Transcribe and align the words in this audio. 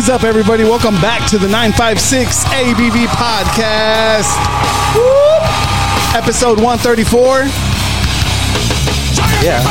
Is 0.00 0.08
up, 0.08 0.24
everybody? 0.24 0.64
Welcome 0.64 0.94
back 0.94 1.28
to 1.28 1.36
the 1.36 1.46
956 1.46 2.44
ABV 2.44 3.04
podcast. 3.12 4.32
Whoop. 4.96 5.44
Episode 6.16 6.56
134. 6.56 7.44
Yeah. 9.44 9.60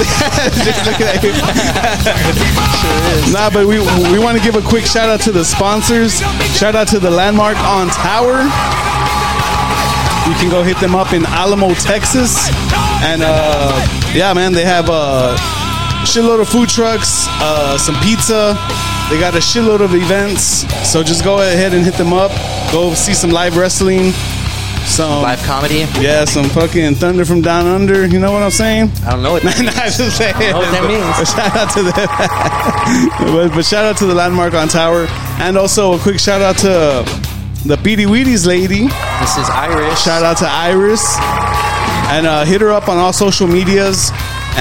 Just 0.61 0.85
looking 0.85 1.07
at. 1.09 1.17
Nah, 3.33 3.49
but 3.49 3.65
we 3.65 3.79
we 4.11 4.19
want 4.19 4.37
to 4.37 4.43
give 4.43 4.55
a 4.55 4.61
quick 4.61 4.85
shout 4.85 5.09
out 5.09 5.19
to 5.21 5.31
the 5.31 5.43
sponsors. 5.43 6.19
Shout 6.55 6.75
out 6.75 6.87
to 6.89 6.99
the 6.99 7.09
Landmark 7.09 7.57
on 7.57 7.87
Tower. 7.87 8.43
You 10.29 10.35
can 10.37 10.51
go 10.51 10.61
hit 10.61 10.79
them 10.79 10.93
up 10.93 11.11
in 11.11 11.25
Alamo, 11.25 11.73
Texas, 11.73 12.49
and 13.01 13.23
uh, 13.23 13.73
yeah, 14.13 14.31
man, 14.33 14.53
they 14.53 14.65
have 14.65 14.89
a 14.89 15.35
shitload 16.05 16.39
of 16.39 16.49
food 16.49 16.69
trucks, 16.69 17.25
uh, 17.41 17.79
some 17.79 17.95
pizza. 18.01 18.55
They 19.09 19.19
got 19.19 19.33
a 19.33 19.39
shitload 19.39 19.81
of 19.81 19.95
events, 19.95 20.43
so 20.87 21.01
just 21.01 21.23
go 21.23 21.41
ahead 21.41 21.73
and 21.73 21.83
hit 21.83 21.95
them 21.95 22.13
up. 22.13 22.29
Go 22.71 22.93
see 22.93 23.15
some 23.15 23.31
live 23.31 23.57
wrestling, 23.57 24.11
some 24.85 25.23
Live 25.23 25.41
comedy. 25.43 25.85
yeah, 25.99 26.25
some 26.25 26.45
fucking 26.49 26.93
thunder 26.95 27.25
from 27.25 27.41
down 27.41 27.65
under. 27.65 28.05
You 28.05 28.19
know 28.19 28.31
what 28.31 28.43
I'm 28.43 28.51
saying? 28.51 28.91
I 29.07 29.11
don't 29.11 29.23
know 29.23 29.31
what 29.31 29.41
that 29.41 29.57
Nah, 29.65 29.81
means. 29.81 29.97
just 29.97 30.15
saying. 30.17 30.35
I 30.35 30.51
know 30.51 30.59
what 30.59 30.71
that 30.71 30.85
means. 30.85 31.09
But 31.17 31.25
shout 31.35 31.55
out 31.57 31.73
to 31.73 31.81
the, 33.25 33.31
but, 33.49 33.55
but 33.55 33.65
shout 33.65 33.85
out 33.85 33.97
to 33.97 34.05
the 34.05 34.13
landmark 34.13 34.53
on 34.53 34.67
Tower, 34.67 35.07
and 35.41 35.57
also 35.57 35.93
a 35.95 35.99
quick 35.99 36.19
shout 36.19 36.41
out 36.41 36.57
to 36.59 37.03
the 37.67 37.77
Pirriwiris 37.77 38.45
lady. 38.45 38.85
This 39.21 39.37
is 39.37 39.49
Iris. 39.49 40.03
Shout 40.03 40.21
out 40.23 40.37
to 40.37 40.47
Iris, 40.47 41.17
and 42.13 42.27
uh, 42.27 42.45
hit 42.45 42.61
her 42.61 42.69
up 42.71 42.87
on 42.87 42.97
all 42.99 43.11
social 43.11 43.47
medias. 43.47 44.11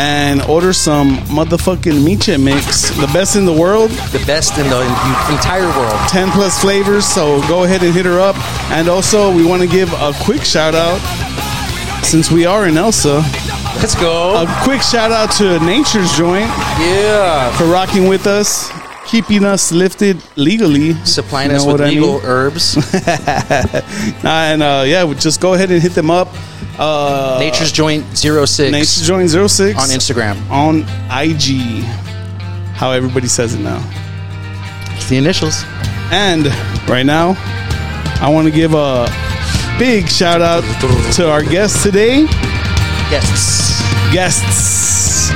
And 0.01 0.43
order 0.43 0.73
some 0.73 1.17
motherfucking 1.27 2.05
miche 2.05 2.39
mix, 2.39 2.91
the 3.01 3.09
best 3.13 3.35
in 3.35 3.45
the 3.45 3.53
world, 3.53 3.91
the 4.13 4.23
best 4.27 4.57
in 4.57 4.69
the 4.71 4.83
entire 5.29 5.67
world. 5.77 5.99
10 6.09 6.31
plus 6.31 6.61
flavors. 6.61 7.05
So 7.05 7.41
go 7.49 7.65
ahead 7.65 7.83
and 7.83 7.93
hit 7.93 8.07
her 8.07 8.21
up. 8.21 8.37
And 8.71 8.89
also, 8.89 9.35
we 9.35 9.45
want 9.45 9.61
to 9.63 9.69
give 9.69 9.93
a 9.95 10.13
quick 10.23 10.43
shout 10.45 10.77
out 10.77 11.01
since 12.05 12.31
we 12.31 12.47
are 12.47 12.69
in 12.69 12.77
Elsa. 12.77 13.23
Let's 13.83 13.97
go. 13.97 14.41
A 14.41 14.47
quick 14.63 14.83
shout 14.83 15.11
out 15.11 15.33
to 15.39 15.59
Nature's 15.67 16.17
Joint 16.17 16.47
yeah. 16.79 17.51
for 17.57 17.65
rocking 17.65 18.07
with 18.07 18.29
us, 18.29 18.71
keeping 19.05 19.45
us 19.45 19.73
lifted 19.73 20.23
legally. 20.37 20.95
Supplying 21.05 21.51
You 21.51 21.57
us 21.57 21.67
with 21.67 21.81
what 21.81 21.81
I 21.81 21.89
legal 21.91 22.19
mean? 22.19 22.23
herbs. 22.25 22.77
And 24.25 24.63
uh, 24.63 24.85
yeah, 24.87 25.13
just 25.15 25.41
go 25.41 25.55
ahead 25.55 25.73
and 25.73 25.83
hit 25.83 25.93
them 25.93 26.11
up. 26.11 26.29
Uh, 26.79 27.39
Nature's 27.41 27.73
Joint 27.73 28.05
06 28.17 28.59
Nature's 28.71 29.07
Joint 29.07 29.29
06 29.31 29.79
on 29.79 29.89
Instagram. 29.89 30.51
on 30.51 30.83
IG. 31.11 31.83
How 32.75 32.93
everybody 32.93 33.27
says 33.27 33.55
it 33.55 33.61
now. 33.61 33.83
It's 34.95 35.09
the 35.09 35.17
initials. 35.17 35.65
And 36.13 36.47
right 36.89 37.05
now, 37.05 37.35
I 38.21 38.31
want 38.33 38.47
to 38.47 38.53
give 38.53 38.75
a 38.75 39.07
big 39.79 40.09
shout 40.09 40.41
out 40.41 40.63
to 41.15 41.29
our 41.29 41.43
guests 41.43 41.83
today. 41.83 42.27
Guests. 43.11 43.83
Guests. 44.13 45.31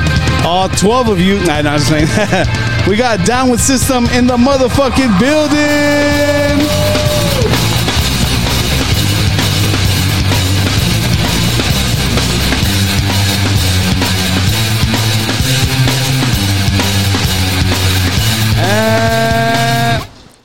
All 0.45 0.69
12 0.69 1.09
of 1.09 1.21
you. 1.21 1.37
Nah, 1.45 1.63
nah, 1.63 1.73
I'm 1.75 1.79
just 1.81 1.89
saying. 1.89 2.07
we 2.89 2.97
got 2.97 3.25
Down 3.27 3.51
with 3.51 3.61
System 3.61 4.07
in 4.07 4.27
the 4.27 4.37
motherfucking 4.37 5.19
building. 5.19 6.82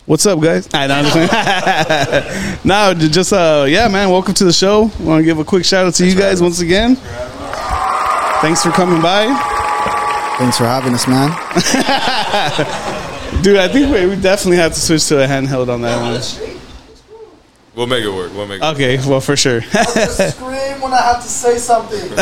What's 0.07 0.25
up, 0.25 0.39
guys? 0.39 0.69
I 0.73 0.87
know. 0.87 1.03
no, 2.63 2.93
j- 2.93 3.09
just 3.09 3.33
uh, 3.33 3.65
yeah, 3.67 3.89
man. 3.89 4.09
Welcome 4.09 4.33
to 4.35 4.45
the 4.45 4.53
show. 4.53 4.83
Want 5.01 5.19
to 5.19 5.23
give 5.23 5.37
a 5.37 5.43
quick 5.43 5.65
shout 5.65 5.85
out 5.85 5.95
to 5.95 6.07
you 6.07 6.15
guys 6.15 6.41
once 6.41 6.61
again. 6.61 6.95
Thanks 8.39 8.63
for 8.63 8.71
coming 8.71 9.01
by, 9.01 9.25
Thanks 10.39 10.57
for 10.57 10.63
having 10.63 10.93
us, 10.93 11.05
man. 11.09 11.31
dude. 13.43 13.57
I 13.57 13.67
think 13.67 13.93
we, 13.93 14.05
we 14.05 14.15
definitely 14.21 14.55
have 14.55 14.73
to 14.75 14.79
switch 14.79 15.07
to 15.07 15.21
a 15.21 15.27
handheld 15.27 15.67
on 15.67 15.81
that 15.81 15.99
one. 15.99 16.21
We'll 17.75 17.87
make 17.87 18.05
it 18.05 18.09
work. 18.09 18.31
We'll 18.31 18.47
make 18.47 18.61
it. 18.61 18.65
Okay, 18.65 18.95
well 19.09 19.19
for 19.19 19.35
sure. 19.35 19.61
Scream 19.61 20.79
when 20.79 20.93
I 20.93 21.01
have 21.01 21.21
to 21.21 21.27
say 21.27 21.57
something. 21.57 21.99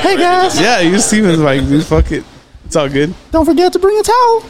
hey 0.00 0.16
guys. 0.18 0.60
Yeah, 0.60 0.80
you 0.80 0.98
Steven's 0.98 1.38
like, 1.38 1.62
dude, 1.62 1.82
fuck 1.82 2.12
it. 2.12 2.24
It's 2.74 2.80
all 2.80 2.88
good. 2.88 3.14
Don't 3.30 3.44
forget 3.44 3.72
to 3.74 3.78
bring 3.78 3.96
a 4.00 4.02
towel. 4.02 4.42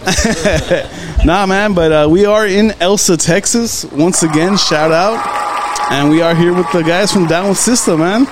Nah, 1.27 1.45
man, 1.45 1.75
but 1.75 1.93
uh, 1.93 2.09
we 2.11 2.25
are 2.25 2.47
in 2.47 2.71
Elsa, 2.81 3.19
Texas. 3.19 3.85
Once 3.85 4.23
again, 4.23 4.57
shout 4.57 4.93
out. 4.93 5.21
And 5.93 6.09
we 6.09 6.23
are 6.23 6.35
here 6.35 6.55
with 6.55 6.71
the 6.73 6.81
guys 6.83 7.12
from 7.12 7.27
Down 7.27 7.51
with 7.51 7.59
System, 7.59 8.01
man. 8.01 8.25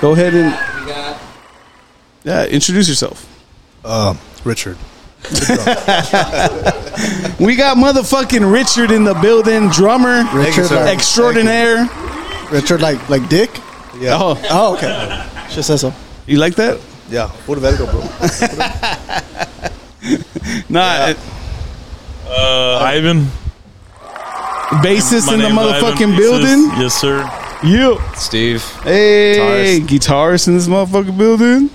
Go 0.00 0.10
ahead 0.12 0.34
and 0.34 0.52
yeah, 2.24 2.46
introduce 2.46 2.88
yourself. 2.88 3.28
Richard. 4.44 4.76
We 7.38 7.54
got 7.54 7.76
motherfucking 7.76 8.52
Richard 8.52 8.90
in 8.90 9.04
the 9.04 9.14
building, 9.14 9.68
drummer, 9.68 10.24
Richard, 10.34 10.68
like, 10.72 10.94
extraordinaire. 10.96 11.88
Richard, 12.50 12.80
like 12.80 13.08
like 13.08 13.28
Dick. 13.28 13.50
Oh, 13.54 14.34
Oh, 14.50 14.74
okay. 14.74 15.24
Just 15.50 15.68
says 15.68 15.80
so. 15.82 15.94
you 16.26 16.38
like 16.38 16.56
that? 16.56 16.80
Yeah, 17.10 17.30
puro 17.46 17.60
vergo, 17.60 17.86
bro. 17.86 18.02
Nah, 20.68 21.14
Uh, 22.28 22.78
Ivan. 22.84 23.26
bassist 24.84 25.26
My 25.26 25.34
in 25.34 25.40
the 25.40 25.48
name's 25.48 25.58
Ivan, 25.58 25.72
motherfucking 25.82 26.12
bassist. 26.12 26.16
building. 26.18 26.70
Yes, 26.80 26.94
sir. 27.00 27.24
You, 27.64 27.98
Steve. 28.14 28.62
hey, 28.84 29.80
guitarist 29.82 30.46
in 30.48 30.54
this 30.54 30.68
motherfucking 30.68 31.16
building. 31.18 31.70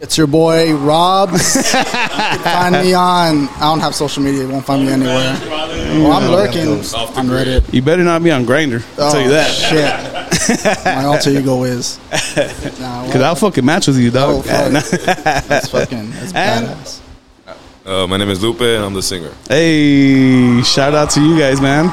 It's 0.00 0.16
your 0.16 0.28
boy 0.28 0.74
Rob. 0.76 1.30
find 1.40 2.72
me 2.84 2.94
on. 2.94 3.48
I 3.48 3.60
don't 3.62 3.80
have 3.80 3.94
social 3.96 4.22
media. 4.22 4.42
You 4.42 4.48
won't 4.48 4.64
find 4.64 4.86
me 4.86 4.92
anywhere. 4.92 5.36
Well, 5.42 6.12
I'm 6.12 6.30
lurking 6.30 6.68
on. 6.68 7.26
Reddit. 7.26 7.72
You 7.74 7.82
better 7.82 8.04
not 8.04 8.22
be 8.22 8.30
on 8.30 8.44
Grindr. 8.44 8.82
I'll 8.98 9.10
tell 9.10 9.20
you 9.20 9.30
that. 9.30 9.50
Shit. 9.50 10.84
My 10.84 11.04
alter 11.04 11.30
ego 11.30 11.64
is. 11.64 11.98
Nah, 12.80 13.04
Cause 13.12 13.20
I'll 13.22 13.34
fucking 13.34 13.64
match 13.64 13.88
with 13.88 13.98
you, 13.98 14.10
Oh, 14.14 14.42
dog. 14.42 14.44
fuck. 14.44 15.14
That's 15.48 15.68
fucking. 15.68 16.10
That's 16.12 16.32
And- 16.34 16.66
badass. 16.66 17.00
Uh, 17.84 18.06
my 18.06 18.18
name 18.18 18.28
is 18.28 18.42
Lupe, 18.42 18.60
and 18.60 18.84
I'm 18.84 18.92
the 18.92 19.02
singer. 19.02 19.32
Hey, 19.48 20.60
shout 20.62 20.94
out 20.94 21.08
to 21.10 21.22
you 21.22 21.38
guys, 21.38 21.58
man. 21.58 21.90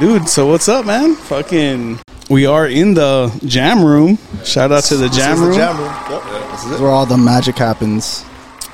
Dude, 0.00 0.28
so 0.28 0.46
what's 0.48 0.68
up, 0.68 0.84
man? 0.86 1.14
Fucking, 1.14 2.00
we 2.32 2.46
are 2.46 2.66
in 2.66 2.94
the 2.94 3.30
jam 3.46 3.84
room. 3.84 4.18
Shout 4.44 4.72
out 4.72 4.84
to 4.84 4.96
the 4.96 5.08
This 5.08 5.16
jam 5.18 5.32
is 5.34 5.40
the 5.40 5.46
room, 5.46 5.56
jam 5.56 5.76
room. 5.76 5.94
Yep. 6.10 6.22
This 6.50 6.60
is 6.64 6.68
That's 6.68 6.80
it. 6.80 6.82
where 6.82 6.90
all 6.90 7.06
the 7.06 7.18
magic 7.18 7.56
happens. 7.58 8.24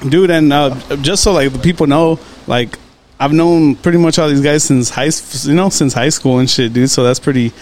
dude. 0.09 0.31
And 0.31 0.53
uh, 0.53 0.75
just 1.09 1.23
so 1.25 1.33
like 1.33 1.53
the 1.53 1.59
people 1.59 1.87
know, 1.87 2.19
like 2.47 2.79
I've 3.21 3.33
known 3.33 3.75
pretty 3.77 3.99
much 3.99 4.19
all 4.19 4.29
these 4.29 4.41
guys 4.41 4.63
since 4.65 4.91
high, 4.91 5.07
s- 5.09 5.45
you 5.47 5.55
know, 5.55 5.69
since 5.71 5.93
high 5.93 6.11
school 6.11 6.39
and 6.39 6.49
shit, 6.49 6.73
dude. 6.73 6.89
So 6.91 7.03
that's 7.03 7.19
pretty, 7.19 7.53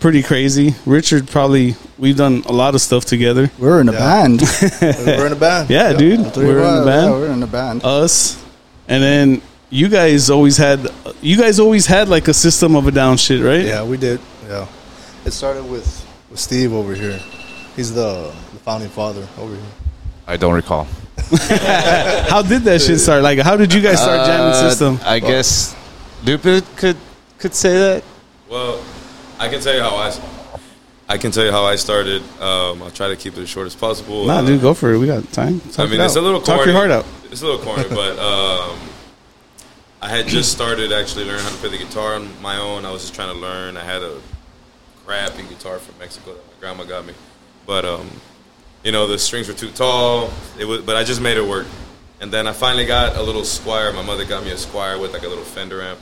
pretty 0.00 0.22
crazy. 0.22 0.74
Richard, 0.86 1.28
probably 1.28 1.76
we've 1.98 2.16
done 2.16 2.42
a 2.46 2.52
lot 2.52 2.74
of 2.74 2.80
stuff 2.80 3.04
together. 3.04 3.50
We're 3.58 3.80
in 3.82 3.88
a 3.90 3.92
Yeah. 3.92 3.98
band. 3.98 4.40
We're 4.80 5.26
in 5.26 5.32
a 5.32 5.36
band. 5.36 5.68
Yeah, 5.70 5.92
dude, 5.92 6.32
Three 6.32 6.46
we're 6.46 6.58
in 6.60 6.64
us, 6.64 6.78
the 6.80 6.86
band. 6.90 7.06
Yeah, 7.12 7.18
we're 7.18 7.32
in 7.32 7.42
a 7.42 7.46
band. 7.46 7.84
us, 7.84 8.42
and 8.88 9.02
then 9.02 9.42
you 9.68 9.88
guys 9.88 10.30
always 10.30 10.56
had 10.56 10.88
you 11.20 11.36
guys 11.36 11.60
always 11.60 11.86
had 11.86 12.08
like 12.08 12.26
a 12.28 12.34
system 12.34 12.74
of 12.76 12.86
a 12.86 12.90
down 12.90 13.16
shit, 13.18 13.42
right? 13.42 13.64
Yeah, 13.64 13.84
we 13.84 13.96
did. 13.98 14.18
Yeah. 14.48 14.66
It 15.24 15.30
started 15.32 15.64
with, 15.64 16.06
with 16.30 16.40
Steve 16.40 16.72
over 16.72 16.94
here. 16.94 17.18
He's 17.76 17.94
the, 17.94 18.32
the 18.52 18.58
founding 18.60 18.88
father 18.90 19.26
over 19.38 19.54
here. 19.54 19.64
I 20.26 20.36
don't 20.36 20.54
recall. 20.54 20.84
How 22.28 22.42
did 22.42 22.62
that 22.62 22.80
shit 22.80 23.00
start? 23.00 23.22
Like, 23.22 23.38
how 23.38 23.56
did 23.56 23.72
you 23.72 23.80
guys 23.80 24.00
start 24.00 24.26
jamming 24.26 24.52
Uh, 24.54 24.68
system? 24.70 24.98
I 25.04 25.18
guess 25.18 25.74
Lupe 26.24 26.42
could 26.76 26.96
could 27.38 27.54
say 27.54 27.76
that. 27.78 28.04
Well, 28.48 28.82
I 29.38 29.48
can 29.48 29.60
tell 29.60 29.74
you 29.74 29.82
how 29.82 29.96
I. 29.96 30.12
I 31.08 31.18
can 31.18 31.30
tell 31.32 31.44
you 31.44 31.50
how 31.52 31.64
I 31.64 31.76
started. 31.76 32.22
Um, 32.40 32.82
I'll 32.82 32.90
try 32.90 33.08
to 33.08 33.16
keep 33.16 33.36
it 33.36 33.40
as 33.42 33.48
short 33.48 33.66
as 33.66 33.74
possible. 33.74 34.26
Nah, 34.26 34.38
Uh, 34.38 34.46
dude, 34.46 34.60
go 34.60 34.72
for 34.74 34.92
it. 34.94 34.98
We 34.98 35.06
got 35.06 35.30
time. 35.32 35.60
I 35.78 35.84
mean, 35.84 36.00
it 36.00 36.04
it's 36.04 36.16
out. 36.16 36.20
a 36.20 36.22
little 36.22 36.40
Talk 36.40 36.64
your 36.64 36.74
heart 36.74 36.90
out. 36.90 37.04
It's 37.30 37.42
a 37.42 37.46
little 37.46 37.60
corny, 37.64 37.84
but 37.90 38.18
um, 38.18 38.78
I 40.00 40.08
had 40.08 40.26
just 40.26 40.52
started 40.52 40.92
actually 40.92 41.24
learning 41.26 41.42
how 41.44 41.50
to 41.50 41.56
play 41.56 41.70
the 41.70 41.78
guitar 41.78 42.14
on 42.14 42.28
my 42.40 42.56
own. 42.58 42.84
I 42.84 42.90
was 42.90 43.02
just 43.02 43.14
trying 43.14 43.34
to 43.34 43.40
learn. 43.40 43.76
I 43.76 43.84
had 43.84 44.02
a 44.02 44.18
crappy 45.04 45.42
guitar 45.48 45.78
from 45.78 45.98
Mexico 45.98 46.34
that 46.34 46.46
my 46.46 46.60
grandma 46.60 46.84
got 46.84 47.06
me, 47.06 47.14
but 47.66 47.84
um, 47.84 48.08
you 48.84 48.92
know 48.92 49.06
the 49.06 49.18
strings 49.18 49.48
were 49.48 49.54
too 49.54 49.70
tall. 49.70 50.30
It 50.58 50.64
was, 50.64 50.82
but 50.82 50.96
I 50.96 51.04
just 51.04 51.20
made 51.20 51.36
it 51.36 51.46
work. 51.46 51.66
And 52.20 52.32
then 52.32 52.46
I 52.46 52.52
finally 52.52 52.86
got 52.86 53.16
a 53.16 53.22
little 53.22 53.42
Squier. 53.42 53.92
My 53.94 54.02
mother 54.02 54.24
got 54.24 54.44
me 54.44 54.52
a 54.52 54.54
Squier 54.54 55.00
with 55.00 55.12
like 55.12 55.24
a 55.24 55.28
little 55.28 55.44
Fender 55.44 55.82
amp, 55.82 55.98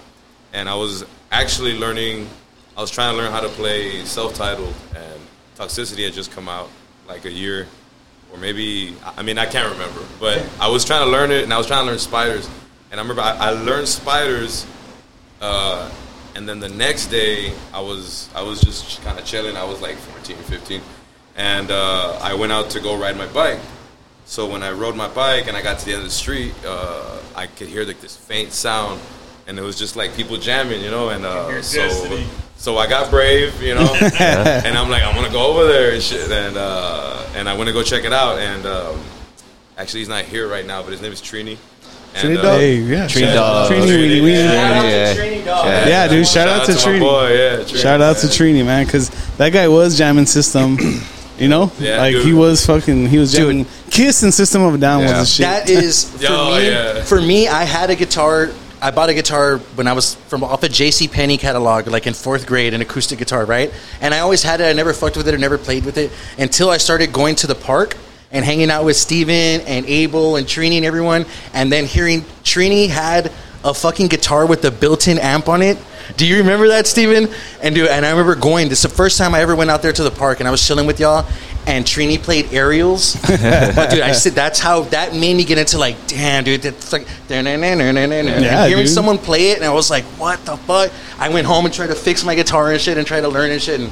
and 0.53 0.69
I 0.69 0.75
was 0.75 1.05
actually 1.31 1.79
learning. 1.79 2.29
I 2.77 2.81
was 2.81 2.91
trying 2.91 3.13
to 3.13 3.19
learn 3.19 3.33
how 3.33 3.41
to 3.41 3.49
play 3.49 4.05
self-titled, 4.05 4.75
and 4.95 5.21
Toxicity 5.57 6.05
had 6.05 6.13
just 6.13 6.31
come 6.31 6.49
out 6.49 6.69
like 7.07 7.25
a 7.25 7.31
year 7.31 7.67
or 8.33 8.39
maybe 8.39 8.95
I 9.17 9.23
mean 9.23 9.39
I 9.39 9.47
can't 9.47 9.73
remember, 9.73 10.01
but 10.19 10.47
I 10.61 10.69
was 10.69 10.85
trying 10.85 11.05
to 11.05 11.11
learn 11.11 11.31
it, 11.31 11.45
and 11.45 11.53
I 11.53 11.59
was 11.59 11.67
trying 11.67 11.85
to 11.85 11.91
learn 11.91 11.99
spiders, 11.99 12.49
and 12.91 13.01
I 13.01 13.03
remember 13.03 13.23
I, 13.23 13.37
I 13.37 13.51
learned 13.51 13.89
spiders, 13.89 14.67
uh, 15.41 15.91
and 16.35 16.49
then 16.49 16.61
the 16.61 16.69
next 16.69 17.07
day 17.07 17.53
I 17.73 17.81
was 17.81 18.29
I 18.35 18.43
was 18.43 18.61
just 18.61 19.03
kind 19.03 19.19
of 19.19 19.25
chilling. 19.25 19.57
I 19.57 19.65
was 19.65 19.81
like 19.81 19.97
14 19.97 20.37
15, 20.37 20.81
and 21.37 21.71
uh, 21.71 22.19
I 22.23 22.35
went 22.35 22.53
out 22.53 22.71
to 22.71 22.81
go 22.81 22.97
ride 22.97 23.17
my 23.17 23.27
bike. 23.27 23.61
So 24.25 24.47
when 24.49 24.63
I 24.63 24.71
rode 24.71 24.95
my 24.95 25.09
bike 25.09 25.49
and 25.49 25.57
I 25.57 25.63
got 25.63 25.81
to 25.81 25.85
the 25.85 25.93
end 25.93 26.01
of 26.03 26.07
the 26.07 26.15
street, 26.15 26.55
uh, 26.65 27.19
I 27.35 27.47
could 27.49 27.69
hear 27.69 27.85
like 27.85 28.01
this 28.01 28.17
faint 28.17 28.53
sound, 28.53 29.01
and 29.47 29.59
it 29.59 29.63
was 29.63 29.77
just 29.79 29.97
like 29.97 30.15
people 30.15 30.37
jamming, 30.37 30.83
you 30.83 30.91
know. 30.91 31.09
And 31.09 31.25
uh, 31.25 31.61
so, 31.63 31.79
Destiny. 31.81 32.27
so 32.57 32.79
I 32.79 32.87
got 32.87 33.11
brave, 33.11 33.61
you 33.61 33.75
know, 33.75 33.93
and 34.21 34.79
I'm 34.79 34.89
like, 34.89 35.03
I'm 35.03 35.15
gonna 35.15 35.33
go 35.33 35.53
over 35.53 35.67
there 35.67 35.93
and 35.93 36.03
shit, 36.03 36.31
and 36.31 36.57
uh, 36.57 37.27
and 37.35 37.49
I 37.49 37.55
went 37.55 37.69
to 37.69 37.73
go 37.73 37.83
check 37.83 38.05
it 38.05 38.13
out. 38.13 38.39
And 38.39 38.67
um, 38.67 39.01
actually, 39.77 40.01
he's 40.01 40.09
not 40.09 40.25
here 40.25 40.49
right 40.49 40.67
now, 40.67 40.83
but 40.83 40.93
his 40.93 41.03
name 41.03 41.13
is 41.13 41.21
Trini. 41.21 41.59
And, 42.15 42.39
uh, 42.39 42.57
Hey, 42.57 42.75
yeah. 42.77 43.07
Tree 43.07 43.23
shout- 43.23 43.35
dog. 43.35 43.71
Trini, 43.71 43.87
we- 43.87 44.21
we- 44.21 44.33
Yeah. 44.33 45.87
Yeah, 45.87 46.09
dude. 46.09 46.27
Shout, 46.27 46.49
out 46.49 46.67
to 46.67 46.73
my 46.73 46.79
Trini. 46.79 47.01
boy, 47.01 47.29
yeah, 47.33 47.57
Trini, 47.65 47.77
Shout 47.83 48.01
out 48.01 48.17
to 48.19 48.27
man. 48.27 48.35
Trini, 48.37 48.65
man, 48.65 48.85
because 48.85 49.11
that 49.39 49.51
guy 49.51 49.69
was 49.69 49.97
jamming 49.97 50.27
system. 50.27 50.79
You 51.39 51.49
know, 51.49 51.71
Yeah, 51.81 51.99
like 51.99 52.17
he 52.17 52.23
dude. 52.31 52.35
was 52.39 52.65
fucking. 52.67 53.07
He 53.09 53.19
was 53.19 53.33
jamming. 53.33 53.67
Kiss 53.91 54.23
and 54.23 54.33
System 54.35 54.63
of 54.63 54.75
a 54.75 54.79
Down 54.79 55.03
was 55.03 55.11
Yeah. 55.11 55.21
the 55.21 55.27
shit. 55.27 55.47
That 55.47 55.71
is 55.71 56.05
for 56.05 56.27
Oh, 56.29 56.57
me. 56.59 56.67
yeah. 56.69 57.03
For 57.03 57.21
me, 57.21 57.49
I 57.49 57.65
had 57.65 57.91
a 57.91 57.95
guitar. 57.95 58.51
I 58.83 58.91
bought 58.91 59.09
a 59.11 59.15
guitar 59.15 59.59
when 59.75 59.87
I 59.87 59.93
was 59.93 60.17
from 60.29 60.43
off 60.43 60.63
a 60.63 60.69
J.C. 60.69 61.07
Penney 61.09 61.37
catalog, 61.37 61.87
like 61.87 62.07
in 62.07 62.15
fourth 62.15 62.47
grade, 62.47 62.73
an 62.75 62.81
acoustic 62.81 63.19
guitar, 63.19 63.45
right? 63.45 63.71
And 64.01 64.15
I 64.15 64.21
always 64.21 64.43
had 64.43 64.61
it. 64.61 64.65
I 64.65 64.73
never 64.73 64.93
fucked 64.95 65.17
with 65.19 65.29
it 65.29 65.35
or 65.35 65.39
never 65.39 65.59
played 65.59 65.85
with 65.85 65.97
it 65.99 66.11
until 66.39 66.71
I 66.71 66.79
started 66.79 67.13
going 67.13 67.35
to 67.37 67.47
the 67.47 67.55
park 67.55 67.97
and 68.33 68.45
hanging 68.45 68.71
out 68.71 68.85
with 68.85 68.97
Steven 68.97 69.61
and 69.63 69.87
Abel 69.87 70.37
and 70.37 70.47
Trini 70.47 70.77
and 70.77 70.85
everyone, 70.85 71.27
and 71.53 71.71
then 71.71 71.85
hearing 71.85 72.23
Trini 72.45 72.89
had 72.89 73.33
a 73.65 73.75
fucking 73.75 74.09
guitar 74.09 74.47
with 74.47 74.65
a 74.65 74.71
built-in 74.71 75.19
amp 75.19 75.49
on 75.49 75.63
it. 75.63 75.77
Do 76.17 76.27
you 76.27 76.39
remember 76.39 76.69
that, 76.69 76.87
Steven? 76.87 77.29
And 77.63 77.75
dude, 77.75 77.89
and 77.89 78.05
I 78.05 78.11
remember 78.11 78.35
going. 78.35 78.69
This 78.69 78.85
is 78.85 78.91
the 78.91 78.97
first 78.97 79.19
time 79.19 79.35
I 79.35 79.41
ever 79.41 79.55
went 79.55 79.71
out 79.71 79.83
there 79.83 79.93
to 79.93 80.03
the 80.03 80.11
park, 80.11 80.41
and 80.41 80.49
I 80.49 80.51
was 80.51 80.67
chilling 80.67 80.87
with 80.87 80.99
y'all. 80.99 81.27
And 81.67 81.85
Trini 81.85 82.19
played 82.19 82.53
aerials, 82.55 83.15
but 83.23 83.91
dude, 83.91 84.01
I 84.01 84.13
said 84.13 84.33
that's 84.33 84.59
how 84.59 84.83
that 84.85 85.15
made 85.15 85.37
me 85.37 85.45
get 85.45 85.59
into 85.59 85.79
like, 85.79 85.95
damn, 86.07 86.43
dude, 86.43 86.63
that's 86.63 86.91
like, 86.93 87.07
yeah, 88.43 88.67
hearing 88.67 88.85
dude. 88.87 88.95
someone 88.95 89.19
play 89.19 89.51
it, 89.51 89.59
and 89.59 89.65
I 89.67 89.73
was 89.73 89.91
like, 89.91 90.05
what 90.19 90.43
the 90.47 90.57
fuck? 90.57 90.91
I 91.19 91.29
went 91.29 91.47
home 91.47 91.67
and 91.67 91.75
tried 91.75 91.89
to 91.89 91.95
fix 91.95 92.25
my 92.25 92.35
guitar 92.35 92.73
and 92.73 92.81
shit, 92.81 92.97
and 92.97 93.07
try 93.07 93.21
to 93.21 93.29
learn 93.29 93.51
and 93.51 93.61
shit. 93.61 93.79
And 93.79 93.91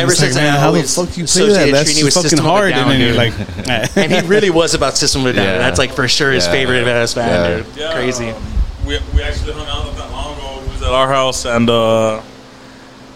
ever 0.00 0.06
was 0.10 0.20
like, 0.20 0.30
since 0.30 0.34
man, 0.36 0.54
I 0.54 0.58
how 0.60 0.70
the 0.72 0.82
fuck 0.82 1.16
you 1.16 1.24
play 1.24 1.48
that? 1.48 1.70
That's 1.72 1.92
Trini 1.92 2.04
with 2.04 2.14
fucking 2.14 2.30
System 2.30 2.46
of 2.46 2.46
a 2.46 2.48
hard. 2.48 2.70
Down, 2.72 2.90
and 2.90 3.00
then 3.02 3.08
dude. 3.08 3.68
like, 3.68 3.96
and 3.96 4.12
he 4.12 4.20
really 4.28 4.50
was 4.50 4.74
about 4.74 4.96
System 4.96 5.22
of 5.22 5.28
a 5.28 5.32
Down. 5.34 5.44
Yeah. 5.46 5.58
That's 5.58 5.78
like 5.78 5.92
for 5.92 6.06
sure 6.08 6.32
his 6.32 6.46
Yeah. 6.46 6.52
favorite 6.52 6.86
ass 6.86 7.14
band, 7.14 7.30
Yeah. 7.30 7.56
dude. 7.64 7.76
Yeah, 7.76 7.92
Crazy. 7.94 8.30
um, 8.30 8.42
we, 8.86 8.98
we 9.14 9.22
actually 9.22 9.52
hung 9.52 9.66
out 9.66 9.84
not 9.86 9.96
that 9.96 10.10
long 10.12 10.36
ago. 10.36 10.60
He 10.64 10.70
was 10.72 10.82
at 10.82 10.90
our 10.92 11.08
house, 11.08 11.44
and 11.46 11.68
uh, 11.70 12.20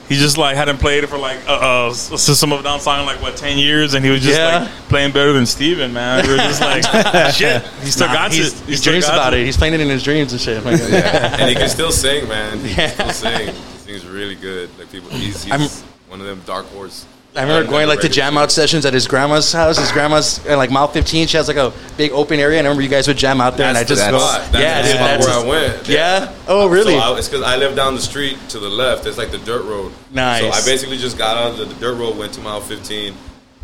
he 0.08 0.14
just 0.16 0.38
like 0.38 0.56
hadn't 0.56 0.78
played 0.78 1.04
it 1.04 1.08
for 1.08 1.18
like 1.18 1.38
uh, 1.46 1.88
uh, 1.88 1.92
System 1.92 2.52
of 2.52 2.60
a 2.60 2.62
Down 2.62 2.80
song 2.80 3.00
in 3.00 3.06
like 3.06 3.20
what 3.20 3.36
ten 3.36 3.58
years, 3.58 3.92
and 3.92 4.02
he 4.04 4.10
was 4.10 4.22
just 4.22 4.38
Yeah. 4.38 4.60
like 4.60 4.68
playing 4.88 5.12
better 5.12 5.34
than 5.34 5.44
Steven, 5.44 5.92
man. 5.92 6.24
We 6.26 6.30
were 6.32 6.38
just 6.38 6.62
like, 6.62 6.82
shit, 7.34 7.62
he 7.82 7.90
still 7.90 8.06
Nah, 8.06 8.14
got 8.14 8.32
he's, 8.32 8.58
it. 8.62 8.66
He 8.66 8.76
still 8.76 8.92
dreams 8.92 9.04
got 9.04 9.14
about 9.14 9.34
it. 9.34 9.44
He's 9.44 9.58
playing 9.58 9.74
it 9.74 9.80
in 9.80 9.88
his 9.88 10.02
dreams 10.02 10.32
and 10.32 10.40
shit. 10.40 10.64
Like, 10.64 10.80
and 10.80 11.48
he 11.50 11.54
can 11.54 11.68
still 11.68 11.92
sing, 11.92 12.26
man. 12.28 12.58
He 12.60 12.72
can 12.74 12.88
still 12.90 13.10
sing. 13.12 13.54
He 13.54 13.78
sings 14.00 14.06
really 14.06 14.34
good. 14.36 14.70
Like 14.78 14.90
people, 14.90 15.10
he's, 15.10 15.44
he's 15.44 15.52
I'm- 15.52 15.68
one 16.08 16.20
of 16.20 16.26
them 16.26 16.42
dark 16.46 16.66
horse. 16.66 17.06
I 17.36 17.42
remember 17.42 17.70
going 17.70 17.86
like 17.86 18.00
to 18.00 18.08
jam 18.08 18.36
out 18.36 18.50
sessions 18.50 18.84
at 18.84 18.94
his 18.94 19.06
grandma's 19.06 19.52
house. 19.52 19.78
His 19.78 19.92
grandma's 19.92 20.44
uh, 20.46 20.56
like 20.56 20.70
mile 20.70 20.88
15. 20.88 21.28
She 21.28 21.36
has 21.36 21.46
like 21.46 21.56
a 21.56 21.72
big 21.96 22.10
open 22.10 22.40
area, 22.40 22.58
and 22.58 22.66
I 22.66 22.70
remember 22.70 22.82
you 22.82 22.88
guys 22.88 23.06
would 23.06 23.18
jam 23.18 23.40
out 23.40 23.56
there, 23.56 23.68
and 23.68 23.78
I 23.78 23.84
just 23.84 24.10
go, 24.10 24.18
spot. 24.18 24.50
That's 24.50 24.62
yeah, 24.62 24.82
the 24.82 24.88
dude, 24.88 24.98
that's 24.98 25.26
where 25.26 25.36
I 25.36 25.46
went. 25.46 25.88
Yeah. 25.88 26.34
Oh, 26.48 26.68
really? 26.68 26.94
So 26.94 26.98
I, 26.98 27.18
it's 27.18 27.28
because 27.28 27.44
I 27.44 27.56
live 27.56 27.76
down 27.76 27.94
the 27.94 28.00
street 28.00 28.38
to 28.48 28.58
the 28.58 28.68
left. 28.68 29.06
It's 29.06 29.18
like 29.18 29.30
the 29.30 29.38
dirt 29.38 29.64
road. 29.64 29.92
Nice. 30.10 30.42
So 30.42 30.50
I 30.50 30.64
basically 30.64 30.96
just 30.96 31.18
got 31.18 31.36
out 31.36 31.52
of 31.52 31.58
the, 31.58 31.66
the 31.66 31.80
dirt 31.80 31.98
road, 31.98 32.16
went 32.16 32.32
to 32.34 32.40
mile 32.40 32.60
15. 32.60 33.14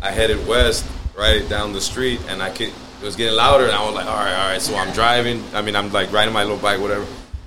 I 0.01 0.11
headed 0.11 0.47
west, 0.47 0.85
right 1.17 1.47
down 1.49 1.73
the 1.73 1.81
street, 1.81 2.21
and 2.29 2.41
I 2.41 2.51
could, 2.51 2.69
it 2.69 3.03
was 3.03 3.15
getting 3.15 3.35
louder, 3.35 3.65
and 3.65 3.73
I 3.73 3.83
was 3.83 3.95
like, 3.95 4.05
all 4.05 4.15
right, 4.15 4.35
all 4.35 4.51
right. 4.51 4.61
So 4.61 4.75
I'm 4.75 4.93
driving. 4.93 5.43
I 5.53 5.61
mean, 5.61 5.75
I'm 5.75 5.91
like 5.91 6.13
riding 6.13 6.33
my 6.33 6.43
little 6.43 6.59
bike, 6.59 6.79
whatever. 6.79 7.05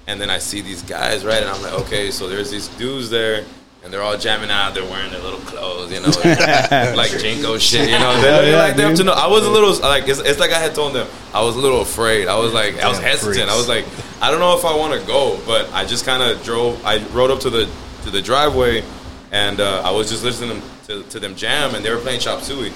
And 0.08 0.20
then 0.20 0.30
I 0.30 0.38
see 0.38 0.62
these 0.62 0.82
guys, 0.82 1.24
right? 1.24 1.42
And 1.42 1.48
I'm 1.48 1.62
like, 1.62 1.74
okay, 1.84 2.10
so 2.10 2.28
there's 2.28 2.50
these 2.50 2.68
dudes 2.68 3.08
there. 3.08 3.44
And 3.84 3.92
they're 3.92 4.02
all 4.02 4.18
jamming 4.18 4.50
out. 4.50 4.74
They're 4.74 4.84
wearing 4.84 5.10
their 5.12 5.22
little 5.22 5.38
clothes, 5.40 5.92
you 5.92 6.00
know, 6.00 6.08
like 6.08 7.10
JNCO 7.22 7.60
shit, 7.60 7.88
you 7.88 7.98
know. 7.98 8.20
They're, 8.20 8.50
yeah, 8.50 8.58
like 8.58 8.76
dude. 8.76 8.96
to 8.96 9.04
know. 9.04 9.12
I 9.12 9.28
was 9.28 9.46
a 9.46 9.50
little 9.50 9.78
like 9.80 10.08
it's, 10.08 10.18
it's 10.18 10.40
like 10.40 10.50
I 10.50 10.58
had 10.58 10.74
told 10.74 10.94
them. 10.94 11.06
I 11.32 11.42
was 11.42 11.54
a 11.54 11.60
little 11.60 11.80
afraid. 11.80 12.26
I 12.28 12.38
was 12.38 12.52
like 12.52 12.78
I 12.80 12.88
was 12.88 12.98
hesitant. 12.98 13.48
I 13.48 13.56
was 13.56 13.68
like 13.68 13.86
I 14.20 14.30
don't 14.30 14.40
know 14.40 14.58
if 14.58 14.64
I 14.64 14.74
want 14.76 15.00
to 15.00 15.06
go, 15.06 15.40
but 15.46 15.72
I 15.72 15.84
just 15.84 16.04
kind 16.04 16.22
of 16.22 16.42
drove. 16.42 16.84
I 16.84 16.98
rode 17.08 17.30
up 17.30 17.40
to 17.40 17.50
the 17.50 17.70
to 18.02 18.10
the 18.10 18.20
driveway, 18.20 18.82
and 19.30 19.60
uh, 19.60 19.82
I 19.84 19.92
was 19.92 20.10
just 20.10 20.24
listening 20.24 20.60
to, 20.88 21.02
to 21.04 21.20
them 21.20 21.36
jam, 21.36 21.74
and 21.74 21.84
they 21.84 21.90
were 21.90 22.00
playing 22.00 22.20
chop 22.20 22.42
suey. 22.42 22.72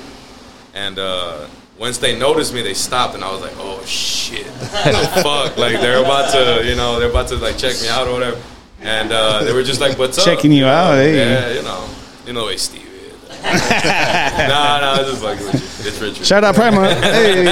And 0.75 0.98
uh, 0.98 1.46
once 1.78 1.98
they 1.98 2.19
noticed 2.19 2.55
me, 2.55 2.62
they 2.62 2.75
stopped, 2.75 3.14
and 3.14 3.25
I 3.25 3.32
was 3.32 3.40
like, 3.40 3.55
"Oh 3.56 3.84
shit, 3.84 4.46
fuck!" 5.22 5.56
Like 5.56 5.81
they're 5.81 6.02
about 6.02 6.32
to, 6.32 6.66
you 6.66 6.76
know, 6.76 7.00
they're 7.00 7.10
about 7.10 7.28
to 7.28 7.37
like 7.37 7.58
check 7.58 7.81
me 7.82 7.88
out 7.88 8.06
or 8.06 8.12
whatever. 8.12 8.41
And 8.82 9.12
uh, 9.12 9.44
they 9.44 9.53
were 9.53 9.62
just 9.62 9.81
like, 9.81 9.96
"What's 9.98 10.19
up?" 10.19 10.24
Checking 10.24 10.53
you 10.53 10.67
out, 10.67 10.94
hey. 10.96 11.17
Yeah, 11.17 11.51
you 11.53 11.62
know, 11.62 11.89
you 12.27 12.32
know, 12.32 12.41
the 12.41 12.46
way 12.46 12.56
Steve 12.56 12.82
is. 12.89 13.12
nah, 13.43 14.81
nah, 14.81 14.96
it's 15.01 15.10
just 15.10 15.22
like 15.22 15.39
it's 15.41 16.01
Richard. 16.01 16.27
Shout 16.27 16.44
out 16.44 16.55
Prima. 16.55 16.93
hey. 16.94 17.44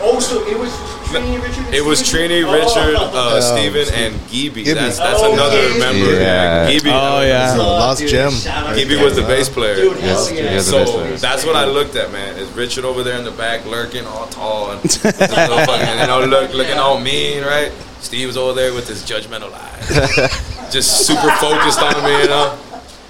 Oh, 0.00 0.18
so 0.20 0.46
it 0.46 0.58
was 0.58 0.70
Trini, 1.08 1.42
Richard. 1.42 1.64
and 1.64 1.74
It 1.74 1.82
was 1.84 1.98
Steven? 2.00 2.30
Trini, 2.30 2.52
Richard, 2.52 2.94
uh, 2.96 3.10
Yeah, 3.34 3.40
Steven, 3.40 3.86
Steve. 3.86 3.98
and 3.98 4.28
Gibby. 4.30 4.62
Gibby. 4.64 4.74
That's 4.80 4.98
that's 4.98 5.20
Oh, 5.22 5.32
another 5.32 5.68
yeah. 5.70 5.78
member. 5.78 6.20
Yeah. 6.20 6.70
Gibby. 6.70 6.90
Oh, 6.92 7.20
yeah. 7.22 7.54
So, 7.56 7.62
lost 7.62 8.00
Dude, 8.00 8.10
gem. 8.10 8.32
Gibby 8.76 8.96
was 9.02 9.16
the 9.16 9.22
bass 9.22 9.48
player. 9.48 9.76
Dude, 9.76 9.96
Yes, 9.98 10.28
hell 10.28 10.36
he 10.36 10.42
yeah. 10.44 10.54
the 10.56 10.60
So 10.60 10.78
best 10.80 10.92
players. 10.92 11.20
that's 11.22 11.44
what 11.46 11.56
I 11.56 11.64
looked 11.64 11.96
at, 11.96 12.12
man. 12.12 12.36
Is 12.36 12.50
Richard 12.52 12.84
over 12.84 13.02
there 13.02 13.16
in 13.18 13.24
the 13.24 13.30
back 13.32 13.64
lurking, 13.64 14.06
all 14.06 14.26
tall 14.28 14.72
and 14.72 14.82
with 14.82 14.92
his 15.02 15.20
little 15.30 15.58
fucking, 15.64 15.98
you 16.00 16.06
know, 16.06 16.24
look, 16.26 16.52
looking 16.52 16.76
all 16.78 17.00
mean, 17.00 17.42
right? 17.42 17.72
Steve's 18.00 18.36
over 18.36 18.54
there 18.54 18.72
with 18.72 18.88
his 18.88 19.02
judgmental 19.02 19.52
eyes, 19.52 19.88
just 20.72 21.06
super 21.06 21.30
focused 21.32 21.80
on 21.80 22.02
me, 22.04 22.22
you 22.22 22.28
know. 22.28 22.58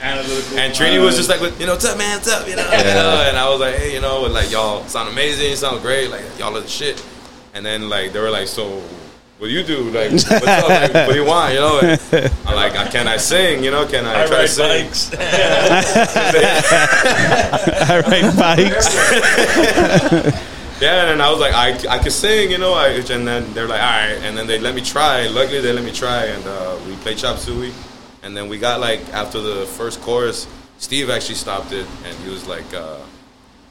And 0.00 0.72
Trini 0.72 1.02
was 1.04 1.16
just 1.16 1.28
like, 1.28 1.40
you 1.58 1.66
know, 1.66 1.72
what's 1.72 1.84
up, 1.84 1.98
man? 1.98 2.16
What's 2.16 2.28
up? 2.28 2.46
You 2.48 2.56
know, 2.56 2.62
you 2.62 2.84
know? 2.84 3.24
And 3.28 3.36
I 3.36 3.48
was 3.48 3.60
like, 3.60 3.74
hey, 3.76 3.94
you 3.94 4.00
know, 4.00 4.22
like 4.22 4.50
y'all 4.50 4.84
sound 4.84 5.08
amazing, 5.08 5.50
you 5.50 5.56
sound 5.56 5.82
great, 5.82 6.10
like 6.10 6.22
y'all 6.38 6.56
are 6.56 6.60
the 6.60 6.68
shit. 6.68 7.04
And 7.54 7.66
then 7.66 7.88
like 7.88 8.12
they 8.12 8.20
were 8.20 8.30
like, 8.30 8.46
so 8.46 8.80
what 9.38 9.48
do 9.48 9.52
you 9.52 9.62
do? 9.62 9.90
Like, 9.90 10.10
what's 10.12 10.30
up? 10.30 10.68
Like, 10.68 10.94
what 10.94 11.10
do 11.10 11.14
you 11.14 11.24
want? 11.24 11.54
You 11.54 11.60
know? 11.60 11.80
And 11.80 12.00
I'm 12.46 12.56
like, 12.56 12.72
can 12.90 13.06
I 13.06 13.16
sing? 13.16 13.62
You 13.62 13.70
know, 13.70 13.86
can 13.86 14.04
I, 14.04 14.24
I 14.24 14.26
try 14.26 14.36
to 14.36 14.42
ride 14.42 14.48
sing? 14.48 14.86
bikes. 14.86 15.10
I 17.88 18.02
ride 18.04 18.36
bikes. 20.32 20.57
Yeah, 20.80 21.10
and 21.10 21.20
I 21.20 21.28
was 21.30 21.40
like, 21.40 21.54
I, 21.54 21.96
I 21.96 21.98
could 21.98 22.12
sing, 22.12 22.52
you 22.52 22.58
know. 22.58 22.72
I, 22.72 22.90
and 22.90 23.26
then 23.26 23.52
they're 23.52 23.66
like, 23.66 23.82
all 23.82 23.88
right. 23.88 24.18
And 24.22 24.38
then 24.38 24.46
they 24.46 24.60
let 24.60 24.76
me 24.76 24.80
try. 24.80 25.26
Luckily, 25.26 25.60
they 25.60 25.72
let 25.72 25.84
me 25.84 25.90
try, 25.90 26.26
and 26.26 26.46
uh, 26.46 26.78
we 26.86 26.94
played 26.96 27.18
chop 27.18 27.38
suey. 27.38 27.72
And 28.22 28.36
then 28.36 28.48
we 28.48 28.58
got 28.58 28.78
like 28.78 29.00
after 29.12 29.40
the 29.40 29.66
first 29.66 30.00
chorus, 30.00 30.46
Steve 30.78 31.10
actually 31.10 31.34
stopped 31.34 31.72
it, 31.72 31.86
and 32.04 32.16
he 32.18 32.30
was 32.30 32.46
like, 32.46 32.72
uh, 32.74 32.98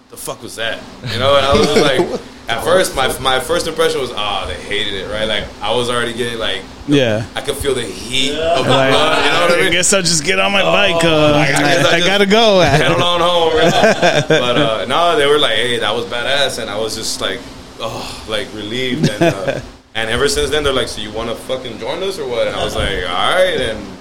"The 0.10 0.18
fuck 0.18 0.42
was 0.44 0.56
that?" 0.58 0.82
You 1.12 1.20
know. 1.20 1.36
And 1.38 1.46
I 1.46 1.54
was 1.54 1.68
just 1.68 1.82
like, 1.82 2.22
at 2.50 2.64
first, 2.64 2.96
my 2.96 3.08
my 3.20 3.40
first 3.40 3.68
impression 3.68 4.00
was, 4.02 4.12
oh, 4.14 4.46
they 4.48 4.56
hated 4.56 4.94
it, 4.94 5.12
right? 5.12 5.26
Like 5.28 5.46
I 5.62 5.74
was 5.76 5.90
already 5.90 6.14
getting 6.14 6.40
like, 6.40 6.62
Yeah. 6.88 7.26
I 7.36 7.42
could 7.42 7.56
feel 7.58 7.76
the 7.76 7.84
heat 7.84 8.32
of 8.38 8.64
the 8.66 8.70
Like, 8.72 8.92
blood. 8.92 9.26
You 9.26 9.32
know 9.32 9.42
what 9.42 9.52
I 9.52 9.58
I 9.58 9.62
mean? 9.64 9.72
guess 9.72 9.94
I'll 9.94 10.02
just 10.02 10.24
get 10.24 10.40
on 10.40 10.52
my 10.52 10.62
bike. 10.64 11.04
Uh, 11.04 11.34
I 11.34 11.42
I, 11.42 11.48
guess 11.52 11.86
I 11.86 11.96
I 11.98 12.00
gotta 12.00 12.26
go. 12.26 12.62
pedal 12.66 13.04
on 13.04 13.20
home. 13.22 13.54
right? 13.58 13.72
but 14.28 14.58
uh, 14.58 14.86
no, 14.86 15.16
they 15.18 15.26
were 15.28 15.40
like, 15.40 15.56
"Hey, 15.56 15.80
that 15.80 15.94
was 15.94 16.06
badass," 16.06 16.60
and 16.60 16.70
I 16.70 16.78
was 16.78 16.96
just 16.96 17.20
like, 17.22 17.40
oh, 17.80 18.26
like 18.30 18.48
relieved, 18.54 19.10
and 19.10 19.22
uh, 19.24 19.60
and 19.96 20.10
ever 20.10 20.30
since 20.30 20.50
then 20.52 20.64
they're 20.64 20.72
like, 20.74 20.88
so 20.88 21.02
you 21.02 21.12
want 21.12 21.30
to 21.30 21.36
fucking 21.36 21.80
join 21.80 22.02
us 22.04 22.18
or 22.20 22.28
what? 22.30 22.48
And 22.48 22.56
I 22.56 22.64
was 22.64 22.76
like, 22.76 23.04
all 23.10 23.34
right, 23.36 23.60
and 23.60 23.80
and 23.80 23.97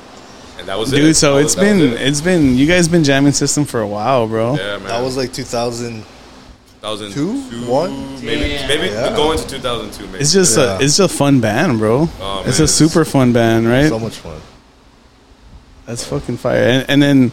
that 0.67 0.79
was 0.79 0.93
it. 0.93 0.97
Dude, 0.97 1.17
so 1.17 1.35
That 1.37 1.45
it's 1.45 1.57
was- 1.57 1.65
been 1.65 1.81
it. 1.81 2.01
it's 2.01 2.21
been 2.21 2.57
you 2.57 2.67
guys 2.67 2.89
been 2.89 3.05
jamming 3.05 3.33
system 3.33 3.65
for 3.65 3.81
a 3.81 3.87
while, 3.87 4.27
bro. 4.27 4.55
yeah, 4.57 4.79
man. 4.79 4.85
That 4.89 5.03
was 5.03 5.17
like 5.17 5.33
2000. 5.33 6.05
2002, 6.83 7.67
one? 7.69 7.91
maybe 8.25 8.57
maybe 8.69 8.87
Yeah. 8.95 9.17
going 9.17 9.37
to 9.39 9.47
2002, 9.49 10.07
maybe. 10.07 10.19
It's 10.21 10.33
just 10.33 10.57
Yeah. 10.57 10.75
a 10.79 10.81
it's 10.81 10.97
just 10.97 11.13
a 11.13 11.17
fun 11.17 11.41
band, 11.41 11.79
bro. 11.79 12.09
Oh, 12.21 12.43
it's 12.47 12.59
man, 12.59 12.65
a 12.65 12.69
super 12.69 13.05
fun 13.05 13.33
band, 13.33 13.67
right? 13.69 13.89
So 13.89 13.99
much 13.99 14.15
fun. 14.17 14.41
That's 15.87 16.05
fucking 16.05 16.37
fire. 16.37 16.63
And, 16.63 16.85
and 16.89 17.03
then 17.03 17.33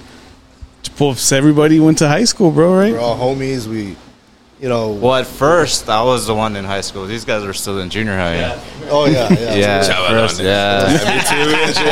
well, 1.00 1.16
everybody 1.32 1.80
went 1.80 1.98
to 2.00 2.08
high 2.08 2.24
school, 2.26 2.52
bro, 2.52 2.74
right? 2.76 2.94
We're 2.94 3.00
all 3.00 3.18
homies. 3.18 3.68
We, 3.68 3.96
you 4.64 4.70
know. 4.70 4.92
Well, 4.92 5.16
at 5.16 5.28
first, 5.28 5.90
I 5.90 6.02
was 6.02 6.26
the 6.26 6.34
one 6.34 6.56
in 6.56 6.64
high 6.64 6.82
school. 6.82 7.06
These 7.06 7.26
guys 7.26 7.44
were 7.46 7.54
still 7.54 7.80
in 7.80 7.90
junior 7.90 8.16
high. 8.16 8.38
Yeah. 8.38 8.64
Oh 8.90 9.06
yeah, 9.06 9.28
yeah. 9.30 9.56
Yeah, 9.56 10.08
first, 10.08 10.40
yeah. 10.40 10.88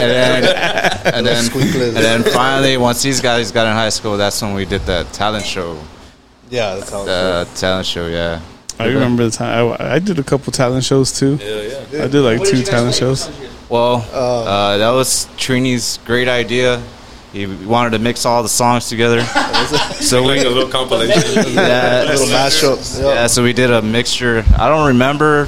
And 0.01 0.09
then, 0.09 1.03
and 1.13 1.25
then, 1.27 1.51
and 1.51 1.95
then 1.97 2.23
finally, 2.23 2.77
once 2.77 3.03
these 3.03 3.19
guys 3.19 3.51
got 3.51 3.67
in 3.67 3.73
high 3.73 3.89
school, 3.89 4.15
that's 4.15 4.41
when 4.41 4.53
we 4.53 4.63
did 4.63 4.81
the 4.85 5.05
talent 5.11 5.45
show. 5.45 5.77
Yeah, 6.49 6.75
that's 6.75 6.89
how. 6.89 7.03
The 7.03 7.47
talent 7.55 7.87
show, 7.87 8.07
yeah. 8.07 8.41
I 8.79 8.87
remember 8.87 9.25
the 9.25 9.31
time 9.31 9.75
I, 9.77 9.95
I 9.95 9.99
did 9.99 10.17
a 10.17 10.23
couple 10.23 10.53
talent 10.53 10.85
shows 10.85 11.11
too. 11.11 11.37
Yeah, 11.41 11.83
yeah. 11.91 12.05
I 12.05 12.07
did 12.07 12.21
like 12.21 12.41
two 12.43 12.63
talent 12.63 12.95
shows. 12.95 13.29
Well, 13.67 14.07
uh, 14.13 14.77
that 14.77 14.91
was 14.91 15.27
Trini's 15.37 15.99
great 16.05 16.29
idea. 16.29 16.81
He 17.33 17.45
wanted 17.65 17.91
to 17.91 17.99
mix 17.99 18.25
all 18.25 18.43
the 18.43 18.49
songs 18.49 18.89
together. 18.89 19.21
so 20.01 20.21
Like 20.23 20.39
we, 20.41 20.45
a 20.45 20.49
little 20.49 20.69
compilation. 20.69 21.43
yeah, 21.53 22.03
little 22.07 22.27
mashups. 22.27 22.99
Yeah. 23.01 23.13
yeah, 23.13 23.27
so 23.27 23.41
we 23.43 23.53
did 23.53 23.71
a 23.71 23.81
mixture. 23.81 24.43
I 24.57 24.67
don't 24.67 24.87
remember 24.87 25.47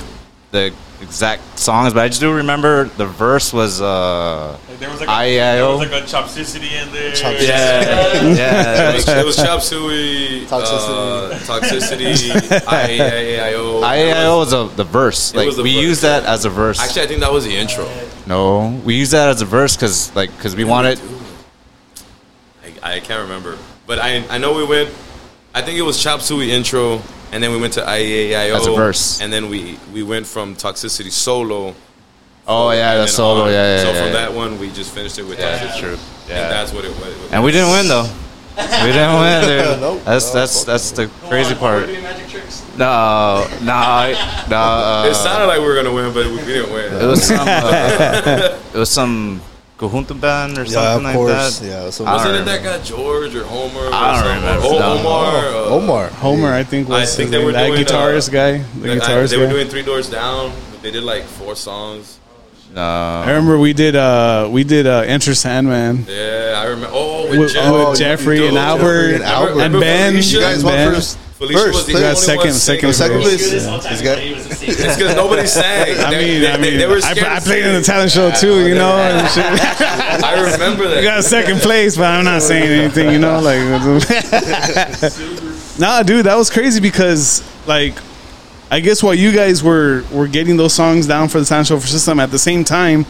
the 0.51 0.73
exact 1.01 1.59
songs, 1.59 1.93
but 1.93 2.01
I 2.03 2.07
just 2.07 2.21
do 2.21 2.31
remember 2.33 2.85
the 2.85 3.05
verse 3.05 3.51
was 3.51 3.81
uh, 3.81 4.57
there 4.79 4.89
was 4.89 5.01
like 5.01 5.09
I- 5.09 5.23
a, 5.25 5.41
I- 5.41 5.55
there 5.55 5.65
was 5.67 5.79
like 5.79 5.91
a 5.91 6.05
chopsicity 6.05 6.71
in 6.71 6.89
there. 6.93 7.11
Chopsicity. 7.11 7.47
yeah, 7.49 8.21
It 8.31 8.37
yeah. 8.37 8.93
was, 8.93 9.07
it 9.09 9.25
was 9.25 9.35
chop 9.35 9.61
suey, 9.61 10.45
Toxicity. 10.45 11.31
uh, 11.33 11.39
toxicity, 11.39 12.59
IAIO. 12.61 13.81
IAO 13.83 14.37
was 14.39 14.53
a, 14.53 14.69
the 14.75 14.85
verse. 14.85 15.33
It 15.33 15.37
Like 15.37 15.45
was 15.47 15.57
the 15.57 15.63
we 15.63 15.73
verse. 15.73 15.83
used 15.83 16.01
that 16.03 16.23
as 16.23 16.45
a 16.45 16.49
verse. 16.49 16.79
Actually, 16.79 17.01
I 17.01 17.07
think 17.07 17.19
that 17.19 17.31
was 17.33 17.43
the 17.43 17.55
intro. 17.57 17.89
no, 18.25 18.69
we 18.85 18.95
used 18.95 19.11
that 19.11 19.27
as 19.29 19.41
a 19.41 19.45
verse 19.45 19.75
because 19.75 20.15
like 20.15 20.31
because 20.37 20.55
we 20.55 20.63
wanted. 20.63 20.99
I, 20.99 21.22
I 22.83 22.99
can't 22.99 23.21
remember, 23.23 23.57
but 23.87 23.99
I 23.99 24.23
I 24.29 24.37
know 24.37 24.53
we 24.53 24.65
went. 24.65 24.89
I 25.55 25.61
think 25.61 25.77
it 25.77 25.83
was 25.83 26.01
chop 26.01 26.21
suey 26.21 26.51
intro, 26.51 27.01
and 27.31 27.41
then 27.43 27.51
we 27.51 27.57
went 27.59 27.73
to 27.73 27.81
IAIO 27.81 28.55
As 28.55 28.67
a 28.67 28.73
verse. 28.75 29.21
and 29.21 29.31
then 29.31 29.49
we 29.49 29.77
we 29.93 30.03
went 30.03 30.25
from 30.27 30.55
toxicity 30.55 31.11
solo. 31.11 31.73
Oh 32.45 32.71
yeah, 32.71 32.97
the 32.97 33.07
solo. 33.07 33.43
on. 33.45 33.51
Yeah, 33.51 33.77
yeah. 33.77 33.81
So 33.83 33.91
yeah, 33.91 33.97
from 33.99 34.07
yeah. 34.07 34.13
that 34.13 34.33
one, 34.33 34.59
we 34.59 34.69
just 34.71 34.91
finished 34.93 35.17
it 35.19 35.23
with 35.23 35.39
Yeah, 35.39 35.57
toxicity. 35.57 35.61
that's 35.67 35.79
true. 35.79 35.97
And 36.27 36.29
Yeah. 36.29 36.49
that's 36.49 36.73
what 36.73 36.83
it 36.85 36.91
was. 36.99 37.13
And 37.31 37.43
we 37.43 37.51
didn't 37.51 37.71
win 37.71 37.87
though. 37.87 38.07
We 38.57 38.91
didn't 38.91 39.15
win, 39.23 39.39
dude. 39.47 39.79
Nope. 39.79 40.01
That's 40.03 40.31
that's 40.31 40.63
that's 40.65 40.91
the 40.91 41.07
crazy 41.29 41.55
part. 41.55 41.87
No, 42.77 43.47
no, 43.61 44.13
no. 44.49 44.57
Uh, 44.57 45.07
It 45.09 45.15
sounded 45.15 45.45
like 45.45 45.59
we 45.59 45.65
were 45.65 45.75
gonna 45.75 45.93
win, 45.93 46.11
but 46.13 46.25
we 46.25 46.37
didn't 46.37 46.73
win. 46.73 46.91
It 46.93 47.05
was 47.05 47.23
some. 47.23 47.47
Uh, 47.47 48.57
it 48.73 48.77
was 48.77 48.89
some 48.89 49.41
Conjunto 49.77 50.19
band 50.19 50.57
or 50.57 50.63
Yeah, 50.63 50.69
something 50.95 51.09
of 51.15 51.21
like 51.21 51.27
that. 51.35 51.61
Yeah. 51.65 51.89
So 51.89 52.05
I 52.05 52.13
Wasn't 52.13 52.35
it 52.35 52.45
that 52.45 52.63
guy 52.63 52.77
George 52.83 53.35
or 53.35 53.43
Homer? 53.43 53.87
or 53.87 53.93
I 53.93 54.21
don't 54.21 54.35
remember. 54.35 54.67
Oh, 54.67 54.79
No. 54.79 54.99
Omar. 54.99 55.35
uh, 55.35 55.75
Omar. 55.75 56.07
Homer, 56.09 56.53
I 56.53 56.63
think 56.63 56.87
I 56.89 57.01
was 57.01 57.15
think 57.15 57.27
his 57.27 57.31
they 57.31 57.37
name. 57.37 57.45
were 57.47 57.51
that 57.53 57.67
doing, 57.67 57.83
guitarist 57.85 58.29
uh, 58.29 58.31
guy. 58.33 58.51
The 58.59 58.79
They, 58.79 58.91
I- 58.93 58.97
guitarist 58.99 59.29
they 59.31 59.35
guy. 59.37 59.41
were 59.43 59.49
doing 59.49 59.67
Three 59.67 59.81
Doors 59.81 60.09
Down. 60.09 60.51
They 60.83 60.91
did 60.91 61.03
like 61.03 61.23
four 61.23 61.55
songs. 61.55 62.19
No. 62.73 62.81
I 62.81 63.27
remember 63.27 63.59
we 63.59 63.73
did 63.73 63.95
uh 63.95 64.47
we 64.51 64.63
did 64.63 64.87
uh 64.87 65.01
Enter 65.05 65.35
Sandman 65.35 66.05
Yeah, 66.09 66.55
I 66.57 66.63
remember. 66.65 66.89
Oh, 66.91 67.29
with, 67.29 67.39
with, 67.39 67.53
Jeff- 67.53 67.71
with 67.89 67.99
Jeffrey 67.99 68.47
and 68.47 68.57
Albert 68.57 69.13
and 69.15 69.23
Albert. 69.23 69.61
and 69.61 69.73
Ben. 69.79 70.15
You 70.15 70.39
guys 70.39 70.55
and 70.57 70.63
won 70.63 70.73
Ben. 70.73 70.93
first. 70.93 71.17
Felicia 71.33 71.59
First, 71.59 71.75
was 71.75 71.85
the 71.87 71.93
only 71.93 72.03
got 72.07 72.17
second- 72.17 72.39
one 72.45 72.53
second. 72.53 72.93
Second 72.93 73.21
place. 73.21 73.51
This 73.51 73.65
This. 73.65 74.61
It's 74.63 74.95
because 74.97 75.15
nobody 75.15 75.47
sang. 75.59 75.99
I 75.99 76.09
They- 76.11 76.25
mean, 76.25 76.41
they, 76.41 76.51
I 76.51 76.57
mean, 76.57 76.77
they 76.77 76.85
were 76.87 76.99
I, 77.03 77.35
I 77.35 77.39
played 77.39 77.65
in 77.65 77.73
the 77.73 77.81
talent 77.81 78.11
show 78.11 78.31
too, 78.31 78.67
you 78.67 78.75
know. 78.75 78.95
And 78.97 79.27
shit. 79.31 79.45
I 80.23 80.51
remember 80.53 80.87
that. 80.89 80.99
I 80.99 81.03
got 81.03 81.23
second 81.23 81.59
place, 81.59 81.97
but 81.97 82.05
I'm 82.05 82.25
not 82.25 82.41
saying 82.43 82.69
anything, 82.69 83.11
you 83.11 83.19
know. 83.19 83.39
Like, 83.39 83.59
nah, 85.79 86.03
dude, 86.03 86.25
that 86.25 86.35
was 86.35 86.49
crazy 86.49 86.79
because, 86.79 87.43
like, 87.67 87.95
I 88.71 88.79
guess 88.79 89.03
while 89.03 89.13
you 89.13 89.31
guys 89.31 89.63
were 89.63 90.03
were 90.11 90.27
getting 90.27 90.57
those 90.57 90.73
songs 90.73 91.07
down 91.07 91.29
for 91.29 91.39
the 91.39 91.45
talent 91.45 91.67
show 91.67 91.79
for 91.79 91.87
system 91.87 92.19
at 92.19 92.31
the 92.31 92.39
same 92.39 92.63
time, 92.63 93.05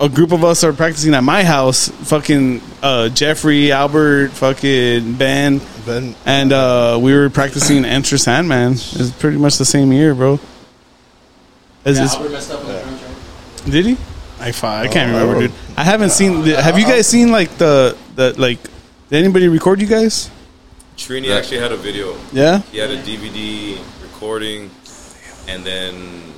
a 0.00 0.08
group 0.08 0.32
of 0.32 0.42
us 0.44 0.64
are 0.64 0.72
practicing 0.72 1.14
at 1.14 1.22
my 1.22 1.44
house. 1.44 1.88
Fucking 1.88 2.60
uh, 2.82 3.08
Jeffrey, 3.10 3.70
Albert, 3.72 4.30
fucking 4.32 5.14
Ben, 5.14 5.60
Ben. 5.86 6.14
and 6.26 6.52
uh, 6.52 6.98
we 7.00 7.14
were 7.14 7.30
practicing 7.30 7.84
Enter 7.96 8.18
Sandman. 8.18 8.72
It's 8.72 9.10
pretty 9.12 9.38
much 9.38 9.58
the 9.58 9.64
same 9.64 9.92
year, 9.92 10.14
bro. 10.14 10.40
Is 11.84 11.98
this- 11.98 12.16
did 13.66 13.86
he? 13.86 13.96
I 14.40 14.52
fi- 14.52 14.82
I 14.82 14.88
can't 14.88 15.10
remember, 15.12 15.40
dude. 15.40 15.52
I 15.76 15.84
haven't 15.84 16.10
seen. 16.10 16.42
The, 16.42 16.60
have 16.60 16.78
you 16.78 16.84
guys 16.84 17.06
seen 17.06 17.30
like 17.30 17.56
the 17.56 17.96
the 18.14 18.34
like? 18.38 18.60
Did 19.08 19.24
anybody 19.24 19.48
record 19.48 19.80
you 19.80 19.86
guys? 19.86 20.28
Trini 20.98 21.34
actually 21.34 21.58
had 21.60 21.72
a 21.72 21.76
video. 21.76 22.14
Yeah. 22.32 22.58
He 22.70 22.78
had 22.78 22.90
a 22.90 22.98
DVD 23.02 23.78
recording, 24.02 24.70
and 25.48 25.64
then 25.64 25.94
I 25.94 26.00
don't 26.00 26.24
know. 26.24 26.33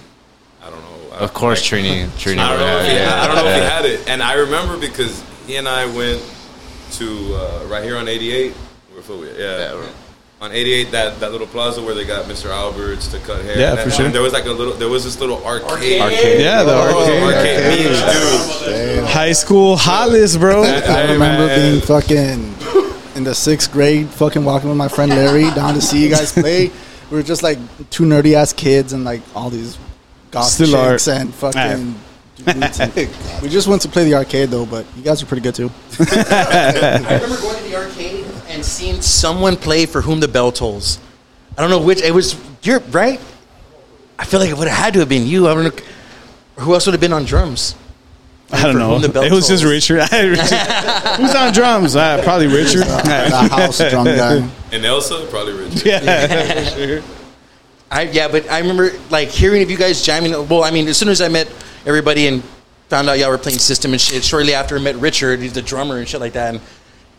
Of 1.17 1.33
course, 1.35 1.61
like, 1.73 1.83
Trini. 1.83 2.07
Trini. 2.19 2.39
I 2.39 2.51
don't 2.51 2.59
know. 2.61 2.77
would 2.77 2.85
If 2.87 2.91
he, 2.93 2.97
have- 2.99 3.19
I 3.19 3.27
don't 3.27 3.37
know 3.37 3.51
if 3.51 3.55
he 3.57 3.61
had 3.63 3.85
it, 3.87 4.09
and 4.09 4.23
I 4.23 4.35
remember 4.35 4.79
because 4.79 5.23
he 5.47 5.57
and 5.57 5.67
I 5.69 5.87
went 5.87 6.23
to 6.93 7.35
uh, 7.35 7.67
right 7.69 7.83
here 7.83 7.97
on 7.97 8.07
88. 8.09 8.53
Where 8.53 9.03
for 9.03 9.17
we? 9.17 9.29
Yeah. 9.29 9.35
Yeah, 9.59 9.75
we're- 9.75 9.89
on 10.39 10.53
88, 10.53 10.91
that, 10.91 11.19
that 11.21 11.33
little 11.33 11.47
plaza 11.47 11.83
where 11.83 11.95
they 11.95 12.05
got 12.05 12.27
Mr. 12.27 12.51
Alberts 12.51 13.09
to 13.09 13.19
cut 13.21 13.43
hair. 13.43 13.59
Yeah, 13.59 13.71
And 13.71 13.79
for 13.81 13.89
that- 13.89 13.97
sure. 13.97 14.05
and 14.07 14.15
There 14.15 14.21
was 14.21 14.35
like 14.35 14.45
a 14.45 14.51
little. 14.53 14.75
There 14.75 14.89
was 14.91 15.03
this 15.05 15.19
little 15.19 15.43
arcade. 15.47 15.99
Arcade. 16.03 16.41
Yeah, 16.43 16.63
the 16.63 16.73
Oh, 16.75 17.01
arcade. 17.01 17.23
arcade. 17.23 17.79
Me 17.79 17.87
and 17.89 18.99
dude. 19.01 19.05
High 19.09 19.33
school 19.33 19.77
Hollis, 19.79 20.37
bro. 20.37 20.63
I 20.63 21.13
remember 21.13 21.47
man. 21.47 21.71
being 21.71 21.81
fucking 21.81 22.55
in 23.17 23.25
the 23.25 23.35
sixth 23.35 23.73
grade, 23.73 24.09
fucking 24.11 24.45
walking 24.45 24.69
with 24.69 24.77
my 24.77 24.89
friend 24.89 25.11
Larry 25.11 25.51
down 25.55 25.73
to 25.73 25.81
see 25.81 26.03
you 26.05 26.11
guys 26.11 26.33
play. 26.33 26.71
We 27.11 27.17
were 27.17 27.23
just 27.23 27.43
like 27.43 27.57
two 27.89 28.05
nerdy 28.05 28.35
ass 28.35 28.53
kids 28.53 28.93
and 28.93 29.05
like 29.05 29.23
all 29.35 29.49
these 29.49 29.79
goth 30.37 30.49
Still 30.53 30.91
chicks 30.91 31.09
are. 31.09 31.15
and 31.15 31.35
fucking. 31.35 31.95
dudes 32.37 33.43
we 33.43 33.49
just 33.49 33.67
went 33.67 33.81
to 33.83 33.89
play 33.89 34.05
the 34.05 34.15
arcade 34.15 34.51
though, 34.51 34.67
but 34.67 34.85
you 34.97 35.03
guys 35.03 35.23
are 35.23 35.27
pretty 35.27 35.43
good 35.43 35.55
too. 35.55 35.71
I 36.01 37.19
remember 37.23 37.41
going 37.41 37.57
to 37.57 37.65
the 37.65 37.77
arcade 37.77 38.27
and 38.49 38.65
seeing 38.65 39.01
someone 39.01 39.57
play 39.57 39.87
for 39.87 40.03
whom 40.03 40.21
the 40.21 40.29
bell 40.29 40.53
tolls. 40.53 40.99
I 41.57 41.63
don't 41.63 41.71
know 41.71 41.81
which 41.81 42.03
it 42.03 42.13
was. 42.13 42.37
You're 42.63 42.81
right. 42.81 43.19
I 44.19 44.25
feel 44.27 44.41
like 44.41 44.51
it 44.51 44.59
would 44.59 44.69
have 44.69 44.77
had 44.77 44.93
to 44.95 45.01
have 45.01 45.09
been 45.09 45.27
you. 45.27 45.49
I 45.49 45.55
don't 45.55 45.65
know 45.65 45.85
who 46.63 46.75
else 46.75 46.87
would 46.87 46.93
have 46.93 47.01
been 47.01 47.13
on 47.15 47.25
drums. 47.25 47.75
I 48.53 48.63
don't 48.63 48.79
know. 48.79 48.93
whom 48.93 49.03
the 49.03 49.09
bell 49.09 49.25
It 49.25 49.33
was 49.33 49.49
just. 49.49 49.65
Richard. 49.75 50.03
Who's 50.03 51.35
on 51.35 51.53
drums? 51.53 51.97
Uh, 51.97 52.21
probably 52.23 52.47
Richard. 52.47 52.83
That 52.83 53.51
house 53.51 53.79
drum 53.91 54.05
guy. 54.05 54.49
And 54.73 54.85
Elsa, 54.85 55.27
probably 55.31 55.55
Richard. 55.55 55.87
yeah, 55.87 56.65
for 56.65 56.77
sure. 56.77 57.03
I 57.91 58.03
yeah, 58.03 58.29
but 58.29 58.51
I 58.51 58.59
remember 58.61 58.91
like 59.11 59.29
hearing 59.29 59.63
of 59.63 59.71
you 59.71 59.77
guys 59.77 60.03
jamming. 60.03 60.33
Well, 60.49 60.65
I 60.65 60.71
mean, 60.71 60.89
as 60.89 60.97
soon 60.97 61.09
as 61.09 61.21
I 61.21 61.29
met 61.29 61.49
everybody 61.85 62.27
and 62.27 62.43
found 62.89 63.09
out 63.09 63.19
y'all 63.19 63.31
were 63.31 63.39
playing 63.39 63.59
system 63.59 63.93
and 63.93 64.01
shit, 64.01 64.25
shortly 64.25 64.55
after 64.55 64.77
I 64.77 64.81
met 64.81 64.97
Richard, 64.97 65.41
he's 65.41 65.53
the 65.53 65.63
drummer 65.63 65.99
and 65.99 66.09
shit 66.09 66.21
like 66.21 66.33
that, 66.33 66.55
and 66.55 66.63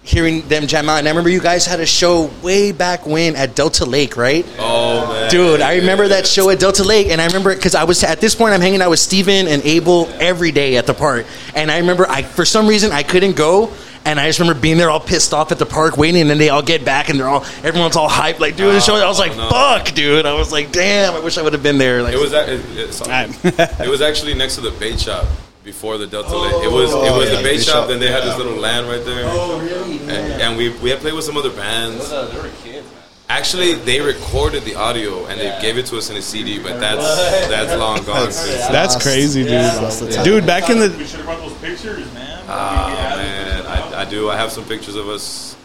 hearing 0.03 0.47
them 0.47 0.67
jam 0.67 0.89
out. 0.89 1.00
And 1.00 1.07
I 1.07 1.12
remember 1.12 1.29
you 1.29 1.41
guys 1.41 1.65
had 1.65 1.79
a 1.79 1.86
show 1.86 2.29
way 2.41 2.71
back 2.71 3.05
when 3.05 3.36
at 3.36 3.55
Delta 3.55 3.86
Lake, 3.86 4.17
right? 4.17 4.45
Oh 4.59 5.07
man, 5.07 5.29
Dude, 5.31 5.62
I 5.62 5.75
remember 5.77 6.07
that 6.09 6.25
show 6.27 6.50
at 6.50 6.59
Delta 6.59 6.83
Lake, 6.83 7.07
and 7.07 7.21
I 7.21 7.27
remember 7.27 7.55
because 7.55 7.75
I 7.75 7.83
was 7.86 8.03
at 8.03 8.19
this 8.19 8.36
point 8.36 8.53
I'm 8.53 8.62
hanging 8.62 8.81
out 8.81 8.89
with 8.89 9.00
Steven 9.00 9.47
and 9.47 9.62
Abel 9.63 10.07
every 10.19 10.51
day 10.51 10.77
at 10.77 10.86
the 10.86 10.93
park, 10.93 11.25
and 11.55 11.71
I 11.71 11.77
remember 11.77 12.07
I 12.09 12.24
for 12.24 12.45
some 12.45 12.67
reason 12.67 12.91
I 12.91 13.03
couldn't 13.03 13.36
go, 13.36 13.71
and 14.07 14.19
I 14.19 14.27
just 14.27 14.39
remember 14.39 14.59
being 14.59 14.77
there 14.77 14.89
all 14.89 15.01
pissed 15.01 15.33
off 15.33 15.51
at 15.51 15.59
the 15.59 15.65
park 15.65 15.97
waiting, 15.97 16.21
and 16.21 16.29
then 16.29 16.37
they 16.37 16.49
all 16.49 16.61
get 16.61 16.85
back 16.85 17.09
and 17.09 17.19
they're 17.19 17.27
all 17.27 17.43
everyone's 17.63 17.97
all 17.97 18.09
hyped 18.09 18.39
like 18.39 18.55
doing 18.55 18.73
the 18.73 18.79
show. 18.79 18.95
I 18.95 19.05
was 19.07 19.19
like, 19.19 19.35
no. 19.35 19.49
fuck, 19.49 19.93
dude. 19.93 20.25
I 20.25 20.33
was 20.33 20.51
like, 20.51 20.71
damn, 20.71 21.13
I 21.13 21.19
wish 21.19 21.37
I 21.37 21.41
would 21.41 21.53
have 21.53 21.63
been 21.63 21.77
there. 21.77 22.01
Like, 22.01 22.13
It 22.13 22.19
was 22.19 22.33
ac- 22.33 22.51
it, 22.53 23.59
it, 23.59 23.79
it 23.85 23.89
was 23.89 24.01
actually 24.01 24.33
next 24.33 24.55
to 24.55 24.61
the 24.61 24.71
bait 24.71 24.99
shop 24.99 25.27
before 25.63 25.97
the 25.97 26.07
Delta 26.07 26.37
Lake. 26.37 26.63
It 26.63 26.71
was 26.71 26.93
it 26.93 26.95
was 26.95 27.29
yeah, 27.29 27.37
the 27.37 27.43
bait 27.43 27.57
bait 27.57 27.63
shop. 27.63 27.73
shop. 27.73 27.87
Then 27.89 27.99
they 27.99 28.09
had 28.09 28.23
this 28.23 28.37
little 28.37 28.55
land 28.55 28.87
right 28.87 29.03
there. 29.03 29.25
oh 29.27 29.59
really? 29.59 29.99
And, 29.99 30.41
and 30.41 30.57
we 30.57 30.69
we 30.79 30.89
had 30.89 30.99
played 30.99 31.13
with 31.13 31.25
some 31.25 31.35
other 31.35 31.51
bands. 31.51 32.11
Actually, 33.29 33.73
they 33.73 33.99
recorded 33.99 34.63
the 34.63 34.75
audio 34.75 35.25
and 35.25 35.37
they 35.37 35.59
gave 35.61 35.77
it 35.77 35.85
to 35.87 35.97
us 35.97 36.09
in 36.09 36.15
a 36.15 36.21
CD, 36.21 36.63
but 36.63 36.79
that's 36.79 37.49
that's 37.49 37.77
long 37.77 38.01
gone. 38.05 38.31
since. 38.31 38.67
That's 38.69 38.95
crazy, 39.03 39.43
dude. 39.43 39.51
Lost. 39.51 40.23
Dude, 40.23 40.45
back 40.45 40.69
in 40.69 40.79
the 40.79 40.95
We 40.97 41.03
should 41.03 41.17
have 41.17 41.25
brought 41.25 41.39
those 41.39 41.53
pictures, 41.55 42.13
man. 42.13 42.45
Ah 42.47 43.13
man, 43.17 43.46
I, 43.97 44.01
I 44.01 44.05
do. 44.05 44.29
I 44.29 44.37
have 44.37 44.51
some 44.51 44.63
pictures 44.65 44.95
of 44.95 45.07
us 45.09 45.55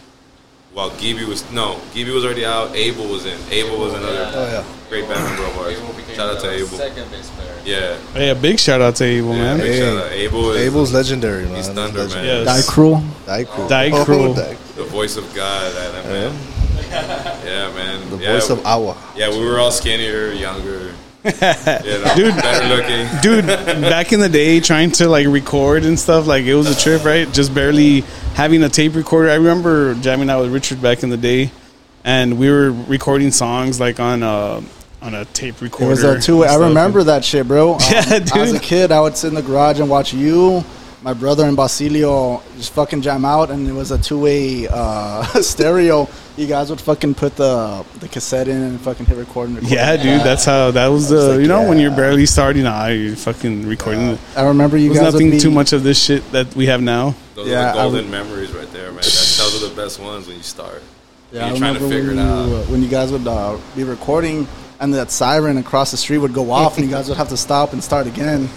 while 0.73 0.89
Gibi 0.97 1.23
was 1.25 1.49
no, 1.51 1.79
Gibi 1.93 2.11
was 2.11 2.25
already 2.25 2.45
out. 2.45 2.75
Abel 2.75 3.07
was 3.07 3.25
in. 3.25 3.39
Abel 3.51 3.79
was 3.79 3.93
another 3.93 4.31
Oh 4.33 4.45
yeah. 4.51 4.89
great 4.89 5.07
band 5.07 5.23
member 5.23 5.45
of 5.45 5.57
ours. 5.59 5.77
Shout 6.15 6.35
out 6.35 6.41
to 6.41 6.49
Abel. 6.51 6.67
Second 6.67 7.09
bass 7.11 7.29
player. 7.31 7.49
Yeah, 7.65 7.97
Hey, 8.13 8.29
a 8.29 8.35
big 8.35 8.59
shout 8.59 8.81
out 8.81 8.95
to 8.97 9.03
Abel, 9.05 9.33
yeah 9.35 9.41
man. 9.41 9.57
big 9.59 9.71
Hey. 9.71 9.79
shout 9.79 9.97
out. 10.05 10.11
Abel 10.11 10.51
is 10.51 10.61
Abel's 10.67 10.93
legendary, 10.93 11.45
man. 11.45 11.55
He's 11.55 11.67
He's 11.67 11.75
thunder, 11.75 11.97
man. 11.99 12.07
legendary. 12.09 12.43
Yes. 12.43 12.65
Die 12.67 12.71
Cruel. 12.73 13.03
Die 13.25 13.43
Cruel. 13.45 13.67
Die 13.69 13.91
Oh, 13.93 14.05
Cruel. 14.05 14.33
The 14.75 14.83
voice 14.85 15.17
of 15.17 15.33
God. 15.35 15.71
That, 15.75 15.91
that 15.93 16.05
man. 16.05 16.33
Yeah, 17.45 17.71
man. 17.73 18.09
The 18.09 18.17
yeah, 18.17 18.33
voice 18.33 18.49
of 18.49 18.65
Awa. 18.65 18.97
Yeah, 19.15 19.29
we 19.29 19.45
were 19.45 19.59
all 19.59 19.71
skinnier, 19.71 20.31
younger. 20.31 20.93
You 21.25 21.31
know, 21.31 22.13
Dude. 22.15 22.35
better 22.35 22.67
looking. 22.75 23.21
Dude, 23.21 23.45
back 23.81 24.11
in 24.11 24.19
the 24.19 24.29
day, 24.29 24.59
trying 24.59 24.91
to 24.91 25.07
like 25.07 25.27
record 25.27 25.85
and 25.85 25.97
stuff, 25.99 26.27
like 26.27 26.43
it 26.45 26.55
was 26.55 26.69
a 26.69 26.79
trip, 26.79 27.05
right? 27.05 27.31
Just 27.31 27.53
barely 27.53 28.01
having 28.35 28.63
a 28.63 28.69
tape 28.69 28.95
recorder. 28.95 29.29
I 29.29 29.35
remember 29.35 29.95
jamming 29.95 30.29
out 30.29 30.41
with 30.41 30.51
Richard 30.53 30.81
back 30.81 31.03
in 31.03 31.09
the 31.09 31.17
day, 31.17 31.51
and 32.03 32.37
we 32.37 32.49
were 32.49 32.71
recording 32.71 33.31
songs 33.31 33.79
like 33.79 33.99
on 33.99 34.21
a 34.23 34.61
on 35.01 35.13
a 35.15 35.25
tape 35.25 35.55
It 35.55 35.61
recorder. 35.61 35.89
was 35.89 36.03
a 36.03 36.19
two 36.19 36.43
I 36.45 36.55
remember 36.55 37.03
that 37.03 37.23
shit, 37.25 37.47
bro. 37.47 37.73
Um, 37.73 37.79
Yeah, 37.89 38.19
dude. 38.19 38.37
As 38.37 38.53
a 38.53 38.59
kid, 38.59 38.91
I 38.91 38.99
would 39.01 39.15
sit 39.17 39.27
in 39.29 39.35
the 39.35 39.41
garage 39.41 39.79
and 39.79 39.89
watch 39.89 40.13
you, 40.13 40.63
my 41.03 41.13
brother, 41.13 41.45
and 41.45 41.55
Basilio 41.57 42.41
just 42.57 42.71
fucking 42.73 43.01
jam 43.01 43.25
out, 43.25 43.51
and 43.51 43.67
it 43.67 43.73
was 43.73 43.91
a 43.91 43.97
two 43.97 44.19
way 44.19 44.67
uh, 44.69 45.23
stereo. 45.41 46.07
You 46.37 46.47
guys 46.47 46.69
would 46.69 46.81
fucking 46.81 47.15
put 47.15 47.35
the 47.35 47.85
the 47.99 48.07
cassette 48.07 48.47
in 48.47 48.59
and 48.61 48.79
fucking 48.81 49.05
hit 49.05 49.17
record 49.17 49.49
and 49.49 49.57
record. 49.57 49.71
Yeah, 49.71 49.95
dude, 49.97 50.21
that's 50.21 50.45
how 50.45 50.71
that 50.71 50.87
was. 50.87 51.11
I 51.11 51.15
was 51.15 51.23
Uh, 51.25 51.27
like, 51.33 51.41
you 51.41 51.47
know, 51.47 51.67
when 51.67 51.77
you're 51.77 51.95
barely 51.95 52.25
starting, 52.25 52.65
ah, 52.65 52.87
you're 52.87 53.15
fucking 53.15 53.67
recording. 53.67 54.17
I 54.35 54.43
remember 54.47 54.77
you 54.77 54.89
There's 54.93 55.01
guys. 55.03 55.13
nothing 55.13 55.27
would 55.27 55.33
be, 55.33 55.39
too 55.39 55.51
much 55.51 55.73
of 55.73 55.83
this 55.83 56.01
shit 56.03 56.23
that 56.31 56.55
we 56.55 56.65
have 56.67 56.81
now. 56.81 57.15
Those 57.35 57.49
Yeah, 57.49 57.69
are 57.71 57.73
the 57.75 57.81
golden 57.81 58.03
would- 58.05 58.11
memories 58.11 58.51
right 58.51 58.71
there, 58.73 58.87
man. 58.87 58.95
That's, 58.97 59.37
those 59.37 59.61
are 59.63 59.67
the 59.69 59.75
best 59.75 59.99
ones 59.99 60.27
when 60.27 60.37
you 60.37 60.43
start. 60.43 60.81
Yeah, 61.31 61.45
I 61.45 61.49
you're 61.49 61.57
trying 61.57 61.73
to 61.75 61.79
remember 61.81 61.95
figure 61.95 62.11
it 62.13 62.15
when 62.15 62.25
out. 62.25 62.47
you, 62.47 62.55
when 62.71 62.81
you 62.83 62.87
guys 62.89 63.11
would 63.11 63.27
uh, 63.27 63.57
be 63.75 63.83
recording. 63.83 64.47
And 64.79 64.93
that 64.95 65.11
siren 65.11 65.55
across 65.57 65.91
the 65.91 65.97
street 65.97 66.17
would 66.17 66.33
go 66.33 66.51
off, 66.51 66.77
and 66.77 66.85
you 66.85 66.91
guys 66.91 67.07
would 67.07 67.15
have 67.17 67.29
to 67.29 67.37
stop 67.37 67.71
and 67.71 67.81
start 67.81 68.05
again. 68.05 68.49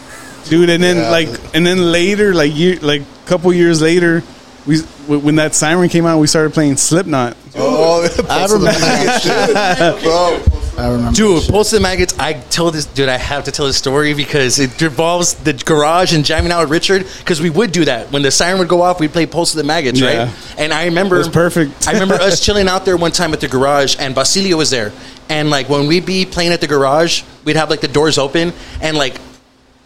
Dude. 0.49 0.71
And 0.71 0.83
then 0.83 0.97
Yeah. 0.97 1.11
like, 1.11 1.29
and 1.55 1.67
then 1.67 1.93
later, 1.93 2.35
like 2.35 2.55
year, 2.57 2.79
like 2.83 3.03
a 3.03 3.29
couple 3.29 3.53
years 3.53 3.81
later, 3.83 4.23
we 4.67 4.81
w- 5.03 5.21
when 5.21 5.37
that 5.37 5.55
siren 5.55 5.89
came 5.89 6.07
out, 6.07 6.19
we 6.19 6.27
started 6.27 6.53
playing 6.55 6.77
Slipknot. 6.77 7.37
Oh, 7.59 8.05
I 8.05 8.09
Pulse 8.09 8.51
the 8.53 8.59
remember 8.59 8.81
Maggot 8.81 10.03
bro. 10.03 10.41
I 10.79 10.89
remember. 10.91 11.13
Dude, 11.13 11.49
Pulse 11.49 11.73
of 11.73 11.79
the 11.79 11.83
Maggots, 11.83 12.19
I 12.19 12.35
tell 12.35 12.71
this, 12.71 12.85
dude, 12.85 13.09
I 13.09 13.17
have 13.17 13.45
to 13.45 13.53
tell 13.53 13.67
this 13.67 13.79
story 13.79 14.13
because 14.13 14.59
it 14.59 14.83
involves 14.83 15.33
the 15.35 15.55
garage 15.55 16.13
and 16.13 16.23
jamming 16.23 16.53
out 16.53 16.61
with 16.65 16.71
Richard 16.71 17.07
because 17.21 17.41
we 17.41 17.49
would 17.49 17.73
do 17.73 17.87
that. 17.87 18.13
When 18.13 18.21
the 18.23 18.31
siren 18.31 18.59
would 18.59 18.69
go 18.69 18.83
off, 18.83 19.01
we'd 19.01 19.13
play 19.13 19.25
Pulse 19.25 19.55
of 19.55 19.59
the 19.59 19.65
Maggots, 19.65 19.99
Yeah. 20.01 20.25
right? 20.25 20.35
And 20.59 20.73
I 20.75 20.85
remember. 20.87 21.15
It 21.17 21.21
was 21.21 21.29
perfect. 21.29 21.89
I 21.89 21.93
remember 21.93 22.15
us 22.17 22.41
chilling 22.45 22.69
out 22.69 22.85
there 22.85 22.97
one 22.99 23.13
time 23.13 23.33
at 23.33 23.41
the 23.41 23.49
garage 23.49 23.97
and 23.99 24.15
Basilio 24.15 24.59
was 24.59 24.69
there. 24.71 24.93
And 25.31 25.49
like 25.49 25.69
when 25.71 25.87
we'd 25.87 26.05
be 26.07 26.27
playing 26.27 26.53
at 26.53 26.61
the 26.61 26.67
garage, 26.69 27.23
we'd 27.45 27.57
have 27.57 27.71
like 27.71 27.81
the 27.81 27.89
doors 27.89 28.19
open 28.19 28.53
and 28.83 28.99
like 28.99 29.15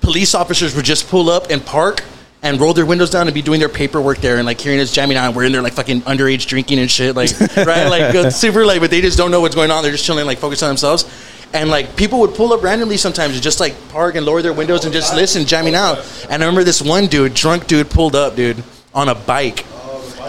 police 0.00 0.34
officers 0.34 0.74
would 0.74 0.84
just 0.84 1.08
pull 1.08 1.30
up 1.30 1.50
and 1.50 1.64
park 1.64 2.02
and 2.42 2.58
roll 2.58 2.72
their 2.72 2.86
windows 2.86 3.10
down 3.10 3.26
and 3.26 3.34
be 3.34 3.42
doing 3.42 3.60
their 3.60 3.68
paperwork 3.68 4.18
there. 4.18 4.36
And 4.36 4.46
like 4.46 4.60
hearing 4.60 4.80
us 4.80 4.92
jamming 4.92 5.16
out 5.16 5.34
we're 5.34 5.44
in 5.44 5.52
there 5.52 5.62
like 5.62 5.74
fucking 5.74 6.02
underage 6.02 6.46
drinking 6.46 6.78
and 6.78 6.90
shit 6.90 7.14
like 7.14 7.38
right? 7.56 7.88
Like 7.88 8.32
super 8.32 8.64
like 8.64 8.80
but 8.80 8.90
they 8.90 9.00
just 9.00 9.18
don't 9.18 9.30
know 9.30 9.40
what's 9.40 9.54
going 9.54 9.70
on. 9.70 9.82
They're 9.82 9.92
just 9.92 10.04
chilling 10.04 10.26
like 10.26 10.38
focused 10.38 10.62
on 10.62 10.68
themselves. 10.68 11.04
And 11.52 11.68
like 11.68 11.96
people 11.96 12.20
would 12.20 12.34
pull 12.34 12.52
up 12.52 12.62
randomly 12.62 12.96
sometimes 12.96 13.34
and 13.34 13.42
just 13.42 13.60
like 13.60 13.74
park 13.90 14.14
and 14.14 14.24
lower 14.24 14.40
their 14.40 14.52
windows 14.52 14.84
and 14.84 14.92
just 14.92 15.14
listen 15.14 15.44
jamming 15.44 15.74
out. 15.74 15.98
And 16.30 16.42
I 16.42 16.46
remember 16.46 16.64
this 16.64 16.80
one 16.80 17.06
dude 17.06 17.34
drunk 17.34 17.66
dude 17.66 17.90
pulled 17.90 18.14
up 18.14 18.36
dude 18.36 18.62
on 18.94 19.08
a 19.08 19.14
bike. 19.14 19.66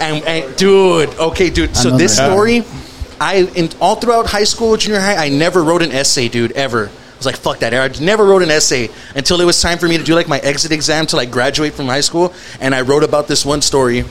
And, 0.01 0.23
and 0.25 0.57
dude 0.57 1.09
okay 1.19 1.49
dude 1.49 1.75
so 1.75 1.95
this 1.95 2.15
story 2.15 2.63
I 3.21 3.47
in 3.55 3.69
all 3.79 3.95
throughout 3.97 4.25
high 4.25 4.45
school, 4.45 4.75
junior 4.77 4.99
high, 4.99 5.15
I 5.15 5.29
never 5.29 5.63
wrote 5.63 5.83
an 5.83 5.91
essay, 5.91 6.27
dude, 6.27 6.53
ever. 6.53 6.89
Was 7.21 7.27
like, 7.27 7.35
fuck 7.35 7.59
that. 7.59 7.71
I 7.71 8.03
never 8.03 8.25
wrote 8.25 8.41
an 8.41 8.49
essay 8.49 8.89
until 9.15 9.39
it 9.41 9.45
was 9.45 9.61
time 9.61 9.77
for 9.77 9.87
me 9.87 9.95
to 9.97 10.03
do 10.03 10.15
like 10.15 10.27
my 10.27 10.39
exit 10.39 10.71
exam 10.71 11.05
to 11.07 11.15
like 11.15 11.29
graduate 11.29 11.73
from 11.73 11.85
high 11.85 12.01
school, 12.01 12.33
and 12.59 12.73
I 12.73 12.81
wrote 12.81 13.03
about 13.03 13.27
this 13.27 13.45
one 13.45 13.61
story 13.61 14.05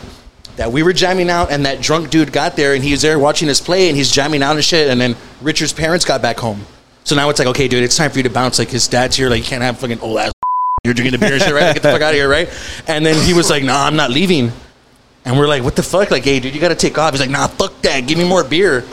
that 0.54 0.70
we 0.70 0.84
were 0.84 0.92
jamming 0.92 1.28
out, 1.28 1.50
and 1.50 1.66
that 1.66 1.80
drunk 1.80 2.10
dude 2.10 2.32
got 2.32 2.54
there, 2.54 2.74
and 2.74 2.84
he 2.84 2.92
was 2.92 3.02
there 3.02 3.18
watching 3.18 3.48
us 3.48 3.60
play, 3.60 3.88
and 3.88 3.96
he's 3.96 4.12
jamming 4.12 4.44
out 4.44 4.54
and 4.54 4.64
shit, 4.64 4.88
and 4.88 5.00
then 5.00 5.16
Richard's 5.40 5.72
parents 5.72 6.04
got 6.04 6.22
back 6.22 6.38
home. 6.38 6.60
So 7.02 7.16
now 7.16 7.28
it's 7.30 7.40
like, 7.40 7.48
okay, 7.48 7.66
dude, 7.66 7.82
it's 7.82 7.96
time 7.96 8.12
for 8.12 8.18
you 8.18 8.22
to 8.22 8.30
bounce. 8.30 8.60
Like 8.60 8.68
his 8.68 8.86
dad's 8.86 9.16
here, 9.16 9.28
like 9.28 9.40
you 9.40 9.44
can't 9.44 9.62
have 9.62 9.78
fucking 9.78 9.98
old 9.98 10.18
ass. 10.18 10.32
You're 10.84 10.94
drinking 10.94 11.18
the 11.18 11.26
beer 11.26 11.34
and 11.34 11.42
shit, 11.42 11.52
right? 11.52 11.74
Get 11.74 11.82
the 11.82 11.90
fuck 11.90 12.02
out 12.02 12.10
of 12.10 12.14
here, 12.14 12.28
right? 12.28 12.48
And 12.86 13.04
then 13.04 13.16
he 13.26 13.34
was 13.34 13.50
like, 13.50 13.64
nah, 13.64 13.84
I'm 13.84 13.96
not 13.96 14.10
leaving. 14.10 14.52
And 15.24 15.38
we're 15.38 15.48
like, 15.48 15.62
what 15.62 15.76
the 15.76 15.82
fuck? 15.82 16.10
Like, 16.10 16.24
hey, 16.24 16.40
dude, 16.40 16.54
you 16.54 16.60
got 16.60 16.70
to 16.70 16.74
take 16.74 16.96
off. 16.96 17.12
He's 17.12 17.20
like, 17.20 17.30
nah, 17.30 17.46
fuck 17.46 17.82
that. 17.82 18.00
Give 18.06 18.16
me 18.16 18.26
more 18.26 18.42
beer. 18.42 18.84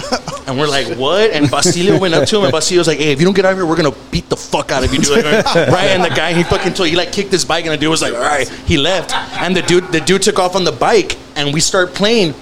And 0.45 0.57
we're 0.57 0.67
like, 0.67 0.97
what? 0.97 1.31
And 1.31 1.49
Basilio 1.49 1.99
went 1.99 2.13
up 2.13 2.27
to 2.27 2.37
him, 2.37 2.43
and 2.43 2.51
Basilio's 2.51 2.87
like, 2.87 2.99
hey, 2.99 3.11
if 3.11 3.19
you 3.19 3.25
don't 3.25 3.35
get 3.35 3.45
out 3.45 3.51
of 3.51 3.57
here, 3.57 3.65
we're 3.65 3.75
going 3.75 3.91
to 3.91 3.99
beat 4.11 4.29
the 4.29 4.37
fuck 4.37 4.71
out 4.71 4.83
of 4.83 4.93
you, 4.93 4.99
dude. 4.99 5.25
Like, 5.25 5.45
right? 5.55 5.89
And 5.89 6.03
the 6.03 6.09
guy, 6.09 6.33
he 6.33 6.43
fucking 6.43 6.73
told, 6.73 6.89
he 6.89 6.95
like 6.95 7.11
kicked 7.11 7.31
his 7.31 7.45
bike, 7.45 7.65
and 7.65 7.73
the 7.73 7.77
dude 7.77 7.89
was 7.89 8.01
like, 8.01 8.13
all 8.13 8.21
right. 8.21 8.47
He 8.47 8.77
left. 8.77 9.13
And 9.13 9.55
the 9.55 9.61
dude, 9.61 9.91
the 9.91 9.99
dude 10.01 10.21
took 10.21 10.39
off 10.39 10.55
on 10.55 10.63
the 10.63 10.71
bike, 10.71 11.17
and 11.35 11.53
we 11.53 11.59
start 11.59 11.93
playing. 11.93 12.33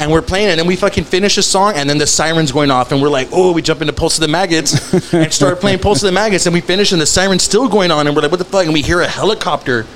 And 0.00 0.12
we're 0.12 0.22
playing, 0.22 0.50
and 0.50 0.60
then 0.60 0.68
we 0.68 0.76
fucking 0.76 1.04
finish 1.04 1.36
a 1.38 1.42
song, 1.42 1.72
and 1.74 1.90
then 1.90 1.98
the 1.98 2.06
siren's 2.06 2.52
going 2.52 2.70
off, 2.70 2.92
and 2.92 3.02
we're 3.02 3.08
like, 3.08 3.28
oh, 3.32 3.52
we 3.52 3.62
jump 3.62 3.80
into 3.80 3.92
Pulse 3.92 4.18
of 4.18 4.20
the 4.20 4.28
Maggots 4.28 4.94
and 5.12 5.32
start 5.32 5.58
playing 5.58 5.80
Pulse 5.80 6.02
of 6.04 6.06
the 6.06 6.12
Maggots, 6.12 6.46
and 6.46 6.54
we 6.54 6.60
finish, 6.60 6.92
and 6.92 7.00
the 7.00 7.06
siren's 7.06 7.42
still 7.42 7.68
going 7.68 7.90
on, 7.90 8.06
and 8.06 8.14
we're 8.14 8.22
like, 8.22 8.30
what 8.30 8.38
the 8.38 8.44
fuck? 8.44 8.64
And 8.64 8.72
we 8.72 8.82
hear 8.82 9.00
a 9.00 9.08
helicopter. 9.08 9.86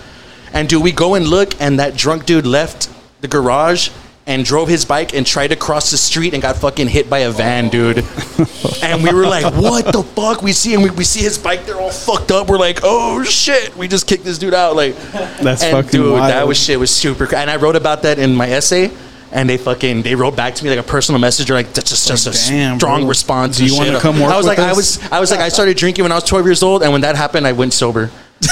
And 0.53 0.69
do 0.69 0.81
we 0.81 0.91
go 0.91 1.15
and 1.15 1.29
look, 1.29 1.61
and 1.61 1.79
that 1.79 1.97
drunk 1.97 2.27
dude 2.27 2.47
left 2.47 2.89
the 3.23 3.29
garage 3.29 3.89
and 4.27 4.45
drove 4.45 4.69
his 4.69 4.85
bike 4.85 5.15
and 5.15 5.27
tried 5.27 5.49
to 5.49 5.57
cross 5.57 5.91
the 5.91 5.97
street 5.97 6.33
and 6.33 6.41
got 6.43 6.55
fucking 6.57 6.87
hit 6.87 7.11
by 7.11 7.21
a 7.21 7.31
van, 7.31 7.69
dude. 7.69 7.99
and 8.83 9.03
we 9.03 9.13
were 9.13 9.27
like, 9.27 9.53
what 9.55 9.93
the 9.93 10.03
fuck? 10.03 10.43
We 10.43 10.53
see 10.53 10.75
him, 10.75 10.83
we, 10.83 10.91
we 10.91 11.05
see 11.05 11.21
his 11.21 11.39
bike, 11.39 11.65
they're 11.67 11.81
all 11.81 11.91
fucked 11.91 12.31
up. 12.31 12.49
We're 12.49 12.59
like, 12.59 12.81
oh 12.85 13.25
shit, 13.25 13.77
we 13.77 13.89
just 13.89 14.07
kicked 14.07 14.25
this 14.25 14.39
dude 14.39 14.55
out. 14.55 14.77
Like, 14.77 14.97
That's 15.41 15.63
and 15.65 15.73
fucking 15.73 15.91
dude, 16.01 16.19
that 16.19 16.47
was 16.47 16.57
shit 16.63 16.79
was 16.79 16.91
super. 16.95 17.27
cra- 17.27 17.39
And 17.39 17.51
I 17.51 17.57
wrote 17.57 17.75
about 17.77 18.03
that 18.03 18.19
in 18.19 18.35
my 18.35 18.49
essay. 18.49 18.91
And 19.35 19.49
they 19.49 19.57
fucking 19.57 20.03
they 20.03 20.15
wrote 20.15 20.37
back 20.37 20.55
to 20.57 20.63
me 20.63 20.69
like 20.69 20.79
a 20.79 20.83
personal 20.83 21.19
message 21.19 21.51
or 21.51 21.55
like 21.55 21.73
that's 21.73 21.89
just, 21.89 22.07
just 22.07 22.27
a 22.27 22.51
Damn, 22.51 22.79
strong 22.79 23.01
bro. 23.01 23.09
response. 23.09 23.57
Do 23.57 23.65
you 23.65 23.75
wanna 23.75 23.99
come 23.99 24.21
work 24.21 24.31
I 24.31 24.37
was 24.37 24.45
like 24.45 24.59
I 24.59 24.75
was 24.75 25.03
I 25.11 25.21
was 25.21 25.31
like 25.31 25.41
I 25.41 25.49
started 25.49 25.75
drinking 25.79 26.03
when 26.05 26.13
I 26.13 26.17
was 26.17 26.25
12 26.25 26.45
years 26.45 26.63
old, 26.63 26.83
and 26.83 26.93
when 26.93 27.01
that 27.01 27.17
happened, 27.17 27.47
I 27.47 27.53
went 27.53 27.73
sober. 27.73 28.11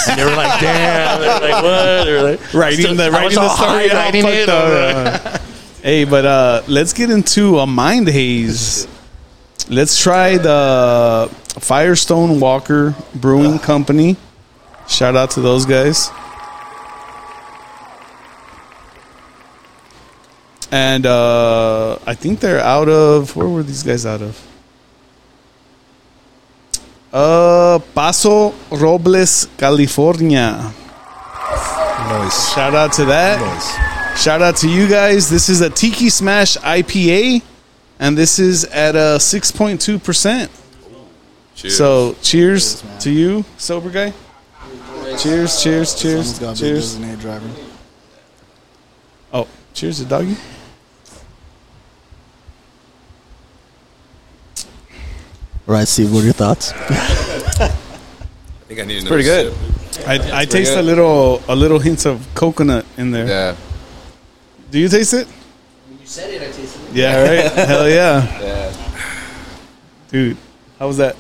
And 0.09 0.19
they 0.19 0.25
were 0.25 0.37
like, 0.37 0.61
"Damn!" 0.61 1.21
They 1.21 1.27
were 1.27 1.53
like, 1.53 1.63
"What?" 1.63 2.05
They 2.05 2.13
were 2.13 2.31
like, 2.31 2.55
writing 2.55 2.81
Still- 2.81 2.95
the 2.95 3.11
writing 3.11 3.35
the 3.39 3.57
story 3.57 3.89
writing 3.89 4.25
it. 4.25 5.41
hey, 5.83 6.05
but 6.05 6.25
uh, 6.25 6.63
let's 6.69 6.93
get 6.93 7.11
into 7.11 7.59
a 7.59 7.67
mind 7.67 8.09
haze. 8.09 8.87
Let's 9.69 10.01
try 10.01 10.37
the 10.37 11.29
Firestone 11.61 12.41
Walker 12.41 12.95
Brewing 13.15 13.59
Company. 13.59 14.17
Shout 14.89 15.17
out 15.17 15.31
to 15.33 15.41
those 15.41 15.65
guys. 15.67 16.11
And 20.73 21.05
uh, 21.05 21.99
I 22.07 22.15
think 22.15 22.41
they're 22.41 22.61
out 22.61 22.89
of 22.89 23.35
where 23.35 23.49
were 23.49 23.63
these 23.63 23.83
guys 23.83 24.07
out 24.07 24.23
of? 24.23 24.41
Uh, 27.13 27.79
Paso 27.95 28.55
Robles, 28.71 29.49
California. 29.57 30.73
Noise. 32.09 32.53
Shout 32.53 32.75
out 32.75 32.93
to 32.95 33.05
that. 33.07 33.41
Noise. 33.41 34.21
Shout 34.23 34.43
out 34.43 34.57
to 34.59 34.69
you 34.69 34.89
guys. 34.89 35.29
This 35.29 35.49
is 35.49 35.61
a 35.61 35.71
Tiki 35.71 36.09
Smash 36.09 36.57
IPA, 36.59 37.43
and 37.99 38.17
this 38.17 38.39
is 38.39 38.65
at 38.67 38.95
a 38.97 39.19
six 39.19 39.51
point 39.51 39.81
two 39.81 39.99
percent. 39.99 40.51
Cheers. 41.57 41.77
So, 41.77 42.15
cheers 42.23 42.83
to 43.01 43.11
you, 43.11 43.45
sober 43.59 43.91
guy. 43.91 44.13
Cheers, 45.19 45.63
cheers, 45.63 45.95
cheers, 45.95 46.37
Someone's 46.37 46.39
got 46.39 46.57
to 46.57 46.63
be 46.63 46.69
a 46.71 46.73
cheers. 46.75 47.21
driver. 47.21 47.51
Oh, 49.33 49.49
cheers 49.75 49.99
to 49.99 50.05
doggy. 50.05 50.37
All 55.71 55.77
right, 55.77 55.87
Steve, 55.87 56.13
what 56.13 56.23
are 56.23 56.25
your 56.25 56.33
thoughts? 56.33 56.73
I 56.75 57.69
think 58.67 58.81
I 58.81 58.85
need 58.85 59.03
another 59.03 59.09
pretty 59.09 59.23
good. 59.23 59.55
sip. 59.93 60.09
I, 60.09 60.41
I 60.41 60.45
taste 60.45 60.73
good. 60.73 60.81
a 60.81 60.83
little 60.83 61.41
a 61.47 61.55
little 61.55 61.79
hints 61.79 62.07
of 62.07 62.27
coconut 62.35 62.85
in 62.97 63.13
there. 63.13 63.29
Yeah. 63.29 63.57
Do 64.73 64.81
you 64.81 64.89
taste 64.89 65.15
it? 65.15 65.29
When 65.29 66.01
you 66.01 66.07
said 66.07 66.29
it, 66.35 66.43
I 66.43 66.47
tasted 66.47 66.83
it. 66.91 66.93
Yeah, 66.93 67.23
right. 67.23 67.53
Hell 67.69 67.89
yeah, 67.89 68.41
Yeah. 68.41 68.73
dude. 70.11 70.37
How 70.81 70.89
was 70.89 70.97
that? 70.97 71.15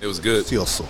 It 0.00 0.08
was 0.08 0.18
good. 0.18 0.44
Fioso. 0.44 0.84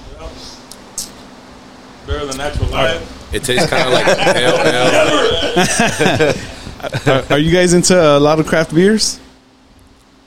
Better 2.06 2.24
than 2.24 2.38
natural 2.38 2.70
diet. 2.70 3.02
It 3.34 3.44
tastes 3.44 3.68
kind 3.68 3.86
of 3.86 3.92
like 3.92 4.06
pale 4.32 4.56
ale. 7.04 7.20
Are, 7.20 7.32
are 7.34 7.38
you 7.38 7.52
guys 7.52 7.74
into 7.74 8.02
uh, 8.02 8.16
a 8.16 8.18
lot 8.18 8.40
of 8.40 8.46
craft 8.46 8.74
beers? 8.74 9.20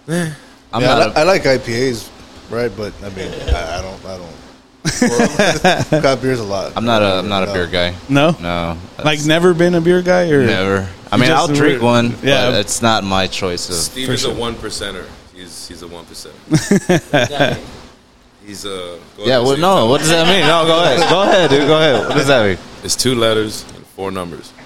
Eh. 0.07 0.31
I'm 0.71 0.81
yeah, 0.81 0.95
I, 0.95 0.99
not. 0.99 1.07
li- 1.07 1.13
I 1.21 1.23
like 1.23 1.43
IPAs, 1.43 2.09
right? 2.49 2.71
But 2.75 2.93
I 3.03 3.09
mean, 3.09 3.31
I, 3.53 3.79
I 3.79 3.81
don't. 3.81 4.05
I 4.05 4.17
don't. 4.17 4.35
Well, 5.91 6.01
got 6.01 6.21
beers 6.21 6.39
a 6.39 6.43
lot. 6.43 6.73
I'm 6.75 6.85
not 6.85 7.01
a. 7.01 7.19
I'm 7.19 7.27
not 7.29 7.47
a 7.47 7.53
beer 7.53 7.67
guy. 7.67 7.95
No. 8.09 8.35
No. 8.39 8.77
Like 9.03 9.23
never 9.25 9.53
been 9.53 9.75
a 9.75 9.81
beer 9.81 10.01
guy 10.01 10.29
or 10.29 10.45
Never. 10.45 10.89
I 11.11 11.17
mean, 11.17 11.31
I'll 11.31 11.47
drink 11.47 11.59
weird- 11.61 11.81
one, 11.81 12.15
Yeah. 12.23 12.49
but 12.51 12.59
it's 12.59 12.81
not 12.81 13.03
my 13.03 13.27
choice. 13.27 13.67
Of, 13.69 13.75
Steve 13.75 14.07
for 14.07 14.13
is 14.13 14.21
sure. 14.21 14.31
a 14.31 14.35
one 14.35 14.55
percenter. 14.55 15.05
He's 15.33 15.67
he's 15.67 15.81
a 15.83 15.87
one 15.87 16.05
percenter. 16.05 17.59
He's 18.45 18.65
a 18.65 18.67
go 19.15 19.25
yeah, 19.25 19.35
ahead, 19.37 19.43
well, 19.47 19.57
no, 19.57 19.85
what 19.85 19.99
does 19.99 20.09
that 20.09 20.25
mean? 20.27 20.41
No, 20.47 20.65
go 20.65 20.81
ahead, 20.83 21.07
go 21.09 21.21
ahead, 21.21 21.49
dude, 21.51 21.67
go 21.67 21.77
ahead. 21.77 22.07
What 22.07 22.17
does 22.17 22.27
that 22.27 22.43
mean? 22.47 22.57
It's 22.83 22.95
two 22.95 23.13
letters 23.13 23.63
and 23.75 23.85
four 23.85 24.09
numbers. 24.11 24.51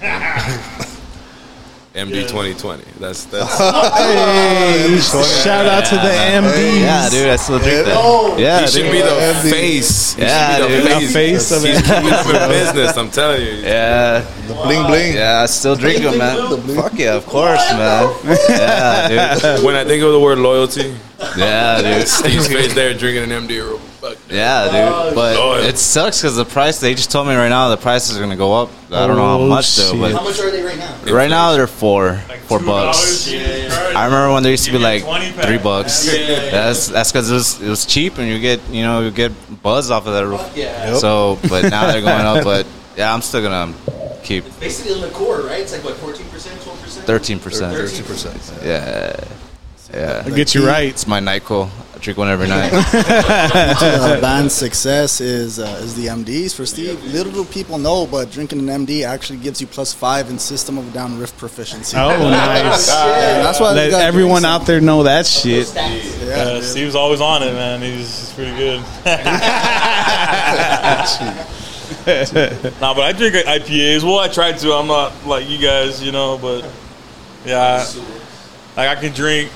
MD 1.94 2.22
2020. 2.26 2.82
That's 2.98 3.24
that's. 3.30 3.56
Hey, 3.56 4.98
shout 4.98 5.66
out 5.66 5.84
to 5.86 5.94
the 5.94 6.00
MDs. 6.10 6.80
Yeah, 6.80 7.08
dude, 7.08 7.28
I 7.28 7.36
still 7.36 7.58
drink 7.60 7.86
that. 7.86 7.94
Oh. 7.96 8.36
Yeah, 8.36 8.62
he 8.62 8.66
should 8.66 8.82
dude. 8.82 8.92
be 8.92 8.98
the 9.00 9.06
MD. 9.08 9.50
face. 9.50 10.14
He 10.14 10.22
Yeah, 10.22 10.56
should 10.56 10.66
be 10.68 10.74
dude. 10.74 10.82
the 10.82 10.88
The 10.88 11.00
face. 11.00 11.12
face 11.12 11.52
of 11.52 11.62
He's 11.62 11.78
it. 11.78 11.84
keeping 11.84 12.10
up 12.12 12.26
in 12.26 12.48
business. 12.50 12.96
I'm 12.96 13.10
telling 13.10 13.42
you. 13.42 13.52
Yeah, 13.62 14.20
The 14.48 14.54
bling 14.54 14.86
bling. 14.86 15.14
yeah, 15.14 15.42
I 15.42 15.46
still 15.46 15.76
drink 15.76 16.02
them, 16.02 16.18
man. 16.18 16.60
Fuck 16.74 16.98
yeah, 16.98 17.14
of 17.14 17.26
course, 17.26 17.62
man. 17.72 18.12
Yeah, 18.48 19.38
dude. 19.38 19.64
When 19.64 19.76
I 19.76 19.84
think 19.84 20.02
of 20.02 20.10
the 20.12 20.20
word 20.20 20.38
loyalty, 20.38 20.96
Yeah, 21.36 21.82
dude. 21.98 22.08
Steve's 22.08 22.48
face 22.48 22.74
there 22.74 22.94
drinking 22.94 23.30
an 23.30 23.46
MD. 23.46 23.60
room. 23.60 23.80
Fuck. 24.00 24.18
Yeah, 24.30 24.64
dude. 24.66 24.74
Oh, 24.74 25.12
but 25.14 25.36
Lord. 25.36 25.60
it 25.64 25.78
sucks 25.78 26.20
because 26.20 26.36
the 26.36 26.44
price, 26.44 26.78
they 26.80 26.94
just 26.94 27.10
told 27.10 27.26
me 27.26 27.34
right 27.34 27.48
now 27.48 27.68
the 27.70 27.76
prices 27.76 28.16
are 28.16 28.20
going 28.20 28.30
to 28.30 28.36
go 28.36 28.52
up. 28.54 28.70
I 28.90 29.06
don't 29.06 29.16
know 29.16 29.24
how 29.24 29.38
Oh, 29.40 29.48
much 29.48 29.76
though, 29.76 29.98
but 29.98 30.12
How 30.12 30.22
much 30.22 30.38
are 30.40 30.50
they 30.50 30.62
right 30.62 30.78
now? 30.78 30.94
right 31.12 31.30
now 31.30 31.52
they're 31.52 31.66
four, 31.66 32.16
four 32.46 32.58
$2 32.58 32.66
bucks. 32.66 33.28
I 33.32 34.04
remember 34.04 34.32
when 34.34 34.42
they 34.42 34.50
used 34.52 34.64
to 34.66 34.72
be 34.72 34.78
Give 34.78 34.82
me 34.82 35.00
a 35.00 35.06
like 35.06 35.34
three 35.46 35.58
bucks. 35.58 36.06
Yeah, 36.06 36.12
yeah, 36.20 36.28
yeah. 36.28 36.50
That's 36.50 36.88
that's 36.88 37.12
because 37.12 37.30
it 37.30 37.34
was, 37.34 37.62
it 37.62 37.68
was 37.68 37.86
cheap 37.86 38.18
and 38.18 38.28
you 38.28 38.38
get 38.40 38.60
you 38.68 38.82
know 38.82 39.00
you 39.00 39.10
get 39.10 39.32
buzz 39.62 39.90
off 39.90 40.06
of 40.06 40.12
that 40.12 40.26
roof. 40.26 40.52
Yeah. 40.54 40.90
Yep. 40.92 40.96
So, 41.00 41.38
but 41.48 41.70
now 41.70 41.90
they're 41.90 42.00
going 42.02 42.26
up. 42.26 42.44
But 42.44 42.66
yeah, 42.96 43.12
I'm 43.14 43.22
still 43.22 43.40
gonna 43.42 43.72
keep 44.22 44.44
Basically 44.60 44.92
a 44.92 44.96
liqueur, 44.98 45.46
right? 45.46 45.60
It's 45.60 45.72
like 45.72 45.82
what, 45.84 45.94
14%, 45.94 46.16
12%? 46.22 47.02
thirteen 47.04 47.38
percent. 47.38 47.74
Thirty 47.74 48.02
percent. 48.02 48.40
Yeah, 49.94 50.26
yeah. 50.26 50.34
Get 50.34 50.54
you 50.54 50.66
right. 50.66 50.88
It's 50.88 51.06
my 51.06 51.20
Nyquil. 51.20 51.70
I 51.94 51.98
drink 51.98 52.18
one 52.18 52.28
every 52.28 52.48
night. 52.48 52.70
the 52.92 54.18
band's 54.20 54.52
success 54.52 55.20
is 55.20 55.58
uh, 55.60 55.80
is 55.82 55.94
the 55.94 56.06
MDs 56.06 56.54
for 56.54 56.66
Steve. 56.66 57.02
Little 57.04 57.32
do 57.32 57.44
people 57.44 57.78
know, 57.78 58.06
but 58.06 58.30
drinking 58.30 58.68
an 58.68 58.86
MD 58.86 59.06
actually 59.06 59.38
gives 59.38 59.60
you 59.60 59.66
plus 59.68 59.94
five 59.94 60.28
in 60.30 60.38
System 60.38 60.76
of 60.78 60.88
a 60.88 60.90
Down 60.90 61.18
riff 61.18 61.36
proficiency. 61.38 61.96
Oh, 61.96 62.08
nice. 62.30 62.88
Yeah, 62.88 63.42
that's 63.42 63.60
why 63.60 63.72
Let 63.72 63.92
everyone 63.92 64.44
out 64.44 64.66
there 64.66 64.80
know 64.80 65.04
that 65.04 65.26
shit. 65.26 65.72
Yeah, 65.74 66.34
Uh. 66.34 66.60
Steve's 66.60 66.96
always 66.96 67.20
on 67.20 67.42
it, 67.42 67.52
man. 67.52 67.80
He's, 67.80 68.18
he's 68.18 68.32
pretty 68.32 68.56
good. 68.56 68.80
nah, 72.80 72.94
but 72.94 73.02
I 73.02 73.12
drink 73.12 73.34
IPAs. 73.36 74.02
Well, 74.02 74.18
I 74.18 74.28
try 74.28 74.52
to. 74.52 74.72
I'm 74.72 74.88
not 74.88 75.12
like 75.26 75.48
you 75.48 75.58
guys, 75.58 76.02
you 76.02 76.10
know, 76.12 76.36
but 76.38 76.68
yeah, 77.46 77.86
like 78.76 78.88
I 78.88 79.00
can 79.00 79.12
drink 79.12 79.50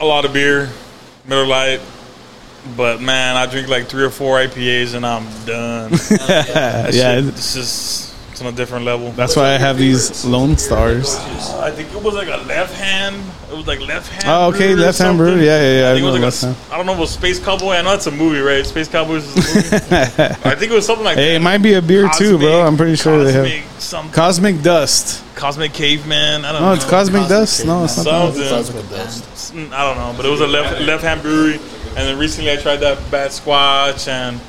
a 0.00 0.04
lot 0.04 0.24
of 0.24 0.32
beer, 0.32 0.68
Miller 1.26 1.46
Lite, 1.46 1.80
but 2.76 3.00
man, 3.00 3.36
I 3.36 3.46
drink 3.46 3.68
like 3.68 3.86
three 3.86 4.04
or 4.04 4.10
four 4.10 4.38
IPAs 4.38 4.94
and 4.94 5.04
I'm 5.06 5.24
done. 5.44 5.92
Yeah, 6.28 6.90
shit, 6.90 7.24
it's 7.26 7.54
just 7.54 8.07
on 8.40 8.52
a 8.52 8.56
different 8.56 8.84
level. 8.84 9.10
That's 9.12 9.36
why 9.36 9.54
I 9.54 9.58
have 9.58 9.78
these 9.78 10.24
Lone 10.24 10.56
Stars. 10.56 11.16
Uh, 11.16 11.60
I 11.64 11.70
think 11.70 11.92
it 11.94 12.02
was 12.02 12.14
like 12.14 12.28
a 12.28 12.36
left 12.46 12.74
hand. 12.74 13.16
It 13.50 13.56
was 13.56 13.66
like 13.66 13.80
left 13.80 14.08
hand. 14.12 14.24
Oh, 14.26 14.48
okay, 14.54 14.74
Left 14.74 14.98
Hand 14.98 15.16
something. 15.16 15.16
Brewery. 15.18 15.46
Yeah, 15.46 15.60
yeah, 15.60 15.80
yeah, 15.80 15.86
I 15.88 15.90
I 15.90 15.94
think 15.94 16.02
it 16.02 16.06
was 16.06 16.14
know 16.14 16.20
like 16.20 16.22
Left 16.22 16.42
a, 16.42 16.46
Hand. 16.46 16.56
I 16.72 16.76
don't 16.76 16.86
know 16.86 16.92
if 16.92 16.98
it 16.98 17.00
was 17.00 17.10
Space 17.10 17.38
Cowboy. 17.44 17.72
I 17.74 17.82
know 17.82 17.94
it's 17.94 18.06
a 18.06 18.10
movie, 18.10 18.40
right? 18.40 18.64
Space 18.66 18.88
Cowboys 18.88 19.24
is 19.24 19.34
a 19.36 19.38
movie. 19.38 19.94
I 20.44 20.54
think 20.54 20.70
it 20.72 20.74
was 20.74 20.86
something 20.86 21.04
like 21.04 21.16
Hey, 21.16 21.34
it 21.36 21.40
might 21.42 21.58
be 21.58 21.74
a 21.74 21.82
beer 21.82 22.08
too, 22.16 22.38
bro. 22.38 22.62
I'm 22.62 22.76
pretty 22.76 22.96
sure 22.96 23.24
they 23.24 23.32
have. 23.32 23.44
Cosmic 23.46 23.64
Some 23.80 24.10
Cosmic 24.12 24.62
Dust. 24.62 25.24
Cosmic 25.34 25.72
Caveman. 25.72 26.44
I 26.44 26.52
don't 26.52 26.60
No, 26.62 26.68
know. 26.68 26.74
it's 26.74 26.84
Cosmic 26.84 27.28
Dust. 27.28 27.64
No, 27.64 27.84
it's 27.84 27.96
not. 28.04 28.34
cosmic 28.34 28.88
dust. 28.90 29.54
Mm, 29.54 29.72
I 29.72 29.82
don't 29.84 29.96
know, 29.96 30.12
but 30.16 30.26
it 30.26 30.30
was 30.30 30.40
a 30.40 30.46
left 30.46 30.80
left 30.82 31.02
hand 31.02 31.22
brewery. 31.22 31.54
And 31.96 32.06
then 32.06 32.18
recently 32.18 32.50
I 32.52 32.56
tried 32.56 32.76
that 32.78 32.98
Bad 33.10 33.30
Squatch 33.30 34.06
and 34.08 34.40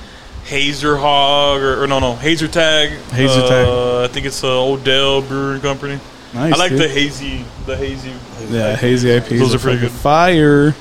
Hazer 0.50 0.98
Hog 0.98 1.62
or, 1.62 1.84
or 1.84 1.88
no 1.88 2.00
no 2.00 2.16
Hazer 2.16 2.48
Tag. 2.48 2.90
Hazer 3.12 3.42
uh, 3.42 3.48
Tag. 3.48 4.10
I 4.10 4.14
think 4.14 4.26
it's 4.26 4.44
uh, 4.44 4.64
Odell 4.64 5.22
Brewing 5.22 5.62
Company. 5.62 6.00
Nice, 6.34 6.54
I 6.54 6.58
like 6.58 6.70
dude. 6.72 6.82
the 6.82 6.88
hazy 6.90 7.46
the 7.66 7.76
hazy. 7.78 8.14
Yeah, 8.50 8.76
hazy 8.76 9.10
IPAs. 9.10 9.40
Those 9.40 9.56
are 9.56 9.60
pretty 9.60 9.80
good. 9.80 9.92
Fire. 9.92 10.76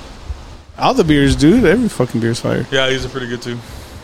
All 0.78 0.94
the 0.94 1.04
beers, 1.04 1.34
dude. 1.36 1.64
Every 1.64 1.88
fucking 1.88 2.20
beer's 2.20 2.40
fire. 2.40 2.66
Yeah, 2.70 2.88
these 2.88 3.04
are 3.04 3.08
pretty 3.08 3.28
good 3.28 3.42
too. 3.42 3.54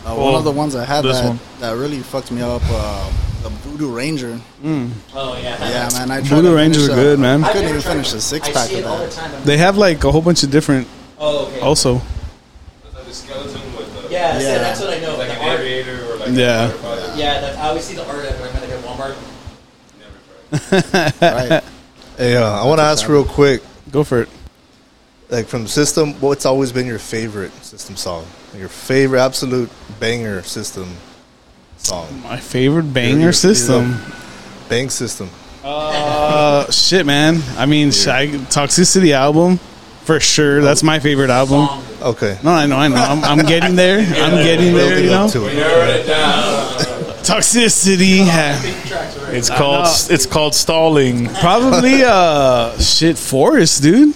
Uh, 0.05 0.13
Well, 0.15 0.25
one 0.25 0.35
of 0.35 0.43
the 0.43 0.51
ones 0.51 0.75
I 0.75 0.85
had 0.85 1.03
this 1.03 1.19
that, 1.19 1.27
one. 1.29 1.39
that 1.61 1.75
really 1.77 1.99
fucked 1.99 2.31
me 2.31 2.41
up, 2.41 2.61
uh, 2.65 3.11
the 3.43 3.49
Voodoo 3.49 3.91
Ranger. 3.95 4.39
Oh, 4.63 5.37
yeah. 5.41 5.57
Yeah, 5.69 5.89
man. 5.93 6.11
I 6.11 6.17
tried 6.19 6.27
Voodoo 6.29 6.49
to 6.49 6.55
Rangers 6.55 6.89
are 6.89 6.91
a- 6.91 6.95
good, 6.95 7.19
man. 7.19 7.43
I 7.43 7.51
couldn't 7.53 7.69
even 7.69 7.81
finish 7.81 8.13
a 8.13 8.21
six 8.21 8.49
pack 8.49 8.69
of 8.71 8.77
it 8.77 8.83
the 8.83 8.89
that. 8.89 9.11
time. 9.11 9.43
They 9.45 9.57
have 9.57 9.77
like 9.77 10.03
a 10.03 10.11
whole 10.11 10.21
bunch 10.21 10.43
of 10.43 10.51
different. 10.51 10.87
Oh, 11.17 11.47
okay. 11.47 11.59
Also, 11.61 12.01
the 13.05 13.13
skeleton 13.13 13.61
with 13.77 14.03
the 14.03 14.09
Yeah, 14.11 14.33
that's, 14.33 14.43
Yeah. 14.43 14.57
that's 14.59 14.79
what 14.81 14.89
I 14.89 14.99
know. 14.99 15.15
like 15.17 15.29
the 15.57 15.81
an 15.81 15.99
or 16.11 16.15
like 16.17 16.29
Yeah. 16.31 16.71
a. 16.71 17.17
Yeah, 17.17 17.41
that, 17.41 17.57
I 17.59 17.67
always 17.69 17.83
see 17.83 17.95
the 17.95 18.05
art 18.07 18.17
of 18.19 18.25
it 18.25 18.39
when 18.39 18.49
I'm 18.49 18.55
at 18.55 18.61
like, 18.61 18.71
at 18.71 18.83
Walmart. 18.83 19.15
Right. 21.21 21.63
Hey, 22.17 22.37
uh, 22.37 22.49
I 22.49 22.65
want 22.65 22.79
to 22.79 22.83
ask 22.83 23.07
real 23.09 23.25
quick, 23.25 23.61
go 23.91 24.03
for 24.03 24.21
it. 24.21 24.29
like 25.29 25.47
from 25.47 25.67
System, 25.67 26.13
what's 26.21 26.45
always 26.45 26.71
been 26.71 26.85
your 26.87 26.99
favorite 26.99 27.51
System 27.63 27.95
song? 27.97 28.25
Your 28.55 28.69
favorite 28.69 29.19
absolute 29.21 29.69
banger 29.99 30.41
System 30.43 30.95
song? 31.77 32.21
My 32.23 32.37
favorite 32.39 32.93
banger 32.93 33.09
Your- 33.15 33.21
your 33.23 33.33
system. 33.33 33.99
Bang 34.69 34.89
System. 34.89 35.29
Uh, 35.63 36.69
shit, 36.71 37.05
man. 37.05 37.41
I 37.57 37.65
mean, 37.65 37.91
sh- 37.91 38.07
I, 38.07 38.27
Toxicity 38.27 39.11
album 39.11 39.59
for 40.05 40.19
sure. 40.19 40.61
That's 40.61 40.83
my 40.83 40.99
favorite 40.99 41.29
album. 41.29 41.67
Okay. 42.01 42.37
No, 42.43 42.51
I 42.51 42.67
know, 42.67 42.77
I 42.77 42.87
know. 42.87 42.95
I'm, 42.95 43.23
I'm 43.23 43.45
getting 43.45 43.75
there. 43.75 43.99
I'm 44.23 44.43
getting 44.43 44.73
there. 44.73 44.99
You 44.99 45.09
know, 45.09 45.25
it. 45.25 46.05
Toxicity. 47.25 48.25
It's 49.33 49.49
called 49.49 49.87
it's 50.11 50.25
called 50.27 50.53
stalling. 50.53 51.27
Probably 51.27 52.03
uh, 52.05 52.77
shit. 52.77 53.17
Forest, 53.17 53.81
dude. 53.81 54.15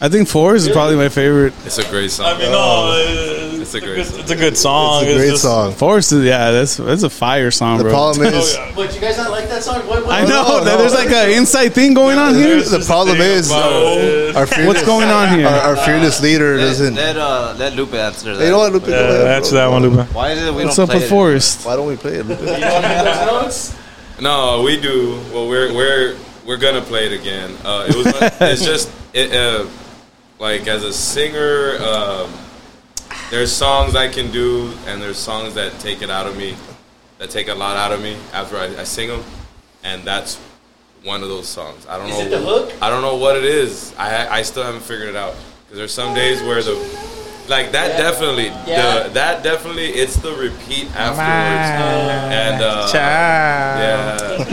I 0.00 0.08
think 0.08 0.28
Forest 0.28 0.68
is 0.68 0.72
probably 0.72 0.94
my 0.94 1.08
favorite. 1.08 1.54
It's 1.64 1.78
a 1.78 1.90
great 1.90 2.12
song. 2.12 2.26
I 2.26 2.38
mean, 2.38 2.52
no, 2.52 2.92
uh, 2.92 3.47
it's, 3.74 3.74
a 3.74 3.78
a 3.78 3.80
great 3.80 3.96
good, 3.96 4.06
song. 4.06 4.20
it's 4.20 4.30
a 4.30 4.36
good 4.36 4.56
song. 4.58 5.02
It's 5.04 5.12
a 5.12 5.16
great 5.18 5.30
just- 5.30 5.42
song. 5.42 5.72
Forest 5.74 6.12
is 6.12 6.24
yeah. 6.24 6.50
That's 6.50 6.76
that's 6.76 7.02
a 7.02 7.10
fire 7.10 7.50
song, 7.50 7.78
The 7.78 7.84
bro. 7.84 7.92
problem 7.92 8.26
is, 8.26 8.34
Oh, 8.56 8.64
yeah. 8.64 8.76
What, 8.76 8.94
you 8.94 9.00
guys 9.00 9.16
not 9.18 9.30
like 9.30 9.48
that 9.48 9.62
song? 9.62 9.86
What, 9.86 10.04
what, 10.06 10.12
I 10.14 10.22
know 10.24 10.42
no, 10.42 10.64
no. 10.64 10.76
there's 10.78 10.94
like 10.94 11.10
an 11.10 11.30
inside 11.30 11.70
thing 11.70 11.94
going 11.94 12.18
on 12.18 12.34
here. 12.34 12.60
The 12.62 12.84
problem 12.86 13.20
is, 13.20 13.50
our 13.52 14.46
fearless, 14.46 14.66
What's 14.66 14.84
going 14.86 15.08
on 15.08 15.38
here? 15.38 15.46
Our, 15.46 15.74
our 15.74 15.76
fearless 15.76 16.20
leader 16.22 16.56
let, 16.56 16.62
doesn't. 16.66 16.94
let, 16.94 17.16
uh, 17.16 17.54
let 17.58 17.74
Lupe 17.74 17.94
answer 17.94 18.34
that. 18.34 18.38
Hey, 18.40 18.46
you 18.46 18.50
know 18.52 18.58
what, 18.58 18.72
Lupe? 18.72 18.84
Go 18.86 18.90
Yeah, 18.90 18.98
ahead, 19.22 19.26
answer 19.28 19.54
that 19.56 19.66
one, 19.68 19.82
Lupe. 19.82 20.06
Why 20.14 20.32
is 20.32 20.42
it 20.42 20.54
we 20.54 20.64
What's 20.64 20.76
don't 20.76 20.84
up 20.84 20.90
play 20.90 20.96
with 20.98 21.04
it? 21.06 21.08
Forest? 21.10 21.66
Why 21.66 21.76
don't 21.76 21.86
we 21.86 21.96
play 21.96 22.14
it, 22.16 22.26
Lupe? 22.26 22.40
No, 24.20 24.62
we 24.62 24.80
do. 24.80 25.12
Well, 25.32 25.48
we're 25.48 25.72
we're 25.72 26.16
we're 26.44 26.56
gonna 26.56 26.80
play 26.80 27.06
it 27.06 27.12
again. 27.20 27.54
Uh, 27.64 27.86
it 27.88 27.94
was. 27.94 28.06
it's 28.40 28.64
just 28.72 28.90
it, 29.12 29.32
uh, 29.32 29.66
like 30.40 30.66
as 30.66 30.82
a 30.82 30.92
singer, 30.92 31.76
um, 31.80 32.32
there's 33.30 33.52
songs 33.52 33.94
I 33.94 34.08
can 34.08 34.30
do, 34.30 34.72
and 34.86 35.00
there's 35.02 35.18
songs 35.18 35.54
that 35.54 35.78
take 35.80 36.02
it 36.02 36.10
out 36.10 36.26
of 36.26 36.36
me, 36.36 36.56
that 37.18 37.30
take 37.30 37.48
a 37.48 37.54
lot 37.54 37.76
out 37.76 37.92
of 37.92 38.00
me 38.02 38.16
after 38.32 38.56
I, 38.56 38.66
I 38.80 38.84
sing 38.84 39.08
them, 39.08 39.22
and 39.84 40.02
that's 40.04 40.36
one 41.04 41.22
of 41.22 41.28
those 41.28 41.46
songs. 41.48 41.86
I 41.88 41.98
don't 41.98 42.08
Is 42.08 42.18
know. 42.18 42.24
it 42.26 42.30
the 42.30 42.38
hook? 42.40 42.72
I 42.82 42.90
don't 42.90 43.02
know 43.02 43.16
what 43.16 43.36
it 43.36 43.44
is. 43.44 43.94
I 43.98 44.28
I 44.38 44.42
still 44.42 44.64
haven't 44.64 44.82
figured 44.82 45.08
it 45.08 45.16
out 45.16 45.34
because 45.64 45.78
there's 45.78 45.92
some 45.92 46.14
days 46.14 46.42
where 46.42 46.62
the 46.62 46.74
like 47.48 47.72
that 47.72 47.90
Yeah. 47.92 47.96
definitely 47.98 48.46
Yeah. 48.66 49.04
the 49.04 49.08
that 49.10 49.42
definitely 49.42 49.86
it's 49.90 50.16
the 50.16 50.32
repeat 50.32 50.86
afterwards 50.96 51.70
and 52.34 52.62
uh, 52.62 52.90
yeah 52.92 54.16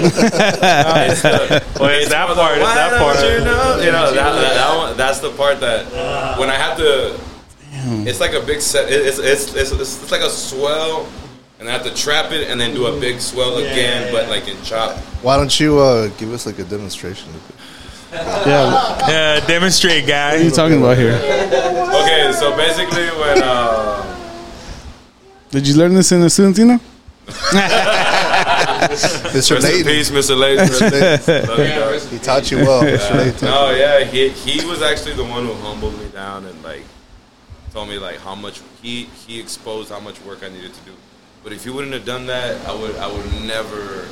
it's 1.09 1.21
the, 1.21 1.63
Well, 1.79 1.89
it's 1.99 2.09
that 2.09 2.27
for 2.29 2.35
part, 2.35 2.57
it's 2.57 2.73
that 2.73 2.99
part. 3.01 3.17
You 3.17 3.39
know, 3.43 3.79
you 3.83 3.91
know 3.91 4.13
that, 4.13 4.33
that, 4.33 4.53
that 4.53 4.77
one, 4.77 4.95
that's 4.97 5.19
the 5.19 5.31
part 5.31 5.59
that 5.61 5.85
when 6.39 6.49
I 6.49 6.55
have 6.55 6.77
to. 6.77 7.19
It's 8.07 8.19
like 8.19 8.33
a 8.33 8.41
big 8.41 8.61
set. 8.61 8.91
It's 8.91 9.19
it's, 9.19 9.53
it's 9.53 9.71
it's 9.71 10.01
it's 10.01 10.11
like 10.11 10.21
a 10.21 10.29
swell, 10.29 11.07
and 11.59 11.69
I 11.69 11.71
have 11.71 11.83
to 11.83 11.93
trap 11.93 12.31
it 12.31 12.49
and 12.49 12.59
then 12.59 12.73
do 12.73 12.85
a 12.87 12.99
big 12.99 13.19
swell 13.21 13.57
again, 13.57 14.11
but 14.11 14.27
like 14.29 14.47
in 14.47 14.61
chop. 14.63 14.97
Why 15.21 15.37
don't 15.37 15.57
you 15.59 15.79
uh, 15.79 16.07
give 16.17 16.31
us 16.33 16.45
like 16.45 16.59
a 16.59 16.63
demonstration? 16.63 17.31
Lupe? 17.33 17.41
Yeah, 18.15 19.09
Yeah, 19.09 19.45
demonstrate, 19.45 20.03
what 20.03 20.13
are 20.13 20.37
guy. 20.37 20.43
you 20.43 20.49
talking 20.51 20.77
about 20.77 20.97
here? 20.97 21.13
Okay, 21.15 22.31
so 22.33 22.55
basically 22.55 23.07
when 23.19 23.43
uh, 23.43 24.03
Did 25.51 25.67
you 25.67 25.75
learn 25.75 25.93
this 25.95 26.11
in 26.13 26.21
the 26.21 26.27
Studentino? 26.29 26.79
Mr. 28.85 29.31
rest 29.33 29.51
in 29.51 29.61
Layton. 29.61 29.83
peace, 29.85 30.09
Mr. 30.11 30.37
Layton. 30.37 30.69
Love 31.47 31.59
you, 31.59 31.75
dog. 31.75 32.01
He 32.09 32.19
taught 32.19 32.51
you 32.51 32.57
well, 32.59 32.83
Mr. 32.83 33.15
Layton. 33.17 33.47
No, 33.49 33.71
yeah, 33.71 34.03
he 34.05 34.29
he 34.29 34.65
was 34.65 34.81
actually 34.81 35.15
the 35.15 35.25
one 35.25 35.45
who 35.45 35.53
humbled 35.55 35.97
me 35.99 36.07
down 36.09 36.45
and 36.45 36.63
like 36.63 36.83
told 37.75 37.89
me 37.89 37.99
like 37.99 38.17
how 38.19 38.33
much 38.33 38.61
he 38.81 39.03
he 39.27 39.37
exposed 39.37 39.89
how 39.89 39.99
much 39.99 40.19
work 40.21 40.39
I 40.41 40.47
needed 40.47 40.73
to 40.73 40.81
do. 40.85 40.93
But 41.43 41.51
if 41.51 41.65
he 41.65 41.69
wouldn't 41.69 41.93
have 41.93 42.05
done 42.05 42.25
that, 42.27 42.65
I 42.65 42.73
would 42.73 42.95
I 42.95 43.11
would 43.11 43.29
never 43.43 44.07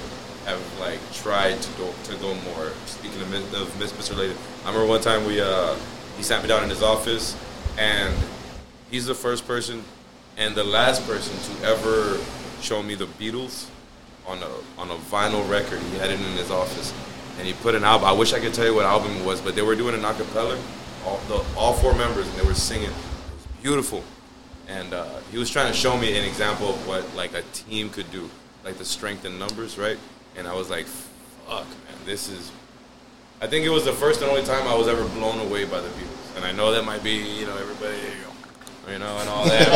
have 0.46 0.62
like 0.82 1.00
tried 1.14 1.62
to 1.62 1.72
go 1.78 1.94
to 2.04 2.16
go 2.18 2.36
more. 2.52 2.74
Speaking 2.86 3.22
of, 3.22 3.54
of. 3.54 4.10
Related, 4.10 4.36
I 4.66 4.68
remember 4.68 4.86
one 4.86 5.00
time 5.00 5.26
we 5.26 5.40
uh, 5.40 5.76
he 6.18 6.24
sat 6.24 6.42
me 6.42 6.50
down 6.50 6.62
in 6.64 6.70
his 6.70 6.84
office, 6.84 7.38
and 7.78 8.14
he's 8.92 9.06
the 9.06 9.16
first 9.16 9.48
person 9.48 9.86
and 10.38 10.56
the 10.56 10.64
last 10.66 11.08
person 11.08 11.34
to 11.48 11.66
ever 11.66 12.20
show 12.62 12.84
me 12.84 12.96
the 12.96 13.06
Beatles 13.06 13.70
on 14.28 14.44
a 14.44 14.52
on 14.78 14.92
a 14.92 14.96
vinyl 14.96 15.50
record. 15.50 15.80
He 15.80 15.98
had 16.00 16.10
it 16.10 16.20
in 16.20 16.36
his 16.36 16.52
office, 16.52 16.94
and 17.38 17.48
he 17.48 17.54
put 17.54 17.76
an 17.76 17.86
album. 17.86 18.10
I 18.10 18.12
wish 18.12 18.34
I 18.34 18.42
could 18.42 18.54
tell 18.54 18.66
you 18.66 18.76
what 18.76 18.86
album 18.86 19.16
it 19.16 19.26
was, 19.26 19.40
but 19.40 19.56
they 19.56 19.62
were 19.62 19.76
doing 19.76 19.96
an 19.96 20.02
acapella, 20.02 20.60
all 21.06 21.22
the 21.30 21.42
all 21.56 21.72
four 21.72 21.96
members, 21.96 22.28
and 22.28 22.36
they 22.36 22.46
were 22.46 22.54
singing. 22.54 22.92
Beautiful, 23.64 24.04
and 24.68 24.94
uh, 24.94 25.06
he 25.32 25.38
was 25.38 25.50
trying 25.50 25.72
to 25.72 25.78
show 25.78 25.98
me 25.98 26.18
an 26.18 26.26
example 26.26 26.70
of 26.70 26.86
what 26.88 27.16
like 27.16 27.34
a 27.34 27.42
team 27.54 27.90
could 27.90 28.12
do, 28.12 28.30
like 28.66 28.78
the 28.78 28.84
strength 28.84 29.24
in 29.24 29.40
numbers, 29.40 29.78
right? 29.78 29.98
And 30.36 30.48
I 30.48 30.54
was 30.54 30.70
like, 30.70 30.86
"Fuck, 30.86 31.66
man, 31.66 31.98
this 32.06 32.28
is." 32.30 32.52
I 33.42 33.48
think 33.48 33.66
it 33.66 33.70
was 33.70 33.86
the 33.86 33.94
first 33.94 34.22
and 34.22 34.30
only 34.30 34.44
time 34.44 34.68
I 34.68 34.76
was 34.76 34.90
ever 34.90 35.04
blown 35.18 35.40
away 35.40 35.64
by 35.64 35.80
the 35.80 35.88
Beatles, 35.88 36.36
and 36.36 36.44
I 36.44 36.52
know 36.52 36.74
that 36.74 36.84
might 36.84 37.04
be 37.04 37.12
you 37.12 37.46
know 37.46 37.56
everybody. 37.58 37.98
You 38.86 39.00
know, 39.00 39.18
and 39.18 39.30
all 39.30 39.46
that, 39.46 39.70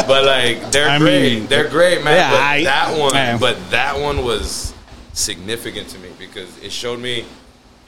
but, 0.00 0.06
but, 0.08 0.24
like 0.26 0.70
they're 0.70 0.90
I 0.90 0.98
great. 0.98 1.38
mean, 1.38 1.46
they're 1.46 1.70
great, 1.70 2.04
man. 2.04 2.16
yeah, 2.16 2.30
but 2.32 2.40
I- 2.42 2.64
that 2.64 2.98
one, 3.00 3.14
man. 3.14 3.40
but 3.40 3.70
that 3.70 3.98
one 3.98 4.22
was 4.26 4.74
significant 5.14 5.88
to 5.88 5.98
me 6.00 6.10
because 6.18 6.54
it 6.62 6.70
showed 6.70 7.00
me 7.00 7.24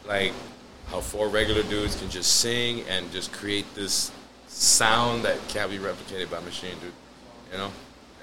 like 0.07 0.33
how 0.87 1.01
four 1.01 1.29
regular 1.29 1.63
dudes 1.65 1.97
can 2.01 2.09
just 2.09 2.37
sing 2.37 2.81
and 2.89 3.13
just 3.13 3.31
create 3.31 3.67
this 3.75 4.11
sound 4.59 5.25
that 5.25 5.37
can't 5.49 5.71
be 5.71 5.79
replicated 5.79 6.31
by 6.31 6.41
machine, 6.41 6.75
dude. 6.81 6.93
You 7.53 7.59
know, 7.59 7.71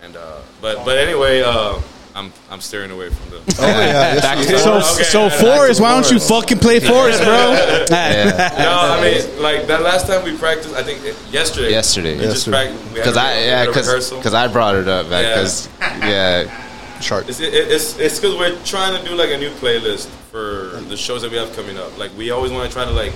and 0.03 0.15
uh, 0.15 0.41
but 0.61 0.85
but 0.85 0.97
anyway, 0.97 1.41
uh, 1.41 1.79
I'm 2.13 2.31
I'm 2.51 2.61
steering 2.61 2.91
away 2.91 3.09
from 3.09 3.29
the. 3.31 3.37
Oh 3.59 3.67
yeah, 3.67 4.13
yes, 4.15 4.49
you 4.49 4.57
So, 4.57 4.73
are. 4.73 4.77
Okay. 4.93 5.03
so 5.03 5.29
Forest, 5.29 5.81
why 5.81 5.93
don't 5.93 6.11
you 6.11 6.19
fucking 6.19 6.59
play 6.59 6.79
Forest, 6.79 7.23
bro? 7.23 7.31
No, 7.89 7.95
I 7.95 8.99
mean 9.01 9.41
like 9.41 9.67
that 9.67 9.81
last 9.81 10.07
time 10.07 10.23
we 10.23 10.37
practiced. 10.37 10.75
I 10.75 10.83
think 10.83 11.01
yesterday. 11.31 11.71
Yesterday. 11.71 12.17
We 12.17 12.23
Yesterday. 12.23 12.51
practiced. 12.67 12.83
we 12.83 12.89
had 12.89 12.95
Because 12.95 13.17
I 13.17 13.33
yeah 13.39 13.57
had 13.59 13.67
because. 13.67 14.33
I 14.33 14.47
brought 14.47 14.75
it 14.75 14.87
up 14.87 15.07
Yeah. 15.09 15.21
because 15.21 15.69
yeah 15.81 16.61
Shark. 17.01 17.27
It's 17.27 17.39
it, 17.39 17.53
it's 17.53 17.97
it's 17.99 18.19
because 18.19 18.37
we're 18.37 18.57
trying 18.63 19.01
to 19.01 19.07
do 19.09 19.15
like 19.15 19.31
a 19.31 19.37
new 19.37 19.49
playlist 19.51 20.07
for 20.31 20.79
the 20.87 20.95
shows 20.97 21.21
that 21.23 21.31
we 21.31 21.37
have 21.37 21.53
coming 21.55 21.77
up. 21.77 21.97
Like 21.97 22.11
we 22.17 22.31
always 22.31 22.51
want 22.51 22.69
to 22.69 22.73
try 22.73 22.85
to 22.85 22.91
like 22.91 23.13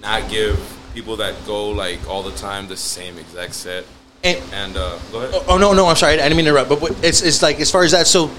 not 0.00 0.28
give 0.30 0.58
people 0.94 1.16
that 1.16 1.34
go 1.46 1.68
like 1.70 1.98
all 2.08 2.22
the 2.22 2.32
time 2.36 2.68
the 2.68 2.76
same 2.76 3.18
exact 3.18 3.54
set. 3.54 3.84
And, 4.24 4.38
And 4.52 4.76
uh, 4.76 4.98
go 5.10 5.18
ahead. 5.22 5.42
oh 5.48 5.58
no, 5.58 5.72
no, 5.72 5.86
I'm 5.86 5.96
sorry, 5.96 6.14
I 6.14 6.16
didn't 6.16 6.36
mean 6.36 6.44
to 6.44 6.50
interrupt. 6.50 6.68
But 6.70 7.04
it's 7.04 7.22
it's 7.22 7.42
like 7.42 7.58
as 7.60 7.70
far 7.70 7.82
as 7.84 7.90
that. 7.92 8.06
So 8.06 8.30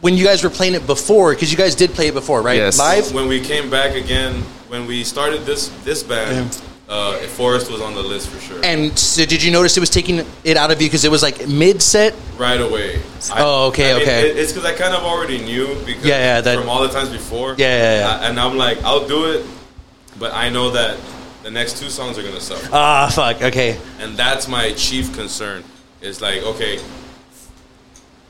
when 0.00 0.16
you 0.16 0.24
guys 0.24 0.42
were 0.42 0.50
playing 0.50 0.74
it 0.74 0.86
before, 0.86 1.32
because 1.32 1.52
you 1.52 1.56
guys 1.58 1.74
did 1.76 1.90
play 1.90 2.08
it 2.08 2.14
before, 2.14 2.42
right? 2.42 2.56
Yes. 2.56 2.78
Live. 2.78 3.14
When 3.14 3.28
we 3.28 3.40
came 3.40 3.70
back 3.70 3.94
again, 3.94 4.42
when 4.68 4.86
we 4.86 5.04
started 5.04 5.42
this 5.42 5.68
this 5.84 6.02
band, 6.02 6.60
uh, 6.88 7.18
Forest 7.38 7.70
was 7.70 7.80
on 7.80 7.94
the 7.94 8.02
list 8.02 8.30
for 8.30 8.40
sure. 8.40 8.60
And 8.64 8.98
so 8.98 9.24
did 9.24 9.44
you 9.44 9.52
notice 9.52 9.76
it 9.76 9.80
was 9.80 9.90
taking 9.90 10.26
it 10.42 10.56
out 10.56 10.72
of 10.72 10.82
you 10.82 10.88
because 10.88 11.04
it 11.04 11.10
was 11.10 11.22
like 11.22 11.46
mid 11.46 11.80
set? 11.80 12.14
right 12.36 12.60
away. 12.60 13.00
Oh, 13.36 13.68
okay, 13.68 13.92
mean, 13.92 14.02
okay. 14.02 14.30
it- 14.30 14.36
it's 14.38 14.50
because 14.52 14.68
I 14.68 14.74
kind 14.74 14.92
of 14.96 15.04
already 15.04 15.38
knew 15.38 15.68
because 15.86 16.04
Yeah, 16.04 16.18
yeah, 16.18 16.40
that- 16.40 16.58
from 16.58 16.68
all 16.68 16.82
the 16.82 16.88
times 16.88 17.10
before. 17.10 17.54
Yeah, 17.56 17.68
yeah, 17.78 17.98
yeah. 18.00 18.08
I- 18.18 18.28
and 18.28 18.40
I'm 18.40 18.56
like, 18.58 18.82
I'll 18.82 19.06
do 19.06 19.30
it, 19.30 19.46
but 20.18 20.34
I 20.34 20.48
know 20.48 20.70
that 20.70 20.96
the 21.42 21.50
next 21.50 21.78
two 21.78 21.88
songs 21.90 22.18
are 22.18 22.22
gonna 22.22 22.40
suffer. 22.40 22.68
Ah, 22.72 23.10
fuck. 23.12 23.42
Okay. 23.42 23.78
and 24.00 24.16
that's 24.16 24.46
my 24.48 24.72
chief 24.72 25.12
concern 25.14 25.62
is 26.00 26.20
like 26.20 26.42
okay 26.42 26.78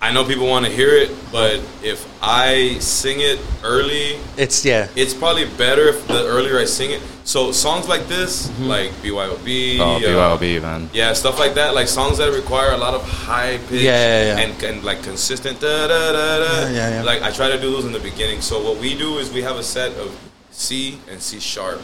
i 0.00 0.12
know 0.12 0.24
people 0.24 0.46
want 0.48 0.66
to 0.66 0.70
hear 0.70 0.90
it 0.90 1.10
but 1.30 1.54
if 1.82 2.04
i 2.22 2.76
sing 2.80 3.18
it 3.20 3.38
early 3.62 4.18
It's 4.36 4.64
yeah. 4.64 4.88
it's 4.96 5.14
probably 5.14 5.46
better 5.56 5.88
if 5.88 6.06
the 6.08 6.26
earlier 6.26 6.58
i 6.58 6.64
sing 6.66 6.90
it 6.90 7.00
so 7.24 7.52
songs 7.52 7.88
like 7.88 8.08
this 8.08 8.48
Mm-hmm. 8.48 8.66
like 8.66 8.90
byob 9.02 9.78
oh 9.80 9.96
uh, 9.96 10.00
BYOB 10.00 10.60
man 10.60 10.90
yeah 10.92 11.12
stuff 11.12 11.38
like 11.38 11.54
that 11.54 11.74
like 11.74 11.86
songs 11.88 12.18
that 12.18 12.32
require 12.34 12.72
a 12.72 12.76
lot 12.76 12.94
of 12.94 13.02
high 13.08 13.58
pitch 13.68 13.82
Yeah, 13.82 13.94
yeah, 13.94 14.36
yeah. 14.36 14.42
And, 14.44 14.62
and 14.64 14.84
like 14.84 15.02
consistent 15.02 15.60
da, 15.60 15.86
da, 15.86 16.12
da, 16.12 16.38
da. 16.38 16.60
Yeah, 16.62 16.70
yeah, 16.72 16.90
yeah. 16.96 17.02
like 17.04 17.22
i 17.22 17.30
try 17.30 17.48
to 17.48 17.58
do 17.60 17.70
those 17.72 17.84
in 17.84 17.92
the 17.92 18.00
beginning 18.00 18.40
so 18.40 18.60
what 18.62 18.78
we 18.78 18.98
do 18.98 19.18
is 19.18 19.30
we 19.32 19.42
have 19.42 19.56
a 19.56 19.62
set 19.62 19.92
of 19.98 20.08
c 20.50 20.98
and 21.10 21.22
c 21.22 21.38
sharp 21.38 21.80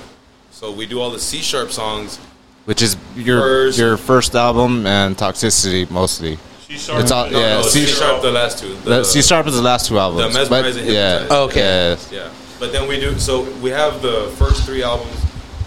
so 0.58 0.72
we 0.72 0.86
do 0.86 1.00
all 1.00 1.10
the 1.10 1.20
c 1.20 1.38
sharp 1.40 1.70
songs 1.70 2.18
which 2.64 2.82
is 2.82 2.96
your 3.16 3.40
First- 3.40 3.78
your 3.78 3.96
first 3.96 4.34
album 4.34 4.86
and 4.86 5.16
Toxicity 5.16 5.88
mostly 5.90 6.36
It's 6.68 6.88
all 6.88 7.30
no, 7.30 7.38
yeah 7.40 7.54
no, 7.60 7.62
C 7.62 7.86
c 7.86 7.92
sharp 7.98 8.22
the 8.22 8.30
last 8.40 8.58
two 8.58 8.74
the 8.90 9.04
C 9.04 9.22
sharp 9.22 9.46
is 9.46 9.54
the 9.54 9.62
last 9.62 9.86
two 9.88 9.98
albums 9.98 10.34
The 10.34 10.38
but 10.50 10.62
Mesmerizing 10.62 10.86
yeah 10.98 11.26
Oh, 11.30 11.44
okay. 11.48 11.96
yeah. 12.10 12.18
Yeah, 12.18 12.30
but 12.60 12.72
then 12.72 12.84
we 12.90 12.96
do. 13.04 13.18
So 13.18 13.32
we 13.64 13.70
have 13.70 14.02
the 14.02 14.18
first 14.40 14.58
three 14.66 14.82
albums 14.82 15.16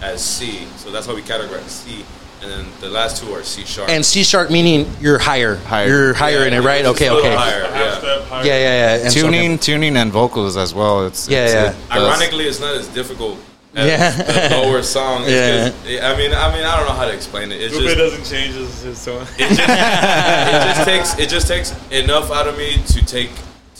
as 0.02 0.22
C. 0.22 0.66
So 0.76 0.90
that's 0.92 1.06
how 1.06 1.14
we 1.14 1.22
categorize 1.22 1.68
C, 1.68 2.04
and 2.42 2.48
then 2.52 2.64
the 2.80 2.88
last 2.98 3.12
two 3.22 3.32
are 3.34 3.42
C 3.42 3.64
sharp. 3.64 3.88
And 3.88 4.04
C 4.04 4.22
sharp 4.24 4.50
meaning 4.50 4.80
you're 5.00 5.18
higher. 5.18 5.56
Higher. 5.56 5.88
You're 5.88 6.14
higher 6.14 6.46
in 6.46 6.52
it, 6.52 6.60
right? 6.60 6.84
Okay, 6.92 7.08
okay. 7.10 7.34
higher, 7.34 7.64
Half 7.64 7.74
yeah. 7.74 7.98
step 7.98 8.20
higher. 8.28 8.46
Yeah, 8.46 8.58
yeah, 8.66 8.96
yeah. 8.96 9.04
And 9.04 9.12
so- 9.12 9.20
tuning 9.22 9.58
tuning 9.58 9.96
and 9.96 10.12
vocals 10.12 10.56
as 10.56 10.72
well 10.74 11.06
it's 11.06 11.28
Yeah, 11.28 11.44
it's, 11.44 11.54
yeah. 11.54 11.70
it 11.70 11.76
Ironically, 12.02 12.44
it's 12.50 12.60
not 12.60 12.74
as 12.74 12.86
difficult 12.88 13.38
as 13.38 13.51
Yeah. 13.74 14.10
the 14.10 14.56
lower 14.62 14.82
song. 14.82 15.22
It's 15.24 15.30
Yeah. 15.30 15.70
'cause- 15.70 16.02
I 16.14 16.16
mean, 16.16 16.34
I 16.34 16.52
mean, 16.54 16.64
I 16.64 16.76
don't 16.76 16.86
know 16.86 16.94
how 16.94 17.06
to 17.06 17.12
explain 17.12 17.50
it. 17.52 17.60
It's 17.60 17.74
Lupe 17.74 17.84
just, 17.84 17.96
doesn't 17.98 18.24
change 18.24 18.54
his, 18.54 18.82
his 18.82 19.04
tone. 19.04 19.26
it 19.38 19.48
just, 19.48 19.60
it 19.60 20.74
just 20.76 20.84
takes, 20.84 21.18
it 21.18 21.28
just 21.28 21.48
takes 21.48 21.74
enough 21.90 22.30
out 22.30 22.46
of 22.48 22.56
me 22.58 22.82
to 22.88 23.04
take 23.06 23.30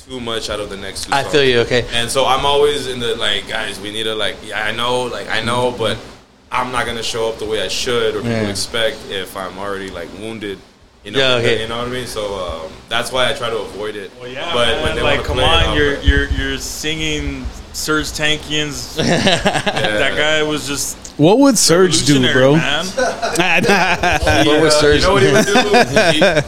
too 0.09 0.18
much 0.20 0.48
out 0.50 0.61
of 0.61 0.70
the 0.70 0.76
next 0.76 1.05
two. 1.05 1.12
I 1.12 1.22
songs. 1.22 1.33
feel 1.35 1.44
you. 1.44 1.61
Okay. 1.61 1.85
And 1.92 2.11
so 2.11 2.24
I'm 2.26 2.44
always 2.46 2.87
in 2.87 3.00
the 3.00 3.14
like, 3.16 3.48
guys, 3.48 3.78
we 3.81 3.90
need 3.92 4.05
to 4.05 4.14
like, 4.14 4.37
yeah, 4.44 4.64
I 4.64 4.72
know, 4.72 5.02
like, 5.02 5.28
I 5.28 5.40
know, 5.42 5.72
but 5.76 5.98
I'm 6.50 6.72
not 6.72 6.87
gonna 6.87 7.02
show 7.02 7.28
up 7.28 7.38
the 7.38 7.44
way 7.46 7.62
I 7.62 7.68
should 7.68 8.14
or 8.16 8.18
people 8.20 8.33
Yeah. 8.33 8.48
expect 8.48 8.96
if 9.11 9.37
I'm 9.37 9.59
already 9.59 9.90
like 9.90 10.09
wounded. 10.18 10.59
You 11.05 11.11
know, 11.11 11.18
Yeah, 11.18 11.35
okay. 11.37 11.62
you 11.62 11.68
know 11.68 11.78
what 11.78 11.88
I 11.88 11.90
mean. 11.90 12.07
So 12.07 12.35
um, 12.66 12.72
that's 12.88 13.11
why 13.11 13.28
I 13.28 13.33
try 13.35 13.50
to 13.50 13.59
avoid 13.59 13.96
it. 13.96 14.11
Well, 14.20 14.28
yeah, 14.28 14.52
but 14.55 14.68
man, 14.68 14.83
when 14.85 14.96
they 14.96 15.02
like, 15.02 15.24
come 15.24 15.37
play 15.37 15.44
on, 15.44 15.64
I'm 15.64 15.76
you're 15.76 15.96
like, 15.96 16.07
you're 16.07 16.28
you're 16.31 16.59
singing 16.59 17.44
Serj 17.72 18.12
Tankian's. 18.12 18.96
That 18.96 20.16
guy 20.16 20.42
was 20.42 20.66
just 20.66 20.96
What 21.18 21.38
would 21.38 21.54
Serj 21.56 22.06
do, 22.06 22.14
revolutionary, 22.20 22.32
bro? 22.35 22.56
Man. 22.56 22.85
What 24.46 24.61
was 24.62 24.74
uh, 24.74 24.82
Serj? 24.82 24.94
You 24.96 25.00
know 25.02 25.12
what 25.14 25.22
he 25.22 25.32
would 25.32 25.46
do? 25.46 25.52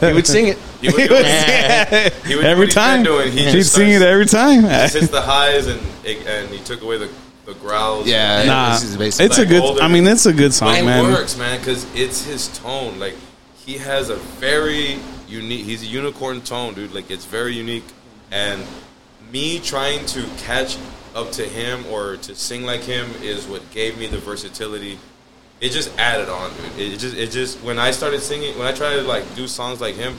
He, 0.01 0.07
He 0.07 0.13
would 0.13 0.27
sing 0.27 0.47
it. 0.47 0.57
he 0.81 0.87
would 0.89 0.95
do 1.09 1.15
it. 1.17 2.13
He 2.25 2.35
would 2.35 2.41
do 2.43 2.47
every 2.47 2.65
what 2.65 2.67
he's 2.67 2.75
been 2.75 2.83
time. 2.83 3.03
doing. 3.03 3.31
He 3.31 3.43
He'd 3.45 3.51
just 3.51 3.73
sing 3.73 3.89
it 3.89 3.97
starts- 4.01 4.11
every 4.11 4.25
time. 4.25 4.61
He 4.63 4.99
hits 4.99 5.07
the 5.09 5.21
highs 5.21 5.67
and 5.67 5.79
and 6.05 6.49
he 6.49 6.59
took 6.63 6.81
away 6.81 6.97
the, 6.99 7.09
the 7.45 7.53
growls. 7.55 8.07
yeah 8.07 8.43
Nah, 8.45 8.73
this 8.73 8.83
is 8.83 8.97
basically 8.97 9.25
it's 9.25 9.37
a 9.39 9.45
good. 9.45 9.61
older- 9.63 9.81
I 9.81 9.87
mean, 9.87 10.05
it's 10.07 10.25
a 10.27 10.33
good 10.33 10.53
song, 10.53 10.69
But 10.73 10.79
it 10.79 10.85
man. 10.85 11.11
works, 11.11 11.37
man, 11.37 11.59
because 11.59 11.85
it's 11.95 12.23
his 12.25 12.47
tone. 12.59 12.99
Like 12.99 13.15
he 13.65 13.77
has 13.79 14.09
a 14.09 14.15
very 14.15 14.99
unique. 15.27 15.65
He's 15.65 15.81
a 15.81 15.87
unicorn 15.87 16.41
tone, 16.41 16.73
dude. 16.75 16.93
Like 16.93 17.09
it's 17.09 17.25
very 17.25 17.55
unique, 17.55 17.85
and 18.31 18.63
me 19.31 19.59
trying 19.59 20.05
to 20.07 20.23
catch 20.37 20.77
up 21.15 21.31
to 21.31 21.43
him 21.47 21.85
or 21.87 22.17
to 22.17 22.35
sing 22.35 22.63
like 22.63 22.81
him 22.81 23.09
is 23.21 23.47
what 23.47 23.61
gave 23.71 23.97
me 23.97 24.05
the 24.07 24.17
versatility. 24.17 24.99
It 25.61 25.69
just 25.69 25.97
added 25.97 26.27
on, 26.29 26.51
dude. 26.77 26.93
It 26.93 26.97
just, 26.99 27.15
it 27.15 27.31
just 27.31 27.61
when 27.63 27.79
I 27.79 27.91
started 27.91 28.21
singing, 28.21 28.57
when 28.59 28.67
I 28.67 28.73
tried 28.73 28.95
to 28.97 29.01
like 29.03 29.23
do 29.35 29.47
songs 29.47 29.79
like 29.79 29.95
him, 29.95 30.17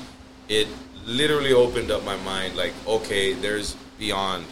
it 0.48 0.66
literally 1.04 1.52
opened 1.52 1.90
up 1.90 2.02
my 2.04 2.16
mind. 2.18 2.56
Like, 2.56 2.72
okay, 2.86 3.34
there's 3.34 3.76
beyond. 3.98 4.46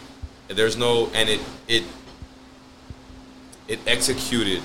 There's 0.48 0.76
no, 0.76 1.08
and 1.14 1.28
it, 1.30 1.40
it 1.66 1.84
it 3.66 3.80
executed 3.86 4.62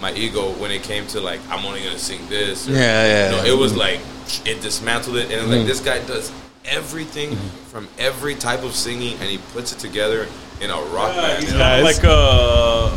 my 0.00 0.12
ego 0.12 0.50
when 0.60 0.70
it 0.70 0.82
came 0.82 1.06
to 1.08 1.20
like 1.20 1.40
I'm 1.48 1.64
only 1.64 1.82
gonna 1.82 1.98
sing 1.98 2.20
this. 2.28 2.68
or- 2.68 2.72
Yeah, 2.72 2.78
yeah, 2.78 3.24
You 3.30 3.36
know, 3.38 3.44
yeah. 3.44 3.52
it 3.52 3.56
was 3.58 3.74
like 3.74 4.00
it 4.44 4.60
dismantled 4.60 5.16
it, 5.16 5.30
and 5.32 5.48
Mm. 5.50 5.56
like 5.58 5.66
this 5.66 5.80
guy 5.80 6.04
does 6.04 6.30
everything 6.66 7.30
Mm-hmm. 7.30 7.46
from 7.70 7.88
every 7.98 8.34
type 8.34 8.62
of 8.62 8.74
singing, 8.74 9.14
and 9.20 9.30
he 9.30 9.38
puts 9.54 9.72
it 9.72 9.78
together 9.78 10.26
in 10.60 10.70
a 10.70 10.76
rock 10.76 11.14
Yeah, 11.14 11.20
band. 11.22 11.42
he's 11.42 11.52
you 11.52 11.58
know? 11.58 11.80
like 11.82 12.04
uh, 12.04 12.96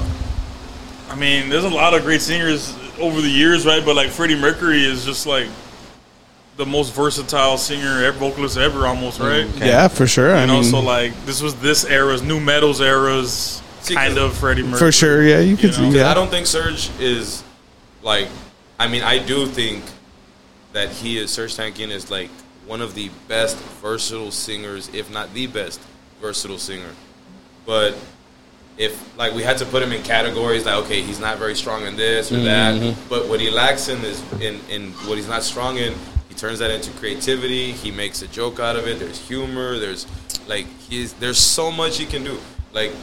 I 1.10 1.16
mean, 1.16 1.50
there's 1.50 1.64
a 1.66 1.70
lot 1.70 1.94
of 1.94 2.04
great 2.04 2.22
singers 2.22 2.76
over 3.00 3.20
the 3.22 3.30
years, 3.30 3.66
right? 3.66 3.84
But 3.84 3.96
like 3.96 4.10
Freddie 4.10 4.36
Mercury 4.40 4.84
is 4.86 5.06
just 5.06 5.26
like 5.26 5.48
the 6.58 6.66
most 6.66 6.94
versatile 6.94 7.58
singer, 7.58 8.04
ever, 8.04 8.18
vocalist 8.18 8.58
ever, 8.58 8.86
almost, 8.86 9.20
right? 9.20 9.48
Yeah, 9.58 9.88
for 9.88 10.06
sure. 10.08 10.36
I 10.36 10.42
You 10.42 10.48
know, 10.48 10.54
mean, 10.56 10.64
so 10.66 10.80
like 10.82 11.14
this 11.26 11.42
was 11.42 11.56
this 11.56 11.86
era's 11.86 12.22
new 12.22 12.40
metals 12.40 12.82
era's 12.82 13.62
See, 13.82 13.96
kind 13.96 14.16
'cause- 14.16 14.24
of 14.32 14.38
Freddie 14.38 14.64
Mercury. 14.64 14.80
for 14.80 14.92
sure. 14.92 15.24
Yeah, 15.24 15.40
you 15.40 15.56
could. 15.58 15.72
know? 15.72 15.78
Because 15.88 15.96
yeah. 15.96 16.12
I 16.12 16.14
don't 16.14 16.30
think 16.30 16.46
Serj 16.48 16.92
is 17.00 17.44
like. 18.04 18.28
I 18.82 18.88
mean, 18.88 19.04
I 19.04 19.20
do 19.20 19.46
think 19.46 19.84
that 20.72 20.90
he 20.90 21.18
is 21.18 21.32
Serj 21.32 21.58
Tankian 21.58 21.90
is 21.90 22.10
like 22.12 22.30
one 22.68 22.82
of 22.82 22.94
the 22.96 23.10
best 23.28 23.58
versatile 23.82 24.32
singers, 24.32 24.90
if 24.94 25.10
not 25.12 25.34
the 25.34 25.48
best 25.48 25.82
versatile 26.22 26.58
singer. 26.60 26.92
But 27.66 27.96
if 28.78 29.18
like 29.18 29.34
we 29.34 29.44
had 29.44 29.58
to 29.58 29.66
put 29.66 29.84
him 29.84 29.92
in 29.92 30.02
categories, 30.04 30.66
like 30.66 30.76
okay, 30.86 31.02
he's 31.02 31.20
not 31.20 31.38
very 31.38 31.56
strong 31.56 31.86
in 31.86 31.96
this 31.96 32.32
or 32.32 32.38
that. 32.38 32.76
Mm-hmm, 32.76 32.86
mm-hmm. 32.86 33.10
But 33.10 33.28
what 33.28 33.40
he 33.40 33.50
lacks 33.50 33.90
in 33.90 34.04
is 34.04 34.24
in 34.42 34.60
in 34.70 34.92
what 35.08 35.18
he's 35.18 35.28
not 35.28 35.44
strong 35.44 35.78
in. 35.78 35.94
He 36.30 36.36
turns 36.36 36.60
that 36.60 36.72
into 36.72 36.92
creativity. 36.92 37.74
He 37.74 37.92
makes 37.92 38.22
a 38.22 38.28
joke 38.28 38.60
out 38.60 38.76
of 38.76 38.88
it. 38.88 39.00
There's 39.00 39.20
humor. 39.28 39.78
There's 39.78 40.08
like 40.48 40.66
he's 40.90 41.14
there's 41.14 41.38
so 41.38 41.72
much 41.72 41.98
he 41.98 42.06
can 42.06 42.24
do. 42.24 42.40
Like 42.72 42.94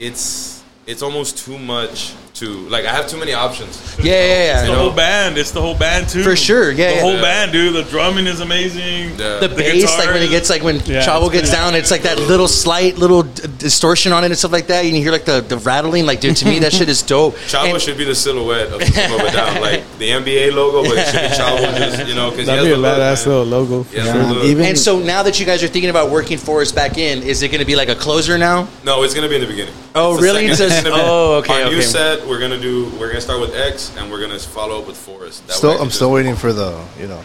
it's 0.00 0.59
it's 0.90 1.02
almost 1.02 1.38
too 1.44 1.58
much 1.58 2.12
to 2.34 2.46
like 2.70 2.84
I 2.86 2.92
have 2.92 3.06
too 3.06 3.18
many 3.18 3.32
options. 3.34 3.96
Yeah, 3.98 4.04
yeah, 4.04 4.12
yeah. 4.14 4.52
It's 4.60 4.62
the 4.68 4.72
know? 4.72 4.78
whole 4.84 4.92
band. 4.92 5.36
It's 5.36 5.50
the 5.50 5.60
whole 5.60 5.74
band 5.76 6.08
too. 6.08 6.22
For 6.22 6.36
sure, 6.36 6.70
yeah, 6.70 6.88
The 6.90 6.94
yeah. 6.96 7.00
whole 7.02 7.14
Yeah. 7.14 7.20
band, 7.20 7.52
dude. 7.52 7.74
The 7.74 7.82
drumming 7.90 8.26
is 8.26 8.40
amazing. 8.40 9.16
The- 9.16 9.38
the 9.42 9.48
The 9.48 9.54
bass, 9.56 9.98
like 9.98 10.08
when 10.14 10.22
it 10.22 10.30
gets 10.30 10.48
like 10.48 10.62
when 10.62 10.76
Yeah, 10.86 11.04
Shavo 11.04 11.30
gets 11.30 11.50
pretty- 11.50 11.50
down, 11.50 11.74
it's 11.74 11.90
like 11.90 12.02
that 12.02 12.18
little 12.18 12.48
slight 12.48 12.96
little 12.98 13.22
d- 13.24 13.42
distortion 13.58 14.12
on 14.12 14.22
it 14.24 14.28
and 14.28 14.38
stuff 14.38 14.52
like 14.52 14.68
that. 14.68 14.84
And 14.84 14.96
you 14.96 15.02
hear 15.02 15.12
like 15.12 15.26
the, 15.26 15.40
the 15.46 15.58
rattling. 15.58 16.06
Like, 16.06 16.20
dude, 16.20 16.36
to 16.36 16.46
me 16.46 16.60
that 16.60 16.72
shit 16.78 16.88
is 16.88 17.02
dope. 17.02 17.36
Shavo 17.46 17.72
And- 17.72 17.80
should 17.82 17.98
be 17.98 18.04
the 18.04 18.14
silhouette 18.14 18.68
of 18.68 18.82
System 18.82 19.18
Down, 19.32 19.60
like 19.60 19.82
the 19.98 20.10
NBA 20.10 20.52
logo, 20.54 20.88
but 20.88 20.96
it 20.98 21.06
should 21.06 21.20
be 21.20 21.36
Shavo 21.36 21.76
just 21.84 22.06
you 22.08 22.14
know 22.14 22.30
because 22.30 22.46
he 22.46 22.52
has 22.52 22.62
That'd 22.62 22.64
be 22.64 22.72
a 22.72 22.76
look, 22.78 22.96
badass 22.98 23.26
man. 23.26 23.36
little 23.36 23.44
logo. 23.44 23.82
He 23.90 23.96
has 23.98 24.06
Yeah, 24.06 24.12
the 24.14 24.18
man, 24.18 24.32
look. 24.34 24.44
even- 24.44 24.64
And 24.64 24.78
so 24.78 24.98
now 24.98 25.22
that 25.24 25.38
you 25.38 25.44
guys 25.44 25.62
are 25.62 25.68
thinking 25.68 25.90
about 25.90 26.08
working 26.10 26.38
Forest 26.38 26.74
back 26.74 26.96
in, 26.96 27.22
is 27.22 27.42
it 27.42 27.48
going 27.48 27.60
to 27.60 27.66
be 27.66 27.76
like 27.76 27.88
a 27.90 27.94
closer 27.96 28.38
now? 28.38 28.66
No, 28.84 29.02
it's 29.02 29.12
gonna 29.14 29.28
be 29.28 29.34
in 29.34 29.40
the 29.42 29.46
beginning. 29.46 29.74
Oh, 29.94 30.12
It's 30.12 30.20
the 30.20 30.26
really? 30.26 30.46
Second- 30.82 30.92
It 30.92 30.92
says- 30.92 30.92
gonna 30.92 31.02
be- 31.04 31.08
oh, 31.10 31.34
okay, 31.38 31.62
Our 31.64 31.70
new 31.70 31.82
set, 31.82 32.26
we're 32.26 32.38
gonna 32.40 32.58
do. 32.60 32.86
We're 32.98 33.08
gonna 33.08 33.20
start 33.20 33.40
with 33.40 33.54
X, 33.54 33.92
and 33.96 34.10
we're 34.10 34.20
gonna 34.20 34.38
follow 34.38 34.78
up 34.80 34.86
with 34.86 34.96
Forest. 34.96 35.46
That 35.46 35.56
Still, 35.56 35.80
I'm 35.80 35.90
still 35.90 36.10
waiting 36.10 36.36
for 36.36 36.52
the, 36.52 36.78
you 36.98 37.06
know, 37.06 37.22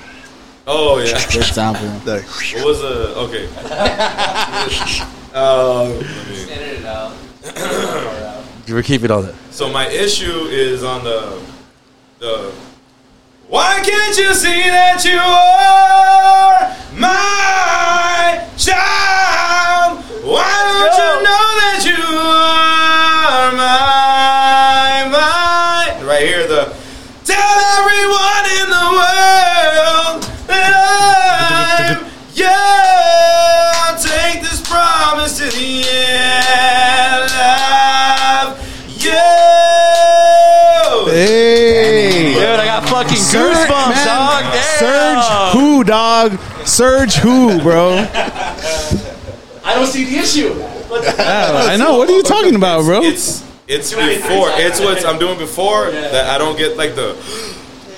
Oh 0.68 0.98
yeah. 1.00 1.14
the 1.20 1.38
example. 1.40 1.88
the, 2.06 2.22
what 2.22 2.66
was 2.66 2.80
the 2.82 3.16
okay? 3.26 3.48
uh, 5.34 5.84
let 5.86 6.00
me- 8.68 8.74
We're 8.74 8.82
keeping 8.84 9.12
all 9.12 9.22
that. 9.22 9.36
So 9.52 9.70
my 9.70 9.88
issue 9.88 10.48
is 10.50 10.84
on 10.84 11.04
the 11.04 11.40
the. 12.20 12.52
Why 13.48 13.80
can't 13.84 14.18
you 14.18 14.34
see 14.34 14.64
that 14.70 15.06
you 15.06 15.20
are 15.20 16.76
my 16.98 18.42
child? 18.58 20.00
Why 20.26 20.50
don't 20.66 20.98
you 20.98 21.24
know 21.24 21.46
that 21.62 21.85
Love 36.96 38.58
you. 38.88 39.12
Hey, 41.12 42.34
Dude, 42.34 42.44
I 42.44 42.66
got 42.66 42.88
fucking 42.90 43.18
Serj, 43.18 43.54
goosebumps, 43.54 43.90
man. 43.90 44.06
dog. 44.08 44.44
Damn. 44.54 44.64
Serj 44.80 45.52
who, 45.54 45.84
dog? 45.84 46.32
Serj 46.66 47.18
who, 47.18 47.60
bro? 47.62 47.98
I 49.64 49.74
don't 49.76 49.88
see 49.88 50.06
the 50.06 50.18
issue. 50.18 50.54
Yeah, 50.58 51.68
I 51.72 51.76
know. 51.78 51.98
What 51.98 52.10
are 52.10 52.14
you 52.14 52.24
talking 52.24 52.56
about, 52.56 52.84
bro? 52.86 53.02
It's 53.04 53.44
it's 53.68 53.92
before. 53.94 54.50
It's 54.54 54.80
what 54.80 55.06
I'm 55.06 55.20
doing 55.20 55.38
before 55.38 55.92
that 55.92 56.30
I 56.30 56.38
don't 56.38 56.58
get 56.58 56.78
like 56.78 56.96
the 56.96 57.16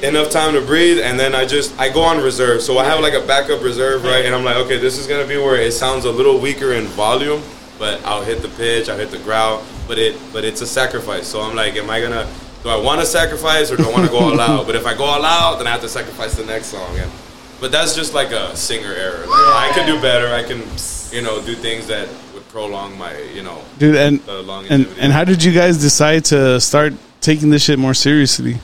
enough 0.02 0.30
time 0.30 0.54
to 0.54 0.62
breathe, 0.62 1.00
and 1.00 1.20
then 1.20 1.36
I 1.36 1.46
just 1.46 1.78
I 1.80 1.90
go 1.90 2.02
on 2.02 2.20
reserve. 2.22 2.62
So 2.62 2.78
I 2.78 2.86
have 2.86 3.00
like 3.02 3.14
a 3.14 3.22
backup 3.26 3.62
reserve, 3.64 4.04
right? 4.04 4.26
And 4.26 4.34
I'm 4.34 4.44
like, 4.44 4.56
okay, 4.58 4.78
this 4.78 4.98
is 4.98 5.06
gonna 5.08 5.28
be 5.28 5.38
where 5.38 5.56
it 5.56 5.72
sounds 5.74 6.06
a 6.06 6.12
little 6.12 6.40
weaker 6.40 6.74
in 6.74 6.86
volume, 6.88 7.42
but 7.80 8.04
I'll 8.06 8.24
hit 8.24 8.42
the 8.42 8.50
pitch, 8.50 8.90
I'll 8.90 8.98
hit 8.98 9.12
the 9.12 9.20
growl, 9.20 9.64
but 9.88 9.98
it 9.98 10.16
but 10.34 10.44
it's 10.44 10.62
a 10.62 10.68
sacrifice. 10.68 11.28
So 11.28 11.42
I'm 11.42 11.56
like, 11.56 11.76
am 11.76 11.90
I 11.90 12.02
gonna 12.02 12.28
do 12.64 12.70
I 12.70 12.78
want 12.78 13.00
to 13.02 13.06
sacrifice 13.06 13.72
or 13.72 13.78
do 13.78 13.88
I 13.88 13.92
want 13.92 14.06
to 14.06 14.12
go 14.12 14.20
all 14.20 14.40
out? 14.40 14.66
But 14.66 14.76
if 14.76 14.86
I 14.86 14.96
go 14.96 15.04
all 15.04 15.24
out, 15.24 15.58
then 15.58 15.68
I 15.68 15.72
have 15.72 15.82
to 15.82 15.90
sacrifice 15.90 16.36
the 16.36 16.46
next 16.46 16.68
song. 16.68 16.98
And 16.98 17.12
but 17.60 17.72
that's 17.72 17.96
just 17.96 18.14
like 18.14 18.32
a 18.32 18.56
singer 18.56 18.94
error. 18.94 19.26
Like, 19.26 19.30
I 19.30 19.72
can 19.74 19.88
do 19.88 20.02
better. 20.02 20.28
I 20.34 20.44
can 20.44 20.64
you 21.12 21.22
know 21.22 21.42
do 21.42 21.56
things 21.56 21.88
that 21.88 22.08
would 22.34 22.48
prolong 22.50 22.98
my 22.98 23.18
you 23.34 23.44
know 23.44 23.62
Dude, 23.78 23.96
and 23.96 24.22
and 24.28 24.88
and 25.00 25.14
how 25.14 25.24
did 25.24 25.44
you 25.44 25.54
guys 25.54 25.78
decide 25.78 26.26
to 26.26 26.60
start 26.60 26.94
taking 27.22 27.50
this 27.50 27.64
shit 27.64 27.80
more 27.80 27.94
seriously? 27.94 28.60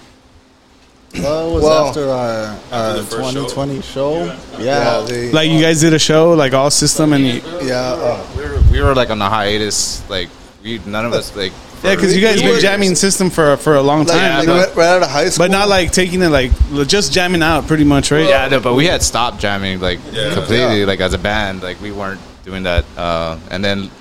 Well, 1.13 1.49
it 1.49 1.54
was 1.54 1.63
Well, 1.63 1.88
after 1.88 2.10
our, 2.10 2.60
our 2.71 2.93
the 2.97 3.04
first 3.04 3.34
show? 3.34 3.47
2020 3.47 3.82
show. 3.82 4.26
Yeah. 4.26 4.32
yeah, 4.60 5.06
they, 5.08 5.32
Like 5.32 5.49
you 5.49 5.62
guys 5.62 5.80
did 5.82 5.93
a 5.93 5.99
show, 5.99 6.32
like 6.34 6.54
all 6.54 6.71
system, 6.71 7.13
and 7.13 7.23
you, 7.26 7.41
yeah, 7.62 7.76
uh, 7.93 8.26
We 8.36 8.43
were, 8.43 8.62
we 8.71 8.82
were 8.82 8.95
like 8.95 9.10
on 9.12 9.21
a 9.21 9.30
hiatus. 9.30 10.08
Like 10.10 10.30
we, 10.63 10.80
none 10.88 11.06
of 11.06 11.13
us 11.13 11.36
like. 11.36 11.52
yeah, 11.84 11.93
because 11.95 12.15
you 12.15 12.21
guys 12.21 12.41
been 12.41 12.49
were- 12.52 12.60
jamming 12.60 12.95
system 12.95 13.30
for 13.30 13.58
for 13.58 13.76
a 13.76 13.82
long 13.82 14.06
time, 14.06 14.39
like 14.39 14.47
but, 14.47 14.67
right, 14.69 14.76
right 14.76 14.88
out 14.88 15.04
of 15.04 15.10
high 15.10 15.30
school. 15.30 15.45
but 15.45 15.52
not 15.52 15.67
like 15.69 15.91
taking 15.91 16.21
it 16.23 16.30
like 16.30 16.52
just 16.88 17.13
jamming 17.13 17.43
out, 17.43 17.67
pretty 17.67 17.84
much, 17.84 18.10
right? 18.12 18.28
Yeah, 18.28 18.47
no, 18.47 18.60
but 18.60 18.73
we 18.73 18.86
had 18.88 19.04
stopped 19.04 19.39
jamming 19.39 19.80
like 19.82 19.99
Yeah. 20.12 20.34
completely, 20.34 20.80
Yeah. 20.82 20.86
like 20.88 20.99
as 21.02 21.13
a 21.13 21.17
band. 21.19 21.62
Like 21.62 21.80
we 21.82 21.91
weren't 21.91 22.21
doing 22.43 22.63
that. 22.63 22.86
Uh, 22.97 23.38
and 23.52 23.63
then 23.63 23.91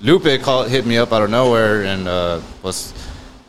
Lupe 0.00 0.40
called, 0.42 0.68
hit 0.70 0.86
me 0.86 0.96
up 0.96 1.12
out 1.12 1.22
of 1.22 1.28
nowhere, 1.30 1.82
and 1.84 2.08
uh, 2.08 2.40
was 2.62 2.94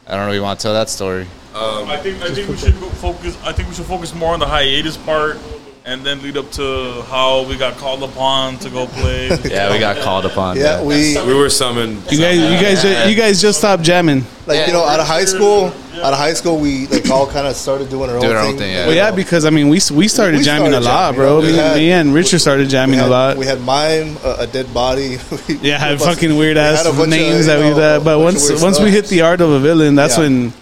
I 0.07 0.15
don't 0.17 0.25
know. 0.25 0.31
if 0.31 0.35
You 0.35 0.41
want 0.43 0.59
to 0.59 0.63
tell 0.63 0.73
that 0.73 0.89
story? 0.89 1.25
Um, 1.55 1.87
I 1.89 1.97
think 1.97 2.21
I 2.23 2.29
think 2.33 2.49
we 2.49 2.57
should 2.57 2.73
focus. 2.75 3.37
I 3.43 3.51
think 3.53 3.69
we 3.69 3.75
should 3.75 3.85
focus 3.85 4.13
more 4.15 4.33
on 4.33 4.39
the 4.39 4.47
hiatus 4.47 4.97
part, 4.97 5.37
and 5.85 6.03
then 6.03 6.21
lead 6.23 6.35
up 6.37 6.49
to 6.53 7.03
how 7.09 7.43
we 7.47 7.57
got 7.57 7.77
called 7.77 8.01
upon 8.03 8.57
to 8.59 8.69
go 8.69 8.87
play. 8.87 9.27
Yeah, 9.43 9.71
we 9.71 9.77
got 9.79 9.97
called 9.97 10.25
upon. 10.25 10.57
yeah, 10.57 10.81
we 10.81 11.15
we 11.27 11.33
were 11.35 11.49
summoned. 11.49 12.01
You 12.11 12.17
guys, 12.17 12.37
you 12.37 12.59
guys, 12.59 12.81
ju- 12.81 13.09
you 13.09 13.15
guys 13.15 13.39
just 13.41 13.59
stopped 13.59 13.83
jamming. 13.83 14.25
like 14.47 14.65
you 14.67 14.73
know 14.73 14.83
out 14.83 14.99
of 14.99 15.05
high 15.07 15.25
school. 15.25 15.71
Out 16.03 16.11
of 16.11 16.17
high 16.19 16.33
school, 16.33 16.57
we 16.57 16.87
like 16.87 17.07
all 17.11 17.27
kind 17.27 17.45
of 17.47 17.55
started 17.55 17.87
doing 17.89 18.09
our 18.09 18.15
own 18.15 18.21
Doing 18.23 18.35
our 18.35 18.41
thing. 18.43 18.53
own 18.53 18.57
thing, 18.57 18.71
yeah. 18.73 18.87
Well, 18.87 18.95
yeah, 18.95 19.11
because 19.11 19.45
I 19.45 19.51
mean, 19.51 19.69
we 19.69 19.79
we 19.93 20.07
started 20.07 20.39
We 20.39 20.43
jamming 20.43 20.71
started 20.71 20.77
a 20.77 20.79
lot, 20.81 21.11
jamming, 21.13 21.19
bro. 21.21 21.39
we 21.41 21.47
Me, 21.51 21.53
had- 21.53 21.77
me 21.77 21.91
and 21.91 22.13
Richard 22.15 22.39
started 22.39 22.67
jamming 22.67 22.97
had, 22.97 23.07
a 23.07 23.11
lot. 23.11 23.37
We 23.37 23.45
had 23.45 23.61
mime, 23.61 24.17
a, 24.25 24.37
a 24.39 24.47
dead 24.47 24.73
body. 24.73 25.17
We- 25.47 25.59
Yeah, 25.61 25.77
had 25.77 25.99
we 25.99 26.05
fucking 26.05 26.35
weird 26.35 26.57
ass 26.57 26.81
a 26.83 26.89
bunch 26.89 27.03
of, 27.03 27.09
names 27.09 27.37
you 27.37 27.43
that 27.45 27.59
we 27.59 27.69
know, 27.69 27.75
that. 27.75 27.95
a 28.01 28.03
But 28.03 28.15
bunch 28.17 28.23
once 28.33 28.49
weird 28.49 28.61
once 28.63 28.79
we 28.79 28.89
hit 28.89 29.05
the 29.05 29.21
art 29.21 29.39
of 29.39 29.51
a 29.51 29.59
villain, 29.59 29.93
that's 29.95 30.17
Yeah. 30.17 30.23
when 30.23 30.53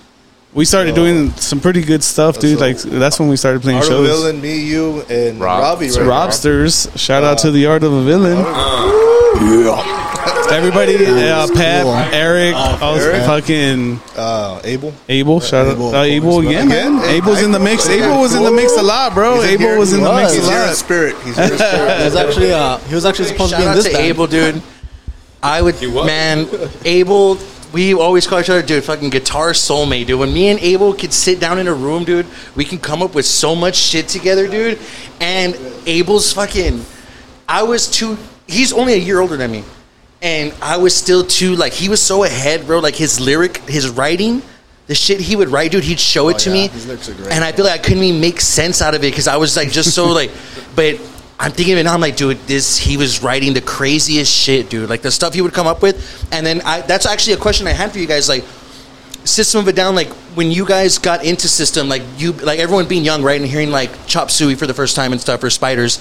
we 0.54 0.66
started 0.66 0.92
So- 0.92 0.96
doing 1.04 1.34
some 1.38 1.60
pretty 1.60 1.82
good 1.82 2.04
stuff, 2.04 2.40
dude. 2.40 2.60
So- 2.60 2.66
like 2.66 2.78
that's 2.82 3.20
when 3.20 3.30
we 3.30 3.36
started 3.38 3.62
playing 3.62 3.78
Art 3.80 3.88
of 3.88 3.92
a 3.92 4.08
shows. 4.08 4.08
Villain, 4.20 4.42
me, 4.42 4.60
you, 4.60 5.02
and 5.10 5.40
Rob. 5.40 5.62
Robbie. 5.62 5.90
Right? 5.92 6.06
Robsters, 6.08 6.88
shout 6.96 7.24
out 7.24 7.38
to 7.40 7.52
the 7.52 7.66
art 7.68 7.84
of 7.84 7.94
a 7.94 8.02
villain. 8.04 8.38
Everybody, 10.52 10.98
uh, 11.06 11.48
Pep, 11.56 12.14
Eric, 12.14 12.54
also 12.56 13.10
Eric. 13.10 13.24
fucking 13.26 14.02
Uh, 14.18 14.60
Abel. 14.66 14.94
Abel. 15.08 15.40
Shout 15.40 15.66
out, 15.68 15.74
Abel. 15.76 15.96
uh, 15.96 16.04
Abel 16.04 16.40
again, 16.40 16.68
man. 16.68 16.98
Again? 17.00 17.10
Abel's 17.10 17.42
in 17.42 17.52
the 17.54 17.60
mix. 17.60 17.88
Abel 17.88 18.20
was 18.20 18.36
in 18.36 18.44
the 18.44 18.52
mix 18.52 18.76
a 18.78 18.82
lot, 18.82 19.14
bro. 19.14 19.36
He's 19.40 19.52
Abel 19.52 19.68
here- 19.68 19.80
was 19.80 19.94
in 19.94 20.02
the 20.04 20.12
mix 20.14 20.34
a 20.34 20.36
He's 20.36 20.48
here 20.50 20.58
in 20.62 20.68
lot. 20.68 20.76
spirit. 20.76 21.16
He's 21.24 21.36
here 21.38 21.46
in 21.46 21.52
spirit. 21.58 21.98
He 22.00 22.04
was 22.06 22.16
actually 22.18 22.52
uh, 22.54 22.78
he 22.90 22.96
was 22.96 23.06
actually 23.06 23.26
supposed 23.26 23.52
to 23.52 23.58
be 23.58 23.64
Shout 23.64 23.68
in 23.68 23.70
out 23.70 23.76
this 23.76 23.86
to 23.86 23.92
band. 23.94 24.06
Abel, 24.06 24.28
dude. 24.28 24.62
I 25.42 25.62
would, 25.62 25.76
He 25.76 25.88
was. 25.88 26.06
man, 26.06 26.48
Abel. 26.84 27.38
We 27.74 27.94
always 27.94 28.28
call 28.28 28.40
each 28.40 28.50
other, 28.50 28.62
dude, 28.62 28.84
fucking 28.84 29.12
guitar 29.12 29.52
soulmate, 29.52 30.08
dude. 30.08 30.20
When 30.20 30.34
me 30.34 30.50
and 30.50 30.60
Abel 30.60 30.94
could 30.94 31.14
sit 31.14 31.40
down 31.40 31.58
in 31.58 31.68
a 31.68 31.74
room, 31.74 32.04
dude, 32.04 32.26
we 32.56 32.66
can 32.66 32.80
come 32.80 33.02
up 33.02 33.16
with 33.16 33.26
so 33.26 33.56
much 33.56 33.78
shit 33.78 34.10
together, 34.10 34.48
dude. 34.48 34.78
And 35.22 35.58
Abel's 35.86 36.34
fucking, 36.34 36.84
I 37.48 37.64
was 37.64 37.90
too. 37.90 38.18
He's 38.48 38.74
only 38.74 38.94
a 38.94 38.98
year 38.98 39.22
older 39.22 39.38
than 39.38 39.52
me, 39.52 39.64
and 40.22 40.54
I 40.62 40.78
was 40.78 40.96
still 40.96 41.26
too 41.26 41.56
like 41.56 41.72
he 41.72 41.88
was 41.88 42.02
so 42.02 42.24
ahead, 42.26 42.68
bro. 42.68 42.80
Like 42.80 42.96
his 42.96 43.22
lyric, 43.22 43.58
his 43.60 43.90
writing, 43.90 44.42
the 44.88 44.96
shit 44.96 45.22
he 45.22 45.38
would 45.38 45.48
write, 45.48 45.72
dude. 45.72 45.86
He'd 45.86 46.00
show 46.00 46.28
it 46.28 46.36
oh, 46.36 46.40
to 46.40 46.50
yeah, 46.50 46.54
me, 46.54 46.68
his 46.68 46.88
lyrics 46.88 47.08
are 47.08 47.14
great. 47.14 47.32
and 47.32 47.44
I 47.44 47.54
feel 47.54 47.64
like 47.64 47.80
I 47.80 47.84
couldn't 47.84 48.04
even 48.04 48.20
make 48.20 48.42
sense 48.42 48.82
out 48.82 48.94
of 48.96 49.04
it 49.04 49.12
because 49.12 49.28
I 49.28 49.38
was 49.38 49.56
like 49.56 49.72
just 49.72 49.96
so 49.96 50.08
like, 50.08 50.32
but. 50.76 51.00
I'm 51.42 51.52
thinking 51.52 51.74
of 51.74 51.80
it 51.80 51.84
now. 51.84 51.96
I'm 51.96 52.02
like, 52.02 52.18
dude, 52.18 52.38
this 52.46 52.78
he 52.78 52.98
was 52.98 53.24
writing 53.24 53.56
the 53.56 53.62
craziest 53.62 54.32
shit, 54.32 54.70
dude. 54.70 54.88
Like 54.88 55.02
the 55.02 55.10
stuff 55.10 55.34
he 55.34 55.42
would 55.42 55.54
come 55.54 55.66
up 55.66 55.82
with, 55.82 56.30
and 56.32 56.46
then 56.46 56.62
I, 56.62 56.82
that's 56.82 57.08
actually 57.08 57.34
a 57.34 57.38
question 57.38 57.66
I 57.66 57.72
had 57.72 57.92
for 57.92 57.98
you 57.98 58.06
guys. 58.06 58.30
Like, 58.30 58.44
System 59.24 59.62
of 59.62 59.68
a 59.68 59.74
Down, 59.74 59.96
like 59.96 60.10
when 60.36 60.52
you 60.52 60.68
guys 60.68 61.00
got 61.00 61.26
into 61.26 61.48
System, 61.48 61.90
like 61.90 62.04
you, 62.18 62.34
like 62.34 62.60
everyone 62.60 62.88
being 62.88 63.04
young, 63.04 63.24
right, 63.24 63.42
and 63.42 63.50
hearing 63.50 63.72
like 63.72 64.06
Chop 64.06 64.30
Suey 64.30 64.54
for 64.54 64.68
the 64.68 64.74
first 64.74 64.96
time 64.96 65.12
and 65.14 65.20
stuff, 65.20 65.44
or 65.44 65.50
Spiders, 65.50 66.00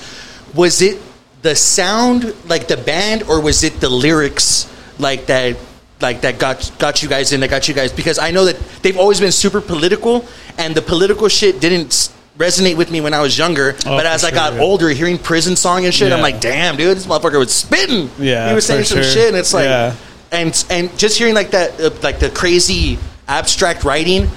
was 0.54 0.82
it 0.82 1.00
the 1.40 1.56
sound, 1.56 2.34
like 2.46 2.68
the 2.68 2.76
band, 2.76 3.22
or 3.22 3.40
was 3.40 3.64
it 3.64 3.80
the 3.80 3.88
lyrics, 3.88 4.70
like 4.98 5.24
that, 5.26 5.56
like 6.02 6.20
that 6.20 6.38
got 6.38 6.70
got 6.78 7.02
you 7.02 7.08
guys 7.08 7.32
in, 7.32 7.40
that 7.40 7.48
got 7.48 7.66
you 7.66 7.72
guys? 7.72 7.92
Because 7.92 8.18
I 8.18 8.30
know 8.30 8.44
that 8.44 8.58
they've 8.82 8.98
always 8.98 9.20
been 9.20 9.32
super 9.32 9.62
political, 9.62 10.26
and 10.58 10.74
the 10.74 10.82
political 10.82 11.28
shit 11.28 11.60
didn't 11.60 12.12
resonate 12.40 12.76
with 12.76 12.90
me 12.90 13.00
when 13.00 13.14
I 13.14 13.20
was 13.20 13.36
younger. 13.38 13.76
Oh, 13.86 13.96
but 13.96 14.06
as 14.06 14.22
for 14.22 14.28
I 14.28 14.30
got 14.30 14.54
yeah. 14.54 14.60
older, 14.60 14.88
hearing 14.88 15.18
prison 15.18 15.54
song 15.56 15.84
and 15.84 15.94
shit, 15.94 16.12
I'm 16.12 16.20
like, 16.22 16.40
damn, 16.40 16.76
dude, 16.76 16.96
this 16.96 17.06
motherfucker 17.06 17.38
was 17.38 17.52
spitting. 17.54 18.10
Yeah, 18.18 18.48
he 18.48 18.54
was 18.54 18.66
saying 18.66 18.84
some 18.84 19.02
sure. 19.02 19.04
shit, 19.04 19.28
and 19.28 19.36
it's 19.36 19.52
like 19.54 19.64
Yeah. 19.66 19.94
and 20.32 20.64
and 20.70 20.98
just 20.98 21.18
hearing 21.18 21.34
like 21.34 21.50
that 21.50 21.80
uh, 21.80 21.90
like 22.02 22.18
the 22.18 22.30
crazy 22.30 22.98
abstract 23.28 23.84
writing 23.84 24.28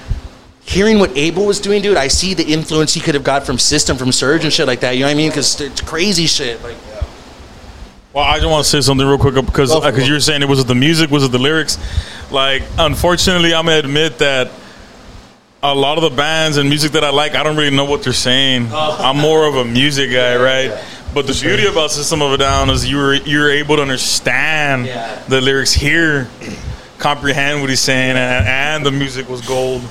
hearing 0.66 0.98
what 0.98 1.10
abel 1.16 1.44
was 1.44 1.60
doing 1.60 1.82
dude 1.82 1.96
i 1.96 2.08
see 2.08 2.32
the 2.32 2.44
influence 2.44 2.94
he 2.94 3.00
could 3.00 3.14
have 3.14 3.24
got 3.24 3.44
from 3.44 3.58
system 3.58 3.96
from 3.98 4.08
Serj 4.08 4.44
and 4.44 4.52
shit 4.52 4.66
like 4.66 4.80
that 4.80 4.92
you 4.92 5.00
know 5.00 5.06
what 5.08 5.12
i 5.12 5.14
mean 5.14 5.28
because 5.28 5.60
it's 5.60 5.80
crazy 5.82 6.26
shit 6.26 6.62
like 6.62 6.76
Well, 8.14 8.24
I 8.24 8.36
just 8.38 8.48
want 8.48 8.64
to 8.64 8.70
say 8.70 8.80
something 8.80 9.06
real 9.06 9.18
quick 9.18 9.34
because 9.44 9.70
Go 9.70 9.80
for 9.80 9.90
because 9.90 10.06
you 10.06 10.14
were 10.14 10.20
saying 10.20 10.40
it 10.42 10.48
was 10.48 10.64
the 10.64 10.74
music, 10.74 11.10
was 11.10 11.24
it 11.24 11.32
the 11.32 11.38
lyrics? 11.38 11.76
Like, 12.30 12.62
unfortunately, 12.78 13.52
I'm 13.52 13.66
gonna 13.66 13.78
admit 13.78 14.18
that 14.18 14.50
a 15.72 15.74
lot 15.74 15.96
of 15.96 16.02
the 16.04 16.10
bands 16.14 16.56
and 16.58 16.68
music 16.68 16.92
that 16.92 17.04
I 17.04 17.10
like, 17.10 17.34
I 17.34 17.42
don't 17.42 17.56
really 17.56 17.74
know 17.74 17.84
what 17.86 18.02
they're 18.02 18.12
saying. 18.12 18.68
Oh. 18.70 18.98
I'm 19.00 19.16
more 19.16 19.46
of 19.46 19.56
a 19.56 19.64
music 19.64 20.10
guy, 20.12 20.36
right? 20.36 20.84
But 21.14 21.26
the 21.26 21.38
beauty 21.40 21.66
about 21.66 21.90
System 21.90 22.20
of 22.22 22.32
a 22.32 22.36
Down 22.38 22.68
is 22.70 22.88
you 22.88 22.96
were 22.98 23.14
you 23.14 23.38
were 23.38 23.50
able 23.50 23.76
to 23.76 23.82
understand 23.82 24.86
Yeah. 24.86 25.22
the 25.28 25.40
lyrics 25.40 25.72
here, 25.72 26.28
comprehend 26.98 27.60
what 27.60 27.70
he's 27.70 27.80
saying, 27.80 28.16
and, 28.16 28.46
and 28.46 28.86
the 28.86 28.90
music 28.90 29.28
was 29.28 29.40
gold. 29.40 29.82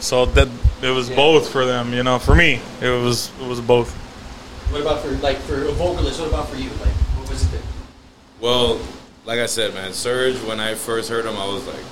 So 0.00 0.26
that 0.26 0.48
it 0.82 0.90
was 0.90 1.08
both 1.08 1.48
for 1.50 1.64
them, 1.64 1.94
you 1.94 2.02
know. 2.02 2.18
For 2.18 2.34
me, 2.34 2.60
it 2.82 2.88
was 2.90 3.30
it 3.40 3.46
was 3.46 3.60
both. 3.60 3.94
What 4.70 4.82
about 4.82 5.00
for 5.00 5.10
like 5.22 5.38
for 5.38 5.64
a 5.64 5.72
vocalist? 5.72 6.20
What 6.20 6.28
about 6.28 6.48
for 6.50 6.56
you? 6.56 6.68
Like, 6.68 6.92
what 7.16 7.30
was 7.30 7.42
it? 7.44 7.52
That, 7.52 7.62
Well, 8.40 8.78
like 9.24 9.38
I 9.38 9.46
said, 9.46 9.72
man, 9.72 9.92
Serj. 9.92 10.46
When 10.46 10.60
I 10.60 10.74
first 10.74 11.08
heard 11.08 11.24
him, 11.24 11.36
I 11.38 11.46
was 11.46 11.66
like, 11.66 11.84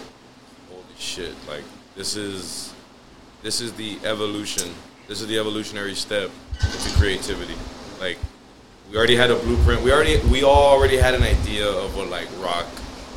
"Holy 0.69 0.83
shit!" 0.99 1.33
Like 1.49 1.63
this 1.97 2.17
is 2.17 2.74
this 3.45 3.61
is 3.61 3.73
the 3.75 3.99
evolution. 4.05 4.69
This 5.07 5.21
is 5.21 5.29
the 5.29 5.39
evolutionary 5.39 5.95
step 5.95 6.31
into 6.63 6.91
creativity. 6.99 7.55
Like 8.01 8.19
we 8.91 8.97
already 8.97 9.17
had 9.17 9.31
a 9.31 9.37
blueprint. 9.37 9.83
We 9.83 9.93
already 9.93 10.19
we 10.33 10.43
all 10.43 10.73
already 10.73 10.97
had 10.97 11.15
an 11.15 11.23
idea 11.23 11.69
of 11.69 11.95
what 11.97 12.09
like 12.09 12.27
rock 12.41 12.67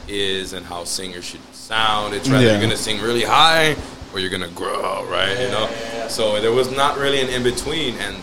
is 0.10 0.52
and 0.54 0.66
how 0.66 0.84
singers 0.84 1.24
should 1.26 1.42
sound. 1.56 2.14
It's 2.14 2.30
rather 2.30 2.46
Yeah. 2.46 2.52
you're 2.52 2.62
gonna 2.62 2.78
sing 2.78 3.02
really 3.02 3.24
high 3.24 3.76
or 4.14 4.20
you're 4.20 4.30
gonna 4.30 4.50
growl, 4.50 5.06
right? 5.06 5.32
You 5.40 5.48
know. 5.50 5.70
Yeah, 5.94 6.08
So 6.10 6.40
there 6.42 6.52
was 6.52 6.70
not 6.72 6.98
really 6.98 7.22
an 7.22 7.30
in 7.30 7.44
between, 7.44 7.96
and 7.96 8.16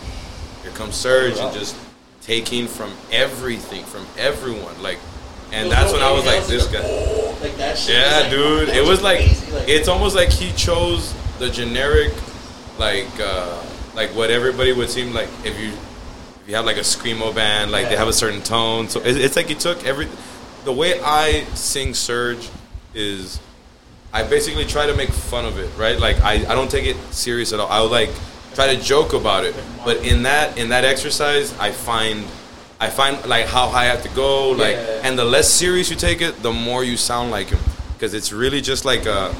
here 0.61 0.71
comes 0.73 0.95
Serj 0.95 1.43
and 1.43 1.53
just 1.53 1.75
taking 2.21 2.67
from 2.67 2.91
everything 3.11 3.83
from 3.83 4.05
everyone, 4.17 4.81
like. 4.81 4.99
And 5.51 5.71
that's 5.71 5.93
when 5.93 6.01
I 6.01 6.11
was 6.11 6.25
like, 6.25 6.45
this 6.47 6.65
guy. 6.67 6.81
like 7.41 7.55
that 7.57 7.77
shit. 7.77 7.95
Yeah, 7.95 8.17
was 8.17 8.21
like- 8.23 8.31
dude. 8.31 8.69
It 8.69 8.83
was 8.87 9.01
like 9.03 9.17
crazy, 9.19 9.51
like- 9.51 9.69
it's 9.69 9.87
almost 9.87 10.15
like 10.15 10.29
he 10.31 10.51
chose 10.53 11.13
the 11.39 11.49
generic, 11.49 12.13
like 12.77 13.07
uh, 13.19 13.61
like 13.93 14.09
what 14.15 14.29
everybody 14.31 14.71
would 14.73 14.89
seem 14.89 15.13
like 15.13 15.29
if 15.43 15.59
you 15.59 15.69
if 15.69 16.43
you 16.49 16.55
have 16.55 16.65
like 16.65 16.77
a 16.77 16.81
screamo 16.81 17.33
band, 17.33 17.71
like 17.71 17.89
they 17.89 17.95
have 17.95 18.07
a 18.07 18.13
certain 18.13 18.41
tone. 18.41 18.87
So 18.89 18.99
it, 19.01 19.17
it's 19.17 19.35
like 19.35 19.47
he 19.47 19.55
took 19.55 19.83
every. 19.85 20.07
The 20.63 20.73
way 20.73 20.99
I 21.01 21.43
sing 21.53 21.89
Serj 21.89 22.49
is, 22.95 23.39
I 24.11 24.23
basically 24.23 24.65
try 24.65 24.87
to 24.87 24.95
make 24.95 25.09
fun 25.09 25.45
of 25.45 25.59
it, 25.59 25.69
right? 25.77 25.99
Like 25.99 26.19
I, 26.21 26.33
I 26.33 26.55
don't 26.55 26.71
take 26.71 26.85
it 26.85 26.97
serious 27.13 27.53
at 27.53 27.59
all. 27.59 27.67
I 27.69 27.81
would 27.81 27.91
like 27.91 28.09
try 28.55 28.73
to 28.75 28.81
joke 28.81 29.13
about 29.13 29.43
it, 29.45 29.53
but 29.83 29.97
in 30.05 30.23
that 30.23 30.57
in 30.57 30.69
that 30.69 30.83
exercise, 30.85 31.57
I 31.59 31.71
find. 31.71 32.25
I 32.77 32.89
find 32.89 33.25
like 33.25 33.45
how 33.45 33.69
high 33.69 33.83
I 33.83 33.85
have 33.85 34.03
to 34.03 34.09
go, 34.09 34.51
like, 34.51 34.75
Yeah. 34.75 34.99
and 35.03 35.17
the 35.17 35.23
less 35.23 35.49
serious 35.49 35.89
you 35.89 35.95
take 35.95 36.19
it, 36.21 36.43
the 36.43 36.51
more 36.51 36.83
you 36.83 36.97
sound 36.97 37.31
like 37.31 37.47
him, 37.47 37.59
because 37.93 38.13
it's 38.13 38.33
really 38.33 38.59
just 38.59 38.83
like 38.83 39.05
a, 39.05 39.33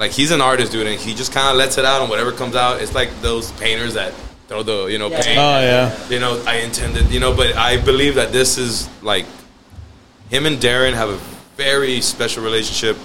like 0.00 0.10
he's 0.10 0.32
an 0.32 0.40
artist, 0.40 0.72
dude, 0.72 0.86
and 0.88 0.98
he 0.98 1.14
just 1.14 1.32
kind 1.32 1.48
of 1.50 1.56
lets 1.56 1.78
it 1.78 1.84
out, 1.84 2.00
and 2.00 2.10
whatever 2.10 2.32
comes 2.32 2.56
out, 2.56 2.80
it's 2.82 2.94
like 2.94 3.10
those 3.22 3.52
painters 3.52 3.94
that 3.94 4.12
throw 4.48 4.64
the, 4.64 4.86
you 4.86 4.98
know, 4.98 5.08
Yeah. 5.08 5.22
paint. 5.22 5.38
Oh 5.38 5.60
yeah. 5.60 6.08
You 6.08 6.18
know, 6.18 6.42
I 6.46 6.56
intended, 6.56 7.10
you 7.12 7.20
know, 7.20 7.32
but 7.32 7.54
I 7.54 7.76
believe 7.76 8.16
that 8.16 8.32
this 8.32 8.58
is 8.58 8.88
like 9.02 9.26
him 10.30 10.46
and 10.46 10.58
Daron 10.58 10.94
have 10.94 11.08
a 11.10 11.20
very 11.56 12.00
special 12.00 12.42
relationship. 12.42 12.96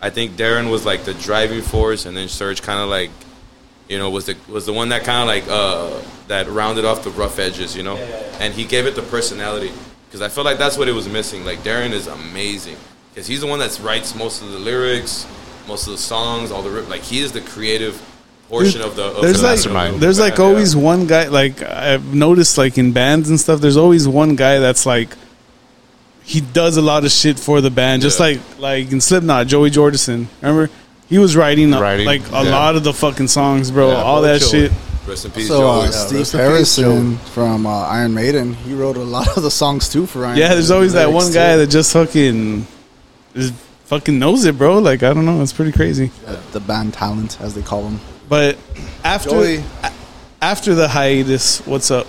I 0.00 0.10
think 0.10 0.32
Daron 0.32 0.70
was 0.70 0.84
like 0.86 1.04
the 1.04 1.14
driving 1.14 1.60
force, 1.62 2.06
and 2.06 2.16
then 2.16 2.26
Serj 2.28 2.62
kind 2.62 2.80
of 2.80 2.88
like, 2.88 3.10
you 3.88 3.98
know, 3.98 4.10
was 4.10 4.26
the 4.26 4.36
was 4.48 4.64
the 4.66 4.72
one 4.72 4.88
that 4.88 5.04
kind 5.04 5.20
of 5.22 5.28
like 5.28 5.44
uh, 5.48 6.02
that 6.28 6.48
rounded 6.48 6.84
off 6.84 7.04
the 7.04 7.10
rough 7.10 7.38
edges, 7.38 7.76
you 7.76 7.82
know, 7.82 7.96
and 8.40 8.54
he 8.54 8.64
gave 8.64 8.86
it 8.86 8.94
the 8.96 9.02
personality 9.02 9.70
because 10.06 10.22
I 10.22 10.28
feel 10.28 10.44
like 10.44 10.56
that's 10.58 10.78
what 10.78 10.88
it 10.88 10.92
was 10.92 11.08
missing. 11.08 11.44
Like 11.44 11.58
Daron 11.60 11.90
is 11.90 12.06
amazing 12.06 12.76
because 13.12 13.26
he's 13.26 13.40
the 13.42 13.46
one 13.46 13.58
that 13.58 13.78
writes 13.82 14.14
most 14.14 14.40
of 14.42 14.50
the 14.52 14.58
lyrics, 14.58 15.26
most 15.68 15.86
of 15.86 15.92
the 15.92 15.98
songs, 15.98 16.50
all 16.50 16.62
the 16.62 16.70
rip- 16.70 16.88
like 16.88 17.02
he 17.02 17.20
is 17.20 17.30
the 17.32 17.40
creative 17.42 18.00
portion 18.48 18.80
of 18.80 18.96
the. 18.96 19.04
Of 19.04 19.22
There's 19.22 19.38
the 19.40 19.46
like 19.46 19.56
mastermind. 19.56 19.94
of 19.94 20.00
the 20.00 20.06
there's 20.06 20.18
like 20.18 20.36
band, 20.36 20.38
yeah. 20.40 20.46
always 20.46 20.74
one 20.74 21.06
guy 21.06 21.28
like 21.28 21.62
I've 21.62 22.14
noticed 22.14 22.58
like 22.58 22.78
in 22.78 22.92
bands 22.92 23.28
and 23.30 23.38
stuff. 23.38 23.60
There's 23.60 23.76
always 23.76 24.08
one 24.08 24.34
guy 24.36 24.58
that's 24.58 24.86
like 24.86 25.10
he 26.24 26.40
does 26.40 26.76
a 26.76 26.82
lot 26.82 27.04
of 27.04 27.10
shit 27.10 27.38
for 27.38 27.60
the 27.60 27.70
band, 27.70 28.02
just 28.02 28.18
Yeah. 28.18 28.26
like 28.26 28.40
like 28.58 28.92
in 28.92 29.00
Slipknot, 29.00 29.46
Joey 29.46 29.70
Jordison. 29.70 30.26
Remember, 30.42 30.70
he 31.08 31.18
was 31.18 31.36
writing, 31.36 31.70
Writing, 31.72 32.06
like 32.06 32.26
a 32.28 32.44
yeah. 32.44 32.50
lot 32.50 32.76
of 32.76 32.84
the 32.84 32.92
fucking 32.92 33.28
songs, 33.28 33.70
bro. 33.70 33.88
Yeah, 33.92 34.02
all 34.02 34.22
that 34.22 34.42
shit. 34.42 34.72
Rest 35.06 35.24
in 35.24 35.30
peace, 35.30 35.48
So 35.48 35.66
uh, 35.66 35.80
Joey. 35.80 35.84
Yeah, 35.84 35.90
Steve 35.90 36.18
rest 36.18 36.34
in 36.34 36.40
Harrison 36.40 37.16
from 37.32 37.66
uh, 37.66 37.70
Iron 37.88 38.12
Maiden, 38.12 38.52
he 38.52 38.74
wrote 38.74 38.98
a 38.98 39.02
lot 39.02 39.36
of 39.38 39.42
the 39.42 39.50
songs 39.50 39.88
too 39.88 40.04
for 40.04 40.26
Iron. 40.26 40.36
Yeah, 40.36 40.48
there's 40.52 40.70
always 40.70 40.92
that 40.92 41.10
one 41.10 41.32
guy 41.32 41.52
too. 41.54 41.58
that 41.60 41.66
just 41.70 41.92
fucking 41.94 42.66
just 43.34 43.54
fucking 43.88 44.18
knows 44.18 44.44
it, 44.44 44.56
bro. 44.58 44.78
Like 44.78 45.02
I 45.02 45.12
don't 45.14 45.24
know, 45.24 45.42
it's 45.42 45.52
pretty 45.52 45.72
crazy. 45.72 46.08
the, 46.26 46.38
the 46.52 46.60
band 46.60 46.94
talent, 46.94 47.40
as 47.40 47.54
they 47.54 47.62
call 47.62 47.82
them. 47.82 48.00
But 48.28 48.58
after 49.02 49.30
Joey. 49.30 49.56
a- 49.82 49.92
after 50.40 50.74
the 50.74 50.86
hiatus, 50.88 51.66
what's 51.66 51.90
up? 51.90 52.06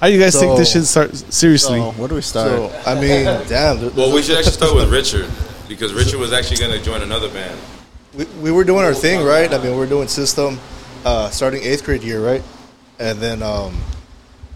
How 0.00 0.06
do 0.06 0.12
you 0.12 0.20
guys 0.20 0.38
think 0.38 0.56
this 0.56 0.72
should 0.72 0.86
start 0.86 1.16
seriously? 1.16 1.80
So 1.80 1.90
where 1.92 2.08
do 2.08 2.14
we 2.14 2.20
start? 2.20 2.50
So 2.50 2.82
I 2.86 2.94
mean, 2.94 3.24
damn. 3.48 3.94
Well, 3.96 4.14
we 4.14 4.22
should 4.22 4.36
actually 4.36 4.52
start 4.52 4.74
with 4.74 4.92
Richard 4.92 5.28
because 5.68 5.92
Richard 5.92 6.20
was 6.20 6.32
actually 6.32 6.58
going 6.58 6.70
to 6.78 6.82
join 6.84 7.02
another 7.02 7.28
band. 7.30 7.58
we, 8.14 8.24
we 8.42 8.50
were 8.52 8.64
doing 8.64 8.84
our 8.84 8.94
thing, 8.94 9.24
right? 9.24 9.52
I 9.52 9.58
mean, 9.58 9.72
we 9.72 9.78
were 9.78 9.86
doing 9.86 10.06
system, 10.06 10.60
uh, 11.04 11.30
starting 11.30 11.62
eighth 11.62 11.84
grade 11.84 12.02
year, 12.02 12.24
right? 12.24 12.42
And 13.00 13.18
then 13.18 13.42
um, 13.42 13.76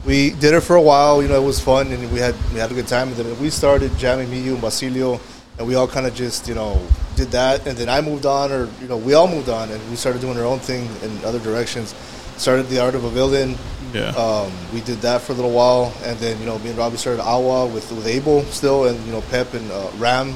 we 0.07 0.31
did 0.31 0.55
it 0.55 0.61
for 0.61 0.77
a 0.77 0.83
while. 0.83 1.23
You 1.23 1.29
know, 1.29 1.43
it 1.43 1.47
was 1.47 1.59
fun, 1.59 1.89
and 1.89 2.13
we 2.13 2.21
had 2.21 2.37
we 2.53 2.61
had 2.61 2.71
a 2.71 2.75
good 2.75 2.87
time. 2.87 3.09
And 3.09 3.17
then 3.17 3.41
we 3.41 3.51
started 3.51 3.97
jamming, 3.99 4.31
me, 4.31 4.41
you, 4.41 4.53
and 4.53 4.61
Basilio, 4.61 5.19
and 5.59 5.67
we 5.67 5.75
all 5.75 5.87
kind 5.87 6.07
of 6.07 6.15
just 6.15 6.49
you 6.49 6.55
know 6.55 6.81
did 7.17 7.29
that. 7.29 7.67
And 7.67 7.77
then 7.77 7.89
I 7.89 8.01
moved 8.01 8.27
on, 8.27 8.53
or 8.53 8.69
you 8.81 8.89
know, 8.89 8.97
we 8.97 9.15
all 9.15 9.29
moved 9.29 9.49
on, 9.49 9.71
and 9.71 9.91
we 9.91 9.97
started 9.97 10.21
doing 10.21 10.37
our 10.39 10.45
own 10.45 10.59
thing 10.59 10.89
in 11.03 11.25
other 11.25 11.39
directions. 11.41 11.95
Started 12.37 12.69
the 12.69 12.81
Art 12.81 12.95
of 12.95 13.05
a 13.05 13.11
Villain. 13.11 13.57
Yeah. 13.93 14.09
Um, 14.11 14.51
we 14.73 14.81
did 14.81 14.99
that 15.03 15.21
for 15.21 15.33
a 15.33 15.35
little 15.35 15.53
while, 15.53 15.93
and 16.05 16.19
then 16.19 16.39
you 16.41 16.47
know, 16.47 16.59
me 16.61 16.71
and 16.71 16.79
Robbie 16.79 16.97
started 16.97 17.23
Awa 17.23 17.67
with 17.67 17.91
with 17.93 18.07
Abel 18.07 18.43
still, 18.45 18.87
and 18.87 18.99
you 19.05 19.13
know, 19.13 19.21
Pep 19.23 19.55
and 19.55 19.71
uh, 19.71 19.91
Ram. 19.99 20.35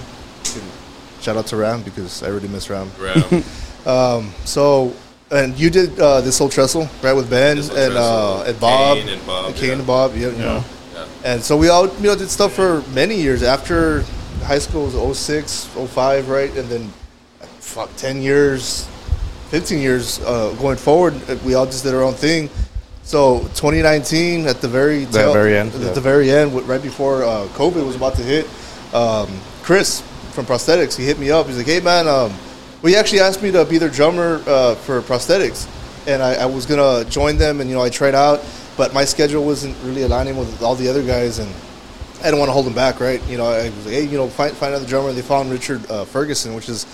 Shout 1.20 1.36
out 1.36 1.46
to 1.46 1.56
Ram 1.56 1.82
because 1.82 2.22
I 2.22 2.28
really 2.28 2.48
miss 2.48 2.70
Ram. 2.70 2.90
Ram. 2.98 3.44
So, 4.44 4.92
and 5.30 5.58
you 5.58 5.70
did 5.70 5.98
uh, 5.98 6.20
this 6.20 6.38
whole 6.38 6.48
trestle 6.48 6.88
right 7.02 7.12
with 7.12 7.30
Ben 7.30 7.58
and 7.58 7.70
uh, 7.70 8.42
and 8.42 8.60
Bob, 8.60 8.98
Kane 8.98 9.08
and 9.08 9.26
Bob, 9.26 9.54
Kane 9.54 9.68
yeah. 9.68 9.74
and 9.74 9.86
Bob, 9.86 10.14
yeah, 10.14 10.28
you 10.28 10.38
know. 10.38 10.64
Yeah. 10.92 11.06
And 11.24 11.42
so 11.42 11.56
we 11.56 11.68
all 11.68 11.86
you 11.86 12.02
know 12.02 12.16
did 12.16 12.28
stuff 12.30 12.52
for 12.52 12.82
many 12.94 13.14
years 13.14 13.42
after 13.42 14.04
high 14.46 14.60
school 14.60 14.84
was 14.84 15.18
06, 15.18 15.64
05, 15.64 16.28
right, 16.28 16.56
and 16.56 16.68
then 16.68 16.88
fuck 17.58 17.94
ten 17.96 18.22
years, 18.22 18.86
fifteen 19.50 19.80
years 19.80 20.20
uh, 20.20 20.54
going 20.60 20.76
forward. 20.76 21.14
We 21.44 21.54
all 21.54 21.66
just 21.66 21.84
did 21.84 21.94
our 21.94 22.02
own 22.02 22.14
thing. 22.14 22.48
So 23.02 23.40
2019 23.54 24.46
at 24.46 24.60
the 24.60 24.68
very 24.68 25.04
The 25.04 25.32
very 25.32 25.56
end, 25.56 25.74
at 25.74 25.80
yeah. 25.80 25.92
the 25.92 26.00
very 26.00 26.30
end, 26.30 26.54
right 26.68 26.82
before 26.82 27.22
uh, 27.22 27.46
COVID 27.54 27.84
was 27.86 27.96
about 27.96 28.14
to 28.16 28.22
hit, 28.22 28.46
um, 28.94 29.28
Chris 29.62 30.00
from 30.32 30.46
Prosthetics, 30.46 30.96
he 30.96 31.04
hit 31.04 31.18
me 31.18 31.30
up. 31.30 31.46
He's 31.46 31.56
like, 31.56 31.66
"Hey 31.66 31.80
man, 31.80 32.08
um, 32.08 32.32
well, 32.82 32.92
he 32.92 32.96
actually 32.96 33.20
asked 33.20 33.42
me 33.42 33.50
to 33.52 33.64
be 33.64 33.78
their 33.78 33.90
drummer 33.90 34.42
uh, 34.46 34.74
for 34.74 35.02
Prosthetics, 35.02 35.68
and 36.06 36.22
I, 36.22 36.34
I 36.34 36.46
was 36.46 36.66
gonna 36.66 37.04
join 37.08 37.36
them, 37.36 37.60
and 37.60 37.68
you 37.68 37.76
know, 37.76 37.82
I 37.82 37.90
tried 37.90 38.14
out, 38.14 38.44
but 38.76 38.94
my 38.94 39.04
schedule 39.04 39.44
wasn't 39.44 39.76
really 39.82 40.02
aligning 40.02 40.36
with 40.36 40.62
all 40.62 40.74
the 40.74 40.88
other 40.88 41.02
guys, 41.02 41.38
and 41.38 41.50
I 42.20 42.24
didn't 42.24 42.38
want 42.38 42.48
to 42.48 42.52
hold 42.52 42.66
them 42.66 42.74
back, 42.74 43.00
right? 43.00 43.22
You 43.28 43.36
know, 43.38 43.46
I 43.46 43.64
was 43.70 43.84
like, 43.86 43.94
hey, 43.94 44.04
you 44.04 44.16
know, 44.16 44.28
find 44.28 44.52
find 44.56 44.72
another 44.74 44.88
drummer. 44.88 45.12
They 45.12 45.22
found 45.22 45.50
Richard 45.50 45.88
uh, 45.90 46.04
Ferguson, 46.04 46.54
which 46.54 46.68
is 46.68 46.86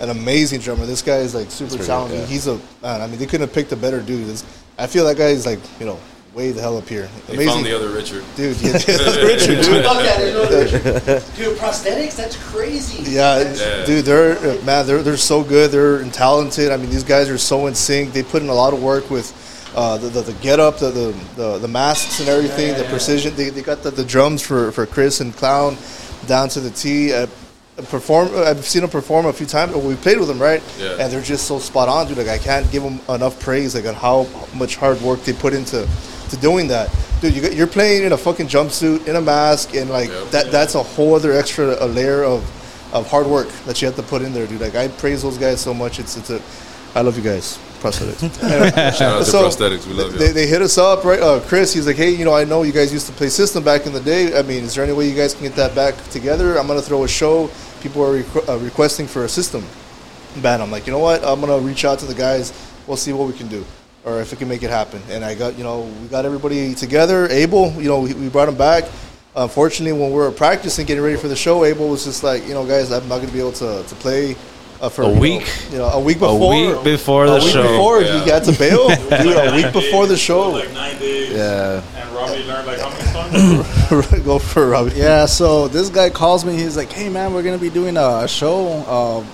an 0.00 0.10
amazing 0.10 0.60
drummer. 0.60 0.86
This 0.86 1.02
guy 1.02 1.16
is 1.18 1.34
like 1.34 1.50
super 1.50 1.70
pretty 1.70 1.86
talented. 1.86 2.18
good, 2.20 2.28
yeah. 2.28 2.32
He's 2.32 2.46
a 2.46 2.54
man. 2.82 3.00
I 3.00 3.06
mean, 3.06 3.18
they 3.18 3.26
couldn't 3.26 3.46
have 3.48 3.52
picked 3.54 3.72
a 3.72 3.76
better 3.76 4.00
dude. 4.00 4.26
This- 4.26 4.44
I 4.78 4.86
feel 4.86 5.04
that 5.06 5.16
guy 5.16 5.28
is 5.28 5.44
like, 5.44 5.58
you 5.80 5.86
know, 5.86 5.98
way 6.34 6.52
the 6.52 6.60
hell 6.60 6.76
up 6.78 6.88
here. 6.88 7.08
They 7.26 7.34
Amazing 7.34 7.52
found 7.54 7.66
the 7.66 7.74
other 7.74 7.88
Richard. 7.88 8.22
dude. 8.36 8.56
Yeah, 8.60 8.72
Richard, 9.24 9.64
dude. 9.64 9.84
Fuck 9.84 9.98
that, 10.02 10.18
there's 10.18 10.34
no 10.34 10.42
other- 10.42 11.20
Dude, 11.36 11.58
prosthetics? 11.58 12.14
That's 12.16 12.36
crazy. 12.50 13.10
Yeah, 13.10 13.52
Yeah. 13.54 13.84
dude, 13.84 14.04
they're 14.04 14.38
uh, 14.38 14.62
man, 14.64 14.86
they're 14.86 15.02
they're 15.02 15.16
so 15.16 15.42
good. 15.42 15.72
They're 15.72 16.04
talented. 16.10 16.70
I 16.70 16.76
mean, 16.76 16.90
these 16.90 17.02
guys 17.02 17.28
are 17.28 17.38
so 17.38 17.66
in 17.66 17.74
sync. 17.74 18.12
They 18.12 18.22
put 18.22 18.42
in 18.42 18.48
a 18.50 18.54
lot 18.54 18.72
of 18.72 18.80
work 18.80 19.10
with 19.10 19.32
uh, 19.80 19.96
the, 20.02 20.08
the 20.08 20.22
the 20.22 20.32
get 20.42 20.58
up, 20.58 20.78
the 20.78 20.90
the, 20.90 21.08
the, 21.36 21.58
the 21.58 21.68
masks 21.68 22.18
and 22.20 22.28
everything, 22.28 22.76
the 22.76 22.84
precision. 22.90 23.34
They, 23.36 23.50
they 23.50 23.62
got 23.62 23.82
the, 23.84 23.90
the 23.92 24.04
drums 24.04 24.42
for, 24.42 24.72
for 24.72 24.84
Chris 24.86 25.20
and 25.20 25.32
Clown 25.40 25.76
down 26.26 26.48
to 26.54 26.60
the 26.60 26.70
T. 26.70 27.12
Perform. 27.90 28.30
I've 28.34 28.64
seen 28.64 28.82
them 28.82 28.90
perform 28.90 29.26
a 29.26 29.32
few 29.32 29.46
times. 29.46 29.72
We 29.76 29.94
played 29.94 30.18
with 30.18 30.26
them, 30.26 30.42
right? 30.42 30.60
Yeah. 30.80 30.96
And 30.98 31.12
they're 31.12 31.22
just 31.22 31.46
so 31.46 31.60
spot 31.60 31.88
on, 31.88 32.08
dude. 32.08 32.18
Like 32.18 32.26
I 32.26 32.38
can't 32.38 32.68
give 32.72 32.82
them 32.82 32.98
enough 33.08 33.38
praise, 33.38 33.76
like 33.76 33.86
on 33.86 33.94
how 33.94 34.26
much 34.52 34.74
hard 34.74 35.00
work 35.00 35.20
they 35.22 35.32
put 35.32 35.52
into 35.54 35.86
to 36.30 36.36
doing 36.38 36.66
that, 36.68 36.90
dude. 37.20 37.36
You, 37.36 37.42
got- 37.42 37.54
you're 37.54 37.68
playing 37.68 38.02
in 38.02 38.10
a 38.12 38.16
fucking 38.18 38.48
jumpsuit, 38.48 39.06
in 39.06 39.14
a 39.14 39.20
mask, 39.20 39.76
and 39.76 39.88
like 39.90 40.08
Yep. 40.10 40.30
that. 40.34 40.50
That's 40.50 40.74
a 40.74 40.82
whole 40.82 41.14
other 41.14 41.30
extra 41.30 41.76
a 41.78 41.86
layer 41.86 42.24
of 42.24 42.42
of 42.92 43.06
hard 43.08 43.28
work 43.28 43.46
that 43.66 43.80
you 43.80 43.86
have 43.86 43.94
to 43.96 44.02
put 44.02 44.22
in 44.22 44.32
there, 44.32 44.46
dude. 44.48 44.60
Like 44.60 44.74
I 44.74 44.88
praise 44.88 45.22
those 45.22 45.38
guys 45.38 45.60
so 45.60 45.72
much. 45.72 46.00
It's 46.00 46.16
it's 46.16 46.30
a. 46.30 46.42
I 46.96 47.02
love 47.02 47.16
you 47.16 47.22
guys. 47.22 47.60
Prosthetics. 47.80 48.20
Shout 48.98 49.02
out 49.02 49.18
to 49.20 49.24
So, 49.30 49.48
prosthetics. 49.48 49.86
We 49.86 49.94
love 49.94 50.12
you. 50.12 50.18
They, 50.18 50.32
they 50.32 50.46
hit 50.46 50.62
us 50.62 50.78
up, 50.78 51.04
right? 51.04 51.20
Uh, 51.20 51.40
Chris, 51.40 51.72
he's 51.72 51.86
like, 51.86 51.96
hey, 51.96 52.10
you 52.10 52.24
know, 52.24 52.34
I 52.34 52.44
know 52.44 52.62
you 52.62 52.72
guys 52.72 52.92
used 52.92 53.06
to 53.06 53.12
play 53.12 53.28
System 53.28 53.62
back 53.64 53.86
in 53.86 53.92
the 53.92 54.00
day. 54.00 54.36
I 54.38 54.42
mean, 54.42 54.64
is 54.64 54.74
there 54.74 54.84
any 54.84 54.92
way 54.92 55.08
you 55.08 55.16
guys 55.16 55.34
can 55.34 55.44
get 55.44 55.54
that 55.56 55.74
back 55.74 55.94
together? 56.10 56.58
I'm 56.58 56.66
going 56.66 56.78
to 56.80 56.84
throw 56.84 57.04
a 57.04 57.08
show. 57.08 57.48
People 57.80 58.02
are 58.04 58.20
requ- 58.22 58.48
uh, 58.48 58.58
requesting 58.58 59.06
for 59.06 59.24
a 59.24 59.28
System 59.28 59.64
band. 60.42 60.62
I'm 60.62 60.70
like, 60.70 60.86
you 60.86 60.92
know 60.92 60.98
what? 60.98 61.24
I'm 61.24 61.40
going 61.40 61.60
to 61.60 61.66
reach 61.66 61.84
out 61.84 61.98
to 62.00 62.06
the 62.06 62.14
guys. 62.14 62.52
We'll 62.86 62.96
see 62.96 63.12
what 63.12 63.28
we 63.28 63.34
can 63.34 63.48
do. 63.48 63.64
or 64.04 64.20
if 64.20 64.32
it 64.32 64.38
can 64.38 64.48
make 64.48 64.62
it 64.62 64.70
happen. 64.70 65.00
And 65.10 65.24
I 65.24 65.34
got, 65.34 65.56
you 65.58 65.64
know, 65.64 65.82
we 66.02 66.08
got 66.08 66.24
everybody 66.24 66.74
together. 66.74 67.28
Abel, 67.28 67.70
you 67.72 67.88
know, 67.88 68.00
we, 68.00 68.14
we 68.14 68.28
brought 68.28 68.48
him 68.48 68.56
back. 68.56 68.84
Unfortunately, 69.36 69.92
when 69.92 70.10
we 70.10 70.16
were 70.16 70.32
practicing, 70.32 70.86
getting 70.86 71.04
ready 71.04 71.16
for 71.16 71.28
the 71.28 71.36
show, 71.36 71.64
Abel 71.64 71.88
was 71.88 72.04
just 72.04 72.24
like, 72.24 72.46
you 72.48 72.54
know, 72.54 72.66
guys, 72.66 72.90
I'm 72.90 73.06
not 73.08 73.16
going 73.16 73.28
to 73.28 73.32
be 73.32 73.38
able 73.40 73.52
to, 73.52 73.84
to 73.86 73.94
play 73.96 74.34
uh, 74.80 74.88
for 74.88 75.02
A 75.02 75.08
you 75.08 75.14
know, 75.14 75.20
week? 75.20 75.46
You 75.72 75.78
know, 75.78 75.84
a 75.88 76.00
week 76.00 76.18
before. 76.18 76.52
A 76.54 76.74
week 76.74 76.84
before 76.84 77.24
a 77.24 77.30
the 77.30 77.34
week 77.36 77.52
show. 77.52 77.62
Before 77.62 78.00
Yeah. 78.02 78.24
he 78.24 78.30
had 78.30 78.44
to 78.44 78.52
bail, 78.52 78.88
dude. 78.88 79.36
A 79.36 79.52
week 79.54 79.72
before 79.72 80.06
the 80.06 80.16
show, 80.16 80.50
like 80.50 80.72
nine 80.72 80.98
days. 80.98 81.32
Yeah. 81.34 81.82
And 81.96 82.10
Robbie 82.14 82.44
learned 82.44 82.66
like 82.66 82.78
how 82.80 82.90
many 82.90 83.02
songs? 83.04 83.17
go 84.24 84.38
for 84.38 84.68
Robbie. 84.68 84.92
Yeah, 84.96 85.26
so 85.26 85.68
this 85.68 85.90
guy 85.90 86.10
calls 86.10 86.44
me. 86.44 86.54
He's 86.54 86.76
like, 86.76 86.90
"Hey 86.90 87.08
man, 87.08 87.32
we're 87.32 87.42
gonna 87.42 87.58
be 87.58 87.70
doing 87.70 87.96
a 87.96 88.26
show, 88.26 88.68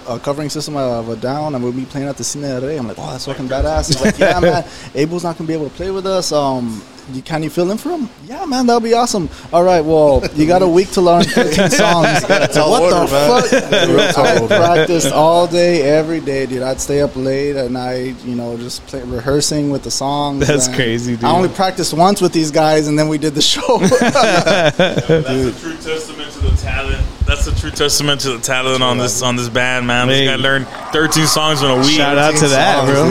uh, 0.08 0.14
a 0.14 0.18
covering 0.18 0.50
System 0.50 0.76
of 0.76 1.08
a 1.08 1.16
Down, 1.16 1.54
and 1.54 1.62
we'll 1.62 1.72
be 1.72 1.84
playing 1.84 2.08
at 2.08 2.16
the 2.16 2.24
Cine 2.24 2.42
del 2.42 2.62
Rey." 2.62 2.76
I'm 2.76 2.88
like, 2.88 2.98
"Oh, 2.98 3.10
that's 3.10 3.26
fucking 3.26 3.48
badass." 3.48 3.88
He's 3.88 4.00
like, 4.00 4.18
"Yeah, 4.18 4.40
man, 4.40 4.64
Abel's 4.94 5.24
not 5.24 5.38
gonna 5.38 5.48
be 5.48 5.54
able 5.54 5.68
to 5.68 5.74
play 5.74 5.90
with 5.90 6.06
us. 6.06 6.32
Um, 6.32 6.82
you, 7.12 7.22
can 7.22 7.42
you 7.42 7.50
fill 7.50 7.70
in 7.70 7.76
for 7.76 7.90
him? 7.90 8.08
Yeah, 8.24 8.46
man, 8.46 8.66
that'll 8.66 8.80
be 8.80 8.94
awesome. 8.94 9.28
All 9.52 9.62
right, 9.62 9.84
well, 9.84 10.22
you 10.34 10.46
got 10.46 10.62
a 10.62 10.68
week 10.68 10.90
to 10.92 11.02
learn 11.02 11.22
13 11.24 11.70
songs. 11.70 12.22
what 12.22 12.56
order, 12.56 13.06
the 13.06 13.08
man. 13.10 14.12
fuck? 14.12 14.18
I 14.18 14.46
practiced 14.46 15.12
all 15.12 15.46
day, 15.46 15.82
every 15.82 16.20
day, 16.20 16.46
dude. 16.46 16.62
I'd 16.62 16.80
stay 16.80 17.02
up 17.02 17.14
late 17.14 17.56
at 17.56 17.70
night, 17.70 18.16
you 18.24 18.34
know, 18.34 18.56
just 18.56 18.86
play, 18.86 19.02
rehearsing 19.02 19.70
with 19.70 19.82
the 19.82 19.90
songs. 19.90 20.46
That's 20.46 20.68
crazy, 20.68 21.16
dude. 21.16 21.24
I 21.24 21.36
only 21.36 21.50
practiced 21.50 21.92
once 21.92 22.22
with 22.22 22.32
these 22.32 22.50
guys, 22.50 22.88
and 22.88 22.98
then 22.98 23.08
we 23.08 23.18
did 23.18 23.34
the 23.34 23.42
show. 23.42 23.78
That's 23.90 25.56
a 25.56 25.60
true 25.60 25.76
testament 25.76 26.32
to 26.32 26.38
the 26.40 26.56
talent. 26.60 27.02
That's 27.26 27.46
a 27.46 27.54
true 27.58 27.70
testament 27.70 28.20
to 28.22 28.32
the 28.32 28.38
talent 28.38 28.82
on 28.82 28.98
this 28.98 29.22
on 29.22 29.36
this 29.36 29.48
band, 29.48 29.86
man. 29.86 30.08
This 30.08 30.18
Hey. 30.20 30.26
guy 30.26 30.36
learned 30.36 30.66
13 30.92 31.26
songs 31.26 31.62
in 31.62 31.70
a 31.70 31.76
week 31.76 31.96
Shout 31.96 32.18
out 32.18 32.36
to 32.36 32.48
that, 32.48 32.84
bro. 32.86 33.08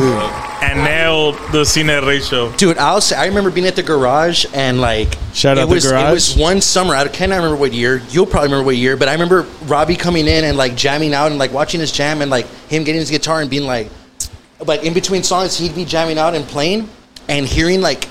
and 0.61 0.83
nailed 0.83 1.35
the 1.51 1.63
Cine 1.63 2.05
Rey 2.05 2.19
show. 2.19 2.51
Dude, 2.53 2.77
I'll 2.77 3.01
say, 3.01 3.15
I 3.15 3.25
remember 3.25 3.49
being 3.51 3.67
at 3.67 3.75
the 3.75 3.83
garage 3.83 4.45
and 4.53 4.79
like 4.79 5.17
Shout 5.33 5.57
it 5.57 5.61
out 5.61 5.69
the 5.69 5.75
was, 5.75 5.85
garage. 5.89 6.09
It 6.09 6.13
was 6.13 6.35
one 6.37 6.61
summer. 6.61 6.95
I 6.95 7.07
cannot 7.07 7.37
remember 7.37 7.57
what 7.57 7.73
year. 7.73 8.01
You'll 8.09 8.25
probably 8.25 8.49
remember 8.49 8.65
what 8.65 8.75
year, 8.77 8.95
but 8.97 9.09
I 9.09 9.13
remember 9.13 9.45
Robbie 9.65 9.95
coming 9.95 10.27
in 10.27 10.43
and 10.43 10.57
like 10.57 10.75
jamming 10.75 11.13
out 11.13 11.31
and 11.31 11.39
like 11.39 11.51
watching 11.51 11.79
his 11.79 11.91
jam 11.91 12.21
and 12.21 12.29
like 12.29 12.45
him 12.69 12.83
getting 12.83 12.99
his 13.01 13.09
guitar 13.09 13.41
and 13.41 13.49
being 13.49 13.65
like, 13.65 13.89
like 14.65 14.83
in 14.83 14.93
between 14.93 15.23
songs 15.23 15.57
he'd 15.57 15.75
be 15.75 15.85
jamming 15.85 16.17
out 16.17 16.35
and 16.35 16.45
playing 16.45 16.87
and 17.27 17.45
hearing 17.45 17.81
like 17.81 18.07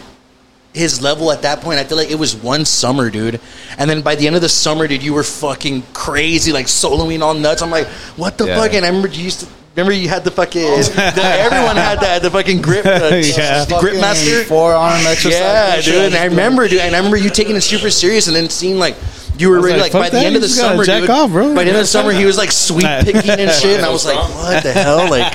his 0.75 1.03
level 1.03 1.31
at 1.33 1.43
that 1.43 1.61
point. 1.61 1.79
I 1.79 1.85
feel 1.85 1.97
like 1.99 2.11
it 2.11 2.19
was 2.19 2.35
one 2.35 2.65
summer, 2.65 3.11
dude. 3.11 3.41
And 3.79 3.89
then 3.91 4.01
by 4.03 4.15
the 4.15 4.27
end 4.27 4.37
of 4.37 4.43
the 4.43 4.49
summer, 4.49 4.87
dude, 4.89 5.03
you 5.03 5.13
were 5.15 5.23
fucking 5.23 5.83
crazy, 5.93 6.53
like 6.53 6.67
soloing 6.67 7.21
all 7.21 7.35
nuts. 7.35 7.61
I'm 7.63 7.71
like, 7.71 7.87
what 8.17 8.39
the 8.39 8.47
Yeah. 8.47 8.59
fuck? 8.61 8.73
And 8.75 8.85
I 8.85 8.89
remember 8.89 9.09
you 9.09 9.25
used 9.25 9.41
to. 9.41 9.47
Remember 9.75 9.93
you 9.93 10.07
had 10.11 10.23
the 10.23 10.31
fucking 10.31 10.63
oh. 10.67 10.83
the, 10.83 11.23
everyone 11.25 11.77
had 11.77 11.99
that 12.01 12.21
the 12.21 12.31
fucking 12.31 12.61
grip 12.61 12.85
the, 12.85 13.33
Yeah. 13.39 13.65
the 13.65 13.79
grip 13.81 13.95
master 14.03 14.45
forearm 14.45 15.07
exercise. 15.07 15.33
yeah, 15.33 15.81
dude. 15.81 16.13
And 16.13 16.15
I 16.15 16.27
remember, 16.27 16.69
dude. 16.69 16.81
And 16.81 16.95
I 16.95 16.99
remember 16.99 17.17
you 17.17 17.31
taking 17.31 17.57
it 17.57 17.63
super 17.63 17.89
serious, 17.89 18.27
and 18.27 18.37
then 18.37 18.51
seeing 18.51 18.79
like 18.79 18.97
you 19.39 19.49
were 19.49 19.63
really 19.63 19.81
like, 19.81 19.95
Like, 19.95 20.13
by 20.13 20.19
the 20.19 20.27
end 20.27 20.37
of 20.37 20.43
the 20.43 20.49
you 20.49 20.55
just 20.55 20.61
gotta 20.61 20.85
summer, 20.85 21.01
dude. 21.01 21.09
off, 21.09 21.31
bro. 21.31 21.55
By 21.55 21.65
the 21.65 21.71
end 21.71 21.79
of 21.79 21.85
the 21.85 21.87
summer, 21.87 22.13
he 22.13 22.27
was 22.27 22.37
like 22.37 22.53
sweet 22.69 22.85
picking 22.85 23.31
and 23.31 23.51
shit, 23.51 23.79
and 23.79 23.87
I 23.87 23.89
was 23.91 24.05
like, 24.05 24.19
what 24.19 24.63
the 24.63 24.73
hell? 24.73 25.09
Like, 25.11 25.33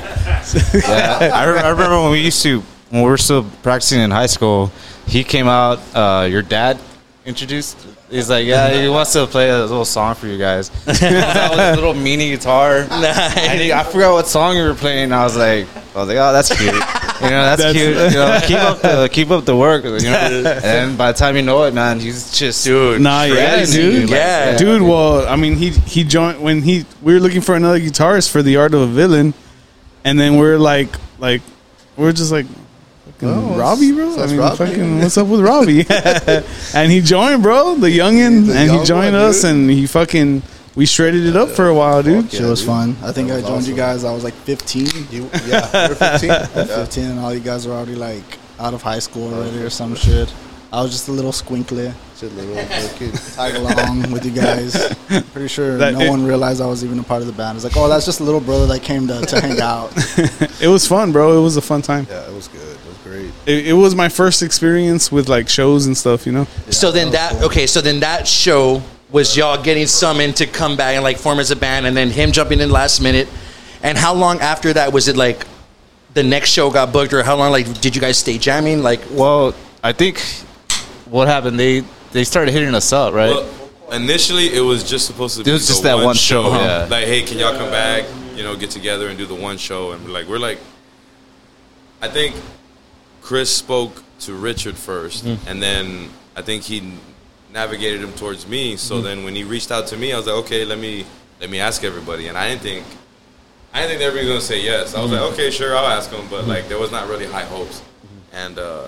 Yeah, 0.73 1.17
I, 1.33 1.39
I 1.61 1.69
remember 1.69 1.99
when 2.01 2.11
we 2.11 2.21
used 2.21 2.43
to 2.43 2.61
when 2.91 3.01
we 3.01 3.09
were 3.09 3.17
still 3.17 3.43
practicing 3.63 4.01
in 4.01 4.11
high 4.11 4.27
school. 4.27 4.71
He 5.07 5.23
came 5.23 5.47
out. 5.47 5.79
Uh, 5.95 6.27
your 6.29 6.41
dad 6.41 6.79
introduced. 7.25 7.77
He's 8.09 8.29
like, 8.29 8.45
yeah, 8.45 8.69
he 8.81 8.87
wants 8.87 9.11
to 9.13 9.27
play 9.27 9.49
a 9.49 9.59
little 9.61 9.83
song 9.83 10.15
for 10.15 10.27
you 10.27 10.37
guys. 10.37 10.69
He 10.85 10.91
was 10.91 11.01
out 11.01 11.51
with 11.51 11.59
his 11.59 11.75
little 11.77 11.93
mini 11.93 12.29
guitar. 12.29 12.87
And 12.89 13.59
he, 13.59 13.73
I 13.73 13.83
forgot 13.83 14.13
what 14.13 14.27
song 14.27 14.55
you 14.55 14.63
were 14.63 14.73
playing. 14.75 15.11
I 15.11 15.23
was 15.23 15.35
like, 15.35 15.67
I 15.93 15.99
was 15.99 16.07
like, 16.07 16.17
oh, 16.17 16.31
that's 16.31 16.55
cute. 16.55 16.73
You 16.73 17.31
know, 17.31 17.55
that's, 17.55 17.61
That's- 17.63 17.73
cute. 17.73 17.97
You 18.13 18.19
know, 18.19 18.39
keep 18.43 18.57
up 18.59 18.81
the 18.81 19.09
keep 19.11 19.31
up 19.31 19.43
the 19.45 19.55
work. 19.57 19.83
You 19.83 19.91
know, 19.99 20.59
and 20.63 20.97
by 20.97 21.11
the 21.11 21.17
time 21.17 21.35
you 21.35 21.41
know 21.41 21.63
it, 21.63 21.73
man, 21.73 21.99
he's 21.99 22.31
just 22.37 22.63
dude. 22.63 23.01
Nah, 23.01 23.23
yeah, 23.23 23.65
dude. 23.65 24.07
Yeah. 24.09 24.55
dude. 24.55 24.83
Well, 24.83 25.27
I 25.27 25.35
mean, 25.35 25.55
he 25.55 25.71
he 25.71 26.03
joined 26.03 26.39
when 26.41 26.61
he 26.61 26.85
we 27.01 27.13
were 27.15 27.19
looking 27.19 27.41
for 27.41 27.55
another 27.55 27.79
guitarist 27.79 28.29
for 28.31 28.43
the 28.43 28.57
Art 28.57 28.75
of 28.75 28.81
a 28.81 28.87
Villain, 28.87 29.33
and 30.05 30.19
then 30.19 30.37
we're 30.37 30.59
like, 30.59 30.89
like, 31.19 31.41
we're 31.97 32.11
just 32.13 32.31
like. 32.31 32.45
Fucking 33.19 33.29
Oh, 33.29 33.57
Robbie, 33.57 33.91
bro. 33.91 34.11
that's 34.11 34.21
I 34.21 34.27
mean, 34.27 34.37
Robbie. 34.39 34.57
fucking, 34.57 34.99
what's 34.99 35.17
up 35.17 35.27
with 35.27 35.41
Robbie? 35.41 35.85
and 36.73 36.91
he 36.91 37.01
joined, 37.01 37.43
bro, 37.43 37.75
the 37.75 37.87
youngin, 37.87 38.47
The 38.47 38.53
and 38.57 38.71
he 38.71 38.83
joined 38.85 39.13
one, 39.13 39.21
us, 39.23 39.41
dude. 39.41 39.51
and 39.51 39.69
he 39.69 39.87
fucking 39.87 40.41
we 40.75 40.85
shredded 40.85 41.25
it 41.25 41.35
up 41.35 41.49
for 41.49 41.67
a 41.67 41.73
while, 41.73 42.03
dude. 42.03 42.31
It 42.31 42.41
was 42.41 42.59
dude. 42.59 42.67
fun. 42.67 42.95
I 43.01 43.11
think 43.11 43.31
I 43.31 43.37
was 43.37 43.45
joined 43.45 43.67
you 43.67 43.75
guys. 43.75 44.03
I 44.03 44.13
was 44.13 44.23
like 44.23 44.35
15. 44.35 44.85
You, 45.11 45.29
yeah, 45.47 45.87
you're 45.87 45.95
15. 45.95 46.29
Yeah. 46.29 46.45
15, 46.45 47.03
and 47.05 47.19
all 47.19 47.33
you 47.33 47.39
guys 47.39 47.65
were 47.65 47.73
already 47.73 47.95
like 47.95 48.23
out 48.59 48.73
of 48.75 48.81
high 48.83 48.99
school 48.99 49.33
oh, 49.33 49.37
already 49.39 49.57
or 49.59 49.69
some 49.71 49.95
shit. 49.95 50.31
I 50.71 50.81
was 50.83 50.91
just 50.91 51.07
a 51.07 51.11
little 51.13 51.31
squinkly, 51.31 51.93
Shit, 52.19 52.31
little 52.35 52.55
fucking- 52.57 53.11
tag 53.13 53.55
along 53.55 54.11
with 54.11 54.25
you 54.25 54.31
guys. 54.31 54.93
Pretty 55.31 55.47
sure 55.47 55.77
That- 55.77 55.93
no 55.93 56.01
it- 56.01 56.09
one 56.09 56.25
realized 56.25 56.61
I 56.61 56.65
was 56.67 56.83
even 56.83 56.99
a 56.99 57.03
part 57.03 57.21
of 57.21 57.27
the 57.27 57.33
band. 57.33 57.55
It's 57.55 57.63
like, 57.63 57.77
oh, 57.77 57.87
that's 57.87 58.05
just 58.05 58.19
a 58.19 58.23
little 58.23 58.41
brother 58.41 58.67
that 58.67 58.81
came 58.83 59.07
to, 59.07 59.21
to 59.21 59.39
hang 59.41 59.59
out. 59.61 59.91
It 60.61 60.67
was 60.67 60.85
fun, 60.85 61.11
bro. 61.13 61.39
It 61.39 61.41
was 61.41 61.55
a 61.57 61.61
fun 61.61 61.81
time. 61.81 62.05
Yeah, 62.09 62.27
it 62.29 62.33
was 62.35 62.49
good. 62.49 62.77
It 63.13 63.23
was 63.23 63.31
great. 63.45 63.57
It, 63.57 63.67
it 63.67 63.73
was 63.73 63.95
my 63.95 64.09
first 64.09 64.41
experience 64.41 65.11
with 65.11 65.29
like 65.29 65.49
shows 65.49 65.85
and 65.85 65.95
stuff, 65.95 66.25
you 66.25 66.31
know. 66.31 66.45
so 66.69 66.91
then 66.91 67.11
that 67.11 67.41
okay, 67.43 67.67
so 67.67 67.81
then 67.81 67.99
that 68.01 68.27
show 68.27 68.81
was 69.09 69.37
y'all 69.37 69.61
getting 69.61 69.87
summoned 69.87 70.35
to 70.37 70.45
come 70.45 70.75
back 70.75 70.95
and 70.95 71.03
like 71.03 71.17
form 71.17 71.39
as 71.39 71.51
a 71.51 71.55
band, 71.55 71.85
and 71.85 71.95
then 71.95 72.09
him 72.09 72.31
jumping 72.31 72.59
in 72.59 72.69
last 72.69 73.01
minute. 73.01 73.27
And 73.83 73.97
how 73.97 74.13
long 74.13 74.39
after 74.39 74.73
that 74.73 74.91
was 74.91 75.07
it 75.07 75.15
like 75.15 75.45
the 76.13 76.23
next 76.23 76.49
show 76.49 76.71
got 76.71 76.91
booked, 76.91 77.13
or 77.13 77.23
how 77.23 77.35
long 77.35 77.51
like 77.51 77.79
did 77.81 77.95
you 77.95 78.01
guys 78.01 78.17
stay 78.17 78.37
jamming? 78.37 78.83
Like, 78.83 79.01
Well, 79.11 79.55
I 79.83 79.93
think 79.93 80.19
what 81.05 81.27
happened. 81.27 81.59
They 81.59 81.83
they 82.11 82.23
started 82.23 82.51
hitting 82.51 82.73
us 82.75 82.91
up, 82.91 83.13
right? 83.13 83.29
Well, 83.29 83.49
initially, 83.91 84.53
it 84.53 84.61
was 84.61 84.83
just 84.83 85.05
supposed 85.05 85.37
to 85.37 85.43
be 85.43 85.51
It 85.51 85.53
was 85.53 85.67
just 85.67 85.83
that 85.83 86.03
one 86.03 86.15
show, 86.15 86.49
yeah. 86.49 86.87
Like, 86.89 87.05
hey, 87.05 87.21
can 87.21 87.37
y'all 87.37 87.57
come 87.57 87.69
back? 87.69 88.05
You 88.35 88.43
know, 88.43 88.55
get 88.55 88.71
together 88.71 89.07
and 89.07 89.17
do 89.17 89.25
the 89.25 89.35
one 89.35 89.57
show. 89.57 89.91
And 89.91 90.05
we're 90.05 90.11
like, 90.11 90.27
we're 90.27 90.37
like, 90.39 90.59
I 92.01 92.07
think 92.07 92.35
Chris 93.27 93.49
spoke 93.53 94.03
to 94.21 94.33
Richard 94.33 94.75
1st 94.75 95.23
Mm-hmm. 95.23 95.47
and 95.49 95.61
then 95.61 96.09
I 96.33 96.41
think 96.41 96.63
he 96.63 96.93
navigated 97.51 97.99
him 98.01 98.13
towards 98.13 98.47
me. 98.47 98.77
So 98.77 98.95
Mm-hmm. 98.95 99.03
then 99.03 99.23
when 99.25 99.35
he 99.35 99.43
reached 99.43 99.69
out 99.71 99.87
to 99.87 99.97
me, 99.97 100.13
I 100.13 100.17
was 100.17 100.27
like, 100.27 100.35
okay, 100.45 100.63
let 100.63 100.79
me 100.79 101.05
let 101.41 101.49
me 101.49 101.59
ask 101.59 101.83
everybody. 101.83 102.29
And 102.29 102.37
I 102.37 102.47
didn't 102.49 102.61
think. 102.61 102.85
I 103.73 103.81
didn't 103.81 103.89
think 103.99 104.01
everybody 104.07 104.31
was 104.33 104.47
gonna 104.47 104.53
say 104.53 104.63
yes. 104.63 104.95
I 104.95 105.01
was 105.01 105.11
Mm-hmm. 105.11 105.21
like, 105.23 105.33
okay, 105.33 105.49
sure, 105.51 105.75
I'll 105.75 105.91
ask 105.99 106.09
them, 106.09 106.25
but 106.29 106.47
like 106.47 106.69
there 106.69 106.79
was 106.79 106.91
not 106.91 107.09
really 107.09 107.25
high 107.25 107.43
hopes, 107.55 107.81
and 108.31 108.57
uh, 108.57 108.87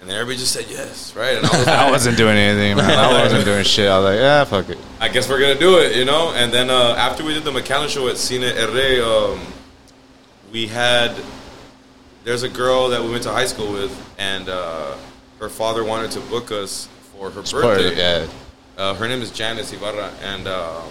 and 0.00 0.08
then 0.08 0.16
everybody 0.16 0.38
just 0.38 0.52
said 0.56 0.64
yes, 0.70 1.14
right? 1.14 1.36
And 1.36 1.44
I 1.44 1.50
was 1.58 1.66
like, 1.66 1.78
I 1.86 1.90
wasn't 1.90 2.16
doing 2.16 2.38
anything, 2.38 2.78
man. 2.78 2.90
I 2.90 3.22
wasn't 3.22 3.44
doing 3.44 3.64
shit. 3.64 3.88
I 3.90 3.98
was 3.98 4.04
like, 4.10 4.20
yeah, 4.20 4.44
fuck 4.44 4.68
it. 4.70 4.78
I 5.04 5.08
guess 5.12 5.28
we're 5.28 5.38
gonna 5.44 5.60
do 5.68 5.78
it, 5.84 5.94
you 6.00 6.06
know. 6.06 6.32
And 6.34 6.50
then 6.50 6.70
uh, 6.70 6.94
after 6.96 7.22
we 7.24 7.34
did 7.34 7.44
the 7.44 7.52
McAllen 7.52 7.90
show 7.90 8.08
at 8.08 8.16
Cine 8.16 8.40
RD, 8.56 8.80
um, 9.04 9.38
we 10.50 10.66
had 10.66 11.12
there's 12.24 12.42
a 12.42 12.48
girl 12.48 12.88
that 12.90 13.02
we 13.02 13.10
went 13.10 13.22
to 13.24 13.30
high 13.30 13.46
school 13.46 13.72
with, 13.72 13.92
and 14.18 14.48
uh, 14.48 14.94
her 15.38 15.48
father 15.48 15.84
wanted 15.84 16.10
to 16.12 16.20
book 16.20 16.52
us 16.52 16.88
for 17.16 17.30
her 17.30 17.42
birthday. 17.42 17.96
Yeah. 17.96 18.26
Uh, 18.76 18.94
her 18.94 19.08
name 19.08 19.20
is 19.22 19.30
Janice 19.30 19.72
Ibarra, 19.72 20.10
and 20.22 20.46
um, 20.48 20.90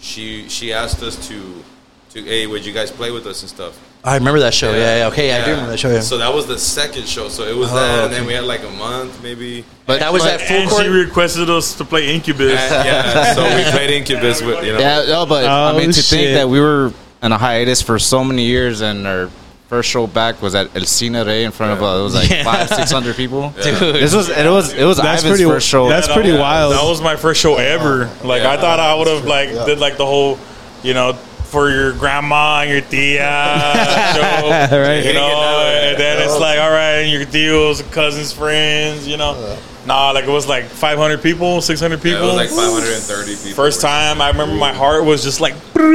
she 0.00 0.48
she 0.48 0.72
asked 0.72 1.02
us 1.02 1.28
to 1.28 1.62
to 2.10 2.22
hey, 2.22 2.46
would 2.46 2.64
you 2.64 2.72
guys 2.72 2.90
play 2.90 3.10
with 3.10 3.26
us 3.26 3.42
and 3.42 3.50
stuff. 3.50 3.78
I 4.04 4.14
remember 4.16 4.38
that 4.40 4.54
show. 4.54 4.72
Yeah, 4.72 4.98
yeah. 4.98 5.06
Okay, 5.08 5.32
I 5.32 5.44
do 5.44 5.50
remember 5.50 5.72
that 5.72 5.78
show. 5.78 5.90
Yeah. 5.90 6.00
So 6.00 6.16
that 6.18 6.32
was 6.32 6.46
the 6.46 6.56
second 6.58 7.08
show. 7.08 7.28
So 7.28 7.42
it 7.42 7.56
was 7.56 7.70
Oh, 7.72 7.74
that, 7.74 8.04
and 8.04 8.12
then 8.12 8.24
we 8.24 8.34
had 8.34 8.44
like 8.44 8.62
a 8.62 8.70
month 8.70 9.20
maybe. 9.20 9.64
but 9.84 9.98
that 9.98 10.12
was 10.12 10.22
that 10.22 10.40
full 10.40 10.56
And 10.58 10.70
court. 10.70 10.82
she 10.84 10.88
requested 10.88 11.50
us 11.50 11.74
to 11.78 11.84
play 11.84 12.14
Incubus. 12.14 12.52
And, 12.60 12.86
yeah, 12.86 13.34
so 13.34 13.42
we 13.42 13.68
played 13.72 13.90
Incubus 13.90 14.42
with 14.42 14.64
you 14.64 14.74
know. 14.74 14.78
Yeah, 14.86 15.04
no, 15.08 15.26
but 15.26 15.44
I 15.44 15.72
Oh, 15.72 15.76
mean, 15.78 15.88
to 15.88 15.92
shit. 15.94 16.04
think 16.04 16.34
that 16.36 16.48
we 16.48 16.60
were 16.60 16.92
in 17.20 17.32
a 17.32 17.38
hiatus 17.38 17.82
for 17.82 17.98
so 17.98 18.22
many 18.22 18.44
years 18.44 18.80
and 18.80 19.06
our 19.08 19.28
first 19.68 19.90
show 19.90 20.06
back 20.06 20.40
was 20.40 20.54
at 20.54 20.66
El 20.76 20.82
Cine 20.82 21.26
Rey 21.26 21.44
in 21.44 21.50
front 21.50 21.72
of 21.72 21.82
uh, 21.82 21.98
it 21.98 22.02
was 22.02 22.14
like 22.14 22.30
Yeah. 22.30 22.44
five, 22.44 22.68
six 22.68 22.90
hundred 22.90 23.16
people. 23.16 23.50
Dude. 23.62 23.96
This 23.96 24.14
was 24.14 24.28
it 24.28 24.48
was 24.48 24.72
it 24.72 24.84
was 24.84 24.96
That's 24.98 25.22
Ivan's 25.22 25.38
pretty- 25.38 25.44
first 25.50 25.66
show. 25.68 25.88
that's 25.88 26.06
pretty 26.08 26.30
was- 26.32 26.40
wild. 26.40 26.72
That 26.72 26.84
was 26.84 27.00
my 27.02 27.16
first 27.16 27.40
show 27.40 27.56
ever. 27.56 28.10
Like 28.22 28.42
I 28.42 28.56
thought 28.56 28.78
I 28.80 28.94
would 28.94 29.08
have 29.08 29.24
like 29.24 29.50
Yeah. 29.50 29.64
did 29.66 29.78
like 29.78 29.96
the 29.96 30.06
whole, 30.06 30.38
you 30.82 30.94
know, 30.94 31.14
for 31.14 31.70
your 31.70 31.92
grandma 31.92 32.60
and 32.62 32.70
your 32.70 32.80
tia 32.80 33.18
show, 34.14 34.48
Right. 34.78 35.04
You 35.04 35.14
know, 35.14 35.80
and 35.82 35.98
then 35.98 36.22
it's 36.22 36.38
like 36.38 36.58
all 36.58 36.70
right, 36.70 37.02
and 37.02 37.10
your 37.10 37.24
tios, 37.24 37.82
cousins, 37.92 38.32
friends, 38.32 39.06
you 39.06 39.16
know. 39.16 39.58
Nah, 39.86 40.10
like 40.10 40.24
it 40.24 40.30
was 40.30 40.48
like 40.48 40.64
500 40.64 41.22
people, 41.22 41.60
600 41.60 41.96
Yeah, 41.96 42.02
people. 42.02 42.18
it 42.18 42.22
was 42.26 42.34
like 42.34 42.50
530 42.50 43.36
people. 43.36 43.52
First 43.52 43.80
time, 43.80 44.20
I 44.20 44.30
remember 44.30 44.56
my 44.56 44.72
heart 44.72 45.04
was 45.04 45.22
just 45.22 45.40
like. 45.40 45.54
For 45.54 45.88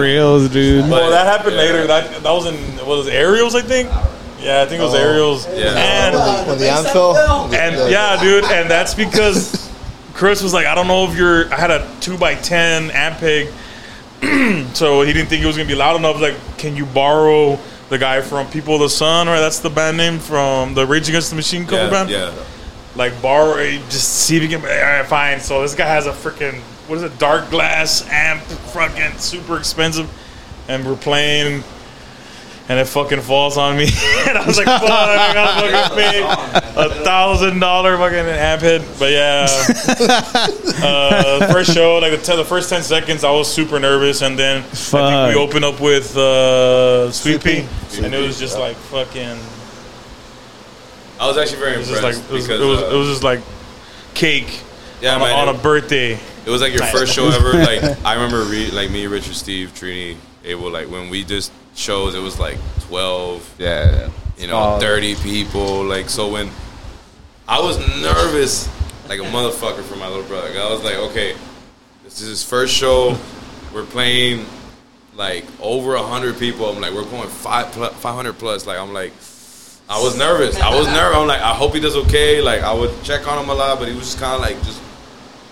reals, 0.00 0.48
dude. 0.48 0.88
Well, 0.90 1.10
that 1.10 1.26
happened 1.26 1.56
later. 1.56 1.86
That 1.86 2.22
that 2.22 2.30
was 2.30 2.46
in 2.46 2.54
what 2.78 2.96
was 2.98 3.06
it 3.08 3.14
Ariel's, 3.14 3.54
I 3.54 3.60
think. 3.60 3.90
Yeah, 4.40 4.62
I 4.62 4.66
think 4.66 4.80
it 4.80 4.84
was 4.84 4.94
oh, 4.94 4.98
Ariel's. 4.98 5.46
Yeah. 5.48 5.74
And 5.76 6.48
When 6.48 6.58
the 6.58 6.68
amp 6.68 6.86
fell, 6.88 7.16
and 7.54 7.90
yeah, 7.90 8.18
dude, 8.20 8.44
and 8.44 8.70
that's 8.70 8.94
because 8.94 9.70
Chris 10.14 10.42
was 10.42 10.54
like, 10.54 10.66
I 10.66 10.74
don't 10.74 10.86
know 10.86 11.04
if 11.10 11.16
you're. 11.16 11.52
I 11.52 11.56
had 11.56 11.70
a 11.70 11.86
two 12.00 12.16
by 12.16 12.34
ten 12.36 12.88
Ampeg, 12.90 13.52
so 14.74 15.02
he 15.02 15.12
didn't 15.12 15.28
think 15.28 15.42
it 15.42 15.46
was 15.46 15.56
gonna 15.56 15.68
be 15.68 15.74
loud 15.74 15.96
enough. 15.96 16.20
Like, 16.20 16.36
can 16.56 16.76
you 16.76 16.86
borrow 16.86 17.58
the 17.94 17.98
guy 18.00 18.20
from 18.20 18.48
People 18.50 18.74
of 18.74 18.80
the 18.80 18.88
Sun, 18.88 19.28
right? 19.28 19.38
That's 19.38 19.60
the 19.60 19.70
band 19.70 19.96
name 19.96 20.18
from 20.18 20.74
the 20.74 20.84
Rage 20.84 21.08
Against 21.08 21.30
the 21.30 21.36
Machine 21.36 21.64
cover 21.64 21.84
Yeah, 21.84 21.90
band. 21.90 22.10
yeah. 22.10 22.32
Like 22.96 23.20
borrow, 23.22 23.54
eh, 23.54 23.78
just 23.88 24.08
see 24.08 24.36
if 24.36 24.42
you 24.42 24.48
can. 24.48 24.60
All 24.62 24.66
right, 24.66 25.06
fine. 25.06 25.38
So 25.40 25.62
this 25.62 25.76
guy 25.76 25.86
has 25.86 26.06
a 26.06 26.10
freaking 26.12 26.58
what 26.88 26.96
is 26.96 27.04
it? 27.04 27.12
Darkglass 27.18 28.08
amp, 28.10 28.42
fucking 28.42 29.18
super 29.18 29.56
expensive, 29.56 30.10
and 30.68 30.84
we're 30.84 30.96
playing. 30.96 31.62
And 32.66 32.78
it 32.78 32.86
fucking 32.86 33.20
falls 33.20 33.58
on 33.58 33.76
me, 33.76 33.84
and 34.26 34.38
I 34.38 34.46
was 34.46 34.56
like, 34.56 34.64
"Fuck! 34.66 34.82
I 34.82 35.34
gotta 35.34 35.70
fucking 35.70 35.96
pay 36.74 36.80
a 36.80 37.04
thousand 37.04 37.58
dollar 37.60 37.98
fucking 37.98 38.16
amp 38.16 38.62
head." 38.62 38.82
But 38.98 39.12
yeah, 39.12 39.46
uh, 40.82 41.52
first 41.52 41.74
show, 41.74 41.98
like 41.98 42.12
the, 42.12 42.18
te- 42.18 42.36
the 42.36 42.44
first 42.44 42.70
ten 42.70 42.82
seconds, 42.82 43.22
I 43.22 43.30
was 43.30 43.52
super 43.52 43.78
nervous, 43.78 44.22
and 44.22 44.38
then 44.38 44.62
I 44.62 44.64
think 44.64 45.36
we 45.36 45.42
opened 45.42 45.64
up 45.66 45.78
with 45.78 46.16
uh, 46.16 47.12
Sweet 47.12 47.44
Pea, 47.44 47.66
and 48.02 48.14
it 48.14 48.20
was 48.26 48.38
just 48.38 48.58
like 48.58 48.76
fucking. 48.76 49.36
I 51.20 51.26
was 51.28 51.36
actually 51.36 51.58
very 51.58 51.74
It 51.74 51.78
was 51.78 51.90
impressed 51.90 52.18
just 52.18 52.30
like 52.30 52.30
it 52.30 52.34
was, 52.34 52.46
because 52.46 52.60
it 52.60 52.64
was, 52.64 52.80
uh, 52.82 52.94
it 52.94 52.98
was 52.98 53.08
just 53.08 53.22
like 53.22 53.40
cake 54.14 54.62
yeah, 55.00 55.14
on, 55.14 55.20
man, 55.20 55.30
a, 55.30 55.34
on 55.34 55.48
it- 55.54 55.58
a 55.60 55.62
birthday. 55.62 56.12
It 56.14 56.50
was 56.50 56.60
like 56.60 56.72
your 56.72 56.84
first 56.86 57.14
show 57.14 57.28
ever. 57.28 57.52
Like 57.52 58.04
I 58.04 58.14
remember, 58.14 58.42
re- 58.44 58.70
like 58.70 58.90
me, 58.90 59.06
Richard, 59.06 59.34
Steve, 59.34 59.72
Trini, 59.74 60.16
Abel. 60.44 60.70
Like 60.70 60.88
when 60.90 61.10
we 61.10 61.24
just 61.24 61.52
shows, 61.74 62.14
it 62.14 62.20
was 62.22 62.38
like 62.38 62.58
twelve, 62.80 63.48
Yeah. 63.58 64.10
you 64.38 64.46
know, 64.46 64.76
Oh. 64.76 64.78
thirty 64.80 65.14
people. 65.16 65.82
Like 65.84 66.08
so, 66.08 66.28
when 66.28 66.50
I 67.48 67.60
was 67.60 67.78
nervous, 68.02 68.68
like 69.08 69.20
a 69.20 69.24
motherfucker 69.24 69.82
for 69.82 69.96
my 69.96 70.08
little 70.08 70.24
brother. 70.24 70.48
I 70.60 70.70
was 70.70 70.82
like, 70.84 70.96
okay, 70.96 71.34
this 72.04 72.20
is 72.20 72.28
his 72.28 72.42
first 72.44 72.74
show. 72.74 73.16
We're 73.72 73.84
playing 73.84 74.46
like 75.14 75.44
over 75.60 75.94
a 75.94 76.02
hundred 76.02 76.38
people. 76.38 76.66
I'm 76.68 76.80
like, 76.80 76.92
we're 76.92 77.04
going 77.04 77.28
five 77.28 77.72
five 77.74 78.14
hundred 78.14 78.34
plus. 78.38 78.66
Like 78.66 78.78
I'm 78.78 78.92
like. 78.92 79.12
I 79.86 80.02
was 80.02 80.16
nervous. 80.16 80.58
I 80.58 80.74
was 80.74 80.86
nervous. 80.86 81.18
I'm 81.18 81.26
like, 81.26 81.42
I 81.42 81.52
hope 81.52 81.74
he 81.74 81.78
does 81.80 81.94
okay. 81.94 82.40
Like, 82.40 82.62
I 82.62 82.72
would 82.72 82.90
check 83.02 83.28
on 83.28 83.36
him 83.44 83.50
a 83.50 83.54
lot, 83.54 83.78
but 83.78 83.86
he 83.86 83.94
was 83.94 84.04
just 84.04 84.18
kind 84.18 84.34
of 84.34 84.40
like, 84.40 84.56
just 84.64 84.80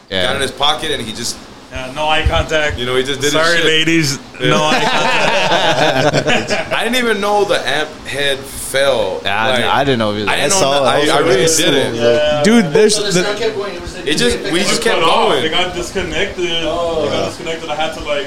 got 0.09 0.37
in 0.37 0.41
his 0.41 0.51
pocket, 0.51 0.91
and 0.91 1.03
he 1.03 1.13
just 1.13 1.37
Yeah, 1.73 1.91
no 1.93 2.07
eye 2.07 2.27
contact. 2.27 2.77
You 2.79 2.85
know, 2.85 2.97
he 2.97 3.03
just 3.03 3.21
did 3.23 3.33
his 3.33 3.33
Sorry, 3.33 3.57
shit. 3.57 3.65
ladies. 3.65 4.19
No 4.39 4.63
eye 4.63 4.81
contact. 4.83 6.73
I 6.73 6.85
didn't 6.85 6.97
even 7.03 7.19
know 7.23 7.45
the 7.47 7.59
amp 7.67 7.89
head 8.07 8.39
fell. 8.39 9.21
Yeah, 9.25 9.43
I- 9.43 9.51
Like, 9.53 9.65
I 9.65 9.85
didn't 9.85 9.99
know 10.01 10.13
either. 10.15 10.31
I 10.31 10.37
didn't 10.37 10.53
I 10.53 10.55
know. 10.55 10.61
saw 10.61 10.85
that- 10.85 11.03
it. 11.05 11.09
I, 11.11 11.17
I 11.17 11.21
really 11.21 11.47
didn't. 11.47 12.45
Dude, 12.45 12.73
there's 12.75 12.95
So 12.97 13.11
the 13.11 13.23
the, 13.23 13.39
kept 13.39 13.57
going. 13.57 13.75
It, 13.75 13.81
was 13.81 13.95
It 13.97 14.19
just 14.19 14.53
we 14.53 14.61
just 14.61 14.83
kept 14.83 15.01
Cut 15.01 15.09
off. 15.09 15.33
They 15.35 15.49
going. 15.49 15.65
got 15.65 15.75
disconnected. 15.75 16.45
They 16.45 16.63
got 16.63 16.79
oh. 16.79 17.25
disconnected. 17.29 17.71
I 17.71 17.75
had 17.75 17.95
to 17.95 18.05
like. 18.05 18.27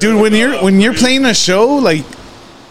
dude 0.00 0.20
when 0.20 0.34
you're 0.34 0.60
when 0.64 0.80
you're 0.80 0.94
playing 0.94 1.24
a 1.24 1.34
show 1.34 1.66
like 1.76 2.04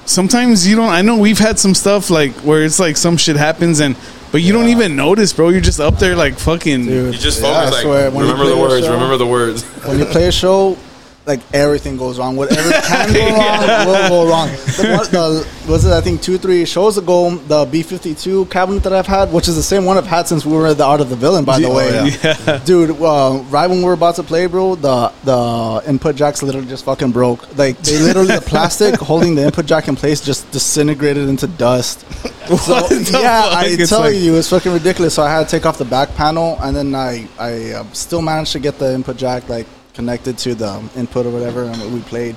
sometimes 0.05 0.68
you 0.68 0.76
don't 0.76 0.89
i 0.89 1.01
know 1.01 1.18
we've 1.18 1.38
had 1.39 1.57
some 1.57 1.74
stuff 1.74 2.09
like 2.09 2.34
where 2.43 2.64
it's 2.64 2.80
like 2.80 2.97
some 2.97 3.16
shit 3.16 3.38
happens 3.38 3.80
and 3.80 3.95
but 4.32 4.41
you 4.41 4.53
don't 4.53 4.69
even 4.69 4.95
notice 4.95 5.34
bro 5.34 5.49
you're 5.49 5.61
just 5.61 5.79
up 5.79 5.97
there 5.99 6.15
like 6.15 6.36
fucking 6.39 6.86
Dude. 6.86 7.13
You 7.13 7.19
just 7.19 7.41
Yeah, 7.41 7.53
focus 7.53 7.67
I 7.67 7.75
like 7.75 7.82
swear, 7.84 8.11
when 8.11 8.25
you 8.25 8.32
remember 8.32 8.49
the 8.49 8.57
words. 8.61 8.86
show- 8.86 8.93
Remember 8.93 9.17
the 9.17 9.27
words. 9.27 9.63
when 9.86 9.99
you 9.99 10.05
play 10.05 10.27
a 10.27 10.32
show, 10.32 10.77
like 11.26 11.39
everything 11.53 11.97
goes 11.97 12.17
wrong. 12.17 12.36
Whatever 12.36 12.72
can 12.82 13.13
go 13.13 13.30
wrong 13.38 13.86
will 13.86 14.09
go 14.09 14.30
wrong. 14.30 14.47
The, 14.49 15.07
the, 15.11 15.72
was 15.72 15.86
it 15.86 15.91
I 15.93 16.01
think 16.01 16.22
two 16.22 16.38
three 16.39 16.65
shows 16.65 16.97
ago 16.97 17.30
the 17.36 17.65
B 17.65 17.84
fifty 17.84 18.15
two 18.15 18.45
cabinet 18.45 18.82
that 18.84 18.93
I've 18.93 19.05
had, 19.07 19.32
which 19.32 19.47
is 19.47 19.55
the 19.55 19.61
same 19.63 19.86
one 19.86 19.97
I've 19.97 20.07
had 20.07 20.28
since 20.28 20.45
we 20.45 20.53
were 20.53 20.67
at 20.67 20.78
the 20.78 20.84
Art 20.86 20.99
of 20.99 21.09
the 21.09 21.15
Villain, 21.15 21.45
by 21.45 21.59
the 21.59 21.67
Oh, 21.67 21.76
way. 21.76 22.09
yeah. 22.24 22.57
Dude, 22.65 22.91
uh, 23.01 23.43
right 23.49 23.69
when 23.69 23.80
we 23.80 23.84
were 23.86 23.93
about 23.93 24.15
to 24.15 24.24
play, 24.24 24.47
bro, 24.47 24.76
the 24.76 25.11
the 25.24 25.84
input 25.88 26.15
jacks 26.15 26.41
literally 26.41 26.67
just 26.67 26.86
fucking 26.86 27.11
broke. 27.11 27.55
Like 27.57 27.78
they 27.80 27.99
literally 27.99 28.36
the 28.36 28.41
plastic 28.41 28.95
holding 28.99 29.36
the 29.36 29.43
input 29.45 29.67
jack 29.67 29.88
in 29.88 29.95
place 29.95 30.22
just 30.22 30.49
disintegrated 30.51 31.30
into 31.30 31.47
dust. 31.47 32.05
So 32.51 32.74
yeah, 32.89 33.43
fuck? 33.43 33.53
I 33.53 33.65
It's 33.67 33.89
tell 33.89 34.01
like- 34.01 34.15
you, 34.15 34.36
it's 34.36 34.49
fucking 34.49 34.74
ridiculous. 34.74 35.13
So 35.13 35.24
I 35.24 35.30
had 35.32 35.47
to 35.47 35.49
take 35.49 35.65
off 35.65 35.78
the 35.78 35.86
back 35.86 36.13
panel, 36.15 36.57
and 36.61 36.76
then 36.76 36.93
I 36.93 37.26
I 37.39 37.72
uh, 37.72 37.84
still 37.93 38.22
managed 38.22 38.51
to 38.53 38.59
get 38.59 38.78
the 38.78 38.93
input 38.93 39.15
jack 39.15 39.47
like 39.47 39.67
connected 39.93 40.37
to 40.39 40.55
the 40.55 40.81
input 40.95 41.25
or 41.25 41.29
whatever, 41.31 41.63
and 41.63 41.93
we 41.93 42.01
played. 42.01 42.35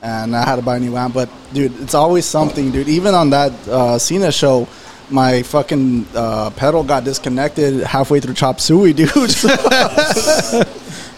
And 0.00 0.36
I 0.36 0.44
had 0.44 0.56
to 0.56 0.62
buy 0.62 0.76
a 0.76 0.80
new 0.80 0.96
amp, 0.96 1.14
but 1.14 1.28
dude, 1.52 1.78
it's 1.80 1.94
always 1.94 2.24
something, 2.24 2.70
dude. 2.70 2.88
Even 2.88 3.14
on 3.14 3.30
that 3.30 3.52
uh, 3.68 3.98
Cena 3.98 4.30
show, 4.30 4.68
my 5.10 5.42
fucking 5.42 6.06
uh, 6.14 6.50
pedal 6.50 6.84
got 6.84 7.04
disconnected 7.04 7.82
halfway 7.82 8.20
through 8.20 8.34
Chop 8.34 8.60
Suey, 8.60 8.92
dude. 8.96 9.10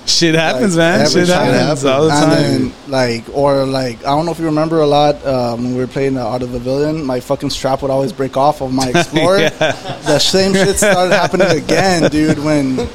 shit 0.06 0.34
happens 0.34 0.76
Like, 0.76 0.98
man 1.00 1.10
shit 1.10 1.28
time. 1.28 1.52
happens 1.52 1.84
all 1.84 2.04
the 2.04 2.10
time 2.10 2.30
then, 2.30 2.72
like, 2.88 3.24
or 3.34 3.64
like, 3.66 3.98
I 4.00 4.16
don't 4.16 4.24
know 4.26 4.32
if 4.32 4.38
you 4.38 4.46
remember 4.46 4.80
a 4.80 4.86
lot 4.86 5.24
um, 5.26 5.62
when 5.64 5.74
we 5.74 5.80
were 5.80 5.86
playing 5.86 6.14
the 6.14 6.22
Art 6.22 6.42
of 6.42 6.52
the 6.52 6.58
Villain. 6.58 7.04
My 7.04 7.20
fucking 7.20 7.50
strap 7.50 7.82
would 7.82 7.90
always 7.90 8.12
break 8.12 8.36
off 8.36 8.60
of 8.62 8.72
my 8.72 8.88
Explorer. 8.94 9.40
Yeah. 9.40 9.50
The 10.06 10.18
same 10.18 10.52
shit 10.54 10.76
started 10.76 11.12
happening 11.14 11.48
again, 11.50 12.10
dude. 12.10 12.38
When 12.38 12.88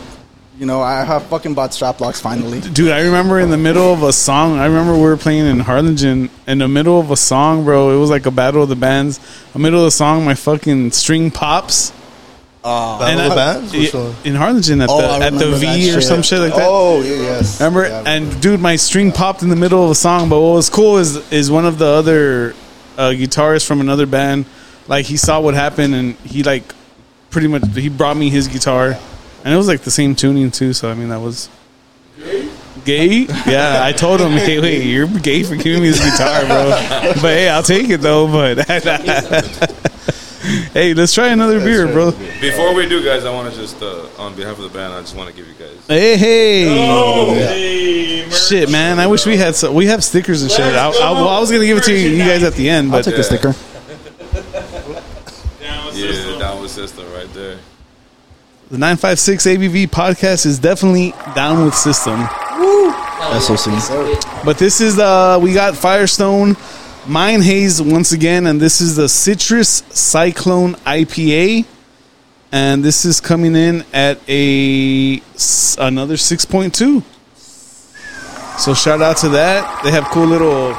you 0.57 0.65
know 0.65 0.81
I 0.81 1.03
have 1.03 1.23
fucking 1.27 1.53
bought 1.53 1.73
strap 1.73 1.99
locks 1.99 2.21
finally. 2.21 2.61
Dude, 2.61 2.91
I 2.91 3.01
remember 3.01 3.39
in 3.39 3.49
the 3.49 3.57
middle 3.57 3.91
of 3.93 4.03
a 4.03 4.13
song. 4.13 4.57
I 4.57 4.65
remember 4.65 4.93
we 4.93 5.01
were 5.01 5.17
playing 5.17 5.45
in 5.45 5.59
Harlingen. 5.59 6.29
In 6.47 6.57
the 6.59 6.67
middle 6.67 6.99
of 6.99 7.11
a 7.11 7.17
song, 7.17 7.63
bro, 7.65 7.95
it 7.95 7.99
was 7.99 8.09
like 8.09 8.25
a 8.25 8.31
battle 8.31 8.63
of 8.63 8.69
the 8.69 8.75
bands. 8.75 9.17
In 9.47 9.53
the 9.53 9.59
middle 9.59 9.79
of 9.79 9.85
the 9.85 9.91
song, 9.91 10.23
my 10.25 10.33
fucking 10.35 10.91
string 10.91 11.31
pops. 11.31 11.91
Battle 12.63 13.07
And 13.07 13.19
of 13.21 13.29
the 13.29 13.35
Bands? 13.35 13.73
yeah, 13.75 13.79
Which 14.09 14.25
in 14.25 14.33
Harlingen 14.33 14.81
at 14.81 14.89
Oh, 14.89 14.97
the 15.19 15.25
at 15.25 15.33
the 15.33 15.51
V 15.51 15.91
or 15.91 15.93
shit. 15.95 16.03
some 16.03 16.23
shit 16.23 16.39
like 16.39 16.55
that. 16.55 16.65
Oh 16.67 16.99
yeah, 17.01 17.11
yes. 17.15 17.59
Remember? 17.59 17.87
Yeah, 17.87 18.01
I 18.05 18.09
and 18.15 18.41
dude, 18.41 18.59
my 18.59 18.75
string 18.75 19.11
popped 19.11 19.43
in 19.43 19.49
the 19.49 19.55
middle 19.55 19.83
of 19.85 19.91
a 19.91 19.95
song. 19.95 20.29
But 20.29 20.41
what 20.41 20.53
was 20.55 20.67
cool 20.69 20.97
is 20.97 21.31
is 21.31 21.51
one 21.51 21.65
of 21.67 21.77
the 21.77 21.85
other 21.85 22.55
uh, 22.97 23.09
guitarists 23.11 23.67
from 23.67 23.81
another 23.81 24.07
band. 24.07 24.45
Like 24.87 25.05
he 25.05 25.15
saw 25.17 25.39
what 25.41 25.53
happened 25.53 25.93
and 25.93 26.15
he 26.23 26.41
like 26.41 26.63
pretty 27.29 27.47
much 27.47 27.67
he 27.75 27.87
brought 27.89 28.17
me 28.17 28.31
his 28.31 28.47
guitar, 28.47 28.97
and 29.45 29.53
it 29.53 29.57
was 29.57 29.67
like 29.69 29.81
the 29.81 29.91
same 29.91 30.15
tuning 30.15 30.51
too. 30.51 30.73
So 30.73 30.91
I 30.91 30.95
mean 30.95 31.07
that 31.09 31.21
was. 31.21 31.47
Gay? 32.83 33.25
Yeah, 33.47 33.79
I 33.83 33.93
told 33.93 34.21
him, 34.21 34.33
hey, 34.33 34.59
wait, 34.59 34.83
you're 34.83 35.07
gay 35.07 35.41
for 35.41 35.55
giving 35.55 35.81
me 35.81 35.89
this 35.89 35.99
guitar, 36.03 36.45
bro. 36.45 36.69
But 37.15 37.21
hey, 37.21 37.49
I'll 37.49 37.63
take 37.63 37.89
it 37.89 37.99
though. 38.01 38.27
But 38.27 38.59
hey, 40.73 40.93
let's 40.93 41.11
try 41.13 41.29
another 41.29 41.59
beer, 41.59 41.87
bro. 41.87 42.11
Before 42.11 42.75
we 42.75 42.87
do, 42.87 43.03
guys, 43.03 43.25
I 43.25 43.31
want 43.33 43.51
to 43.51 43.59
just 43.59 43.81
uh, 43.81 44.05
on 44.19 44.35
behalf 44.35 44.57
of 44.59 44.63
the 44.63 44.69
band, 44.69 44.93
I 44.93 45.01
just 45.01 45.15
want 45.15 45.31
to 45.31 45.35
give 45.35 45.47
you 45.47 45.55
guys. 45.55 45.75
Hey, 45.87 46.15
hey. 46.15 46.67
Oh, 46.87 47.33
hey. 47.33 48.29
Shit, 48.29 48.69
man! 48.69 48.99
I 48.99 49.07
wish 49.07 49.25
we 49.25 49.35
had 49.37 49.55
some. 49.55 49.73
We 49.73 49.87
have 49.87 50.03
stickers 50.03 50.43
and 50.43 50.51
shit. 50.51 50.75
I, 50.75 50.87
I, 50.87 51.11
well, 51.13 51.29
I 51.29 51.39
was 51.39 51.51
gonna 51.51 51.65
give 51.65 51.77
it 51.79 51.83
to 51.85 51.91
you, 51.93 52.09
you 52.09 52.19
guys 52.23 52.43
at 52.43 52.53
the 52.53 52.69
end, 52.69 52.91
but 52.91 52.97
I'll 52.97 53.03
but 53.03 53.09
take 53.09 53.17
the 53.17 53.23
sticker. 53.23 53.53
Down 55.59 55.85
Yeah, 55.95 56.11
system. 56.11 56.33
the 56.33 56.39
Down 56.39 56.61
With 56.61 56.71
System 56.71 57.05
right 57.13 57.33
there. 57.33 57.57
The 58.75 58.79
nine 58.79 58.97
five 58.97 59.21
six 59.21 59.45
ABV 59.45 59.87
podcast 59.87 60.45
is 60.45 60.59
definitely 60.59 61.11
down 61.33 61.63
with 61.63 61.73
system. 61.73 62.19
SOC. 63.39 63.71
But 64.43 64.57
this 64.57 64.81
is 64.81 64.97
the 64.97 65.39
we 65.41 65.53
got 65.53 65.77
Firestone, 65.77 66.57
Mind 67.07 67.41
Haze 67.45 67.81
once 67.81 68.11
again, 68.11 68.45
and 68.45 68.59
this 68.59 68.81
is 68.81 68.97
the 68.97 69.07
Citrus 69.07 69.81
Cyclone 69.91 70.73
IPA, 70.73 71.63
and 72.51 72.83
this 72.83 73.05
is 73.05 73.21
coming 73.21 73.55
in 73.55 73.85
at 73.93 74.19
a 74.27 75.21
another 75.77 76.17
six 76.17 76.43
point 76.43 76.75
two. 76.75 77.01
So 78.57 78.73
shout 78.73 79.01
out 79.01 79.15
to 79.19 79.29
that. 79.29 79.85
They 79.85 79.91
have 79.91 80.03
cool 80.07 80.25
little 80.25 80.77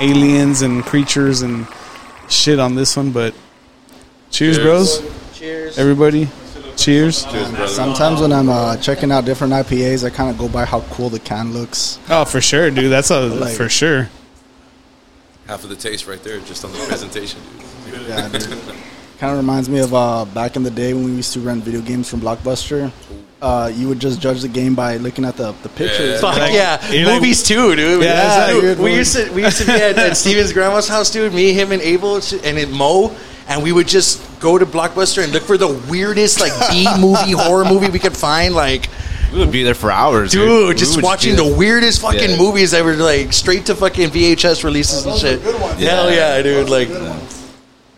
aliens 0.00 0.62
and 0.62 0.82
creatures 0.82 1.42
and 1.42 1.66
shit 2.30 2.58
on 2.58 2.74
this 2.74 2.96
one, 2.96 3.10
but 3.10 3.34
cheers, 4.30 4.56
Cheers. 4.56 4.62
bros. 4.98 5.12
Cheers. 5.34 5.78
Everybody, 5.78 6.30
cheers. 6.76 7.24
Cheers, 7.24 7.50
brother. 7.50 7.68
Sometimes 7.68 8.20
when 8.20 8.32
I'm 8.32 8.48
uh, 8.48 8.76
checking 8.78 9.10
out 9.12 9.24
different 9.24 9.52
IPAs, 9.52 10.04
I 10.04 10.10
kind 10.10 10.30
of 10.30 10.38
go 10.38 10.48
by 10.48 10.64
how 10.64 10.80
cool 10.90 11.08
the 11.10 11.18
can 11.20 11.52
looks. 11.52 11.98
Oh, 12.10 12.24
for 12.24 12.40
sure, 12.40 12.70
dude. 12.70 12.90
That's 12.90 13.10
a 13.10 13.20
Like- 13.20 13.54
for 13.56 13.68
sure. 13.68 14.08
Half 15.46 15.62
of 15.64 15.68
the 15.70 15.76
taste 15.76 16.06
right 16.06 16.22
there, 16.22 16.40
just 16.40 16.64
on 16.64 16.72
the 16.72 16.78
presentation. 16.88 17.38
Dude. 17.90 18.00
Yeah, 18.08 18.28
kind 19.18 19.32
of 19.32 19.36
reminds 19.36 19.68
me 19.68 19.78
of 19.80 19.92
uh, 19.92 20.24
back 20.24 20.56
in 20.56 20.62
the 20.62 20.70
day 20.70 20.94
when 20.94 21.04
we 21.04 21.12
used 21.12 21.34
to 21.34 21.40
rent 21.40 21.62
video 21.62 21.82
games 21.82 22.08
from 22.08 22.20
Blockbuster. 22.20 22.90
Uh, 23.42 23.70
you 23.74 23.86
would 23.88 24.00
just 24.00 24.22
judge 24.22 24.40
the 24.40 24.48
game 24.48 24.74
by 24.74 24.96
looking 24.96 25.22
at 25.26 25.36
the, 25.36 25.52
the 25.62 25.68
pictures. 25.68 26.18
Fuck 26.22 26.38
Like, 26.38 26.54
yeah, 26.54 26.90
you're 26.90 27.04
like- 27.06 27.16
movies 27.20 27.42
too, 27.42 27.76
dude. 27.76 28.02
Yeah, 28.02 28.52
Dude, 28.52 28.62
dude, 28.62 28.78
we 28.78 28.94
used 28.94 29.14
to 29.16 29.30
we 29.34 29.42
used 29.44 29.58
to 29.58 29.66
be 29.66 29.72
at, 29.72 29.98
at 29.98 30.16
Steven's 30.22 30.52
grandma's 30.54 30.88
house, 30.88 31.10
dude. 31.10 31.34
Me, 31.34 31.52
him, 31.52 31.72
and 31.72 31.82
Abel, 31.82 32.14
and 32.16 32.58
it 32.58 32.70
Mo, 32.70 33.14
and 33.48 33.62
we 33.62 33.72
would 33.72 33.88
just 33.88 34.20
go 34.40 34.58
to 34.58 34.64
Blockbuster 34.66 35.22
and 35.22 35.32
look 35.32 35.42
for 35.42 35.56
the 35.58 35.68
weirdest 35.90 36.40
like 36.40 36.52
B 36.70 36.86
movie 37.00 37.32
horror 37.32 37.64
movie 37.64 37.88
we 37.88 37.98
could 37.98 38.16
find, 38.16 38.54
like. 38.54 38.88
We 39.32 39.40
would 39.40 39.50
be 39.50 39.64
there 39.64 39.74
for 39.74 39.90
hours, 39.90 40.30
Dude, 40.30 40.68
We 40.68 40.74
just 40.76 40.94
would 40.94 41.04
watching 41.04 41.32
be 41.32 41.36
the 41.42 41.56
weirdest 41.56 42.00
fucking 42.02 42.30
Yeah. 42.30 42.36
movies 42.38 42.70
that 42.70 42.84
were 42.84 42.94
like 42.94 43.32
straight 43.32 43.66
to 43.66 43.74
fucking 43.74 44.10
VHS 44.10 44.62
releases 44.62 45.04
and 45.06 45.18
shit. 45.18 45.40
Hell 45.40 46.12
yeah, 46.12 46.40
dude! 46.40 46.68
Like, 46.68 46.88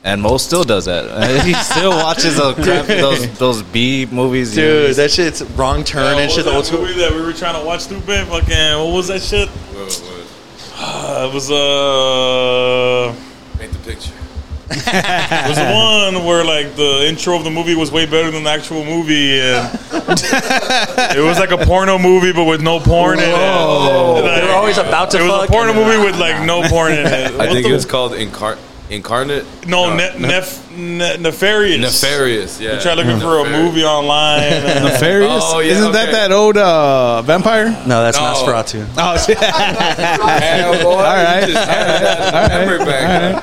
And 0.02 0.22
Mo 0.22 0.38
still 0.38 0.64
does 0.64 0.86
that. 0.86 1.42
he 1.44 1.52
still 1.54 1.90
watches 1.90 2.36
those 2.38 2.54
crap, 2.64 2.86
those 2.86 3.28
those 3.38 3.62
B 3.62 4.06
movies. 4.10 4.56
you 4.56 4.62
know, 4.64 4.86
dude, 4.86 4.96
that 4.96 5.10
shit's 5.10 5.42
wrong 5.58 5.84
turn 5.84 6.04
Uh, 6.14 6.18
and 6.20 6.30
what 6.30 6.30
shit. 6.30 6.36
was 6.36 6.44
The 6.46 6.50
that 6.50 6.56
old 6.56 6.66
school. 6.66 6.80
movie 6.82 7.00
that 7.00 7.12
we 7.12 7.20
were 7.20 7.32
trying 7.34 7.60
to 7.60 7.66
watch 7.66 7.80
stupid? 7.82 8.26
Fucking, 8.28 8.78
what 8.78 8.94
was 8.94 9.08
that 9.08 9.20
shit? 9.20 9.48
Whoa, 9.50 9.84
whoa. 9.84 10.22
Uh, 10.78 11.28
it 11.28 11.34
was, 11.34 11.50
uh... 11.50 13.14
Paint 13.58 13.72
the 13.72 13.78
picture. 13.80 14.12
It 14.68 15.48
was 15.48 15.56
the 15.58 15.70
one 15.72 16.24
where 16.24 16.44
like 16.44 16.74
the 16.76 17.06
intro 17.08 17.36
of 17.36 17.44
the 17.44 17.50
movie 17.50 17.74
was 17.74 17.90
way 17.92 18.04
better 18.06 18.30
than 18.30 18.42
the 18.44 18.50
actual 18.50 18.84
movie, 18.84 19.38
and 19.40 19.78
it 21.16 21.22
was 21.22 21.38
like 21.38 21.50
a 21.52 21.58
porno 21.64 21.98
movie 21.98 22.32
but 22.32 22.44
with 22.44 22.62
no 22.62 22.80
porn 22.80 23.18
in 23.18 23.24
it. 23.28 23.32
Like, 23.32 24.40
They 24.40 24.46
were 24.46 24.52
always 24.54 24.78
about 24.78 25.10
to 25.12 25.18
It 25.18 25.22
was 25.22 25.30
fuck 25.30 25.48
a 25.48 25.52
porno 25.52 25.72
and- 25.72 25.78
movie 25.80 26.04
with 26.04 26.18
like 26.18 26.44
no 26.44 26.62
porn 26.68 26.92
in 26.92 27.06
it. 27.06 27.12
I 27.32 27.36
What 27.36 27.48
think 27.50 27.64
the- 27.66 27.70
it 27.70 27.74
was 27.74 27.86
called 27.86 28.12
Incar- 28.12 28.58
Incarnate. 28.88 29.44
no, 29.66 29.94
ne- 29.96 30.16
nef- 30.18 30.70
ne- 30.70 31.16
nefarious. 31.16 31.80
Nefarious. 31.80 32.60
Yeah. 32.60 32.78
Try 32.78 32.94
looking 32.94 33.18
for 33.18 33.40
a 33.40 33.44
movie 33.50 33.82
online. 33.84 34.42
and- 34.44 34.84
Nefarious? 34.84 35.42
Oh, 35.44 35.58
yeah, 35.58 35.72
Isn't 35.72 35.90
that 35.92 36.04
okay. 36.08 36.12
that 36.12 36.30
old 36.32 36.56
uh, 36.56 37.20
vampire? 37.22 37.70
No, 37.86 38.02
that's 38.04 38.16
No. 38.16 38.22
Nosferatu. 38.24 38.86
Oh, 38.96 39.16
shit. 39.26 39.38
Hell, 39.38 40.82
boy, 40.84 40.90
All 40.90 41.02
right. 41.02 41.48
you 41.48 41.52
just 41.54 41.68
had 41.68 42.00
that 42.00 42.48
memory 42.48 42.78
back. 42.84 43.42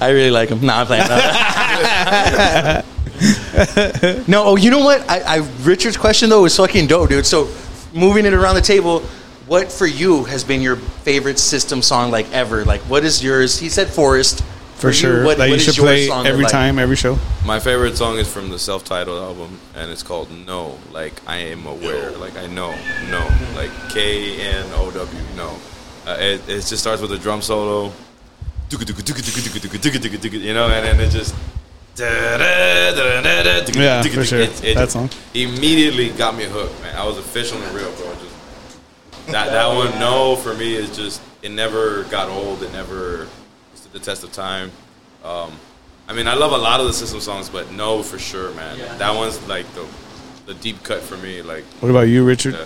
I 0.00 0.10
really 0.10 0.30
like 0.30 0.48
him. 0.50 0.64
Nah, 0.64 0.80
I'm 0.80 0.86
playing. 0.86 1.02
no, 4.28 4.44
oh, 4.44 4.56
you 4.56 4.70
know 4.70 4.78
what? 4.84 5.08
I, 5.10 5.38
I 5.38 5.48
Richard's 5.62 5.96
question 5.96 6.30
though 6.30 6.42
was 6.42 6.56
fucking 6.56 6.86
dope, 6.86 7.08
dude. 7.08 7.26
So, 7.26 7.48
moving 7.92 8.26
it 8.26 8.32
around 8.32 8.54
the 8.54 8.60
table, 8.60 9.00
what 9.48 9.72
for 9.72 9.86
you 9.86 10.22
has 10.24 10.44
been 10.44 10.60
your 10.60 10.76
favorite 10.76 11.40
system 11.40 11.82
song 11.82 12.12
like 12.12 12.30
ever? 12.32 12.64
Like, 12.64 12.80
what 12.82 13.04
is 13.04 13.24
yours? 13.24 13.58
He 13.58 13.68
said 13.68 13.88
Forest. 13.88 14.44
For 14.78 14.88
you, 14.88 14.92
sure. 14.94 15.24
what- 15.24 15.38
that 15.38 15.44
what 15.44 15.48
you 15.50 15.54
is 15.56 15.64
should 15.64 15.76
your 15.76 15.86
play 15.86 16.06
song 16.06 16.22
that, 16.24 16.30
every 16.30 16.44
like- 16.44 16.52
time, 16.52 16.78
every 16.78 16.96
show. 16.96 17.18
My 17.44 17.58
favorite 17.60 17.96
song 17.96 18.18
is 18.18 18.28
from 18.32 18.50
the 18.50 18.58
self-titled 18.58 19.20
album, 19.20 19.58
and 19.74 19.90
it's 19.90 20.02
called 20.04 20.28
"No." 20.46 20.78
Like 20.92 21.14
I 21.26 21.36
am 21.38 21.66
aware, 21.66 22.10
like 22.12 22.36
I 22.38 22.46
know, 22.46 22.74
no, 23.10 23.28
like 23.56 23.70
K 23.90 24.40
N 24.40 24.66
O 24.76 24.90
W, 24.90 25.18
no. 25.36 25.50
Uh, 26.06 26.16
it, 26.20 26.40
it 26.48 26.60
just 26.64 26.78
starts 26.78 27.02
with 27.02 27.12
a 27.12 27.18
drum 27.18 27.42
solo, 27.42 27.92
you 28.70 28.78
know, 30.54 30.66
and 30.68 30.86
then 30.86 31.00
it 31.00 31.10
just. 31.10 31.34
Yeah, 33.74 34.02
for 34.02 34.24
sure. 34.24 34.40
It, 34.40 34.64
it 34.64 34.74
That 34.76 34.90
song. 34.90 35.10
immediately 35.34 36.10
got 36.10 36.36
me 36.36 36.44
hooked, 36.44 36.80
man. 36.82 36.94
I 36.96 37.04
was 37.04 37.18
officially 37.18 37.60
real, 37.72 37.90
bro. 37.92 38.12
Just 38.14 39.26
that 39.32 39.50
that 39.50 39.66
one, 39.74 39.98
no, 39.98 40.36
for 40.36 40.54
me 40.54 40.74
is 40.74 40.94
just 40.96 41.20
it 41.42 41.50
never 41.50 42.04
got 42.04 42.28
old. 42.28 42.62
It 42.62 42.72
never 42.72 43.26
stood 43.26 43.28
the 43.98 44.04
test 44.04 44.24
of 44.24 44.32
time. 44.32 44.70
Um, 45.24 45.52
I 46.08 46.12
mean, 46.14 46.26
I 46.26 46.34
love 46.34 46.52
a 46.52 46.56
lot 46.56 46.80
of 46.80 46.86
the 46.86 46.92
system 46.92 47.20
songs, 47.20 47.48
but 47.50 47.70
no, 47.72 48.02
for 48.02 48.18
sure, 48.18 48.52
man. 48.54 48.78
That 48.98 49.14
one's 49.14 49.46
like 49.48 49.66
the 49.74 49.86
the 50.46 50.54
deep 50.54 50.82
cut 50.82 51.02
for 51.02 51.16
me. 51.18 51.42
Like, 51.42 51.64
What 51.80 51.90
about 51.90 52.08
you, 52.08 52.24
Richard? 52.24 52.54
Yeah. 52.54 52.64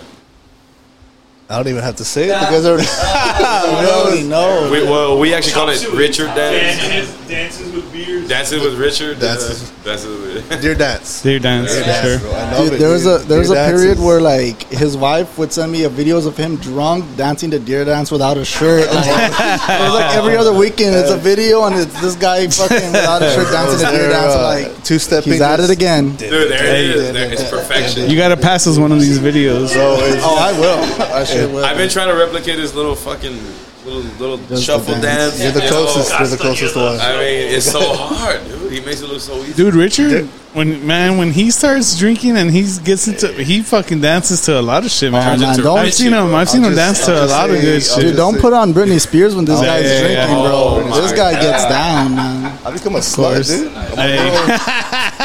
I 1.53 1.57
don't 1.57 1.67
even 1.67 1.83
have 1.83 1.95
to 1.97 2.05
say 2.05 2.23
it. 2.23 2.27
You 2.29 2.33
guys 2.33 2.65
already, 2.65 2.87
We 3.83 3.91
already 3.91 4.23
know. 4.27 4.69
we, 4.71 4.81
well, 4.83 5.19
we 5.19 5.33
actually 5.35 5.53
call 5.53 5.69
it 5.69 5.87
Richard 5.93 6.27
Dance. 6.33 6.81
Dances, 6.81 7.27
dances 7.27 7.71
with 7.73 7.93
beers. 7.93 8.27
Dancing 8.27 8.61
with 8.61 8.73
Richard. 8.79 9.19
Dances. 9.19 9.69
Uh, 9.69 9.83
dances 9.85 10.19
with. 10.19 10.61
Deer 10.61 10.73
Dance. 10.73 11.21
Deer 11.21 11.37
Dance, 11.39 11.71
Dear 11.71 11.81
for 11.81 11.85
Dance, 11.87 12.07
sure. 12.07 12.19
bro. 12.19 12.31
I 12.39 12.51
love 12.51 12.63
Dude, 12.65 12.73
it. 12.73 12.79
there 12.79 12.89
was 12.89 13.05
a 13.05 13.17
there 13.19 13.37
was 13.39 13.51
a 13.51 13.53
Dear 13.53 13.69
period 13.69 13.99
where 13.99 14.19
like 14.19 14.63
his 14.69 14.97
wife 14.97 15.37
would 15.37 15.53
send 15.53 15.71
me 15.71 15.83
a 15.83 15.89
videos 15.89 16.25
of 16.25 16.35
him 16.35 16.55
drunk 16.57 17.05
dancing 17.17 17.51
to 17.51 17.59
Deer 17.59 17.85
Dance 17.85 18.09
without 18.11 18.37
a 18.37 18.43
shirt. 18.45 18.87
Like, 18.91 19.05
it 19.05 19.81
was 19.83 19.93
like 19.93 20.15
every 20.15 20.35
other 20.35 20.53
weekend, 20.53 20.95
it's 20.95 21.11
a 21.11 21.17
video 21.17 21.65
and 21.65 21.75
it's 21.75 22.01
this 22.01 22.15
guy 22.15 22.47
fucking 22.47 22.91
without 22.91 23.21
a 23.21 23.29
shirt 23.31 23.51
dancing 23.51 23.85
to 23.85 23.91
Deer 23.95 24.09
Dance. 24.09 24.33
uh, 24.33 24.43
Like 24.43 24.83
two-step 24.83 25.23
he's 25.23 25.39
at 25.41 25.59
it 25.59 25.69
again. 25.69 26.15
Dude, 26.15 26.49
there 26.51 26.65
it 26.65 26.85
is. 26.95 27.13
There, 27.13 27.31
it's 27.31 27.49
perfection. 27.49 28.09
You 28.09 28.17
got 28.17 28.29
to 28.29 28.37
pass 28.37 28.65
us 28.65 28.77
one 28.79 28.91
of 28.91 28.99
these 28.99 29.19
videos. 29.19 29.71
Oh, 29.75 30.37
I 30.39 30.51
will. 30.59 31.03
I 31.13 31.23
sure 31.23 31.42
will. 31.51 31.63
I've 31.65 31.77
been 31.77 31.89
trying 31.89 32.09
to 32.09 32.15
replicate 32.15 32.59
his 32.59 32.73
little 32.75 32.95
fucking 32.95 33.37
little 33.85 34.01
little 34.19 34.37
Just 34.47 34.63
shuffle 34.63 34.93
dance. 34.95 35.37
dance. 35.37 35.43
You're 35.43 35.51
the 35.51 35.59
you 35.63 35.69
know? 35.71 35.85
closest. 35.85 36.19
You're 36.19 36.27
the 36.27 36.37
closest 36.37 36.75
one. 36.75 36.99
I 36.99 37.11
mean, 37.13 37.53
it's 37.55 37.71
so 37.71 37.81
hard, 37.95 38.43
dude. 38.47 38.71
He 38.71 38.79
makes 38.81 39.01
it 39.01 39.07
look 39.09 39.21
so 39.21 39.35
easy. 39.37 39.53
Dude, 39.53 39.75
Richard, 39.75 40.29
when 40.53 40.85
man, 40.85 41.17
when 41.17 41.31
he 41.31 41.49
starts 41.51 41.97
drinking 41.97 42.37
and 42.37 42.51
he 42.51 42.61
gets 42.83 43.07
into, 43.07 43.31
he 43.43 43.61
fucking 43.63 44.01
dances 44.01 44.41
to 44.45 44.59
a 44.59 44.61
lot 44.61 44.83
of 44.85 44.91
shit, 44.91 45.11
man. 45.11 45.39
man, 45.39 45.57
don't- 45.59 45.79
I've 45.79 45.93
seen 45.93 46.13
him. 46.13 46.27
I've 46.27 46.33
I'll 46.33 46.45
seen 46.45 46.63
him 46.63 46.75
dance 46.75 47.05
to 47.05 47.11
I'll 47.11 47.17
a 47.17 47.21
just 47.21 47.31
lot 47.33 47.49
of 47.49 47.59
good 47.61 47.75
I'll 47.75 47.81
shit. 47.95 48.01
Dude, 48.03 48.15
don't 48.15 48.39
put 48.39 48.53
on 48.53 48.71
Britney 48.73 48.99
Spears 49.01 49.35
when 49.35 49.45
this 49.45 49.59
Oh, 49.59 49.63
guy's 49.63 49.83
yeah, 49.85 49.93
yeah, 49.93 49.99
drinking, 50.27 50.43
yeah. 50.43 50.51
Oh, 50.53 50.79
bro. 50.79 50.87
my 50.89 51.01
This 51.01 51.11
guy 51.13 51.31
gets 51.41 51.65
down, 51.65 52.15
man. 52.15 52.59
I 52.65 52.71
become 52.71 52.93
a 52.95 53.01
course. 53.01 53.15
slut, 53.15 53.47
dude. 53.47 53.71
Hey, 53.97 54.29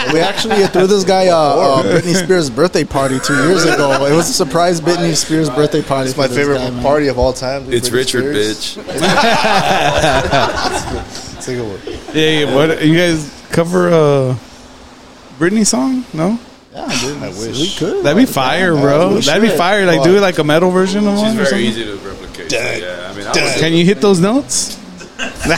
We 0.12 0.20
actually 0.20 0.64
threw 0.68 0.86
this 0.86 1.02
guy 1.04 1.24
a, 1.24 1.34
uh 1.36 1.82
Britney 1.82 2.14
Spears 2.14 2.48
birthday 2.50 2.84
party 2.84 3.18
two 3.18 3.34
years 3.48 3.64
ago. 3.64 4.06
It 4.06 4.12
was 4.14 4.28
a 4.30 4.32
surprise 4.32 4.80
Britney 4.80 5.14
Spears 5.16 5.50
birthday 5.50 5.82
party. 5.82 6.08
It's 6.10 6.18
my 6.18 6.28
favorite 6.28 6.58
guy, 6.58 6.70
man. 6.70 6.82
party 6.82 7.08
of 7.08 7.18
all 7.18 7.32
time. 7.32 7.64
dude. 7.64 7.74
It's 7.74 7.88
Britney 7.90 8.14
Richard, 8.14 8.34
Spears. 8.34 8.76
bitch. 8.76 8.84
Take 11.44 11.58
a 11.58 11.62
look. 11.62 11.80
yeah, 12.14 12.30
yeah, 12.44 12.54
what 12.54 12.82
you 12.84 12.94
guys 12.96 13.28
cover 13.50 13.88
a 13.88 14.36
Britney 15.38 15.64
song? 15.66 16.04
No, 16.12 16.38
Yeah, 16.72 16.88
dude. 17.00 17.18
I 17.22 17.28
wish. 17.28 17.58
We 17.58 17.70
could. 17.78 18.04
that'd 18.04 18.16
be 18.16 18.26
fire, 18.30 18.74
bro. 18.74 19.14
we 19.14 19.20
That'd 19.20 19.42
be 19.42 19.48
fire. 19.56 19.86
Like 19.86 20.02
do 20.02 20.16
it 20.16 20.20
like 20.20 20.38
a 20.38 20.44
metal 20.44 20.70
version 20.70 21.06
of 21.06 21.16
one 21.16 21.32
or 21.32 21.44
very 21.44 21.46
something. 21.46 21.66
easy 21.66 21.84
to 21.84 21.96
replicate. 21.96 22.50
So, 22.50 22.56
yeah, 22.58 23.10
I 23.10 23.14
mean, 23.16 23.26
I 23.26 23.32
Can 23.58 23.72
you 23.72 23.84
hit 23.84 24.00
those 24.00 24.20
notes? 24.20 24.76
we're 25.18 25.56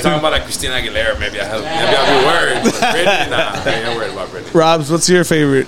talking 0.00 0.18
about 0.18 0.32
like 0.32 0.42
Christina 0.44 0.74
Aguilera. 0.74 1.18
Maybe 1.18 1.40
I 1.40 1.44
have, 1.44 1.62
maybe 1.62 1.96
I'll 1.96 2.20
be 2.20 2.26
worried. 2.26 2.64
But 2.64 2.74
Britney, 2.94 3.30
nah, 3.30 3.52
I 3.54 3.56
ain't 3.74 3.96
worried 3.96 4.12
about 4.12 4.28
Britney. 4.28 4.54
Rob's, 4.54 4.90
what's 4.90 5.08
your 5.08 5.24
favorite? 5.24 5.66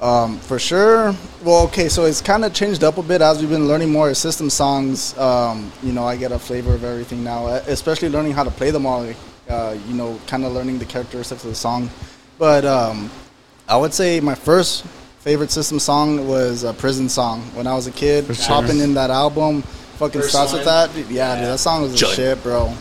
Um, 0.00 0.38
for 0.38 0.58
sure. 0.58 1.14
Well, 1.42 1.64
okay, 1.66 1.88
so 1.88 2.04
it's 2.04 2.20
kind 2.20 2.44
of 2.44 2.52
changed 2.52 2.82
up 2.84 2.98
a 2.98 3.02
bit 3.02 3.22
as 3.22 3.40
we've 3.40 3.48
been 3.50 3.66
learning 3.68 3.90
more 3.90 4.12
system 4.14 4.50
songs. 4.50 5.16
Um, 5.16 5.72
you 5.82 5.92
know, 5.92 6.04
I 6.04 6.16
get 6.16 6.32
a 6.32 6.38
flavor 6.38 6.74
of 6.74 6.84
everything 6.84 7.24
now, 7.24 7.46
especially 7.46 8.08
learning 8.10 8.32
how 8.32 8.44
to 8.44 8.50
play 8.50 8.70
them 8.70 8.84
all. 8.86 9.06
Uh, 9.48 9.76
you 9.86 9.94
know, 9.94 10.18
kind 10.26 10.44
of 10.44 10.52
learning 10.52 10.78
the 10.78 10.84
characteristics 10.84 11.44
of 11.44 11.50
the 11.50 11.54
song. 11.56 11.90
But 12.38 12.64
um, 12.64 13.10
I 13.68 13.76
would 13.76 13.92
say 13.92 14.20
my 14.20 14.34
first 14.34 14.84
favorite 15.20 15.50
system 15.50 15.78
song 15.78 16.26
was 16.28 16.64
a 16.64 16.72
prison 16.72 17.08
song 17.08 17.42
when 17.54 17.66
I 17.66 17.74
was 17.74 17.86
a 17.86 17.90
kid. 17.92 18.24
For 18.26 18.34
sure. 18.34 18.46
Hopping 18.46 18.78
in 18.80 18.94
that 18.94 19.10
album, 19.10 19.62
fucking 19.98 20.20
First 20.22 20.30
starts 20.32 20.52
with 20.52 20.64
that. 20.64 20.92
Dude, 20.94 21.08
Yeah, 21.10 21.36
dude, 21.36 21.46
that 21.46 21.58
song 21.58 21.82
was 21.82 21.92
the 21.98 22.06
shit, 22.06 22.42
bro. 22.42 22.72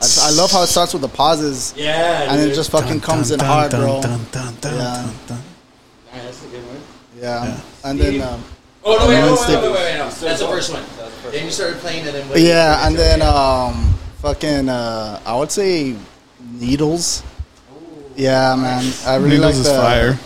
I, 0.00 0.06
I 0.22 0.30
love 0.32 0.50
how 0.50 0.62
it 0.62 0.66
starts 0.68 0.92
with 0.92 1.02
the 1.02 1.08
pauses. 1.08 1.72
Yeah, 1.76 2.32
And 2.32 2.40
it 2.40 2.54
just 2.54 2.70
fucking 2.70 3.00
comes 3.00 3.30
in 3.30 3.40
hard, 3.40 3.70
bro. 3.70 4.00
Yeah. 4.02 5.10
Yeah, 6.12 6.22
that's 6.22 6.44
a 6.44 6.48
good 6.48 6.66
one. 6.66 6.80
Yeah. 7.20 7.60
And 7.84 7.98
then. 7.98 8.22
Um, 8.22 8.44
Oh 8.86 8.98
no! 8.98 9.08
Wait, 9.08 9.16
And 9.16 9.30
wait, 9.30 9.46
then 9.46 9.62
wait, 9.62 9.62
wait, 9.62 9.72
wait, 9.72 9.92
wait, 9.92 9.96
no. 9.96 10.10
That's 10.10 10.40
the 10.40 10.46
first 10.46 10.70
one. 10.70 10.82
Then 11.32 11.44
you 11.46 11.50
started 11.50 11.78
playing, 11.78 12.04
it, 12.04 12.14
and 12.14 12.30
then 12.30 12.44
Yeah, 12.44 12.86
and 12.86 12.94
then 12.94 13.22
um, 13.22 13.93
fucking, 14.24 14.68
uh, 14.70 15.20
I 15.26 15.36
would 15.36 15.50
say 15.52 15.94
needles. 16.40 17.22
Yeah, 18.16 18.56
man, 18.56 18.90
I 19.06 19.16
really 19.16 19.36
Needles 19.36 19.44
like 19.44 19.54
is 19.54 19.64
the 19.64 19.74
fire. 19.74 20.18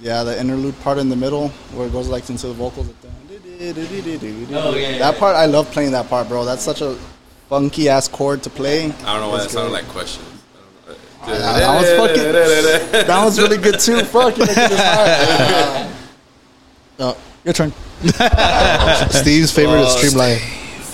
yeah 0.00 0.24
the 0.24 0.38
interlude 0.38 0.78
part 0.80 0.98
in 0.98 1.08
the 1.08 1.16
middle 1.16 1.48
where 1.74 1.86
it 1.86 1.92
goes 1.92 2.08
like 2.08 2.28
into 2.28 2.48
the 2.48 2.52
vocals. 2.54 2.88
Like, 2.88 2.96
Oh, 3.02 3.62
yeah, 3.62 3.72
yeah, 3.72 4.98
that 4.98 5.14
yeah. 5.14 5.18
part 5.18 5.36
I 5.36 5.46
love 5.46 5.70
playing 5.70 5.92
that 5.92 6.08
part, 6.08 6.28
bro. 6.28 6.44
That's 6.44 6.62
such 6.62 6.80
a 6.82 6.96
funky 7.48 7.88
ass 7.88 8.08
chord 8.08 8.42
to 8.44 8.50
play. 8.50 8.86
I 8.86 8.88
don't 8.88 9.20
know 9.20 9.28
why 9.28 9.36
that 9.36 9.42
That's 9.42 9.52
sounded 9.54 9.72
like 9.72 9.86
questions. 9.88 10.26
that 11.26 11.80
was 11.80 12.10
fucking- 12.10 13.06
That 13.06 13.24
was 13.24 13.38
really 13.38 13.58
good 13.58 13.78
too. 13.80 14.02
Fuck, 14.04 14.36
you 14.38 14.44
make 14.46 14.56
it. 14.58 15.86
Uh, 16.98 17.14
your 17.44 17.54
turn. 17.54 17.72
Steve's 19.10 19.50
favorite 19.52 19.80
is 19.80 19.92
Streamline. 19.96 20.38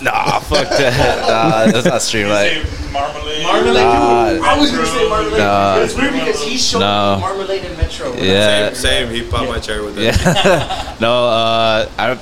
Nah, 0.03 0.39
fuck 0.41 0.69
that. 0.69 1.21
Nah, 1.29 1.73
that's 1.73 1.87
not 1.87 2.03
streamline. 2.03 2.63
Marmalade. 2.93 3.43
Marmalade. 3.43 4.41
Nah. 4.41 4.47
I 4.49 4.59
was 4.59 4.71
gonna 4.71 4.87
say 4.87 5.09
Marmalade. 5.09 5.39
Nah. 5.39 5.77
It's 5.81 5.95
weird 5.95 6.13
because 6.13 6.43
he 6.43 6.57
showed 6.57 6.81
No. 6.81 7.17
me 7.17 7.21
Marmalade 7.23 7.65
and 7.65 7.77
Metro. 7.79 8.13
Yeah. 8.15 8.73
Same, 8.73 9.09
same. 9.09 9.11
He 9.11 9.29
popped 9.31 9.49
my 9.49 9.59
chair 9.59 9.83
with 9.83 9.99
it. 9.99 10.05
Yeah. 10.05 10.97
no, 11.01 11.27
uh, 11.29 11.89
I 11.99 12.15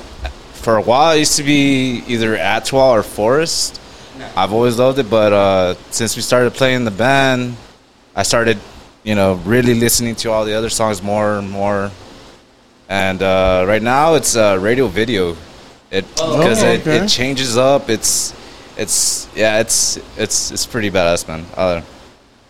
for 0.53 0.77
a 0.77 0.81
while 0.81 1.11
I 1.11 1.15
used 1.15 1.35
to 1.37 1.43
be 1.43 2.03
either 2.07 2.35
ATWA 2.37 2.89
or 2.91 3.03
Forest. 3.03 3.79
I've 4.35 4.51
always 4.53 4.79
loved 4.79 4.97
it, 4.99 5.09
but 5.09 5.31
uh, 5.33 5.75
since 5.91 6.15
we 6.15 6.21
started 6.21 6.53
playing 6.53 6.85
the 6.85 6.91
band, 6.91 7.55
I 8.15 8.23
started, 8.23 8.57
you 9.03 9.13
know, 9.13 9.35
really 9.45 9.73
listening 9.75 10.15
to 10.17 10.31
all 10.31 10.43
the 10.45 10.53
other 10.53 10.69
songs 10.69 11.01
more 11.03 11.37
and 11.37 11.49
more. 11.51 11.91
And 12.89 13.21
uh, 13.21 13.65
right 13.67 13.81
now 13.81 14.15
it's 14.15 14.35
uh, 14.35 14.57
radio 14.59 14.87
video, 14.87 15.35
it 15.95 16.05
because 16.15 16.63
Oh, 16.63 16.67
it, 16.67 16.81
okay. 16.81 16.97
it 16.97 17.07
changes 17.07 17.57
up. 17.57 17.89
It's 17.89 18.33
it's 18.77 19.27
yeah, 19.35 19.59
it's 19.59 19.97
it's 20.17 20.51
it's 20.51 20.65
pretty 20.65 20.91
badass, 20.91 21.27
man. 21.27 21.45
Uh, 21.55 21.81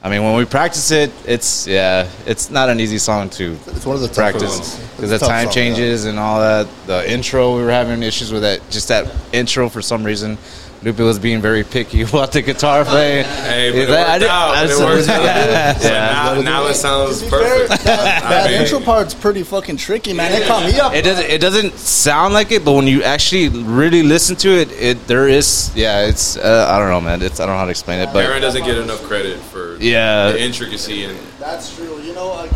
I 0.01 0.09
mean, 0.09 0.23
when 0.23 0.35
we 0.35 0.45
practice 0.45 0.91
it, 0.91 1.11
it's 1.25 1.67
yeah, 1.67 2.07
it's 2.25 2.49
not 2.51 2.69
an 2.69 2.79
easy 2.79 2.97
song 2.99 3.29
to 3.31 3.57
It's 3.67 3.85
one 3.85 3.95
of 3.95 4.01
the 4.01 4.07
tougher 4.07 4.37
practice 4.37 4.77
because 4.95 5.09
the 5.09 5.17
time 5.17 5.45
song, 5.45 5.53
changes 5.53 6.05
and 6.05 6.19
all 6.19 6.39
that. 6.39 6.67
The 6.85 7.11
intro, 7.11 7.55
we 7.57 7.63
were 7.63 7.71
having 7.71 8.03
issues 8.03 8.31
with 8.31 8.43
that. 8.43 8.61
Just 8.69 8.87
that 8.89 9.11
intro 9.33 9.69
for 9.69 9.81
some 9.81 10.03
reason 10.03 10.37
Lupe 10.85 10.99
was 10.99 11.17
being 11.17 11.41
very 11.41 11.63
picky 11.63 12.01
about 12.09 12.31
the 12.31 12.43
guitar 12.43 12.85
playing. 12.85 13.25
Hey, 13.25 13.71
but 13.71 13.79
He's 13.79 13.89
it 13.89 13.91
like, 13.91 14.07
I 14.07 14.19
didn't- 14.19 14.31
out. 14.31 14.63
It 14.63 14.67
just- 14.67 14.79
worked 14.83 15.09
out. 15.09 15.23
Yeah, 15.23 15.73
So 15.79 15.87
yeah. 15.89 16.11
now, 16.35 16.41
now 16.41 16.67
it 16.67 16.75
sounds 16.75 17.21
To 17.23 17.29
fair, 17.31 17.39
perfect. 17.67 17.83
that, 17.85 18.23
I 18.23 18.29
that 18.29 18.51
intro 18.51 18.79
part's 18.79 19.15
pretty 19.15 19.41
fucking 19.41 19.77
tricky, 19.77 20.13
man. 20.13 20.31
It 20.39 20.47
caught 20.47 20.63
me 20.63 20.79
up. 20.79 20.93
It 20.93 21.01
doesn't. 21.03 21.25
It 21.25 21.41
doesn't 21.41 21.73
sound 21.79 22.35
like 22.35 22.51
it, 22.51 22.63
but 22.63 22.73
when 22.73 22.85
you 22.85 23.01
actually 23.01 23.49
really 23.49 24.03
listen 24.03 24.35
to 24.37 24.49
it, 24.49 24.71
it 24.73 25.07
there 25.07 25.27
is. 25.27 25.71
Yeah, 25.75 26.05
it's. 26.05 26.37
Uh, 26.37 26.67
I 26.69 26.77
don't 26.77 26.89
know, 26.89 27.01
man. 27.01 27.23
It's. 27.23 27.39
I 27.39 27.47
don't 27.47 27.55
know 27.55 27.59
how 27.59 27.65
to 27.65 27.71
explain 27.71 27.99
it, 28.01 28.13
but 28.13 28.23
Aaron 28.23 28.41
doesn't 28.41 28.63
get 28.63 28.77
enough 28.77 29.01
credit 29.03 29.39
for 29.39 29.77
Yeah. 29.81 30.31
the 30.33 30.39
intricacy 30.41 31.05
and 31.05 31.17
That's 31.39 31.75
true. 31.75 31.99
You 32.01 32.13
know, 32.13 32.31
I, 32.31 32.47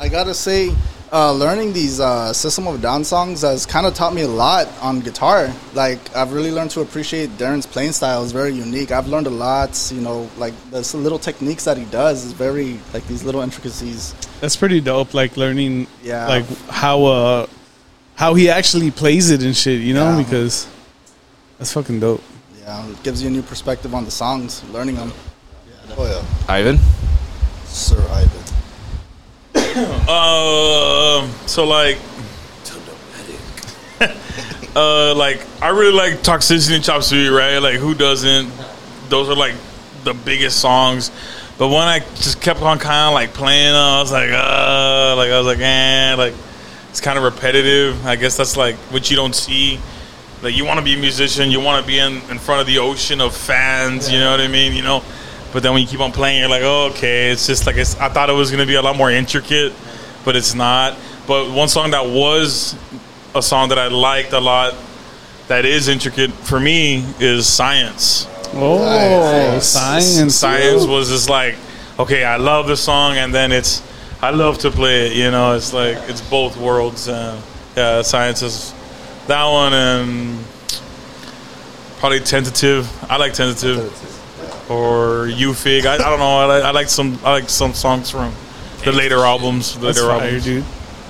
I 0.00 0.08
gotta 0.08 0.32
say, 0.32 0.70
uh, 1.14 1.30
learning 1.32 1.72
these 1.72 2.00
uh, 2.00 2.32
System 2.32 2.66
of 2.66 2.74
a 2.74 2.78
Down 2.78 3.04
songs 3.04 3.42
has 3.42 3.66
kind 3.66 3.86
of 3.86 3.94
taught 3.94 4.12
me 4.12 4.22
a 4.22 4.28
lot 4.28 4.66
on 4.82 4.98
guitar. 4.98 5.48
Like, 5.72 6.00
I've 6.16 6.32
really 6.32 6.50
learned 6.50 6.72
to 6.72 6.80
appreciate 6.80 7.30
Daron's 7.38 7.66
playing 7.66 7.92
style. 7.92 8.24
is 8.24 8.32
very 8.32 8.50
unique. 8.52 8.90
I've 8.90 9.06
learned 9.06 9.28
a 9.28 9.30
lot. 9.30 9.90
You 9.94 10.00
know, 10.00 10.28
like 10.38 10.54
the 10.72 10.80
little 10.96 11.20
techniques 11.20 11.64
that 11.66 11.78
he 11.78 11.84
does 11.84 12.24
is 12.24 12.32
very 12.32 12.80
like 12.92 13.06
these 13.06 13.22
little 13.22 13.42
intricacies. 13.42 14.12
That's 14.40 14.56
pretty 14.56 14.80
dope. 14.80 15.14
Like 15.14 15.36
learning, 15.36 15.86
Yeah. 16.02 16.26
like 16.26 16.46
how 16.68 17.04
uh 17.04 17.46
how 18.16 18.34
he 18.34 18.50
actually 18.50 18.90
plays 18.90 19.30
it 19.30 19.42
and 19.44 19.56
shit. 19.56 19.80
You 19.82 19.94
know, 19.94 20.18
Yeah. 20.18 20.24
because 20.24 20.66
that's 21.58 21.72
fucking 21.72 22.00
dope. 22.00 22.22
Yeah, 22.60 22.88
it 22.90 23.02
gives 23.04 23.22
you 23.22 23.28
a 23.28 23.32
new 23.32 23.42
perspective 23.42 23.94
on 23.94 24.04
the 24.04 24.10
songs. 24.10 24.64
Learning 24.72 24.96
them. 24.96 25.12
Yeah, 25.88 25.94
Oh 25.96 26.06
yeah, 26.06 26.52
Ivan. 26.52 26.78
Sir 27.66 28.00
Ivan. 28.10 28.43
Um, 29.76 31.30
so 31.46 31.66
like, 31.66 31.98
uh, 34.76 35.14
like 35.14 35.44
I 35.60 35.70
really 35.70 35.92
like 35.92 36.22
Toxicity 36.22 36.76
and 36.76 36.84
Chop 36.84 37.02
Suey, 37.02 37.28
right? 37.28 37.58
Like, 37.58 37.76
who 37.76 37.94
doesn't? 37.94 38.50
Those 39.08 39.28
are 39.28 39.34
like 39.34 39.54
the 40.04 40.14
biggest 40.14 40.60
songs. 40.60 41.10
But 41.58 41.68
when 41.68 41.82
I 41.82 42.00
just 42.00 42.40
kept 42.40 42.62
on 42.62 42.78
kind 42.78 43.08
of 43.08 43.14
like 43.14 43.32
playing, 43.34 43.74
I 43.74 44.00
was 44.00 44.12
like, 44.12 44.30
uh, 44.30 45.14
like 45.16 45.30
I 45.30 45.38
was 45.38 45.46
like, 45.46 45.60
eh, 45.60 46.14
like 46.16 46.34
it's 46.90 47.00
kind 47.00 47.18
of 47.18 47.24
repetitive. 47.24 48.06
I 48.06 48.16
guess 48.16 48.36
that's 48.36 48.56
like 48.56 48.76
what 48.92 49.10
you 49.10 49.16
don't 49.16 49.34
see. 49.34 49.80
Like 50.42 50.56
you 50.56 50.64
want 50.64 50.78
to 50.78 50.84
be 50.84 50.94
a 50.94 50.98
musician, 51.00 51.50
you 51.50 51.60
want 51.60 51.84
to 51.84 51.86
be 51.86 51.98
in, 51.98 52.14
in 52.30 52.38
front 52.38 52.60
of 52.60 52.66
the 52.66 52.78
ocean 52.78 53.20
of 53.20 53.36
fans. 53.36 54.10
You 54.10 54.20
know 54.20 54.30
what 54.30 54.40
I 54.40 54.48
mean? 54.48 54.72
You 54.72 54.82
know. 54.82 55.02
But 55.54 55.62
then 55.62 55.72
when 55.72 55.82
you 55.82 55.86
keep 55.86 56.00
on 56.00 56.10
playing, 56.10 56.40
you're 56.40 56.48
like, 56.48 56.64
oh, 56.64 56.90
okay, 56.90 57.30
it's 57.30 57.46
just 57.46 57.64
like 57.64 57.76
it's, 57.76 57.96
I 58.00 58.08
thought 58.08 58.28
it 58.28 58.32
was 58.32 58.50
gonna 58.50 58.66
be 58.66 58.74
a 58.74 58.82
lot 58.82 58.96
more 58.96 59.12
intricate, 59.12 59.72
but 60.24 60.34
it's 60.34 60.52
not. 60.52 60.98
But 61.28 61.52
one 61.52 61.68
song 61.68 61.92
that 61.92 62.04
was 62.04 62.76
a 63.36 63.40
song 63.40 63.68
that 63.68 63.78
I 63.78 63.86
liked 63.86 64.32
a 64.32 64.40
lot, 64.40 64.74
that 65.46 65.64
is 65.64 65.86
intricate 65.86 66.32
for 66.32 66.58
me, 66.58 67.04
is 67.20 67.46
Science. 67.46 68.26
Oh, 68.52 69.58
science. 69.60 70.34
Science 70.34 70.86
was 70.86 71.08
just 71.08 71.30
like, 71.30 71.54
okay, 72.00 72.24
I 72.24 72.36
love 72.36 72.66
the 72.66 72.76
song, 72.76 73.16
and 73.16 73.32
then 73.32 73.52
it's, 73.52 73.80
I 74.20 74.30
love 74.30 74.58
to 74.58 74.72
play 74.72 75.06
it. 75.06 75.12
You 75.12 75.30
know, 75.30 75.54
it's 75.54 75.72
like 75.72 75.98
it's 76.08 76.20
both 76.20 76.56
worlds. 76.56 77.08
Uh, 77.08 77.40
yeah, 77.76 78.02
Science 78.02 78.42
is 78.42 78.74
that 79.28 79.44
one, 79.46 79.72
and 79.72 80.44
probably 81.98 82.18
Tentative. 82.18 82.90
I 83.08 83.18
like 83.18 83.34
Tentative 83.34 84.10
or 84.70 85.26
U-Fig. 85.28 85.86
I, 85.86 85.94
I 85.94 85.98
don't 85.98 86.18
know. 86.18 86.38
I 86.38 86.44
like, 86.46 86.64
I 86.64 86.70
like 86.70 86.88
some. 86.88 87.18
I 87.24 87.32
like 87.32 87.48
some 87.48 87.74
songs 87.74 88.10
from 88.10 88.32
the 88.84 88.92
later 88.92 89.18
albums. 89.18 89.74
The 89.74 89.86
That's 89.86 89.98
later 90.00 90.08
fire, 90.10 90.22
albums. 90.26 90.44
dude. 90.44 90.64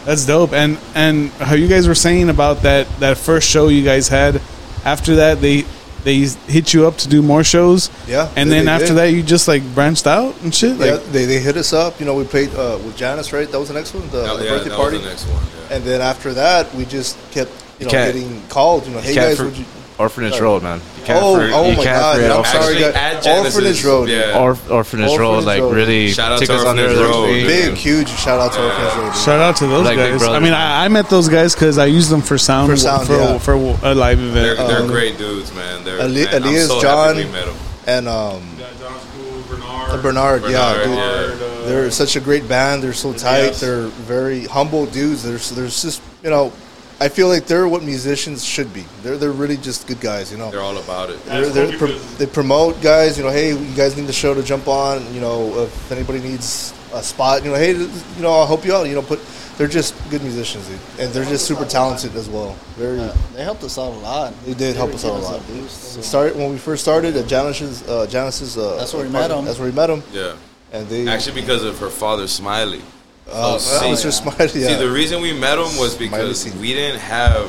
That's 0.05 0.27
dope. 0.27 0.53
And 0.53 0.79
and 0.95 1.31
how 1.33 1.55
you 1.55 1.67
guys 1.69 1.89
were 1.89 1.95
saying 1.95 2.29
about 2.29 2.63
that 2.63 2.87
that 3.01 3.17
first 3.19 3.49
show 3.49 3.69
you 3.69 3.83
guys 3.85 4.09
had. 4.09 4.41
After 4.85 5.17
that, 5.17 5.41
they 5.41 5.65
they 6.05 6.19
hit 6.47 6.75
you 6.75 6.87
up 6.87 6.99
to 6.99 7.09
do 7.09 7.23
more 7.23 7.43
shows. 7.43 7.89
Yeah, 8.07 8.29
And 8.37 8.51
they- 8.51 8.57
then 8.57 8.67
they 8.67 8.71
after 8.73 8.87
did. 8.89 8.97
that, 8.97 9.07
you 9.13 9.23
just 9.23 9.49
like 9.49 9.63
branched 9.75 10.07
out 10.07 10.35
and 10.43 10.55
shit. 10.55 10.77
yeah, 10.77 10.93
Like, 10.97 11.05
they, 11.07 11.25
they 11.25 11.41
hit 11.41 11.57
us 11.57 11.73
up. 11.73 11.99
You 11.99 12.05
know, 12.05 12.15
we 12.15 12.25
played 12.25 12.51
uh, 12.55 12.79
with 12.85 12.95
Janice, 12.95 13.33
right? 13.33 13.51
That 13.51 13.59
was 13.59 13.69
the 13.69 13.75
next 13.75 13.95
one, 13.95 14.07
the, 14.11 14.31
Oh, 14.31 14.37
the 14.37 14.45
yeah, 14.45 14.51
birthday 14.51 14.69
that 14.69 14.77
party. 14.77 14.97
was 14.99 15.05
the 15.05 15.09
next 15.09 15.27
one. 15.29 15.43
Yeah. 15.43 15.77
And 15.77 15.85
then 15.85 16.03
after 16.03 16.35
that, 16.35 16.75
we 16.75 16.85
just 16.85 17.17
kept, 17.31 17.51
you 17.81 17.87
know, 17.87 17.91
can't- 17.93 18.13
getting 18.13 18.43
called. 18.49 18.87
You 18.87 18.93
know, 18.93 19.01
hey 19.01 19.15
can't 19.15 19.29
guys, 19.31 19.39
for- 19.39 19.45
would 19.47 19.57
you? 19.57 19.65
Orphanage 19.97 20.41
Road, 20.41 20.63
man. 20.65 20.81
You 20.99 21.05
can't 21.05 21.23
Oh, 21.23 21.35
for- 21.37 21.43
oh 21.55 21.71
you 21.71 21.77
my 21.77 21.85
can't 21.85 21.99
God, 22.01 22.15
forget 22.17 22.31
I'm 22.33 22.45
sorry, 22.45 22.85
Actually, 22.85 23.33
guys. 23.33 23.45
Orphanage 23.55 23.85
Road. 23.85 24.09
Yeah. 24.09 24.39
Or, 24.39 24.59
Orphanage 24.71 25.17
Road, 25.19 25.45
like 25.45 25.61
Road. 25.61 25.75
really 25.75 26.11
Shout 26.11 26.33
out 26.33 26.39
took 26.41 26.49
to 26.49 26.55
us 26.57 26.65
under 26.65 26.83
Orphanage 26.83 26.99
their 26.99 27.09
Road, 27.09 27.47
Big, 27.47 27.75
huge 27.75 28.09
shout 28.09 28.41
out 28.41 28.53
to 28.55 28.65
Orphanage 28.65 28.95
Road. 28.97 29.13
dude. 29.13 29.23
shout 29.23 29.41
out 29.41 29.57
to 29.57 29.67
those 29.69 29.85
Like 29.85 29.97
guys. 29.97 30.23
I 30.25 30.39
mean, 30.41 30.53
I, 30.53 30.85
I 30.87 30.89
met 30.89 31.09
those 31.11 31.29
guys 31.29 31.55
because 31.55 31.79
I 31.79 31.87
used 31.87 32.11
them 32.11 32.23
for 32.23 32.37
sound 32.39 32.71
For 32.71 32.77
sound, 32.77 33.07
for, 33.07 33.17
yeah. 33.17 33.39
for 33.39 33.53
a 33.53 33.95
live 33.95 34.19
They're, 34.19 34.55
event. 34.55 34.69
they're 34.69 34.81
Um, 34.83 34.87
great 34.89 35.17
dudes, 35.17 35.55
man. 35.55 35.85
They're, 35.85 36.01
Ali- 36.01 36.25
man, 36.25 36.35
I'm 36.35 36.43
Elias, 36.43 36.67
so 36.69 36.81
John, 36.83 37.15
happy 37.17 37.27
we 37.27 37.33
met 37.33 37.47
'em. 37.49 37.55
And 37.87 38.09
um, 38.09 38.43
Yeah, 38.59 38.67
John 38.81 38.99
School, 39.01 39.43
Bernard. 39.49 40.03
Bernard, 40.03 40.43
yeah, 40.51 40.75
Bernard, 40.75 41.39
dude. 41.39 41.69
They're 41.69 41.91
such 41.93 42.17
a 42.17 42.21
great 42.21 42.49
band. 42.49 42.83
They're 42.83 42.93
so 42.95 43.13
tight. 43.13 43.53
They're 43.55 43.83
very 43.89 44.47
humble 44.47 44.87
dudes. 44.87 45.23
There's, 45.23 45.51
there's 45.51 45.81
just, 45.83 46.03
you 46.25 46.31
know, 46.31 46.53
I 47.01 47.09
feel 47.09 47.29
like 47.29 47.47
they're 47.47 47.67
what 47.69 47.83
musicians 47.83 48.45
should 48.45 48.73
be. 48.73 48.85
They're, 49.03 49.17
they're 49.19 49.33
really 49.33 49.57
just 49.57 49.87
good 49.87 50.01
guys, 50.01 50.31
you 50.31 50.39
know. 50.39 50.51
They're 50.51 50.61
all 50.63 50.79
about 50.79 51.11
it. 51.11 51.23
They're, 51.25 51.47
they're 51.49 51.77
pro- 51.79 51.99
they 52.19 52.27
promote 52.27 52.81
guys. 52.83 53.19
You 53.19 53.25
know, 53.25 53.31
hey, 53.31 53.51
you 53.51 53.75
guys 53.77 53.97
need 53.97 54.07
the 54.07 54.13
show 54.13 54.33
to 54.35 54.43
jump 54.43 54.69
on. 54.69 55.13
You 55.13 55.21
know, 55.21 55.59
if 55.65 55.93
anybody 55.93 56.21
needs 56.21 56.73
a 56.93 57.03
spot, 57.03 57.45
you 57.45 57.51
know, 57.51 57.57
hey, 57.57 57.73
you 57.73 58.23
know, 58.23 58.33
I'll 58.33 58.47
help 58.47 58.65
you 58.65 58.75
out. 58.75 58.87
You 58.89 58.95
know, 58.95 59.03
put. 59.03 59.21
They're 59.57 59.69
just 59.69 59.95
good 60.11 60.21
musicians, 60.23 60.67
dude. 60.69 60.81
and 60.99 61.13
they're 61.13 61.25
just 61.25 61.47
super 61.47 61.65
talented 61.65 62.17
as 62.17 62.29
well. 62.29 62.57
Very. 62.77 62.97
They 63.35 63.45
helped 63.45 63.63
us 63.63 63.79
out 63.79 63.93
a 63.93 63.99
lot. 64.01 64.35
They 64.45 64.55
did 64.55 64.75
help 64.75 64.93
us 64.95 65.05
out 65.05 65.13
a 65.13 65.23
lot. 65.23 65.47
boost, 65.47 65.95
so- 65.95 66.01
Start 66.01 66.35
when 66.37 66.51
we 66.51 66.59
first 66.59 66.83
started 66.83 67.17
at 67.17 67.27
Janice's. 67.29 67.83
Uh, 67.89 68.07
Janice's. 68.09 68.57
Uh, 68.59 68.77
That's 68.77 68.93
where 68.95 69.05
we 69.05 69.09
met 69.11 69.31
'em. 69.31 69.45
That's 69.45 69.59
where 69.61 69.69
we 69.69 69.75
met 69.75 69.87
them, 69.89 70.03
Yeah. 70.13 70.35
and 70.73 70.89
they. 70.89 71.07
Actually, 71.07 71.41
because 71.41 71.63
of 71.63 71.79
her 71.79 71.91
father, 71.91 72.27
Smiley. 72.27 72.83
Uh, 73.31 73.59
so 73.59 73.95
see- 73.95 74.03
just 74.03 74.23
smiley. 74.23 74.61
Yeah. 74.61 74.69
See, 74.69 74.75
the 74.77 74.91
reason 74.91 75.21
we 75.23 75.33
met 75.33 75.59
him 75.59 75.77
was 75.79 75.97
because 75.97 76.45
we 76.57 76.73
didn't 76.75 77.01
have 77.01 77.47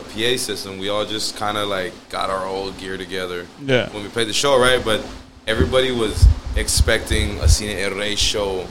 a 0.00 0.04
PA 0.04 0.36
system. 0.36 0.78
We 0.78 0.88
all 0.88 1.04
just 1.06 1.36
kind 1.36 1.56
of 1.56 1.68
like 1.68 1.92
got 2.10 2.30
our 2.30 2.46
old 2.46 2.78
gear 2.78 2.96
together 2.96 3.46
Yeah. 3.64 3.88
when 3.90 4.02
we 4.02 4.08
played 4.08 4.28
the 4.28 4.32
show, 4.32 4.58
right? 4.60 4.84
But 4.84 5.04
everybody 5.46 5.90
was 5.92 6.26
expecting 6.56 7.38
a 7.40 7.44
Cine 7.44 7.80
El 7.82 7.92
Rey 7.96 8.14
show 8.16 8.66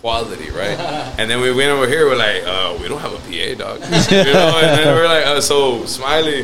quality, 0.00 0.50
right? 0.50 0.78
and 1.18 1.30
then 1.30 1.40
we 1.40 1.52
went 1.52 1.70
over 1.70 1.86
here, 1.86 2.06
we're 2.06 2.16
like, 2.16 2.42
uh, 2.44 2.76
we 2.80 2.88
don't 2.88 3.00
have 3.00 3.12
a 3.12 3.18
PA, 3.18 3.58
dog. 3.58 3.80
you 4.10 4.32
know? 4.32 4.60
And 4.60 4.78
then 4.78 4.94
we're 4.96 5.06
like, 5.06 5.26
uh, 5.26 5.40
so 5.40 5.84
Smiley, 5.86 6.42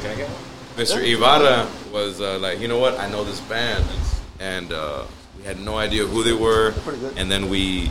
Mr. 0.77 1.03
Ibarra 1.03 1.69
was 1.93 2.21
uh, 2.21 2.39
like, 2.39 2.61
you 2.61 2.69
know 2.69 2.79
what? 2.79 2.99
I 2.99 3.09
know 3.11 3.25
this 3.25 3.41
band, 3.41 3.85
and 4.39 4.73
uh, 4.73 5.05
we 5.37 5.43
had 5.43 5.59
no 5.59 5.77
idea 5.77 6.07
who 6.07 6.23
they 6.23 6.33
were. 6.33 6.73
And 7.17 7.29
then 7.31 7.49
we 7.51 7.91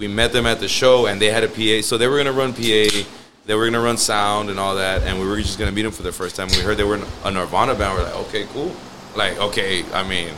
we 0.00 0.08
met 0.08 0.32
them 0.32 0.46
at 0.46 0.58
the 0.60 0.66
show, 0.66 1.06
and 1.06 1.20
they 1.20 1.30
had 1.30 1.44
a 1.44 1.48
PA, 1.48 1.86
so 1.86 1.98
they 1.98 2.08
were 2.08 2.16
gonna 2.16 2.32
run 2.32 2.54
PA. 2.54 2.88
They 3.46 3.54
were 3.54 3.66
gonna 3.66 3.80
run 3.80 3.98
sound 3.98 4.48
and 4.48 4.58
all 4.58 4.76
that, 4.76 5.02
and 5.02 5.20
we 5.20 5.26
were 5.28 5.36
just 5.36 5.58
gonna 5.58 5.70
meet 5.70 5.82
them 5.82 5.92
for 5.92 6.02
the 6.02 6.10
first 6.10 6.36
time. 6.36 6.48
We 6.48 6.60
heard 6.60 6.78
they 6.78 6.84
were 6.84 6.98
a 7.24 7.30
Nirvana 7.30 7.74
band. 7.74 7.98
We're 7.98 8.04
like, 8.04 8.16
okay, 8.28 8.46
cool. 8.52 8.74
Like, 9.14 9.38
okay, 9.38 9.84
I 9.92 10.02
mean, 10.02 10.30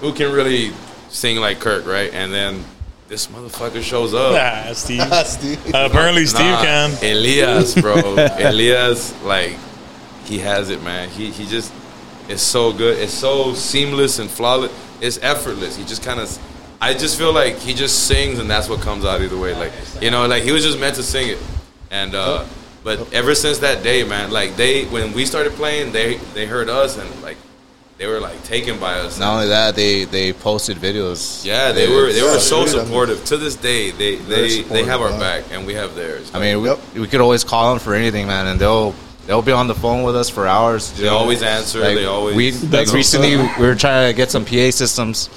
who 0.00 0.12
can 0.12 0.30
really 0.30 0.72
sing 1.08 1.38
like 1.38 1.58
Kurt, 1.58 1.86
right? 1.86 2.12
And 2.12 2.32
then 2.32 2.62
this 3.08 3.28
motherfucker 3.28 3.82
shows 3.82 4.12
up. 4.12 4.34
Nah, 4.34 4.72
Steve. 4.74 5.02
Steve. 5.26 5.74
Uh, 5.74 5.88
apparently, 5.90 6.26
Steve 6.26 6.40
Nah, 6.40 6.62
can. 6.62 6.90
Elias, 7.02 7.74
bro. 7.80 7.94
Elias, 8.38 9.20
like, 9.22 9.56
he 10.24 10.38
has 10.38 10.68
it, 10.68 10.82
man. 10.82 11.08
He 11.08 11.30
he 11.30 11.46
just 11.46 11.72
is 12.28 12.42
so 12.42 12.72
good. 12.74 12.98
It's 12.98 13.14
so 13.14 13.54
seamless 13.54 14.18
and 14.18 14.28
flawless. 14.28 14.70
It's 15.00 15.18
effortless. 15.22 15.76
He 15.76 15.84
just 15.84 16.02
kind 16.02 16.20
of. 16.20 16.38
I 16.80 16.94
just 16.94 17.18
feel 17.18 17.32
like 17.32 17.56
he 17.58 17.74
just 17.74 18.06
sings, 18.06 18.38
and 18.38 18.48
that's 18.48 18.68
what 18.68 18.80
comes 18.80 19.04
out 19.04 19.20
either 19.20 19.36
way. 19.38 19.54
Like 19.54 19.72
you 20.00 20.10
know, 20.10 20.26
like 20.26 20.42
he 20.42 20.52
was 20.52 20.64
just 20.64 20.78
meant 20.78 20.96
to 20.96 21.02
sing 21.02 21.28
it, 21.28 21.38
and 21.90 22.14
uh, 22.14 22.44
but 22.82 23.12
ever 23.12 23.34
since 23.34 23.58
that 23.58 23.82
day, 23.82 24.02
man, 24.04 24.30
like 24.30 24.56
they 24.56 24.84
when 24.86 25.12
we 25.12 25.26
started 25.26 25.52
playing, 25.54 25.92
they 25.92 26.16
they 26.34 26.46
heard 26.46 26.68
us 26.70 26.96
and 26.96 27.22
like 27.22 27.36
they 27.98 28.06
were 28.06 28.18
like 28.18 28.42
taken 28.44 28.78
by 28.80 28.94
us. 28.94 29.18
Not 29.20 29.34
only 29.34 29.48
that, 29.48 29.74
they 29.76 30.04
they 30.04 30.32
posted 30.32 30.78
videos. 30.78 31.44
Yeah, 31.44 31.72
they 31.72 31.86
were 31.86 32.10
they 32.12 32.22
were 32.22 32.38
so 32.38 32.64
dude, 32.64 32.74
I 32.74 32.78
mean- 32.78 32.86
supportive. 32.86 33.24
To 33.26 33.36
this 33.36 33.56
day, 33.56 33.90
they 33.90 34.16
they 34.16 34.62
they 34.62 34.84
have 34.84 35.02
our 35.02 35.08
supportive, 35.10 35.20
back, 35.20 35.44
and 35.52 35.66
we 35.66 35.74
have 35.74 35.94
theirs. 35.94 36.30
I 36.34 36.40
mean, 36.40 36.62
we, 36.62 36.68
Yep. 36.70 36.78
we 36.94 37.06
could 37.08 37.20
always 37.20 37.44
call 37.44 37.70
them 37.74 37.78
for 37.78 37.92
anything, 37.94 38.26
man, 38.26 38.46
and 38.46 38.58
they'll 38.58 38.94
they'll 39.26 39.42
be 39.42 39.52
on 39.52 39.66
the 39.66 39.74
phone 39.74 40.02
with 40.02 40.16
us 40.16 40.30
for 40.30 40.46
hours. 40.46 40.92
They 40.92 41.08
always 41.08 41.42
answer, 41.42 41.80
they 41.80 42.06
always- 42.06 42.34
we 42.34 42.52
like 42.68 42.90
recently 42.90 43.36
we 43.36 43.66
were 43.66 43.74
trying 43.74 44.10
to 44.10 44.16
get 44.16 44.30
some 44.30 44.46
PA 44.46 44.70
systems, 44.70 45.28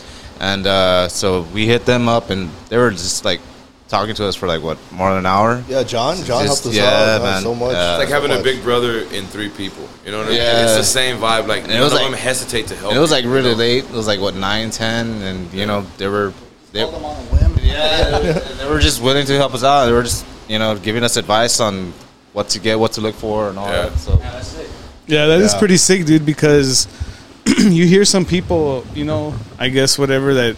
and 0.52 0.68
uh, 0.68 1.08
so 1.10 1.42
we 1.54 1.66
hit 1.66 1.86
them 1.86 2.08
up, 2.10 2.30
and 2.30 2.50
they 2.70 2.78
were 2.78 2.92
just 2.92 3.24
like 3.26 3.40
talking 3.88 4.16
to 4.16 4.26
us 4.26 4.36
for 4.36 4.48
like 4.48 4.62
what 4.64 4.78
more 4.92 5.10
than 5.10 5.20
an 5.20 5.26
hour. 5.26 5.64
Yeah, 5.70 5.84
John. 5.84 6.16
John 6.18 6.46
Just- 6.46 6.64
helped 6.64 6.66
us 6.68 6.76
yeah, 6.76 6.90
out 7.16 7.22
uh, 7.22 7.24
man. 7.24 7.42
so 7.44 7.54
much. 7.56 7.74
Yeah. 7.74 7.92
It's 7.94 8.00
like 8.04 8.10
having 8.10 8.32
so 8.32 8.40
a 8.40 8.44
big 8.44 8.64
brother 8.64 9.02
in 9.18 9.26
three 9.28 9.50
people. 9.50 9.88
You 10.06 10.12
know 10.12 10.18
what 10.20 10.28
I 10.28 10.30
mean? 10.32 10.38
Yeah. 10.40 10.64
It's 10.66 10.78
the 10.78 10.84
same 11.00 11.18
vibe. 11.18 11.48
Like 11.48 11.64
it 11.66 11.68
none 11.70 11.80
was 11.82 11.94
of 11.94 12.00
like- 12.00 12.10
them 12.10 12.18
hesitate 12.20 12.68
to 12.68 12.76
help. 12.76 12.90
And 12.92 12.98
it 12.98 13.02
was 13.02 13.12
you, 13.12 13.18
like 13.18 13.26
you 13.26 13.32
really 13.34 13.52
know? 13.52 13.58
late. 13.66 13.84
It 13.86 13.92
was 13.92 14.08
like 14.08 14.20
what 14.20 14.36
nine, 14.36 14.70
ten, 14.72 15.22
and 15.22 15.54
you 15.54 15.66
know 15.66 15.86
they 15.98 16.08
were 16.08 16.34
they, 16.72 16.82
Called 16.82 16.96
them 16.96 17.06
on 17.06 17.16
a 17.16 17.26
whim. 17.30 17.54
yeah 17.62 18.20
they 18.60 18.68
were 18.70 18.80
just 18.80 19.00
willing 19.02 19.26
to 19.28 19.36
help 19.38 19.54
us 19.54 19.64
out. 19.64 19.86
They 19.86 19.92
were 19.94 20.04
just 20.04 20.26
you 20.50 20.58
know 20.60 20.76
giving 20.78 21.04
us 21.04 21.16
advice 21.18 21.60
on 21.60 21.94
what 22.34 22.50
to 22.50 22.60
get, 22.60 22.80
what 22.80 22.94
to 22.94 23.02
look 23.02 23.16
for, 23.16 23.50
and 23.50 23.60
all 23.60 23.68
Yeah. 23.70 23.90
that. 23.90 23.98
So 24.00 24.18
Yeah, 25.06 25.28
that 25.28 25.40
is 25.42 25.54
Yeah. 25.54 25.60
pretty 25.60 25.78
sick, 25.78 26.06
dude. 26.06 26.26
Because 26.26 26.88
you 27.58 27.86
hear 27.86 28.06
some 28.06 28.26
people, 28.26 28.86
you 28.94 29.06
know, 29.06 29.34
I 29.60 29.70
guess 29.70 29.98
whatever 30.00 30.34
that 30.36 30.56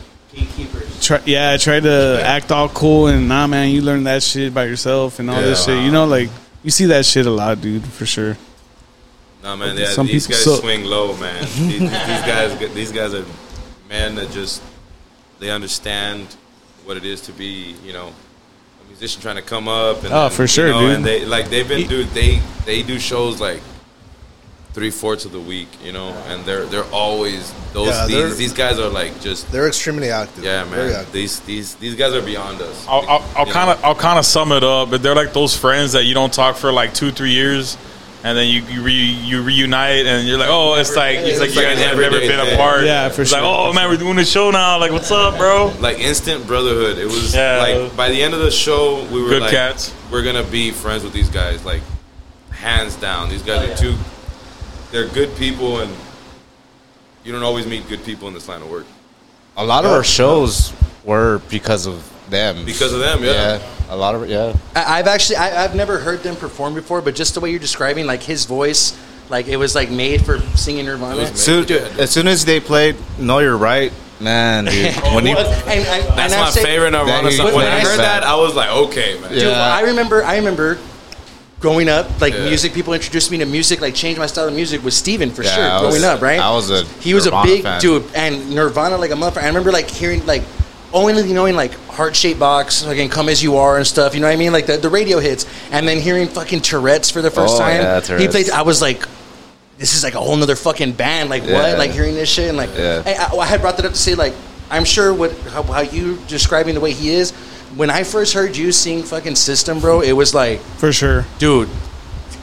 try, 1.01 1.21
yeah, 1.25 1.57
try 1.57 1.79
to 1.79 2.21
act 2.23 2.51
all 2.51 2.69
cool 2.69 3.07
and 3.07 3.27
nah, 3.27 3.47
man, 3.47 3.69
you 3.71 3.81
learn 3.81 4.03
that 4.05 4.21
shit 4.23 4.53
by 4.53 4.65
yourself 4.65 5.19
and 5.19 5.29
all 5.29 5.41
this 5.41 5.67
Yeah. 5.67 5.75
shit. 5.75 5.85
You 5.85 5.91
know, 5.91 6.05
like 6.05 6.29
you 6.63 6.71
see 6.71 6.85
that 6.85 7.05
shit 7.05 7.25
a 7.25 7.31
lot, 7.31 7.61
dude, 7.61 7.83
for 7.85 8.05
sure. 8.05 8.37
No 9.43 9.55
man, 9.55 9.77
yeah, 9.77 9.85
Some 9.87 10.07
these 10.07 10.27
guys 10.27 10.43
suck. 10.43 10.61
swing 10.61 10.83
low, 10.85 11.15
man. 11.17 11.41
these, 11.55 11.79
these 11.79 11.89
guys, 11.89 12.73
these 12.73 12.91
guys 12.91 13.13
are 13.13 13.25
men 13.89 14.15
that 14.15 14.31
just 14.31 14.61
they 15.39 15.49
understand 15.51 16.35
what 16.85 16.97
it 16.97 17.05
is 17.05 17.21
to 17.21 17.31
be, 17.31 17.75
you 17.85 17.93
know, 17.93 18.07
a 18.83 18.87
musician 18.87 19.21
trying 19.21 19.35
to 19.35 19.41
come 19.43 19.67
up. 19.67 20.03
And 20.03 20.13
Oh, 20.13 20.29
for 20.29 20.43
you 20.43 20.47
sure, 20.47 20.69
know, 20.69 20.79
dude. 20.81 20.95
And 20.97 21.05
they 21.05 21.25
like 21.25 21.49
they've 21.49 21.67
been 21.67 21.87
dude. 21.87 22.07
They 22.09 22.41
they 22.65 22.81
do 22.83 22.97
shows 22.99 23.39
like 23.39 23.61
three 24.75 24.91
fourths 24.91 25.23
of 25.23 25.31
the 25.31 25.39
week, 25.39 25.69
you 25.83 25.93
know, 25.93 26.09
and 26.27 26.43
they're 26.45 26.65
they're 26.65 26.83
always 26.91 27.53
those 27.71 27.87
Yeah, 27.87 28.07
they're- 28.07 28.27
these 28.27 28.37
these 28.37 28.53
guys 28.53 28.77
are 28.77 28.89
like 28.89 29.21
just 29.21 29.49
They're 29.51 29.67
extremely 29.67 30.09
active. 30.11 30.43
yeah, 30.43 30.65
Very 30.65 30.89
man. 30.91 30.99
active. 30.99 31.13
These 31.13 31.39
these 31.41 31.75
these 31.75 31.95
guys 31.95 32.13
are 32.13 32.21
beyond 32.21 32.61
us. 32.61 32.85
I'll, 32.87 33.05
I'll, 33.07 33.23
I'll 33.37 33.45
kind 33.45 33.69
of? 33.71 33.83
I'll 33.85 33.95
kind 33.95 34.19
of 34.19 34.25
sum 34.25 34.51
it 34.51 34.63
up, 34.63 34.89
but 34.91 35.01
they're 35.01 35.15
like 35.15 35.31
those 35.33 35.55
friends 35.55 35.93
that 35.93 36.03
you 36.03 36.13
don't 36.13 36.33
talk 36.33 36.57
for 36.57 36.71
like 36.73 36.93
two 36.93 37.11
three 37.11 37.31
years, 37.31 37.77
and 38.25 38.37
then 38.37 38.47
you 38.49 38.63
you, 38.63 38.81
re, 38.83 38.91
you 38.93 39.41
reunite, 39.43 40.05
and 40.07 40.27
you're 40.27 40.37
like, 40.37 40.49
oh, 40.51 40.75
it's 40.75 40.93
like 40.95 41.19
it's 41.19 41.39
like 41.39 41.47
It's 41.49 41.55
you 41.55 41.61
guys 41.61 41.77
have 41.79 41.97
never 41.97 42.19
been 42.19 42.27
thing. 42.27 42.53
apart. 42.55 42.83
Yeah, 42.83 43.07
for 43.07 43.21
it's 43.21 43.31
sure. 43.31 43.41
like, 43.41 43.47
oh 43.49 43.71
man, 43.71 43.89
we're 43.89 43.95
doing 43.95 44.17
a 44.19 44.25
show 44.25 44.51
now. 44.51 44.77
Like, 44.77 44.91
what's 44.91 45.09
up, 45.09 45.37
bro? 45.37 45.71
like 45.79 45.99
instant 45.99 46.45
brotherhood. 46.47 46.97
It 46.97 47.05
was 47.05 47.33
Yeah. 47.33 47.59
like 47.65 47.95
by 47.95 48.09
the 48.09 48.21
end 48.21 48.33
of 48.33 48.41
the 48.41 48.51
show, 48.51 49.05
we 49.09 49.21
were 49.23 49.29
Good 49.29 49.41
like, 49.43 49.51
cats. 49.51 49.93
we're 50.11 50.23
gonna 50.23 50.43
be 50.43 50.71
friends 50.71 51.03
with 51.05 51.13
these 51.13 51.29
guys, 51.29 51.63
like 51.63 51.81
hands 52.51 52.95
down. 52.97 53.29
These 53.29 53.43
guys 53.43 53.69
are 53.69 53.73
oh, 53.73 53.75
too. 53.75 53.95
They're 54.91 55.07
good 55.07 55.35
people, 55.37 55.79
and 55.81 55.91
you 57.23 57.31
don't 57.31 57.43
always 57.43 57.65
meet 57.67 57.87
good 57.89 58.03
people 58.03 58.27
in 58.27 58.33
this 58.33 58.47
line 58.47 58.61
of 58.61 58.69
work 58.69 58.85
A 59.57 59.65
lot 59.65 59.83
of 59.85 59.91
our 59.91 60.03
shows 60.03 60.73
were 61.03 61.41
because 61.49 61.85
of 61.85 62.11
them. 62.29 62.65
because 62.65 62.93
of 62.93 62.99
them. 62.99 63.23
Yeah, 63.23 63.59
a 63.89 63.95
lot 63.95 64.15
of. 64.15 64.29
Yeah, 64.29 64.55
I, 64.75 64.99
I've 64.99 65.07
actually 65.07 65.37
I, 65.37 65.63
I've 65.63 65.75
never 65.75 65.99
heard 65.99 66.23
them 66.23 66.35
perform 66.35 66.73
before, 66.75 67.01
but 67.01 67.15
just 67.15 67.33
the 67.33 67.39
way 67.39 67.51
you're 67.51 67.59
describing, 67.59 68.05
like 68.05 68.23
his 68.23 68.45
voice, 68.45 68.97
like 69.29 69.47
it 69.47 69.57
was 69.57 69.75
like 69.75 69.89
made 69.91 70.25
for 70.25 70.39
singing 70.55 70.85
Nirvana. 70.85 71.21
It 71.21 71.37
soon, 71.37 71.69
as 71.99 72.11
soon 72.11 72.27
as 72.27 72.45
they 72.45 72.59
played 72.59 72.95
"No, 73.19 73.39
You're 73.39 73.57
Right," 73.57 73.91
man, 74.19 74.65
dude. 74.65 74.93
when 75.13 75.25
you, 75.25 75.35
and- 75.37 75.47
and- 75.67 76.17
that's 76.17 76.33
and 76.33 76.41
my 76.41 76.47
I'm 76.47 76.51
saying- 76.51 76.65
favorite 76.65 76.91
Nirvana 76.91 77.31
song. 77.31 77.45
When 77.47 77.55
when 77.55 77.67
I 77.67 77.77
I 77.77 77.79
heard 77.81 77.99
that, 77.99 78.23
I 78.23 78.35
was 78.35 78.55
like, 78.55 78.69
okay, 78.69 79.19
man. 79.19 79.31
Dude, 79.31 79.43
Yeah. 79.43 79.51
I 79.75 79.81
remember. 79.81 80.23
I 80.23 80.37
remember 80.37 80.79
growing 81.65 81.89
up, 81.89 82.05
like 82.21 82.33
Yeah. 82.35 82.45
music. 82.51 82.73
People 82.73 82.93
introduced 82.93 83.31
me 83.31 83.37
to 83.39 83.45
music, 83.57 83.81
like 83.81 83.95
changed 83.95 84.19
my 84.19 84.27
style 84.27 84.47
of 84.47 84.53
music. 84.53 84.83
Was 84.83 84.95
Steven 84.95 85.31
for 85.31 85.43
Yeah, 85.43 85.55
sure. 85.55 85.63
I 85.63 85.79
growing 85.79 85.93
was- 85.95 86.03
up, 86.03 86.21
right? 86.21 86.39
I 86.39 86.51
was 86.51 86.69
a 86.69 86.83
he 86.99 87.13
was 87.15 87.25
Nirvana 87.25 87.43
a 87.51 87.55
big 87.55 87.63
fan. 87.63 87.81
dude, 87.81 88.03
and 88.13 88.33
Nirvana 88.57 88.97
like 88.97 89.11
a 89.11 89.15
motherfucker. 89.15 89.43
I 89.43 89.47
remember 89.47 89.71
like 89.71 89.89
hearing 89.89 90.23
like 90.27 90.43
only 90.93 91.13
knowing 91.33 91.55
like 91.55 91.73
heart 91.97 92.15
shaped 92.15 92.39
box, 92.39 92.85
like 92.85 92.99
and 92.99 93.11
come 93.11 93.29
as 93.29 93.41
you 93.41 93.57
are 93.57 93.77
and 93.77 93.87
stuff. 93.87 94.13
You 94.13 94.19
know 94.21 94.27
what 94.27 94.33
I 94.33 94.43
mean? 94.43 94.53
Like 94.53 94.67
the, 94.67 94.77
the 94.77 94.89
radio 94.89 95.17
hits, 95.19 95.45
and 95.71 95.87
then 95.87 95.99
hearing 95.99 96.27
fucking 96.27 96.61
Tourette's 96.61 97.09
for 97.09 97.21
the 97.23 97.31
first 97.31 97.55
Oh, 97.55 97.59
time. 97.59 97.81
yeah, 97.81 98.17
he 98.19 98.27
played. 98.27 98.49
I 98.51 98.61
was 98.61 98.79
like. 98.81 99.01
This 99.77 99.93
is 99.93 100.05
like 100.05 100.13
a 100.15 100.21
whole 100.21 100.37
nother 100.37 100.55
fucking 100.55 100.93
band. 100.93 101.29
Like 101.29 101.43
what? 101.43 101.77
Like 101.77 101.91
hearing 101.91 102.15
this 102.15 102.29
shit 102.29 102.47
and 102.47 102.57
like 102.57 102.69
Yeah. 102.77 103.03
I, 103.05 103.35
I 103.37 103.45
had 103.45 103.59
brought 103.59 103.75
that 103.75 103.85
up 103.85 103.91
to 103.91 103.97
say 103.97 104.15
like 104.15 104.33
I'm 104.71 104.85
sure 104.85 105.13
what 105.13 105.31
how, 105.53 105.63
how 105.63 105.81
you 105.81 106.17
describing 106.29 106.75
the 106.75 106.79
way 106.79 106.93
he 106.93 107.09
is. 107.09 107.33
When 107.75 107.89
I 107.89 108.03
first 108.03 108.33
heard 108.33 108.55
you 108.55 108.71
sing 108.71 109.03
fucking 109.03 109.35
System, 109.35 109.79
bro, 109.79 110.01
it 110.01 110.13
was 110.13 110.33
like 110.33 110.59
For 110.79 110.93
sure. 110.93 111.25
dude, 111.39 111.69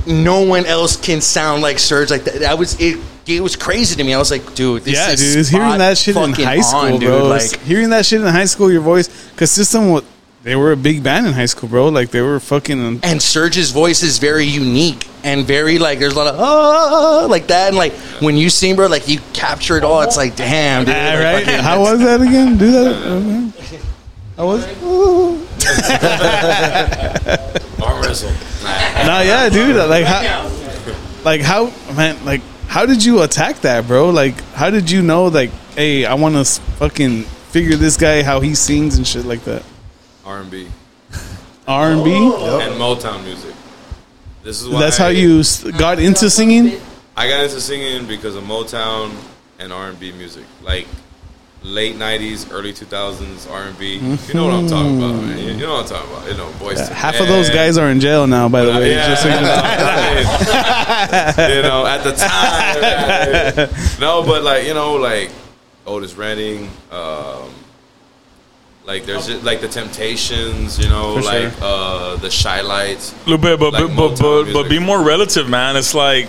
no 0.06 0.42
one 0.42 0.66
else 0.66 0.96
can 0.96 1.20
sound 1.20 1.62
like 1.62 1.76
Serj 1.76 2.10
like 2.10 2.24
that. 2.24 2.40
That 2.40 2.58
was 2.58 2.78
it. 2.80 2.98
It 3.26 3.40
was 3.40 3.54
crazy 3.54 3.94
to 3.96 4.02
me. 4.04 4.12
I 4.14 4.18
was 4.18 4.30
like, 4.32 4.54
dude, 4.54 4.82
this 4.82 4.94
yeah, 4.94 5.14
dude. 5.14 5.46
Hearing 5.46 5.78
that 5.78 5.96
shit 5.96 6.16
in 6.16 6.32
high 6.32 6.60
school, 6.60 6.80
on, 6.80 6.90
dude. 6.92 7.02
bro. 7.02 7.28
Like, 7.28 7.60
hearing 7.60 7.90
that 7.90 8.04
shit 8.04 8.20
in 8.20 8.26
high 8.26 8.46
school, 8.46 8.70
your 8.70 8.80
voice, 8.82 9.08
because 9.30 9.50
System, 9.52 9.90
wa- 9.90 10.02
they 10.42 10.56
were 10.56 10.72
a 10.72 10.76
big 10.76 11.04
band 11.04 11.28
in 11.28 11.32
high 11.32 11.46
school, 11.46 11.68
bro. 11.68 11.88
Like 11.88 12.10
they 12.10 12.20
were 12.20 12.40
fucking. 12.40 12.80
and 13.04 13.20
Serj's 13.20 13.70
voice 13.70 14.02
is 14.02 14.18
very 14.18 14.44
unique 14.44 15.06
and 15.22 15.46
very 15.46 15.78
like 15.78 16.00
there's 16.00 16.14
a 16.14 16.16
lot 16.16 16.34
of 16.34 16.40
ah 16.40 17.26
like 17.30 17.46
that 17.46 17.68
and 17.68 17.76
like 17.76 17.92
when 18.20 18.36
you 18.36 18.50
sing, 18.50 18.74
bro, 18.74 18.88
like 18.88 19.06
you 19.08 19.20
capture 19.32 19.76
it 19.76 19.84
all. 19.84 20.02
It's 20.02 20.16
like 20.16 20.34
damn, 20.34 20.84
dude. 20.84 20.94
Ah, 20.96 21.32
like, 21.32 21.46
right? 21.46 21.60
How 21.60 21.80
was 21.80 22.00
that 22.00 22.20
again? 22.20 22.58
Do 22.58 22.70
that. 22.72 23.52
Okay. 23.62 23.80
How 24.36 24.46
was? 24.46 24.66
Ooh. 24.82 25.34
Arm 27.82 28.02
wrestle. 28.02 28.30
Nah. 28.62 29.06
Nah, 29.06 29.20
yeah, 29.20 29.48
dude. 29.48 29.76
Like 29.76 30.04
how? 30.04 30.50
Like 31.24 31.40
how? 31.40 31.72
Man, 31.94 32.24
like 32.24 32.40
how 32.66 32.86
did 32.86 33.04
you 33.04 33.22
attack 33.22 33.60
that, 33.60 33.86
bro? 33.86 34.10
Like 34.10 34.40
how 34.54 34.70
did 34.70 34.90
you 34.90 35.02
know? 35.02 35.26
Like, 35.26 35.50
hey, 35.74 36.06
I 36.06 36.14
want 36.14 36.34
to 36.34 36.44
fucking 36.44 37.24
figure 37.24 37.76
this 37.76 37.96
guy 37.96 38.22
how 38.22 38.40
he 38.40 38.54
sings 38.54 38.96
and 38.96 39.06
shit 39.06 39.26
like 39.26 39.44
that. 39.44 39.62
R&B 40.24 40.68
R 41.66 41.92
and 41.92 42.04
B. 42.04 42.12
and 42.12 42.74
Motown 42.80 43.24
music. 43.24 43.54
This 44.42 44.60
is 44.60 44.68
why 44.68 44.80
That's 44.80 44.96
how 44.96 45.08
you 45.08 45.42
got 45.78 45.98
into 45.98 46.28
singing. 46.28 46.80
I 47.16 47.28
got 47.28 47.44
into 47.44 47.60
singing 47.60 48.06
because 48.06 48.34
of 48.34 48.44
Motown 48.44 49.14
and 49.58 49.72
R 49.72 49.90
and 49.90 50.00
B 50.00 50.12
music, 50.12 50.44
like 50.62 50.86
late 51.64 51.94
'90s, 51.96 52.50
early 52.52 52.72
2000s 52.72 53.50
R 53.50 53.62
and 53.64 53.78
B. 53.78 53.94
You 53.96 54.34
know 54.34 54.44
what 54.46 54.54
I'm 54.54 54.66
talking 54.66 54.98
about, 54.98 55.14
man. 55.22 55.38
You, 55.38 55.52
you 55.52 55.60
know 55.66 55.74
what 55.74 55.84
I'm 55.84 55.88
talking 55.88 56.10
about. 56.12 56.28
You 56.30 56.36
know, 56.36 56.52
boys. 56.58 56.86
to 56.88 56.94
Half 56.94 57.20
of 57.20 57.28
those 57.28 57.48
guys 57.50 57.78
are 57.78 57.88
in 57.90 58.00
jail 58.00 58.26
now, 58.26 58.48
by 58.48 58.64
the 58.64 58.72
way. 58.72 58.90
Yeah, 58.92 59.08
Just 59.08 59.22
so 59.22 59.28
you 61.48 61.62
know. 61.62 61.86
at 61.86 62.02
the 62.02 62.12
time. 62.12 64.00
no, 64.00 64.22
but 64.24 64.42
like 64.42 64.66
you 64.66 64.74
know, 64.74 64.94
like 64.94 65.30
Otis 65.86 66.14
Redding, 66.14 66.68
um, 66.90 67.50
like 68.84 69.04
there's 69.04 69.26
just, 69.28 69.44
like 69.44 69.60
the 69.60 69.68
Temptations, 69.68 70.78
you 70.78 70.88
know, 70.88 71.14
For 71.16 71.22
like 71.22 71.52
sure. 71.54 71.62
uh, 71.62 72.16
the 72.16 72.28
Chi-Lites. 72.28 73.12
A 73.12 73.16
little 73.30 73.38
bit, 73.38 73.58
but 73.60 73.72
Like 73.72 73.94
but, 73.96 74.16
but, 74.16 74.20
but, 74.20 74.52
but 74.52 74.68
be 74.68 74.78
more 74.80 75.02
relative, 75.02 75.48
man. 75.48 75.76
It's 75.76 75.94
like 75.94 76.26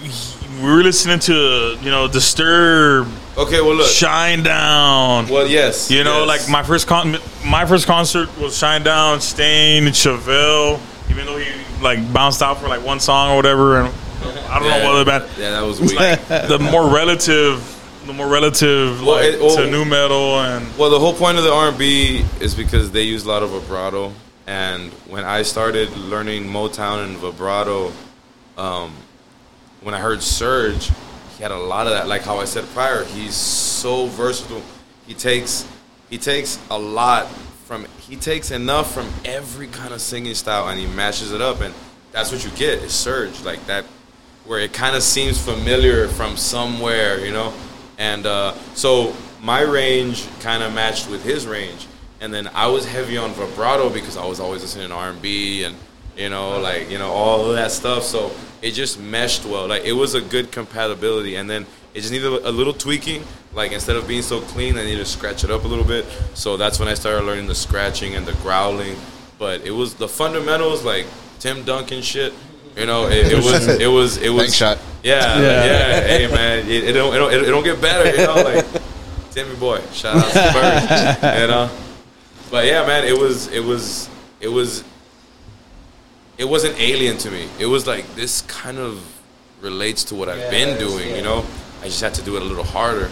we 0.00 0.64
were 0.64 0.82
listening 0.82 1.18
to 1.20 1.76
you 1.82 1.90
know 1.90 2.08
Disturb, 2.08 3.08
Okay, 3.38 3.60
well 3.60 3.74
look. 3.76 3.86
Shinedown. 3.86 5.30
well, 5.30 5.46
yes, 5.46 5.90
You 5.90 6.02
know, 6.04 6.24
yes. 6.24 6.28
like 6.28 6.50
my 6.50 6.62
first 6.62 6.86
con- 6.88 7.18
my 7.46 7.64
first 7.66 7.86
concert 7.86 8.28
was 8.38 8.56
Shine 8.56 8.82
Down, 8.82 9.20
Staind, 9.20 9.86
Chevelle. 9.88 10.80
Even 11.10 11.24
though 11.26 11.38
he 11.38 11.46
like 11.80 12.12
bounced 12.12 12.42
out 12.42 12.58
for 12.60 12.68
like 12.68 12.84
one 12.84 12.98
song 13.00 13.30
or 13.32 13.36
whatever, 13.36 13.80
and 13.80 13.94
I 14.48 14.58
don't 14.58 14.68
Yeah. 14.68 14.78
know 14.82 14.92
what 14.92 15.02
about 15.02 15.28
Yeah, 15.38 15.50
that 15.52 15.60
was 15.64 15.80
weak. 15.80 15.96
the 16.28 16.58
more 16.60 16.88
relative, 16.92 17.62
the 18.06 18.12
more 18.12 18.26
relative 18.26 19.00
Well, 19.02 19.16
like 19.16 19.34
it- 19.34 19.40
well- 19.40 19.56
to 19.56 19.70
nu 19.70 19.84
metal 19.84 20.40
and 20.40 20.66
Well, 20.76 20.90
the 20.90 20.98
whole 20.98 21.14
point 21.14 21.38
of 21.38 21.44
the 21.44 21.52
R&B 21.52 22.24
is 22.40 22.54
because 22.56 22.90
they 22.90 23.02
use 23.02 23.24
a 23.24 23.28
lot 23.28 23.42
of 23.44 23.50
vibrato, 23.50 24.12
and 24.48 24.90
when 25.06 25.24
I 25.24 25.42
started 25.42 25.96
learning 25.96 26.46
Motown 26.48 27.04
and 27.04 27.16
vibrato, 27.18 27.92
um, 28.56 28.90
when 29.80 29.94
I 29.94 30.00
heard 30.00 30.18
Serj, 30.18 30.90
he 31.38 31.44
had 31.44 31.52
a 31.52 31.56
lot 31.56 31.86
of 31.86 31.92
that. 31.92 32.08
Like 32.08 32.22
how 32.22 32.38
I 32.38 32.44
said 32.44 32.64
prior, 32.74 33.04
he's 33.04 33.34
so 33.34 34.06
versatile. 34.06 34.62
He 35.06 35.14
takes 35.14 35.66
he 36.10 36.18
takes 36.18 36.58
a 36.68 36.78
lot 36.78 37.28
from 37.64 37.86
he 38.00 38.16
takes 38.16 38.50
enough 38.50 38.92
from 38.92 39.08
every 39.24 39.68
kind 39.68 39.94
of 39.94 40.00
singing 40.00 40.34
style, 40.34 40.68
and 40.68 40.80
he 40.80 40.86
mashes 40.86 41.32
it 41.32 41.40
up, 41.40 41.60
and 41.60 41.72
that's 42.10 42.32
what 42.32 42.44
you 42.44 42.50
get 42.50 42.82
is 42.82 42.90
Serj 42.90 43.44
like 43.44 43.64
that, 43.66 43.84
where 44.46 44.58
it 44.58 44.72
kind 44.72 44.96
of 44.96 45.02
seems 45.02 45.40
familiar 45.40 46.08
from 46.08 46.36
somewhere, 46.36 47.24
you 47.24 47.30
know. 47.30 47.54
And 47.98 48.26
uh, 48.26 48.54
so 48.74 49.14
my 49.40 49.60
range 49.60 50.26
kind 50.40 50.64
of 50.64 50.74
matched 50.74 51.08
with 51.08 51.22
his 51.22 51.46
range, 51.46 51.86
and 52.20 52.34
then 52.34 52.48
I 52.48 52.66
was 52.66 52.84
heavy 52.84 53.16
on 53.16 53.30
vibrato 53.30 53.90
because 53.90 54.16
I 54.16 54.26
was 54.26 54.40
always 54.40 54.62
listening 54.62 54.88
to 54.88 54.94
R 54.94 55.10
and 55.10 55.22
B 55.22 55.62
and 55.62 55.76
you 56.18 56.28
know, 56.28 56.58
like 56.58 56.90
you 56.90 56.98
know 56.98 57.10
all 57.10 57.48
of 57.48 57.54
that 57.56 57.70
stuff. 57.70 58.02
So 58.02 58.32
it 58.60 58.72
just 58.72 59.00
meshed 59.00 59.46
well. 59.46 59.68
Like 59.68 59.84
it 59.84 59.92
was 59.92 60.14
a 60.14 60.20
good 60.20 60.50
compatibility, 60.50 61.36
and 61.36 61.48
then 61.48 61.64
it 61.94 62.00
just 62.00 62.12
needed 62.12 62.26
a 62.26 62.50
little 62.50 62.74
tweaking. 62.74 63.22
Like 63.54 63.72
instead 63.72 63.96
of 63.96 64.06
being 64.06 64.22
so 64.22 64.40
clean, 64.40 64.76
I 64.76 64.84
needed 64.84 64.98
to 64.98 65.04
scratch 65.06 65.44
it 65.44 65.50
up 65.50 65.64
a 65.64 65.68
little 65.68 65.84
bit. 65.84 66.04
So 66.34 66.56
that's 66.56 66.78
when 66.78 66.88
I 66.88 66.94
started 66.94 67.24
learning 67.24 67.46
the 67.46 67.54
scratching 67.54 68.16
and 68.16 68.26
the 68.26 68.34
growling. 68.42 68.96
But 69.38 69.64
it 69.64 69.70
was 69.70 69.94
the 69.94 70.08
fundamentals, 70.08 70.84
like 70.84 71.06
Tim 71.38 71.62
Duncan 71.64 72.02
shit. 72.02 72.34
You 72.76 72.86
know, 72.86 73.06
it, 73.08 73.32
it 73.32 73.36
was 73.36 73.68
it 73.80 73.86
was 73.86 74.16
it 74.18 74.30
was 74.30 74.44
Bank 74.44 74.54
shot. 74.54 74.78
Yeah, 75.02 75.40
yeah. 75.40 75.64
Yeah. 75.64 76.00
Hey 76.00 76.26
man, 76.26 76.58
it, 76.68 76.84
it 76.84 76.92
don't 76.92 77.14
it 77.14 77.18
don't 77.18 77.32
it 77.32 77.46
don't 77.46 77.64
get 77.64 77.80
better. 77.80 78.10
You 78.10 78.26
know, 78.26 78.42
like 78.42 78.66
Timmy 79.30 79.54
boy, 79.56 79.80
shout 79.92 80.16
out 80.16 80.28
to 80.28 80.34
the 80.34 81.18
birds. 81.20 81.22
You 81.40 81.46
know, 81.46 81.70
but 82.50 82.66
yeah, 82.66 82.84
man, 82.86 83.04
it 83.04 83.16
was 83.16 83.46
it 83.48 83.62
was 83.62 84.08
it 84.40 84.48
was 84.48 84.82
it 86.38 86.48
wasn't 86.48 86.78
alien 86.80 87.18
to 87.18 87.30
me. 87.30 87.48
It 87.58 87.66
was 87.66 87.86
like 87.86 88.14
this 88.14 88.42
kind 88.42 88.78
of 88.78 89.04
relates 89.60 90.04
to 90.04 90.14
what 90.14 90.28
I've 90.28 90.50
been 90.50 90.78
doing, 90.78 91.14
you 91.16 91.22
know? 91.22 91.44
I 91.82 91.86
just 91.86 92.00
had 92.00 92.14
to 92.14 92.22
do 92.22 92.36
it 92.36 92.42
a 92.42 92.44
little 92.44 92.64
harder 92.64 93.10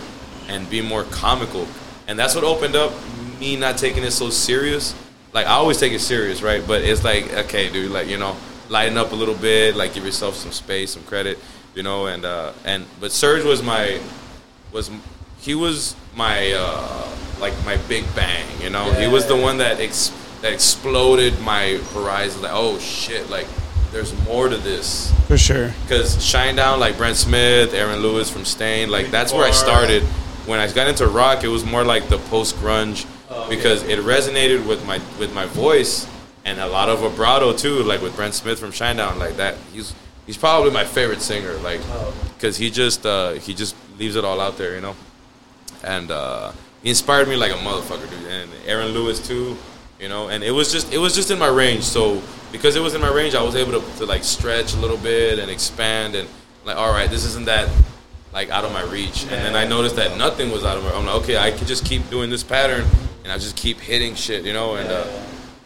and 0.49 0.69
be 0.71 0.81
more 0.81 1.03
comical. 1.05 1.67
And 2.07 2.19
that's 2.19 2.35
what 2.35 2.45
opened 2.45 2.77
up 2.77 2.93
me 3.41 3.57
not 3.57 3.77
taking 3.79 4.05
it 4.05 4.13
so 4.13 4.31
serious. 4.31 4.95
Like 5.33 5.47
I 5.47 5.55
always 5.55 5.79
take 5.79 5.93
it 5.93 6.01
serious, 6.01 6.41
right? 6.41 6.63
But 6.67 6.83
it's 6.83 7.05
like, 7.05 7.33
okay, 7.33 7.69
dude, 7.71 7.91
like, 7.91 8.07
you 8.07 8.17
know, 8.17 8.37
lighten 8.69 8.97
up 8.97 9.13
a 9.13 9.15
little 9.15 9.35
bit, 9.35 9.77
like 9.77 9.95
give 9.95 10.05
yourself 10.05 10.37
some 10.37 10.53
space, 10.53 10.93
some 10.93 11.03
credit. 11.03 11.39
you 11.77 11.83
know, 11.83 12.07
and 12.07 12.25
uh, 12.25 12.53
and 12.65 12.87
but 13.01 13.11
Serj 13.11 13.45
was 13.45 13.63
my 13.63 14.01
was 14.73 14.91
he 15.41 15.55
was 15.55 15.95
my 16.17 16.53
uh, 16.57 17.09
like 17.39 17.53
my 17.65 17.77
big 17.87 18.05
bang, 18.17 18.47
you 18.61 18.71
know. 18.71 18.91
he 18.93 19.07
was 19.07 19.27
the 19.27 19.37
one 19.37 19.59
that 19.59 19.79
ex- 19.79 20.11
that 20.43 20.53
exploded 20.53 21.41
my 21.41 21.81
horizon. 21.93 22.43
Like, 22.43 22.53
oh 22.55 22.79
shit, 22.79 23.29
like 23.31 23.47
there's 23.93 24.13
more 24.25 24.49
to 24.49 24.57
this. 24.57 25.13
For 25.27 25.39
sure. 25.39 25.73
Because 25.83 26.17
Shinedown, 26.17 26.79
like 26.79 26.97
Brent 26.97 27.17
Smith, 27.17 27.73
Aaron 27.75 28.01
Lewis 28.01 28.31
from 28.31 28.45
Staind, 28.45 28.91
like 28.91 29.11
that's 29.11 29.33
where 29.33 29.45
I 29.45 29.51
started. 29.51 30.03
When 30.47 30.61
I 30.61 30.71
got 30.73 30.87
into 30.89 31.07
rock, 31.07 31.43
it 31.43 31.49
was 31.49 31.65
more 31.65 31.85
like 31.85 32.09
the 32.09 32.19
post 32.19 32.57
grunge 32.57 33.07
because 33.49 33.83
it 33.85 33.99
resonated 34.01 34.67
with 34.67 34.85
my 34.87 35.01
with 35.19 35.35
my 35.35 35.47
voice 35.47 36.07
and 36.45 36.61
a 36.61 36.67
lot 36.67 36.89
of 36.89 37.01
vibrato 37.01 37.53
too, 37.53 37.83
like 37.83 38.01
with 38.01 38.15
Brent 38.15 38.35
Smith 38.35 38.59
from 38.59 38.71
Shinedown, 38.71 39.19
like 39.19 39.37
that. 39.37 39.57
He's 39.73 39.95
he's 40.27 40.37
probably 40.37 40.71
my 40.71 40.85
favorite 40.85 41.21
singer, 41.21 41.55
like 41.55 41.81
because 42.37 42.57
he 42.57 42.71
just 42.71 43.05
uh, 43.05 43.33
he 43.33 43.53
just 43.55 43.75
leaves 43.99 44.17
it 44.17 44.25
all 44.25 44.41
out 44.41 44.57
there, 44.57 44.75
you 44.75 44.81
know. 44.81 44.95
And 45.83 46.11
uh, 46.11 46.53
he 46.83 46.91
inspired 46.91 47.29
me 47.29 47.37
like 47.37 47.51
a 47.51 47.57
motherfucker, 47.57 48.09
dude. 48.09 48.29
And 48.29 48.51
Aaron 48.67 48.89
Lewis 48.89 49.27
too, 49.27 49.57
you 50.01 50.09
know. 50.09 50.29
And 50.29 50.43
it 50.43 50.51
was 50.51 50.73
just 50.73 50.93
it 50.93 50.99
was 50.99 51.15
just 51.15 51.31
in 51.31 51.39
my 51.39 51.49
range. 51.49 51.85
So 51.85 52.23
because 52.53 52.77
it 52.77 52.81
was 52.81 52.95
in 52.95 53.01
my 53.01 53.11
range, 53.11 53.35
I 53.35 53.43
was 53.43 53.55
able 53.55 53.81
to, 53.81 53.99
to 53.99 54.07
like 54.07 54.25
stretch 54.25 54.75
a 54.75 54.79
little 54.79 54.97
bit 54.97 55.39
and 55.39 55.51
expand 55.51 56.15
and 56.15 56.29
like, 56.65 56.77
all 56.77 56.91
right, 56.91 57.09
this 57.09 57.25
isn't 57.25 57.47
that 57.47 57.71
like 58.33 58.51
out 58.51 58.65
of 58.65 58.73
my 58.73 58.83
reach. 58.83 59.23
And 59.23 59.33
then 59.33 59.57
I 59.57 59.67
noticed 59.67 59.97
that 59.97 60.19
nothing 60.19 60.51
was 60.51 60.65
out 60.65 60.77
of 60.77 60.85
my. 60.85 60.93
I'm 60.93 61.07
like, 61.07 61.17
okay, 61.23 61.39
I 61.39 61.51
can 61.51 61.67
just 61.67 61.85
keep 61.85 62.09
doing 62.11 62.31
this 62.31 62.43
pattern 62.43 62.85
and 63.25 63.33
I 63.33 63.39
just 63.39 63.57
keep 63.57 63.79
hitting 63.81 64.15
shit, 64.15 64.45
you 64.45 64.53
know. 64.53 64.77
And 64.77 64.89
uh, 64.89 65.07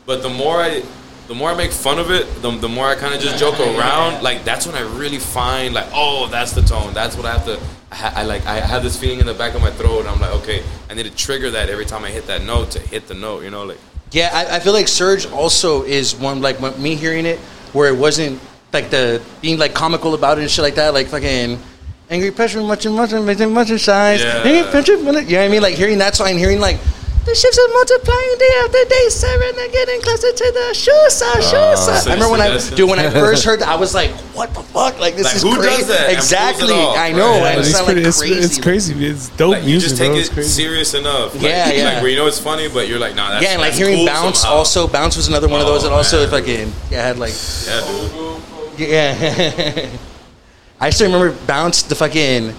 but 0.07 0.23
the 0.23 0.31
more 0.31 0.63
I 0.63 0.83
the 1.29 1.35
more 1.35 1.51
I 1.51 1.55
make 1.55 1.71
fun 1.71 2.01
of 2.01 2.11
it, 2.11 2.27
the, 2.43 2.51
the 2.51 2.69
more 2.69 2.89
I 2.89 2.97
kind 2.97 3.15
of 3.15 3.21
just 3.21 3.39
joke 3.39 3.61
around. 3.61 4.23
Like 4.23 4.45
that's 4.45 4.67
when 4.67 4.75
I 4.75 4.81
really 4.81 5.19
find 5.19 5.75
like, 5.75 5.87
oh, 5.93 6.27
that's 6.27 6.53
the 6.53 6.63
tone. 6.63 6.93
That's 6.93 7.17
what 7.17 7.27
I 7.27 7.33
have 7.33 7.45
to. 7.45 7.61
I, 7.93 8.23
I 8.23 8.25
like. 8.25 8.47
I 8.47 8.61
have 8.61 8.83
this 8.83 8.99
feeling 8.99 9.21
in 9.21 9.27
the 9.27 9.35
back 9.35 9.55
of 9.55 9.61
my 9.61 9.71
throat. 9.71 10.01
And 10.01 10.09
I'm 10.09 10.21
like, 10.21 10.33
okay, 10.43 10.63
I 10.89 10.95
need 10.95 11.05
to 11.05 11.15
trigger 11.15 11.51
that 11.51 11.69
every 11.69 11.85
time 11.85 12.05
I 12.05 12.11
hit 12.11 12.27
that 12.27 12.43
note 12.43 12.73
to 12.73 12.81
hit 12.81 13.07
the 13.07 13.15
note. 13.15 13.45
You 13.45 13.51
know, 13.51 13.65
like 13.65 13.79
Yeah, 14.13 14.31
I, 14.33 14.57
I 14.57 14.61
feel 14.61 14.73
like 14.73 14.87
Serj 14.87 15.31
also 15.33 15.85
is 15.85 16.15
one 16.17 16.43
like 16.43 16.61
when, 16.61 16.81
me 16.83 16.97
hearing 16.97 17.27
it 17.27 17.39
where 17.73 17.89
it 17.93 17.97
wasn't 17.97 18.41
like 18.73 18.91
the 18.91 19.23
being 19.41 19.59
like 19.59 19.75
comical 19.75 20.15
about 20.15 20.39
it 20.39 20.43
and 20.43 20.51
shit 20.51 20.63
like 20.63 20.75
that, 20.77 20.95
like 20.95 21.07
fucking 21.07 21.59
angry 22.09 22.31
pressure, 22.31 22.61
much 22.61 22.87
and 22.87 22.95
much 22.95 23.13
and 23.13 23.25
much 23.25 23.41
and 23.41 23.53
much 23.53 23.69
size. 23.81 24.23
Yeah. 24.23 24.43
Angry 24.45 24.71
pressure, 24.71 24.97
you 24.97 25.03
know 25.05 25.13
what 25.13 25.35
I 25.35 25.49
mean? 25.49 25.63
Like 25.63 25.75
hearing 25.75 25.99
that 25.99 26.17
song 26.17 26.31
and 26.31 26.39
hearing 26.39 26.61
like 26.61 26.79
the 27.27 27.35
ships 27.35 27.59
are 27.59 27.69
multiplying 27.69 28.35
day 28.39 28.53
after 28.65 28.85
day, 28.89 29.09
seven 29.11 29.49
and 29.51 29.59
they're 29.59 29.69
getting 29.71 30.01
closer 30.01 30.33
to 30.33 30.47
the 30.53 30.67
Shusa, 30.73 31.33
Shusa. 31.43 32.07
I 32.09 32.15
remember 32.15 32.31
when 32.33 32.41
I 32.41 32.57
so 32.59 32.75
dude 32.75 32.89
when 32.89 32.99
I 32.99 33.11
first 33.25 33.45
heard 33.45 33.61
that, 33.61 33.69
I 33.69 33.77
was 33.77 33.95
like, 33.95 34.11
what 34.35 34.53
the 34.55 34.63
fuck? 34.63 34.99
Like 34.99 35.17
this 35.17 35.27
Like, 35.27 35.37
is 35.37 35.43
who 35.43 35.55
does 35.57 35.67
crazy. 35.67 35.83
that 35.85 36.09
and 36.09 36.17
pulls 36.17 36.33
it 36.33 36.35
Exactly, 36.35 36.75
off, 36.75 36.97
I 36.97 37.13
know. 37.13 37.29
right? 37.29 37.37
and 37.37 37.45
Yeah, 37.45 37.53
it 37.53 37.59
it's, 37.61 37.71
sounded 37.71 37.85
pretty, 37.87 38.01
like 38.01 38.09
it's, 38.09 38.19
crazy. 38.21 38.35
it's 38.41 38.59
crazy. 38.61 39.07
It's 39.07 39.29
dope 39.37 39.53
like 39.53 39.63
you 39.65 39.69
music, 39.71 39.89
just 39.91 40.01
take 40.01 40.09
bro. 40.09 40.17
it 40.17 40.21
It's 40.21 40.29
crazy. 40.31 40.49
serious 40.63 40.95
enough. 40.95 41.35
Like, 41.35 41.43
Yeah, 41.45 41.71
yeah. 41.73 41.85
Like 41.85 42.03
where 42.03 42.11
you 42.11 42.17
know 42.17 42.27
it's 42.27 42.41
funny, 42.41 42.69
but 42.69 42.89
you're 42.89 42.99
like, 42.99 43.15
nah, 43.15 43.31
that's 43.31 43.45
yeah, 43.45 43.51
and 43.53 43.61
like 43.61 43.71
that's 43.73 43.79
hearing 43.79 43.97
cool 43.97 44.07
Bounce 44.07 44.41
somehow. 44.41 44.57
also. 44.57 44.89
Bounce 44.89 45.17
was 45.17 45.29
another 45.29 45.49
one 45.49 45.61
of 45.61 45.67
those 45.67 45.85
Oh, 45.85 45.89
that 45.89 45.95
also 45.95 46.19
oh, 46.27 46.31
man. 46.31 46.31
fucking 46.31 46.73
yeah 46.91 47.07
had 47.07 47.19
like 47.19 47.35
Yeah, 47.67 48.77
dude. 48.79 48.89
Yeah. 48.89 49.89
I 50.81 50.89
still 50.91 51.13
remember 51.13 51.37
Bounce, 51.47 51.83
the 51.83 51.95
fucking, 51.95 52.55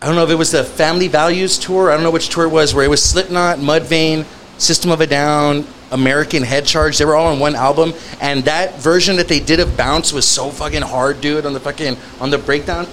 I 0.00 0.06
don't 0.06 0.14
know 0.14 0.24
if 0.24 0.30
it 0.30 0.34
was 0.34 0.50
the 0.50 0.62
Family 0.62 1.08
Values 1.08 1.58
tour. 1.58 1.90
I 1.90 1.94
don't 1.94 2.02
know 2.02 2.10
which 2.10 2.28
tour 2.28 2.44
it 2.44 2.50
was, 2.50 2.74
where 2.74 2.84
it 2.84 2.88
was 2.88 3.02
Slipknot, 3.02 3.58
Mudvayne, 3.58 4.26
System 4.58 4.90
of 4.90 5.00
a 5.00 5.06
Down, 5.06 5.64
American 5.90 6.42
Head 6.42 6.66
Charge. 6.66 6.98
They 6.98 7.04
were 7.04 7.16
all 7.16 7.32
on 7.32 7.38
one 7.38 7.54
album. 7.54 7.94
And 8.20 8.44
that 8.44 8.78
version 8.78 9.16
that 9.16 9.28
they 9.28 9.40
did 9.40 9.58
of 9.58 9.74
Bounce 9.76 10.12
was 10.12 10.28
so 10.28 10.50
fucking 10.50 10.82
hard, 10.82 11.20
dude, 11.22 11.46
on 11.46 11.54
the 11.54 11.60
fucking, 11.60 11.96
on 12.20 12.30
the 12.30 12.38
breakdown. 12.38 12.84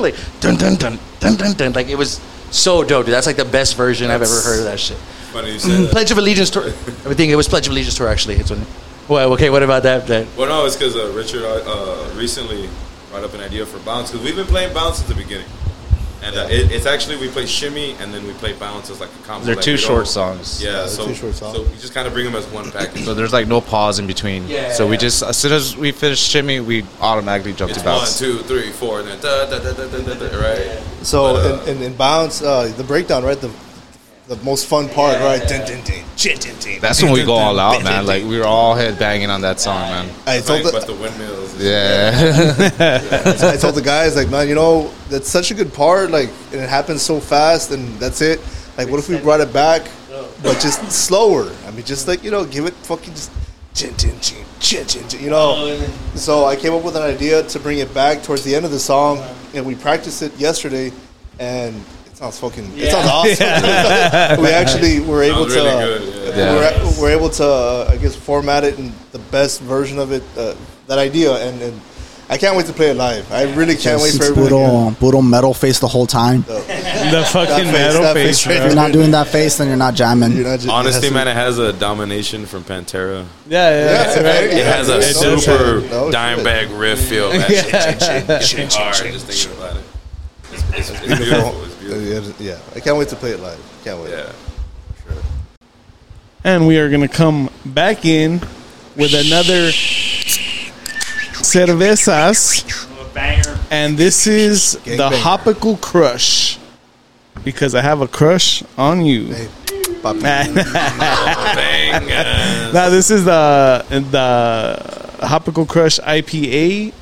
Like, 0.00 0.14
dun 0.40 0.56
dun 0.56 0.76
dun, 0.76 0.98
dun 1.20 1.36
dun 1.36 1.52
dun. 1.52 1.72
Like, 1.72 1.88
it 1.88 1.96
was 1.96 2.20
so 2.50 2.82
dope, 2.82 3.04
dude. 3.04 3.14
That's 3.14 3.26
like 3.26 3.36
the 3.36 3.44
best 3.44 3.76
version 3.76 4.10
I've 4.10 4.22
ever 4.22 4.40
heard 4.40 4.58
of 4.60 4.64
that 4.64 4.80
shit. 4.80 4.96
Funny 4.96 5.52
you 5.52 5.58
said 5.58 5.82
that. 5.82 5.90
Pledge 5.90 6.10
of 6.10 6.16
Allegiance 6.16 6.48
tour. 6.50 6.64
I 6.64 6.70
think 7.14 7.30
it 7.30 7.36
was 7.36 7.48
Pledge 7.48 7.66
of 7.66 7.72
Allegiance 7.72 7.96
tour, 7.96 8.08
actually. 8.08 8.36
It's 8.36 8.50
when, 8.50 8.64
well, 9.08 9.32
okay, 9.34 9.50
what 9.50 9.62
about 9.62 9.82
that? 9.82 10.06
that 10.06 10.26
Well, 10.38 10.48
no, 10.48 10.64
it's 10.64 10.76
because 10.76 10.96
uh, 10.96 11.12
Richard 11.14 11.42
uh, 11.44 12.10
recently 12.16 12.70
brought 13.10 13.24
up 13.24 13.34
an 13.34 13.40
idea 13.40 13.66
for 13.66 13.78
bounce 13.80 14.10
because 14.10 14.24
we've 14.24 14.36
been 14.36 14.46
playing 14.46 14.72
bounce 14.72 14.96
since 14.98 15.08
the 15.08 15.14
beginning, 15.14 15.46
and 16.22 16.36
uh, 16.36 16.46
it, 16.50 16.72
it's 16.72 16.86
actually 16.86 17.16
we 17.16 17.28
play 17.28 17.46
shimmy 17.46 17.92
and 18.00 18.12
then 18.12 18.26
we 18.26 18.32
play 18.34 18.52
bounce 18.54 18.90
as 18.90 19.00
like 19.00 19.10
a 19.10 19.26
combo. 19.26 19.46
They're 19.46 19.54
like, 19.56 19.64
two 19.64 19.76
short 19.76 20.06
songs. 20.06 20.62
Yeah, 20.62 20.72
they're 20.72 20.88
so 20.88 21.06
two 21.06 21.14
short 21.14 21.34
songs. 21.34 21.56
so 21.56 21.62
we 21.62 21.76
just 21.76 21.94
kind 21.94 22.06
of 22.06 22.12
bring 22.12 22.24
them 22.24 22.34
as 22.34 22.46
one 22.46 22.70
package. 22.70 23.04
So 23.04 23.14
there's 23.14 23.32
like 23.32 23.46
no 23.48 23.60
pause 23.60 23.98
in 23.98 24.06
between. 24.06 24.46
Yeah. 24.48 24.72
So 24.72 24.86
we 24.86 24.96
just 24.96 25.22
as 25.22 25.36
soon 25.36 25.52
as 25.52 25.76
we 25.76 25.92
finish 25.92 26.20
shimmy, 26.20 26.60
we 26.60 26.84
automatically 27.00 27.52
jump 27.52 27.70
it's 27.70 27.82
to 27.82 27.88
one, 27.88 27.98
bounce. 27.98 28.18
two, 28.18 28.38
three, 28.44 28.70
four, 28.70 29.00
and 29.00 29.08
then 29.08 29.20
da 29.20 29.46
da 29.50 29.58
da 29.58 29.72
da 29.72 29.86
da 29.88 30.14
da, 30.14 30.28
da 30.28 30.40
right. 30.40 30.82
So 31.02 31.34
But, 31.34 31.68
uh, 31.68 31.70
in, 31.70 31.76
in, 31.78 31.82
in 31.82 31.96
bounce, 31.96 32.42
uh, 32.42 32.72
the 32.76 32.84
breakdown, 32.84 33.24
right? 33.24 33.40
The 33.40 33.50
the 34.28 34.36
most 34.36 34.66
fun 34.66 34.88
part, 34.88 35.18
right? 35.20 35.40
Dun, 35.48 35.66
dun, 35.66 35.84
dun, 35.84 36.02
dun, 36.16 36.38
dun, 36.38 36.58
dun, 36.58 36.80
That's 36.80 36.98
dun, 36.98 37.06
when 37.06 37.12
we 37.14 37.20
dun, 37.20 37.26
go 37.26 37.34
all 37.34 37.60
out, 37.60 37.74
dun, 37.74 37.84
man. 37.84 37.92
dun, 38.04 38.06
Like 38.14 38.24
we 38.24 38.38
were 38.38 38.44
all 38.44 38.74
head 38.74 38.98
banging 38.98 39.30
on 39.30 39.40
that 39.42 39.60
song, 39.60 39.80
man. 39.80 40.10
I 40.26 40.40
told 40.40 40.64
like, 40.64 40.72
the, 40.72 40.78
but 40.78 40.86
the 40.86 40.94
windmills. 40.94 41.54
and 41.54 41.62
Yeah. 41.62 43.50
I 43.52 43.56
told 43.56 43.74
the 43.76 43.82
guys 43.82 44.16
like, 44.16 44.28
man, 44.28 44.48
you 44.48 44.54
know, 44.54 44.92
that's 45.08 45.28
such 45.28 45.50
a 45.50 45.54
good 45.54 45.72
part. 45.72 46.10
Like, 46.10 46.28
and 46.52 46.60
it 46.60 46.68
happens 46.68 47.02
so 47.02 47.20
fast, 47.20 47.70
and 47.70 47.88
that's 48.00 48.20
it. 48.20 48.40
Like, 48.76 48.88
what 48.90 48.98
if 48.98 49.08
we 49.08 49.16
brought 49.18 49.40
it 49.40 49.52
back, 49.52 49.88
but 50.42 50.60
just 50.60 50.90
slower? 50.90 51.50
I 51.66 51.70
mean, 51.70 51.84
just 51.84 52.08
like 52.08 52.24
you 52.24 52.30
know, 52.30 52.44
give 52.44 52.66
it 52.66 52.74
fucking 52.74 53.14
just. 53.14 53.30
Chin, 53.74 53.94
chin, 53.98 54.18
chin, 54.20 54.42
chin, 54.58 54.86
chin, 54.86 55.06
chin, 55.06 55.20
you 55.22 55.28
know. 55.28 55.52
Oh, 55.54 56.14
so 56.14 56.46
I 56.46 56.56
came 56.56 56.72
up 56.72 56.82
with 56.82 56.96
an 56.96 57.02
idea 57.02 57.42
to 57.42 57.60
bring 57.60 57.76
it 57.78 57.92
back 57.92 58.22
towards 58.22 58.42
the 58.42 58.54
end 58.54 58.64
of 58.64 58.70
the 58.70 58.78
song, 58.78 59.22
and 59.52 59.66
we 59.66 59.74
practiced 59.74 60.22
it 60.22 60.34
yesterday, 60.38 60.92
and 61.38 61.76
it 61.76 61.82
sounds 62.16 62.38
fucking. 62.40 62.72
It 62.76 62.90
sounds 62.90 63.08
awesome. 63.08 64.40
we 64.42 64.50
actually 64.50 65.00
were 65.00 65.22
able 65.22 65.48
Sounds 65.48 65.54
to. 65.54 65.60
really 65.60 66.12
good, 66.12 66.36
yeah. 66.36 66.54
We're, 66.54 67.00
we're 67.00 67.10
able 67.10 67.30
to, 67.30 67.44
uh, 67.44 67.88
I 67.90 67.96
guess, 67.96 68.16
format 68.16 68.64
it 68.64 68.78
in 68.78 68.92
the 69.12 69.18
best 69.30 69.60
version 69.60 69.98
of 69.98 70.12
it. 70.12 70.22
Uh, 70.36 70.54
that 70.86 70.98
idea, 70.98 71.32
and, 71.48 71.60
and 71.62 71.80
I 72.28 72.38
can't 72.38 72.56
wait 72.56 72.66
to 72.66 72.72
play 72.72 72.90
it 72.90 72.94
live. 72.96 73.30
I 73.32 73.52
really 73.54 73.76
can't 73.76 74.00
wait 74.00 74.10
for 74.12 74.16
It's 74.16 74.30
everybody. 74.30 74.48
to 74.50 74.58
hear 74.58 74.68
puro, 74.68 74.94
puro 74.98 75.22
metal 75.22 75.54
face 75.54 75.78
the 75.78 75.88
whole 75.88 76.06
time. 76.06 76.42
The 76.42 76.54
That 77.06 77.28
fucking 77.28 77.66
face, 77.66 77.72
metal 77.72 78.14
face, 78.14 78.42
face, 78.42 78.44
bro. 78.46 78.54
If 78.56 78.62
you're 78.64 78.74
not 78.74 78.92
doing 78.92 79.10
that 79.12 79.28
face, 79.28 79.58
then 79.58 79.68
you're 79.68 79.76
not 79.76 79.94
jamming. 79.94 80.32
You're 80.32 80.44
not 80.48 80.56
just- 80.58 80.68
Honestly, 80.68 81.08
it 81.08 81.12
man, 81.14 81.28
it 81.28 81.34
has 81.36 81.58
a 81.58 81.72
domination 81.72 82.46
from 82.46 82.64
Pantera. 82.64 83.24
Yeah, 83.48 83.70
yeah, 83.70 83.84
Yeah, 83.84 84.14
right. 84.16 84.24
right. 84.24 84.44
It 84.58 84.66
has 84.66 84.88
a 84.88 84.98
It 84.98 85.14
super 85.14 85.80
have- 85.80 85.92
oh, 85.92 86.10
dime 86.10 86.38
shit. 86.38 86.44
bag 86.44 86.70
riff 86.70 87.00
feel. 87.08 87.30
Man. 87.30 87.48
Shit, 87.48 87.64
shit, 87.70 88.02
shit, 88.02 88.42
shit, 88.42 88.72
hard 88.74 88.94
just 89.12 89.26
thinking 89.26 89.56
about 89.58 89.76
it. 89.76 89.84
It's, 90.52 90.62
it's, 90.78 90.90
it's 90.90 91.00
beautiful. 91.00 91.18
It's 91.18 91.18
beautiful. 91.18 91.75
Yeah, 91.88 92.58
I 92.74 92.80
can't 92.80 92.96
wait 92.96 93.08
to 93.08 93.16
play 93.16 93.30
it 93.30 93.40
live. 93.40 93.60
Can't 93.84 94.00
wait. 94.02 94.10
Yeah. 94.10 94.32
Sure. 95.02 95.22
And 96.44 96.66
we 96.66 96.78
are 96.78 96.88
going 96.88 97.02
to 97.02 97.08
come 97.08 97.50
back 97.64 98.04
in 98.04 98.40
with 98.96 99.14
another 99.14 99.70
cervezas. 101.42 102.64
And 103.70 103.96
this 103.96 104.26
is 104.26 104.72
the 104.84 104.96
Gangbang. 104.96 105.22
Hopical 105.22 105.80
Crush. 105.80 106.58
Because 107.44 107.74
I 107.74 107.82
have 107.82 108.00
a 108.00 108.08
crush 108.08 108.62
on 108.76 109.04
you. 109.04 109.26
Hey, 109.26 109.46
papi. 110.02 110.54
Now 112.72 112.88
this 112.90 113.10
is 113.10 113.24
the 113.24 113.84
the 113.88 115.26
Hopical 115.26 115.68
Crush 115.68 116.00
IPA, 116.00 116.92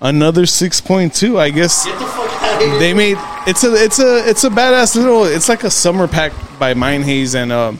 another 0.00 0.46
six 0.46 0.80
point 0.80 1.14
two. 1.14 1.38
I 1.38 1.50
guess 1.50 1.86
they 2.78 2.94
made 2.94 3.16
it's 3.46 3.64
a 3.64 3.74
it's 3.74 3.98
a 3.98 4.28
it's 4.28 4.44
a 4.44 4.50
badass 4.50 4.96
little. 4.96 5.24
It's 5.24 5.48
like 5.48 5.64
a 5.64 5.70
summer 5.70 6.08
pack 6.08 6.32
by 6.58 6.74
Mind 6.74 7.04
Haze, 7.04 7.34
and 7.34 7.52
um, 7.52 7.78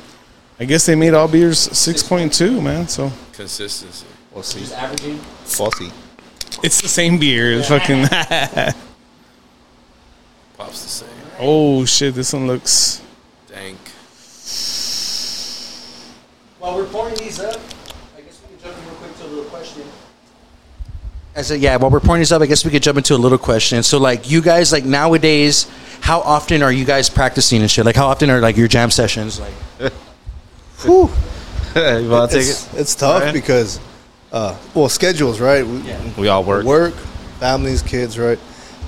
I 0.61 0.65
guess 0.65 0.87
they 0.87 0.95
made 0.95 1.15
all 1.15 1.29
beers 1.29 1.59
six 1.59 2.03
point 2.03 2.33
two. 2.33 2.61
Man, 2.61 2.89
so 2.89 3.11
Consistency. 3.33 4.07
We'll 4.33 4.43
see. 4.43 4.75
averaging. 4.75 5.19
We'll 5.59 5.71
it's 6.63 6.81
the 6.81 6.89
same 6.89 7.19
beer. 7.19 7.53
It's 7.53 7.69
fucking. 7.69 8.07
Pops 10.57 10.83
the 10.83 10.89
same. 10.89 11.09
oh 11.39 11.85
shit! 11.85 12.15
This 12.15 12.33
one 12.33 12.47
looks. 12.47 13.03
Dank. 13.49 13.79
While 16.59 16.77
we're 16.77 16.87
pouring 16.87 17.15
these 17.17 17.41
up, 17.41 17.61
I 18.17 18.23
guess 18.23 18.41
we 18.43 18.57
can 18.57 18.65
jump 18.65 18.79
in 18.79 18.85
real 18.87 18.95
quick 18.97 19.17
to 19.19 19.25
a 19.25 19.29
little 19.29 19.45
question. 19.45 19.83
I 21.37 21.43
said, 21.43 21.61
yeah. 21.61 21.77
While 21.77 21.91
we're 21.91 22.01
pouring 22.01 22.21
these 22.21 22.33
up, 22.33 22.41
I 22.41 22.47
guess 22.47 22.65
we 22.65 22.71
could 22.71 22.83
jump 22.83 22.97
into 22.97 23.15
a 23.15 23.17
little 23.19 23.39
question. 23.39 23.83
So, 23.83 23.99
like, 23.99 24.31
you 24.31 24.41
guys, 24.41 24.73
like 24.73 24.85
nowadays, 24.85 25.71
how 26.01 26.21
often 26.21 26.63
are 26.63 26.73
you 26.73 26.85
guys 26.87 27.11
practicing 27.11 27.61
and 27.61 27.71
shit? 27.71 27.85
Like, 27.85 27.97
how 27.97 28.07
often 28.07 28.31
are 28.31 28.41
like 28.41 28.57
your 28.57 28.69
jam 28.69 28.91
sessions? 28.91 29.39
Like, 29.39 29.53
Whew. 30.83 31.11
you 31.75 32.09
want 32.09 32.31
to 32.31 32.39
take 32.39 32.47
It's, 32.49 32.73
it? 32.75 32.81
it's 32.81 32.95
tough 32.95 33.21
Ryan? 33.23 33.35
because, 33.35 33.81
uh, 34.33 34.57
well, 34.75 34.89
schedules, 34.89 35.39
right? 35.41 35.67
We, 35.67 35.83
We 36.17 36.29
all 36.29 36.43
work. 36.43 36.65
work, 36.65 36.95
families, 37.39 37.83
kids, 37.83 38.19
right? 38.19 38.39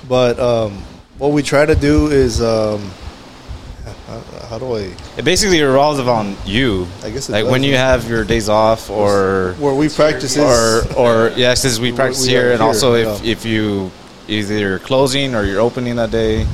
But 0.07 0.39
um, 0.39 0.71
what 1.19 1.31
we 1.33 1.43
try 1.43 1.65
to 1.67 1.75
do 1.75 2.07
is, 2.07 2.41
um, 2.41 2.89
how, 4.09 4.47
how 4.49 4.59
do 4.59 4.75
I? 4.75 4.95
It 5.17 5.23
basically 5.23 5.61
revolves 5.61 5.99
on 5.99 6.35
you. 6.45 6.87
I 7.03 7.09
guess 7.11 7.29
like 7.29 7.43
does. 7.43 7.51
when 7.51 7.63
you 7.63 7.75
have 7.75 8.09
your 8.09 8.23
days 8.23 8.49
off, 8.49 8.89
or 8.89 9.53
Where 9.59 9.75
we 9.75 9.89
practice 9.89 10.37
or 10.37 10.81
or 10.97 11.31
yeah, 11.35 11.53
since 11.53 11.79
we 11.79 11.91
practice 11.91 12.23
we 12.23 12.29
here, 12.29 12.49
are 12.49 12.51
and 12.51 12.59
here, 12.61 12.67
also 12.67 12.95
if 12.95 13.23
yeah. 13.23 13.31
if 13.31 13.45
you 13.45 13.91
either 14.27 14.57
you're 14.57 14.79
closing 14.79 15.35
or 15.35 15.43
you're 15.43 15.61
opening 15.61 15.95
that 15.97 16.11
day. 16.11 16.45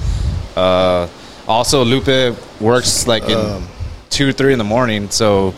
Uh, 0.56 1.08
also, 1.48 1.84
Lupe 1.84 2.36
works 2.60 3.08
like 3.08 3.24
in 3.30 3.38
Um, 3.38 3.68
two, 4.10 4.32
three 4.32 4.54
in 4.54 4.58
the 4.58 4.64
morning. 4.76 5.10
So, 5.10 5.54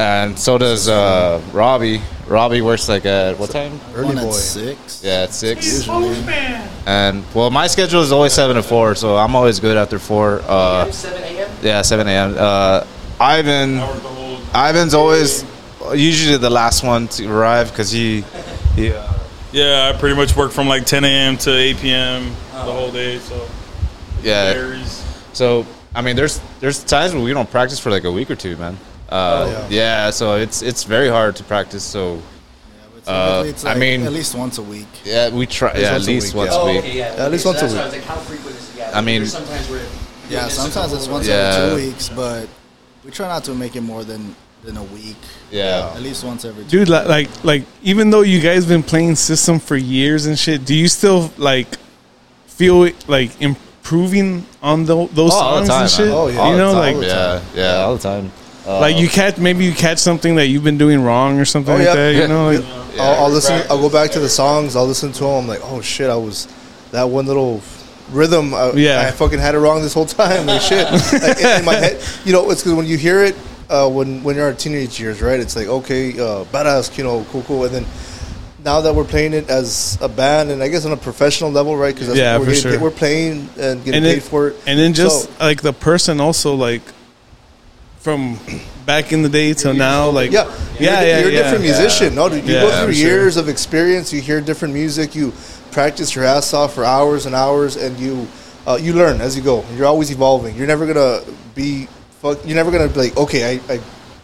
and 0.00 0.38
so 0.38 0.56
does 0.56 0.88
uh, 0.88 1.42
Robbie. 1.52 2.00
Robbie 2.26 2.62
works 2.62 2.88
like 2.88 3.04
at 3.04 3.38
what 3.38 3.50
time? 3.50 3.78
Early 3.94 4.14
One 4.14 4.18
at 4.18 4.32
six. 4.32 5.02
Yeah, 5.04 5.22
at 5.22 5.34
six. 5.34 5.86
And 6.86 7.24
well, 7.34 7.50
my 7.50 7.66
schedule 7.66 8.00
is 8.00 8.12
always 8.12 8.32
seven 8.32 8.56
to 8.56 8.62
four, 8.62 8.94
so 8.94 9.16
I'm 9.16 9.34
always 9.34 9.60
good 9.60 9.76
after 9.76 9.98
four. 9.98 10.40
Uh, 10.46 10.90
7 10.90 11.22
a.m. 11.22 11.50
yeah, 11.62 11.82
seven 11.82 12.08
a.m. 12.08 12.34
Uh, 12.38 12.86
Ivan, 13.20 13.78
Ivan's 14.54 14.94
always 14.94 15.44
usually 15.92 16.38
the 16.38 16.50
last 16.50 16.82
one 16.82 17.08
to 17.08 17.26
arrive 17.28 17.70
because 17.70 17.90
he, 17.90 18.24
he 18.76 18.92
uh, 18.92 19.12
Yeah, 19.52 19.92
I 19.92 19.98
pretty 19.98 20.16
much 20.16 20.34
work 20.34 20.52
from 20.52 20.68
like 20.68 20.86
10 20.86 21.04
a.m. 21.04 21.36
to 21.38 21.54
8 21.54 21.76
p.m. 21.76 22.24
the 22.52 22.72
whole 22.72 22.90
day. 22.90 23.18
So 23.18 23.46
yeah. 24.22 24.54
varies. 24.54 25.04
So 25.34 25.66
I 25.94 26.00
mean, 26.00 26.16
there's 26.16 26.40
there's 26.60 26.82
times 26.84 27.12
where 27.12 27.22
we 27.22 27.34
don't 27.34 27.50
practice 27.50 27.78
for 27.78 27.90
like 27.90 28.04
a 28.04 28.12
week 28.12 28.30
or 28.30 28.36
two, 28.36 28.56
man. 28.56 28.78
Uh, 29.10 29.66
yeah. 29.70 30.10
so 30.10 30.36
it's 30.36 30.62
it's 30.62 30.84
very 30.84 31.08
hard 31.08 31.36
to 31.36 31.44
practice. 31.44 31.82
So 31.84 32.20
But 33.04 33.10
Uh, 33.12 33.26
typically 33.42 33.50
it's 33.50 33.64
I 33.64 33.74
mean- 33.74 34.02
at 34.06 34.12
least 34.12 34.34
once 34.34 34.58
a 34.58 34.62
week. 34.62 34.86
yeah, 35.04 35.30
we 35.30 35.46
try. 35.46 35.72
Yeah, 35.76 35.94
at 35.96 36.02
least 36.02 36.34
once 36.34 36.54
a 36.54 36.64
week. 36.64 36.82
Oh, 36.84 36.86
yeah. 36.86 37.14
Yeah, 37.16 37.24
at 37.24 37.30
least 37.32 37.46
once 37.46 37.58
a 37.62 37.66
that's 37.66 37.74
I 37.74 37.84
week. 37.84 37.92
like, 37.94 38.04
how 38.04 38.16
frequent 38.16 38.56
is 38.56 38.68
it? 38.70 38.78
Yeah, 38.78 38.90
I 38.98 39.00
mean- 39.00 39.20
there's 39.22 39.32
sometimes 39.32 39.68
where 39.70 39.80
Yeah, 40.28 40.46
sometimes 40.48 40.92
it's 40.92 41.08
once 41.08 41.26
Yeah. 41.26 41.34
every 41.34 41.80
two 41.80 41.86
weeks, 41.88 42.08
but 42.14 42.46
we 43.04 43.10
try 43.10 43.26
not 43.26 43.42
to 43.44 43.52
make 43.54 43.74
it 43.74 43.82
more 43.82 44.04
than 44.04 44.34
than 44.62 44.76
a 44.76 44.82
week. 44.82 45.16
Yeah. 45.50 45.90
At 45.96 46.02
least 46.02 46.22
once 46.22 46.44
every 46.44 46.64
two. 46.64 46.70
Dude, 46.84 46.88
like, 46.90 47.06
like, 47.08 47.28
like, 47.42 47.62
even 47.82 48.10
though 48.10 48.20
you 48.20 48.38
guys 48.40 48.58
have 48.64 48.68
been 48.68 48.82
playing 48.82 49.16
system 49.16 49.58
for 49.58 49.74
years 49.76 50.26
and 50.26 50.38
shit, 50.38 50.66
do 50.66 50.74
you 50.74 50.86
still 50.86 51.30
like 51.38 51.66
feel 52.46 52.84
it, 52.84 52.94
like 53.08 53.30
improving 53.40 54.44
on 54.62 54.84
tho- 54.84 55.08
those 55.14 55.32
Oh, 55.32 55.36
all 55.40 55.60
the 55.60 55.66
songs 55.66 55.68
time, 55.68 55.82
and 55.82 55.90
shit? 55.90 56.06
man. 56.08 56.14
Oh, 56.14 56.26
yeah. 56.28 56.38
All 56.40 56.50
you 56.50 56.56
the 56.56 56.62
know, 56.62 56.72
time. 56.74 56.96
like, 56.98 57.06
yeah, 57.06 57.40
yeah, 57.54 57.84
all 57.84 57.96
the 57.96 58.02
time. 58.02 58.30
Uh, 58.66 58.78
like 58.80 58.96
you 58.98 59.08
catch 59.08 59.38
maybe 59.38 59.64
you 59.64 59.72
catch 59.72 59.98
something 59.98 60.34
that 60.36 60.46
you've 60.48 60.64
been 60.64 60.78
doing 60.78 61.02
wrong 61.02 61.38
or 61.40 61.44
something 61.44 61.72
Oh, 61.74 61.78
like 61.78 61.86
yeah. 61.86 61.94
that. 61.94 62.14
You 62.14 62.28
know, 62.28 62.50
like, 62.50 62.64
I'll, 63.00 63.24
I'll 63.24 63.30
listen. 63.30 63.62
I'll 63.70 63.80
go 63.80 63.88
back 63.90 64.10
to 64.12 64.20
the 64.20 64.28
songs. 64.28 64.76
I'll 64.76 64.86
listen 64.86 65.12
to 65.12 65.20
them. 65.24 65.30
I'm 65.30 65.46
like, 65.46 65.60
oh 65.64 65.80
shit, 65.80 66.10
I 66.10 66.16
was 66.16 66.46
that 66.92 67.04
one 67.04 67.26
little 67.26 67.62
rhythm. 68.10 68.52
I, 68.52 68.72
Yeah. 68.72 69.00
I 69.06 69.10
fucking 69.12 69.38
had 69.38 69.54
it 69.54 69.58
wrong 69.60 69.80
this 69.82 69.94
whole 69.94 70.06
time. 70.06 70.46
Like 70.46 70.60
shit, 70.60 70.84
like, 71.22 71.38
in, 71.38 71.58
in 71.60 71.64
my 71.64 71.74
head. 71.74 72.02
You 72.24 72.32
know, 72.32 72.50
it's 72.50 72.60
because 72.62 72.74
when 72.74 72.86
you 72.86 72.96
hear 72.98 73.22
it, 73.24 73.34
uh, 73.70 73.88
when 73.88 74.22
when 74.22 74.36
you're 74.36 74.50
in 74.50 74.56
teenage 74.56 75.00
years, 75.00 75.22
right? 75.22 75.40
It's 75.40 75.56
like 75.56 75.68
okay, 75.68 76.12
uh, 76.12 76.44
badass, 76.44 76.96
you 76.98 77.04
know, 77.04 77.24
cool, 77.30 77.42
cool, 77.42 77.64
and 77.64 77.74
then. 77.74 77.86
Now 78.62 78.82
that 78.82 78.94
we're 78.94 79.04
playing 79.04 79.32
it 79.32 79.48
as 79.48 79.96
a 80.02 80.08
band, 80.08 80.50
and 80.50 80.62
I 80.62 80.68
guess 80.68 80.84
on 80.84 80.92
a 80.92 80.96
professional 80.98 81.50
level, 81.50 81.74
right? 81.78 81.94
Because 81.94 82.14
Yeah, 82.14 82.36
we're 82.36 82.44
for 82.44 82.50
getting 82.50 82.60
sure. 82.62 82.72
paid- 82.72 82.80
we're 82.82 82.90
playing 82.90 83.48
and 83.58 83.82
getting 83.82 83.94
and 83.94 84.04
paid 84.04 84.12
then 84.16 84.20
for 84.20 84.48
it. 84.48 84.56
and 84.66 84.78
then 84.78 84.92
just 84.92 85.24
So- 85.24 85.30
like 85.40 85.62
the 85.62 85.72
person 85.72 86.20
also 86.20 86.54
like 86.54 86.82
from 88.00 88.38
back 88.86 89.12
in 89.12 89.22
the 89.22 89.28
day 89.28 89.52
till 89.52 89.74
now, 89.74 90.08
like 90.08 90.30
Yeah, 90.32 90.44
yeah, 90.78 90.80
you're, 90.80 91.08
yeah, 91.08 91.18
you're 91.20 91.28
a 91.28 91.32
yeah. 91.32 91.42
different 91.42 91.64
musician. 91.64 92.14
No, 92.14 92.28
dude, 92.28 92.46
you 92.46 92.54
Yeah, 92.54 92.62
go 92.62 92.84
through 92.84 92.94
sure. 92.94 93.06
years 93.08 93.36
of 93.36 93.48
experience. 93.48 94.12
You 94.12 94.20
hear 94.22 94.40
different 94.40 94.72
music. 94.74 95.14
You 95.14 95.32
practice 95.70 96.14
your 96.14 96.24
ass 96.24 96.52
off 96.54 96.74
for 96.74 96.84
hours 96.84 97.26
and 97.26 97.34
hours, 97.34 97.76
and 97.76 97.98
you 97.98 98.26
uh, 98.66 98.78
you 98.80 98.92
learn 98.94 99.20
as 99.20 99.36
you 99.36 99.42
go. 99.42 99.64
You're 99.76 99.86
always 99.86 100.10
evolving. 100.10 100.56
You're 100.56 100.66
never 100.66 100.86
gonna 100.86 101.20
be 101.54 101.86
fuck. 102.20 102.38
You're 102.46 102.56
never 102.56 102.70
gonna 102.70 102.88
be 102.88 103.00
like, 103.00 103.16
okay, 103.16 103.58
I 103.58 103.74
I, 103.74 103.80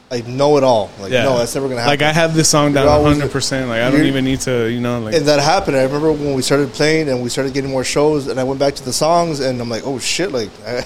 I 0.09 0.21
know 0.21 0.57
it 0.57 0.63
all. 0.63 0.89
Like, 1.01 1.11
Yeah. 1.11 1.25
no, 1.25 1.39
that's 1.39 1.53
never 1.57 1.67
gonna 1.67 1.81
happen. 1.81 1.91
Like 1.99 2.03
I 2.03 2.13
have 2.13 2.33
this 2.35 2.49
song 2.49 2.73
down 2.73 2.87
100. 2.87 3.29
percent 3.33 3.69
Like 3.69 3.81
I 3.83 3.91
don't 3.91 4.05
even 4.05 4.25
need 4.25 4.41
to, 4.43 4.71
you 4.71 4.81
know, 4.81 5.01
like 5.01 5.15
and 5.17 5.27
that 5.27 5.41
happened. 5.41 5.77
I 5.77 5.83
remember 5.83 6.13
when 6.13 6.35
we 6.35 6.43
started 6.43 6.73
playing 6.73 7.09
and 7.09 7.23
we 7.25 7.29
started 7.29 7.53
getting 7.55 7.71
more 7.71 7.83
shows, 7.83 8.29
and 8.29 8.39
I 8.39 8.45
went 8.45 8.61
back 8.61 8.75
to 8.77 8.85
the 8.85 8.93
songs, 8.93 9.41
and 9.41 9.61
I'm 9.61 9.69
like, 9.69 9.83
oh 9.85 9.99
shit, 9.99 10.31
like 10.31 10.51
I, 10.67 10.85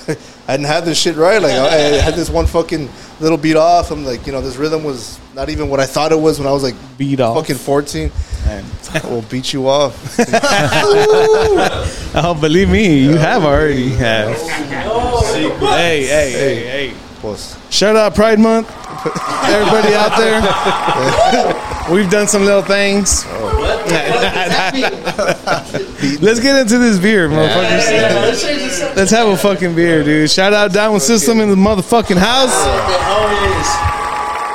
I 0.49 0.57
didn't 0.57 0.69
have 0.69 0.87
this 0.87 0.99
shit 0.99 1.17
right. 1.17 1.41
Like 1.41 1.53
I, 1.53 1.67
I 1.67 1.79
had 2.01 2.15
this 2.15 2.31
one 2.31 2.47
fucking 2.47 2.89
little 3.21 3.37
beat 3.37 3.57
off. 3.57 3.91
I'm 3.91 4.07
like, 4.07 4.27
you 4.27 4.33
know, 4.33 4.41
this 4.41 4.57
rhythm 4.57 4.85
was 4.85 5.19
not 5.35 5.51
even 5.51 5.69
what 5.69 5.81
I 5.81 5.87
thought 5.87 6.13
it 6.13 6.19
was 6.19 6.39
when 6.39 6.49
I 6.49 6.53
was 6.53 6.63
like 6.63 6.75
beat 6.97 7.21
off. 7.21 7.37
fucking 7.37 7.57
14. 7.57 8.11
We'll 9.05 9.23
beat 9.23 9.53
you 9.53 9.69
off. 9.69 9.95
Oh, 12.13 12.35
believe 12.41 12.69
me, 12.69 12.99
you 13.05 13.17
have 13.17 13.45
already 13.45 13.91
have. 13.91 14.37
Hey, 14.41 16.05
hey, 16.07 16.33
hey, 16.33 16.55
hey. 16.65 16.95
Plus, 17.21 17.57
Shout 17.71 17.95
out 17.97 18.15
Pride 18.17 18.39
Month. 18.41 18.69
Everybody 19.45 19.95
out 19.95 20.15
there. 20.19 20.41
We've 21.95 22.11
done 22.11 22.29
some 22.29 22.45
little 22.45 22.61
things. 22.61 23.25
Let's 26.21 26.39
get 26.41 26.61
into 26.61 26.77
this 26.79 26.99
beer, 26.99 27.29
motherfuckers. 27.31 28.95
Let's 28.97 29.11
have 29.11 29.29
a 29.29 29.37
fucking 29.39 29.75
beer, 29.75 30.05
dude. 30.05 30.31
Shout 30.31 30.53
out 30.53 30.73
Diamond 30.73 31.01
System 31.01 31.41
in 31.41 31.49
the 31.49 31.57
motherfucking 31.57 32.19
house. 32.19 32.53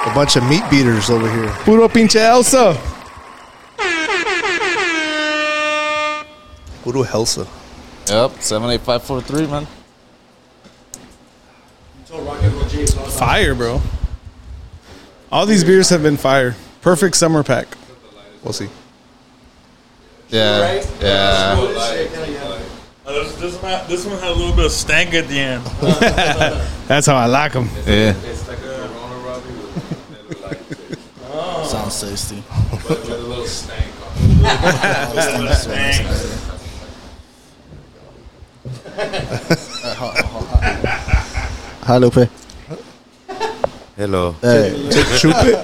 a 0.05 0.13
bunch 0.13 0.35
of 0.35 0.47
meat 0.47 0.63
beaters 0.69 1.09
over 1.09 1.27
here. 1.31 1.49
Puro 1.63 1.88
pinche 1.88 2.17
Elsa. 2.17 2.80
Puro 6.84 7.03
Helsa. 7.03 7.47
Yep, 8.09 8.41
seven 8.43 8.69
eight 8.69 8.81
five 8.81 9.01
four 9.01 9.22
three, 9.22 9.47
man. 9.47 9.65
Fire, 13.17 13.55
bro. 13.55 13.81
All 15.31 15.45
these 15.45 15.64
beers 15.64 15.89
have 15.89 16.02
been 16.03 16.18
fire. 16.18 16.56
Perfect 16.81 17.15
summer 17.15 17.43
pack. 17.43 17.68
We'll 18.43 18.53
see. 18.53 18.69
Yeah, 20.30 20.84
yeah. 21.02 21.56
Uh, 23.06 23.14
this, 23.14 23.35
this, 23.35 23.61
one 23.61 23.72
had, 23.72 23.88
this 23.88 24.06
one 24.06 24.18
had 24.19 24.31
a 24.31 24.34
little 24.34 24.56
bit 24.56 24.65
of 24.65 24.72
stank 24.72 25.14
at 25.14 25.27
the 25.27 25.39
end. 25.39 25.64
That's 26.88 27.06
how 27.06 27.15
I 27.15 27.27
like 27.27 27.53
them. 27.53 27.69
Yeah. 27.85 28.15
It's 28.23 28.47
like 28.47 28.57
a 28.57 28.61
Corona 28.61 29.15
Robbie 29.18 29.52
with 29.52 30.43
a 30.43 30.47
like, 30.47 31.65
Sounds 31.68 32.02
tasty. 32.02 32.43
with 32.72 33.10
a 33.10 33.18
little 33.18 33.45
stank 33.45 33.93
on 34.02 34.19
it. 34.19 34.26
Hi, 41.84 41.97
Lupe. 41.97 42.30
Hello. 43.95 44.34
Hey. 44.41 44.72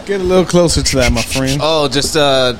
Get 0.05 0.21
a 0.21 0.23
little 0.23 0.45
closer 0.45 0.81
to 0.81 0.95
that, 0.97 1.11
my 1.11 1.21
friend. 1.21 1.59
Oh, 1.61 1.87
just 1.89 2.15
uh, 2.15 2.55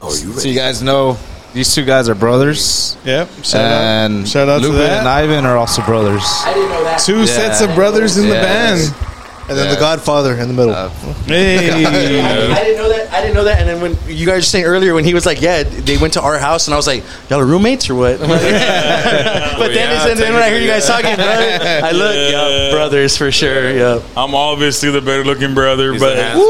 so 0.00 0.48
you 0.48 0.54
guys 0.54 0.80
know, 0.82 1.16
these 1.52 1.74
two 1.74 1.84
guys 1.84 2.08
are 2.08 2.14
brothers, 2.14 2.96
Yep. 3.04 3.28
Shout 3.42 3.60
and 3.60 4.20
out. 4.22 4.28
Shout 4.28 4.48
out 4.48 4.60
Lupe 4.62 4.72
to 4.72 4.78
that. 4.78 4.98
and 5.00 5.08
Ivan 5.08 5.44
are 5.44 5.56
also 5.56 5.82
brothers. 5.82 6.22
I 6.24 6.54
didn't 6.54 6.68
know 6.70 6.84
that. 6.84 7.00
Two 7.04 7.26
sets 7.26 7.60
of 7.60 7.74
brothers 7.74 8.16
in 8.16 8.28
the 8.28 8.34
Yes. 8.34 8.90
band. 8.90 9.07
And 9.48 9.56
then 9.56 9.66
Yeah. 9.68 9.74
the 9.74 9.80
Godfather 9.80 10.34
in 10.34 10.48
the 10.48 10.54
middle. 10.54 10.74
Hey. 11.26 11.70
I 11.84 12.64
didn't 12.64 12.76
know 12.78 12.88
that. 12.88 13.12
I 13.12 13.20
didn't 13.22 13.34
know 13.34 13.44
that. 13.44 13.58
And 13.60 13.68
then 13.68 13.80
when 13.80 13.96
you 14.06 14.26
guys 14.26 14.36
were 14.38 14.42
saying 14.42 14.64
earlier, 14.64 14.94
when 14.94 15.04
he 15.04 15.14
was 15.14 15.24
like, 15.26 15.40
"Yeah, 15.42 15.62
they 15.62 15.96
went 15.98 16.14
to 16.14 16.22
our 16.22 16.38
house," 16.38 16.66
and 16.66 16.74
I 16.74 16.76
was 16.76 16.86
like, 16.86 17.02
"Y'all 17.28 17.40
are 17.40 17.46
roommates 17.46 17.88
or 17.90 17.94
what?" 17.94 18.18
but 18.20 18.28
then, 18.28 19.74
yeah, 19.74 20.08
and 20.08 20.18
then 20.18 20.32
when 20.34 20.42
I 20.42 20.50
hear 20.50 20.60
you 20.60 20.66
guys 20.68 20.86
talking, 20.86 21.14
brother, 21.16 21.58
I 21.84 21.90
look, 21.92 22.14
yeah, 22.14 22.48
Yeah. 22.48 22.70
brothers 22.72 23.16
for 23.16 23.30
sure. 23.32 23.70
Yeah. 23.70 24.00
I'm 24.16 24.34
obviously 24.34 24.90
the 24.90 25.00
better 25.00 25.24
looking 25.24 25.54
brother, 25.54 25.92
He's 25.92 26.00
but 26.00 26.18
a 26.18 26.22
handsome 26.22 26.40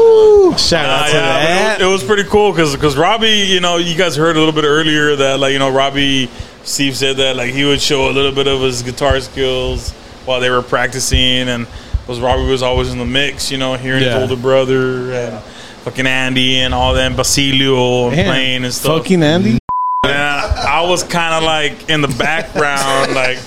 one. 0.49 0.57
Shout 0.57 0.85
out 0.89 1.01
Uh, 1.03 1.07
to 1.07 1.13
yeah, 1.13 1.21
but 1.21 1.45
that. 1.45 1.81
it, 1.81 1.85
was, 1.85 1.89
it 1.89 1.93
was 1.93 2.03
pretty 2.03 2.29
cool 2.29 2.51
because 2.51 2.97
Robbie, 2.97 3.29
you 3.29 3.59
know, 3.59 3.77
you 3.77 3.95
guys 3.95 4.15
heard 4.15 4.35
a 4.35 4.39
little 4.39 4.53
bit 4.53 4.65
earlier 4.65 5.15
that 5.15 5.39
like 5.39 5.53
you 5.53 5.59
know 5.59 5.69
Robbie, 5.69 6.29
Steve 6.63 6.95
said 6.97 7.17
that 7.17 7.35
like 7.35 7.53
he 7.53 7.63
would 7.65 7.81
show 7.81 8.09
a 8.09 8.13
little 8.13 8.31
bit 8.33 8.47
of 8.47 8.61
his 8.61 8.81
guitar 8.81 9.19
skills 9.21 9.91
while 10.25 10.39
they 10.39 10.49
were 10.49 10.61
practicing, 10.61 11.47
and 11.49 11.67
was 12.09 12.19
Robbie 12.19 12.45
was 12.49 12.63
always 12.63 12.91
in 12.91 12.97
the 12.97 13.05
mix, 13.05 13.51
you 13.51 13.57
know, 13.57 13.75
hearing 13.75 14.03
Yeah. 14.03 14.19
his 14.19 14.29
older 14.31 14.41
brother 14.41 15.13
and 15.13 15.43
fucking 15.83 16.07
Andy 16.07 16.59
and 16.59 16.73
all 16.73 16.93
them 16.93 17.15
Basilio 17.15 18.07
and 18.07 18.15
Man, 18.15 18.25
playing 18.25 18.63
and 18.65 18.73
stuff. 18.73 18.97
Fucking 19.03 19.21
Andy. 19.23 19.59
And 20.03 20.13
I, 20.13 20.81
I 20.81 20.89
was 20.89 21.03
kind 21.03 21.35
of 21.35 21.43
like 21.43 21.89
in 21.89 22.01
the 22.01 22.07
background, 22.07 23.13
like 23.15 23.37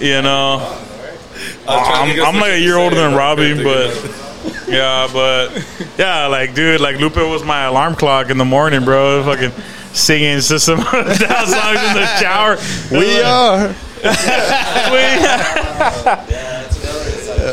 you 0.00 0.22
know. 0.22 0.76
I 1.68 1.76
was 1.76 1.86
trying 1.86 2.16
to 2.16 2.22
I'm, 2.22 2.34
I'm 2.36 2.40
like 2.40 2.52
a 2.52 2.58
year 2.60 2.76
older 2.76 2.96
than 2.96 3.14
Robbie, 3.14 3.62
but 3.62 3.90
think 3.92 4.06
of 4.06 4.68
it. 4.68 4.68
yeah, 4.72 5.08
but 5.12 5.92
yeah, 5.98 6.26
like 6.26 6.54
dude, 6.54 6.80
like 6.80 6.98
Lupe 6.98 7.16
was 7.16 7.44
my 7.44 7.64
alarm 7.64 7.94
clock 7.94 8.30
in 8.30 8.38
the 8.38 8.44
morning, 8.44 8.84
bro. 8.84 9.22
Fucking 9.24 9.52
singing 9.92 10.40
system 10.40 10.78
of 10.80 10.86
Down 10.92 11.46
songs 11.46 11.80
in 11.82 11.94
the 11.94 12.06
shower. 12.20 12.56
We 12.90 13.20
are. 13.20 13.74
we 14.90 15.04
are. 15.26 16.79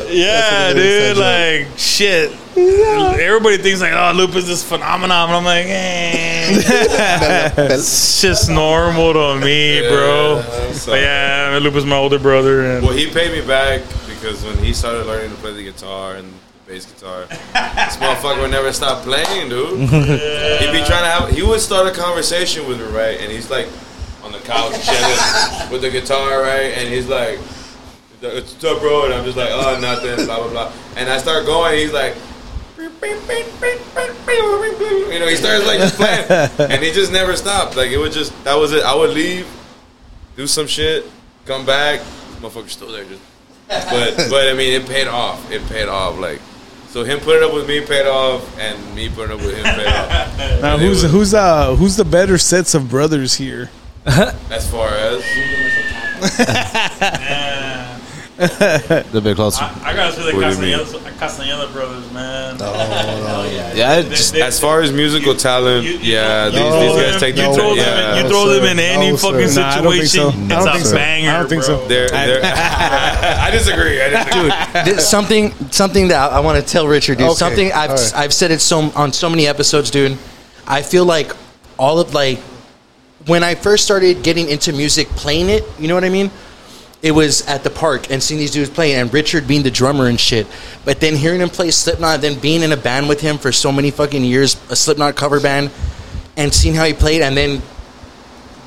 Yeah, 0.09 0.73
dude, 0.73 1.17
another 1.17 1.63
like 1.65 1.77
shit. 1.77 2.31
Everybody 2.57 3.57
thinks 3.57 3.81
like, 3.81 3.93
oh, 3.93 4.13
lupus 4.15 4.37
is 4.43 4.47
this 4.47 4.63
phenomenon, 4.67 5.29
but 5.29 5.37
I'm 5.37 5.45
like, 5.45 5.65
eh. 5.67 6.49
it's 7.73 8.21
just 8.21 8.49
normal 8.49 9.13
to 9.13 9.39
me, 9.45 9.81
bro. 9.87 10.41
so- 10.73 10.91
But 10.91 11.01
yeah, 11.01 11.59
Lupe's 11.61 11.85
my 11.85 11.95
older 11.95 12.19
brother, 12.19 12.61
and 12.77 12.83
Well, 12.85 12.95
he 12.95 13.09
paid 13.11 13.31
me 13.31 13.45
back 13.47 13.81
because 14.07 14.43
when 14.43 14.57
he 14.57 14.73
started 14.73 15.05
learning 15.05 15.29
to 15.31 15.37
play 15.37 15.53
the 15.53 15.63
guitar 15.63 16.15
and 16.15 16.31
bass 16.67 16.85
guitar, 16.85 17.25
this 17.27 17.37
motherfucker 17.97 18.41
would 18.41 18.51
never 18.51 18.73
stop 18.73 19.03
playing, 19.03 19.49
dude. 19.49 19.79
He'd 19.89 20.71
be 20.71 20.83
trying 20.85 21.03
to 21.05 21.11
have. 21.11 21.29
He 21.29 21.43
would 21.43 21.59
start 21.61 21.87
a 21.87 21.91
conversation 21.99 22.67
with 22.67 22.79
me, 22.79 22.85
right? 22.87 23.19
And 23.19 23.31
he's 23.31 23.49
like 23.51 23.67
on 24.23 24.31
the 24.31 24.39
couch 24.39 24.73
chilling 24.85 25.71
with 25.71 25.81
the 25.81 25.89
guitar, 25.91 26.41
right? 26.41 26.73
And 26.75 26.89
he's 26.91 27.07
like, 27.07 27.39
"What's 28.35 28.63
up, 28.63 28.79
bro?" 28.79 29.05
And 29.05 29.13
I'm 29.13 29.25
just 29.25 29.37
like, 29.37 29.49
"Oh, 29.51 29.77
nothing." 29.79 30.25
Blah 30.25 30.37
blah 30.37 30.49
blah. 30.49 30.71
And 30.95 31.09
I 31.09 31.17
start 31.17 31.45
going. 31.45 31.77
He's 31.77 31.93
like. 31.93 32.15
You 35.09 35.19
know, 35.19 35.27
he 35.27 35.35
starts 35.35 35.65
like 35.65 35.79
just 35.79 35.95
playing, 35.95 36.25
and 36.71 36.83
he 36.83 36.91
just 36.91 37.11
never 37.11 37.35
stopped. 37.35 37.75
Like 37.75 37.89
it 37.91 37.97
would 37.97 38.11
just 38.11 38.31
that 38.43 38.55
was 38.55 38.71
it. 38.73 38.83
I 38.83 38.93
would 38.93 39.11
leave, 39.11 39.47
do 40.35 40.45
some 40.47 40.67
shit, 40.67 41.05
come 41.45 41.65
back, 41.65 42.01
motherfucker's 42.41 42.73
still 42.73 42.91
there. 42.91 43.05
Just, 43.05 43.21
but 43.67 44.15
but 44.29 44.47
I 44.49 44.53
mean, 44.53 44.79
it 44.79 44.87
paid 44.87 45.07
off. 45.07 45.49
It 45.51 45.65
paid 45.69 45.87
off. 45.87 46.19
Like 46.19 46.39
so, 46.89 47.03
him 47.03 47.19
putting 47.19 47.43
up 47.47 47.53
with 47.53 47.67
me 47.67 47.81
paid 47.85 48.05
off, 48.05 48.59
and 48.59 48.95
me 48.95 49.09
putting 49.09 49.37
up 49.37 49.43
with 49.43 49.55
him 49.55 49.63
paid 49.63 49.87
off. 49.87 50.37
Now, 50.61 50.73
And 50.73 50.81
who's 50.81 51.03
was- 51.03 51.11
who's 51.11 51.33
uh 51.33 51.75
who's 51.75 51.95
the 51.95 52.05
better 52.05 52.37
sets 52.37 52.73
of 52.75 52.89
brothers 52.89 53.33
here? 53.35 53.69
as 54.05 54.69
far 54.71 54.89
as 54.89 55.21
The 59.11 59.21
bit 59.23 59.35
closer. 59.35 59.63
I, 59.63 59.81
I 59.91 59.95
gotta 59.95 60.13
say 60.13 60.31
the 60.31 60.37
What 60.37 60.49
do 60.51 60.55
you 60.55 60.77
mean? 60.77 60.77
Castaneda, 60.79 61.11
Castaneda 61.17 61.67
brothers, 61.73 62.11
man. 62.13 62.57
Oh 62.61 63.49
yeah, 63.51 63.95
it 63.97 64.09
just 64.09 64.33
They- 64.33 64.41
as 64.43 64.59
far 64.59 64.81
as 64.81 64.91
musical 64.91 65.33
talent, 65.35 65.83
You- 65.85 65.93
you 65.93 66.13
yeah, 66.13 66.51
throw- 66.51 66.51
these, 66.51 66.61
you 66.61 66.79
these 66.79 67.01
guys 67.01 67.11
them- 67.13 67.19
take 67.19 67.35
you 67.35 67.41
the 67.47 67.53
throw 67.55 67.73
yeah. 67.73 67.83
them 67.83 68.17
in, 68.17 68.23
you 68.25 68.29
throw 68.29 68.45
No, 68.45 68.53
them 68.53 68.63
in 68.65 68.79
any 68.79 69.09
No, 69.09 69.15
sir. 69.15 69.31
fucking 69.31 69.55
Nah, 69.55 69.69
I 69.69 69.81
don't 69.81 69.91
think 69.93 70.05
so. 70.05 70.29
situation. 70.31 70.51
I 70.51 70.55
don't 70.55 70.67
It's 70.67 70.71
think 70.75 70.85
a 70.85 70.87
so. 70.87 70.95
banger. 70.95 71.29
I 71.31 71.37
don't 71.39 71.49
think 71.49 71.63
so. 71.63 71.77
bro. 71.77 71.87
They're, 71.87 72.09
they're, 72.09 72.41
I 72.43 73.49
disagree. 73.51 74.01
I 74.01 74.09
disagree. 74.09 74.83
There's 74.85 75.07
something 75.07 75.53
something 75.71 76.07
that 76.09 76.31
I 76.31 76.39
want 76.39 76.63
to 76.63 76.71
tell 76.71 76.87
Richard, 76.87 77.17
dude. 77.17 77.27
Okay, 77.29 77.35
Something 77.37 77.71
I've 77.73 77.89
all 77.89 77.95
right. 77.95 78.13
I've 78.15 78.33
said 78.33 78.51
it 78.51 78.61
so 78.61 78.91
on 78.95 79.13
so 79.13 79.29
many 79.29 79.47
episodes, 79.47 79.89
dude. 79.89 80.15
I 80.67 80.83
feel 80.83 81.05
like 81.05 81.31
all 81.79 81.99
of 81.99 82.13
like 82.13 82.37
when 83.25 83.43
I 83.43 83.55
first 83.55 83.83
started 83.83 84.21
getting 84.23 84.47
into 84.49 84.73
music, 84.73 85.07
playing 85.09 85.49
it. 85.49 85.63
You 85.79 85.87
know 85.87 85.95
what 85.95 86.03
I 86.03 86.09
mean? 86.09 86.29
It 87.01 87.11
was 87.11 87.45
at 87.47 87.63
the 87.63 87.69
park 87.69 88.09
and 88.09 88.21
seeing 88.21 88.39
these 88.39 88.51
dudes 88.51 88.69
playing, 88.69 88.95
and 88.95 89.13
Richard 89.13 89.47
being 89.47 89.63
the 89.63 89.71
drummer 89.71 90.07
and 90.07 90.19
shit. 90.19 90.47
But 90.83 90.99
then 90.99 91.15
hearing 91.15 91.41
him 91.41 91.49
play 91.49 91.69
Slipknot, 91.69 92.21
then 92.21 92.39
being 92.39 92.63
in 92.63 92.71
a 92.71 92.77
band 92.77 93.07
with 93.07 93.21
him 93.21 93.37
for 93.37 93.51
so 93.51 93.71
many 93.71 93.91
fucking 93.91 94.23
years, 94.23 94.55
a 94.69 94.75
Slipknot 94.75 95.15
cover 95.15 95.39
band, 95.39 95.69
and 96.37 96.53
seeing 96.53 96.73
how 96.73 96.85
he 96.85 96.93
played, 96.93 97.21
and 97.21 97.37
then 97.37 97.61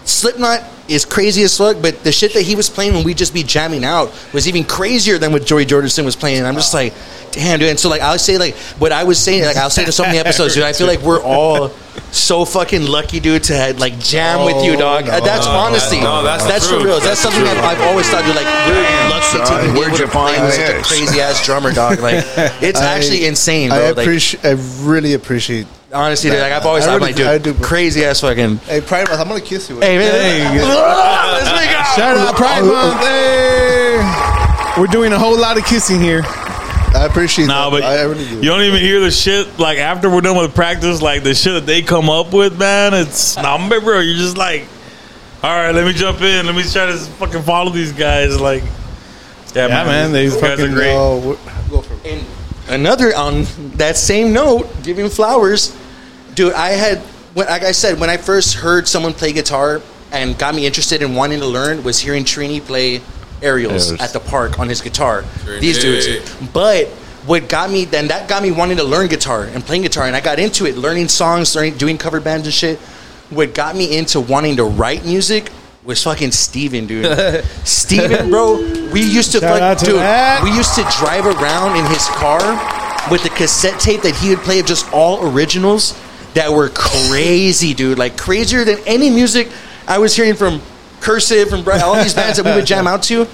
Slipknot 0.05 0.63
is 0.91 1.05
crazy 1.05 1.43
as 1.43 1.57
fuck, 1.57 1.81
but 1.81 2.03
the 2.05 2.13
shit 2.13 2.35
that 2.35 2.43
he 2.43 2.57
was 2.57 2.69
playing 2.69 2.95
when 2.95 3.05
we 3.05 3.15
just 3.15 3.33
be 3.33 3.43
jamming 3.43 3.85
out 3.85 4.13
was 4.35 4.49
even 4.49 4.65
crazier 4.65 5.19
than 5.19 5.33
what 5.33 5.47
Joey 5.47 5.65
Jordison 5.65 6.05
was 6.05 6.17
playing. 6.17 6.39
And 6.39 6.47
I'm 6.47 6.55
just 6.57 6.75
like, 6.75 6.93
damn, 7.31 7.61
dude. 7.61 7.69
And 7.71 7.79
so 7.79 7.89
like 7.89 8.01
I'll 8.03 8.19
say 8.19 8.39
like 8.39 8.57
what 8.79 8.91
I 8.93 9.05
was 9.05 9.19
saying, 9.19 9.45
like 9.45 9.57
I'll 9.57 9.71
say 9.71 9.85
to 9.85 9.93
so 9.93 10.03
many 10.03 10.19
episodes, 10.19 10.55
dude. 10.55 10.65
I 10.65 10.73
feel 10.73 10.87
like 10.89 11.01
we're 11.01 11.23
all 11.23 11.69
so 12.11 12.45
fucking 12.45 12.87
lucky, 12.87 13.21
dude, 13.21 13.45
to 13.45 13.75
like 13.79 13.99
jam 14.01 14.45
with 14.45 14.65
you, 14.65 14.77
dog. 14.77 15.09
Uh, 15.09 15.21
that's 15.21 15.47
no, 15.47 15.53
honesty. 15.53 16.01
no, 16.01 16.23
that's 16.25 16.45
that's 16.45 16.69
the 16.69 16.79
for 16.81 16.85
real. 16.85 17.01
That's, 17.01 17.23
That's 17.23 17.23
the 17.23 17.31
something 17.31 17.45
that 17.45 17.55
truth. 17.55 17.65
I've 17.67 17.81
always 17.89 18.09
thought, 18.11 18.25
dude. 18.27 18.35
Like 18.35 18.51
we're 18.67 18.83
lucky 19.11 19.39
to 19.39 19.47
son, 19.47 19.63
even 19.63 19.75
be 19.75 19.79
where'd 19.81 19.93
able 19.95 19.99
you 20.01 20.07
to 20.07 20.11
play 20.11 20.35
find 20.35 20.43
with 20.45 20.55
such 20.55 20.71
a 20.71 20.73
this? 20.75 20.89
crazy 20.89 21.21
ass 21.21 21.47
drummer, 21.47 21.73
dog. 21.73 22.01
Like 22.01 22.25
it's 22.61 22.81
I- 22.81 22.97
actually 22.97 23.27
insane, 23.27 23.71
bro. 23.71 23.79
I 23.79 23.91
like 23.91 23.99
appreciate. 23.99 24.45
I 24.45 24.57
really 24.83 25.15
appreciate. 25.15 25.67
Honestly, 25.93 26.31
dude. 26.31 26.41
Like 26.41 26.53
I've 26.53 26.67
always 26.67 26.85
I 26.85 26.89
thought, 26.89 26.95
really 27.01 27.07
like, 27.13 27.17
do- 27.17 27.23
dude, 27.25 27.33
I 27.33 27.39
do. 27.39 27.65
crazy 27.65 28.05
ass 28.05 28.21
fucking. 28.21 28.59
Hey, 28.59 28.81
Pride 28.81 29.09
Month, 29.09 29.21
I'm 29.21 29.29
gonna 29.29 29.41
kiss 29.41 29.69
you. 29.71 29.81
Hey, 29.81 29.99
man. 29.99 30.11
Hey, 30.13 30.45
Let's 30.59 31.51
make 31.61 31.71
out. 31.77 31.97
Shout 31.97 32.17
out 32.17 32.35
Pride 32.37 32.63
Month. 32.63 32.97
Oh. 33.01 34.75
Hey. 34.77 34.81
We're 34.81 34.87
doing 34.87 35.13
a 35.13 35.19
whole 35.19 35.37
lot 35.39 35.59
of 35.59 35.65
kissing 35.65 36.01
here. 36.01 36.23
I 36.25 37.07
appreciate. 37.09 37.47
Nah, 37.47 37.71
that. 37.71 37.81
but 37.81 37.83
I, 37.85 37.99
I 37.99 38.03
really 38.03 38.25
do. 38.25 38.37
you 38.37 38.43
don't 38.43 38.63
even 38.63 38.81
hear 38.81 39.01
the 39.01 39.11
shit 39.11 39.59
like 39.59 39.79
after 39.79 40.09
we're 40.11 40.21
done 40.23 40.37
with 40.37 40.55
practice, 40.55 41.01
like 41.03 41.23
the 41.23 41.35
shit 41.35 41.53
that 41.55 41.67
they 41.67 41.83
come 41.83 42.09
up 42.11 42.33
with, 42.33 42.59
man. 42.59 42.95
It's 42.95 43.37
nah, 43.37 43.57
bro. 43.69 44.01
You're 44.01 44.17
just 44.17 44.37
like, 44.37 44.67
all 45.43 45.51
right, 45.55 45.73
let 45.75 45.87
me 45.87 45.93
jump 45.93 46.21
in. 46.21 46.47
Let 46.47 46.55
me 46.55 46.63
try 46.63 46.87
to 46.87 46.97
fucking 46.97 47.43
follow 47.43 47.71
these 47.71 47.93
guys. 47.93 48.41
Like, 48.41 48.63
yeah, 49.55 49.67
Yeah, 49.69 49.85
man, 49.85 50.13
they 50.13 50.25
these 50.25 50.35
guys 50.35 50.43
are 50.45 50.57
fucking- 50.59 50.75
great. 50.75 50.95
Oh, 50.95 51.19
we're- 51.21 51.39
go 51.69 51.81
for 51.83 51.95
it. 51.95 52.13
And 52.15 52.27
another 52.71 53.15
on 53.17 53.45
that 53.77 53.97
same 53.97 54.33
note, 54.33 54.69
giving 54.83 55.09
flowers, 55.09 55.77
dude. 56.35 56.55
I 56.55 56.71
had, 56.71 56.99
when, 57.35 57.47
like 57.47 57.63
I 57.63 57.73
said, 57.73 58.01
when 58.01 58.11
I 58.11 58.17
first 58.17 58.55
heard 58.55 58.89
someone 58.89 59.13
play 59.13 59.33
guitar 59.33 59.83
and 60.13 60.39
got 60.39 60.55
me 60.55 60.67
interested 60.67 61.03
in 61.03 61.15
wanting 61.15 61.41
to 61.41 61.47
learn 61.47 61.83
was 61.83 61.99
hearing 61.99 62.25
Trini 62.25 62.61
play 62.61 63.01
aerials 63.43 63.91
Aerials. 63.91 64.01
at 64.01 64.13
the 64.13 64.21
park 64.21 64.59
on 64.59 64.69
his 64.69 64.81
guitar. 64.81 65.23
Trini. 65.23 65.61
These 65.61 65.79
dudes, 65.81 66.51
but. 66.53 66.89
What 67.27 67.51
got 67.51 67.71
me 67.71 67.85
then? 67.85 68.09
That 68.09 68.31
got 68.31 68.43
me 68.43 68.51
wanting 68.51 68.79
to 68.79 68.83
learn 68.83 69.07
guitar 69.09 69.45
and 69.45 69.63
playing 69.63 69.83
guitar, 69.83 70.07
and 70.07 70.17
I 70.17 70.23
got 70.23 70.39
into 70.39 70.65
it, 70.65 70.79
learning 70.79 71.09
songs, 71.09 71.55
learning, 71.55 71.77
doing 71.77 71.99
cover 71.99 72.19
bands 72.19 72.47
and 72.47 72.55
shit. 72.55 72.79
What 73.29 73.55
got 73.55 73.77
me 73.77 73.95
into 73.99 74.21
wanting 74.21 74.57
to 74.57 74.65
write 74.65 75.05
music 75.05 75.51
was 75.91 76.03
fucking 76.05 76.31
Steven, 76.31 76.87
dude. 76.87 77.05
Steven, 77.65 78.31
bro, 78.31 78.57
we 78.93 79.03
used 79.03 79.33
to 79.33 79.41
Shout 79.41 79.59
fuck, 79.59 79.63
out 79.63 79.79
to 79.81 79.85
dude. 79.87 79.97
that. 79.97 80.41
We 80.43 80.51
used 80.53 80.75
to 80.77 80.83
drive 80.99 81.27
around 81.27 81.77
in 81.77 81.85
his 81.87 82.07
car 82.07 82.41
with 83.11 83.25
the 83.25 83.29
cassette 83.31 83.81
tape 83.81 84.03
that 84.03 84.15
he 84.15 84.31
would 84.31 84.39
play 84.39 84.61
of 84.61 84.67
just 84.67 84.91
all 84.93 85.29
originals 85.33 86.01
that 86.35 86.51
were 86.53 86.69
crazy, 86.69 87.75
dude. 87.75 87.99
Like 87.99 88.17
crazier 88.17 88.65
than 88.65 88.79
any 88.87 89.11
music 89.11 89.49
I 89.89 89.99
was 89.99 90.15
hearing 90.15 90.35
from 90.35 90.63
Cursive 91.01 91.53
and 91.53 91.65
Brett, 91.65 91.83
all 91.83 92.01
these 92.01 92.15
bands 92.15 92.37
that 92.39 92.47
we 92.47 92.53
would 92.55 92.67
jam 92.67 92.87
out 92.87 93.03
to. 93.05 93.27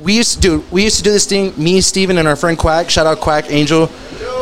We 0.00 0.16
used 0.16 0.36
to 0.36 0.40
do 0.40 0.64
we 0.70 0.82
used 0.84 0.96
to 0.96 1.02
do 1.02 1.12
this 1.12 1.26
thing, 1.26 1.52
me, 1.62 1.82
Steven, 1.82 2.16
and 2.16 2.26
our 2.26 2.36
friend 2.36 2.56
Quack, 2.58 2.88
shout 2.88 3.06
out 3.06 3.20
Quack 3.20 3.50
Angel. 3.50 3.90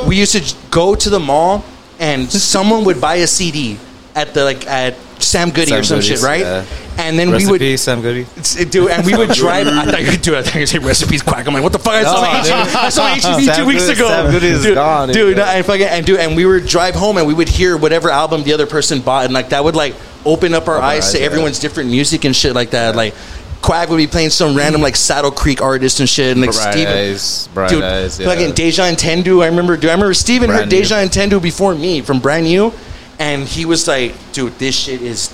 We 0.06 0.16
used 0.16 0.32
to 0.32 0.40
j- 0.40 0.56
go 0.70 0.94
to 0.94 1.10
the 1.10 1.18
mall 1.18 1.64
and 1.98 2.30
someone 2.30 2.84
would 2.84 3.00
buy 3.00 3.16
a 3.16 3.26
CD 3.26 3.76
at 4.14 4.34
the 4.34 4.44
like 4.44 4.66
at 4.68 4.94
Sam 5.22 5.50
Goody 5.50 5.72
or 5.72 5.82
Sam 5.82 5.84
some 5.84 6.00
shit, 6.00 6.22
right? 6.22 6.40
yeah. 6.40 6.64
And 6.98 7.18
then 7.18 7.30
Rest 7.30 7.46
we 7.46 7.58
would 7.58 7.78
Sam 7.78 8.02
Goody. 8.02 8.26
do 8.70 8.88
and 8.88 9.06
we 9.06 9.16
would 9.16 9.30
drive. 9.30 9.66
I 9.68 9.84
thought 9.86 10.00
you 10.02 10.10
could 10.10 10.22
do 10.22 10.34
it. 10.34 10.38
I 10.38 10.42
thought 10.42 10.58
you 10.60 10.66
say 10.66 10.78
recipes 10.78 11.22
quack. 11.22 11.46
I'm 11.46 11.54
like, 11.54 11.62
what 11.62 11.72
the 11.72 11.78
fuck? 11.78 11.94
I 11.94 12.02
saw 12.02 12.22
No, 12.22 12.42
dude. 12.42 12.76
I 12.76 12.88
saw 12.88 13.06
HEB 13.06 13.38
two 13.38 13.44
Sam 13.44 13.66
weeks 13.66 13.82
Goody- 13.86 13.92
ago. 14.00 14.08
Sam 14.08 14.30
Goody 14.30 14.46
is 14.48 14.62
dude, 14.62 14.74
gone, 14.74 15.08
dude. 15.08 15.14
dude. 15.16 15.36
no, 15.38 15.44
and 15.44 15.64
fucking 15.64 15.86
and 15.86 16.04
dude, 16.04 16.20
and 16.20 16.36
we 16.36 16.44
would 16.44 16.66
drive 16.66 16.94
home 16.94 17.16
and 17.16 17.26
we 17.26 17.34
would 17.34 17.48
hear 17.48 17.76
whatever 17.76 18.10
album 18.10 18.42
the 18.42 18.52
other 18.52 18.66
person 18.66 19.00
bought, 19.00 19.24
and 19.24 19.32
like 19.34 19.48
that 19.50 19.64
would 19.64 19.76
like 19.76 19.94
open 20.26 20.52
up 20.54 20.68
our 20.68 20.74
Open 20.76 20.84
our 20.84 20.90
eyes 20.90 21.12
to 21.12 21.18
yeah. 21.18 21.24
everyone's 21.26 21.58
different 21.58 21.90
music 21.90 22.24
and 22.24 22.36
shit 22.36 22.54
like 22.54 22.70
that. 22.70 22.94
Like 22.96 23.14
Quack 23.62 23.90
would 23.90 23.98
be 23.98 24.06
playing 24.06 24.30
some 24.30 24.56
random 24.56 24.80
like 24.80 24.96
Saddle 24.96 25.30
Creek 25.30 25.60
artist 25.60 26.00
and 26.00 26.08
shit, 26.08 26.32
and 26.32 26.40
like 26.40 26.50
Bright 26.52 26.72
Steven. 26.72 26.92
Eyes, 26.92 27.46
Dude, 27.68 27.82
Eyes, 27.84 28.18
yeah. 28.18 28.26
fucking 28.26 28.54
Deja 28.54 28.82
Entendu. 28.84 29.42
I 29.42 29.46
remember. 29.46 29.76
Do 29.76 29.88
I 29.88 29.92
remember 29.92 30.14
Steven 30.14 30.48
heard 30.48 30.56
Brand 30.56 30.70
new. 30.70 30.78
Deja 30.78 30.94
Entendu 30.96 31.42
before 31.42 31.74
me 31.74 32.00
from 32.00 32.20
Brand 32.20 32.44
New, 32.46 32.72
and 33.20 33.46
he 33.46 33.64
was 33.64 33.86
like, 33.86 34.14
"Dude, 34.32 34.58
this 34.58 34.74
shit 34.74 35.00
is 35.02 35.32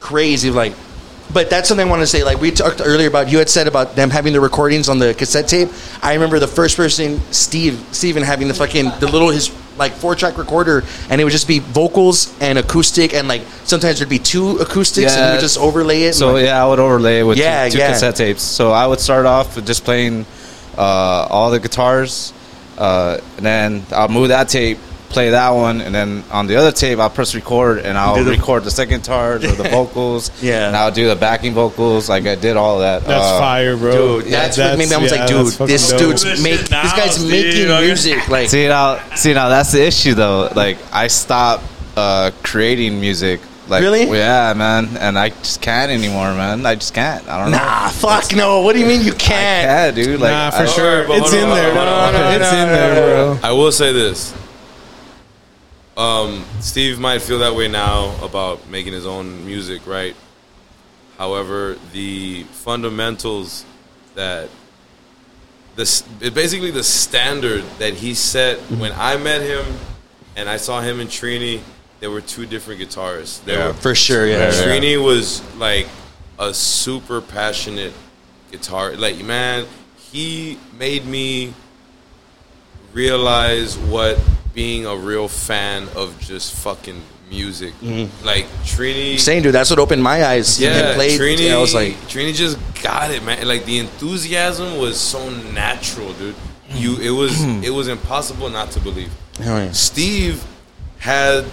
crazy." 0.00 0.50
Like, 0.50 0.72
but 1.32 1.50
that's 1.50 1.68
something 1.68 1.86
I 1.86 1.90
want 1.90 2.02
to 2.02 2.06
say. 2.06 2.24
Like 2.24 2.40
we 2.40 2.50
talked 2.50 2.80
earlier 2.84 3.06
about, 3.08 3.30
you 3.30 3.38
had 3.38 3.48
said 3.48 3.68
about 3.68 3.94
them 3.94 4.10
having 4.10 4.32
the 4.32 4.40
recordings 4.40 4.88
on 4.88 4.98
the 4.98 5.14
cassette 5.14 5.46
tape. 5.46 5.68
I 6.02 6.14
remember 6.14 6.38
the 6.40 6.48
first 6.48 6.76
person, 6.76 7.20
Steve, 7.32 7.78
Steven, 7.92 8.22
having 8.24 8.48
the 8.48 8.54
fucking 8.54 8.90
the 9.00 9.06
little 9.08 9.28
his 9.28 9.50
like 9.76 9.92
four 9.92 10.14
track 10.14 10.38
recorder, 10.38 10.82
and 11.10 11.20
it 11.20 11.24
would 11.24 11.32
just 11.34 11.46
be 11.46 11.58
vocals 11.58 12.34
and 12.40 12.56
acoustic, 12.58 13.12
and 13.12 13.28
like 13.28 13.42
sometimes 13.64 13.98
there'd 13.98 14.08
be 14.08 14.18
two 14.18 14.56
acoustics, 14.58 15.12
and 15.14 15.26
he 15.26 15.32
would 15.32 15.40
just 15.42 15.58
overlay 15.58 16.04
it. 16.04 16.14
So 16.14 16.32
like- 16.32 16.46
yeah, 16.46 16.64
I 16.64 16.66
would 16.66 16.78
overlay 16.80 17.20
it 17.20 17.24
with 17.24 17.36
Yeah, 17.36 17.66
two, 17.66 17.72
two 17.72 17.78
yeah. 17.78 17.92
cassette 17.92 18.16
tapes. 18.16 18.42
So 18.42 18.72
I 18.72 18.86
would 18.86 19.00
start 19.00 19.26
off 19.26 19.54
with 19.54 19.66
just 19.66 19.84
playing 19.84 20.24
uh, 20.78 21.26
all 21.28 21.50
the 21.50 21.60
guitars, 21.60 22.32
uh, 22.78 23.18
and 23.36 23.44
then 23.44 23.82
I'll 23.92 24.08
move 24.08 24.28
that 24.28 24.48
tape, 24.48 24.78
play 25.08 25.30
that 25.30 25.50
one, 25.50 25.80
and 25.80 25.94
then 25.94 26.24
on 26.30 26.46
the 26.46 26.56
other 26.56 26.72
tape 26.72 26.98
I'll 26.98 27.10
press 27.10 27.34
record, 27.34 27.78
and 27.78 27.96
I'll 27.96 28.22
the- 28.22 28.30
record 28.30 28.64
the 28.64 28.70
second 28.70 29.00
guitars 29.00 29.44
or 29.44 29.52
the 29.52 29.68
vocals. 29.70 30.30
Yeah. 30.42 30.66
and 30.68 30.76
I'll 30.76 30.90
do 30.90 31.08
the 31.08 31.16
backing 31.16 31.54
vocals. 31.54 32.08
Like 32.08 32.26
I 32.26 32.34
did 32.34 32.56
all 32.56 32.80
that. 32.80 33.04
That's 33.04 33.24
Uh, 33.24 33.38
fire, 33.38 33.76
bro. 33.76 34.20
Dude, 34.20 34.32
that's, 34.32 34.58
what 34.58 34.78
made 34.78 34.88
me. 34.88 34.94
I 34.94 34.98
was 34.98 35.12
yeah, 35.12 35.18
like, 35.20 35.28
dude, 35.28 35.68
this 35.68 35.90
dope. 35.90 35.98
dude's 36.00 36.22
This 36.22 36.42
make. 36.42 36.60
shit 36.60 36.68
This 36.70 36.92
guy's 36.92 37.22
now, 37.24 37.30
making 37.30 37.50
dude, 37.52 37.80
music. 37.84 38.28
Like, 38.28 38.48
See 38.50 38.68
now, 38.68 38.98
see 39.14 39.34
now 39.34 39.48
that's 39.48 39.72
the 39.72 39.84
issue 39.86 40.14
though. 40.14 40.48
Like 40.54 40.78
I 40.92 41.06
stopped 41.08 41.64
uh, 41.96 42.30
creating 42.42 43.00
music. 43.00 43.40
Like, 43.68 43.82
Really? 43.82 44.04
Yeah, 44.16 44.54
man. 44.56 44.96
And 44.96 45.18
I 45.18 45.30
just 45.30 45.60
can't 45.60 45.90
anymore, 45.90 46.32
man. 46.34 46.64
I 46.64 46.76
just 46.76 46.94
can't. 46.94 47.26
I 47.28 47.42
don't 47.42 47.50
know. 47.50 47.56
nah, 47.58 47.88
fuck 47.88 48.32
no. 48.32 48.60
What 48.62 48.74
do 48.74 48.78
you 48.78 48.86
mean 48.86 49.00
you 49.02 49.10
can't? 49.10 49.66
can't, 49.66 49.96
dude. 49.96 50.20
Like, 50.20 50.30
Nah, 50.30 50.50
for 50.52 50.62
I- 50.62 50.66
sure. 50.66 51.00
It's 51.08 51.32
in 51.32 51.48
there. 51.50 51.74
hold 51.74 51.88
on, 51.88 52.14
hold 52.14 52.24
on. 52.26 52.40
It's 52.40 52.52
in 52.52 52.68
there, 52.68 53.34
bro. 53.34 53.38
I 53.42 53.50
will 53.52 53.72
say 53.72 53.92
this. 53.92 54.32
Um, 55.96 56.44
Steve 56.60 56.98
might 56.98 57.22
feel 57.22 57.38
that 57.38 57.54
way 57.54 57.68
now 57.68 58.14
about 58.22 58.68
making 58.68 58.92
his 58.92 59.06
own 59.06 59.46
music, 59.46 59.86
right? 59.86 60.14
However, 61.16 61.76
the 61.92 62.42
fundamentals 62.44 63.64
that 64.14 64.50
this 65.74 66.02
basically 66.02 66.70
the 66.70 66.82
standard 66.84 67.62
that 67.78 67.94
he 67.94 68.12
set 68.14 68.58
when 68.78 68.92
I 68.92 69.16
met 69.16 69.40
him 69.42 69.64
and 70.36 70.48
I 70.48 70.58
saw 70.58 70.80
him 70.82 71.00
and 71.00 71.08
Trini, 71.08 71.60
there 72.00 72.10
were 72.10 72.20
two 72.20 72.44
different 72.44 72.80
guitarists. 72.80 73.42
There 73.44 73.58
Yeah. 73.58 73.66
were 73.68 73.72
For 73.74 73.94
sure, 73.94 74.26
yeah. 74.26 74.50
Trini 74.50 75.02
was 75.02 75.40
like 75.56 75.86
a 76.38 76.52
super 76.52 77.22
passionate 77.22 77.94
guitar. 78.50 78.92
Like, 78.96 79.22
man, 79.24 79.66
he 80.12 80.58
made 80.78 81.06
me 81.06 81.54
realize 82.92 83.76
what 83.78 84.18
being 84.56 84.86
a 84.86 84.96
real 84.96 85.28
fan 85.28 85.86
of 85.94 86.18
just 86.18 86.54
fucking 86.54 87.00
music. 87.28 87.74
Mm-hmm. 87.74 88.24
Like 88.24 88.46
Trini, 88.64 89.20
Saying, 89.20 89.42
dude, 89.42 89.54
that's 89.54 89.68
what 89.68 89.78
opened 89.78 90.02
my 90.02 90.24
eyes. 90.24 90.58
yeah, 90.58 90.94
played, 90.94 91.20
Trini. 91.20 91.52
I 91.52 91.58
was 91.58 91.74
like, 91.74 91.92
Trini 92.08 92.34
just 92.34 92.58
got 92.82 93.10
it, 93.10 93.22
man. 93.22 93.46
Like 93.46 93.66
the 93.66 93.78
enthusiasm 93.78 94.78
was 94.78 94.98
so 94.98 95.28
natural, 95.28 96.10
dude. 96.14 96.34
You, 96.70 96.98
it 96.98 97.10
was, 97.10 97.32
mm-hmm. 97.32 97.64
it 97.64 97.70
was 97.70 97.88
impossible 97.88 98.48
not 98.48 98.70
to 98.72 98.80
believe. 98.80 99.12
yeah. 99.38 99.70
Steve 99.72 100.42
had 100.98 101.44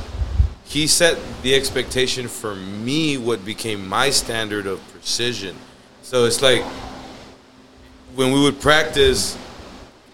he 0.63 0.87
set 0.87 1.19
the 1.43 1.53
expectation 1.53 2.29
for 2.29 2.55
me 2.55 3.17
what 3.17 3.43
became 3.43 3.87
my 3.87 4.11
standard 4.11 4.65
of 4.65 4.79
precision. 4.91 5.57
So 6.03 6.23
it's 6.23 6.41
like 6.41 6.63
when 8.15 8.31
we 8.31 8.41
would 8.41 8.61
practice 8.61 9.37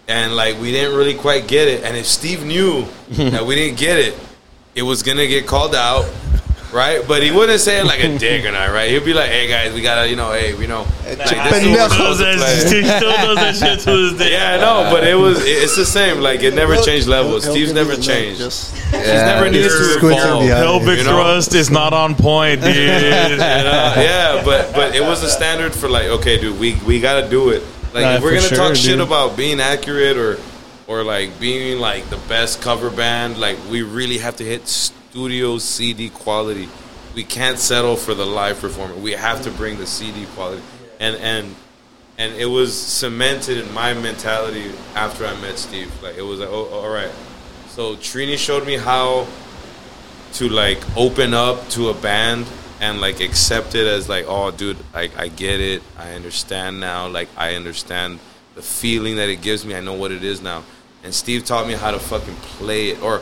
and 0.10 0.36
like 0.36 0.60
we 0.60 0.72
didn't 0.72 0.96
really 0.98 1.14
quite 1.16 1.48
get 1.48 1.68
it 1.70 1.84
and 1.86 1.96
if 1.96 2.06
Steve 2.08 2.44
knew 2.46 2.86
that 3.32 3.46
we 3.46 3.56
didn't 3.56 3.78
get 3.80 3.98
it, 4.00 4.18
it 4.76 4.82
was 4.84 5.04
going 5.04 5.18
to 5.18 5.28
get 5.28 5.46
called 5.48 5.76
out. 5.76 6.10
Right, 6.72 7.02
but 7.08 7.24
he 7.24 7.32
wouldn't 7.32 7.60
say 7.60 7.80
it 7.80 7.86
like 7.86 8.04
a 8.04 8.16
dick 8.20 8.46
or 8.46 8.52
not. 8.52 8.70
Right, 8.70 8.92
he'd 8.92 9.04
be 9.04 9.12
like, 9.12 9.32
"Hey 9.32 9.48
guys, 9.48 9.74
we 9.74 9.82
gotta, 9.82 10.08
you 10.08 10.16
know, 10.16 10.32
hey, 10.34 10.54
we 10.54 10.68
know, 10.68 10.82
like, 11.04 11.18
this 11.18 11.32
is 11.32 11.34
what 11.34 11.52
we're 11.52 11.58
pendejo. 11.58 11.90
supposed 11.90 12.20
to 12.20 12.26
Does 12.26 12.64
that- 12.64 12.76
he 12.76 12.84
still 12.84 13.10
does 13.10 13.38
that 13.38 13.56
shit 13.56 13.80
to 13.86 14.12
this 14.12 14.20
day. 14.20 14.32
Yeah, 14.34 14.54
I 14.54 14.58
know, 14.62 14.88
but 14.94 15.04
it 15.08 15.16
was 15.16 15.40
it's 15.44 15.76
the 15.76 15.84
same. 15.84 16.20
Like 16.22 16.44
it 16.44 16.54
never 16.54 16.76
changed 16.78 17.08
levels. 17.08 17.44
Steve's 17.50 17.74
never 17.74 17.96
give 17.96 18.02
me 18.02 18.06
the 18.06 18.12
look, 18.12 18.18
changed. 18.22 18.38
Just, 18.40 18.76
He's 18.76 18.92
never 19.08 19.46
needed 19.50 19.64
to 19.64 19.84
Squinting 19.98 20.20
evolve. 20.20 20.46
Pelvic 20.48 20.98
You 21.00 21.04
know? 21.06 21.10
thrust 21.24 21.56
is 21.56 21.72
not 21.72 21.92
on 21.94 22.14
point, 22.14 22.62
dude. 22.64 22.78
And, 22.78 23.42
uh, 23.42 23.94
yeah, 23.98 24.44
but 24.46 24.72
but 24.76 24.94
it 24.96 25.02
was 25.02 25.24
a 25.24 25.30
standard 25.30 25.74
for 25.74 25.90
like, 25.90 26.06
okay, 26.22 26.38
dude, 26.40 26.60
we 26.60 26.76
we 26.86 27.00
gotta 27.00 27.28
do 27.28 27.50
it. 27.50 27.64
Like 27.94 28.04
Nah, 28.04 28.16
if 28.16 28.24
we're 28.24 28.36
gonna 28.36 28.42
sure, 28.42 28.58
talk 28.58 28.76
shit 28.76 29.00
about 29.00 29.36
being 29.36 29.60
accurate 29.60 30.18
or 30.18 30.38
or 30.88 31.04
like 31.04 31.40
being 31.40 31.80
like 31.80 32.10
the 32.10 32.18
best 32.28 32.62
cover 32.62 32.90
band, 32.90 33.40
like 33.40 33.58
we 33.70 33.82
really 33.82 34.20
have 34.20 34.36
to 34.38 34.44
hit 34.44 34.68
studio 34.68 35.58
CD 35.58 36.10
quality. 36.10 36.70
We 37.16 37.24
can't 37.24 37.58
settle 37.58 37.96
for 37.96 38.14
the 38.14 38.26
live 38.26 38.60
performance. 38.60 39.00
We 39.00 39.14
have 39.14 39.42
to 39.44 39.52
bring 39.52 39.78
the 39.78 39.88
CD 39.88 40.26
quality. 40.36 40.62
And 41.00 41.16
and 41.18 41.56
and 42.18 42.36
it 42.36 42.46
was 42.46 42.80
cemented 42.80 43.58
in 43.58 43.74
my 43.74 43.94
mentality 43.94 44.72
after 44.94 45.26
I 45.26 45.40
met 45.42 45.58
Steve. 45.58 45.92
Like 46.04 46.18
it 46.18 46.22
was 46.22 46.40
like, 46.40 46.50
oh, 46.50 46.70
oh 46.72 46.80
all 46.80 46.90
right. 46.90 47.12
So 47.70 47.96
Trini 47.96 48.38
showed 48.38 48.68
me 48.68 48.76
how 48.76 49.28
to 50.34 50.50
like 50.50 50.80
open 50.98 51.34
up 51.34 51.68
to 51.70 51.90
a 51.90 51.94
band 51.94 52.46
and 52.82 53.02
like 53.02 53.20
accept 53.20 53.76
it 53.76 53.88
as 53.88 54.08
like, 54.08 54.26
oh, 54.28 54.52
dude, 54.52 54.78
I, 54.94 55.10
I 55.18 55.28
get 55.28 55.60
it. 55.60 55.82
I 55.98 56.14
understand 56.14 56.80
now. 56.80 57.08
Like 57.08 57.30
I 57.38 57.56
understand 57.56 58.20
the 58.56 58.62
feeling 58.62 59.18
that 59.18 59.30
it 59.30 59.42
gives 59.42 59.66
me. 59.66 59.76
I 59.76 59.82
know 59.82 59.94
what 59.94 60.12
it 60.12 60.24
is 60.24 60.42
now. 60.42 60.64
And 61.04 61.14
Steve 61.14 61.46
taught 61.46 61.68
me 61.68 61.74
how 61.74 61.92
to 61.92 62.00
fucking 62.00 62.36
play 62.36 62.90
it 62.90 63.02
or 63.02 63.22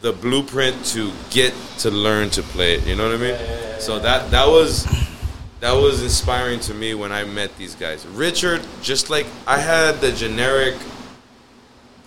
the 0.00 0.12
blueprint 0.12 0.84
to 0.86 1.10
get 1.30 1.52
to 1.78 1.90
learn 1.90 2.30
to 2.30 2.42
play 2.42 2.74
it. 2.74 2.86
You 2.86 2.94
know 2.96 3.06
what 3.08 3.14
I 3.14 3.18
mean? 3.18 3.80
So 3.80 3.98
that 3.98 4.30
that 4.30 4.46
was 4.46 4.84
that 5.60 5.72
was 5.72 6.02
inspiring 6.02 6.60
to 6.60 6.74
me 6.74 6.94
when 6.94 7.12
I 7.12 7.24
met 7.24 7.56
these 7.56 7.74
guys. 7.74 8.06
Richard, 8.06 8.62
just 8.82 9.10
like 9.10 9.26
I 9.46 9.58
had 9.58 10.00
the 10.00 10.12
generic 10.12 10.74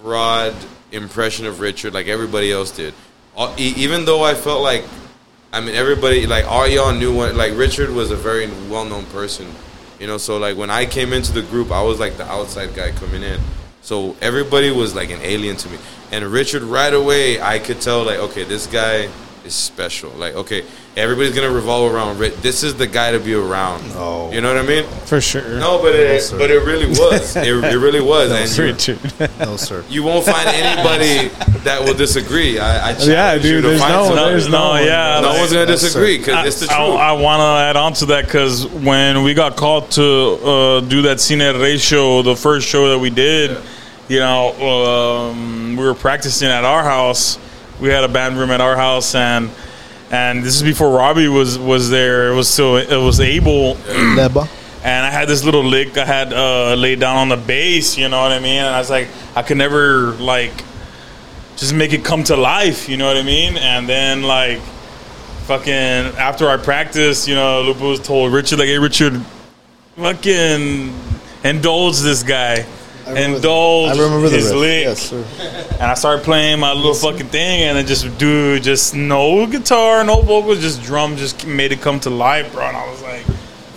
broad 0.02 0.54
impression 0.92 1.46
of 1.46 1.60
Richard 1.60 1.94
like 1.94 2.08
everybody 2.08 2.52
else 2.52 2.72
did. 2.72 2.94
Uh, 3.36 3.54
e- 3.58 3.74
Even 3.78 4.06
though 4.06 4.24
I 4.24 4.34
felt 4.34 4.62
like, 4.62 4.86
I 5.52 5.62
mean, 5.62 5.74
everybody, 5.74 6.28
like, 6.28 6.46
all 6.46 6.68
y'all 6.68 6.94
knew 6.94 7.14
what, 7.14 7.34
like, 7.34 7.56
Richard 7.56 7.90
was 7.90 8.12
a 8.12 8.16
very 8.16 8.48
well 8.70 8.86
known 8.86 9.06
person. 9.08 9.48
You 10.00 10.06
know, 10.06 10.18
so, 10.18 10.38
like, 10.38 10.58
when 10.58 10.70
I 10.70 10.86
came 10.86 11.12
into 11.12 11.32
the 11.32 11.42
group, 11.42 11.72
I 11.72 11.82
was 11.82 12.00
like 12.00 12.18
the 12.18 12.26
outside 12.26 12.76
guy 12.76 12.92
coming 12.92 13.24
in. 13.24 13.40
So 13.82 14.16
everybody 14.22 14.70
was 14.70 14.94
like 14.94 15.10
an 15.10 15.20
alien 15.22 15.56
to 15.58 15.70
me. 15.70 15.78
And 16.12 16.24
Richard, 16.26 16.62
right 16.62 16.94
away, 16.94 17.42
I 17.42 17.58
could 17.60 17.82
tell, 17.82 18.04
like, 18.04 18.20
okay, 18.20 18.44
this 18.44 18.68
guy 18.68 19.10
is 19.46 19.54
special. 19.56 20.10
Like, 20.12 20.36
okay, 20.36 20.64
everybody's 20.98 21.34
going 21.36 21.48
to 21.48 21.54
revolve 21.56 21.94
around 21.94 22.20
Rich. 22.20 22.36
This 22.38 22.64
is 22.64 22.76
the 22.76 22.88
guy 22.88 23.12
to 23.12 23.20
be 23.20 23.34
around. 23.34 23.88
No. 23.94 24.32
You 24.32 24.42
know 24.42 24.54
what 24.54 24.64
I 24.64 24.68
mean? 24.68 24.86
For 25.06 25.22
sure. 25.22 25.42
No, 25.60 25.82
but 25.82 25.96
it, 25.96 26.22
sir. 26.22 26.38
but 26.38 26.52
it 26.52 26.60
really 26.64 26.88
was. 26.88 27.36
It, 27.40 27.48
it 27.48 27.78
really 27.78 28.02
was. 28.02 28.32
and 28.32 28.58
you- 28.58 28.64
Richard. 28.74 29.00
No, 29.40 29.56
sir. 29.58 29.84
you 29.90 30.04
won't 30.04 30.26
find 30.26 30.48
anybody 30.50 31.30
that 31.64 31.82
will 31.84 31.94
disagree. 31.94 32.60
I, 32.60 32.90
I 32.90 32.94
challenge 32.94 33.08
Yeah, 33.08 33.34
you 33.36 33.42
dude, 33.42 33.64
to 33.64 33.68
there's 33.70 33.82
find 33.82 33.94
no- 33.94 34.06
somebody. 34.08 34.30
there's 34.32 34.50
no, 34.50 34.76
yeah. 34.76 35.20
no 35.22 35.30
like- 35.30 35.40
one's 35.40 35.54
gonna 35.54 35.66
disagree 35.66 36.18
because 36.18 36.46
it's 36.46 36.60
the 36.60 36.68
truth. 36.68 36.80
I, 36.80 37.14
want 37.14 37.40
to 37.40 37.46
add 37.46 37.76
on 37.78 37.94
to 37.94 38.06
that 38.08 38.26
because 38.26 38.68
when 38.68 39.24
we 39.24 39.34
got 39.34 39.56
called 39.56 39.92
to 39.92 40.04
uh, 40.04 40.80
do 40.82 41.02
that 41.04 41.18
Cine 41.18 41.60
Rey 41.62 41.78
show, 41.78 42.22
the 42.22 42.36
first 42.36 42.68
show 42.68 42.90
that 42.90 43.00
we 43.00 43.10
did, 43.10 43.58
you 44.10 44.20
know, 44.20 44.52
um, 45.30 45.76
we 45.78 45.84
were 45.86 45.94
practicing 45.94 46.50
at 46.50 46.66
our 46.66 46.84
house. 46.84 47.38
We 47.80 47.90
had 47.90 48.04
a 48.04 48.08
band 48.10 48.38
room 48.38 48.52
at 48.52 48.62
our 48.62 48.76
house, 48.76 49.16
and 49.16 49.50
and 50.12 50.44
this 50.44 50.56
is 50.56 50.64
before 50.64 50.92
Robbie 50.92 51.28
was 51.28 51.58
was 51.58 51.90
there. 51.90 52.32
It 52.32 52.36
was 52.36 52.50
still 52.50 52.78
it 52.78 52.90
was 52.98 53.20
able. 53.20 53.76
Leba. 53.76 54.48
and 54.84 55.06
I 55.06 55.12
had 55.12 55.28
this 55.28 55.44
little 55.44 55.64
lick 55.64 55.98
I 55.98 56.06
had 56.06 56.34
uh, 56.34 56.76
laid 56.76 57.00
down 57.00 57.18
on 57.18 57.30
the 57.30 57.38
bass, 57.38 57.98
you 57.98 58.10
know 58.10 58.22
what 58.22 58.32
I 58.32 58.40
mean? 58.40 58.60
And 58.60 58.68
I 58.76 58.80
was 58.80 58.90
like, 58.90 59.08
I 59.36 59.44
could 59.44 59.58
never 59.58 60.14
like 60.14 60.52
just 61.58 61.74
make 61.74 61.94
it 61.94 62.04
come 62.04 62.24
to 62.26 62.36
life, 62.36 62.90
you 62.90 62.98
know 62.98 63.08
what 63.08 63.18
I 63.18 63.24
mean? 63.24 63.58
And 63.58 63.88
then 63.88 64.24
like 64.24 64.60
fucking 65.46 65.74
after 65.74 66.50
I 66.50 66.58
practiced, 66.58 67.28
you 67.28 67.36
know, 67.36 67.62
Lupo 67.64 67.90
was 67.90 68.00
told 68.00 68.34
Richard 68.34 68.60
like, 68.60 68.68
hey 68.68 68.78
Richard, 68.80 69.22
fucking 69.96 70.94
indulge 71.44 72.00
this 72.00 72.24
guy. 72.24 72.66
Indulge 73.18 73.98
I 73.98 74.02
remember 74.02 74.30
his 74.30 74.52
lick. 74.54 74.86
Yes. 74.86 75.12
And 75.12 75.84
I 75.84 75.94
started 75.94 76.24
playing 76.24 76.60
my 76.60 76.74
little 76.74 76.94
fucking 76.94 77.28
thing, 77.28 77.62
and 77.64 77.78
then 77.78 77.86
just 77.88 78.18
dude, 78.18 78.64
just 78.64 78.94
no 78.96 79.48
guitar, 79.48 80.04
no 80.04 80.22
vocals, 80.22 80.60
just 80.62 80.82
drum, 80.84 81.16
just 81.16 81.46
made 81.48 81.72
it 81.72 81.82
come 81.82 82.00
to 82.02 82.10
life, 82.10 82.52
bro. 82.54 82.68
And 82.68 82.78
I 82.78 82.90
was 82.90 83.02
like, 83.02 83.26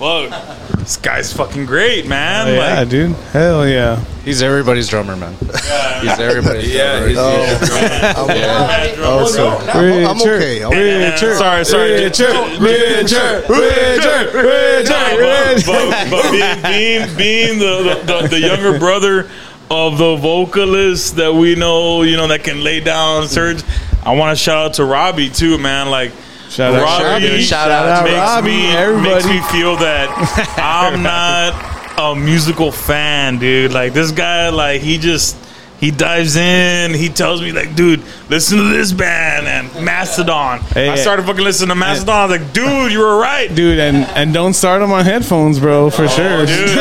fuck, 0.03 0.79
this 0.79 0.97
guy's 0.97 1.33
fucking 1.33 1.65
great, 1.67 2.07
man. 2.09 2.49
Oh, 2.49 2.53
yeah, 2.53 2.81
like, 2.81 2.89
dude. 2.89 3.13
Hell 3.33 3.69
yeah. 3.69 4.03
He's 4.25 4.43
everybody's 4.43 4.89
drummer, 4.89 5.15
man. 5.17 5.35
He's 5.35 6.19
everybody's 6.19 6.73
yeah, 6.75 6.99
drummer. 6.99 7.09
he's, 7.09 7.19
Oh. 7.19 7.43
he's 7.61 8.99
a 8.99 9.03
Oh, 9.05 9.27
sir. 9.27 9.47
I'm, 9.47 9.77
oh, 9.77 10.11
I'm 10.11 10.17
Richard. 10.19 10.43
okay. 10.43 10.65
I'm 10.65 10.71
Richard. 10.71 11.37
Sorry, 11.37 11.65
sorry, 11.65 11.93
Richard. 11.93 12.61
Richard. 12.61 13.49
Richard. 13.49 13.49
No, 13.49 14.43
Richard. 14.43 15.67
but, 15.67 15.67
but, 15.67 16.11
but 16.11 16.31
being, 16.33 16.63
being, 16.63 17.17
being 17.17 17.59
the, 17.59 18.03
the, 18.05 18.29
the 18.29 18.41
younger 18.41 18.79
brother 18.79 19.29
of 19.71 19.99
the 19.99 20.17
vocalist 20.17 21.17
that 21.17 21.33
we 21.33 21.55
know, 21.55 22.03
you 22.03 22.17
know, 22.17 22.27
that 22.29 22.45
can 22.45 22.63
lay 22.63 22.81
down 22.81 23.25
Serj, 23.25 23.65
I 24.05 24.15
want 24.17 24.37
to 24.37 24.43
shout 24.43 24.67
out 24.67 24.75
to 24.75 24.85
Robbie 24.85 25.31
too, 25.31 25.59
man. 25.59 25.89
Like, 25.89 26.13
Shout 26.53 26.75
out 26.75 26.83
Robbie, 26.83 27.25
Robbie. 27.25 27.43
Shout 27.43 27.71
out 27.71 28.05
makes 28.05 28.15
Robbie, 28.15 28.51
me, 28.51 28.73
everybody. 28.73 29.15
makes 29.15 29.27
me 29.27 29.41
feel 29.59 29.77
that 29.77 30.11
I'm 30.59 31.03
not 31.03 31.55
a 31.99 32.15
musical 32.15 32.71
fan, 32.71 33.39
dude. 33.39 33.73
Like 33.73 33.95
this 33.95 34.13
guy, 34.13 34.51
like 34.51 34.83
he 34.83 34.99
just 34.99 35.35
he 35.81 35.91
dives 35.91 36.37
in. 36.37 36.93
He 36.93 37.09
tells 37.09 37.41
me 37.41 37.53
like, 37.53 37.75
dude, 37.75 38.03
listen 38.29 38.59
to 38.59 38.65
this 38.65 38.93
band 38.93 39.47
and 39.47 39.85
Mastodon. 39.85 40.61
Hey, 40.61 40.91
I 40.91 40.97
started 40.97 41.25
fucking 41.25 41.43
listening 41.43 41.71
to 41.71 41.75
Mastodon. 41.75 42.15
I 42.15 42.27
was 42.27 42.39
like, 42.39 42.53
dude, 42.53 42.93
you 42.93 42.99
were 42.99 43.17
right, 43.17 43.49
dude. 43.49 43.57
Dude, 43.57 43.79
and, 43.79 43.97
and 44.15 44.35
don't 44.35 44.53
start 44.53 44.83
them 44.83 44.93
on 44.93 45.07
headphones, 45.07 45.59
bro, 45.59 45.89
for 45.89 46.05
oh, 46.05 46.07
sure. 46.07 46.45
this 46.47 46.77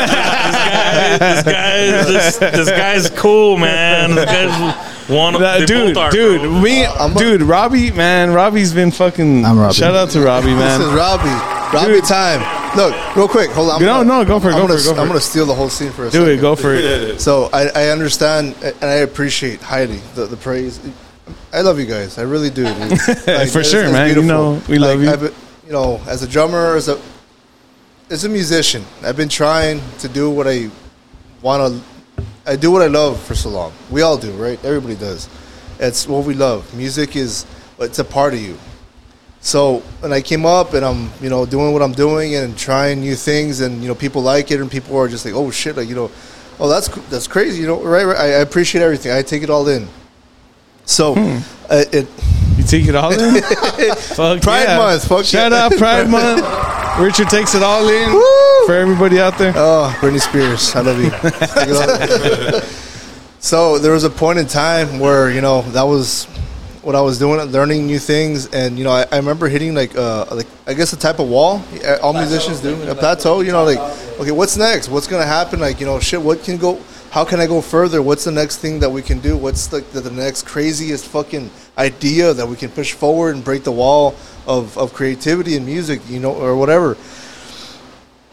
guy, 0.92 1.18
this 1.18 1.42
guy, 1.44 1.76
is 1.78 2.06
just, 2.06 2.40
this 2.40 2.68
guy's 2.70 3.10
cool, 3.10 3.56
man. 3.56 4.14
This 4.14 4.24
guy's 4.24 5.08
one 5.08 5.34
of 5.34 5.40
That- 5.40 5.60
they 5.60 5.66
dude, 5.66 5.94
dude, 6.10 6.40
bro. 6.42 6.60
me, 6.60 6.84
uh, 6.84 6.92
I'm 7.04 7.16
a- 7.16 7.18
dude, 7.18 7.42
Robbie, 7.42 7.90
man, 7.90 8.32
Robbie's 8.32 8.72
been 8.72 8.90
fucking. 8.90 9.44
I'm 9.44 9.58
Robbie. 9.58 9.74
Shout 9.74 9.94
out 9.94 10.10
to 10.10 10.20
Robbie, 10.20 10.48
man. 10.54 10.78
This 10.80 10.88
is 10.88 10.94
man. 10.94 10.96
Robbie. 10.96 11.76
Robbie 11.76 12.00
time. 12.02 12.76
Look, 12.76 12.94
real 13.16 13.28
quick. 13.28 13.50
Hold 13.50 13.70
on. 13.70 13.76
I'm 13.76 13.82
No, 13.82 13.94
gonna- 14.04 14.08
no, 14.20 14.24
go 14.24 14.40
for 14.40 14.48
it, 14.48 14.54
I'm 14.54 14.60
go 14.62 14.66
gonna, 14.68 14.78
for 14.78 14.80
it, 14.80 14.84
go 14.88 14.94
for 14.94 15.00
I'm 15.00 15.06
it. 15.06 15.08
gonna 15.10 15.20
steal 15.20 15.46
the 15.46 15.54
whole 15.54 15.68
scene 15.68 15.90
for 15.92 16.02
a 16.06 16.10
Do 16.10 16.18
second. 16.20 16.28
it, 16.28 16.40
go 16.40 16.54
for 16.56 16.74
it. 16.74 17.20
So 17.20 17.50
I, 17.52 17.68
I 17.74 17.88
understand 17.88 18.54
and 18.62 18.84
I 18.84 18.94
appreciate 18.96 19.60
highly 19.60 20.00
the, 20.14 20.26
the 20.26 20.36
praise. 20.36 20.80
I 21.52 21.60
love 21.60 21.78
you 21.78 21.84
guys. 21.86 22.18
I 22.18 22.22
really 22.22 22.48
do. 22.50 22.64
dude. 22.64 22.90
Like, 22.90 22.96
For 23.50 23.60
it's- 23.60 23.70
sure, 23.70 23.82
it's 23.84 23.92
man. 23.92 24.08
You 24.08 24.14
beautiful. 24.14 24.54
know, 24.54 24.62
we 24.68 24.78
love 24.78 25.02
you. 25.02 25.10
I've 25.10 25.20
been- 25.20 25.34
you 25.66 25.72
know, 25.72 26.00
as 26.06 26.22
a 26.22 26.28
drummer, 26.28 26.76
as 26.76 26.88
a 26.88 26.98
as 28.12 28.24
a 28.24 28.28
musician, 28.28 28.84
I've 29.02 29.16
been 29.16 29.30
trying 29.30 29.80
to 30.00 30.08
do 30.08 30.30
what 30.30 30.46
I 30.46 30.68
want 31.40 31.72
to. 31.72 32.24
I 32.46 32.56
do 32.56 32.70
what 32.70 32.82
I 32.82 32.88
love 32.88 33.20
for 33.22 33.34
so 33.34 33.48
long. 33.48 33.72
We 33.90 34.02
all 34.02 34.18
do, 34.18 34.30
right? 34.32 34.62
Everybody 34.64 34.96
does. 34.96 35.28
It's 35.78 36.06
what 36.06 36.24
we 36.26 36.34
love. 36.34 36.74
Music 36.76 37.16
is 37.16 37.46
it's 37.78 37.98
a 37.98 38.04
part 38.04 38.34
of 38.34 38.40
you. 38.40 38.58
So 39.40 39.78
when 40.00 40.12
I 40.12 40.20
came 40.20 40.44
up 40.44 40.74
and 40.74 40.84
I'm, 40.84 41.10
you 41.20 41.30
know, 41.30 41.46
doing 41.46 41.72
what 41.72 41.82
I'm 41.82 41.92
doing 41.92 42.34
and 42.36 42.56
trying 42.56 43.00
new 43.00 43.14
things, 43.16 43.60
and 43.60 43.80
you 43.82 43.88
know, 43.88 43.94
people 43.94 44.22
like 44.22 44.50
it, 44.50 44.60
and 44.60 44.70
people 44.70 44.96
are 44.98 45.08
just 45.08 45.24
like, 45.24 45.34
"Oh 45.34 45.50
shit!" 45.50 45.76
Like 45.76 45.88
you 45.88 45.94
know, 45.94 46.10
oh 46.60 46.68
that's 46.68 46.88
that's 47.08 47.26
crazy. 47.26 47.62
You 47.62 47.66
know, 47.68 47.82
right? 47.82 48.04
right 48.04 48.16
I, 48.16 48.24
I 48.24 48.40
appreciate 48.40 48.82
everything. 48.82 49.10
I 49.12 49.22
take 49.22 49.42
it 49.42 49.50
all 49.50 49.66
in. 49.68 49.88
So, 50.84 51.14
Hmm. 51.14 51.38
uh, 51.70 51.84
it 51.92 52.06
You 52.58 52.64
take 52.64 52.86
it 52.86 52.94
all 52.94 53.12
in? 53.12 53.40
fuck 53.96 54.42
Pride 54.42 54.64
yeah. 54.64 54.76
Month, 54.78 55.08
fuck 55.08 55.24
Shout 55.24 55.52
yeah. 55.52 55.64
out 55.64 55.72
Pride 55.72 56.08
Month. 56.18 56.40
Richard 56.98 57.28
takes 57.30 57.54
it 57.54 57.62
all 57.62 57.88
in 57.88 58.12
Woo! 58.12 58.66
for 58.66 58.74
everybody 58.74 59.18
out 59.18 59.38
there. 59.38 59.52
Oh, 59.56 59.96
Britney 60.00 60.20
Spears, 60.20 60.74
I 60.76 60.80
love 60.82 61.00
you. 61.00 61.10
Take 61.54 61.68
it 61.70 62.54
all. 62.54 62.60
so 63.40 63.78
there 63.78 63.92
was 63.92 64.04
a 64.04 64.10
point 64.10 64.38
in 64.38 64.46
time 64.46 64.98
where 64.98 65.30
you 65.30 65.40
know 65.40 65.62
that 65.72 65.82
was 65.84 66.26
what 66.82 66.94
I 66.94 67.00
was 67.00 67.18
doing, 67.18 67.40
learning 67.50 67.86
new 67.86 67.98
things, 67.98 68.46
and 68.52 68.76
you 68.76 68.84
know, 68.84 68.90
I, 68.90 69.06
I 69.10 69.16
remember 69.16 69.48
hitting 69.48 69.74
like 69.74 69.96
uh 69.96 70.26
like 70.32 70.46
I 70.66 70.74
guess 70.74 70.92
a 70.92 70.96
type 70.98 71.18
of 71.18 71.28
wall. 71.28 71.62
uh, 71.84 71.96
All 72.02 72.12
musicians 72.12 72.60
do 72.60 72.74
a 72.90 72.94
plateau. 72.94 73.40
You 73.40 73.52
know, 73.52 73.64
like 73.64 73.78
okay, 74.20 74.30
what's 74.32 74.56
next? 74.56 74.88
What's 74.88 75.06
gonna 75.06 75.26
happen? 75.26 75.60
Like 75.60 75.80
you 75.80 75.86
know, 75.86 75.98
shit. 75.98 76.20
What 76.20 76.44
can 76.44 76.56
go? 76.58 76.78
How 77.12 77.24
can 77.24 77.38
I 77.40 77.46
go 77.46 77.60
further? 77.60 78.02
What's 78.02 78.24
the 78.24 78.32
next 78.32 78.58
thing 78.58 78.80
that 78.80 78.90
we 78.90 79.02
can 79.02 79.20
do? 79.20 79.36
What's 79.36 79.72
like 79.72 79.88
the, 79.92 80.00
the 80.00 80.10
next 80.10 80.46
craziest 80.46 81.06
fucking 81.06 81.50
idea 81.78 82.34
that 82.34 82.46
we 82.46 82.56
can 82.56 82.70
push 82.70 82.92
forward 82.92 83.36
and 83.36 83.44
break 83.44 83.62
the 83.64 83.72
wall 83.72 84.16
of, 84.46 84.76
of 84.76 84.92
creativity 84.92 85.56
and 85.56 85.64
music, 85.64 86.00
you 86.08 86.18
know, 86.18 86.32
or 86.32 86.56
whatever 86.56 86.96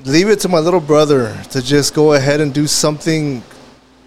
leave 0.06 0.30
it 0.30 0.40
to 0.42 0.50
my 0.50 0.60
little 0.60 0.80
brother 0.80 1.36
to 1.52 1.62
just 1.62 1.94
go 1.94 2.14
ahead 2.14 2.42
and 2.42 2.54
do 2.54 2.68
something. 2.68 3.44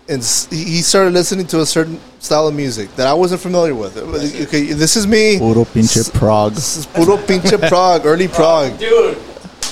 And 0.09 0.23
he 0.51 0.65
he 0.65 0.82
started 0.82 1.12
listening 1.12 1.47
to 1.49 1.61
a 1.61 1.66
certain 1.66 2.01
style 2.19 2.49
of 2.49 2.55
music 2.55 2.94
that 2.97 3.07
I 3.07 3.15
wasn't 3.15 3.40
familiar 3.40 3.74
with. 3.74 3.97
Uh, 3.97 4.44
okay, 4.44 4.73
this 4.73 4.97
is 4.97 5.07
me. 5.07 5.39
Puro 5.39 5.65
pinche 5.65 6.12
prog. 6.12 6.55
This 6.55 6.77
is 6.78 6.86
puro 6.86 7.16
pinche 7.16 7.57
prog, 7.69 8.05
early 8.05 8.27
oh, 8.32 8.35
prog. 8.35 8.78
Dude. 8.78 9.16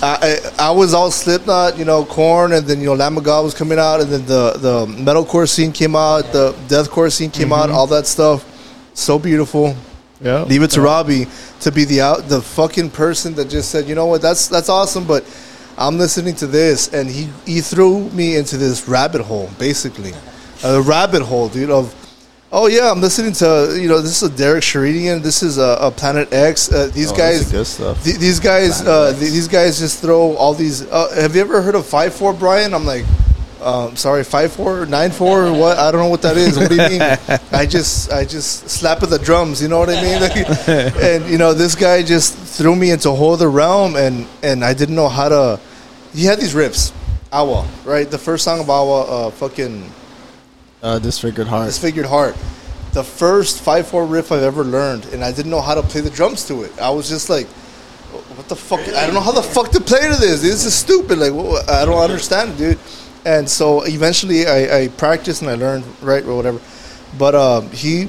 I, 0.03 0.39
I, 0.59 0.71
was 0.71 0.95
all 0.95 1.11
Slipknot, 1.11 1.77
you 1.79 1.85
know, 1.85 2.05
Korn, 2.05 2.53
and 2.53 2.67
then 2.67 2.81
you 2.81 2.87
know 2.87 2.95
Lamb 2.95 3.19
of 3.19 3.25
God 3.25 3.45
was 3.45 3.55
coming 3.55 3.79
out, 3.79 4.01
and 4.01 4.11
then 4.11 4.25
the 4.27 4.53
the 4.53 4.87
metalcore 4.87 5.49
scene 5.49 5.73
came 5.73 5.95
out, 5.95 6.33
the 6.33 6.53
deathcore 6.69 7.13
scene 7.13 7.31
came 7.31 7.53
out, 7.53 7.67
mm-hmm. 7.69 7.77
all 7.77 7.87
that 7.89 8.07
stuff. 8.07 8.47
So 8.95 9.19
beautiful. 9.19 9.77
Yeah. 10.23 10.43
Leave 10.43 10.63
it 10.63 10.71
to 10.73 10.81
Robbie 10.83 11.27
to 11.61 11.73
be 11.73 11.85
the 11.85 12.03
out 12.03 12.29
the 12.29 12.43
fucking 12.43 12.91
person 12.91 13.35
that 13.35 13.49
just 13.49 13.71
said, 13.71 13.89
you 13.89 13.95
know 13.95 14.07
what, 14.07 14.23
that's 14.23 14.49
that's 14.49 14.69
awesome, 14.69 15.07
but 15.07 15.25
I'm 15.77 15.97
listening 15.99 16.35
to 16.37 16.47
this, 16.47 16.93
and 16.93 17.09
he 17.09 17.29
he 17.47 17.61
threw 17.61 18.09
me 18.11 18.37
into 18.37 18.57
this 18.57 18.89
rabbit 18.89 19.23
hole, 19.23 19.51
basically, 19.59 20.13
a 20.65 20.81
rabbit 20.81 21.23
hole, 21.23 21.49
dude. 21.49 21.71
Of 21.71 21.95
oh 22.53 22.67
yeah, 22.67 22.91
I'm 22.91 23.01
listening 23.01 23.33
to 23.35 23.77
you 23.81 23.89
know 23.89 24.01
this 24.01 24.23
is 24.23 24.31
a 24.33 24.37
Derek 24.37 24.63
Sherinian, 24.63 25.23
this 25.23 25.43
is 25.43 25.59
a, 25.59 25.77
a 25.81 25.91
Planet 25.91 26.33
X. 26.33 26.71
Uh, 26.73 26.89
these 26.93 27.13
Oh, 27.13 27.17
guys, 27.17 27.51
th- 28.03 28.17
these 28.19 28.41
guys, 28.41 28.81
uh, 28.87 29.13
th- 29.19 29.33
these 29.33 29.49
guys 29.49 29.79
just 29.79 30.01
throw 30.01 30.35
all 30.37 30.55
these. 30.55 30.87
Uh, 30.91 31.11
have 31.21 31.35
you 31.35 31.41
ever 31.43 31.63
heard 31.63 31.75
of 31.75 31.87
Five 31.87 32.15
Four, 32.15 32.33
Brian? 32.33 32.75
I'm 32.75 32.85
like. 32.87 33.05
Um, 33.63 33.95
sorry, 33.95 34.25
five 34.25 34.55
four, 34.55 34.87
nine 34.87 35.11
four, 35.11 35.53
what? 35.53 35.77
I 35.77 35.91
don't 35.91 36.01
know 36.01 36.09
what 36.09 36.23
that 36.23 36.39
is. 36.39 36.57
What 36.59 36.71
do 36.71 36.77
you 36.77 36.89
mean? 36.89 37.03
I 37.53 37.67
just, 37.67 38.11
I 38.11 38.25
just 38.25 38.71
slap 38.71 39.03
at 39.03 39.11
the 39.11 39.19
drums. 39.19 39.61
You 39.61 39.69
know 39.69 39.79
what 39.79 39.91
I 39.91 40.01
mean? 40.01 40.19
Like, 40.19 40.35
and 40.99 41.29
you 41.31 41.37
know, 41.37 41.53
this 41.53 41.75
guy 41.75 42.03
just 42.03 42.35
threw 42.39 42.75
me 42.75 42.91
into 42.91 43.11
a 43.11 43.15
whole 43.15 43.35
other 43.35 43.51
realm, 43.51 43.97
and 43.97 44.27
and 44.43 44.65
I 44.65 44.73
didn't 44.73 44.95
know 44.95 45.11
how 45.11 45.29
to. 45.29 45.61
He 46.15 46.25
had 46.25 46.39
these 46.39 46.55
riffs, 46.55 46.95
Awa, 47.35 47.69
right? 47.85 48.11
The 48.11 48.17
first 48.17 48.45
song 48.45 48.61
of 48.61 48.71
Awa, 48.71 49.27
uh, 49.27 49.31
fucking 49.33 49.93
Uh, 50.83 50.99
disfigured 50.99 51.47
heart. 51.47 51.67
Disfigured 51.67 52.07
Heart. 52.07 52.37
The 52.93 53.05
first 53.05 53.61
five 53.61 53.87
four 53.87 54.05
riff 54.07 54.33
I've 54.33 54.43
ever 54.43 54.65
learned, 54.65 55.07
and 55.07 55.23
I 55.23 55.31
didn't 55.31 55.51
know 55.51 55.61
how 55.61 55.75
to 55.75 55.83
play 55.83 56.01
the 56.01 56.11
drums 56.11 56.47
to 56.47 56.63
it. 56.63 56.73
I 56.81 56.91
was 56.91 57.09
just 57.09 57.31
like, 57.31 57.47
"What 57.47 58.49
the 58.49 58.57
fuck? 58.57 58.81
I 58.81 59.05
don't 59.07 59.15
know 59.15 59.21
how 59.21 59.33
the 59.33 59.43
fuck 59.43 59.71
to 59.73 59.81
play 59.81 60.01
to 60.01 60.17
this. 60.17 60.43
This 60.43 60.65
is 60.65 60.75
stupid. 60.75 61.19
Like, 61.19 61.33
I 61.69 61.85
don't 61.85 62.03
understand, 62.03 62.57
dude." 62.59 62.79
And 63.25 63.49
so 63.49 63.83
eventually, 63.83 64.47
I, 64.47 64.85
I 64.85 64.89
practiced 64.89 65.43
and 65.43 65.51
I 65.51 65.55
learned 65.55 65.85
right 66.01 66.25
or 66.25 66.35
whatever. 66.35 66.61
But 67.19 67.35
um, 67.35 67.71
he 67.71 68.09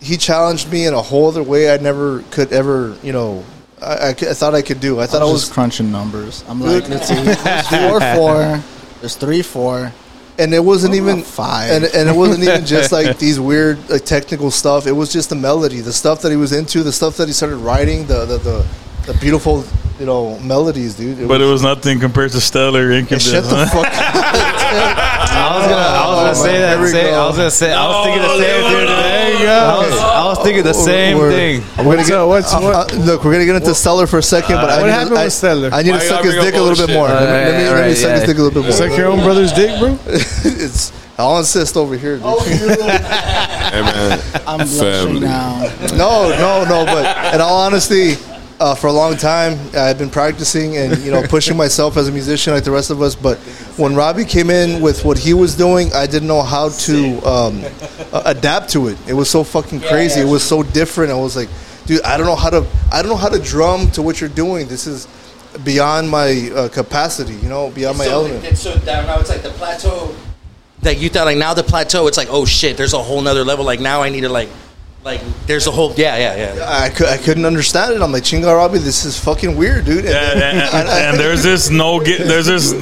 he 0.00 0.16
challenged 0.16 0.70
me 0.70 0.86
in 0.86 0.94
a 0.94 1.02
whole 1.02 1.28
other 1.28 1.42
way 1.42 1.72
I 1.72 1.78
never 1.78 2.22
could 2.30 2.52
ever, 2.52 2.96
you 3.02 3.12
know. 3.12 3.44
I 3.80 4.12
thought 4.12 4.54
I 4.54 4.62
could 4.62 4.78
do. 4.78 5.00
I 5.00 5.06
thought 5.06 5.22
I 5.22 5.24
I 5.24 5.32
was 5.32 5.46
was 5.46 5.50
crunching 5.50 5.90
numbers. 5.90 6.44
I'm 6.46 6.60
like, 6.60 6.88
let's 6.88 7.08
see, 7.08 7.14
there's 7.14 7.66
four 7.66 8.00
four, 8.14 8.62
there's 9.00 9.16
three 9.16 9.42
four. 9.42 9.92
And 10.42 10.52
it 10.54 10.64
wasn't 10.64 10.94
even 10.94 11.22
five? 11.22 11.70
and, 11.70 11.84
and 11.84 12.08
it 12.08 12.16
wasn't 12.22 12.42
even 12.42 12.64
just 12.66 12.92
like 12.98 13.18
these 13.18 13.38
weird 13.38 13.76
like 13.88 14.04
technical 14.04 14.50
stuff 14.50 14.86
it 14.86 14.92
was 14.92 15.12
just 15.12 15.28
the 15.30 15.36
melody 15.36 15.80
the 15.80 15.92
stuff 15.92 16.20
that 16.22 16.30
he 16.30 16.36
was 16.36 16.52
into 16.52 16.82
the 16.82 16.92
stuff 16.92 17.16
that 17.16 17.26
he 17.28 17.32
started 17.32 17.56
writing 17.56 18.06
the 18.06 18.24
the, 18.26 18.38
the, 18.38 18.66
the 19.12 19.14
beautiful 19.20 19.64
you 20.00 20.06
know 20.06 20.38
melodies 20.40 20.94
dude 20.96 21.28
But 21.28 21.40
it 21.40 21.46
was 21.46 21.62
nothing 21.62 22.00
compared 22.00 22.30
to 22.32 22.40
Stellar 22.40 22.90
Incubus. 22.92 23.30
shut 23.30 23.44
the 23.44 23.66
huh? 23.66 23.82
fuck 23.82 25.08
I 25.30 25.56
was 25.56 25.66
gonna, 25.68 25.76
I 25.76 26.06
was 26.08 26.18
gonna 26.18 26.34
say 26.34 26.58
that. 26.58 26.80
we 26.80 26.88
Same, 26.88 27.10
go. 27.14 27.22
I 27.22 27.26
was 27.26 27.36
gonna 27.36 27.50
say. 27.50 27.72
I 27.72 27.86
was 27.86 28.04
thinking 28.06 28.22
the 28.22 28.38
same 28.38 28.62
thing. 28.72 28.86
There 28.86 29.32
you 29.32 29.38
go. 29.46 29.52
I 29.52 29.78
was, 29.78 30.00
I 30.00 30.24
was 30.26 30.38
thinking 30.42 30.64
the 30.64 30.72
same 30.74 31.18
We're- 31.18 31.32
thing. 31.34 31.60
we're 31.86 31.96
gonna 31.96 31.96
What's 31.96 32.08
get, 32.08 32.18
up? 32.18 32.28
What's- 32.28 32.54
uh, 32.54 32.60
what- 32.60 32.92
uh, 32.92 32.96
look 32.96 33.24
we're 33.24 33.32
gonna 33.32 33.44
get 33.46 33.56
into 33.56 33.74
Stellar 33.74 34.06
for 34.06 34.18
a 34.18 34.22
second 34.22 34.56
but 34.56 34.70
I 34.70 34.78
what 34.80 34.86
need 34.86 34.92
happened 34.92 35.16
to, 35.16 35.20
I, 35.20 35.24
with 35.24 35.32
Stellar? 35.32 35.70
I 35.72 35.82
need 35.82 35.92
to 35.92 36.00
suck 36.00 36.24
his 36.24 36.34
dick 36.34 36.54
up 36.54 36.60
a 36.60 36.62
little 36.62 36.86
bit 36.86 36.92
more 36.94 37.08
bullshit? 37.08 37.28
let 37.28 37.58
me, 37.58 37.64
let 37.64 37.74
let 37.76 37.88
me 37.88 37.94
suck 37.94 38.08
yeah. 38.08 38.14
his 38.16 38.24
dick 38.24 38.38
a 38.38 38.42
little 38.42 38.62
bit 38.62 38.68
more 38.68 38.72
Suck 38.76 38.96
your 38.96 39.06
own 39.08 39.20
brother's 39.20 39.52
dick, 39.52 39.78
bro. 39.78 39.98
it's 40.06 40.92
I'll 41.18 41.38
insist 41.38 41.76
over 41.76 41.96
here 41.96 42.16
dude. 42.16 42.24
Hey 42.26 43.80
man, 43.82 44.20
I'm 44.46 44.58
blushing 44.58 44.78
Family. 44.80 45.20
now. 45.20 45.60
No, 45.94 46.28
no, 46.30 46.64
no. 46.64 46.84
But 46.86 47.34
in 47.34 47.40
all 47.40 47.58
honesty, 47.60 48.16
uh, 48.62 48.76
for 48.76 48.86
a 48.86 48.92
long 48.92 49.16
time, 49.16 49.58
I've 49.74 49.98
been 49.98 50.08
practicing 50.08 50.76
and 50.76 50.96
you 50.98 51.10
know 51.10 51.22
pushing 51.28 51.56
myself 51.56 51.96
as 51.96 52.06
a 52.06 52.12
musician 52.12 52.54
like 52.54 52.62
the 52.62 52.70
rest 52.70 52.90
of 52.90 53.02
us. 53.02 53.16
But 53.16 53.38
when 53.76 53.96
Robbie 53.96 54.24
came 54.24 54.50
in 54.50 54.80
with 54.80 55.04
what 55.04 55.18
he 55.18 55.34
was 55.34 55.56
doing, 55.56 55.92
I 55.92 56.06
didn't 56.06 56.28
know 56.28 56.42
how 56.42 56.68
to 56.68 57.18
um, 57.26 57.64
uh, 58.12 58.22
adapt 58.24 58.70
to 58.70 58.86
it. 58.86 58.98
It 59.08 59.14
was 59.14 59.28
so 59.28 59.42
fucking 59.42 59.80
crazy. 59.80 60.20
It 60.20 60.28
was 60.28 60.44
so 60.44 60.62
different. 60.62 61.10
I 61.10 61.16
was 61.16 61.34
like, 61.34 61.48
dude, 61.86 62.02
I 62.02 62.16
don't 62.16 62.26
know 62.26 62.36
how 62.36 62.50
to. 62.50 62.64
I 62.92 63.02
don't 63.02 63.10
know 63.10 63.16
how 63.16 63.30
to 63.30 63.40
drum 63.40 63.90
to 63.92 64.02
what 64.02 64.20
you're 64.20 64.30
doing. 64.30 64.68
This 64.68 64.86
is 64.86 65.08
beyond 65.64 66.08
my 66.08 66.50
uh, 66.54 66.68
capacity. 66.68 67.34
You 67.34 67.48
know, 67.48 67.70
beyond 67.70 67.98
my 67.98 68.04
so, 68.04 68.12
element. 68.12 68.44
it's 68.44 68.60
so 68.60 68.78
down 68.78 69.06
now 69.06 69.18
it's 69.18 69.28
like 69.28 69.42
the 69.42 69.50
plateau 69.50 70.14
that 70.82 70.98
you 70.98 71.08
thought 71.08 71.24
like 71.24 71.36
now 71.36 71.54
the 71.54 71.62
plateau 71.62 72.08
it's 72.08 72.16
like 72.16 72.26
oh 72.28 72.44
shit 72.44 72.76
there's 72.76 72.92
a 72.92 72.98
whole 72.98 73.20
nother 73.20 73.44
level 73.44 73.64
like 73.64 73.78
now 73.78 74.02
I 74.02 74.08
need 74.08 74.22
to 74.22 74.28
like 74.28 74.48
like 75.04 75.20
there's 75.46 75.66
a 75.66 75.70
whole 75.70 75.92
yeah 75.96 76.16
yeah 76.16 76.54
yeah 76.54 76.66
I, 76.68 76.88
cou- 76.88 77.06
I 77.06 77.16
couldn't 77.16 77.44
understand 77.44 77.94
it. 77.94 78.02
I'm 78.02 78.12
like, 78.12 78.22
Chinga 78.22 78.54
Robbie, 78.54 78.78
this 78.78 79.04
is 79.04 79.18
fucking 79.18 79.56
weird, 79.56 79.84
dude. 79.84 80.04
And, 80.04 80.08
and, 80.08 80.42
and, 80.42 80.88
and 80.88 81.18
there's 81.18 81.42
this 81.42 81.70
no 81.70 82.02
get. 82.02 82.26
There's 82.26 82.46
this. 82.46 82.72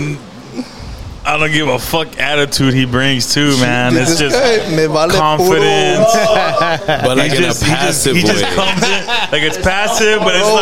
I 1.24 1.36
don't 1.38 1.52
give 1.52 1.68
a 1.68 1.78
fuck 1.78 2.18
attitude 2.18 2.74
he 2.74 2.86
brings 2.86 3.32
too, 3.32 3.56
man. 3.58 3.92
Dude, 3.92 4.02
It's 4.02 4.18
just 4.18 4.36
vale 4.36 5.10
confidence. 5.10 6.12
but 6.86 7.16
like 7.16 7.30
he 7.30 7.36
in 7.36 7.42
just, 7.44 7.62
a 7.62 7.66
he 7.66 7.70
just, 7.70 7.80
passive 7.80 8.16
he 8.16 8.24
way. 8.24 8.32
just 8.32 8.44
comes 8.54 8.82
in 8.82 9.06
like 9.06 9.42
it's 9.42 9.58
passive, 9.58 10.20
but 10.20 10.34
it's 10.34 10.44
oh. 10.44 10.54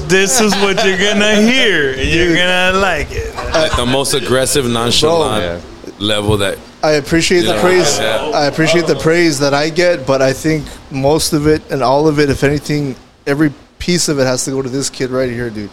like 0.00 0.08
this 0.08 0.40
is 0.40 0.54
what 0.56 0.84
you're 0.84 0.98
gonna 0.98 1.36
hear, 1.42 1.92
and 1.92 2.08
you're 2.08 2.36
gonna 2.36 2.78
like 2.78 3.08
it. 3.10 3.34
like 3.52 3.76
the 3.76 3.86
most 3.86 4.14
aggressive, 4.14 4.66
nonchalant 4.66 5.64
level 6.00 6.38
that 6.38 6.58
I 6.82 6.92
appreciate 6.92 7.42
the 7.42 7.58
praise. 7.60 7.98
I 7.98 8.46
appreciate 8.46 8.86
the 8.86 8.96
praise 8.96 9.38
that 9.40 9.54
I 9.54 9.70
get, 9.70 10.06
but 10.06 10.22
I 10.22 10.32
think 10.32 10.66
most 10.90 11.32
of 11.32 11.46
it 11.46 11.62
and 11.70 11.82
all 11.82 12.08
of 12.08 12.18
it, 12.18 12.30
if 12.30 12.42
anything, 12.42 12.96
every 13.26 13.52
piece 13.78 14.08
of 14.08 14.18
it 14.18 14.24
has 14.24 14.44
to 14.46 14.50
go 14.50 14.62
to 14.62 14.68
this 14.68 14.88
kid 14.90 15.10
right 15.10 15.30
here, 15.30 15.50
dude. 15.50 15.70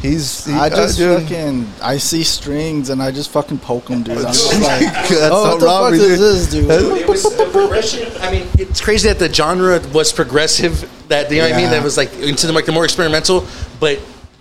He's. 0.00 0.44
He, 0.44 0.52
I 0.52 0.68
just 0.68 1.00
uh, 1.00 1.18
fucking 1.20 1.66
I 1.82 1.96
see 1.96 2.22
strings 2.22 2.90
and 2.90 3.02
I 3.02 3.10
just 3.10 3.30
fucking 3.30 3.58
poke 3.58 3.86
them, 3.86 4.02
dude. 4.04 4.18
I'm 4.18 4.24
just 4.26 4.52
like, 4.62 4.80
That's 4.80 5.10
oh, 5.32 5.58
not 5.60 5.60
what 5.60 5.60
the 5.60 5.66
fuck 5.66 5.92
is 5.94 6.00
dude. 6.00 6.18
this, 6.18 6.50
dude? 6.50 7.00
it 7.00 7.08
was 7.08 7.22
the 7.24 7.48
progression 7.50 8.12
I 8.20 8.30
mean 8.30 8.46
it's 8.58 8.80
crazy 8.80 9.08
that 9.08 9.18
the 9.18 9.32
genre 9.32 9.80
was 9.92 10.12
progressive 10.12 10.88
that 11.08 11.30
you 11.30 11.38
know 11.38 11.44
what 11.44 11.52
I 11.52 11.56
mean 11.56 11.64
Yeah. 11.64 11.70
that 11.70 11.82
was 11.82 11.96
like 11.96 12.12
into 12.18 12.46
the 12.46 12.52
like 12.52 12.66
the 12.66 12.72
more 12.72 12.84
experimental 12.84 13.46
but 13.80 13.98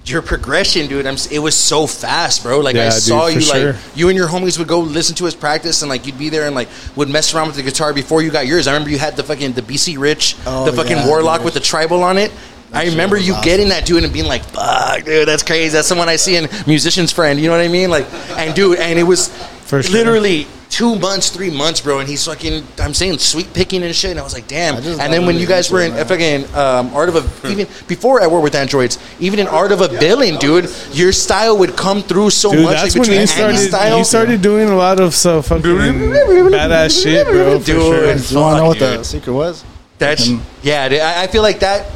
your 0.09 0.21
progression 0.21 0.87
dude 0.87 1.05
I'm 1.05 1.17
it 1.31 1.39
was 1.39 1.55
so 1.55 1.87
fast 1.87 2.43
bro 2.43 2.59
like 2.59 2.75
I 2.75 2.85
Yeah, 2.85 2.89
dude, 2.91 3.01
saw 3.01 3.25
for 3.25 3.31
you 3.31 3.41
sure. 3.41 3.73
like 3.73 3.81
you 3.95 4.09
and 4.09 4.17
your 4.17 4.27
homies 4.27 4.57
would 4.59 4.67
go 4.67 4.79
listen 4.79 5.15
to 5.17 5.25
his 5.25 5.35
practice 5.35 5.81
and 5.81 5.89
like 5.89 6.05
you'd 6.05 6.17
be 6.17 6.29
there 6.29 6.45
and 6.45 6.55
like 6.55 6.69
would 6.95 7.09
mess 7.09 7.33
around 7.33 7.47
with 7.47 7.55
the 7.57 7.63
guitar 7.63 7.93
before 7.93 8.21
you 8.21 8.31
got 8.31 8.47
yours 8.47 8.67
I 8.67 8.73
remember 8.73 8.89
you 8.91 8.99
had 8.99 9.15
the 9.15 9.23
fucking 9.23 9.53
the 9.53 9.61
BC 9.61 9.97
Rich 9.99 10.35
Oh, 10.45 10.65
the 10.65 10.73
fucking 10.73 10.97
yeah, 10.97 11.07
Warlock 11.07 11.39
dude. 11.39 11.45
with 11.45 11.53
the 11.55 11.59
tribal 11.59 12.03
on 12.03 12.17
it 12.17 12.31
I 12.73 12.85
remember 12.87 13.15
you 13.17 13.33
awesome. 13.33 13.43
getting 13.45 13.69
that 13.69 13.85
dude 13.85 14.03
and 14.03 14.11
being 14.11 14.25
like, 14.25 14.43
"Fuck, 14.43 15.05
dude, 15.05 15.25
that's 15.25 15.41
crazy. 15.41 15.69
That's 15.69 15.87
someone 15.87 16.09
I 16.09 16.17
see 16.17 16.35
in 16.35 16.49
musician's 16.67 17.13
friend." 17.13 17.39
You 17.39 17.47
know 17.47 17.53
what 17.55 17.61
I 17.63 17.69
mean? 17.69 17.89
Like, 17.89 18.05
and 18.31 18.53
dude, 18.53 18.77
and 18.79 18.99
it 18.99 19.03
was 19.03 19.29
For 19.63 19.81
sure. 19.81 19.93
literally 19.93 20.47
two 20.69 20.95
months, 20.97 21.29
three 21.29 21.49
months, 21.49 21.81
bro. 21.81 21.99
And 21.99 22.07
he's 22.07 22.25
fucking, 22.25 22.63
I'm 22.79 22.93
saying, 22.93 23.19
sweep 23.19 23.53
picking 23.53 23.83
and 23.83 23.95
shit. 23.95 24.11
And 24.11 24.19
I 24.19 24.23
was 24.23 24.33
like, 24.33 24.47
damn. 24.47 24.75
And 24.75 25.13
then 25.13 25.25
when 25.25 25.37
you 25.37 25.47
guys 25.47 25.71
were 25.71 25.81
in 25.81 25.91
into 25.91 26.01
it, 26.01 26.07
fucking 26.07 26.55
um, 26.55 26.93
Art 26.93 27.09
of 27.09 27.15
a, 27.15 27.47
even 27.49 27.67
before 27.87 28.21
I 28.21 28.27
worked 28.27 28.43
with 28.43 28.55
androids, 28.55 28.99
even 29.19 29.39
in 29.39 29.47
Art 29.47 29.71
of 29.71 29.81
a 29.81 29.87
Billing, 29.87 30.37
dude, 30.37 30.69
your 30.91 31.11
style 31.11 31.57
would 31.57 31.75
come 31.75 32.01
through 32.01 32.29
so 32.31 32.51
Dude, 32.51 32.63
much. 32.63 32.73
that's 32.73 32.95
like, 32.95 33.01
when 33.01 33.01
between 33.01 33.21
you 33.21 33.27
started. 33.27 33.57
Style. 33.57 33.97
You 33.97 34.03
started 34.03 34.41
doing 34.41 34.69
a 34.69 34.75
lot 34.75 34.99
of 34.99 35.13
so 35.13 35.41
fucking 35.41 35.63
badass 35.63 37.03
shit, 37.03 37.27
bro. 37.27 37.59
For 37.59 37.65
Dude, 37.65 37.75
sure. 37.75 38.15
Do 38.15 38.33
you 38.33 38.39
want 38.39 38.57
to 38.57 38.61
know 38.61 38.67
what 38.67 38.79
dude. 38.79 38.99
the 38.99 39.03
secret 39.03 39.33
was? 39.33 39.63
That's 39.97 40.29
yeah. 40.61 40.87
dude, 40.89 40.99
I, 40.99 41.23
I 41.23 41.27
feel 41.27 41.41
like 41.41 41.59
that. 41.59 41.91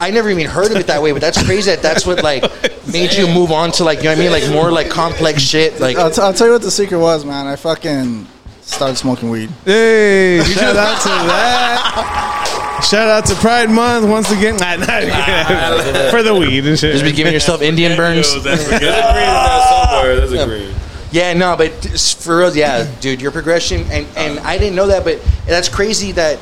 I 0.00 0.10
never 0.10 0.28
even 0.28 0.46
heard 0.46 0.70
of 0.70 0.76
it 0.76 0.88
that 0.88 1.02
way, 1.02 1.12
but 1.12 1.20
that's 1.20 1.42
crazy. 1.42 1.70
That 1.70 1.82
that's 1.82 2.06
what 2.06 2.22
like 2.22 2.42
made 2.94 3.12
you 3.12 3.26
move 3.26 3.50
on 3.50 3.72
to 3.72 3.84
like 3.84 3.98
you 3.98 4.04
know 4.04 4.10
what 4.10 4.18
I 4.18 4.22
mean, 4.22 4.32
like 4.32 4.48
more 4.50 4.70
like 4.70 4.88
complex 4.88 5.42
shit. 5.42 5.80
Like 5.80 5.96
I'll, 5.96 6.10
t- 6.10 6.22
I'll 6.22 6.32
tell 6.32 6.46
you 6.46 6.52
what 6.52 6.62
the 6.62 6.70
secret 6.70 6.98
was, 6.98 7.24
man. 7.24 7.46
I 7.46 7.56
fucking 7.56 8.26
started 8.62 8.96
smoking 8.96 9.28
weed. 9.30 9.50
Hey, 9.64 10.40
shout 10.44 10.76
out 10.76 11.02
to 11.02 11.08
that. 11.08 12.80
Shout 12.88 13.08
out 13.08 13.26
to 13.26 13.34
Pride 13.34 13.70
Month 13.70 14.06
once 14.08 14.30
again. 14.30 14.56
Nah, 14.56 14.76
nah, 14.76 14.86
for 16.10 16.22
the 16.22 16.36
weed 16.38 16.66
and 16.66 16.78
shit. 16.78 16.92
just 16.92 17.04
be 17.04 17.12
giving 17.12 17.32
yourself 17.32 17.62
Indian 17.62 17.96
burns. 17.96 18.42
there's 18.42 18.66
a 18.66 18.78
green 18.78 18.80
somewhere. 18.80 20.16
There's 20.16 20.32
a 20.32 20.46
green. 20.46 20.74
Yeah, 21.10 21.32
no, 21.34 21.56
but 21.56 21.70
for 22.20 22.38
real, 22.38 22.56
yeah, 22.56 22.90
dude, 23.00 23.20
your 23.20 23.30
progression, 23.30 23.82
and 23.90 24.06
and 24.16 24.38
I 24.40 24.58
didn't 24.58 24.76
know 24.76 24.88
that, 24.88 25.04
but 25.04 25.20
that's 25.46 25.68
crazy 25.68 26.12
that 26.12 26.38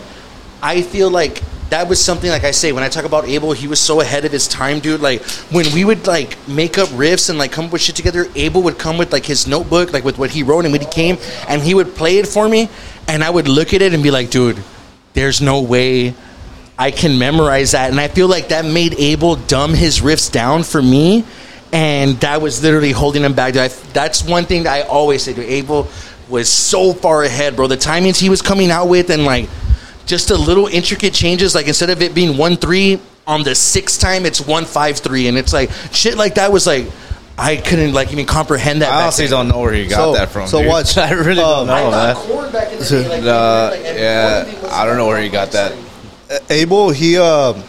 I 0.62 0.82
feel 0.82 1.10
like 1.10 1.42
that 1.72 1.88
was 1.88 2.02
something 2.02 2.28
like 2.28 2.44
I 2.44 2.50
say 2.50 2.72
when 2.72 2.82
I 2.82 2.88
talk 2.90 3.04
about 3.04 3.26
Abel, 3.26 3.52
he 3.52 3.66
was 3.66 3.80
so 3.80 4.02
ahead 4.02 4.26
of 4.26 4.32
his 4.32 4.46
time, 4.46 4.78
dude. 4.78 5.00
Like 5.00 5.22
when 5.50 5.64
we 5.72 5.84
would 5.84 6.06
like 6.06 6.36
make 6.46 6.76
up 6.76 6.88
riffs 6.90 7.30
and 7.30 7.38
like 7.38 7.50
come 7.50 7.64
up 7.66 7.72
with 7.72 7.80
shit 7.80 7.96
together, 7.96 8.26
Abel 8.34 8.62
would 8.62 8.78
come 8.78 8.98
with 8.98 9.10
like 9.10 9.24
his 9.24 9.46
notebook, 9.46 9.92
like 9.92 10.04
with 10.04 10.18
what 10.18 10.30
he 10.30 10.42
wrote 10.42 10.66
and 10.66 10.72
when 10.72 10.82
he 10.82 10.86
came, 10.86 11.16
and 11.48 11.62
he 11.62 11.74
would 11.74 11.94
play 11.94 12.18
it 12.18 12.28
for 12.28 12.46
me, 12.46 12.68
and 13.08 13.24
I 13.24 13.30
would 13.30 13.48
look 13.48 13.72
at 13.72 13.80
it 13.80 13.94
and 13.94 14.02
be 14.02 14.10
like, 14.10 14.28
dude, 14.28 14.62
there's 15.14 15.40
no 15.40 15.62
way 15.62 16.14
I 16.78 16.90
can 16.90 17.18
memorize 17.18 17.70
that. 17.72 17.90
And 17.90 17.98
I 17.98 18.08
feel 18.08 18.28
like 18.28 18.48
that 18.48 18.64
made 18.66 18.94
Abel 18.98 19.36
dumb 19.36 19.72
his 19.72 20.00
riffs 20.00 20.30
down 20.30 20.64
for 20.64 20.82
me. 20.82 21.24
And 21.72 22.20
that 22.20 22.42
was 22.42 22.62
literally 22.62 22.92
holding 22.92 23.22
him 23.22 23.32
back. 23.32 23.54
That's 23.54 24.22
one 24.22 24.44
thing 24.44 24.64
that 24.64 24.74
I 24.74 24.82
always 24.82 25.22
say 25.22 25.32
to 25.32 25.42
Abel 25.42 25.88
was 26.28 26.50
so 26.50 26.92
far 26.92 27.22
ahead, 27.22 27.56
bro. 27.56 27.66
The 27.66 27.78
timings 27.78 28.20
he 28.20 28.28
was 28.28 28.42
coming 28.42 28.70
out 28.70 28.88
with 28.88 29.08
and 29.10 29.24
like 29.24 29.48
just 30.12 30.28
the 30.28 30.36
little 30.36 30.66
intricate 30.66 31.14
changes, 31.14 31.54
like 31.54 31.66
instead 31.68 31.88
of 31.90 32.02
it 32.02 32.14
being 32.14 32.36
one 32.36 32.56
three 32.56 33.00
on 33.26 33.42
the 33.44 33.54
sixth 33.54 33.98
time, 33.98 34.26
it's 34.26 34.40
one 34.40 34.66
five 34.66 34.98
three. 34.98 35.26
And 35.28 35.38
it's 35.38 35.52
like 35.54 35.70
shit 35.90 36.16
like 36.18 36.34
that 36.34 36.52
was 36.52 36.66
like 36.66 36.84
I 37.38 37.56
couldn't 37.56 37.94
like 37.94 38.12
even 38.12 38.26
comprehend 38.26 38.82
that. 38.82 38.90
I 38.90 38.96
back 38.96 39.02
honestly 39.04 39.24
then. 39.26 39.32
don't 39.38 39.48
know 39.48 39.60
where 39.60 39.72
he 39.72 39.86
got 39.86 39.96
So- 39.96 40.12
that 40.14 40.28
from. 40.28 40.46
so 40.48 40.58
dude. 40.58 40.68
watch, 40.68 40.98
I 41.08 41.12
really 41.12 41.40
um, 41.42 41.66
don't 41.66 41.66
know, 41.68 41.90
I 41.90 42.12
man. 42.12 42.52
back 42.52 42.72
in 42.72 42.78
the 42.78 42.84
day, 42.84 43.08
like, 43.08 43.24
Uh, 43.24 43.70
like, 43.72 43.80
yeah, 43.84 44.44
one 44.44 44.48
of 44.48 44.54
it 44.54 44.62
was 44.62 44.72
I 44.72 44.84
don't 44.86 44.96
know 44.98 45.06
where 45.06 45.22
he 45.22 45.28
got 45.30 45.50
that. 45.52 45.72
Abel, 46.50 46.90
he 46.90 47.16
um, 47.18 47.62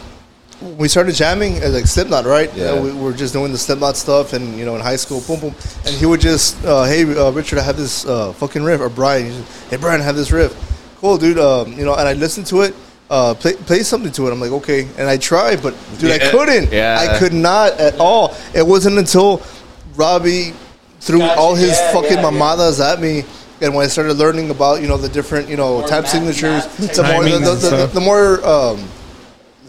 we 0.78 0.88
started 0.88 1.14
jamming 1.14 1.56
at 1.64 1.70
like 1.72 1.86
Slipknot, 1.86 2.24
right? 2.26 2.50
Yeah. 2.54 2.72
Uh, 2.76 2.82
we 2.82 2.92
were 2.92 3.12
just 3.12 3.32
doing 3.32 3.52
the 3.52 3.58
Slipknot 3.58 3.96
stuff, 3.96 4.32
and 4.34 4.58
you 4.58 4.64
know, 4.66 4.74
in 4.76 4.82
high 4.82 4.96
school, 4.96 5.20
boom, 5.26 5.40
boom, 5.40 5.54
and 5.86 5.94
he 5.94 6.04
would 6.06 6.20
just, 6.20 6.62
uh, 6.64 6.84
hey, 6.84 7.02
uh, 7.04 7.30
Richard, 7.32 7.58
I 7.58 7.62
have 7.62 7.76
this 7.76 8.04
uh, 8.06 8.32
fucking 8.34 8.62
riff, 8.64 8.80
or 8.80 8.88
Brian, 8.90 9.26
he's 9.26 9.36
just, 9.36 9.70
hey, 9.70 9.76
Brian, 9.76 10.00
I 10.00 10.04
have 10.04 10.16
this 10.16 10.30
riff, 10.32 10.52
cool, 11.04 11.18
dude, 11.18 11.38
um, 11.38 11.70
you 11.74 11.84
know, 11.84 11.94
and 11.94 12.08
I 12.08 12.14
listened 12.14 12.46
to 12.46 12.62
it. 12.62 12.74
Uh, 13.10 13.34
play, 13.34 13.52
play 13.52 13.80
something 13.80 14.10
to 14.10 14.26
it. 14.26 14.32
I'm 14.32 14.40
like, 14.40 14.52
okay, 14.52 14.88
and 14.96 15.06
I 15.06 15.18
tried, 15.18 15.62
but 15.62 15.74
dude, 15.98 16.10
I 16.10 16.30
couldn't. 16.30 16.72
Yeah. 16.72 16.96
I 16.98 17.18
could 17.18 17.34
not 17.34 17.72
at 17.78 17.98
all. 18.00 18.34
It 18.54 18.66
wasn't 18.66 18.96
until 18.96 19.42
Robbie 19.96 20.54
threw 21.00 21.18
Gotcha. 21.18 21.38
all 21.38 21.54
his 21.54 21.72
Yeah, 21.72 21.92
fucking 21.92 22.12
yeah, 22.12 22.22
yeah. 22.22 22.30
mamadas 22.30 22.80
at 22.80 23.02
me, 23.02 23.24
and 23.60 23.74
when 23.74 23.84
I 23.84 23.88
started 23.88 24.14
learning 24.14 24.48
about 24.48 24.80
you 24.80 24.88
know 24.88 24.96
the 24.96 25.10
different 25.10 25.50
you 25.50 25.58
know 25.58 25.80
More 25.80 25.88
tap 25.88 26.04
math- 26.04 26.12
signatures, 26.12 26.64
math 26.80 26.96
the 26.96 27.02
more 27.02 27.22
the, 27.24 27.30
timings 27.30 27.70
the, 27.70 27.76
the, 27.76 27.86
the 27.88 28.00
more 28.00 28.42
um, 28.46 28.88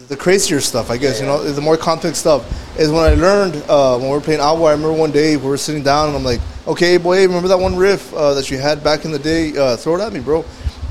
the 0.08 0.16
crazier 0.16 0.60
stuff, 0.62 0.90
I 0.90 0.96
guess. 0.96 1.20
You 1.20 1.26
know, 1.26 1.42
the 1.44 1.60
more 1.60 1.76
complex 1.76 2.16
stuff 2.16 2.40
is 2.80 2.90
when 2.90 3.04
I 3.04 3.14
learned 3.14 3.62
uh, 3.68 3.98
when 3.98 4.08
we 4.08 4.14
were 4.16 4.22
playing 4.22 4.40
Agua. 4.40 4.68
I 4.68 4.72
remember 4.72 4.94
one 4.94 5.12
day 5.12 5.36
we 5.36 5.46
were 5.46 5.58
sitting 5.58 5.82
down 5.82 6.08
and 6.08 6.16
I'm 6.16 6.24
like, 6.24 6.40
"Okay, 6.66 6.96
boy, 6.96 7.26
remember 7.26 7.48
that 7.48 7.58
one 7.58 7.76
riff 7.76 8.14
uh, 8.14 8.32
that 8.32 8.50
you 8.50 8.56
had 8.56 8.82
back 8.82 9.04
in 9.04 9.12
the 9.12 9.18
day? 9.18 9.54
Uh, 9.54 9.76
throw 9.76 9.96
it 9.96 10.00
at 10.00 10.10
me, 10.14 10.20
bro." 10.20 10.42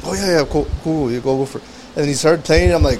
Oh 0.05 0.13
yeah, 0.13 0.39
yeah, 0.39 0.45
cool, 0.49 0.67
cool. 0.83 1.11
You 1.11 1.19
go, 1.21 1.37
go 1.37 1.45
for 1.45 1.57
it. 1.59 1.63
And 1.63 1.95
then 2.03 2.07
he 2.07 2.13
started 2.13 2.45
playing. 2.45 2.69
it. 2.71 2.73
I'm 2.73 2.83
like, 2.83 2.99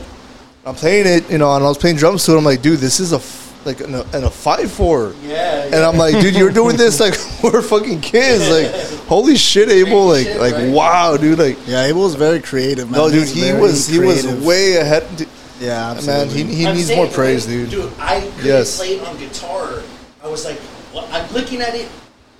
I'm 0.66 0.76
playing 0.76 1.06
it, 1.08 1.30
you 1.30 1.38
know, 1.38 1.54
and 1.56 1.64
I 1.64 1.68
was 1.68 1.78
playing 1.78 1.98
drums 1.98 2.26
to 2.26 2.34
it. 2.34 2.38
I'm 2.38 2.44
like, 2.44 2.62
dude, 2.62 2.80
this 2.80 3.00
is 3.00 3.14
a 3.14 3.18
f- 3.18 3.44
like 3.66 3.82
in 3.82 3.94
a, 3.94 4.02
in 4.18 4.24
a 4.24 4.30
five 4.30 4.72
four. 4.72 5.14
Yeah, 5.24 5.64
And 5.66 5.76
I'm 5.76 5.98
like, 5.98 6.20
dude, 6.20 6.36
you're 6.36 6.52
doing 6.52 6.78
this 6.78 7.00
like 7.00 7.14
we're 7.44 7.62
fucking 7.62 8.02
kids. 8.02 8.50
Like, 8.50 9.06
holy 9.08 9.36
shit, 9.38 9.70
Abel. 9.70 10.08
Like, 10.08 10.26
shit, 10.26 10.40
like 10.40 10.54
right? 10.56 10.72
wow, 10.72 11.18
dude. 11.18 11.38
Like, 11.40 11.58
Yeah, 11.68 11.84
Abel 11.86 12.02
was 12.04 12.16
very 12.16 12.40
creative, 12.42 12.90
man. 12.90 13.00
no, 13.02 13.10
dude, 13.12 13.28
he 13.28 13.42
very 13.42 13.62
was 13.62 13.88
he 13.88 14.00
was 14.00 14.26
way 14.46 14.78
ahead. 14.78 15.28
Yeah, 15.60 16.00
Man, 16.06 16.28
he, 16.28 16.44
he 16.44 16.68
I'm 16.68 16.76
needs 16.76 16.88
saying, 16.88 17.00
more 17.02 17.10
praise, 17.12 17.46
right? 17.48 17.54
dude. 17.54 17.70
Dude, 17.70 17.94
I 18.00 18.20
couldn't 18.20 18.46
Yes. 18.46 18.76
play 18.78 18.98
it 18.98 19.08
on 19.08 19.18
guitar. 19.18 19.82
I 20.22 20.28
was 20.28 20.44
like, 20.44 20.58
what? 20.92 21.08
I'm 21.14 21.32
looking 21.34 21.62
at 21.62 21.74
it 21.76 21.88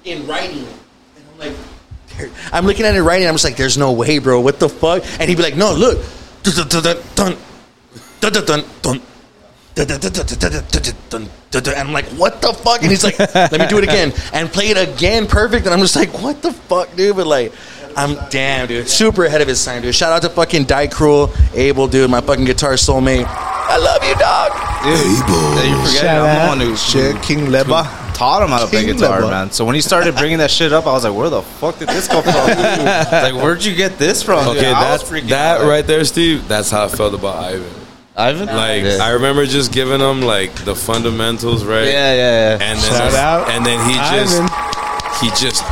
in 0.04 0.28
writing, 0.28 0.58
and 0.68 1.26
I'm 1.34 1.40
like, 1.40 1.56
there- 1.56 1.66
I'm 2.52 2.66
looking 2.66 2.86
at 2.86 2.96
it 2.96 3.02
right, 3.04 3.20
and 3.20 3.28
I'm 3.28 3.36
just 3.36 3.44
like, 3.44 3.58
"There's 3.58 3.78
no 3.78 3.92
way, 3.92 4.20
bro. 4.20 4.40
What 4.42 4.60
the 4.60 4.70
fuck?" 4.70 5.04
And 5.20 5.30
he'd 5.30 5.36
be 5.36 5.44
like, 5.44 5.56
"No, 5.56 5.74
look." 5.74 6.00
And 11.56 11.78
I'm 11.78 11.92
like, 11.92 12.06
what 12.12 12.42
the 12.42 12.54
fuck? 12.54 12.82
And 12.82 12.90
he's 12.90 13.04
like, 13.04 13.20
let 13.20 13.52
me 13.52 13.68
do 13.68 13.78
it 13.78 13.84
again 13.84 14.14
and 14.34 14.50
play 14.50 14.70
it 14.70 14.78
again, 14.78 15.28
perfect. 15.28 15.66
And 15.66 15.74
I'm 15.74 15.80
just 15.82 15.96
like, 15.96 16.10
what 16.22 16.42
the 16.42 16.54
fuck, 16.54 16.96
dude? 16.96 17.16
But 17.16 17.28
like, 17.28 17.52
I'm 17.96 18.16
damn, 18.30 18.68
dude. 18.68 18.88
Super 18.90 19.26
ahead 19.26 19.42
of 19.42 19.48
his 19.48 19.64
time, 19.64 19.82
dude. 19.82 19.96
Shout 19.96 20.12
out 20.12 20.22
to 20.24 20.30
fucking 20.30 20.66
Die 20.66 20.88
Cruel, 20.88 21.32
Abel, 21.54 21.88
dude. 21.88 22.10
My 22.10 22.22
fucking 22.22 22.46
guitar 22.46 22.74
soulmate. 22.74 23.26
I 23.28 23.78
love 23.78 24.04
you, 24.04 24.16
dog. 24.16 24.52
Yeah, 24.86 25.66
you 25.66 25.86
forget 25.88 26.06
I'm 26.18 26.42
the 26.42 26.48
one 26.48 26.60
who, 26.60 26.76
Shit, 26.76 27.22
King 27.24 27.48
Leba. 27.48 27.84
taught 28.14 28.44
him 28.44 28.50
how 28.50 28.60
to 28.60 28.68
play 28.68 28.86
King 28.86 28.96
guitar, 28.98 29.22
Leba. 29.22 29.30
man. 29.32 29.52
So 29.52 29.66
when 29.66 29.74
he 29.76 29.82
started 29.82 30.16
bringing 30.16 30.38
that 30.38 30.52
shit 30.52 30.72
up, 30.72 30.86
I 30.86 30.92
was 30.92 31.04
like, 31.04 31.16
"Where 31.16 31.30
the 31.30 31.42
fuck 31.42 31.80
did 31.80 31.88
this 31.90 32.08
come 32.08 32.22
from?" 32.24 32.34
like, 32.36 33.34
where'd 33.34 33.64
you 33.64 33.76
get 33.76 33.98
this 33.98 34.22
from? 34.22 34.48
Okay, 34.50 34.60
dude? 34.60 34.66
I 34.68 34.92
was 34.94 35.02
that 35.02 35.10
freaking 35.16 35.30
that 35.30 35.62
out. 35.62 35.68
right 35.68 35.86
there, 35.88 36.04
Steve. 36.06 36.48
That's 36.48 36.70
how 36.70 36.86
I 36.86 36.88
felt 36.90 37.14
about 37.16 37.38
Ivan. 37.44 37.72
Ivan. 38.16 38.46
Like 38.48 38.84
yeah. 38.84 39.00
I 39.02 39.10
remember 39.12 39.46
just 39.46 39.74
giving 39.74 40.00
him 40.00 40.22
like 40.22 40.54
the 40.66 40.76
fundamentals, 40.76 41.64
right? 41.66 41.86
yeah, 41.86 42.14
yeah, 42.14 42.58
yeah. 42.58 42.72
And 42.72 42.80
then 42.80 42.92
Shout 42.92 43.14
out, 43.14 43.50
and 43.50 43.66
then 43.66 43.80
he 43.90 43.96
just 44.16 44.40
Ivan. 44.40 45.22
he 45.22 45.30
just 45.32 45.64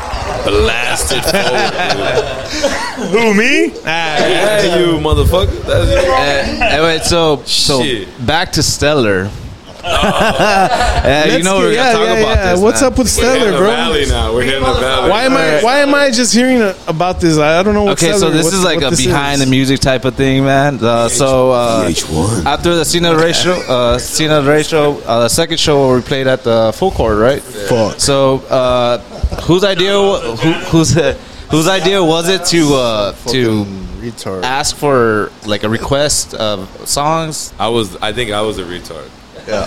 blasted 0.44 1.24
forward. 1.24 3.10
Who 3.12 3.34
me? 3.34 3.68
Yeah, 3.84 4.78
you 4.78 4.86
motherfucker. 5.00 5.62
That's 5.64 5.92
you. 5.92 6.12
Uh, 6.14 6.66
anyway, 6.70 7.00
so 7.00 7.44
so 7.46 7.84
Shit. 7.84 8.08
back 8.26 8.52
to 8.54 8.64
Stellar. 8.64 9.30
Uh, 9.86 11.26
you 11.30 11.44
know 11.44 11.58
we're 11.58 11.76
gonna 11.76 11.92
talk 11.92 12.08
yeah, 12.08 12.14
about 12.14 12.38
yeah. 12.38 12.52
this. 12.54 12.62
What's 12.62 12.82
man. 12.82 12.92
up 12.94 12.98
with 12.98 13.18
We're 13.18 13.24
hitting 13.26 13.42
Stellar, 13.42 13.52
the 13.52 13.58
bro? 13.58 13.68
valley 13.68 14.06
now. 14.06 14.34
We're 14.34 14.44
hitting 14.44 14.64
the 14.64 14.74
valley. 14.80 15.10
Why 15.10 15.24
am 15.24 15.34
I 15.34 15.62
why 15.62 15.80
am 15.80 15.94
I 15.94 16.10
just 16.10 16.34
hearing 16.34 16.62
a, 16.62 16.74
about 16.88 17.20
this? 17.20 17.38
I 17.38 17.62
don't 17.64 17.74
know. 17.74 17.84
What 17.84 18.02
Okay, 18.02 18.18
so 18.18 18.30
this 18.32 18.46
what- 18.46 18.54
is 18.54 18.64
like 18.64 18.82
a 18.82 18.92
behind 18.96 19.42
is. 19.42 19.46
the 19.46 19.52
music 19.52 19.82
type 19.82 20.06
of 20.06 20.16
thing, 20.16 20.46
man. 20.46 20.80
Uh, 20.82 21.10
so 21.10 21.52
uh, 21.52 21.92
after 22.46 22.76
the 22.76 22.86
Cena 22.86 23.14
ratio, 23.18 23.54
uh, 23.68 23.98
Cena 24.00 24.42
ratio, 24.42 25.00
uh, 25.02 25.24
the 25.24 25.28
second 25.30 25.60
show 25.60 25.86
where 25.86 25.98
we 25.98 26.02
played 26.02 26.28
at 26.28 26.44
the 26.46 26.72
full 26.74 26.92
court, 26.92 27.18
right? 27.18 27.44
Fuck. 27.44 28.00
So 28.00 28.38
uh, 28.50 29.00
whose 29.44 29.64
idea? 29.64 30.00
wa- 30.00 30.20
Who, 30.20 30.52
whose 30.72 30.94
whose 31.52 31.68
idea 31.68 32.04
was 32.04 32.30
it 32.30 32.46
to 32.46 32.74
uh, 32.76 33.12
to 33.28 33.66
retard. 34.02 34.44
ask 34.44 34.76
for 34.76 35.32
like 35.46 35.64
a 35.64 35.70
request 35.70 36.34
of 36.34 36.68
songs? 36.88 37.54
I 37.60 37.68
was. 37.70 37.96
I 37.98 38.14
think 38.14 38.32
I 38.32 38.42
was 38.42 38.58
a 38.60 38.64
retard. 38.64 39.10
Yeah. 39.48 39.66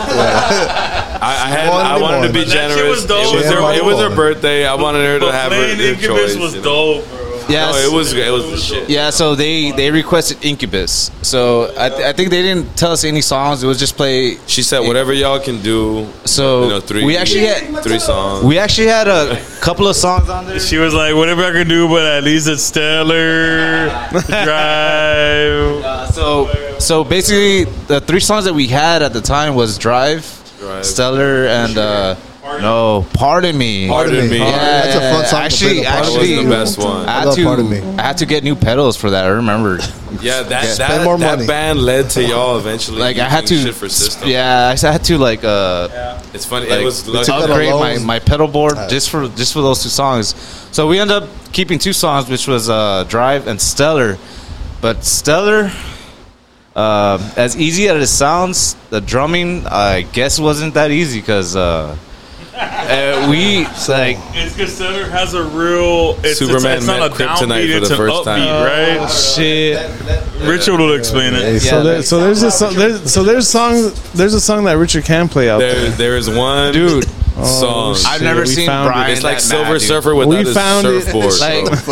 I, 1.20 1.28
I 1.28 1.48
had. 1.48 1.68
I 1.68 2.00
wanted 2.00 2.26
to 2.28 2.32
be 2.32 2.40
limon. 2.40 2.52
Generous. 2.52 3.02
was. 3.02 3.04
It 3.04 3.34
was 3.36 3.44
her. 3.46 3.74
It 3.74 3.84
was 3.84 4.00
her 4.00 4.14
birthday. 4.14 4.66
I 4.66 4.74
wanted 4.74 5.04
her 5.04 5.18
to 5.20 5.32
have 5.32 5.52
her, 5.52 5.74
her 5.76 5.94
choice. 6.00 6.36
was 6.36 6.54
you 6.54 6.62
know? 6.62 7.02
dope, 7.02 7.08
bro. 7.08 7.25
Yes. 7.48 7.74
No, 7.74 7.90
it 7.90 7.94
was. 7.94 8.12
It 8.12 8.30
was 8.30 8.50
the 8.50 8.56
shit. 8.56 8.88
Yeah, 8.88 9.10
so 9.10 9.34
they 9.34 9.70
they 9.72 9.90
requested 9.90 10.44
Incubus. 10.44 11.10
So 11.22 11.74
I, 11.76 12.10
I 12.10 12.12
think 12.12 12.30
they 12.30 12.42
didn't 12.42 12.76
tell 12.76 12.92
us 12.92 13.04
any 13.04 13.20
songs. 13.20 13.62
It 13.62 13.66
was 13.66 13.78
just 13.78 13.96
play. 13.96 14.36
She 14.46 14.62
said, 14.62 14.80
"Whatever 14.80 15.12
y'all 15.12 15.40
can 15.40 15.60
do." 15.62 16.08
So 16.24 16.64
you 16.64 16.68
know, 16.70 16.80
three. 16.80 17.04
we 17.04 17.16
actually 17.16 17.46
had 17.46 17.82
three 17.82 17.98
songs. 17.98 18.44
we 18.44 18.58
actually 18.58 18.88
had 18.88 19.08
a 19.08 19.40
couple 19.60 19.86
of 19.88 19.96
songs 19.96 20.28
on 20.28 20.46
there. 20.46 20.60
She 20.60 20.78
was 20.78 20.94
like, 20.94 21.14
whatever 21.14 21.44
I 21.44 21.52
can 21.52 21.68
do, 21.68 21.88
but 21.88 22.04
at 22.04 22.24
least 22.24 22.48
it's 22.48 22.62
stellar. 22.62 23.88
Drive. 24.44 25.76
Uh, 25.86 26.06
so 26.10 26.78
so 26.78 27.04
basically 27.04 27.64
the 27.86 28.00
three 28.00 28.20
songs 28.20 28.44
that 28.44 28.54
we 28.54 28.66
had 28.66 29.02
at 29.02 29.12
the 29.12 29.20
time 29.20 29.54
was 29.54 29.78
Drive, 29.78 30.24
Drive. 30.58 30.84
Stellar, 30.84 31.46
and 31.46 31.78
uh, 31.78 32.16
no, 32.60 33.06
Pardon 33.12 33.56
Me. 33.56 33.88
Pardon 33.88 34.28
me. 34.30 34.38
Yeah, 34.38 34.50
That's 34.50 34.96
a 34.96 35.00
fun 35.00 35.24
song 35.26 35.40
to 35.40 35.44
Actually, 35.44 35.74
play, 35.74 35.82
the 35.82 35.84
Pardon 35.84 36.04
actually, 36.06 36.28
Me. 36.28 36.44
That 36.44 36.58
was 36.60 36.76
the 36.76 36.82
best 36.82 36.88
one. 36.88 37.08
I 37.08 37.12
I 37.12 37.18
had 37.18 37.24
love 37.26 37.36
to 37.36 37.44
Pardon 37.44 37.70
Me. 37.70 37.78
I 37.98 38.02
had 38.02 38.18
to 38.18 38.26
get 38.26 38.44
new 38.44 38.54
pedals 38.56 38.96
for 38.96 39.10
that. 39.10 39.24
I 39.24 39.28
remember. 39.28 39.78
Yeah, 40.20 40.42
that 40.44 40.64
Spend 40.64 40.92
that, 40.92 41.04
more 41.04 41.18
that 41.18 41.36
money. 41.36 41.46
band 41.46 41.78
led 41.80 42.08
to 42.10 42.22
y'all 42.24 42.58
eventually. 42.58 42.98
Like 42.98 43.18
I 43.18 43.28
had 43.28 43.46
to, 43.48 43.54
using 43.54 43.66
shit 43.72 43.76
for 43.76 43.88
system. 43.88 44.28
yeah, 44.28 44.74
I 44.74 44.86
had 44.92 45.04
to 45.04 45.18
like 45.18 45.44
uh, 45.44 46.20
it's 46.32 46.46
funny. 46.46 46.68
like 46.68 46.80
it 46.80 46.84
was 46.84 47.06
like, 47.06 47.26
took 47.26 47.40
that 47.40 47.50
upgrade 47.50 47.68
alone. 47.70 47.98
my, 48.00 48.04
my 48.04 48.18
pedal 48.18 48.48
board 48.48 48.76
just 48.88 49.10
for 49.10 49.28
just 49.28 49.52
for 49.52 49.60
those 49.60 49.82
two 49.82 49.88
songs. 49.90 50.34
So 50.72 50.86
we 50.86 50.98
end 50.98 51.10
up 51.10 51.28
keeping 51.52 51.78
two 51.78 51.92
songs, 51.92 52.28
which 52.30 52.46
was 52.48 52.68
uh, 52.70 53.04
Drive 53.08 53.46
and 53.46 53.60
Stellar. 53.60 54.18
But 54.80 55.04
Stellar, 55.04 55.70
uh, 56.74 57.32
as 57.36 57.56
easy 57.56 57.88
as 57.88 58.02
it 58.02 58.06
sounds, 58.06 58.74
the 58.90 59.00
drumming 59.00 59.66
I 59.66 60.02
guess 60.02 60.38
wasn't 60.38 60.74
that 60.74 60.90
easy 60.90 61.20
because 61.20 61.56
uh, 61.56 61.96
uh, 62.58 63.28
we 63.30 63.64
like 63.88 64.16
It's 64.34 64.54
because 64.54 64.74
Stellar 64.74 65.04
has 65.10 65.34
a 65.34 65.44
real. 65.44 66.16
It's, 66.24 66.38
Superman 66.38 66.78
it's, 66.78 66.84
it's 66.84 66.86
not 66.86 67.00
met 67.00 67.10
a 67.12 67.14
Kryptonite 67.14 67.66
downbeat, 67.68 67.74
for 67.82 67.88
the 67.88 67.96
first 67.96 68.14
upbeat, 68.16 68.24
time. 68.24 68.98
right? 68.98 69.10
Shit. 69.10 70.48
Richard 70.48 70.78
will 70.78 70.94
explain 70.94 71.34
it. 71.34 71.60
So, 71.60 71.82
there, 71.82 72.02
so 72.02 72.20
there's 72.20 72.42
a 72.42 72.50
song, 72.50 72.74
there's, 72.74 73.12
so 73.12 73.22
there's 73.24 73.48
song 73.48 73.92
there's 74.14 74.34
a 74.34 74.40
song 74.40 74.64
that 74.64 74.74
Richard 74.74 75.04
can 75.04 75.28
play 75.28 75.50
out 75.50 75.58
there, 75.58 75.74
there. 75.74 75.90
there 75.90 76.16
is 76.16 76.28
one 76.30 76.72
dude. 76.72 77.04
song. 77.44 77.96
I've 78.06 78.22
never 78.22 78.40
we 78.40 78.46
seen 78.46 78.66
found 78.66 78.88
it. 78.88 78.92
Brian. 78.92 79.10
it's 79.12 79.22
like 79.22 79.36
that 79.36 79.42
Silver 79.42 79.72
mad. 79.72 79.80
Surfer 79.82 80.14
without 80.14 80.30
We 80.30 80.36
his 80.36 80.54
found 80.54 80.86
it. 80.86 81.02
surfboard. 81.02 81.40
Like 81.40 81.84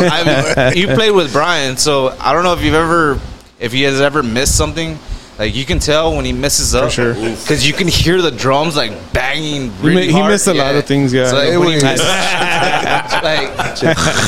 bro. 0.55 0.71
You 0.75 0.87
played 0.95 1.11
with 1.11 1.31
Brian, 1.31 1.77
so 1.77 2.15
I 2.19 2.33
don't 2.33 2.43
know 2.43 2.53
if 2.53 2.61
you've 2.63 2.73
ever, 2.73 3.19
if 3.59 3.71
he 3.71 3.83
has 3.83 4.01
ever 4.01 4.23
missed 4.23 4.57
something. 4.57 4.97
Like 5.37 5.53
you 5.53 5.65
can 5.65 5.79
tell 5.79 6.15
when 6.15 6.23
he 6.23 6.31
messes 6.31 6.73
up, 6.73 6.91
sure. 6.91 7.13
because 7.13 7.67
you 7.67 7.73
can 7.73 7.89
hear 7.89 8.21
the 8.21 8.31
drums 8.31 8.77
like 8.77 8.93
banging. 9.11 9.69
He, 9.69 9.77
Really 9.87 9.95
mi- 9.95 10.05
he 10.07 10.11
hard. 10.13 10.31
missed 10.31 10.47
a 10.47 10.53
lot 10.53 10.75
of 10.75 10.85
things. 10.85 11.11
Yeah. 11.11 11.27
So, 11.27 11.35
like, 11.35 11.49
It 11.49 11.57
was- 11.57 11.83
like, 13.23 13.51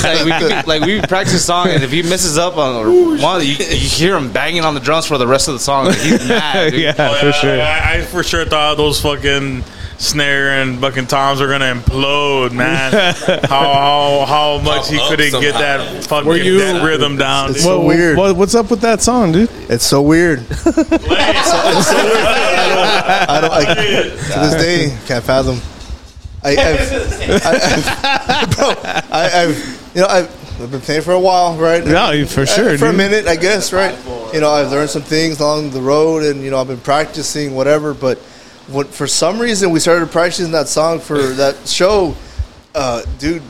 like, 0.03 0.25
we, 0.25 0.31
could- 0.31 0.67
like 0.67 0.81
we 0.83 1.01
practice 1.01 1.45
song, 1.45 1.67
and 1.69 1.83
if 1.83 1.91
he 1.91 2.01
messes 2.03 2.37
up 2.37 2.57
on 2.57 3.21
one, 3.21 3.41
you, 3.41 3.47
you 3.53 3.55
hear 3.57 4.15
him 4.17 4.31
banging 4.31 4.63
on 4.65 4.73
the 4.73 4.79
drums 4.79 5.05
for 5.05 5.17
the 5.17 5.27
rest 5.27 5.47
of 5.47 5.53
the 5.53 5.59
song. 5.59 5.85
Like, 5.85 5.97
he's 5.97 6.19
mad. 6.27 6.71
dude. 6.71 6.81
yeah, 6.81 6.93
Oh, 6.97 7.13
for 7.25 7.31
sure. 7.31 7.61
I, 7.61 7.95
I 7.95 8.01
for 8.01 8.23
sure 8.23 8.45
thought 8.45 8.75
those 8.77 8.99
fucking 9.01 9.63
snare 9.97 10.61
and 10.61 10.79
fucking 10.79 11.07
toms 11.07 11.41
are 11.41 11.47
gonna 11.47 11.73
implode, 11.73 12.51
man. 12.51 12.91
how 13.49 13.73
how 13.73 14.25
how 14.25 14.57
much 14.59 14.89
he 14.89 14.97
couldn't 15.07 15.31
get 15.41 15.53
that 15.55 16.03
fucking 16.05 16.27
Were 16.27 16.35
you- 16.37 16.59
that 16.59 16.83
rhythm 16.83 17.17
down. 17.17 17.49
It's 17.49 17.59
dude. 17.59 17.63
so 17.65 17.77
What- 17.79 17.87
weird. 17.87 18.17
what- 18.17 18.35
what's 18.35 18.55
up 18.55 18.69
with 18.69 18.81
that 18.81 19.01
song, 19.01 19.31
dude? 19.31 19.49
It's 19.69 19.85
so 19.85 20.01
weird. 20.01 20.39
I 23.29 23.39
don't. 23.41 23.51
I, 23.51 23.63
to 23.73 24.39
this 24.39 24.55
day, 24.61 24.97
can't 25.07 25.23
fathom. 25.23 25.59
I, 26.43 26.51
I've, 26.51 26.91
I, 27.45 27.49
I, 28.27 28.45
bro, 28.55 28.73
I, 29.11 29.43
I've, 29.43 29.91
you 29.95 30.01
know, 30.01 30.07
I've, 30.07 30.61
I've 30.61 30.71
been 30.71 30.81
playing 30.81 31.01
for 31.01 31.11
a 31.13 31.19
while, 31.19 31.55
right? 31.57 31.85
Yeah, 31.85 32.25
for 32.25 32.41
uh, 32.41 32.45
sure, 32.45 32.77
For 32.77 32.87
a 32.87 32.93
minute, 32.93 33.27
I 33.27 33.35
guess, 33.35 33.73
right? 33.73 33.97
You 34.33 34.41
know, 34.41 34.49
I've 34.51 34.71
learned 34.71 34.89
some 34.91 35.01
things 35.01 35.39
along 35.39 35.71
the 35.71 35.81
road, 35.81 36.23
and 36.23 36.43
you 36.43 36.51
know, 36.51 36.59
I've 36.61 36.67
been 36.67 36.79
practicing 36.79 37.55
whatever. 37.55 37.93
But 37.93 38.19
what, 38.67 38.87
for 38.87 39.07
some 39.07 39.39
reason, 39.39 39.71
we 39.71 39.79
started 39.79 40.11
practicing 40.11 40.51
that 40.51 40.67
song 40.67 40.99
for 40.99 41.17
that 41.41 41.67
show, 41.67 42.15
uh, 42.75 43.03
dude. 43.19 43.41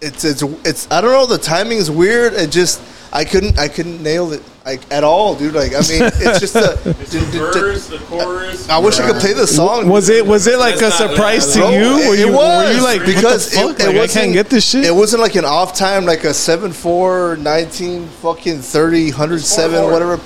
It's 0.00 0.22
it's 0.24 0.42
it's. 0.42 0.90
I 0.90 1.00
don't 1.00 1.12
know. 1.12 1.24
The 1.24 1.38
timing 1.38 1.78
is 1.78 1.90
weird. 1.90 2.34
It 2.34 2.50
just 2.50 2.82
I 3.10 3.24
couldn't 3.24 3.58
I 3.58 3.68
couldn't 3.68 4.02
nail 4.02 4.32
it 4.32 4.42
like 4.66 4.82
at 4.92 5.02
all, 5.02 5.34
dude. 5.34 5.54
Like 5.54 5.72
I 5.72 5.78
mean, 5.80 6.02
it's 6.02 6.40
just 6.40 6.56
a. 6.56 6.76
Verse, 6.84 7.86
the 7.88 7.96
chorus. 8.00 8.68
I 8.68 8.76
wish 8.78 8.98
I 8.98 9.10
could 9.10 9.20
play 9.20 9.32
the 9.32 9.46
song. 9.46 9.88
Was 9.88 10.10
it 10.10 10.26
was 10.26 10.46
it 10.46 10.58
like 10.58 10.74
a 10.76 10.78
That's 10.80 11.00
not- 11.00 11.10
surprise 11.12 11.54
to 11.54 11.60
you? 11.60 11.64
it- 12.00 12.08
Were 12.08 12.14
you, 12.16 12.28
it 12.28 12.32
was, 12.34 12.66
were 12.66 12.72
you 12.74 12.82
like 12.84 13.06
because 13.06 13.54
what 13.54 13.80
it, 13.80 13.84
it 13.84 13.86
Like, 13.86 13.96
I 13.96 13.98
wasn't, 14.00 14.24
can't 14.24 14.32
get 14.34 14.50
this 14.50 14.68
shit? 14.68 14.84
It 14.84 14.94
wasn't 14.94 15.22
like 15.22 15.36
an 15.36 15.46
off 15.46 15.74
time, 15.74 16.04
like 16.04 16.24
a 16.24 16.34
7 16.34 16.70
4, 16.72 17.36
19, 17.36 18.06
fucking 18.06 18.58
30, 18.58 19.04
107, 19.10 19.90
whatever, 19.90 20.18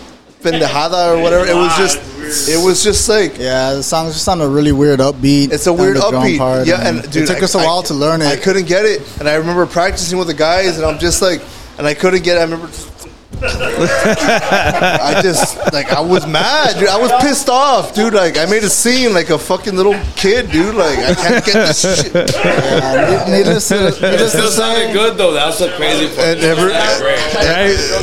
pendejada 0.43 1.16
or 1.16 1.23
whatever. 1.23 1.47
It 1.47 1.55
was 1.55 1.77
just, 1.77 2.48
it 2.48 2.62
was 2.65 2.82
just 2.82 3.09
like, 3.09 3.39
Yeah, 3.39 3.74
the 3.74 3.82
song's 3.82 4.15
just 4.15 4.28
on 4.28 4.40
a 4.40 4.48
really 4.48 4.73
weird 4.73 5.01
upbeat. 5.01 5.52
it's 5.52 5.66
a 5.66 5.70
and 5.70 5.78
weird 5.81 5.97
the 5.97 6.01
drum 6.10 6.24
upbeat. 6.24 6.39
part, 6.39 6.66
yeah, 6.66 6.86
and 6.89 7.02
dude, 7.10 7.24
it 7.24 7.27
took 7.27 7.39
I- 7.43 7.44
us 7.44 7.55
a 7.55 7.59
I- 7.59 7.65
while 7.65 7.82
to 7.85 7.94
learn 7.94 8.23
it. 8.23 8.27
I 8.27 8.36
couldn't 8.36 8.66
get 8.66 8.85
it, 8.85 9.02
and 9.20 9.28
I 9.28 9.35
remember 9.35 9.66
practicing 9.66 10.19
with 10.19 10.28
the 10.28 10.35
guys, 10.35 10.77
and 10.77 10.86
I'm 10.86 10.98
just 10.98 11.23
like, 11.23 11.40
and 11.78 11.86
I 11.86 11.94
couldn't 11.94 12.23
get. 12.24 12.36
it. 12.36 12.40
I 12.40 12.43
remember. 12.44 12.66
Just, 12.66 12.97
I 13.40 15.20
just 15.22 15.56
like 15.72 15.92
I 15.92 16.00
was 16.00 16.26
mad, 16.26 16.78
dude. 16.78 16.88
I 16.88 16.98
was 17.00 17.12
pissed 17.22 17.48
off, 17.48 17.94
dude. 17.94 18.14
Like 18.14 18.36
I 18.38 18.46
made 18.46 18.64
a 18.64 18.70
scene 18.70 19.12
like 19.12 19.30
a 19.30 19.38
fucking 19.38 19.76
little 19.76 19.94
kid, 20.16 20.50
dude. 20.50 20.74
Like 20.74 20.98
I 20.98 21.14
can't 21.14 21.44
get 21.44 21.52
this 21.55 21.80
shit. 22.02 22.34
Yeah, 22.48 23.24
ne- 23.28 23.38
needless 23.38 23.68
to, 23.68 23.88
It 23.88 24.28
still 24.28 24.50
sounded 24.50 24.92
good 24.92 25.16
though. 25.16 25.32
That's 25.32 25.59
the 25.59 25.68
crazy 25.76 26.06
part. 26.14 26.28
And 26.28 26.40
every- 26.40 26.72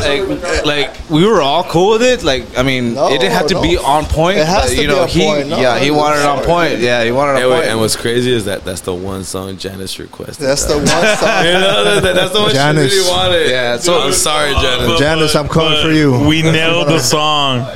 Like, 0.06 0.66
like 0.66 1.10
we 1.10 1.26
were 1.28 1.42
all 1.42 1.64
cool 1.64 1.92
with 1.94 2.04
it. 2.04 2.24
Like 2.24 2.58
I 2.58 2.64
mean, 2.64 2.94
No, 2.94 3.08
it 3.08 3.20
didn't 3.20 3.34
have 3.34 3.48
to 3.48 3.56
no. 3.56 3.62
be 3.62 3.78
on 3.78 4.06
point. 4.06 4.38
It 4.38 4.46
has 4.48 4.64
but, 4.64 4.70
to 4.70 4.76
you 4.76 4.82
be 4.82 4.88
know, 4.88 5.02
on 5.02 5.08
he, 5.08 5.22
point. 5.26 5.48
No, 5.50 5.60
yeah, 5.60 5.80
he 5.80 5.88
I'm 5.90 5.96
wanted 5.96 6.20
it 6.20 6.26
on 6.26 6.44
point. 6.44 6.80
Yeah, 6.80 7.04
he 7.04 7.12
wanted 7.12 7.40
it 7.40 7.44
on 7.46 7.50
wait, 7.52 7.56
point. 7.58 7.68
and 7.72 7.80
what's 7.80 7.96
crazy 7.96 8.32
is 8.32 8.46
that 8.46 8.64
that's 8.64 8.82
the 8.82 8.94
one 8.94 9.24
song 9.24 9.58
Janice 9.58 9.98
requested. 10.00 10.46
That's 10.46 10.66
the 10.66 10.78
one 10.78 10.86
song. 10.88 11.46
you 11.46 11.54
know, 11.54 12.00
that, 12.02 12.16
that's 12.16 12.34
the 12.34 12.40
one 12.42 12.52
Janice. 12.52 12.92
she 12.92 12.98
really 13.00 13.10
wanted. 13.10 13.50
Yeah, 13.50 13.78
so- 13.78 14.02
I'm 14.02 14.14
sorry, 14.14 14.54
Janice. 14.54 15.00
Janice, 15.00 15.15
I'm 15.22 15.48
coming 15.48 15.82
for 15.82 15.92
you. 15.92 16.28
We 16.28 16.42
nailed 16.42 16.88
the 16.88 17.00
song. 17.00 17.68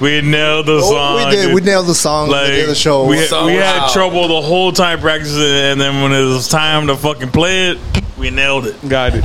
We 0.00 0.20
nailed 0.20 0.66
the 0.66 0.80
Oh, 0.82 0.90
song. 0.90 1.16
we 1.16 1.30
did. 1.36 1.42
dude. 1.46 1.54
We 1.54 1.60
nailed 1.60 1.86
the 1.86 1.94
song. 1.94 2.28
like 2.28 2.48
we 2.50 2.62
the 2.62 2.74
show. 2.74 3.04
we, 3.06 3.18
So 3.26 3.46
we 3.46 3.52
had 3.54 3.90
trouble 3.92 4.26
the 4.28 4.40
whole 4.42 4.72
time 4.72 5.00
practicing, 5.00 5.40
and 5.40 5.80
then 5.80 6.02
when 6.02 6.12
it 6.12 6.24
was 6.24 6.48
time 6.48 6.88
to 6.88 6.96
fucking 6.96 7.30
play 7.30 7.70
it, 7.70 7.78
we 8.18 8.30
nailed 8.30 8.66
it. 8.66 8.88
Got 8.88 9.14
it. 9.14 9.24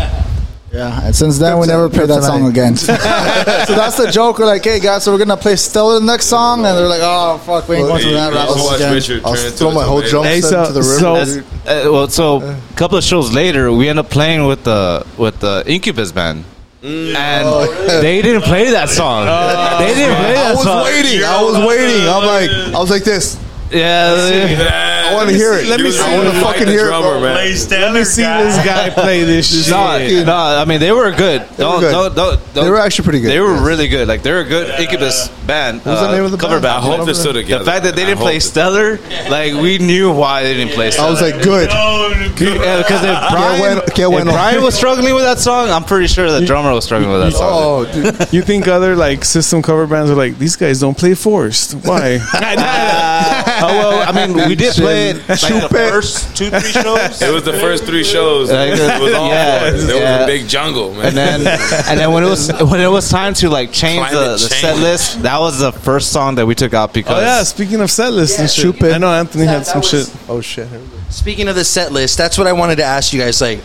yeah, 0.71 1.01
and 1.05 1.15
since 1.15 1.39
then 1.39 1.57
we 1.57 1.65
never 1.65 1.89
played 1.89 2.09
that 2.09 2.21
song 2.21 2.45
again. 2.47 2.75
so 2.77 2.93
that's 2.93 3.97
the 3.97 4.09
joke. 4.11 4.37
We're 4.37 4.45
like, 4.45 4.63
hey 4.63 4.79
guys, 4.79 5.03
so 5.03 5.11
we're 5.11 5.17
gonna 5.17 5.35
play 5.35 5.55
Stellar 5.55 5.99
the 5.99 6.05
next 6.05 6.25
song, 6.25 6.63
and 6.63 6.77
they're 6.77 6.87
like, 6.87 7.01
oh 7.03 7.39
fuck, 7.39 7.67
we 7.67 7.77
ain't 7.77 7.87
going 7.87 8.01
through 8.03 8.11
that 8.11 8.31
You 8.31 8.37
rap 8.37 8.75
again. 8.75 9.21
I'll 9.25 9.51
throw 9.51 9.71
my 9.71 9.83
whole 9.83 10.01
tomato. 10.01 10.09
drum 10.11 10.23
Hey, 10.25 10.41
set 10.41 10.49
so- 10.51 10.65
to 10.67 10.73
the 10.73 10.81
river. 10.81 10.99
so- 10.99 11.43
Uh, 11.67 11.91
well, 11.91 12.07
so 12.07 12.41
a 12.43 12.55
couple 12.75 12.97
of 12.99 13.03
shows 13.03 13.33
later, 13.33 13.71
we 13.71 13.89
end 13.89 13.97
up 13.97 14.09
playing 14.11 14.45
with 14.45 14.63
the 14.63 15.03
with 15.17 15.39
the 15.39 15.63
Incubus 15.65 16.11
band, 16.11 16.43
and 16.83 17.43
oh. 17.45 18.01
they 18.01 18.21
didn't 18.21 18.43
play 18.43 18.69
that 18.71 18.89
song. 18.89 19.25
Oh, 19.27 19.77
they 19.79 19.93
didn't 19.95 20.15
play 20.17 20.33
that 20.33 20.57
song. 20.57 20.77
I 20.77 20.83
was 20.83 20.83
song. 20.83 20.83
waiting. 20.83 21.23
I 21.23 21.43
was 21.43 21.67
waiting. 21.67 22.07
I'm 22.07 22.25
like, 22.25 22.75
I 22.75 22.79
was 22.79 22.89
like 22.89 23.03
this. 23.03 23.39
Yeah, 23.71 24.15
they- 24.15 24.86
I 25.07 25.13
want 25.15 25.29
to 25.29 25.35
hear 25.35 25.53
it. 25.53 25.67
let 25.67 25.79
me 25.79 25.87
I 25.87 25.91
see. 25.91 26.17
want 26.17 26.29
to 26.33 26.41
fucking 26.41 26.65
the 26.65 26.71
hear 26.71 26.87
it. 26.87 26.89
bro. 26.89 27.21
man. 27.21 27.35
Let 27.35 27.93
me 27.93 28.03
see 28.03 28.21
guy. 28.21 28.43
this 28.43 28.57
guy 28.65 28.89
play 28.89 29.23
this 29.23 29.47
shit. 29.65 29.71
no, 29.71 30.23
no, 30.25 30.33
I 30.35 30.65
mean 30.65 30.79
they 30.79 30.91
were 30.91 31.11
good. 31.11 31.45
Don't, 31.57 31.79
good. 31.79 31.91
Don't, 31.91 32.15
don't, 32.15 32.53
don't- 32.53 32.63
They 32.65 32.69
were 32.69 32.77
actually 32.79 33.03
pretty 33.05 33.21
good, 33.21 33.31
They 33.31 33.39
were 33.39 33.53
yes. 33.55 33.65
really 33.65 33.87
good. 33.87 34.07
Like 34.07 34.23
they're 34.23 34.41
a 34.41 34.45
good 34.45 34.79
Incubus 34.79 35.29
band. 35.47 35.77
What 35.79 35.85
was 35.87 35.99
the 36.01 36.07
uh, 36.09 36.11
name 36.15 36.25
of 36.25 36.31
the 36.31 36.37
cover 36.37 36.59
band? 36.59 36.77
I 36.77 36.81
hope 36.81 37.05
they're 37.05 37.13
still 37.13 37.33
together. 37.33 37.63
The 37.63 37.71
fact 37.71 37.83
that 37.85 37.95
they 37.95 38.05
didn't 38.05 38.19
play 38.19 38.39
Stellar, 38.39 38.97
like 39.29 39.53
we 39.53 39.77
knew 39.77 40.11
why 40.13 40.43
they 40.43 40.53
didn't 40.53 40.73
play 40.73 40.91
Stellar. 40.91 41.07
I 41.07 41.11
was 41.11 41.21
like, 41.21 41.41
good. 41.43 41.69
Oh, 41.79 42.13
because 42.37 43.03
if 43.03 43.17
Brian, 43.31 43.77
if. 43.79 44.23
Brian 44.25 44.61
was 44.63 44.75
struggling 44.75 45.13
with 45.15 45.23
that 45.23 45.39
song, 45.39 45.69
I'm 45.69 45.83
pretty 45.83 46.07
sure 46.07 46.29
the 46.31 46.45
drummer 46.45 46.71
was 46.73 46.85
struggling 46.85 47.11
with 47.11 47.21
that 47.21 47.33
song. 47.33 47.49
Oh, 47.51 47.85
dude. 47.91 48.27
You 48.33 48.41
think 48.41 48.67
other 48.67 48.95
like 48.95 49.23
system 49.25 49.61
cover 49.61 49.87
bands 49.87 50.11
are 50.11 50.15
like 50.15 50.37
these 50.37 50.55
guys 50.55 50.79
don't 50.79 50.97
play 50.97 51.13
Forest? 51.15 51.73
Why? 51.83 52.19
oh 52.21 53.67
well, 53.67 54.07
I 54.07 54.11
mean, 54.27 54.35
we 54.47 54.55
did 54.55 54.73
play 54.73 54.96
it 54.97 55.29
like 55.29 55.39
the 55.39 55.67
first 55.69 56.35
two, 56.35 56.49
three 56.49 56.71
shows. 56.71 57.21
It 57.21 57.33
was 57.33 57.43
the 57.43 57.53
first 57.53 57.85
three 57.85 58.03
shows. 58.03 58.51
Like, 58.51 58.71
it 58.73 59.01
was 59.01 59.13
all 59.13 59.29
yeah, 59.29 59.71
boys. 59.71 59.87
There 59.87 60.01
yeah. 60.01 60.17
was 60.19 60.23
a 60.23 60.27
big 60.27 60.49
jungle, 60.49 60.93
man. 60.93 61.07
And 61.07 61.17
then, 61.17 61.47
and 61.87 61.99
then 61.99 62.11
when 62.11 62.23
it 62.23 62.29
was 62.29 62.51
when 62.51 62.81
it 62.81 62.87
was 62.87 63.09
time 63.09 63.33
to 63.35 63.49
like 63.49 63.71
change 63.71 64.09
the, 64.11 64.33
the 64.33 64.37
change. 64.37 64.61
set 64.61 64.77
list, 64.77 65.21
that 65.23 65.39
was 65.39 65.59
the 65.59 65.71
first 65.71 66.11
song 66.11 66.35
that 66.35 66.45
we 66.45 66.55
took 66.55 66.73
out 66.73 66.89
oh, 66.89 66.93
because 66.93 67.17
oh 67.17 67.21
yeah, 67.21 67.43
speaking 67.43 67.81
of 67.81 67.91
set 67.91 68.13
list 68.13 68.39
and 68.39 68.49
shit, 68.49 68.83
I 68.83 68.97
know 68.97 69.11
Anthony 69.11 69.45
had 69.45 69.65
some 69.65 69.81
shit. 69.81 70.13
Oh 70.29 70.41
shit. 70.41 70.67
Here 70.67 70.79
we 70.79 70.87
go. 70.87 70.97
Speaking 71.09 71.47
of 71.47 71.55
the 71.55 71.63
set 71.63 71.91
list, 71.91 72.17
that's 72.17 72.37
what 72.37 72.47
I 72.47 72.53
wanted 72.53 72.77
to 72.77 72.83
ask 72.83 73.13
you 73.13 73.19
guys. 73.19 73.39
Like, 73.39 73.59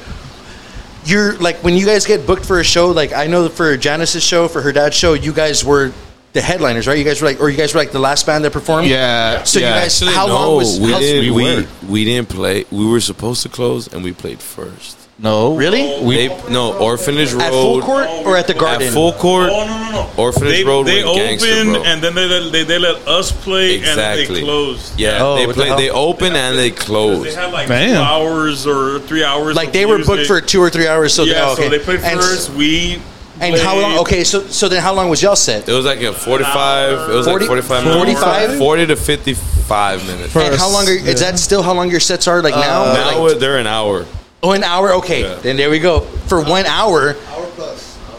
you're 1.04 1.36
like 1.38 1.56
when 1.64 1.74
you 1.74 1.86
guys 1.86 2.06
get 2.06 2.26
booked 2.26 2.46
for 2.46 2.60
a 2.60 2.64
show. 2.64 2.88
Like, 2.90 3.12
I 3.12 3.26
know 3.26 3.48
for 3.48 3.76
Janice's 3.76 4.22
show, 4.22 4.48
for 4.48 4.62
her 4.62 4.72
dad's 4.72 4.96
show, 4.96 5.14
you 5.14 5.32
guys 5.32 5.64
were 5.64 5.92
the 6.32 6.40
headliners, 6.40 6.86
right? 6.86 6.96
You 6.98 7.04
guys 7.04 7.20
were 7.20 7.28
like, 7.28 7.40
or 7.40 7.50
you 7.50 7.56
guys 7.56 7.74
were 7.74 7.80
like 7.80 7.92
the 7.92 7.98
last 7.98 8.24
band 8.26 8.44
that 8.44 8.52
performed. 8.52 8.88
yeah. 8.88 9.42
So 9.44 9.58
yeah. 9.60 9.68
you 9.68 9.80
guys, 9.82 10.02
Actually, 10.02 10.14
how 10.16 10.26
no, 10.26 10.34
long 10.34 10.56
was? 10.56 10.80
we 10.80 10.86
didn't. 10.88 11.34
we 11.34 11.56
We, 11.56 11.66
we, 11.88 12.04
didn't 12.04 12.28
play. 12.30 12.64
We 12.70 12.86
were 12.86 13.00
supposed 13.00 13.42
to 13.42 13.48
close, 13.48 13.86
and 13.92 14.02
we 14.02 14.12
played 14.12 14.40
first. 14.40 14.96
no 15.18 15.54
Really? 15.56 16.02
We 16.02 16.28
no 16.50 16.72
Orphanage 16.78 17.32
Road 17.32 17.42
At 17.42 17.50
full 17.52 17.82
court 17.82 18.06
or 18.26 18.36
at 18.36 18.46
the 18.46 18.54
Garden? 18.54 18.88
At 18.88 18.92
full 18.94 19.12
court. 19.12 19.50
Oh 19.52 19.66
no 19.66 19.76
no 19.78 19.90
no! 19.92 20.10
Orphanage 20.16 20.56
they, 20.56 20.64
Road 20.64 20.86
They 20.86 21.04
with 21.04 21.14
Gangster, 21.16 21.48
opened 21.52 21.76
and 21.86 22.02
then 22.02 22.14
they 22.14 22.26
let, 22.26 22.50
they, 22.52 22.64
they 22.64 22.78
let 22.78 23.06
us 23.06 23.30
play 23.30 23.74
Exactly. 23.76 24.24
and 24.26 24.36
they 24.36 24.40
closed. 24.42 24.98
Yeah, 24.98 25.18
Oh, 25.20 25.36
they 25.36 25.46
what 25.46 25.54
the 25.54 25.60
played. 25.62 25.68
hell? 25.68 25.76
They 25.78 25.90
opened 25.90 26.36
and 26.36 26.58
they 26.58 26.70
They 26.70 26.76
closed. 26.76 27.36
had 27.36 27.52
like 27.52 27.68
Damn. 27.68 27.96
two 27.96 28.02
hours 28.02 28.66
or 28.66 29.00
three 29.00 29.22
hours. 29.22 29.54
Like 29.54 29.68
of 29.68 29.72
they 29.74 29.84
were 29.86 29.98
booked 30.02 30.26
for 30.26 30.40
two 30.40 30.60
or 30.60 30.70
three 30.70 30.88
hours. 30.88 31.12
So 31.12 31.24
yeah, 31.24 31.44
oh, 31.44 31.52
okay. 31.52 31.64
so 31.64 31.68
they 31.68 31.78
played 31.78 32.00
And- 32.00 32.18
first. 32.18 32.50
we 32.54 33.02
And 33.42 33.58
how 33.58 33.80
long? 33.80 33.98
Okay, 34.00 34.24
so 34.24 34.46
so 34.46 34.68
then 34.68 34.80
how 34.82 34.94
long 34.94 35.08
was 35.08 35.20
y'all 35.22 35.34
set? 35.36 35.68
It 35.68 35.72
was 35.72 35.84
like 35.84 36.00
a 36.00 36.12
forty-five. 36.12 37.10
It 37.10 37.14
was 37.14 37.26
40 37.26 37.44
like 37.44 37.48
forty-five 37.48 37.84
minutes. 37.84 38.20
45? 38.20 38.58
Forty 38.58 38.86
to 38.86 38.96
fifty-five 38.96 40.06
minutes. 40.06 40.36
And 40.36 40.54
how 40.54 40.70
long 40.70 40.86
are, 40.86 40.92
is 40.92 41.20
that 41.20 41.38
still 41.38 41.62
how 41.62 41.72
long 41.74 41.90
your 41.90 42.00
sets 42.00 42.28
are? 42.28 42.40
Like 42.42 42.54
now? 42.54 42.82
Uh, 42.84 42.94
now 42.94 43.18
Like- 43.24 43.38
they're 43.38 43.58
an 43.58 43.66
hour. 43.66 44.06
oh, 44.42 44.52
an 44.52 44.62
hour. 44.64 44.94
Okay, 44.94 45.22
Yeah. 45.22 45.34
then 45.42 45.56
there 45.56 45.70
we 45.70 45.78
go. 45.80 46.00
For 46.28 46.40
one 46.40 46.66
hour, 46.66 47.10
Hour 47.10 47.14
plus. 47.14 47.31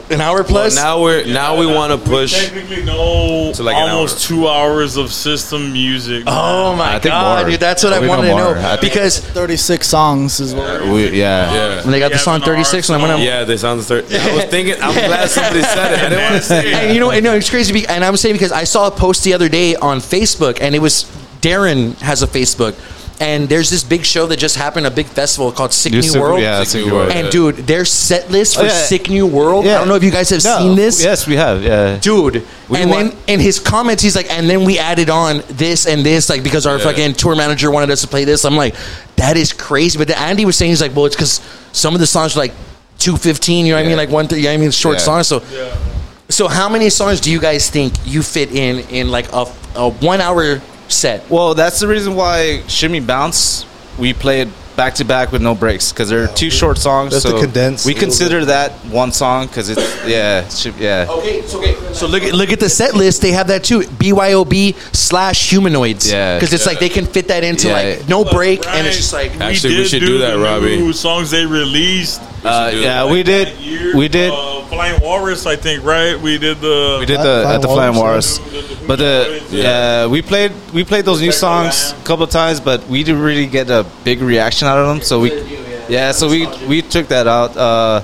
An 0.10 0.20
hour 0.22 0.44
But 0.44 0.50
plus. 0.50 0.76
now 0.76 1.02
we're 1.02 1.26
now 1.26 1.58
we 1.58 1.66
want 1.66 1.92
to 1.92 1.98
push. 2.10 2.34
technically 2.46 2.84
know 2.84 3.52
To 3.54 3.64
like 3.64 3.76
almost 3.78 4.30
hour. 4.30 4.38
two 4.38 4.48
hours 4.48 4.98
of 4.98 5.12
system 5.14 5.72
music. 5.72 6.24
Oh 6.28 6.76
my 6.76 6.96
I 6.96 7.00
god, 7.00 7.44
more. 7.44 7.52
dude! 7.52 7.60
That's 7.60 7.84
what 7.84 7.94
I 7.94 8.00
We 8.00 8.08
know 8.08 8.18
wanted 8.18 8.28
to 8.30 8.36
know 8.36 8.54
I 8.54 8.78
because 8.78 9.20
36 9.20 9.88
songs 9.88 10.40
is 10.40 10.54
what. 10.54 10.82
we, 10.84 11.10
yeah. 11.18 11.54
Yeah. 11.54 11.82
when 11.84 11.92
they 11.92 12.00
got 12.00 12.12
the 12.12 12.18
song 12.20 12.42
36, 12.42 12.90
our 12.90 12.96
and 12.98 13.04
I 13.04 13.08
went. 13.08 13.18
song- 13.20 13.26
Yeah, 13.26 13.44
they 13.46 13.58
sound 13.58 13.80
the 13.80 13.84
third. 13.86 14.06
I 14.14 14.36
was 14.36 14.46
thinking. 14.46 14.76
I'm 14.82 14.94
glad 15.08 15.30
somebody 15.30 15.62
said 15.64 15.94
it. 15.94 16.00
I 16.00 16.10
didn't 16.10 16.24
want 16.24 16.36
to 16.36 16.42
say 16.42 16.68
it. 16.68 16.74
And 16.74 16.94
you 16.94 17.00
know, 17.00 17.12
and 17.12 17.24
no, 17.24 17.34
it's 17.36 17.50
crazy. 17.50 17.72
be- 17.74 17.88
And 17.88 18.04
I'm 18.04 18.18
saying 18.18 18.36
because 18.36 18.52
I 18.52 18.66
saw 18.66 18.88
a 18.88 18.92
post 18.92 19.24
the 19.24 19.34
other 19.34 19.48
day 19.50 19.76
on 19.78 20.00
Facebook, 20.00 20.60
and 20.62 20.76
it 20.76 20.80
was 20.80 21.06
Daron 21.42 21.98
has 22.00 22.24
a 22.24 22.28
Facebook, 22.28 22.74
and 23.20 23.48
there's 23.48 23.70
this 23.70 23.84
big 23.84 24.04
show 24.06 24.26
that 24.28 24.38
just 24.38 24.56
happened, 24.58 24.86
a 24.86 24.92
big 24.92 25.06
festival 25.06 25.52
called 25.52 25.72
Sick 25.72 25.94
You 25.94 26.02
New 26.02 26.20
World. 26.20 26.42
yeah, 26.42 26.60
Sick 26.60 26.68
Sick 26.68 26.82
New 26.82 26.88
New 26.88 26.94
World. 26.96 27.08
World. 27.10 27.18
And 27.18 27.32
dude, 27.32 27.56
their 27.68 27.86
set 27.86 28.30
list 28.32 28.56
for 28.56 28.62
Oh, 28.62 28.66
yeah. 28.66 28.70
Sick 28.72 29.10
New 29.10 29.28
World. 29.28 29.66
Yeah. 29.66 29.76
I 29.76 29.78
don't 29.80 29.88
know 29.88 29.96
if 29.96 30.04
you 30.04 30.12
guys 30.12 30.30
have 30.32 30.44
No, 30.44 30.58
seen 30.60 30.76
this. 30.76 31.04
Yes, 31.04 31.28
we 31.28 31.36
have. 31.36 31.64
Yeah. 31.64 31.98
Dude, 32.00 32.44
We 32.70 32.80
and 32.80 32.90
want- 32.92 33.12
then 33.12 33.18
in 33.36 33.40
his 33.40 33.60
comments, 33.60 34.02
he's 34.04 34.16
like, 34.16 34.30
and 34.32 34.50
then 34.50 34.66
we 34.66 34.80
added 34.80 35.10
on 35.10 35.44
this 35.50 35.86
and 35.86 36.06
this, 36.06 36.30
like 36.30 36.44
because 36.44 36.66
our 36.66 36.78
Yeah. 36.78 36.84
fucking 36.84 37.14
tour 37.14 37.36
manager 37.36 37.72
wanted 37.72 37.92
us 37.92 38.02
to 38.02 38.08
play 38.08 38.26
this. 38.26 38.44
I'm 38.46 38.58
like, 38.58 38.76
that 39.18 39.38
is 39.38 39.54
crazy. 39.54 39.98
But 39.98 40.08
then 40.10 40.18
Andy 40.18 40.46
was 40.46 40.58
saying, 40.58 40.72
he's 40.72 40.82
like, 40.82 40.96
well, 40.96 41.06
it's 41.06 41.16
because 41.16 41.40
some 41.72 41.94
of 41.94 42.00
the 42.00 42.08
songs 42.08 42.36
are 42.36 42.40
like 42.40 42.54
two 43.00 43.16
fifteen. 43.18 43.66
You 43.66 43.74
know 43.74 43.80
what 43.80 43.86
I 43.86 43.88
mean? 43.90 43.98
Like 43.98 44.10
one, 44.10 44.28
three. 44.28 44.40
You 44.40 44.46
know 44.46 44.50
what 44.52 44.54
I 44.56 44.62
mean, 44.62 44.72
short 44.72 44.98
Yeah. 44.98 45.04
songs. 45.04 45.28
So 45.28 45.42
So 46.30 46.48
how 46.48 46.68
many 46.68 46.90
songs 46.90 47.20
do 47.20 47.30
you 47.32 47.40
guys 47.40 47.70
think 47.70 47.94
you 48.06 48.24
fit 48.24 48.52
in 48.52 48.80
in 48.90 49.12
like 49.12 49.32
a, 49.32 49.46
a 49.76 49.90
one 49.90 50.20
hour 50.20 50.62
Well, 51.30 51.54
that's 51.54 51.80
the 51.80 51.88
reason 51.88 52.16
why 52.16 52.64
Shimmy 52.68 53.00
Bounce 53.00 53.66
we 53.98 54.14
played 54.14 54.50
back 54.76 54.96
to 54.96 55.06
back 55.06 55.32
with 55.32 55.42
no 55.42 55.56
breaks 55.56 55.92
because 55.92 56.10
they're 56.10 56.28
two 56.28 56.50
short 56.50 56.78
songs. 56.78 57.12
That's 57.12 57.24
so 57.24 57.34
the 57.34 57.42
condensed 57.46 57.86
We 57.86 57.94
little 57.94 58.08
consider 58.08 58.46
that 58.46 58.72
one 58.90 59.12
song 59.12 59.48
because 59.48 59.70
it's 59.70 60.06
yeah, 60.08 60.48
shi- 60.50 60.74
yeah. 60.78 61.08
Okay, 61.10 61.42
so 61.44 61.60
okay, 61.60 61.76
so 61.94 62.08
look 62.08 62.24
at 62.24 62.34
look 62.34 62.50
at 62.50 62.60
the 62.60 62.70
set 62.70 62.96
list. 62.96 63.22
They 63.22 63.32
have 63.32 63.48
that 63.48 63.64
too. 63.64 63.82
BYOB 63.82 64.76
slash 64.96 65.50
humanoids. 65.50 66.12
Yeah. 66.12 66.36
because 66.38 66.54
it's 66.54 66.66
like 66.66 66.80
they 66.80 66.90
can 66.90 67.06
fit 67.06 67.28
that 67.28 67.44
into 67.44 67.68
Yeah. 67.68 67.74
like 67.74 68.10
no 68.10 68.24
break, 68.24 68.66
and 68.68 68.88
it's 68.88 68.98
just 68.98 69.14
like 69.14 69.40
Actually, 69.40 69.76
we 69.76 69.82
did 69.84 69.90
should 69.90 70.00
do 70.02 70.18
that, 70.20 70.36
Robbie. 70.36 70.78
New 70.78 70.94
songs 70.94 71.32
they 71.32 71.46
released. 71.46 72.22
Uh, 72.44 72.72
yeah, 72.74 73.06
that. 73.06 73.10
we 73.10 73.24
did. 73.24 73.48
that 73.48 73.60
year. 73.62 73.96
We 73.96 74.10
did. 74.10 74.32
Uh, 74.34 74.64
Flying 74.66 75.02
Walrus, 75.02 75.46
I 75.46 75.56
think. 75.56 75.84
Right? 75.86 76.20
We 76.20 76.38
did 76.38 76.60
the. 76.60 76.98
We 77.00 77.06
did 77.06 77.20
the 77.20 77.42
Flying 77.44 77.56
at 77.56 77.62
the 77.62 77.68
Flying 77.68 77.96
Walrus, 77.96 78.40
Walrus, 78.40 78.82
but 78.86 78.98
the 78.98 79.42
yeah 79.50 80.08
we 80.08 80.22
played 80.22 80.52
we 80.74 80.84
played 80.84 81.06
those 81.06 81.22
new 81.22 81.32
songs 81.32 81.94
a 81.94 82.04
couple 82.04 82.24
of 82.24 82.32
times, 82.32 82.60
but 82.60 82.86
we 82.88 83.04
didn't 83.04 83.22
really 83.22 83.46
get 83.46 83.70
a 83.70 83.86
big 84.04 84.22
reaction 84.22 84.63
out 84.68 84.78
of 84.78 84.88
them. 84.88 85.02
So 85.02 85.20
we 85.20 85.32
yeah, 85.90 86.12
so 86.12 86.30
we 86.30 86.48
we 86.68 86.82
took 86.82 87.08
that 87.10 87.28
out. 87.28 87.56
Uh, 87.58 88.02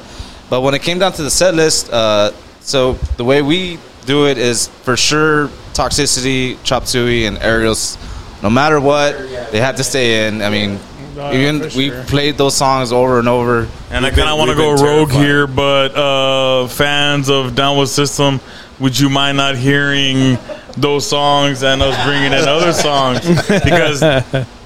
but 0.50 0.62
when 0.62 0.74
it 0.74 0.82
came 0.82 1.00
down 1.00 1.14
to 1.14 1.24
the 1.24 1.30
set 1.32 1.54
list, 1.56 1.92
uh, 1.92 2.32
so 2.60 2.94
the 3.18 3.24
way 3.24 3.42
we 3.42 3.78
do 4.06 4.28
it 4.28 4.38
is 4.38 4.68
for 4.84 4.98
sure 4.98 5.48
Toxicity, 5.74 6.58
Chop 6.64 6.86
Suey, 6.86 7.26
and 7.26 7.38
Aerials. 7.38 7.98
No 8.42 8.50
matter 8.50 8.80
what, 8.80 9.18
they 9.52 9.60
have 9.60 9.76
to 9.78 9.84
stay 9.84 10.28
in. 10.28 10.42
I 10.42 10.50
mean, 10.50 10.80
Oh, 11.18 11.34
even 11.34 11.60
for 11.70 11.78
we 11.78 11.90
sure. 11.90 12.04
played 12.06 12.38
those 12.38 12.56
songs 12.56 12.94
over 12.94 13.20
and 13.20 13.28
over. 13.28 13.68
And 13.92 14.06
I 14.06 14.10
We've 14.10 14.18
kind 14.18 14.30
of 14.30 14.38
want 14.38 14.52
to 14.52 14.56
go 14.56 14.72
rogue 14.72 15.10
terrified. 15.10 15.22
here, 15.26 15.48
but 15.48 15.94
uh, 15.94 16.68
fans 16.68 17.30
of 17.30 17.56
Down 17.56 17.78
With 17.78 17.90
System, 17.90 18.40
would 18.80 18.98
you 18.98 19.10
mind 19.10 19.36
not 19.36 19.58
hearing 19.58 20.38
those 20.78 21.06
songs 21.10 21.62
and 21.62 21.82
us 21.82 22.06
bringing 22.06 22.32
in 22.32 22.48
other 22.48 22.72
songs? 22.72 23.20
Because 23.50 24.02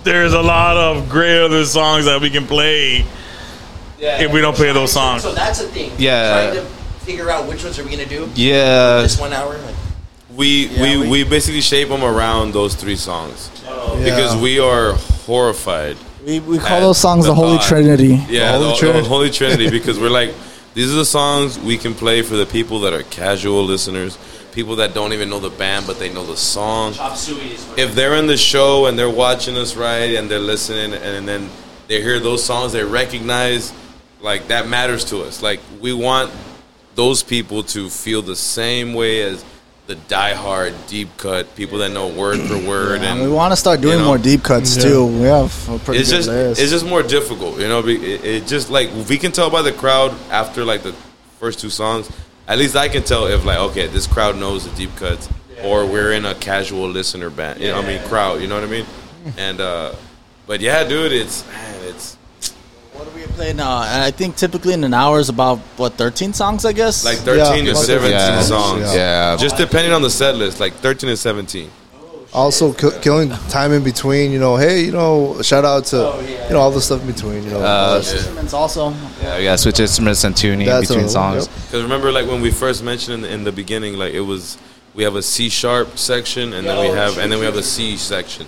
there's 0.03 0.34
a 0.34 0.41
lot 0.41 0.77
of 0.77 1.09
great 1.09 1.41
other 1.43 1.65
songs 1.65 2.05
that 2.05 2.21
we 2.21 2.30
can 2.30 2.45
play 2.47 3.05
if 3.99 4.31
we 4.31 4.41
don't 4.41 4.55
play 4.55 4.71
those 4.73 4.91
songs. 4.91 5.23
So 5.23 5.34
that's 5.34 5.61
a 5.61 5.67
thing. 5.67 5.91
Yeah. 5.97 6.51
trying 6.51 6.63
to 6.65 6.69
figure 7.05 7.30
out 7.30 7.47
which 7.47 7.63
ones 7.63 7.77
are 7.80 7.84
we 7.84 7.91
gonna 7.91 8.05
do 8.05 8.30
Yeah, 8.35 9.01
this 9.01 9.19
one 9.19 9.34
hour. 9.34 9.57
Like, 9.57 9.75
We, 10.35 10.69
we, 10.80 11.07
we 11.09 11.23
basically 11.23 11.61
shape 11.61 11.89
them 11.89 12.03
around 12.03 12.53
those 12.53 12.75
three 12.75 12.95
songs 12.95 13.49
yeah. 13.65 14.03
because 14.03 14.35
we 14.41 14.59
are 14.59 14.93
horrified. 15.25 15.97
We, 16.25 16.39
we 16.39 16.57
call 16.57 16.80
those 16.81 16.97
songs 16.97 17.25
the 17.25 17.31
the, 17.31 17.35
Holy 17.35 17.57
thought. 17.57 17.67
Trinity. 17.67 18.15
Yeah, 18.30 18.53
The 18.57 18.59
the, 18.59 18.63
Holy 18.63 18.69
the 18.71 18.75
Trinity. 18.77 19.07
Holy 19.07 19.30
Trinity 19.30 19.69
because 19.80 19.99
we're 19.99 20.09
like, 20.09 20.34
these 20.73 20.91
are 20.91 20.95
the 20.95 21.05
songs 21.05 21.59
we 21.59 21.77
can 21.77 21.93
play 21.93 22.21
for 22.21 22.35
the 22.35 22.45
people 22.45 22.80
that 22.81 22.93
are 22.93 23.03
casual 23.03 23.63
listeners, 23.65 24.17
people 24.53 24.77
that 24.77 24.93
don't 24.93 25.13
even 25.13 25.30
know 25.30 25.39
the 25.39 25.49
band 25.49 25.88
but 25.88 25.99
they 25.99 26.13
know 26.13 26.25
the 26.25 26.38
song. 26.38 26.93
Chop 26.93 27.17
Suey 27.17 27.53
is 27.53 27.67
If 27.77 27.95
they're 27.95 28.15
in 28.15 28.27
the 28.27 28.38
show 28.38 28.85
and 28.85 28.97
they're 28.97 29.09
watching 29.09 29.57
us 29.57 29.75
right 29.75 30.15
and 30.15 30.30
they're 30.30 30.39
listening 30.39 30.93
and 30.93 31.27
then 31.27 31.49
they 31.88 32.01
hear 32.01 32.19
those 32.19 32.43
songs 32.43 32.71
they 32.71 32.84
recognize, 32.84 33.73
like 34.21 34.47
that 34.47 34.67
matters 34.67 35.05
to 35.05 35.21
us. 35.23 35.41
Like 35.41 35.59
we 35.81 35.93
want 35.93 36.31
those 36.95 37.23
people 37.23 37.63
to 37.63 37.89
feel 37.89 38.21
the 38.21 38.35
same 38.35 38.93
way 38.93 39.23
as 39.23 39.43
the 39.85 39.95
diehard 39.95 40.73
deep 40.88 41.09
cut 41.17 41.53
people 41.55 41.80
that 41.80 41.91
know 41.91 42.07
word 42.07 42.39
for 42.39 42.57
word 42.57 43.01
And 43.01 43.19
and 43.19 43.21
we 43.21 43.30
want 43.30 43.51
to 43.51 43.57
start 43.57 43.81
doing 43.81 43.95
you 43.95 43.99
know, 43.99 44.05
more 44.05 44.17
deep 44.17 44.41
cuts 44.41 44.81
too. 44.81 45.07
We 45.07 45.23
have 45.23 45.51
a 45.69 45.77
pretty 45.80 45.99
it's 46.01 46.09
good 46.09 46.15
just 46.17 46.30
list. 46.30 46.61
it's 46.61 46.71
just 46.71 46.85
more 46.85 47.03
difficult, 47.03 47.59
you 47.59 47.67
know. 47.67 47.85
It, 47.85 48.23
it 48.23 48.47
just 48.47 48.69
like 48.69 48.89
we 49.09 49.17
can 49.17 49.34
tell 49.34 49.49
by 49.49 49.61
the 49.61 49.73
crowd 49.73 50.13
after 50.31 50.63
like 50.63 50.84
the 50.84 50.93
first 51.39 51.59
two 51.59 51.69
songs. 51.69 52.09
At 52.47 52.57
least 52.57 52.75
I 52.75 52.87
can 52.89 53.03
tell 53.03 53.25
if 53.27 53.45
like 53.45 53.57
okay, 53.59 53.87
this 53.87 54.05
crowd 54.07 54.37
knows 54.37 54.67
the 54.69 54.75
deep 54.75 54.95
cuts, 54.97 55.29
or 55.63 55.85
we're 55.85 56.11
in 56.13 56.25
a 56.25 56.35
casual 56.35 56.89
listener 56.89 57.29
band. 57.29 57.61
You 57.61 57.69
know, 57.69 57.79
I 57.81 57.87
mean 57.87 58.01
crowd. 58.03 58.41
You 58.41 58.47
know 58.47 58.55
what 58.55 58.63
I 58.65 58.67
mean? 58.67 58.85
And 59.37 59.61
uh, 59.61 59.93
but 60.47 60.59
yeah, 60.59 60.83
dude, 60.83 61.13
it's 61.13 61.47
man, 61.47 61.75
it's 61.85 62.17
what 62.91 63.07
are 63.07 63.11
we 63.11 63.23
playing 63.23 63.55
now? 63.55 63.81
And 63.83 64.03
I 64.03 64.11
think 64.11 64.35
typically 64.35 64.73
in 64.73 64.83
an 64.83 64.93
hour 64.93 65.19
is 65.19 65.29
about 65.29 65.59
what 65.77 65.93
13 65.93 66.33
songs, 66.33 66.65
I 66.65 66.73
guess. 66.73 67.05
like 67.05 67.17
thirteen 67.19 67.65
Yeah. 67.65 67.71
to 67.73 67.77
seventeen 67.77 68.11
Yeah. 68.11 68.41
songs. 68.41 68.93
yeah. 68.93 69.37
Just 69.37 69.55
depending 69.57 69.93
on 69.93 70.01
the 70.01 70.09
set 70.09 70.35
list, 70.35 70.59
like 70.59 70.73
thirteen 70.75 71.09
to 71.09 71.17
seventeen. 71.17 71.71
Also, 72.34 72.73
ki- 72.73 72.89
killing 73.01 73.30
time 73.49 73.72
in 73.73 73.84
between. 73.84 74.31
You 74.31 74.39
know, 74.39 74.55
hey, 74.57 74.85
you 74.85 74.91
know, 74.91 75.39
shout 75.43 75.65
out 75.65 75.85
to 75.85 75.97
you 76.47 76.53
know 76.53 76.60
all 76.60 76.72
the 76.72 76.81
stuff 76.81 77.01
in 77.01 77.07
between. 77.07 77.43
You 77.43 77.51
know, 77.51 77.60
Uh, 77.61 77.97
instruments 78.03 78.53
also. 78.53 78.93
Yeah, 79.22 79.38
yeah, 79.38 79.55
switch 79.55 79.80
instruments 79.80 80.23
and 80.23 80.35
tuning 80.35 80.65
That's 80.65 80.88
between 80.88 81.05
a- 81.05 81.10
songs. 81.10 81.45
yep. 81.47 81.55
Because 81.68 81.84
remember, 81.84 82.11
like 82.11 82.27
when 82.27 82.41
we 82.41 82.49
first 82.51 82.84
mentioned 82.84 83.14
in 83.15 83.22
the, 83.22 83.30
in 83.31 83.43
the 83.43 83.51
beginning, 83.51 83.97
like 83.97 84.14
it 84.14 84.22
was 84.22 84.57
we 84.95 85.03
have 85.03 85.15
a 85.15 85.22
C 85.22 85.47
sharp 85.49 85.97
section, 85.97 86.53
and 86.53 86.65
then 86.68 86.80
we 86.80 86.88
have 86.95 87.18
and 87.19 87.31
then 87.31 87.39
we 87.39 87.45
have 87.45 87.55
a 87.57 87.64
C 87.64 87.97
section. 87.97 88.47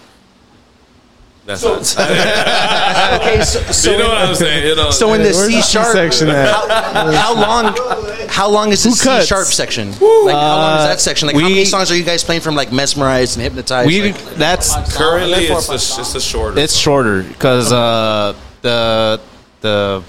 That's 1.46 1.62
So- 1.62 1.76
not, 1.76 1.82
okay, 3.22 3.44
so, 3.44 3.60
so 3.72 3.92
you 3.92 3.98
know 4.00 4.06
in- 4.06 4.10
what 4.10 4.18
I'm 4.30 4.36
saying. 4.36 4.66
You 4.68 4.76
know, 4.76 4.90
So 4.90 5.14
in 5.14 5.22
the 5.22 5.32
C 5.34 5.56
the 5.58 5.62
sharp 5.62 5.88
C-section? 5.88 6.30
How, 6.30 7.12
how 7.12 7.34
long? 7.36 8.28
How 8.28 8.50
long 8.50 8.72
is 8.72 8.84
the 8.84 8.92
C 8.92 9.22
sharp 9.26 9.48
section? 9.48 9.90
Like 9.92 10.00
how 10.00 10.58
long 10.58 10.80
is 10.80 10.86
that 10.88 11.00
section? 11.00 11.28
Like 11.28 11.36
how 11.36 11.44
many 11.44 11.66
songs 11.66 11.92
are 11.92 11.96
you 11.96 12.04
guys 12.04 12.24
playing 12.24 12.42
from 12.42 12.56
like 12.56 12.72
mesmerized 12.72 13.38
and 13.38 13.44
hypnotized? 13.44 13.88
We 13.88 14.12
Like, 14.12 14.36
that's 14.36 14.74
currently 14.98 15.46
it's 15.46 15.70
a, 15.70 15.76
it's 15.76 16.16
a 16.16 16.20
shorter. 16.22 16.58
it's 16.60 16.76
shorter 16.76 17.22
because 17.24 17.72
uh, 17.72 18.34
the 18.64 19.22
the 19.62 20.04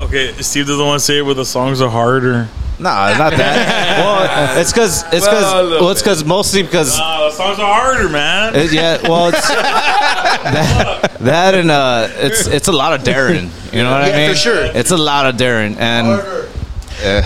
Okay, 0.00 0.32
Steve 0.42 0.66
doesn't 0.66 0.84
want 0.84 1.00
to 1.00 1.04
say 1.04 1.18
it, 1.20 1.24
but 1.24 1.34
the 1.34 1.44
songs 1.44 1.80
are 1.80 1.90
harder. 1.90 2.48
nah 2.78 3.16
not 3.18 3.32
that. 3.32 3.98
well, 3.98 4.60
it's 4.60 4.72
because 4.72 5.02
it's 5.12 5.26
because 5.26 5.42
Well, 5.42 5.60
a 5.60 5.64
little 5.64 5.80
well, 5.82 5.90
it's 5.90 6.00
because 6.02 6.24
mostly 6.24 6.62
because 6.62 6.96
Nah, 6.98 7.28
the 7.28 7.30
songs 7.34 7.58
are 7.58 7.66
harder, 7.74 8.08
man. 8.08 8.54
it, 8.54 8.72
yeah 8.72 9.02
well 9.02 9.28
it's 9.28 9.48
that, 9.48 11.16
that 11.20 11.54
and 11.54 11.70
uh 11.72 12.08
it's 12.18 12.46
it's 12.46 12.68
a 12.68 12.72
lot 12.72 12.92
of 12.92 13.02
Daron. 13.04 13.50
You 13.72 13.82
know 13.82 13.90
what 13.90 14.06
Yeah, 14.06 14.14
I 14.14 14.16
mean? 14.16 14.30
for 14.30 14.36
sure. 14.36 14.64
It's 14.66 14.92
a 14.92 14.96
lot 14.96 15.26
of 15.26 15.34
Daron 15.36 15.76
and. 15.78 16.06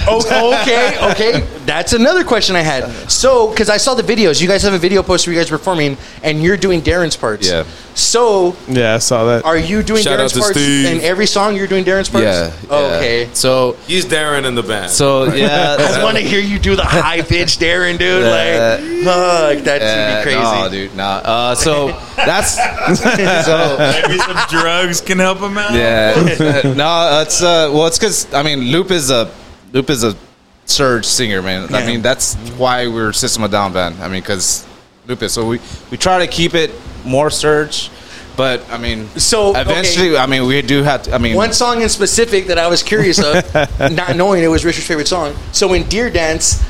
Oh, 0.09 0.59
okay, 0.63 0.99
okay. 1.13 1.47
That's 1.67 1.93
another 1.93 2.25
question 2.25 2.57
I 2.57 2.61
had. 2.61 3.11
So, 3.11 3.49
because 3.51 3.69
I 3.71 3.77
saw 3.77 3.95
the 3.95 4.03
videos, 4.03 4.41
you 4.41 4.49
guys 4.49 4.63
have 4.63 4.73
a 4.73 4.79
video 4.79 5.03
post 5.03 5.27
where 5.27 5.35
you 5.35 5.41
guys 5.41 5.51
are 5.51 5.59
performing, 5.59 5.97
and 6.23 6.43
you're 6.43 6.57
doing 6.57 6.81
Daron's 6.81 7.17
parts. 7.17 7.49
Yeah. 7.49 7.65
So, 7.95 8.57
Yeah, 8.69 8.95
I 8.95 8.99
saw 8.99 9.25
that. 9.27 9.45
are 9.45 9.57
you 9.57 9.83
doing 9.83 10.03
Shout 10.03 10.15
out 10.19 10.25
Daron's 10.25 10.33
to 10.33 10.39
parts 10.41 10.59
Steve. 10.59 10.87
in 10.87 11.01
every 11.03 11.27
song? 11.27 11.55
You're 11.57 11.67
doing 11.67 11.85
Daron's 11.85 12.09
parts. 12.09 12.25
Yeah. 12.25 12.53
yeah. 12.69 12.97
Okay. 12.97 13.29
So 13.35 13.77
He's 13.87 14.07
Daron 14.07 14.45
in 14.47 14.55
the 14.55 14.63
band. 14.63 14.91
so 14.91 15.25
yeah. 15.33 15.77
I 16.01 16.03
want 16.03 16.17
to 16.17 16.23
hear 16.23 16.41
you 16.41 16.59
do 16.59 16.75
the 16.75 16.85
high 16.85 17.21
pitched 17.23 17.61
Daron, 17.61 17.99
dude. 17.99 18.23
Yeah. 18.23 18.31
Like, 18.31 19.05
fuck, 19.05 19.65
that 19.65 19.83
uh, 19.83 19.87
should 19.93 20.19
be 20.19 20.23
crazy. 20.23 20.63
No, 20.63 20.69
dude, 20.71 20.97
nah. 20.97 21.21
Uh, 21.25 21.55
so 21.55 21.89
that's 22.17 22.57
so 23.47 23.77
Maybe 23.79 24.19
some 24.19 24.39
drugs 24.49 25.01
can 25.01 25.19
help 25.19 25.39
him 25.39 25.59
out. 25.59 25.75
Yeah, 25.75 26.15
no, 26.77 27.21
it's 27.23 27.43
uh, 27.43 27.71
well, 27.73 27.87
it's 27.87 27.99
because 27.99 28.33
I 28.33 28.43
mean, 28.43 28.71
Loop 28.73 28.91
is 28.91 29.11
a 29.11 29.31
Loop 29.73 29.91
is 29.91 30.03
a 30.05 30.17
Serj 30.67 31.05
singer, 31.05 31.43
man. 31.43 31.75
I 31.75 31.87
mean, 31.87 32.03
that's 32.03 32.35
why 32.57 32.87
we're 32.87 33.13
System 33.13 33.43
of 33.43 33.51
Down 33.51 33.73
band. 33.73 33.97
I 34.03 34.09
mean, 34.09 34.23
because 34.23 34.67
Loop 35.07 35.23
is 35.23 35.33
so 35.33 35.47
we 35.47 35.61
we 35.91 35.97
try 35.97 36.19
to 36.19 36.27
keep 36.27 36.55
it 36.55 36.71
more 37.05 37.29
Serj, 37.29 37.91
but 38.37 38.69
I 38.71 38.79
mean, 38.79 39.09
So, 39.17 39.55
eventually, 39.57 40.17
I 40.17 40.27
mean, 40.27 40.47
we 40.47 40.63
do 40.63 40.83
have 40.83 41.03
to. 41.05 41.15
I 41.15 41.19
mean, 41.19 41.37
One 41.37 41.53
song 41.53 41.83
in 41.83 41.89
specific 41.89 42.47
that 42.47 42.59
I 42.59 42.69
was 42.69 42.83
curious 42.83 43.19
of, 43.23 43.55
not 43.93 44.17
knowing 44.17 44.43
it 44.43 44.49
was 44.49 44.65
Richard's 44.65 44.87
favorite 44.87 45.09
song. 45.09 45.35
So 45.53 45.73
in 45.75 45.89
Deer 45.89 46.11
Dance, 46.11 46.63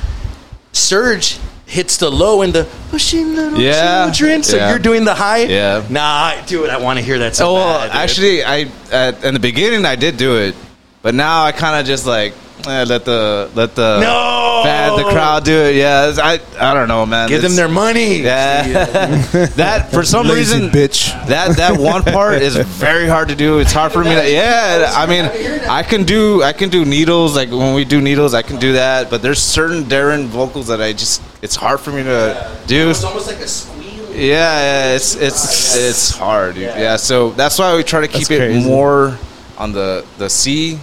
Serj 0.72 1.38
hits 1.66 1.96
the 1.96 2.10
low 2.10 2.42
and 2.42 2.52
the 2.52 2.68
pushing 2.90 3.34
little 3.34 3.58
Yeah, 3.58 4.10
children. 4.10 4.42
So 4.42 4.56
yeah. 4.56 4.70
you're 4.70 4.78
doing 4.78 5.04
the 5.04 5.14
high. 5.14 5.44
Yeah. 5.44 5.84
Nah, 5.88 6.44
dude, 6.44 6.68
I 6.68 6.78
want 6.78 6.98
to 6.98 7.04
hear 7.04 7.18
that. 7.20 7.36
So 7.36 7.52
oh, 7.52 7.56
bad, 7.56 7.90
actually, 7.92 8.44
I 8.44 8.70
at, 8.90 9.24
in 9.24 9.34
the 9.34 9.40
beginning 9.40 9.86
I 9.86 9.96
did 9.96 10.16
do 10.16 10.36
it, 10.36 10.54
but 11.00 11.14
now 11.14 11.44
I 11.44 11.52
kind 11.52 11.80
of 11.80 11.86
just 11.86 12.06
like 12.06 12.34
eh, 12.66 12.84
let 12.84 13.04
the 13.04 13.50
let 13.54 13.74
the 13.74 14.00
No! 14.00 14.60
fan, 14.64 14.96
the 14.96 15.04
crowd 15.10 15.44
do 15.44 15.52
it. 15.52 15.74
Yeah, 15.76 16.14
I 16.22 16.40
I 16.60 16.72
don't 16.74 16.88
know, 16.88 17.04
man. 17.04 17.28
give 17.28 17.42
them 17.42 17.56
their 17.56 17.68
money. 17.68 18.18
Yeah, 18.22 18.84
that 19.56 19.90
for 19.90 20.02
some 20.04 20.26
Lazy 20.26 20.38
reason, 20.60 20.70
bitch. 20.70 21.10
That 21.26 21.56
that 21.56 21.78
one 21.80 22.02
part 22.04 22.40
is 22.42 22.56
very 22.56 23.08
hard 23.08 23.28
to 23.28 23.34
do. 23.34 23.58
It's 23.58 23.72
hard 23.72 23.92
for 23.92 24.04
me 24.04 24.10
to. 24.14 24.30
Yeah, 24.30 24.92
I 24.94 25.06
mean, 25.06 25.24
I 25.68 25.82
can 25.82 26.04
do 26.04 26.42
I 26.42 26.52
can 26.52 26.68
do 26.70 26.84
needles 26.84 27.34
like 27.34 27.50
when 27.50 27.74
we 27.74 27.84
do 27.84 28.00
needles, 28.00 28.34
I 28.34 28.42
can 28.42 28.58
do 28.58 28.74
that. 28.74 29.10
But 29.10 29.22
there's 29.22 29.40
certain 29.42 29.84
Daron 29.84 30.26
vocals 30.26 30.68
that 30.68 30.80
I 30.80 30.92
just 30.92 31.22
it's 31.42 31.56
hard 31.56 31.80
for 31.80 31.90
me 31.90 32.02
to 32.04 32.50
do. 32.66 32.90
It's 32.90 33.02
almost 33.04 33.26
like 33.26 33.38
a 33.40 33.48
squeal. 33.48 34.10
Yeah, 34.12 34.60
yeah, 34.90 34.94
it's 34.94 35.16
it's 35.16 35.76
it's 35.76 36.10
hard. 36.10 36.54
Dude. 36.54 36.64
Yeah, 36.64 36.96
so 36.96 37.30
that's 37.30 37.58
why 37.58 37.74
we 37.76 37.82
try 37.82 38.00
to 38.02 38.06
keep 38.08 38.28
That's 38.28 38.30
it 38.30 38.38
crazy. 38.38 38.68
more 38.68 39.16
on 39.58 39.72
the 39.72 40.04
the 40.18 40.28
C 40.28 40.78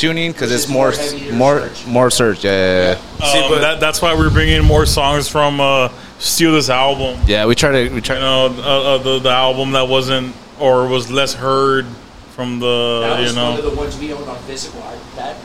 tuning 0.00 0.32
because 0.32 0.50
it's 0.50 0.68
more 0.68 0.86
more 0.86 0.92
heavier 0.92 1.32
more 1.34 1.60
Serj. 1.60 1.86
more 1.86 2.08
Serj. 2.08 2.42
Yeah, 2.42 2.50
yeah, 2.52 2.98
yeah. 3.20 3.42
Um, 3.44 3.50
but- 3.50 3.60
that, 3.60 3.80
that's 3.80 4.00
why 4.00 4.14
we're 4.14 4.30
bringing 4.30 4.64
more 4.64 4.86
songs 4.86 5.28
from 5.28 5.60
uh, 5.60 5.90
Steal 6.18 6.52
This 6.52 6.70
album. 6.70 7.20
Yeah, 7.26 7.46
we 7.46 7.54
try 7.54 7.70
to 7.70 7.94
we 7.94 8.00
try. 8.00 8.16
You 8.16 8.22
know, 8.22 8.46
uh, 8.46 8.94
uh, 8.94 8.98
the, 8.98 9.18
the 9.20 9.30
album 9.30 9.72
that 9.72 9.86
wasn't 9.88 10.34
or 10.58 10.88
was 10.88 11.10
less 11.10 11.34
heard 11.34 11.86
from 12.34 12.58
the, 12.60 13.00
That 13.02 13.18
you 13.18 13.24
was 13.26 13.36
one 13.36 13.58
of 13.58 13.64
know. 13.64 13.70
the 13.70 13.76
ones 13.76 13.98
we 13.98 14.12
own 14.12 14.26
on 14.28 14.36
physical. 14.44 14.82
I, 14.82 14.96
that 15.16 15.36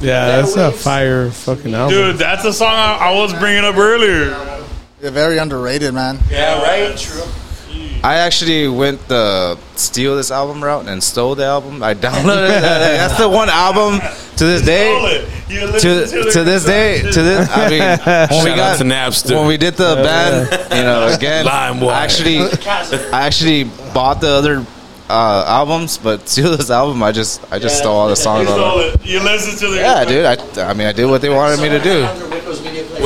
Yeah, 0.00 0.26
that's 0.40 0.56
a 0.56 0.72
fire 0.72 1.30
fucking 1.30 1.72
album. 1.74 1.94
Dude, 1.96 2.16
that's 2.16 2.44
a 2.44 2.52
song 2.52 2.74
I, 2.74 3.10
I 3.10 3.14
was 3.20 3.32
bringing 3.34 3.64
up 3.64 3.76
earlier. 3.76 4.30
They're 5.00 5.10
very 5.10 5.38
underrated, 5.38 5.94
man. 5.94 6.18
Yeah, 6.30 6.62
right. 6.62 6.96
True. 6.96 7.22
I 8.04 8.16
actually 8.16 8.66
went 8.68 9.06
the 9.06 9.56
steal 9.76 10.16
this 10.16 10.30
album 10.32 10.62
route 10.62 10.88
and 10.88 11.02
stole 11.02 11.34
the 11.36 11.44
album. 11.44 11.82
I 11.82 11.94
downloaded 11.94 12.48
it. 12.48 12.60
That's 12.62 13.16
the 13.16 13.28
one 13.28 13.48
album 13.48 14.00
to 14.36 14.44
this 14.44 14.62
day. 14.62 15.24
To, 15.48 16.30
to 16.32 16.44
this 16.44 16.64
day, 16.64 17.02
to 17.02 17.22
this, 17.22 17.48
I 17.50 17.68
mean, 17.68 17.80
when 18.30 18.44
we 18.50 18.56
got 18.56 18.78
to 18.78 18.84
Napster. 18.84 19.36
when 19.36 19.46
we 19.46 19.56
did 19.56 19.74
the 19.74 19.96
band, 19.96 20.50
you 20.74 20.82
know, 20.82 21.08
again, 21.14 21.44
LimeWire. 21.44 21.90
I 21.92 22.02
actually, 22.04 22.38
I 23.12 23.26
actually 23.26 23.64
bought 23.92 24.20
the 24.20 24.28
other 24.30 24.66
uh, 25.10 25.44
albums, 25.46 25.98
but 25.98 26.26
steal 26.28 26.56
this 26.56 26.70
album, 26.70 27.02
I 27.02 27.12
just, 27.12 27.40
I 27.52 27.58
just 27.58 27.76
stole 27.78 27.94
all 27.94 28.08
the 28.08 28.16
songs 28.16 28.48
You 28.48 28.54
stole 28.54 28.78
it. 28.80 28.94
it. 28.94 29.06
You 29.06 29.20
listen 29.22 29.58
to 29.58 29.74
the 29.74 29.80
Yeah, 29.80 30.04
dude. 30.06 30.24
I, 30.24 30.70
I 30.70 30.72
mean, 30.74 30.86
I 30.86 30.92
did 30.92 31.04
what 31.06 31.20
they 31.20 31.28
wanted 31.28 31.60
me 31.60 31.68
to 31.68 31.78
do. 31.80 32.41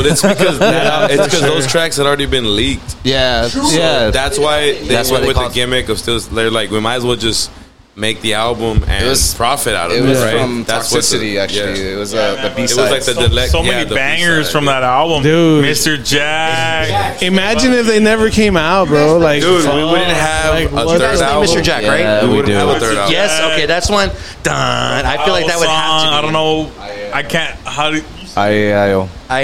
Well, 0.07 0.13
it's 0.13 0.23
because 0.23 0.59
that, 0.61 1.11
it's 1.11 1.25
because 1.25 1.41
those 1.43 1.67
tracks 1.67 1.97
had 1.97 2.07
already 2.07 2.27
been 2.27 2.57
leaked. 2.57 2.97
Yeah, 3.05 3.49
yeah. 3.71 4.11
That's 4.11 4.39
why 4.39 4.73
they 4.73 4.89
That's 4.89 5.11
why 5.11 5.21
went 5.21 5.35
they 5.37 5.43
with 5.43 5.49
the 5.49 5.55
gimmick 5.55 5.89
of 5.89 5.99
still. 5.99 6.19
They're 6.21 6.51
like, 6.51 6.71
we 6.71 6.81
might 6.81 6.97
as 6.97 7.05
well 7.05 7.17
just 7.17 7.51
make 7.99 8.21
the 8.21 8.35
album 8.35 8.85
and 8.87 9.07
It 9.07 9.09
was- 9.09 9.33
profit 9.35 9.75
out 9.75 9.91
of 9.91 9.97
It 9.97 10.05
it. 10.05 10.07
was 10.07 10.21
right? 10.23 10.33
from 10.39 10.59
What 10.59 10.67
the- 10.67 10.73
Toxicity, 10.75 11.39
actually. 11.41 11.81
yeah. 11.83 11.95
It 11.95 11.97
was 11.97 12.13
uh, 12.13 12.35
the 12.43 12.51
B 12.55 12.63
It 12.65 12.77
was 12.77 12.77
like 12.77 13.03
the 13.07 13.15
so, 13.15 13.27
delect- 13.27 13.49
so 13.49 13.63
yeah, 13.63 13.71
many 13.71 13.89
the 13.89 13.95
bangers 13.95 14.37
B-side, 14.49 14.53
from 14.53 14.65
yeah. 14.67 14.81
that 14.81 14.83
album, 14.83 15.23
Dude. 15.23 15.65
Mr. 15.65 16.05
Jack. 16.05 17.23
Imagine 17.23 17.73
if 17.73 17.87
they 17.87 17.99
never 17.99 18.29
came 18.29 18.55
out, 18.55 18.89
bro. 18.89 19.17
Like, 19.17 19.41
Dude, 19.41 19.65
we 19.65 19.83
wouldn't 19.85 20.11
have 20.13 20.55
like, 20.73 20.73
a 20.73 20.99
third 20.99 21.19
the- 21.21 21.25
album. 21.25 21.49
Mr. 21.49 21.63
Jack, 21.63 21.85
right? 21.85 22.23
We 22.23 22.29
we 22.29 22.37
wouldn't 22.37 22.53
do. 22.53 22.59
have 22.59 22.69
a 22.69 22.81
third 22.81 22.97
album. 22.99 23.13
Yes. 23.13 23.53
Okay, 23.55 23.65
that's 23.65 23.89
one. 23.91 24.11
Done. 24.43 25.07
I 25.07 25.25
feel 25.25 25.33
like 25.33 25.47
that 25.47 25.59
would 25.59 25.67
have 25.69 26.03
to. 26.03 26.09
Be. 26.09 26.15
I 26.15 26.21
don't 26.21 26.33
know. 26.35 26.71
I 27.15 27.23
can't. 27.23 27.55
How 27.67 27.91
do 27.93 28.03
you 28.37 28.43
I, 28.43 28.73
I, 28.73 28.93
I, 28.93 29.01
I, 29.31 29.41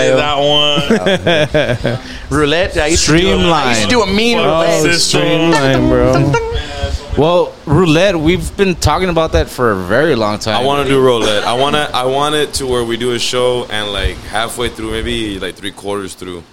I, 0.00 0.16
that 0.16 1.98
one? 2.30 2.30
roulette. 2.38 2.76
I 2.76 2.86
used 2.88 3.06
to 3.06 3.12
do 3.18 3.28
a- 3.28 3.32
I 3.32 3.36
Streamline. 3.36 3.68
used 3.70 3.82
to 3.82 3.88
do 3.88 4.02
a 4.02 4.06
mean 4.06 4.38
Oh, 4.38 4.44
roulette. 4.44 4.82
System. 4.82 5.20
Streamline, 5.52 5.88
bro. 5.88 6.32
Well, 7.16 7.54
roulette. 7.66 8.16
We've 8.16 8.56
been 8.56 8.74
talking 8.76 9.08
about 9.08 9.32
that 9.32 9.48
for 9.48 9.72
a 9.72 9.76
very 9.76 10.14
long 10.14 10.38
time. 10.38 10.56
I 10.60 10.64
want 10.64 10.86
to 10.86 10.92
do 10.92 11.00
roulette. 11.00 11.44
I 11.44 11.54
want 11.54 11.74
to. 11.74 11.90
I 11.94 12.04
want 12.04 12.34
it 12.36 12.54
to 12.54 12.66
where 12.66 12.84
we 12.84 12.96
do 12.96 13.12
a 13.14 13.18
show 13.18 13.66
and 13.70 13.90
like 13.92 14.16
halfway 14.30 14.68
through, 14.68 14.92
maybe 14.92 15.38
like 15.40 15.56
three 15.56 15.72
quarters 15.72 16.14
through, 16.14 16.44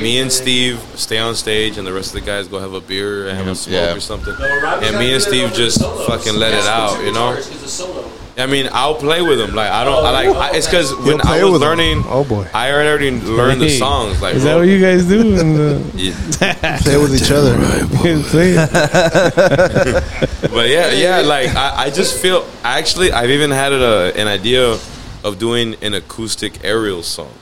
me 0.00 0.20
and 0.20 0.30
Steve 0.30 0.78
stay 0.94 1.18
on 1.18 1.34
stage 1.34 1.78
and 1.78 1.86
the 1.86 1.92
rest 1.92 2.14
of 2.14 2.20
the 2.20 2.26
guys 2.26 2.46
go 2.46 2.60
have 2.60 2.74
a 2.74 2.80
beer 2.80 3.26
and 3.28 3.36
have 3.38 3.48
a 3.48 3.54
smoke 3.56 3.72
Yeah. 3.74 3.94
or 3.94 4.00
something. 4.00 4.34
And 4.38 4.98
me 4.98 5.14
and 5.14 5.22
Steve 5.22 5.52
just 5.52 5.80
fucking 5.80 6.34
let 6.36 6.52
it 6.54 6.64
out, 6.66 7.02
you 7.04 7.12
know. 7.12 7.34
I 8.38 8.46
mean, 8.46 8.68
I'll 8.72 8.94
play 8.94 9.20
with 9.20 9.38
them. 9.38 9.54
Like 9.54 9.70
I 9.70 9.84
don't. 9.84 10.04
I 10.04 10.10
like. 10.10 10.28
I, 10.28 10.56
it's 10.56 10.66
because 10.66 10.94
when 10.96 11.20
I 11.26 11.42
was 11.42 11.52
with 11.54 11.62
'em. 11.62 11.68
learning, 11.68 12.04
Oh, 12.06 12.22
boy. 12.24 12.46
I 12.54 12.70
already 12.70 13.10
learned 13.10 13.60
the 13.60 13.68
songs. 13.70 14.22
Like, 14.22 14.36
Is 14.36 14.44
that 14.44 14.54
what 14.56 14.68
you 14.68 14.80
guys 14.80 15.06
do? 15.06 15.20
In 15.40 15.54
the, 15.54 15.82
yeah. 15.94 16.78
Play 16.78 16.96
with 16.98 17.14
each 17.20 17.30
other. 17.32 17.54
Play 18.30 18.54
it. 18.56 20.50
But 20.50 20.68
yeah, 20.68 20.92
yeah, 20.92 21.20
like 21.20 21.48
I, 21.54 21.84
I 21.86 21.90
just 21.90 22.20
feel 22.20 22.46
actually 22.62 23.12
I've 23.12 23.30
even 23.30 23.50
had 23.50 23.72
a, 23.72 24.12
an 24.16 24.28
idea 24.28 24.78
of 25.24 25.38
doing 25.38 25.74
an 25.82 25.94
acoustic 25.94 26.64
aerial 26.64 27.02
song. 27.02 27.32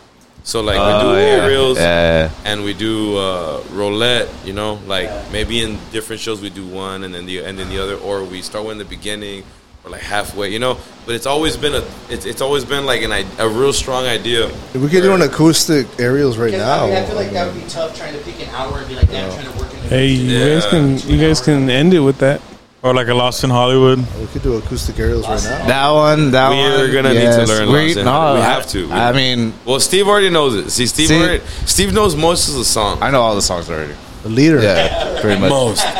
So 0.44 0.60
like 0.62 0.77
we 0.78 1.01
do 1.02 1.09
Oh, 1.10 1.14
yeah. 1.16 1.44
aerials 1.44 1.78
Yeah. 1.78 2.31
and 2.44 2.64
we 2.64 2.73
do 2.73 3.18
uh, 3.18 3.60
roulette, 3.73 4.28
you 4.44 4.52
know, 4.52 4.78
like 4.86 5.10
maybe 5.32 5.60
in 5.62 5.78
different 5.93 6.20
shows 6.23 6.40
we 6.40 6.51
do 6.51 6.64
one 6.66 7.02
and 7.05 7.12
then 7.14 7.27
the 7.27 7.40
and 7.44 7.59
then 7.59 7.68
the 7.68 7.78
other, 7.82 7.97
or 7.97 8.24
we 8.24 8.40
start 8.43 8.64
one 8.64 8.73
in 8.73 8.78
the 8.78 8.85
beginning 8.85 9.44
or 9.86 9.90
like 9.90 10.02
halfway, 10.02 10.50
you 10.50 10.58
know. 10.58 10.78
But 11.06 11.14
it's 11.14 11.26
always 11.26 11.56
been 11.56 11.74
a 11.74 11.84
it's, 12.10 12.26
it's 12.26 12.40
always 12.40 12.64
been 12.64 12.84
like 12.84 13.02
an 13.02 13.12
a 13.38 13.48
real 13.48 13.72
strong 13.72 14.04
idea. 14.04 14.46
If 14.46 14.76
we 14.76 14.88
could 14.88 15.02
do 15.02 15.14
an 15.14 15.22
acoustic 15.22 15.86
aerials 15.98 16.36
right 16.36 16.52
now. 16.52 16.86
I 16.86 17.04
feel 17.06 17.14
like 17.16 17.30
that 17.30 17.52
would 17.52 17.62
be 17.62 17.68
tough 17.68 17.96
trying 17.96 18.12
to 18.14 18.20
pick 18.24 18.40
an 18.46 18.52
hour 18.54 18.78
and 18.78 18.88
be 18.88 18.96
like, 18.96 19.08
damn, 19.08 19.32
trying 19.32 19.52
to 19.52 19.58
work 19.58 19.72
in 19.72 19.78
it. 19.78 19.88
Hey, 19.88 20.08
you 20.08 20.54
guys 20.54 20.66
can 20.66 20.98
you 20.98 21.18
guys 21.18 21.40
can 21.40 21.70
end 21.70 21.94
it 21.94 22.00
with 22.00 22.18
that. 22.18 22.42
Or 22.82 22.94
like 22.94 23.08
a 23.08 23.14
Lost 23.14 23.42
in 23.42 23.50
Hollywood. 23.50 23.98
We 24.20 24.26
could 24.26 24.42
do 24.42 24.56
acoustic 24.58 24.98
aerials 24.98 25.26
right 25.26 25.42
now. 25.42 25.66
That 25.66 25.90
one. 25.90 26.30
That 26.32 26.48
one. 26.50 26.58
We're 26.58 26.92
gonna 26.92 27.14
need 27.14 27.20
to 27.20 27.44
learn 27.46 27.72
We, 27.72 27.86
Lost 27.86 27.96
in 27.98 28.04
no, 28.04 28.10
Hollywood. 28.12 28.38
We 28.40 28.44
have 28.44 28.66
to. 28.68 28.86
We- 28.86 28.92
I 28.92 29.12
mean, 29.12 29.54
Well, 29.64 29.80
Steve 29.80 30.06
already 30.06 30.30
knows 30.30 30.54
it. 30.54 30.70
See, 30.70 30.86
Steve 30.86 31.08
See- 31.08 31.20
already, 31.20 31.42
Steve 31.64 31.92
knows 31.92 32.14
most 32.14 32.48
of 32.48 32.54
the 32.54 32.64
song. 32.64 32.98
I 33.02 33.10
know 33.10 33.22
all 33.22 33.34
the 33.34 33.42
songs 33.42 33.70
already. 33.70 33.94
The 34.26 34.32
leader. 34.34 34.60
Yeah, 34.60 35.20
pretty 35.20 35.40
much. 35.40 35.50
Most. 35.50 35.86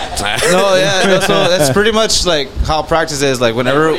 No, 0.51 0.75
yeah. 0.77 1.03
no, 1.05 1.21
so 1.21 1.49
that's 1.49 1.71
pretty 1.73 1.93
much 1.93 2.25
like 2.25 2.51
how 2.65 2.83
practice 2.83 3.21
is. 3.21 3.41
Like 3.41 3.55
whenever, 3.55 3.95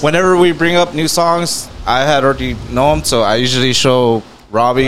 whenever 0.00 0.36
we 0.36 0.52
bring 0.52 0.76
up 0.76 0.94
new 0.94 1.08
songs, 1.08 1.68
I 1.86 2.00
had 2.00 2.24
already 2.24 2.54
know 2.70 2.94
them, 2.94 3.04
so 3.04 3.22
I 3.22 3.36
usually 3.36 3.72
show 3.72 4.22
Robbie. 4.50 4.82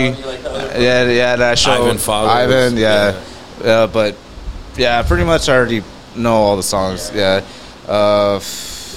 Yeah, 0.75 1.09
yeah. 1.09 1.33
And 1.33 1.43
I 1.43 1.55
show 1.55 1.71
Ivan 1.71 1.97
follows. 1.97 2.29
Ivan, 2.29 2.77
yeah. 2.77 3.11
yeah, 3.11 3.65
yeah, 3.65 3.87
but 3.87 4.15
yeah, 4.77 5.01
pretty 5.01 5.23
much 5.23 5.49
I 5.49 5.55
already 5.55 5.83
know 6.15 6.35
all 6.35 6.55
the 6.55 6.63
songs. 6.63 7.11
Yeah. 7.13 7.43
Uh, 7.87 8.39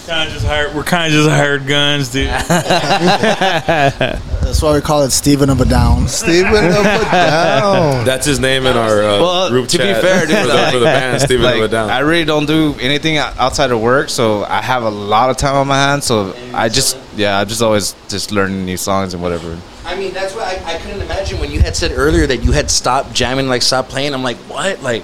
Kind 0.09 0.29
of 0.29 0.33
just 0.33 0.47
hired. 0.47 0.75
We're 0.75 0.85
kind 0.85 1.13
of 1.13 1.19
just 1.19 1.29
hired 1.29 1.67
guns, 1.67 2.09
dude. 2.09 2.29
That's 2.49 4.23
why 4.63 4.73
we 4.73 4.81
call 4.81 5.03
it 5.03 5.11
Stephen 5.11 5.51
of 5.51 5.61
a 5.61 5.67
Down. 5.67 6.09
Stephen 6.09 6.73
up 6.73 6.81
a 6.81 6.83
down. 7.13 8.07
That's 8.07 8.25
his 8.25 8.41
name 8.41 8.65
in 8.65 8.75
our 8.75 9.03
uh, 9.03 9.21
well, 9.21 9.51
group 9.51 9.69
to 9.69 9.77
chat. 9.77 9.97
be 9.97 10.01
fair, 10.01 10.27
dude, 10.27 10.39
for, 10.47 10.47
the, 10.47 10.69
for 10.73 10.79
the 10.79 10.87
band, 10.87 11.21
Steven 11.21 11.45
like, 11.45 11.61
like, 11.61 11.71
down. 11.71 11.91
I 11.91 11.99
really 11.99 12.25
don't 12.25 12.47
do 12.47 12.75
anything 12.81 13.19
outside 13.19 13.71
of 13.71 13.83
work, 13.83 14.09
so 14.09 14.45
I 14.45 14.63
have 14.63 14.83
a 14.83 14.89
lot 14.89 15.29
of 15.29 15.37
time 15.37 15.57
on 15.57 15.69
my 15.69 15.77
hands. 15.77 16.07
So 16.07 16.35
I 16.55 16.71
just, 16.71 16.97
yeah, 17.15 17.39
I'm 17.39 17.47
just 17.47 17.61
always 17.61 17.95
just 18.09 18.33
learning 18.33 18.65
new 18.65 18.79
songs 18.79 19.13
and 19.13 19.23
whatever. 19.23 19.59
I 19.85 19.95
mean, 19.95 20.15
that's 20.15 20.35
why 20.35 20.59
I, 20.65 20.77
I 20.77 20.79
couldn't 20.79 21.03
imagine 21.03 21.39
when 21.39 21.51
you 21.51 21.61
had 21.61 21.77
said 21.77 21.93
earlier 21.95 22.27
that 22.27 22.39
you 22.39 22.53
had 22.53 22.71
stopped 22.71 23.13
jamming, 23.13 23.49
like 23.49 23.61
stopped 23.61 23.91
playing. 23.91 24.15
I'm 24.15 24.23
like, 24.23 24.39
what? 24.39 24.83
Like, 24.83 25.03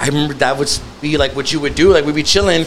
I 0.00 0.06
remember 0.06 0.32
that 0.36 0.56
would 0.56 0.70
be 1.02 1.18
like 1.18 1.36
what 1.36 1.52
you 1.52 1.60
would 1.60 1.74
do. 1.74 1.92
Like, 1.92 2.06
we'd 2.06 2.14
be 2.14 2.22
chilling. 2.22 2.64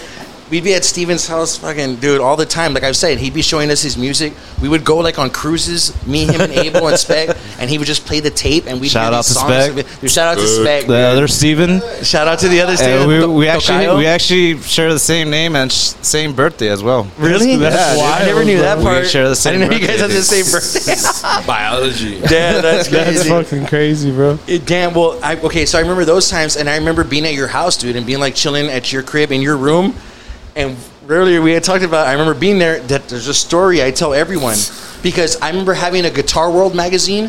We'd 0.52 0.65
be 0.65 0.73
at 0.73 0.84
Steven's 0.84 1.26
house, 1.28 1.57
fucking 1.57 1.95
dude, 1.95 2.19
all 2.19 2.36
the 2.36 2.45
time. 2.45 2.73
Like 2.73 2.84
I 2.84 2.90
was 2.90 2.99
saying, 2.99 3.19
he'd 3.19 3.34
be 3.34 3.41
showing 3.41 3.72
us 3.72 3.82
his 3.82 3.98
music. 3.98 4.34
We 4.61 4.68
would 4.68 4.84
go 4.84 4.98
like 4.98 5.18
on 5.18 5.30
cruises, 5.30 5.95
me, 6.06 6.26
him, 6.26 6.41
and 6.41 6.52
Abel 6.52 6.90
and 6.90 6.99
Spec, 6.99 7.38
and 7.57 7.69
he 7.69 7.78
would 7.78 7.88
just 7.88 8.06
play 8.06 8.19
the 8.19 8.30
tape. 8.32 8.65
And 8.68 8.82
we'd 8.82 8.90
Shout 8.90 9.14
out 9.14 9.23
to 9.23 9.34
songs. 9.34 9.65
Spec. 9.65 10.02
Dude, 10.02 10.11
shout 10.11 10.28
out 10.28 10.41
to 10.41 10.45
Spec. 10.48 10.88
The 10.88 10.98
other 10.98 11.30
Steven. 11.30 11.80
Shout 12.03 12.28
out 12.28 12.40
to 12.40 12.49
the 12.49 12.60
other 12.60 12.73
uh, 12.73 12.76
Steven. 12.76 12.99
And 12.99 13.07
we, 13.07 13.26
we 13.26 13.48
actually 13.48 13.86
Tocayo. 13.86 13.98
we 13.98 14.06
actually 14.07 14.57
share 14.61 14.91
the 14.91 14.99
same 14.99 15.30
name 15.30 15.56
and 15.56 15.72
sh- 15.72 15.94
same 16.02 16.36
birthday 16.36 16.68
as 16.68 16.84
well. 16.84 17.10
really. 17.18 17.56
That's 17.56 17.98
Yeah, 17.98 18.18
dude, 18.18 18.22
I 18.22 18.26
never 18.26 18.44
knew 18.44 18.57
that 18.57 18.82
part. 18.84 19.03
We 19.03 19.07
share 19.07 19.26
the 19.26 19.32
I 19.32 19.36
same 19.36 19.60
didn't 19.60 19.72
know 19.72 19.78
you 19.78 19.88
guys 19.88 20.02
had 20.02 20.10
birthday, 20.10 20.41
the 20.41 20.44
same 20.44 20.99
birthday. 20.99 21.48
Biology. 21.48 22.07
yeah, 22.30 22.60
that's 22.60 22.90
That's 22.90 23.26
fucking 23.26 23.68
crazy, 23.68 24.11
bro. 24.11 24.38
It, 24.48 24.65
damn. 24.65 24.94
Well, 24.94 25.18
I, 25.23 25.38
okay. 25.38 25.65
So 25.65 25.78
I 25.78 25.82
remember 25.82 26.03
those 26.03 26.30
times, 26.30 26.57
and 26.57 26.69
I 26.69 26.76
remember 26.76 27.06
being 27.06 27.26
at 27.26 27.36
your 27.36 27.48
house, 27.48 27.78
dude, 27.78 27.95
and 27.95 28.06
being 28.06 28.19
like 28.19 28.36
chilling 28.36 28.68
at 28.68 28.91
your 28.91 29.02
crib 29.02 29.32
in 29.32 29.41
your 29.41 29.56
room. 29.56 29.95
And 30.56 30.76
earlier 31.07 31.41
we 31.41 31.53
had 31.53 31.64
talked 31.64 31.84
about. 31.84 32.07
I 32.07 32.11
remember 32.14 32.34
being 32.34 32.60
there. 32.60 32.80
That 32.82 33.07
there's 33.10 33.28
a 33.28 33.34
story 33.34 33.84
I 33.84 33.91
tell 33.91 34.14
everyone 34.14 34.57
because 35.02 35.40
I 35.41 35.49
remember 35.49 35.73
having 35.73 36.06
a 36.06 36.10
Guitar 36.10 36.52
World 36.52 36.76
magazine 36.76 37.28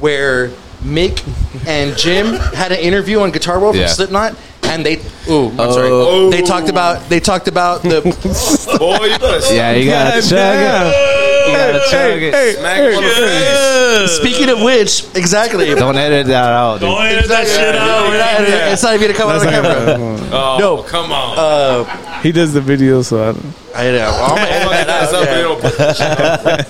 where 0.00 0.48
Mick 0.82 1.22
and 1.66 1.96
Jim 1.96 2.34
had 2.34 2.72
an 2.72 2.78
interview 2.78 3.20
on 3.20 3.30
Guitar 3.30 3.58
World 3.58 3.74
Yeah. 3.76 3.86
from 3.86 3.94
Slipknot, 3.94 4.36
and 4.64 4.84
they. 4.84 4.96
Ooh, 5.28 5.48
I'm 5.48 5.60
Oh. 5.60 5.72
sorry. 5.72 6.30
They 6.30 6.42
talked 6.46 6.68
about. 6.68 7.08
They 7.08 7.20
talked 7.20 7.48
about 7.48 7.82
the. 7.82 8.02
Boy, 8.78 9.06
you 9.06 9.18
better 9.18 9.54
Yeah, 9.54 9.72
you 9.72 9.90
gotta 9.90 10.20
God 10.20 10.28
chug 10.28 10.60
it. 10.60 11.48
You 11.48 11.54
gotta 11.56 11.80
chug 11.90 12.22
it. 12.22 12.58
smack 12.58 12.78
him 12.80 12.94
on 12.98 13.02
the 13.02 13.10
face. 13.10 14.10
speaking 14.18 14.50
of 14.50 14.60
which, 14.60 15.04
exactly. 15.16 15.74
Don't 15.74 15.96
edit 15.96 16.26
that 16.26 16.52
out, 16.52 16.80
dude. 16.80 16.90
Don't 16.90 17.02
edit 17.06 17.28
that 17.28 17.46
shit 17.46 17.74
out. 17.74 18.08
We're 18.10 18.18
not- 18.18 18.70
it's 18.72 18.82
not 18.82 18.92
even 18.94 19.06
gonna 19.08 19.18
come 19.18 19.30
out 19.30 19.40
on 19.40 19.46
the 19.46 19.50
camera. 19.50 20.28
Oh, 20.30 20.56
No. 20.60 20.82
come 20.82 21.10
on. 21.10 21.38
Uh, 21.38 21.84
He 22.22 22.32
does 22.32 22.52
the 22.52 22.60
video, 22.60 23.02
so 23.02 23.22
I 23.22 23.32
don't. 23.32 23.46
I 23.74 23.84
know. 23.92 23.98
Well, 24.10 24.24
I'm 24.24 24.36
gonna 24.36 24.76
edit 24.76 24.86
that 24.86 24.86
That's 24.86 25.12
out, 25.14 25.22
up, 25.22 25.28
yeah. 25.28 25.36
you 25.36 25.42
know, 25.42 25.56
put 25.56 25.78
that 25.78 25.96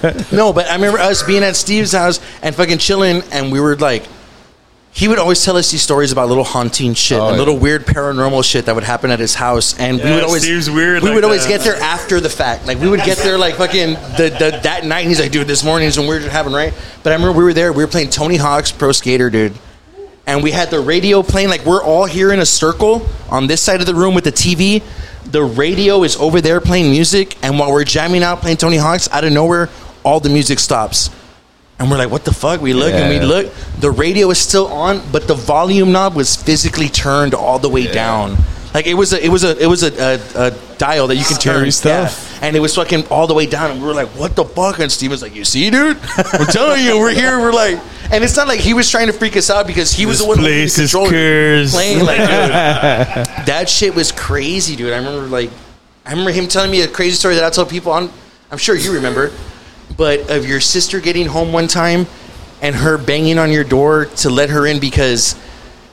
shit 0.05 0.15
up. 0.27 0.33
No, 0.33 0.53
but 0.53 0.66
I 0.69 0.75
remember 0.75 0.99
us 0.99 1.23
being 1.23 1.43
at 1.43 1.57
Steve's 1.57 1.93
house 1.93 2.20
and 2.43 2.55
fucking 2.55 2.79
chilling, 2.79 3.23
and 3.33 3.51
we 3.51 3.61
were 3.61 3.77
like, 3.77 4.05
he 4.91 5.07
would 5.07 5.19
always 5.19 5.45
tell 5.45 5.57
us 5.57 5.70
these 5.70 5.83
stories 5.83 6.11
about 6.12 6.29
little 6.29 6.45
haunting 6.45 6.93
shit, 6.95 7.19
Oh, 7.19 7.29
and 7.29 7.35
yeah. 7.35 7.39
little 7.39 7.57
weird 7.59 7.87
paranormal 7.87 8.43
shit 8.45 8.66
that 8.66 8.75
would 8.75 8.85
happen 8.85 9.11
at 9.11 9.20
his 9.20 9.35
house, 9.35 9.79
and 9.79 9.99
we 10.03 10.11
would 10.11 10.25
always 10.25 10.43
Steve's 10.43 10.69
weird 10.70 11.03
We 11.03 11.09
like 11.11 11.15
would 11.15 11.25
always 11.25 11.45
that. 11.47 11.49
get 11.49 11.61
there 11.61 11.77
after 11.77 12.20
the 12.20 12.31
fact, 12.31 12.66
like 12.66 12.79
we 12.79 12.89
would 12.89 13.01
get 13.05 13.19
there 13.19 13.39
like 13.39 13.55
fucking 13.57 13.95
the, 14.16 14.35
the 14.39 14.61
that 14.65 14.85
night, 14.85 15.01
and 15.01 15.09
he's 15.09 15.20
like, 15.20 15.31
dude, 15.31 15.47
this 15.47 15.62
morning 15.65 15.91
some 15.91 16.07
weird 16.07 16.23
shit 16.23 16.33
happened, 16.33 16.55
right? 16.55 16.75
But 17.03 17.12
I 17.12 17.16
remember 17.16 17.39
we 17.39 17.45
were 17.45 17.53
there, 17.55 17.73
we 17.73 17.85
were 17.85 17.91
playing 17.91 18.11
Tony 18.11 18.37
Hawk's 18.37 18.73
Pro 18.73 18.93
Skater, 18.93 19.31
dude. 19.31 19.53
And 20.28 20.42
we 20.42 20.50
had 20.52 20.70
the 20.70 20.78
radio 20.78 21.22
playing, 21.22 21.48
like 21.48 21.64
we're 21.64 21.82
all 21.82 22.05
here 22.05 22.32
in 22.32 22.38
a 22.38 22.46
circle 22.46 23.06
on 23.30 23.46
this 23.46 23.62
side 23.62 23.80
of 23.80 23.86
the 23.86 23.94
room 23.94 24.14
with 24.14 24.24
the 24.24 24.30
TV. 24.32 24.82
The 25.24 25.42
radio 25.42 26.05
is 26.05 26.16
over 26.16 26.40
there 26.40 26.60
playing 26.60 26.90
music, 26.90 27.36
and 27.42 27.59
while 27.59 27.72
we're 27.72 27.84
jamming 27.84 28.22
out 28.22 28.40
playing 28.40 28.59
Tony 28.59 28.76
Hawk's, 28.76 29.09
out 29.10 29.24
of 29.24 29.32
nowhere, 29.32 29.70
all 30.05 30.20
the 30.20 30.28
music 30.28 30.59
stops. 30.59 31.10
And 31.78 31.90
we're 31.90 31.96
like, 31.96 32.10
what 32.10 32.24
the 32.24 32.32
fuck? 32.34 32.60
We 32.60 32.72
look 32.74 32.92
and 32.92 33.09
we 33.09 33.20
look. 33.24 33.52
The 33.80 33.90
radio 33.90 34.30
is 34.30 34.38
still 34.38 34.66
on, 34.66 35.00
but 35.12 35.26
the 35.28 35.34
volume 35.34 35.92
knob 35.92 36.14
was 36.14 36.36
physically 36.36 36.88
turned 36.88 37.34
all 37.34 37.59
the 37.59 37.68
way 37.70 37.86
down. 37.90 38.36
Like 38.74 38.86
it 38.86 38.94
was 38.94 39.12
a 39.14 39.24
it 39.24 39.28
was 39.30 39.44
a 39.44 39.56
it 39.62 39.66
was 39.66 39.82
a, 39.82 39.92
a, 39.98 40.48
a 40.48 40.50
dial 40.76 41.06
that 41.06 41.16
you 41.16 41.24
can 41.24 41.36
Scary 41.40 41.62
turn. 41.64 41.72
stuff. 41.72 42.38
Yeah. 42.42 42.46
and 42.48 42.56
it 42.56 42.60
was 42.60 42.74
fucking 42.74 43.06
all 43.09 43.26
the 43.26 43.32
way 43.34 43.46
down, 43.46 43.70
and 43.70 43.80
we 43.80 43.86
were 43.86 43.94
like, 43.94 44.09
"What 44.09 44.36
the 44.36 44.44
fuck?" 44.44 44.78
And 44.80 44.92
Steven's 44.92 45.22
like, 45.22 45.34
"You 45.34 45.44
see, 45.44 45.70
dude? 45.70 45.96
I'm 46.16 46.46
telling 46.46 46.84
you, 46.84 46.98
we're 46.98 47.14
here. 47.14 47.38
We're 47.40 47.52
like." 47.52 47.78
And 48.10 48.24
it's 48.24 48.36
not 48.36 48.48
like 48.48 48.60
he 48.60 48.72
was 48.74 48.90
trying 48.90 49.09
to 49.09 49.12
freak 49.12 49.36
us 49.36 49.51
out 49.51 49.66
because 49.66 49.93
he 49.93 50.06
was 50.06 50.18
This 50.18 50.24
the 50.26 50.28
one 50.28 50.39
place 50.39 50.78
is 50.78 50.90
controller, 50.93 51.10
cursed. 51.10 51.74
playing 51.74 52.05
like, 52.05 52.16
dude, 52.18 52.26
that 53.47 53.68
shit 53.68 53.94
was 53.94 54.12
crazy, 54.12 54.76
dude. 54.76 54.93
I 54.93 54.97
remember 54.97 55.26
like, 55.26 55.51
I 56.06 56.10
remember 56.10 56.30
him 56.32 56.48
telling 56.48 56.70
me 56.70 56.80
a 56.82 56.89
crazy 56.89 57.16
story 57.16 57.35
that 57.35 57.44
I 57.44 57.51
tell 57.51 57.66
people. 57.66 57.93
On, 57.93 58.10
I'm 58.51 58.56
sure 58.59 58.74
you 58.74 58.94
remember, 58.94 59.30
but 59.97 60.30
of 60.30 60.47
your 60.48 60.60
sister 60.60 61.01
getting 61.01 61.26
home 61.26 61.52
one 61.52 61.68
time 61.68 62.06
and 62.62 62.74
her 62.74 62.97
banging 62.97 63.39
on 63.39 63.52
your 63.52 63.64
door 63.64 64.06
to 64.06 64.30
let 64.30 64.48
her 64.51 64.66
in 64.66 64.80
because 64.80 65.36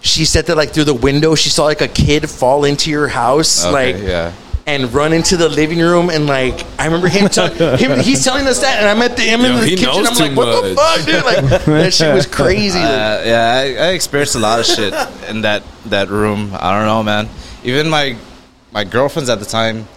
she 0.01 0.23
said 0.23 0.45
that 0.45 0.55
like 0.55 0.69
through 0.71 0.85
the 0.85 0.93
window 0.93 1.35
she 1.35 1.49
saw 1.49 1.65
like 1.65 1.81
a 1.81 1.87
kid 1.87 2.29
fall 2.29 2.63
into 2.63 2.89
your 2.89 3.07
house, 3.09 3.65
Okay, 3.65 3.71
like 3.93 4.03
yeah. 4.03 4.31
And 4.67 4.91
run 4.93 5.13
into 5.13 5.37
the 5.37 5.47
living 5.47 5.79
room 5.79 6.09
and 6.09 6.25
like 6.25 6.65
I 6.79 6.85
remember 6.85 7.07
him, 7.07 7.27
tell 7.29 7.49
him 7.77 7.99
he's 7.99 8.23
telling 8.23 8.47
us 8.47 8.61
that 8.61 8.79
and 8.79 8.87
I'm 8.89 9.01
at 9.01 9.15
the 9.15 9.21
him 9.23 9.41
in 9.41 9.53
Yo, 9.53 9.59
the 9.61 9.69
kitchen. 9.69 9.89
I'm 9.89 10.15
too 10.15 10.23
like, 10.23 10.35
what 10.35 10.63
the 10.63 10.75
fuck, 10.75 11.05
dude? 11.05 11.23
Like 11.23 11.65
that 11.65 11.93
shit 11.93 12.13
was 12.13 12.25
crazy. 12.39 12.79
like, 12.79 12.87
Uh, 12.87 13.21
yeah, 13.25 13.53
I, 13.53 13.85
I 13.85 13.87
experienced 13.91 14.35
a 14.35 14.39
lot 14.39 14.59
of 14.59 14.65
shit 14.65 14.93
in 15.29 15.41
that 15.41 15.63
that 15.87 16.09
room. 16.09 16.51
I 16.53 16.71
don't 16.77 16.87
know, 16.87 17.03
man. 17.03 17.29
Even 17.63 17.89
my 17.89 18.15
my 18.71 18.83
girlfriends 18.83 19.29
at 19.29 19.39
the 19.39 19.45
time, 19.45 19.87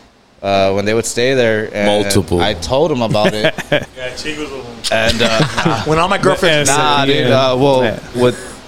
uh, 0.43 0.73
when 0.73 0.85
they 0.85 0.95
would 0.95 1.07
stay 1.07 1.35
there, 1.35 1.69
and 1.75 1.87
Multiple. 2.05 2.41
I 2.41 2.55
told 2.55 2.91
them 2.91 3.03
about 3.03 3.33
it, 3.35 3.45
Yeah, 3.73 4.11
Chicos 4.15 4.51
was 4.53 4.65
on. 4.93 4.99
and 4.99 5.19
uh, 5.23 5.83
when 5.85 5.99
all 5.99 6.09
my 6.09 6.19
girlfriends 6.19 6.69
nah, 6.71 7.05
dude. 7.07 7.29
Yeah. 7.29 7.53
Uh, 7.53 7.57
well, 7.57 7.85
Yeah. 7.85 7.99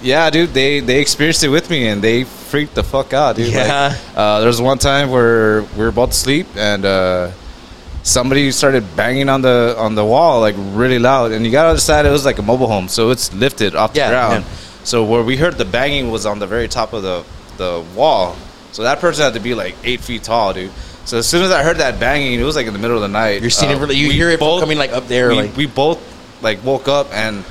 Yeah, 0.01 0.29
dude. 0.29 0.53
They 0.53 0.79
they 0.79 0.99
experienced 0.99 1.43
it 1.43 1.49
with 1.49 1.69
me, 1.69 1.87
and 1.87 2.01
they 2.01 2.23
freaked 2.23 2.75
the 2.75 2.83
fuck 2.83 3.13
out, 3.13 3.35
dude. 3.35 3.47
Like, 3.53 3.67
Yeah. 3.67 3.95
uh, 4.15 4.39
there 4.39 4.47
was 4.47 4.61
one 4.61 4.77
time 4.77 5.09
where 5.11 5.61
we 5.63 5.77
were 5.83 5.89
about 5.89 6.11
to 6.11 6.17
sleep 6.17 6.47
and 6.57 6.83
uh, 6.85 7.31
somebody 8.03 8.51
started 8.51 8.83
banging 8.95 9.29
on 9.29 9.41
the 9.41 9.75
on 9.77 9.95
the 9.95 10.03
wall 10.05 10.39
like 10.41 10.55
really 10.57 10.99
loud, 10.99 11.31
and 11.31 11.45
you 11.45 11.51
got 11.51 11.63
to 11.63 11.69
understand 11.69 12.07
it 12.07 12.11
was 12.11 12.25
like 12.25 12.39
a 12.39 12.41
mobile 12.43 12.67
home, 12.67 12.87
so 12.87 13.11
it's 13.11 13.33
lifted 13.33 13.75
off 13.75 13.91
Yeah, 13.93 14.07
the 14.09 14.13
ground. 14.15 14.45
yeah. 14.45 14.51
So 14.83 15.03
where 15.03 15.21
we 15.23 15.37
heard 15.37 15.57
the 15.57 15.65
banging 15.65 16.09
was 16.11 16.25
on 16.25 16.39
the 16.39 16.47
very 16.47 16.67
top 16.67 16.93
of 16.93 17.03
the 17.03 17.23
the 17.57 17.83
wall. 17.95 18.35
So 18.71 18.83
that 18.83 18.99
person 18.99 19.23
had 19.25 19.33
to 19.33 19.39
be 19.39 19.53
like 19.53 19.75
eight 19.83 19.99
feet 20.01 20.23
tall, 20.23 20.53
dude. 20.53 20.71
So 21.05 21.17
as 21.17 21.27
soon 21.27 21.43
as 21.43 21.51
I 21.51 21.61
heard 21.63 21.77
that 21.77 21.99
banging, 21.99 22.39
it 22.39 22.43
was 22.43 22.55
like 22.55 22.67
in 22.67 22.73
the 22.73 22.79
middle 22.79 22.95
of 22.95 23.01
the 23.01 23.07
night. 23.09 23.41
You're 23.41 23.49
seeing 23.51 23.71
uh, 23.71 23.75
it 23.75 23.79
really, 23.79 23.95
you 23.97 24.11
hear 24.11 24.29
it 24.29 24.39
both- 24.39 24.61
coming 24.61 24.77
like 24.77 24.91
up 24.93 25.07
there, 25.07 25.29
we, 25.29 25.35
like 25.35 25.55
we 25.57 25.65
both 25.67 25.99
like 26.41 26.63
woke 26.63 26.87
up 26.87 27.07
and 27.13 27.43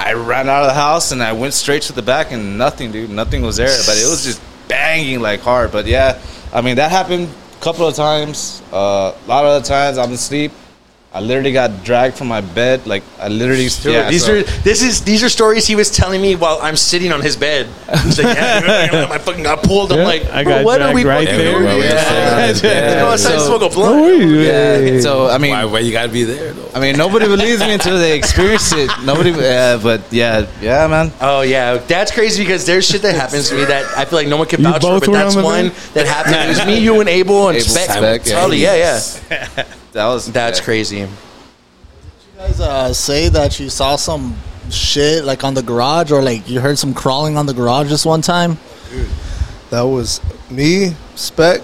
I 0.00 0.14
ran 0.14 0.48
out 0.48 0.62
of 0.62 0.68
the 0.68 0.74
house 0.74 1.12
and 1.12 1.22
I 1.22 1.32
went 1.32 1.52
straight 1.52 1.82
to 1.82 1.92
the 1.92 2.00
back 2.00 2.32
and 2.32 2.56
nothing, 2.56 2.90
dude. 2.90 3.10
Nothing 3.10 3.42
was 3.42 3.58
there, 3.58 3.76
but 3.84 3.98
it 3.98 4.08
was 4.08 4.24
just 4.24 4.40
banging 4.66 5.20
like 5.20 5.40
hard. 5.40 5.72
But 5.72 5.84
yeah, 5.86 6.18
I 6.54 6.62
mean 6.62 6.76
that 6.76 6.90
happened 6.90 7.28
a 7.28 7.62
couple 7.62 7.86
of 7.86 7.94
times. 7.94 8.62
Uh, 8.72 9.12
a 9.14 9.28
lot 9.28 9.44
of 9.44 9.62
the 9.62 9.68
times 9.68 9.98
I'm 9.98 10.12
asleep. 10.12 10.52
I 11.12 11.18
literally 11.18 11.50
got 11.52 11.82
dragged 11.82 12.16
from 12.16 12.28
my 12.28 12.40
bed. 12.40 12.86
Like 12.86 13.02
I 13.18 13.26
literally. 13.26 13.66
Dude, 13.66 13.92
yeah, 13.94 14.08
these 14.08 14.24
so- 14.24 14.34
are 14.38 14.42
this 14.62 14.80
is 14.80 15.02
these 15.02 15.24
are 15.24 15.28
stories 15.28 15.66
he 15.66 15.74
was 15.74 15.90
telling 15.90 16.22
me 16.22 16.36
while 16.36 16.60
I'm 16.62 16.76
sitting 16.76 17.10
on 17.10 17.20
his 17.20 17.36
bed. 17.36 17.66
He's 18.04 18.22
like, 18.22 18.36
yeah, 18.36 19.08
I 19.10 19.18
fucking 19.18 19.42
got 19.42 19.64
pulled. 19.64 19.90
I'm 19.90 19.98
Yeah, 19.98 20.04
like, 20.04 20.24
I 20.30 20.44
got 20.44 20.64
what 20.64 20.80
are 20.80 20.94
we 20.94 21.02
right 21.04 21.26
fucking 21.26 21.36
there. 21.36 21.58
doing? 21.58 21.64
Yeah. 21.82 21.82
Yeah. 21.82 22.54
Yeah. 22.62 23.00
Go 23.00 23.06
outside, 23.08 23.38
So- 23.40 23.46
smoke 23.46 23.62
a 23.62 23.64
Oh, 23.64 23.68
blunt. 23.70 24.22
Yeah. 24.30 25.00
So 25.00 25.26
I 25.26 25.38
mean, 25.38 25.50
Why, 25.50 25.64
why 25.64 25.78
you 25.80 25.90
gotta 25.90 26.12
be 26.12 26.22
there 26.22 26.52
though? 26.52 26.70
I 26.76 26.78
mean, 26.78 26.96
nobody 26.96 27.26
believes 27.26 27.58
me 27.60 27.72
until 27.72 27.98
they 27.98 28.16
experience 28.16 28.72
it. 28.72 28.88
Nobody. 29.02 29.30
Yeah, 29.32 29.78
but 29.82 30.02
yeah, 30.12 30.46
yeah, 30.62 30.86
man. 30.86 31.10
Oh 31.20 31.40
yeah, 31.40 31.78
that's 31.78 32.12
crazy 32.12 32.44
because 32.44 32.66
there's 32.66 32.86
shit 32.86 33.02
that 33.02 33.16
happens 33.16 33.48
to 33.48 33.56
me 33.56 33.64
that 33.64 33.84
I 33.98 34.04
feel 34.04 34.16
like 34.20 34.28
no 34.28 34.36
one 34.36 34.46
can 34.46 34.62
vouch 34.62 34.80
for, 34.82 35.00
but 35.00 35.10
that's 35.10 35.34
one 35.34 35.72
that 35.94 36.06
happened. 36.06 36.36
It 36.36 36.48
was 36.50 36.64
me, 36.66 36.78
you, 36.86 37.00
and 37.00 37.08
Abel 37.08 37.48
and 37.48 37.56
Abel, 37.56 37.68
Spec. 37.68 37.90
Spec, 37.90 38.26
yeah. 38.26 38.34
Totally, 38.36 38.58
yeah, 38.58 39.00
yeah. 39.28 39.64
That 39.92 40.06
was 40.06 40.30
That's 40.32 40.58
yeah. 40.58 40.64
crazy. 40.64 40.98
Did 41.00 41.08
you 41.08 42.38
guys 42.38 42.60
uh, 42.60 42.92
say 42.92 43.28
that 43.28 43.58
you 43.58 43.68
saw 43.68 43.96
some 43.96 44.36
shit 44.70 45.24
like 45.24 45.42
on 45.44 45.54
the 45.54 45.62
garage 45.62 46.12
or 46.12 46.22
like 46.22 46.48
you 46.48 46.60
heard 46.60 46.78
some 46.78 46.94
crawling 46.94 47.36
on 47.36 47.46
the 47.46 47.54
garage 47.54 47.88
this 47.88 48.06
one 48.06 48.22
time? 48.22 48.58
That 49.70 49.82
was 49.82 50.20
me, 50.50 50.94
Spec, 51.14 51.60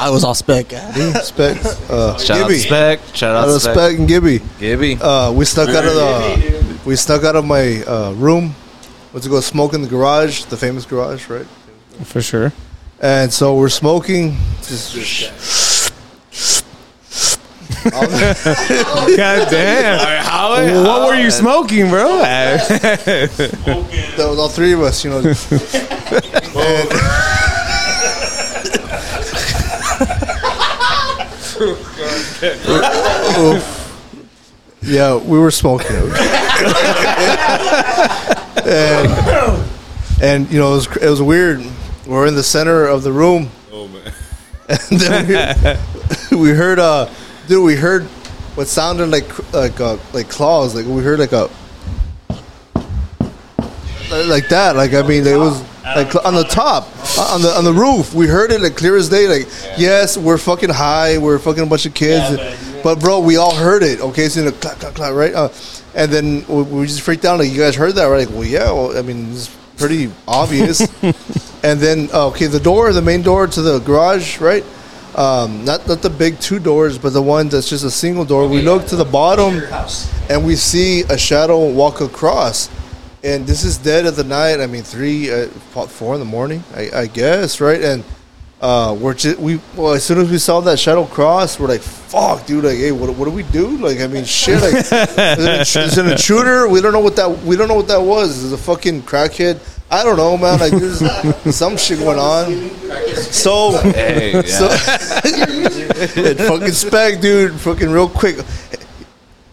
I 0.00 0.10
was 0.10 0.22
all 0.22 0.34
spec. 0.34 0.70
yeah. 0.70 0.92
me, 0.96 1.12
Spec, 1.20 1.56
uh, 1.90 2.16
Shout 2.18 2.38
out 2.38 2.48
Gibby. 2.48 2.54
to 2.54 2.60
Spec. 2.60 3.00
Shout 3.00 3.16
Shout 3.16 3.36
out 3.36 3.48
out 3.48 3.60
Spec. 3.60 3.74
Spec 3.74 3.98
and 3.98 4.06
Gibby. 4.08 4.40
Gibby. 4.60 4.96
Uh, 5.00 5.32
we 5.32 5.44
stuck 5.44 5.68
out 5.70 5.84
of 5.84 5.94
the 5.94 6.78
we 6.84 6.94
stuck 6.94 7.24
out 7.24 7.34
of 7.34 7.44
my 7.44 7.82
uh, 7.82 8.12
room. 8.12 8.54
Went 9.12 9.24
to 9.24 9.28
go 9.28 9.40
smoke 9.40 9.74
in 9.74 9.82
the 9.82 9.88
garage, 9.88 10.44
the 10.44 10.56
famous 10.56 10.84
garage, 10.86 11.28
right? 11.28 11.46
For 12.04 12.22
sure. 12.22 12.52
And 13.00 13.32
so 13.32 13.56
we're 13.56 13.68
smoking. 13.70 14.36
Just, 14.62 14.94
God 17.84 19.48
damn. 19.50 20.84
what 20.84 21.08
were 21.08 21.14
you 21.20 21.30
smoking, 21.30 21.88
bro? 21.90 22.18
that 22.18 24.16
was 24.18 24.38
all 24.38 24.48
three 24.48 24.72
of 24.72 24.80
us, 24.80 25.04
you 25.04 25.10
know. 25.10 25.18
and, 32.42 33.62
yeah, 34.82 35.16
we 35.16 35.38
were 35.38 35.50
smoking. 35.50 35.96
and, 38.64 39.64
and 40.22 40.50
you 40.50 40.58
know, 40.58 40.72
it 40.72 40.76
was 40.76 40.96
it 40.98 41.08
was 41.08 41.22
weird. 41.22 41.64
We're 42.06 42.26
in 42.26 42.34
the 42.34 42.42
center 42.42 42.86
of 42.86 43.02
the 43.02 43.12
room, 43.12 43.50
Oh 43.72 43.88
man. 43.88 44.12
and 44.68 45.00
then 45.00 45.78
we, 46.30 46.36
we 46.36 46.50
heard, 46.50 46.78
uh, 46.78 47.08
dude, 47.48 47.64
we 47.64 47.74
heard 47.74 48.04
what 48.54 48.68
sounded 48.68 49.08
like 49.08 49.52
like 49.52 49.80
uh, 49.80 49.96
like 50.12 50.28
claws. 50.28 50.74
Like 50.74 50.86
we 50.86 51.02
heard 51.02 51.18
like 51.18 51.32
a 51.32 51.50
like 54.10 54.48
that. 54.48 54.76
Like 54.76 54.94
I 54.94 55.02
mean, 55.02 55.26
it 55.26 55.36
was 55.36 55.62
like 55.84 56.14
on 56.24 56.34
the 56.34 56.44
top, 56.44 56.88
uh, 57.18 57.32
on 57.34 57.42
the 57.42 57.48
on 57.48 57.64
the 57.64 57.72
roof. 57.72 58.14
We 58.14 58.26
heard 58.26 58.52
it 58.52 58.60
like 58.60 58.76
clear 58.76 58.96
as 58.96 59.08
day. 59.08 59.26
Like 59.26 59.48
yes, 59.78 60.16
we're 60.16 60.38
fucking 60.38 60.70
high. 60.70 61.18
We're 61.18 61.38
fucking 61.38 61.62
a 61.62 61.66
bunch 61.66 61.86
of 61.86 61.94
kids. 61.94 62.38
but 62.82 63.00
bro, 63.00 63.20
we 63.20 63.36
all 63.36 63.54
heard 63.54 63.82
it. 63.82 64.00
Okay, 64.00 64.24
it's 64.24 64.36
in 64.36 64.46
a 64.46 64.52
clap 64.52 64.78
clap 64.78 64.94
clap, 64.94 65.14
right? 65.14 65.34
Uh, 65.34 65.48
and 65.94 66.12
then 66.12 66.46
we, 66.46 66.62
we 66.62 66.86
just 66.86 67.00
freaked 67.00 67.24
out. 67.24 67.38
Like 67.38 67.50
you 67.50 67.58
guys 67.58 67.74
heard 67.74 67.94
that? 67.94 68.06
We're 68.06 68.18
like, 68.18 68.30
well, 68.30 68.44
yeah. 68.44 68.70
Well, 68.70 68.96
I 68.96 69.02
mean, 69.02 69.32
it's 69.32 69.54
pretty 69.78 70.10
obvious. 70.26 70.80
and 71.62 71.80
then 71.80 72.10
uh, 72.12 72.28
okay, 72.28 72.46
the 72.46 72.60
door, 72.60 72.92
the 72.92 73.02
main 73.02 73.22
door 73.22 73.46
to 73.46 73.62
the 73.62 73.78
garage, 73.78 74.38
right? 74.38 74.64
Um, 75.18 75.64
not 75.64 75.88
not 75.88 76.00
the 76.00 76.10
big 76.10 76.38
two 76.38 76.60
doors, 76.60 76.96
but 76.96 77.12
the 77.12 77.20
one 77.20 77.48
that's 77.48 77.68
just 77.68 77.84
a 77.84 77.90
single 77.90 78.24
door. 78.24 78.46
we 78.46 78.62
look 78.62 78.86
to 78.86 78.94
the 78.94 79.04
bottom, 79.04 79.60
and 80.30 80.46
we 80.46 80.54
see 80.54 81.00
a 81.10 81.18
shadow 81.18 81.68
walk 81.68 82.00
across. 82.00 82.70
And 83.24 83.44
this 83.44 83.64
is 83.64 83.78
dead 83.78 84.06
of 84.06 84.14
the 84.14 84.22
night. 84.22 84.60
I 84.60 84.68
mean, 84.68 84.84
three, 84.84 85.28
uh, 85.28 85.48
four 85.48 86.14
in 86.14 86.20
the 86.20 86.24
morning, 86.24 86.62
I, 86.72 86.90
I 86.94 87.06
guess, 87.08 87.60
right? 87.60 87.82
And 87.82 88.04
uh, 88.60 88.96
we're 88.96 89.14
just 89.14 89.40
we 89.40 89.60
well, 89.74 89.94
as 89.94 90.04
soon 90.04 90.18
as 90.18 90.30
we 90.30 90.38
saw 90.38 90.60
that 90.60 90.78
shadow 90.78 91.04
cross, 91.04 91.58
we're 91.58 91.66
like, 91.66 91.80
"Fuck, 91.80 92.46
dude! 92.46 92.62
Like, 92.62 92.76
hey, 92.76 92.92
what, 92.92 93.12
what 93.16 93.24
do 93.24 93.32
we 93.32 93.42
do? 93.42 93.76
Like, 93.78 93.98
I 93.98 94.06
mean, 94.06 94.24
shit! 94.24 94.62
Like, 94.62 94.74
is, 94.74 94.92
it 94.92 95.98
an, 95.98 96.12
intruder? 96.12 96.68
We 96.68 96.80
don't 96.80 96.92
know 96.92 97.00
what 97.00 97.16
that 97.16 97.42
we 97.42 97.56
don't 97.56 97.66
know 97.66 97.74
what 97.74 97.88
that 97.88 98.02
was. 98.02 98.38
Is 98.44 98.52
a 98.52 98.56
fucking 98.56 99.02
crackhead? 99.02 99.58
I 99.90 100.04
don't 100.04 100.16
know, 100.16 100.36
man. 100.36 100.60
Like, 100.60 100.72
there's 100.72 101.00
some 101.56 101.76
shit 101.76 101.98
going 101.98 102.20
on. 102.20 102.52
So, 103.16 103.78
Hey, 103.78 104.32
yeah. 104.32 104.42
so 104.42 104.66
and 106.28 106.38
fucking 106.38 106.72
spec, 106.72 107.20
dude. 107.20 107.52
Fucking 107.60 107.90
real 107.90 108.08
quick. 108.08 108.36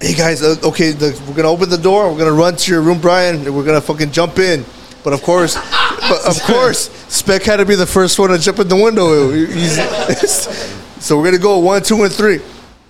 Hey 0.01 0.13
guys, 0.13 0.41
uh, 0.43 0.55
okay, 0.63 0.91
the, 0.91 1.19
we're 1.27 1.35
gonna 1.35 1.49
open 1.49 1.69
the 1.69 1.77
door. 1.77 2.11
We're 2.11 2.19
gonna 2.19 2.31
run 2.33 2.55
to 2.57 2.71
your 2.71 2.81
room, 2.81 2.99
Brian, 2.99 3.37
and 3.37 3.55
we're 3.55 3.63
gonna 3.65 3.81
fucking 3.81 4.11
jump 4.11 4.37
in. 4.39 4.65
But 5.03 5.13
of 5.13 5.21
course, 5.23 5.55
but 5.55 6.25
of 6.25 6.39
course, 6.43 6.89
Spec 7.09 7.43
had 7.43 7.57
to 7.57 7.65
be 7.65 7.75
the 7.75 7.85
first 7.85 8.17
one 8.19 8.29
to 8.29 8.37
jump 8.37 8.59
in 8.59 8.67
the 8.67 8.75
window. 8.75 9.31
He's- 9.31 10.83
so 10.99 11.17
we're 11.17 11.25
gonna 11.25 11.37
go 11.37 11.59
one, 11.59 11.81
two, 11.81 12.03
and 12.03 12.11
three. 12.11 12.39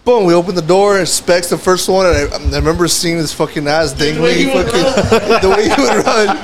Boom! 0.03 0.25
We 0.25 0.33
open 0.35 0.53
the 0.55 0.61
door, 0.61 0.97
and 0.99 1.07
Spec's 1.07 1.49
the 1.49 1.57
first 1.57 1.89
one, 1.89 2.05
and 2.05 2.15
I, 2.15 2.37
I 2.37 2.57
remember 2.59 2.87
seeing 2.87 3.17
his 3.17 3.33
fucking 3.33 3.67
ass 3.67 3.91
dangling, 3.91 4.47
fucking, 4.49 5.41
the 5.41 5.49
way 5.55 5.63
he 5.63 5.69
would 5.81 6.05
run. 6.05 6.37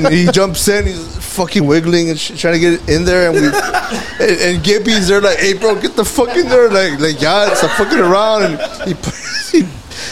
and 0.04 0.08
he 0.12 0.26
jumps 0.32 0.66
in, 0.66 0.86
he's 0.86 1.17
fucking 1.38 1.64
wiggling 1.64 2.10
and 2.10 2.18
sh- 2.18 2.38
trying 2.38 2.54
to 2.54 2.58
get 2.60 2.88
in 2.88 3.04
there, 3.04 3.30
and 3.30 3.40
we, 3.40 3.46
and, 4.26 4.56
and 4.56 4.64
Gibby's 4.64 5.06
there 5.06 5.20
like, 5.20 5.38
"Hey, 5.38 5.54
bro, 5.54 5.80
get 5.80 5.94
the 5.94 6.04
fuck 6.04 6.36
in 6.36 6.48
there!" 6.48 6.68
Like, 6.68 6.98
like, 6.98 7.20
yeah, 7.20 7.54
stop 7.54 7.70
fucking 7.78 8.00
around, 8.00 8.42
and 8.42 8.58
he, 8.88 8.94
he, 9.52 9.68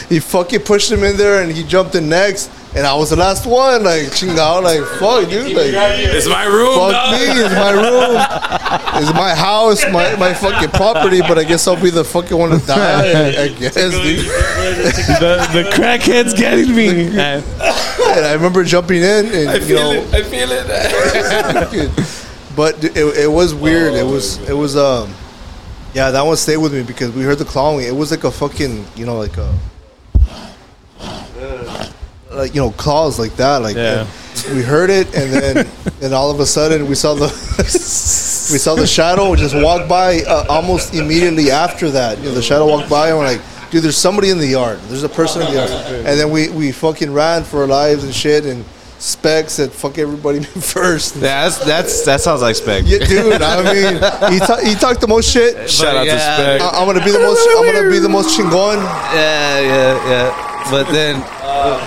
he 0.08 0.20
fucking 0.20 0.60
pushed 0.60 0.90
him 0.90 1.02
in 1.02 1.16
there, 1.16 1.42
and 1.42 1.50
he 1.50 1.64
jumped 1.64 1.96
in 1.96 2.08
next, 2.08 2.50
and 2.76 2.86
I 2.86 2.94
was 2.94 3.08
the 3.10 3.16
last 3.16 3.46
one, 3.46 3.84
like, 3.84 4.08
chingao, 4.08 4.62
like, 4.62 4.84
fuck, 5.00 5.30
dude, 5.30 5.56
like. 5.56 5.72
It's 5.98 6.28
my 6.28 6.44
room. 6.44 6.74
Fuck 6.74 6.92
dog. 6.92 7.12
me, 7.12 7.42
it's 7.42 7.54
my 7.54 7.70
room, 7.70 9.02
it's 9.02 9.14
my 9.14 9.34
house, 9.34 9.82
my, 9.90 10.14
my 10.16 10.34
fucking 10.34 10.70
property, 10.70 11.20
but 11.22 11.38
I 11.38 11.44
guess 11.44 11.66
I'll 11.66 11.80
be 11.80 11.88
the 11.88 12.04
fucking 12.04 12.36
one 12.36 12.50
to 12.50 12.58
die, 12.66 12.76
I, 13.38 13.42
I 13.44 13.48
guess, 13.48 13.74
dude. 13.74 14.18
the, 14.20 15.48
the 15.52 15.70
crackhead's 15.72 16.34
getting 16.34 16.74
me. 16.76 17.16
And 18.06 18.24
I 18.24 18.32
remember 18.34 18.62
jumping 18.62 19.02
in, 19.02 19.26
and 19.26 19.48
I 19.50 19.54
you 19.56 19.60
feel 19.60 19.92
know, 19.92 19.92
it. 19.92 20.14
I 20.14 20.22
feel 20.22 20.48
it. 20.50 22.26
but 22.56 22.82
it, 22.84 22.96
it 22.96 23.30
was 23.30 23.52
weird. 23.52 23.94
It 23.94 24.04
was 24.06 24.38
it 24.48 24.54
was 24.54 24.76
um 24.76 25.12
Yeah, 25.92 26.10
that 26.12 26.22
one 26.22 26.36
stayed 26.36 26.58
with 26.58 26.72
me 26.72 26.82
because 26.82 27.10
we 27.12 27.24
heard 27.24 27.38
the 27.38 27.44
clawing. 27.44 27.84
It 27.84 27.94
was 27.94 28.10
like 28.10 28.24
a 28.24 28.30
fucking, 28.30 28.86
you 28.94 29.06
know, 29.06 29.18
like 29.18 29.36
a, 29.36 29.52
like 32.36 32.54
you 32.54 32.60
know, 32.60 32.70
claws 32.72 33.18
like 33.18 33.36
that. 33.36 33.62
Like 33.62 33.76
Yeah. 33.76 34.06
we 34.54 34.62
heard 34.62 34.90
it, 34.90 35.06
and 35.14 35.32
then 35.32 35.66
and 36.02 36.14
all 36.14 36.30
of 36.30 36.40
a 36.40 36.46
sudden 36.46 36.88
we 36.88 36.94
saw 36.94 37.14
the 37.14 37.26
we 38.52 38.58
saw 38.58 38.74
the 38.74 38.86
shadow 38.86 39.34
just 39.34 39.54
walk 39.56 39.88
by 39.88 40.20
uh, 40.22 40.44
almost 40.48 40.94
immediately 40.94 41.50
after 41.50 41.90
that. 41.90 42.18
You 42.18 42.24
know, 42.26 42.34
the 42.34 42.42
shadow 42.42 42.66
walked 42.66 42.88
by, 42.90 43.08
and 43.08 43.18
we're 43.18 43.24
like, 43.26 43.40
dude, 43.70 43.82
there's 43.82 43.96
somebody 43.96 44.30
in 44.30 44.38
the 44.38 44.46
yard. 44.46 44.78
There's 44.88 45.02
a 45.02 45.08
person 45.08 45.42
in 45.42 45.48
the 45.48 45.54
yard, 45.54 45.70
and 45.70 46.18
then 46.20 46.30
we 46.30 46.48
we 46.50 46.72
fucking 46.72 47.12
ran 47.12 47.44
for 47.44 47.60
our 47.62 47.66
lives 47.68 48.04
and 48.04 48.14
shit 48.14 48.44
and. 48.46 48.64
Spec 48.98 49.50
said, 49.50 49.70
"Fuck 49.72 49.98
everybody 49.98 50.42
first. 50.74 51.20
That's 51.20 51.58
that's 51.58 52.06
that 52.06 52.22
sounds 52.22 52.40
like 52.40 52.56
spec. 52.56 52.84
Yeah, 52.86 53.04
dude. 53.04 53.42
I 53.42 53.60
mean, 53.62 53.94
he, 54.32 54.38
ta- 54.40 54.60
he 54.64 54.74
talked 54.74 55.02
the 55.02 55.06
most 55.06 55.30
shit. 55.30 55.68
Shout 55.68 55.94
out 55.96 56.04
to 56.04 56.06
yeah. 56.06 56.34
Spec. 56.34 56.60
I- 56.62 56.80
I'm 56.80 56.86
gonna 56.86 57.04
be 57.04 57.10
the 57.10 57.18
most. 57.18 57.46
I'm 57.46 57.66
gonna 57.74 57.90
be 57.90 57.98
the 57.98 58.08
most 58.08 58.38
chingon. 58.38 58.76
Yeah, 59.12 59.60
yeah, 59.60 60.08
yeah. 60.08 60.70
But 60.70 60.90
then 60.90 61.20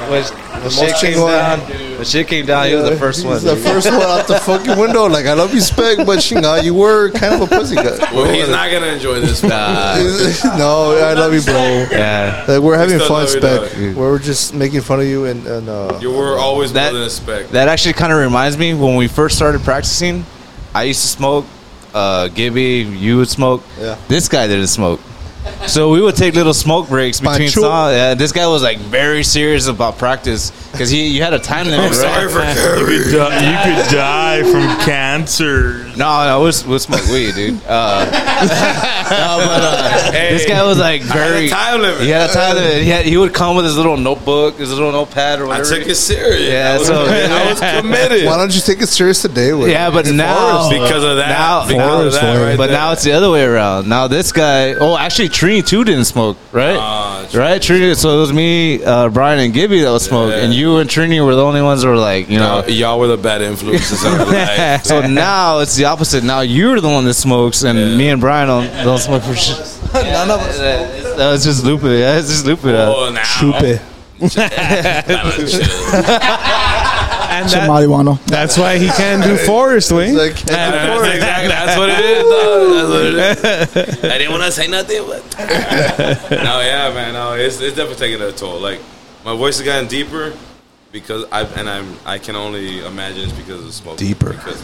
when, 0.10 0.24
when 0.62 0.70
shit 0.72 0.96
came 0.98 1.14
chingon. 1.14 1.28
down, 1.28 1.60
when 1.98 2.06
shit 2.06 2.28
came 2.28 2.46
down, 2.46 2.68
he 2.68 2.76
was 2.76 2.90
the 2.90 2.98
first 2.98 3.18
He's 3.20 3.26
one. 3.26 3.44
the 3.44 3.56
first 3.56 3.88
one 3.92 4.02
out 4.02 4.28
the 4.28 4.40
fucking 4.40 4.78
window. 4.78 5.08
Like 5.08 5.26
I 5.26 5.34
love 5.34 5.54
you, 5.54 5.62
Spec, 5.62 5.98
but 6.06 6.20
chinga, 6.20 6.64
you 6.64 6.74
were 6.74 7.12
kind 7.12 7.36
of 7.36 7.42
a 7.42 7.48
pussy 7.48 7.76
guy. 7.76 7.98
Well, 8.14 8.32
he's 8.34 8.50
not 8.50 8.72
gonna 8.72 8.88
enjoy 8.88 9.20
this. 9.22 9.44
no, 9.44 9.50
I 9.52 11.14
love 11.14 11.34
you, 11.34 11.42
bro. 11.42 11.88
Yeah. 11.92 12.46
Like, 12.48 12.62
we're 12.62 12.78
having 12.78 13.00
fun, 13.00 13.10
love 13.26 13.34
you, 13.34 13.40
Spec. 13.40 13.96
We're 13.96 14.20
just 14.20 14.54
making 14.54 14.82
fun 14.82 15.00
of 15.00 15.06
you 15.06 15.26
and 15.26 15.46
and 15.48 15.70
uh, 15.70 16.00
You 16.02 16.12
were 16.12 16.38
always 16.38 16.74
That- 16.74 16.92
building 16.92 17.08
a 17.08 17.10
spec. 17.10 17.50
That 17.50 17.68
actually 17.68 17.94
kind 17.94 18.12
of 18.12 18.20
reminds 18.20 18.58
me 18.58 18.74
when 18.74 18.96
we 18.96 19.08
first 19.08 19.36
started 19.36 19.62
practicing. 19.62 20.26
I 20.74 20.84
used 20.84 21.02
to 21.02 21.08
smoke. 21.08 21.46
Uh, 21.94 22.28
Gibby, 22.28 22.84
you 22.84 23.18
would 23.18 23.30
smoke. 23.30 23.64
Yeah. 23.80 23.98
This 24.08 24.28
guy 24.28 24.46
didn't 24.48 24.68
smoke. 24.68 25.00
So 25.68 25.90
we 25.92 26.02
would 26.02 26.16
take 26.16 26.34
little 26.36 26.54
smoke 26.54 26.88
breaks 26.90 27.20
between 27.20 27.38
Pancho. 27.40 27.62
songs. 27.62 27.94
Yeah, 27.94 28.14
this 28.16 28.32
guy 28.32 28.48
was 28.48 28.64
like 28.64 28.78
very 28.80 29.24
serious 29.24 29.68
about 29.68 29.98
practice 29.98 30.52
because 30.72 30.90
he 30.90 31.08
you 31.10 31.22
had 31.22 31.34
a 31.34 31.40
time 31.40 31.68
limit. 31.68 31.86
I'm 31.88 31.94
sorry 31.94 32.26
right? 32.34 32.58
for 32.58 32.92
You 32.92 33.04
could, 33.04 33.12
die, 33.18 33.70
you 33.78 33.84
could 33.84 33.92
die 33.96 34.42
from 34.44 34.86
cancer. 34.86 35.84
No, 35.98 36.26
no, 36.26 36.42
we'll, 36.42 36.54
we'll 36.68 36.80
smoke 36.80 37.06
weed, 37.10 37.36
dude. 37.36 37.60
Uh, 37.68 38.06
no, 38.10 39.46
but 39.46 39.62
uh, 39.64 40.12
this 40.12 40.46
guy 40.48 40.64
was 40.66 40.78
like 40.80 41.02
I 41.02 41.06
had 41.06 41.28
a 41.28 41.34
very. 41.34 41.50
time 41.50 41.82
limit. 41.82 42.02
He 42.02 42.10
had 42.10 42.30
a 42.30 42.34
time 42.34 42.56
limit. 42.56 42.84
He, 42.84 42.90
had, 42.90 43.06
he 43.06 43.18
would 43.18 43.34
come 43.34 43.56
with 43.56 43.66
his 43.66 43.76
little 43.78 43.98
notebook, 43.98 44.58
his 44.58 44.72
little 44.72 44.92
notepad 44.92 45.40
or 45.40 45.46
I 45.46 45.60
whatever. 45.60 45.78
took 45.80 45.88
it 45.88 45.96
serious. 45.96 46.50
Yeah, 46.50 46.74
I 46.74 46.78
was, 46.78 46.88
so- 46.88 47.06
I 47.06 47.50
was 47.52 47.82
committed. 47.82 48.26
why 48.26 48.38
don't 48.38 48.54
you 48.56 48.62
take 48.62 48.82
it 48.82 48.88
serious 48.88 49.22
today? 49.22 49.54
With 49.54 49.70
Yeah, 49.70 49.90
but 49.92 50.06
now 50.08 50.70
because 50.70 51.04
of 51.04 51.18
that. 51.18 51.30
Now, 51.30 51.68
because 51.68 52.16
of 52.16 52.22
that 52.22 52.42
right 52.42 52.58
but 52.58 52.68
there. 52.68 52.76
now 52.78 52.92
it's 52.92 53.04
the 53.04 53.12
other 53.12 53.30
way 53.30 53.44
around. 53.44 53.88
Now 53.90 54.08
this 54.08 54.32
guy. 54.32 54.74
Oh, 54.74 54.98
actually, 54.98 55.30
Trini 55.40 55.66
too 55.66 55.86
didn't 55.86 56.04
smoke, 56.04 56.36
right? 56.52 56.76
Ah, 56.78 57.26
right, 57.34 57.62
Trini. 57.62 57.96
So 57.96 58.18
it 58.18 58.20
was 58.20 58.34
me, 58.34 58.84
uh, 58.84 59.08
Brian, 59.08 59.40
and 59.40 59.54
Gibby 59.54 59.80
that 59.80 59.90
would 59.90 60.02
smoke, 60.02 60.32
Yeah. 60.32 60.40
and 60.44 60.54
you 60.54 60.78
and 60.80 60.90
Trini 60.90 61.26
were 61.26 61.34
the 61.34 61.46
only 61.46 61.62
ones 61.62 61.82
that 61.82 61.88
were 61.88 61.96
like, 61.96 62.30
you 62.30 62.40
know. 62.40 62.60
y'all, 62.60 62.70
y'all 62.70 63.00
were 63.00 63.08
the 63.08 63.16
bad 63.16 63.42
influences 63.42 64.04
in 64.04 64.12
our 64.20 64.26
life. 64.26 64.84
so 64.92 65.00
now 65.08 65.60
it's 65.60 65.78
the 65.78 65.86
opposite. 65.86 66.26
Now 66.26 66.42
you're 66.42 66.82
the 66.82 66.90
one 66.90 67.06
that 67.06 67.14
smokes, 67.14 67.64
and 67.64 67.80
Yeah. 67.80 67.96
me 67.96 68.10
and 68.10 68.20
Brian 68.20 68.50
don't, 68.50 68.70
don't 68.84 69.00
smoke 69.00 69.24
for 69.24 69.34
shit. 69.34 69.58
none 69.94 70.30
of 70.30 70.42
us. 70.42 70.58
That 70.60 71.32
was 71.32 71.46
just 71.46 71.64
looping. 71.64 71.92
Yeah, 71.92 72.18
it's 72.20 72.28
just 72.28 72.46
looping. 72.46 72.72
Uh, 72.76 72.94
Oh, 72.94 73.10
now. 73.10 73.22
Chupe. 73.22 73.80
And 77.44 77.50
that, 77.52 77.70
marijuana. 77.70 78.24
that's 78.26 78.58
why 78.58 78.78
he 78.78 78.88
can't 78.88 79.24
do 79.24 79.38
forest. 79.38 79.92
Like, 79.92 80.36
That's 80.42 81.16
exactly 81.16 81.48
that's 81.48 81.78
what 81.78 81.90
it 81.90 82.00
is. 82.00 82.24
Dog. 82.24 83.16
That's 83.16 83.76
what 83.76 83.88
it 83.88 83.98
is. 83.98 84.04
I 84.04 84.18
didn't 84.18 84.32
want 84.32 84.44
to 84.44 84.52
say 84.52 84.68
nothing, 84.68 85.04
but 85.08 85.24
no, 86.32 86.62
yeah, 86.62 86.92
man, 86.94 87.14
no, 87.14 87.34
it's 87.34 87.60
it's 87.62 87.76
definitely 87.76 87.96
taking 87.96 88.22
a 88.22 88.32
toll. 88.32 88.60
Like 88.60 88.80
my 89.24 89.36
voice 89.36 89.58
has 89.58 89.66
gotten 89.66 89.88
deeper 89.88 90.34
because 90.92 91.26
I 91.32 91.44
and 91.44 91.70
I'm 91.70 91.98
I 92.06 92.18
can 92.18 92.36
only 92.36 92.86
imagine 92.86 93.24
it's 93.24 93.34
because 93.34 93.60
of 93.60 93.66
the 93.68 93.74
smoke. 93.74 93.98
Deeper. 93.98 94.34
Because 94.34 94.62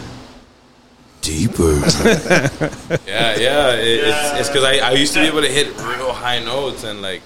deeper. 1.22 1.72
yeah, 3.06 3.36
yeah. 3.36 3.72
It, 3.74 4.04
It's 4.04 4.40
it's 4.40 4.48
because 4.48 4.64
I, 4.64 4.78
I 4.78 4.90
used 4.92 5.12
to 5.14 5.20
be 5.20 5.26
able 5.26 5.42
to 5.42 5.48
hit 5.48 5.68
real 5.78 6.12
high 6.12 6.38
notes 6.40 6.84
and 6.84 7.02
like 7.02 7.22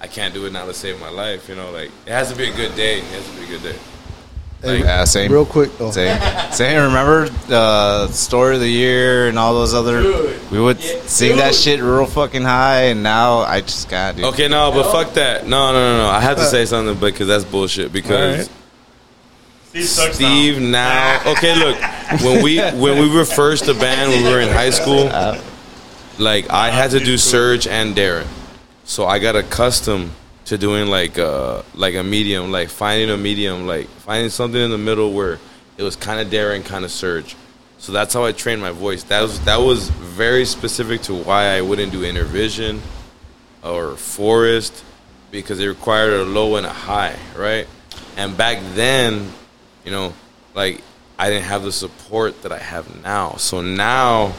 I 0.00 0.06
can't 0.06 0.34
do 0.34 0.46
it 0.46 0.52
now 0.52 0.66
to 0.66 0.74
save 0.74 1.00
my 1.00 1.10
life. 1.10 1.48
You 1.48 1.54
know, 1.56 1.70
like 1.70 1.90
it 2.06 2.12
has 2.12 2.30
to 2.30 2.36
be 2.36 2.48
a 2.48 2.54
good 2.54 2.74
day. 2.74 2.98
It 2.98 3.04
has 3.04 3.24
to 3.30 3.36
be 3.36 3.44
a 3.44 3.58
good 3.58 3.62
day. 3.62 3.78
Like, 4.62 4.84
yeah, 4.84 5.02
same. 5.04 5.32
real 5.32 5.44
quick. 5.44 5.70
Oh. 5.80 5.90
Same. 5.90 6.20
Same. 6.52 6.82
Remember 6.84 7.28
uh, 7.50 8.06
story 8.08 8.54
of 8.54 8.60
the 8.60 8.68
year 8.68 9.26
and 9.26 9.36
all 9.36 9.54
those 9.54 9.74
other. 9.74 10.02
we 10.52 10.60
would 10.60 10.80
sing 10.80 11.38
that 11.38 11.54
shit 11.54 11.80
real 11.80 12.06
fucking 12.06 12.42
high, 12.42 12.84
and 12.84 13.02
now 13.02 13.38
I 13.38 13.60
just 13.60 13.88
got. 13.88 14.14
Dude. 14.14 14.24
Okay, 14.26 14.46
no, 14.46 14.70
but 14.70 14.92
fuck 14.92 15.14
that. 15.14 15.48
No, 15.48 15.72
no, 15.72 15.96
no, 15.96 16.04
no. 16.04 16.08
I 16.08 16.20
have 16.20 16.36
to 16.36 16.44
say 16.44 16.64
something 16.64 16.96
because 16.98 17.26
that's 17.26 17.44
bullshit. 17.44 17.92
Because 17.92 18.48
Steve 19.74 20.60
now. 20.60 21.20
Okay, 21.26 21.56
look. 21.56 21.76
When 22.22 22.42
we 22.44 22.60
when 22.60 23.00
we 23.00 23.12
were 23.12 23.24
first 23.24 23.66
a 23.66 23.74
band, 23.74 24.12
when 24.12 24.24
we 24.24 24.30
were 24.30 24.40
in 24.40 24.48
high 24.48 24.70
school, 24.70 25.06
like 26.18 26.50
I 26.50 26.70
had 26.70 26.92
to 26.92 27.00
do 27.00 27.14
Serj 27.14 27.68
and 27.68 27.96
Daron, 27.96 28.26
so 28.84 29.06
I 29.06 29.18
got 29.18 29.34
accustomed 29.34 30.12
to 30.52 30.58
doing 30.58 30.88
like 30.88 31.18
uh 31.18 31.62
like 31.74 31.94
a 31.94 32.02
medium, 32.02 32.52
like 32.52 32.68
finding 32.68 33.08
a 33.08 33.16
medium, 33.16 33.66
like 33.66 33.88
finding 33.88 34.28
something 34.28 34.60
in 34.60 34.70
the 34.70 34.76
middle 34.76 35.14
where 35.14 35.38
it 35.78 35.82
was 35.82 35.96
kind 35.96 36.20
of 36.20 36.30
Daron, 36.30 36.62
kind 36.62 36.84
of 36.84 36.90
Serj. 36.90 37.34
So 37.78 37.90
that's 37.90 38.12
how 38.12 38.24
I 38.24 38.32
trained 38.32 38.60
my 38.60 38.70
voice. 38.70 39.02
That 39.04 39.22
was 39.22 39.40
that 39.46 39.56
was 39.56 39.88
very 39.88 40.44
specific 40.44 41.00
to 41.02 41.14
why 41.14 41.56
I 41.56 41.62
wouldn't 41.62 41.90
do 41.90 42.04
Innervision 42.04 42.82
or 43.64 43.96
Forest 43.96 44.84
because 45.30 45.58
it 45.58 45.68
required 45.68 46.12
a 46.12 46.24
low 46.24 46.56
and 46.56 46.66
a 46.66 46.72
high, 46.72 47.16
right? 47.34 47.66
And 48.18 48.36
back 48.36 48.58
then, 48.74 49.32
you 49.86 49.90
know, 49.90 50.12
like 50.54 50.82
I 51.18 51.30
didn't 51.30 51.44
have 51.44 51.62
the 51.62 51.72
support 51.72 52.42
that 52.42 52.52
I 52.52 52.58
have 52.58 53.02
now. 53.02 53.36
So 53.36 53.62
now, 53.62 54.34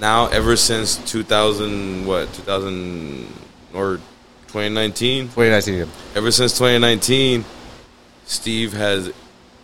now 0.00 0.28
ever 0.28 0.56
since 0.56 0.96
2000, 1.12 2.06
what 2.06 2.32
2000 2.32 3.30
or 3.74 4.00
2019, 4.48 5.28
2019. 5.28 5.88
ever 6.16 6.30
since 6.30 6.52
2019, 6.54 7.44
Steve 8.24 8.72
has 8.72 9.12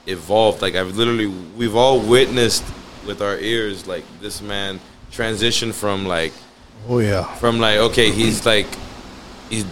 evolved. 0.06 0.62
Like 0.62 0.74
I've 0.74 0.96
literally, 0.96 1.26
we've 1.26 1.74
all 1.76 2.00
witnessed 2.00 2.64
with 3.06 3.20
our 3.22 3.36
ears, 3.38 3.86
like 3.86 4.04
this 4.20 4.40
man 4.42 4.80
transition 5.10 5.72
from 5.72 6.06
like 6.06 6.32
Oh 6.88 6.98
yeah. 6.98 7.22
from 7.36 7.60
like 7.60 7.78
okay 7.78 8.10
he's 8.10 8.44
like 8.44 8.66
he's 9.48 9.64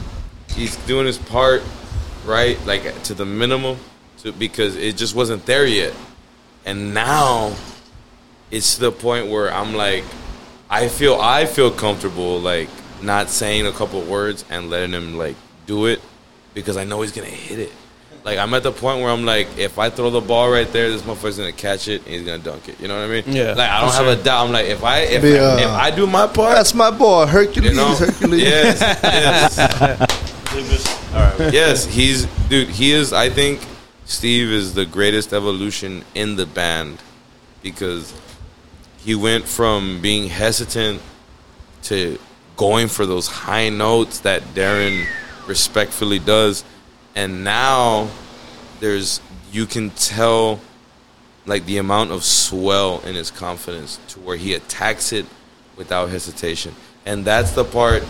he's 0.55 0.77
doing 0.87 1.05
his 1.05 1.19
part 1.19 1.63
right 2.25 2.65
like 2.65 3.03
to 3.03 3.15
the 3.15 3.25
minimum 3.27 3.77
to 4.19 4.33
because 4.33 4.77
it 4.77 4.97
just 4.97 5.15
wasn't 5.17 5.45
there 5.45 5.67
yet 5.67 5.93
and 6.65 6.95
now 6.95 7.55
it's 8.53 8.77
to 8.77 8.83
the 8.83 8.93
point 8.93 9.29
where 9.29 9.53
i'm 9.53 9.75
like 9.75 10.05
i 10.71 10.87
feel 10.87 11.21
i 11.21 11.45
feel 11.45 11.71
comfortable 11.73 12.39
like 12.39 12.69
not 13.03 13.29
saying 13.31 13.67
a 13.67 13.73
couple 13.73 14.01
words 14.03 14.45
and 14.51 14.71
letting 14.71 14.93
him 14.93 15.17
like 15.19 15.37
do 15.67 15.87
it 15.87 16.01
because 16.55 16.77
i 16.77 16.85
know 16.85 17.01
he's 17.03 17.13
gonna 17.13 17.27
hit 17.29 17.59
it 17.59 17.73
like 18.25 18.39
i'm 18.39 18.53
at 18.55 18.63
the 18.63 18.71
point 18.73 19.01
where 19.01 19.11
i'm 19.11 19.25
like 19.25 19.49
if 19.59 19.79
i 19.79 19.89
throw 19.91 20.11
the 20.11 20.21
ball 20.21 20.51
right 20.51 20.71
there 20.73 20.89
this 20.91 21.03
motherfucker's 21.03 21.39
gonna 21.39 21.53
catch 21.53 21.89
it 21.89 22.01
and 22.05 22.15
he's 22.15 22.23
gonna 22.23 22.39
dunk 22.43 22.69
it 22.69 22.79
you 22.81 22.89
know 22.89 22.95
what 22.97 23.05
i 23.05 23.21
mean 23.23 23.25
Yeah, 23.35 23.55
like 23.55 23.71
i 23.71 23.81
don't 23.81 23.91
for 23.91 23.97
have 24.05 24.19
a 24.19 24.23
doubt 24.23 24.47
i'm 24.47 24.53
like 24.53 24.67
if 24.67 24.83
i 24.85 24.99
if, 25.01 25.23
Be, 25.23 25.39
uh, 25.39 25.57
if 25.59 25.67
i 25.69 25.91
do 25.91 26.07
my 26.07 26.27
part 26.27 26.55
That's 26.57 26.75
my 26.75 26.91
boy, 26.91 27.27
Hercules. 27.27 27.71
you 27.71 27.77
know, 27.77 27.95
Hercules. 27.95 28.41
yes, 28.43 28.81
yes. 29.63 31.15
All 31.15 31.21
right. 31.39 31.53
Yes, 31.53 31.85
he's 31.87 32.27
dude. 32.49 32.69
He 32.69 32.93
is. 32.93 33.13
I 33.13 33.29
think 33.29 33.61
Steve 34.05 34.49
is 34.51 34.75
the 34.75 34.85
greatest 34.87 35.33
evolution 35.33 36.05
in 36.15 36.37
the 36.37 36.47
band 36.47 36.99
because 37.63 38.15
he 38.99 39.15
went 39.15 39.47
from 39.47 40.01
being 40.01 40.29
hesitant 40.29 41.01
to 41.85 42.19
going 42.57 42.89
for 42.89 43.07
those 43.07 43.27
high 43.27 43.69
notes 43.69 44.21
that 44.21 44.43
Daron 44.55 45.07
respectfully 45.47 46.19
does, 46.19 46.65
and 47.15 47.45
now 47.45 48.09
there's 48.81 49.21
you 49.53 49.67
can 49.67 49.91
tell 49.91 50.61
like 51.47 51.67
the 51.67 51.79
amount 51.79 52.13
of 52.13 52.25
swell 52.25 53.01
in 53.01 53.15
his 53.15 53.31
confidence 53.31 53.99
to 54.09 54.21
where 54.21 54.37
he 54.37 54.55
attacks 54.55 55.13
it 55.13 55.27
without 55.77 56.09
hesitation. 56.09 56.75
And 57.05 57.25
that's 57.25 57.53
the 57.53 57.65
part 57.65 58.05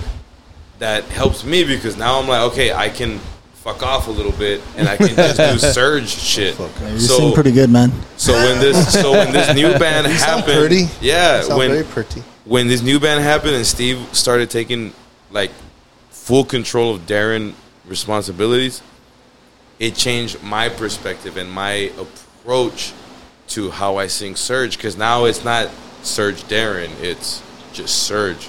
that 0.78 1.04
helps 1.04 1.44
me 1.44 1.64
because 1.64 1.96
now 1.96 2.20
I'm 2.20 2.28
like, 2.28 2.52
okay, 2.52 2.72
I 2.72 2.88
can 2.88 3.20
fuck 3.62 3.82
off 3.82 4.08
a 4.08 4.10
little 4.10 4.32
bit 4.32 4.60
and 4.76 4.88
I 4.88 4.96
can 4.96 5.14
just 5.14 5.36
do 5.36 5.42
Serj 5.68 6.06
shit. 6.08 6.58
You 6.58 6.98
sing 6.98 7.32
pretty 7.32 7.52
good, 7.52 7.70
man. 7.70 7.92
So 8.16 8.32
when 8.32 8.58
this 8.58 8.92
so 9.00 9.12
when 9.12 9.32
this 9.32 9.54
new 9.54 9.72
band 9.78 10.06
You 10.08 10.18
sound 10.18 10.40
happened, 10.42 10.58
pretty. 10.58 10.84
yeah, 11.00 11.38
You 11.38 11.42
sound 11.44 11.58
when 11.58 11.70
very 11.70 11.84
pretty. 11.84 12.20
when 12.44 12.66
this 12.68 12.82
new 12.82 12.98
band 12.98 13.22
happened 13.22 13.54
and 13.54 13.64
Steve 13.66 13.98
started 14.12 14.50
taking 14.50 14.92
like 15.30 15.50
full 16.10 16.44
control 16.44 16.94
of 16.94 17.02
Daron 17.06 17.54
responsibilities, 17.86 18.82
it 19.78 19.94
changed 19.94 20.42
my 20.42 20.68
perspective 20.68 21.36
and 21.36 21.50
my 21.50 21.92
approach 21.98 22.92
to 23.48 23.70
how 23.70 23.96
I 23.96 24.06
sing 24.08 24.34
Serj 24.34 24.76
because 24.76 24.96
now 24.96 25.24
it's 25.26 25.44
not 25.44 25.68
Serj 26.02 26.42
Daron, 26.48 26.90
it's 27.00 27.42
just 27.72 28.10
Serj. 28.10 28.48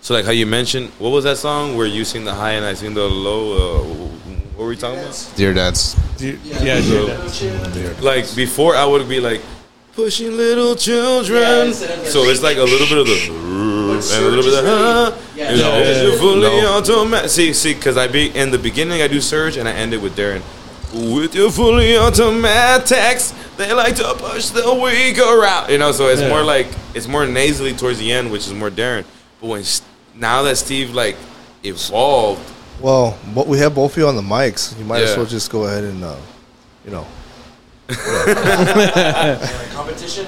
So 0.00 0.14
like 0.14 0.24
how 0.24 0.30
you 0.32 0.46
mentioned, 0.46 0.88
what 0.98 1.10
was 1.10 1.24
that 1.24 1.36
song 1.36 1.76
where 1.76 1.86
you 1.86 2.04
sing 2.04 2.24
the 2.24 2.34
high 2.34 2.52
and 2.52 2.64
I 2.64 2.74
sing 2.74 2.94
the 2.94 3.06
low? 3.06 3.52
Uh, 3.52 3.84
what 4.56 4.64
were 4.64 4.68
we 4.68 4.76
talking 4.76 4.98
about? 5.00 5.32
Deer 5.36 5.52
dance. 5.54 5.96
Yeah, 6.18 6.80
dude. 6.80 8.00
Like 8.02 8.34
before, 8.34 8.76
I 8.76 8.84
would 8.84 9.08
be 9.08 9.20
like 9.20 9.40
pushing 9.94 10.36
little 10.36 10.74
children. 10.76 11.72
so 11.74 12.22
it's 12.24 12.42
like 12.42 12.56
a 12.56 12.62
little 12.62 12.86
bit 12.86 12.98
of 12.98 13.06
the 13.06 13.50
and 14.00 14.24
a 14.24 14.28
little 14.28 14.42
bit 14.44 14.54
of 14.58 14.64
the 14.64 14.70
huh. 14.70 15.18
Yeah. 15.36 15.50
You 15.52 15.56
know, 15.62 15.78
Yeah. 15.78 15.84
it's 15.84 16.20
fully 16.20 16.66
automatic. 16.66 17.30
See, 17.30 17.52
see, 17.52 17.74
because 17.74 17.96
I 17.98 18.06
be 18.08 18.28
in 18.34 18.50
the 18.50 18.58
beginning, 18.58 19.02
I 19.02 19.08
do 19.08 19.18
Serj 19.18 19.58
and 19.58 19.68
I 19.68 19.72
end 19.72 19.92
it 19.92 19.98
with 20.00 20.16
Daron. 20.16 20.42
With 21.14 21.34
your 21.34 21.50
fully 21.50 21.96
automatics, 21.96 23.32
they 23.56 23.72
like 23.74 23.96
to 23.96 24.14
push 24.18 24.48
the 24.48 24.72
weaker 24.74 25.44
out. 25.44 25.70
You 25.70 25.78
know, 25.78 25.92
so 25.92 26.08
it's 26.08 26.20
Yeah. 26.22 26.28
more 26.30 26.42
like 26.42 26.68
it's 26.94 27.06
more 27.06 27.26
nasally 27.26 27.74
towards 27.74 27.98
the 27.98 28.10
end, 28.12 28.30
which 28.32 28.46
is 28.46 28.52
more 28.54 28.70
Daron. 28.70 29.04
But 29.40 29.46
when 29.48 29.60
s- 29.60 29.82
now 30.14 30.42
that 30.42 30.56
Steve 30.56 30.90
like 30.94 31.16
evolved, 31.64 32.40
Well, 32.80 33.12
what 33.34 33.46
we 33.46 33.58
have 33.58 33.74
both 33.74 33.92
of 33.92 33.98
you 33.98 34.08
on 34.08 34.16
the 34.16 34.22
mics. 34.22 34.78
You 34.78 34.84
might 34.84 35.02
as 35.02 35.16
well 35.16 35.26
just 35.26 35.50
go 35.50 35.64
ahead 35.64 35.84
and, 35.84 36.02
uh, 36.04 36.16
you 36.84 36.90
know. 36.90 37.06
Competition. 39.72 40.26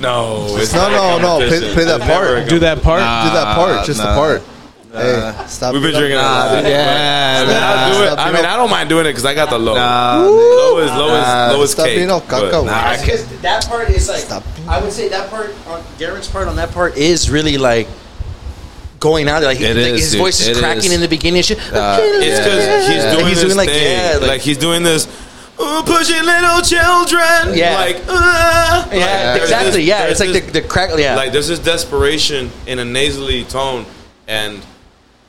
no, 0.00 0.56
it's 0.56 0.72
No, 0.72 0.88
not 0.90 1.20
no, 1.22 1.38
no. 1.38 1.48
Play, 1.48 1.72
play 1.74 1.84
that 1.84 2.00
part. 2.00 2.48
Do 2.48 2.58
that 2.60 2.82
part. 2.82 3.00
Do 3.00 3.34
that 3.34 3.54
part. 3.56 3.86
Just 3.86 3.98
the 4.00 4.06
nah. 4.06 4.14
part. 4.14 4.42
Hey, 4.90 5.44
stop. 5.46 5.74
We've 5.74 5.82
been 5.82 5.92
drinking 5.92 6.16
a 6.16 6.22
lot. 6.22 6.64
Yeah, 6.64 7.44
I 7.44 7.46
mean, 7.46 7.56
I'll 7.62 7.92
do 7.92 8.04
it. 8.12 8.18
I 8.18 8.32
mean, 8.32 8.44
I 8.46 8.56
don't 8.56 8.70
mind 8.70 8.88
doing 8.88 9.04
it 9.04 9.10
because 9.10 9.26
I 9.26 9.34
got 9.34 9.50
the 9.50 9.58
low. 9.58 9.74
Nah, 9.74 10.24
low 10.24 10.78
is 10.78 10.90
low 10.90 11.14
is 11.14 11.26
Nah, 11.26 11.50
low 11.52 11.62
is 11.62 11.70
stop 11.72 11.86
cake. 11.86 11.98
being 11.98 12.10
all 12.10 12.20
but- 12.20 12.50
caca. 12.50 12.64
Nah, 12.64 12.96
Because 12.98 13.26
that 13.42 13.66
part 13.66 13.90
is 13.90 14.08
like, 14.08 14.20
Stop. 14.20 14.42
I 14.66 14.80
would 14.80 14.92
say 14.92 15.08
that 15.08 15.28
part 15.28 15.50
on 15.66 15.82
Daron's 15.98 16.26
part 16.28 16.48
on 16.48 16.56
that 16.56 16.72
part 16.72 16.96
is 16.96 17.28
really 17.30 17.58
like 17.58 17.86
going 19.00 19.28
out 19.28 19.40
there. 19.40 19.48
Like, 19.48 19.60
It 19.60 19.76
like 19.76 19.86
is, 19.94 20.00
his 20.02 20.10
dude. 20.12 20.20
voice 20.20 20.40
is 20.40 20.48
It 20.48 20.56
cracking 20.58 20.84
is. 20.84 20.92
in 20.92 21.00
the 21.00 21.08
beginning. 21.08 21.42
Shit. 21.42 21.58
It's 21.58 21.68
because 21.68 22.88
he's 22.88 23.04
Like, 23.04 23.12
doing 23.18 23.26
he's 23.26 23.36
this 23.42 23.44
doing 23.44 23.56
like 23.56 23.68
yeah, 23.70 24.18
like, 24.20 24.28
like, 24.28 24.40
he's 24.40 24.58
doing 24.58 24.82
this. 24.82 25.06
"Ooh, 25.60 25.82
pushing 25.84 26.22
little 26.24 26.62
children. 26.62 27.56
Yeah. 27.56 27.74
Like, 27.74 27.96
uh, 28.08 28.88
yeah, 28.92 29.32
like, 29.32 29.42
exactly. 29.42 29.70
this- 29.72 29.84
yeah, 29.86 30.04
it's 30.06 30.20
like 30.20 30.30
this- 30.30 30.44
the, 30.46 30.60
the 30.60 30.62
crack. 30.62 30.90
Yeah, 30.96 31.16
like 31.16 31.32
there's 31.32 31.48
this 31.48 31.58
desperation 31.58 32.50
in 32.66 32.78
a 32.78 32.84
nasally 32.84 33.44
tone, 33.44 33.84
and 34.28 34.62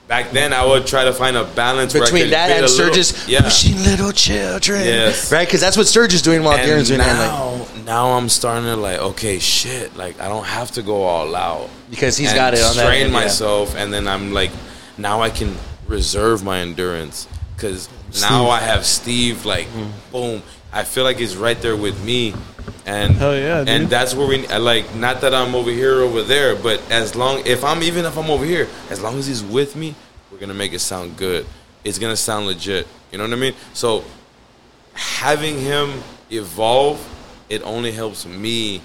back 0.09 0.31
then 0.31 0.51
I 0.51 0.65
would 0.65 0.85
try 0.87 1.05
to 1.05 1.13
find 1.13 1.37
a 1.37 1.45
balance 1.45 1.93
between 1.93 2.31
that 2.31 2.49
and 2.51 2.65
little- 2.65 2.89
Serj's 2.91 3.27
yeah. 3.29 3.41
pushing 3.43 3.77
little 3.83 4.11
children. 4.11 4.83
Yes. 4.83 5.31
right. 5.31 5.47
Because 5.47 5.61
that's 5.61 5.77
what 5.77 5.85
Serj 5.85 6.13
is 6.13 6.21
doing 6.23 6.43
while 6.43 6.57
And 6.57 6.67
Daron's 6.67 6.87
doing 6.89 6.99
it. 6.99 7.03
Like, 7.03 7.15
now, 7.15 7.65
now 7.85 8.11
I'm 8.17 8.27
starting 8.27 8.65
to 8.65 8.75
like, 8.75 8.99
okay, 8.99 9.37
shit. 9.39 9.95
Like 9.95 10.19
I 10.19 10.27
don't 10.27 10.45
have 10.45 10.71
to 10.71 10.81
go 10.81 11.03
all 11.03 11.33
out 11.35 11.69
because 11.91 12.17
he's 12.17 12.33
got 12.33 12.53
it 12.55 12.59
on 12.61 12.75
that. 12.75 12.83
strain 12.83 13.03
end, 13.05 13.13
yeah. 13.13 13.19
myself, 13.19 13.75
and 13.77 13.93
then 13.93 14.07
I'm 14.07 14.33
like, 14.33 14.51
now 14.97 15.21
I 15.21 15.29
can 15.29 15.55
reserve 15.87 16.43
my 16.43 16.59
endurance 16.59 17.27
because 17.55 17.87
now 18.19 18.49
I 18.49 18.59
have 18.59 18.85
Steve. 18.85 19.45
Like, 19.45 19.67
Mm-hmm. 19.67 20.11
boom, 20.11 20.41
I 20.71 20.83
feel 20.83 21.03
like 21.03 21.17
he's 21.17 21.35
right 21.35 21.59
there 21.61 21.75
with 21.75 22.03
me, 22.03 22.33
and 22.85 23.15
Hell 23.15 23.35
yeah, 23.35 23.59
dude. 23.59 23.69
and 23.69 23.89
that's 23.89 24.13
where 24.13 24.27
we 24.27 24.45
like. 24.47 24.93
Not 24.95 25.21
that 25.21 25.33
I'm 25.33 25.55
over 25.55 25.71
here, 25.71 25.99
or 25.99 26.01
over 26.03 26.21
there, 26.21 26.55
but 26.55 26.79
as 26.91 27.15
long 27.15 27.45
if 27.45 27.63
I'm 27.63 27.81
even 27.83 28.05
if 28.05 28.17
I'm 28.17 28.29
over 28.29 28.45
here, 28.45 28.67
as 28.89 29.01
long 29.01 29.17
as 29.17 29.25
he's 29.27 29.43
with 29.43 29.75
me, 29.75 29.95
we're 30.31 30.37
gonna 30.37 30.53
make 30.53 30.73
it 30.73 30.79
sound 30.79 31.17
good. 31.17 31.45
It's 31.83 31.97
gonna 31.97 32.15
sound 32.15 32.45
legit. 32.45 32.87
You 33.11 33.17
know 33.17 33.23
what 33.23 33.33
I 33.33 33.37
mean? 33.37 33.53
So 33.73 34.03
having 34.93 35.59
him 35.59 36.03
evolve, 36.31 36.99
it 37.49 37.63
only 37.63 37.91
helps 37.91 38.25
me 38.25 38.81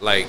like 0.00 0.26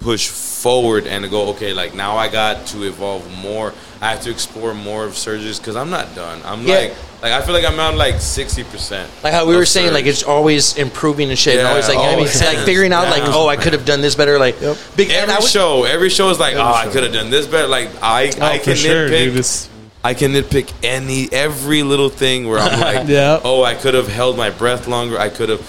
push 0.00 0.28
forward 0.28 1.06
and 1.06 1.24
to 1.24 1.30
go 1.30 1.48
okay 1.50 1.72
like 1.74 1.94
now 1.94 2.16
i 2.16 2.26
got 2.28 2.66
to 2.66 2.84
evolve 2.84 3.22
more 3.42 3.72
i 4.00 4.10
have 4.10 4.20
to 4.22 4.30
explore 4.30 4.72
more 4.74 5.04
of 5.04 5.12
Serj's 5.12 5.58
because 5.58 5.76
i'm 5.76 5.90
not 5.90 6.14
done 6.14 6.40
i'm 6.44 6.62
Yeah. 6.66 6.74
like 6.74 6.94
like 7.22 7.32
i 7.32 7.42
feel 7.42 7.52
like 7.54 7.66
i'm 7.66 7.78
at 7.78 7.94
like 7.96 8.14
60% 8.14 9.06
Like 9.22 9.32
how 9.34 9.46
we 9.46 9.56
were 9.56 9.66
saying, 9.66 9.92
like 9.92 10.06
it's 10.06 10.22
always 10.22 10.76
improving 10.78 11.28
and 11.28 11.38
shit. 11.38 11.58
and 11.58 11.66
always 11.68 11.86
like, 11.86 11.96
you 11.98 12.02
know 12.02 12.06
what 12.06 12.12
I 12.12 12.16
mean? 12.16 12.26
always. 12.28 12.42
like 12.42 12.58
figuring 12.64 12.92
out, 12.94 13.10
like, 13.10 13.22
oh, 13.26 13.46
I 13.46 13.56
could 13.56 13.74
have 13.74 13.84
done 13.84 14.00
this 14.00 14.14
better. 14.14 14.38
Like, 14.38 14.58
Yep. 14.60 14.76
big, 14.96 15.10
and 15.10 15.30
I 15.30 15.34
every 15.34 15.42
was- 15.44 15.50
show 15.50 15.84
every 15.84 16.08
show 16.08 16.30
is 16.30 16.38
like 16.40 16.54
oh 16.56 16.62
i 16.72 16.86
could 16.88 17.02
have 17.02 17.12
done 17.12 17.28
this 17.28 17.46
better 17.46 17.68
like 17.68 17.90
i 18.02 18.30
Oh, 18.40 18.42
i 18.46 18.58
can 18.58 18.74
sure, 18.76 19.08
nitpick 19.08 19.34
dude. 19.34 19.70
I 20.02 20.14
can 20.14 20.32
nitpick 20.32 20.72
any 20.82 21.28
every 21.30 21.82
little 21.82 22.08
thing 22.08 22.48
where 22.48 22.58
I'm 22.58 22.80
like, 22.80 23.06
Yeah. 23.20 23.38
oh, 23.44 23.62
I 23.62 23.74
could 23.74 23.92
have 23.92 24.08
held 24.08 24.34
my 24.38 24.48
breath 24.48 24.88
longer. 24.88 25.18
I 25.18 25.28
could 25.28 25.50
have 25.50 25.60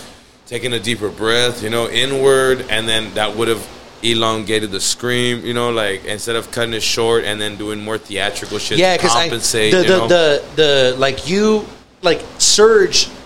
taken 0.47 0.71
a 0.71 0.79
deeper 0.79 1.09
breath, 1.09 1.61
you 1.61 1.69
know, 1.69 1.89
inward, 1.89 2.65
and 2.69 2.87
then 2.87 3.13
that 3.15 3.35
would 3.35 3.49
have 3.49 3.59
elongated 4.03 4.71
the 4.71 4.79
scream, 4.79 5.45
you 5.45 5.53
know, 5.53 5.71
like 5.71 6.05
instead 6.05 6.35
of 6.35 6.51
cutting 6.51 6.73
it 6.73 6.83
short 6.83 7.23
and 7.23 7.39
then 7.39 7.55
doing 7.57 7.83
more 7.83 7.97
theatrical 7.97 8.57
shit 8.57 8.77
yeah, 8.77 8.95
to 8.95 9.01
because 9.01 9.15
I 9.15 9.23
compensate. 9.23 9.71
the 9.71 9.81
you 9.81 9.87
the, 9.87 9.97
know? 9.97 10.07
the 10.07 10.43
the 10.55 10.95
like 10.97 11.27
you 11.27 11.65
like 12.01 12.19
Serj. 12.37 13.17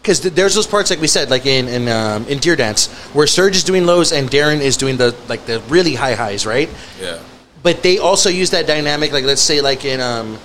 Because 0.00 0.20
there's 0.20 0.56
those 0.56 0.66
parts, 0.66 0.90
like 0.90 1.00
we 1.00 1.06
said, 1.06 1.30
like 1.30 1.46
in 1.46 1.68
in 1.68 1.88
um, 1.88 2.26
in 2.26 2.38
Deer 2.38 2.56
Dance, 2.56 2.88
where 3.14 3.26
Serj 3.26 3.52
is 3.52 3.62
doing 3.62 3.86
lows 3.86 4.10
and 4.10 4.28
Daron 4.28 4.60
is 4.60 4.76
doing 4.76 4.96
the 4.96 5.14
like 5.28 5.46
the 5.46 5.60
really 5.68 5.94
high 5.94 6.14
highs, 6.14 6.44
right? 6.44 6.68
yeah. 7.00 7.20
But 7.62 7.84
they 7.84 7.98
also 7.98 8.28
use 8.28 8.50
that 8.50 8.66
dynamic, 8.66 9.12
like 9.12 9.24
let's 9.24 9.40
say, 9.40 9.60
like 9.60 9.84
in 9.84 10.00
um, 10.00 10.38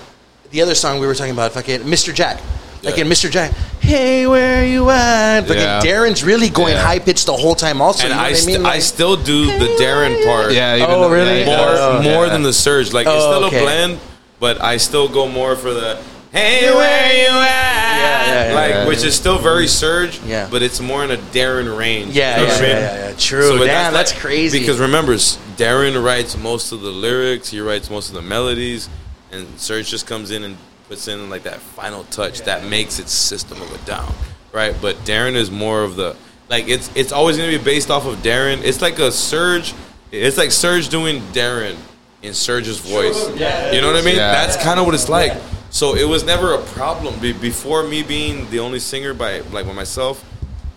the 0.50 0.62
other 0.62 0.76
song 0.76 1.00
we 1.00 1.06
were 1.08 1.14
talking 1.16 1.32
about, 1.32 1.52
fucking 1.52 1.80
Mr. 1.80 2.14
Jack. 2.14 2.40
Like 2.82 2.96
Yeah. 2.96 3.04
in 3.04 3.08
Mr. 3.10 3.30
Jack, 3.30 3.52
hey, 3.80 4.26
where 4.26 4.64
you 4.66 4.88
at? 4.90 5.42
Fucking 5.42 5.56
Yeah. 5.62 5.80
Daron's 5.82 6.22
really 6.22 6.48
going 6.48 6.74
Yeah. 6.74 6.82
high 6.82 6.98
pitched 6.98 7.26
the 7.26 7.36
whole 7.36 7.54
time. 7.54 7.80
Also, 7.80 8.04
And 8.04 8.10
you 8.10 8.14
know 8.16 8.20
I, 8.22 8.24
what 8.24 8.30
I 8.32 8.34
st- 8.40 8.56
mean? 8.62 8.66
I 8.66 8.78
still 8.78 9.16
do 9.16 9.46
the 9.58 9.66
Daron 9.82 10.24
part. 10.26 10.52
Yeah. 10.52 10.76
Even 10.76 10.90
Oh, 10.90 11.00
though- 11.02 11.08
really? 11.08 11.40
yeah, 11.40 11.46
more 11.56 11.74
yeah. 12.02 12.12
more 12.14 12.26
Yeah. 12.26 12.32
than 12.32 12.42
the 12.42 12.50
Serj. 12.50 12.92
Like 12.92 13.06
it's 13.06 13.14
Oh, 13.16 13.32
still 13.32 13.44
okay. 13.46 13.58
a 13.58 13.62
blend, 13.62 13.98
but 14.40 14.62
I 14.62 14.76
still 14.76 15.08
go 15.08 15.26
more 15.28 15.56
for 15.56 15.72
the 15.74 15.96
hey 16.30 16.70
where 16.74 17.12
you 17.14 17.28
at, 17.40 17.98
yeah, 17.98 18.48
yeah, 18.50 18.54
like 18.54 18.70
yeah. 18.70 18.86
which 18.86 19.02
is 19.02 19.14
still 19.14 19.38
very 19.38 19.64
mm-hmm. 19.64 19.84
Serj, 20.14 20.18
Yeah. 20.28 20.46
but 20.50 20.62
it's 20.62 20.78
more 20.78 21.02
in 21.02 21.10
a 21.10 21.16
Daron 21.16 21.76
range. 21.76 22.14
Yeah, 22.14 22.40
You 22.40 22.46
know 22.46 22.48
yeah, 22.48 22.52
what 22.52 22.58
I 22.58 22.62
mean? 22.62 22.70
yeah, 22.76 22.94
yeah, 22.94 23.08
yeah. 23.08 23.14
True. 23.18 23.58
but 23.58 23.64
Damn, 23.66 23.92
that's, 23.94 24.12
like- 24.12 24.20
crazy. 24.20 24.60
Because 24.60 24.78
remember, 24.78 25.14
Daron 25.56 26.00
writes 26.04 26.36
most 26.36 26.70
of 26.70 26.82
the 26.82 26.90
lyrics. 26.90 27.48
He 27.50 27.60
writes 27.60 27.90
most 27.90 28.08
of 28.10 28.14
the 28.14 28.22
melodies, 28.22 28.88
and 29.32 29.46
Serj 29.58 29.88
just 29.88 30.06
comes 30.06 30.30
in 30.30 30.44
and 30.44 30.56
puts 30.88 31.06
in 31.06 31.30
like 31.30 31.42
that 31.42 31.60
final 31.60 32.04
touch 32.04 32.42
that 32.42 32.64
makes 32.64 32.98
its 32.98 33.12
system 33.12 33.60
of 33.60 33.72
a 33.72 33.86
down, 33.86 34.12
right? 34.52 34.74
But 34.80 34.96
Daron 34.98 35.34
is 35.34 35.50
more 35.50 35.82
of 35.82 35.96
the 35.96 36.16
like 36.48 36.68
it's 36.68 36.90
it's 36.96 37.12
always 37.12 37.36
gonna 37.36 37.50
be 37.50 37.62
based 37.62 37.90
off 37.90 38.06
of 38.06 38.16
Daron. 38.16 38.62
It's 38.64 38.80
like 38.80 38.98
a 38.98 39.10
Serj. 39.10 39.74
It's 40.10 40.38
like 40.38 40.48
Serj 40.48 40.90
doing 40.90 41.20
Daron 41.32 41.76
in 42.22 42.32
Serj's 42.32 42.78
voice. 42.78 43.28
Yeah, 43.36 43.72
You 43.72 43.80
know 43.82 43.88
what 43.88 43.96
I 43.96 44.04
mean? 44.04 44.16
Yeah. 44.16 44.32
That's 44.32 44.56
kind 44.56 44.80
of 44.80 44.86
what 44.86 44.94
it's 44.94 45.08
like. 45.08 45.38
So 45.70 45.94
it 45.94 46.08
was 46.08 46.24
never 46.24 46.54
a 46.54 46.62
problem 46.62 47.18
Be- 47.20 47.34
before 47.34 47.82
me 47.82 48.02
being 48.02 48.48
the 48.50 48.60
only 48.60 48.80
singer 48.80 49.12
by 49.12 49.40
like 49.40 49.66
by 49.66 49.74
myself. 49.74 50.24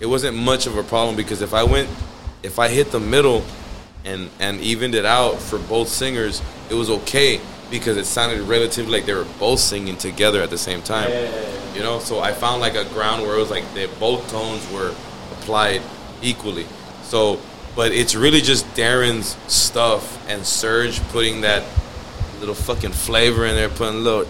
It 0.01 0.07
wasn't 0.07 0.35
much 0.35 0.67
of 0.67 0.77
a 0.77 0.83
problem 0.83 1.15
because 1.15 1.41
if 1.41 1.53
I 1.53 1.63
went, 1.63 1.87
if 2.43 2.59
I 2.59 2.67
hit 2.67 2.91
the 2.91 2.99
middle, 2.99 3.45
and 4.03 4.29
and 4.39 4.59
evened 4.59 4.95
it 4.95 5.05
out 5.05 5.39
for 5.39 5.59
both 5.59 5.87
singers, 5.87 6.41
it 6.69 6.73
was 6.73 6.89
okay 6.89 7.39
because 7.71 7.97
it 7.97 8.05
sounded 8.05 8.41
relatively 8.41 8.91
like 8.91 9.05
they 9.05 9.13
were 9.13 9.27
both 9.39 9.59
singing 9.59 9.95
together 9.95 10.41
at 10.41 10.49
the 10.49 10.57
same 10.57 10.81
time. 10.81 11.09
You 11.73 11.81
know, 11.81 11.99
so 11.99 12.19
I 12.19 12.33
found 12.33 12.61
like 12.61 12.75
a 12.75 12.85
ground 12.85 13.23
where 13.23 13.35
it 13.35 13.39
was 13.39 13.49
like 13.49 13.73
they 13.73 13.87
both 13.87 14.29
tones 14.29 14.69
were 14.71 14.93
applied 15.31 15.81
equally. 16.21 16.65
So, 17.03 17.39
but 17.75 17.93
it's 17.93 18.13
really 18.13 18.41
just 18.41 18.65
Daron's 18.75 19.37
stuff 19.51 20.29
and 20.29 20.41
Serj 20.41 21.01
putting 21.11 21.41
that 21.41 21.63
little 22.39 22.55
fucking 22.55 22.91
flavor 22.91 23.45
in 23.45 23.55
there, 23.55 23.69
putting 23.69 23.95
a 23.95 23.99
little, 23.99 24.25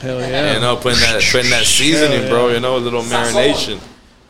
Hell 0.00 0.20
yeah. 0.20 0.54
you 0.54 0.60
know, 0.60 0.76
putting 0.76 1.00
that 1.00 1.22
putting 1.32 1.50
that 1.50 1.64
seasoning, 1.64 2.28
bro. 2.28 2.48
You 2.48 2.60
know, 2.60 2.76
a 2.76 2.78
little 2.78 3.02
marination. 3.02 3.80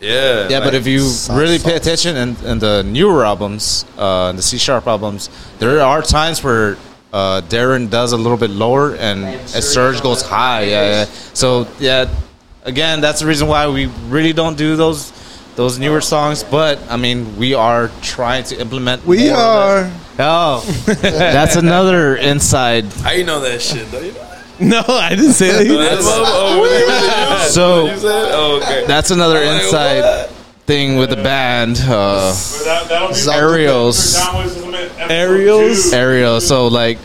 Yeah. 0.01 0.49
Yeah, 0.49 0.61
but 0.61 0.75
if 0.75 0.87
you 0.87 1.01
Sauce, 1.01 1.37
really 1.37 1.59
pay 1.59 1.77
attention 1.77 2.17
in, 2.17 2.37
in 2.45 2.59
the 2.59 2.83
newer 2.83 3.25
albums, 3.25 3.87
uh, 3.97 4.33
the 4.33 4.43
C 4.43 4.59
sharp 4.59 4.87
albums, 4.87 5.31
there 5.59 5.81
are 5.81 6.03
times 6.03 6.43
where 6.43 6.77
uh, 7.15 7.41
Daron 7.43 7.89
does 7.89 8.13
a 8.13 8.17
little 8.17 8.37
bit 8.37 8.51
lower 8.51 8.97
and 8.97 9.25
as 9.25 9.65
Serj 9.65 10.03
goes 10.03 10.21
high. 10.21 10.63
Yeah, 10.65 10.91
yeah. 10.91 11.05
So 11.33 11.69
yeah, 11.79 12.11
again, 12.65 13.01
that's 13.01 13.21
the 13.21 13.27
reason 13.27 13.47
why 13.47 13.69
we 13.69 13.87
really 14.11 14.33
don't 14.33 14.59
do 14.59 14.75
those 14.75 15.13
those 15.55 15.79
newer 15.79 16.01
songs. 16.01 16.43
But 16.43 16.81
I 16.91 16.97
mean, 16.97 17.37
we 17.37 17.55
are 17.55 17.91
trying 18.03 18.43
to 18.51 18.61
implement. 18.61 19.07
We 19.07 19.29
more 19.29 19.37
are. 19.39 19.93
Oh, 20.19 20.61
that's 21.01 21.55
another 21.57 22.17
inside. 22.17 22.85
How 23.07 23.13
you 23.13 23.25
know 23.25 23.41
that 23.41 23.63
shit 23.63 23.89
though? 23.91 24.01
You 24.01 24.13
know? 24.13 24.31
No, 24.61 24.85
I 24.87 25.17
didn't 25.17 25.33
say 25.33 25.51
that. 25.51 25.67
That's, 25.67 26.07
oh, 26.07 26.63
really? 26.63 26.85
Really? 26.87 27.49
So 27.51 27.89
Oh, 27.91 28.61
okay. 28.63 28.85
that's 28.87 29.11
another 29.11 29.39
I'm 29.39 29.47
like, 29.49 29.63
inside 29.65 30.01
what? 30.01 30.44
Thing 30.67 30.97
with 30.97 31.11
the 31.11 31.17
band. 31.17 31.77
Uh, 31.83 32.33
That, 32.65 32.89
that'll 32.89 33.31
Aerials. 33.31 34.17
Aerials? 35.93 36.47
So 36.47 36.69
like 36.69 36.99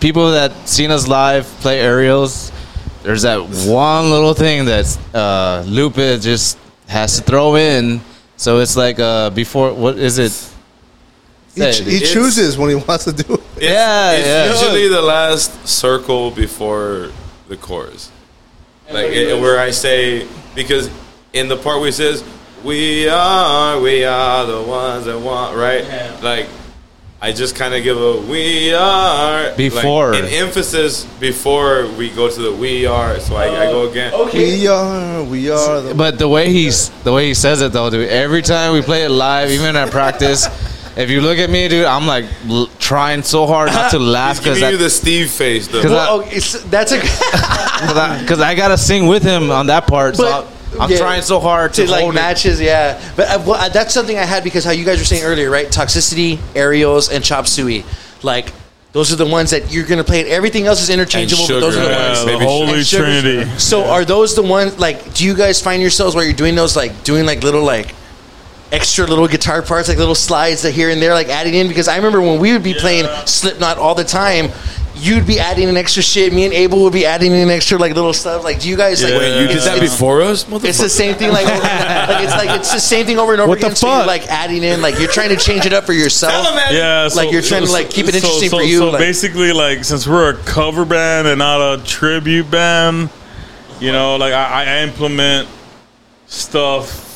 people 0.00 0.32
that 0.32 0.52
seen 0.68 0.90
us 0.90 1.06
live 1.08 1.46
play 1.60 1.80
aerials, 1.80 2.50
there's 3.02 3.22
that 3.22 3.38
one 3.40 4.10
little 4.10 4.34
thing 4.34 4.64
that 4.66 4.98
uh, 5.14 5.64
Lupe 5.66 5.96
just 6.20 6.58
has 6.88 7.16
to 7.18 7.22
throw 7.22 7.56
in. 7.56 8.00
So 8.36 8.58
it's 8.60 8.76
like 8.76 8.98
uh, 8.98 9.30
before 9.30 9.72
what 9.74 9.98
is 9.98 10.18
it? 10.18 10.32
He, 11.54 11.60
ch- 11.60 11.80
it. 11.80 11.86
he 11.86 11.96
It's- 11.96 12.12
chooses 12.12 12.56
when 12.56 12.70
he 12.70 12.76
wants 12.76 13.04
to 13.04 13.12
do 13.12 13.34
it. 13.34 13.40
It's, 13.62 13.70
Yeah, 13.70 14.12
it's 14.12 14.26
yeah. 14.26 14.50
usually 14.52 14.88
the 14.88 15.02
last 15.02 15.68
circle 15.68 16.32
before 16.32 17.12
the 17.48 17.56
chorus. 17.56 18.10
Like 18.90 19.12
it, 19.12 19.40
where 19.40 19.60
I 19.60 19.70
say 19.70 20.26
because 20.56 20.90
in 21.32 21.46
the 21.48 21.56
part 21.56 21.76
where 21.78 21.86
he 21.86 21.92
says 21.92 22.24
we 22.64 23.08
are 23.08 23.80
we 23.80 24.04
are 24.04 24.46
the 24.46 24.62
ones 24.62 25.06
that 25.06 25.18
want 25.18 25.56
right 25.56 25.84
like 26.22 26.46
I 27.20 27.30
just 27.30 27.54
kind 27.54 27.72
of 27.72 27.84
give 27.84 27.96
a 28.00 28.20
we 28.20 28.74
are 28.74 29.46
like, 29.48 29.56
Before. 29.56 30.12
an 30.12 30.24
emphasis 30.24 31.04
before 31.20 31.86
we 31.96 32.10
go 32.10 32.28
to 32.28 32.42
the 32.42 32.52
we 32.52 32.84
are 32.84 33.20
so 33.20 33.36
I, 33.36 33.44
I 33.44 33.66
go 33.66 33.82
oh, 33.82 33.90
again 33.90 34.12
Okay. 34.12 34.58
We 34.60 34.66
are, 34.66 35.22
we 35.22 35.50
are 35.50 35.80
the. 35.80 35.94
But 35.94 36.18
the 36.18 36.28
way 36.28 36.52
he's 36.52 36.88
the 37.04 37.12
way 37.12 37.26
he 37.28 37.34
says 37.34 37.62
it 37.62 37.72
though, 37.72 37.90
dude. 37.90 38.08
Every 38.08 38.42
time 38.42 38.72
we 38.72 38.82
play 38.82 39.04
it 39.04 39.10
live, 39.10 39.50
even 39.50 39.76
at 39.76 39.92
practice, 39.92 40.46
if 40.96 41.10
you 41.10 41.20
look 41.20 41.38
at 41.38 41.48
me, 41.48 41.68
dude, 41.68 41.86
I'm 41.86 42.08
like 42.08 42.24
l- 42.48 42.66
trying 42.80 43.22
so 43.22 43.46
hard 43.46 43.70
not 43.70 43.92
to 43.92 43.98
laugh 44.18 44.38
because 44.38 44.60
you 44.60 44.76
the 44.76 44.90
Steve 44.90 45.30
face 45.30 45.68
though. 45.68 45.80
'Cause 45.82 45.92
I- 45.92 45.94
Well, 45.94 46.16
oh, 46.16 46.20
okay, 46.22 46.40
so 46.40 46.58
that's 46.58 46.90
a 46.90 46.98
because 48.20 48.40
I, 48.40 48.54
gotta 48.56 48.76
sing 48.76 49.06
with 49.06 49.22
him 49.22 49.52
on 49.52 49.66
that 49.68 49.86
part. 49.86 50.16
But- 50.16 50.46
I'm, 50.46 50.61
I'm 50.80 50.90
yeah. 50.90 50.98
trying 50.98 51.22
so 51.22 51.40
hard 51.40 51.74
to, 51.74 51.84
to 51.86 51.90
like 51.90 52.02
hold 52.02 52.14
it. 52.14 52.16
matches, 52.16 52.60
yeah. 52.60 53.00
But 53.16 53.28
uh, 53.28 53.42
well, 53.46 53.54
uh, 53.54 53.68
that's 53.68 53.92
something 53.92 54.18
I 54.18 54.24
had 54.24 54.44
because 54.44 54.64
how 54.64 54.70
you 54.72 54.84
guys 54.84 54.98
were 54.98 55.04
saying 55.04 55.24
earlier, 55.24 55.50
right? 55.50 55.66
Toxicity, 55.66 56.38
aerials, 56.54 57.10
and 57.10 57.22
chop 57.22 57.46
suey. 57.46 57.84
Like 58.22 58.52
those 58.92 59.12
are 59.12 59.16
the 59.16 59.26
ones 59.26 59.50
that 59.50 59.72
you're 59.72 59.86
gonna 59.86 60.04
play. 60.04 60.20
It. 60.20 60.28
Everything 60.28 60.66
else 60.66 60.82
is 60.82 60.90
interchangeable, 60.90 61.46
but 61.48 61.60
those 61.60 61.76
are 61.76 61.80
the 61.80 61.88
sugar, 61.88 62.08
ones. 62.08 62.18
Yeah, 62.18 62.24
the 62.24 62.32
Maybe 62.32 62.44
Holy 62.44 62.72
And 62.78 62.86
sugar- 62.86 63.04
Trinity. 63.04 63.58
So 63.58 63.84
are 63.84 64.04
those 64.04 64.34
the 64.34 64.42
ones? 64.42 64.78
Like, 64.78 65.14
do 65.14 65.24
you 65.24 65.34
guys 65.34 65.60
find 65.60 65.80
yourselves 65.80 66.14
while 66.14 66.24
you're 66.24 66.34
doing 66.34 66.54
those, 66.54 66.76
like 66.76 67.02
doing 67.04 67.24
like 67.26 67.42
little 67.42 67.64
like 67.64 67.94
extra 68.70 69.06
little 69.06 69.28
guitar 69.28 69.62
parts, 69.62 69.88
like 69.88 69.98
little 69.98 70.14
slides 70.14 70.62
that 70.62 70.72
here 70.72 70.90
and 70.90 71.00
there, 71.00 71.14
like 71.14 71.28
adding 71.28 71.54
in? 71.54 71.68
Because 71.68 71.88
I 71.88 71.96
remember 71.96 72.20
when 72.20 72.38
we 72.40 72.52
would 72.52 72.62
be 72.62 72.74
playing 72.74 73.06
Slipknot 73.26 73.78
all 73.78 73.94
the 73.94 74.04
time. 74.04 74.50
You'd 74.94 75.26
be 75.26 75.40
adding 75.40 75.68
an 75.68 75.76
extra 75.76 76.02
shit. 76.02 76.32
Me 76.32 76.44
and 76.44 76.52
Abel 76.52 76.82
would 76.82 76.92
be 76.92 77.06
adding 77.06 77.32
an 77.32 77.48
extra 77.48 77.78
like 77.78 77.94
little 77.94 78.12
stuff. 78.12 78.44
Like, 78.44 78.60
do 78.60 78.68
you 78.68 78.76
guys 78.76 79.02
like? 79.02 79.14
Wait, 79.14 79.40
you 79.40 79.48
did 79.48 79.62
that 79.62 79.80
before 79.80 80.20
us? 80.22 80.44
It's 80.64 80.78
the 80.78 80.88
same 80.88 81.14
thing, 81.14 81.30
like, 81.32 81.46
like 81.46 82.22
it's 82.24 82.32
like 82.36 82.58
it's 82.60 82.72
the 82.72 82.78
same 82.78 83.06
thing 83.06 83.18
over 83.18 83.32
and 83.32 83.40
over 83.40 83.48
What 83.48 83.60
the 83.60 83.66
again. 83.68 83.76
So 83.76 83.96
you're 83.96 84.06
like 84.06 84.26
adding 84.28 84.62
in, 84.62 84.82
like 84.82 84.98
you're 84.98 85.10
trying 85.10 85.30
to 85.30 85.36
change 85.36 85.64
it 85.66 85.72
up 85.72 85.84
for 85.84 85.92
yourself. 85.94 86.32
Yeah, 86.70 87.08
Like, 87.14 87.32
you're 87.32 87.42
trying 87.42 87.64
to, 87.64 87.72
like, 87.72 87.90
keep 87.90 88.06
it 88.06 88.14
interesting 88.14 88.50
so, 88.50 88.58
for 88.58 88.64
you, 88.64 88.78
So 88.78 88.90
like- 88.90 88.98
basically, 89.00 89.52
like 89.52 89.84
since 89.84 90.06
we're 90.06 90.30
a 90.30 90.36
cover 90.44 90.84
band 90.84 91.26
and 91.26 91.38
not 91.38 91.60
a 91.60 91.82
tribute 91.84 92.50
band, 92.50 93.08
you 93.80 93.92
know, 93.92 94.16
like 94.16 94.32
I, 94.34 94.64
I 94.64 94.78
implement 94.82 95.48
stuff 96.26 96.84
s- 96.90 97.11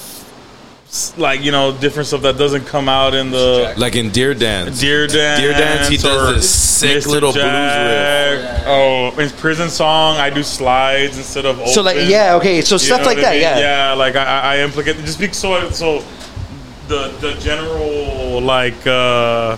like 1.18 1.40
you 1.42 1.52
know 1.52 1.76
different 1.76 2.06
stuff 2.06 2.22
that 2.22 2.36
doesn't 2.38 2.64
come 2.66 2.88
out 2.88 3.14
in 3.14 3.30
the 3.30 3.74
like 3.76 3.96
in 3.96 4.10
Deer 4.10 4.34
Dance. 4.34 4.80
Deer 4.80 5.06
Dance. 5.06 5.40
Deer 5.40 5.52
Dance, 5.52 5.88
he 5.88 5.96
does 5.96 6.34
this 6.36 6.50
sick 6.50 6.98
Mr. 7.02 7.06
little 7.08 7.32
blues 7.32 7.44
Jack. 7.44 8.62
Oh, 8.66 9.14
in 9.18 9.30
Prison 9.30 9.68
Song, 9.70 10.16
I 10.16 10.30
do 10.30 10.42
slides 10.42 11.16
instead 11.18 11.44
of 11.46 11.58
open. 11.60 11.72
So 11.72 11.82
like, 11.82 11.96
yeah, 12.08 12.34
okay, 12.36 12.60
so 12.60 12.74
You 12.74 12.78
stuff 12.80 13.00
know 13.00 13.06
like 13.06 13.16
what 13.18 13.26
I 13.26 13.38
that, 13.38 13.54
mean? 13.56 13.62
yeah. 13.62 13.88
Yeah, 13.88 13.92
like 13.94 14.16
I, 14.16 14.24
I 14.24 14.54
I 14.56 14.58
implicate 14.60 14.96
just 14.98 15.18
because 15.18 15.36
so 15.38 15.70
so 15.70 16.04
the 16.88 17.08
the 17.20 17.32
general 17.40 18.40
like 18.40 18.86
uh 18.86 19.56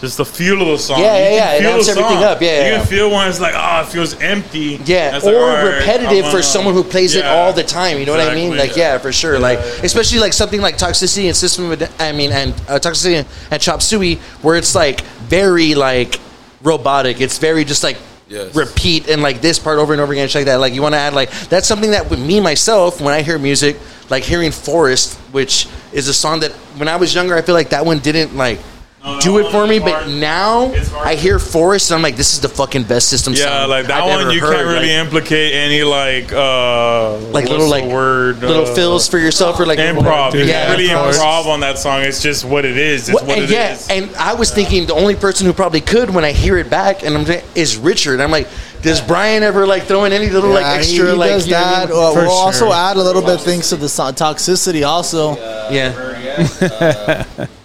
just 0.00 0.16
the 0.16 0.24
feel 0.24 0.60
of 0.62 0.68
the 0.68 0.78
song. 0.78 1.00
Yeah, 1.00 1.16
You 1.18 1.24
yeah, 1.24 1.34
yeah, 1.34 1.52
it 1.54 1.64
amps 1.64 1.88
everything 1.88 2.12
song. 2.14 2.24
up, 2.24 2.40
yeah, 2.40 2.48
you 2.64 2.70
yeah. 2.72 2.78
can 2.78 2.86
feel 2.86 3.10
when 3.10 3.28
it's 3.28 3.40
like 3.40 3.54
oh, 3.56 3.82
it 3.82 3.86
feels 3.92 4.14
empty. 4.20 4.80
Yeah, 4.84 5.20
like, 5.22 5.24
or 5.34 5.46
right, 5.46 5.78
repetitive 5.78 6.30
for 6.30 6.42
someone 6.42 6.74
who 6.74 6.82
plays 6.84 7.14
it 7.14 7.24
all 7.24 7.52
the 7.52 7.62
time. 7.62 7.98
You 7.98 8.06
know 8.06 8.12
what 8.12 8.20
I 8.20 8.34
mean? 8.34 8.56
Like, 8.56 8.76
yeah, 8.76 8.98
for 8.98 9.12
sure. 9.12 9.38
Like, 9.38 9.58
especially 9.82 10.18
like 10.18 10.32
something 10.32 10.60
like 10.60 10.76
toxicity 10.78 11.26
and 11.26 11.36
system. 11.36 11.70
I 11.98 12.12
mean, 12.12 12.32
and 12.32 12.52
uh, 12.68 12.78
toxicity 12.78 13.16
and, 13.20 13.28
and 13.50 13.60
chop 13.60 13.82
suey, 13.82 14.16
where 14.42 14.56
it's 14.56 14.74
like 14.74 15.02
very 15.28 15.74
like 15.74 16.18
robotic. 16.62 17.20
It's 17.20 17.38
very 17.38 17.64
just 17.64 17.82
like 17.82 17.96
Yes. 18.30 18.54
repeat 18.54 19.08
and 19.08 19.22
like 19.22 19.40
this 19.40 19.58
part 19.58 19.80
over 19.80 19.92
and 19.92 20.00
over 20.00 20.12
again, 20.12 20.28
like 20.32 20.44
that. 20.44 20.60
Like 20.60 20.72
you 20.72 20.82
want 20.82 20.94
to 20.94 20.98
add 21.00 21.14
like 21.14 21.32
that's 21.48 21.66
something 21.66 21.90
that 21.90 22.08
with 22.08 22.20
me 22.20 22.38
myself 22.38 23.00
when 23.00 23.12
I 23.12 23.22
hear 23.22 23.40
music, 23.40 23.76
like 24.08 24.22
hearing 24.22 24.52
Forest, 24.52 25.18
which 25.32 25.66
is 25.92 26.06
a 26.06 26.14
song 26.14 26.38
that 26.40 26.52
when 26.78 26.86
I 26.86 26.94
was 26.94 27.12
younger, 27.12 27.34
I 27.34 27.42
feel 27.42 27.56
like 27.56 27.70
that 27.70 27.84
one 27.84 27.98
didn't 27.98 28.36
like. 28.36 28.60
No, 29.02 29.18
do 29.20 29.38
it 29.38 29.50
for 29.50 29.66
me, 29.66 29.78
but 29.78 30.08
now 30.08 30.72
I 30.98 31.14
hear 31.14 31.38
Forest 31.38 31.90
and 31.90 31.96
I'm 31.96 32.02
like, 32.02 32.16
this 32.16 32.34
is 32.34 32.40
the 32.40 32.50
fucking 32.50 32.82
best 32.82 33.08
system 33.08 33.32
Yeah, 33.32 33.60
song 33.62 33.70
like 33.70 33.86
that 33.86 34.02
I've 34.02 34.24
one 34.26 34.34
you 34.34 34.40
heard. 34.40 34.52
can't 34.54 34.66
really 34.66 34.94
Like, 34.94 35.06
implicate 35.06 35.54
any 35.54 35.82
like 35.82 36.30
uh 36.34 37.16
like 37.32 37.48
little 37.48 37.68
like 37.68 37.84
word 37.84 38.40
little 38.40 38.66
uh, 38.66 38.74
fills 38.74 39.08
for 39.08 39.16
yourself 39.18 39.58
or 39.58 39.64
like 39.64 39.78
improv. 39.78 40.34
You 40.34 40.40
Yeah, 40.40 40.66
can't 40.66 40.78
really 40.78 40.92
of 40.92 41.14
improv 41.14 41.46
on 41.46 41.60
that 41.60 41.78
song. 41.78 42.02
It's 42.02 42.20
just 42.20 42.44
what 42.44 42.66
it 42.66 42.76
is. 42.76 43.08
It's 43.08 43.16
Well, 43.18 43.26
what 43.26 43.38
and 43.38 43.44
it 43.44 43.50
yeah, 43.50 43.72
is. 43.72 43.88
and 43.88 44.14
I 44.16 44.34
was 44.34 44.50
thinking 44.52 44.84
the 44.86 44.94
only 44.94 45.16
person 45.16 45.46
who 45.46 45.54
probably 45.54 45.80
could 45.80 46.10
when 46.10 46.24
I 46.26 46.32
hear 46.32 46.58
it 46.58 46.68
back 46.68 47.02
and 47.02 47.16
I'm 47.16 47.24
saying, 47.24 47.44
is 47.54 47.78
Richard. 47.78 48.20
I'm 48.20 48.30
like, 48.30 48.48
does 48.82 49.00
Brian 49.00 49.42
ever 49.42 49.66
like 49.66 49.84
throw 49.84 50.04
in 50.04 50.12
any 50.12 50.28
little 50.28 50.50
like 50.50 50.66
extra 50.66 51.06
he, 51.06 51.10
he 51.12 51.16
like 51.16 51.30
does 51.30 51.48
you 51.48 51.56
I 51.56 51.60
that. 51.60 51.88
mean? 51.88 51.96
Well, 51.96 52.14
we'll 52.16 52.30
also 52.30 52.70
add 52.70 52.98
a 52.98 53.02
little 53.02 53.22
bit 53.22 53.36
of 53.36 53.42
things 53.42 53.70
to 53.70 53.76
the 53.76 53.88
so- 53.88 54.12
toxicity 54.12 54.86
also. 54.86 55.36
yeah. 55.70 57.24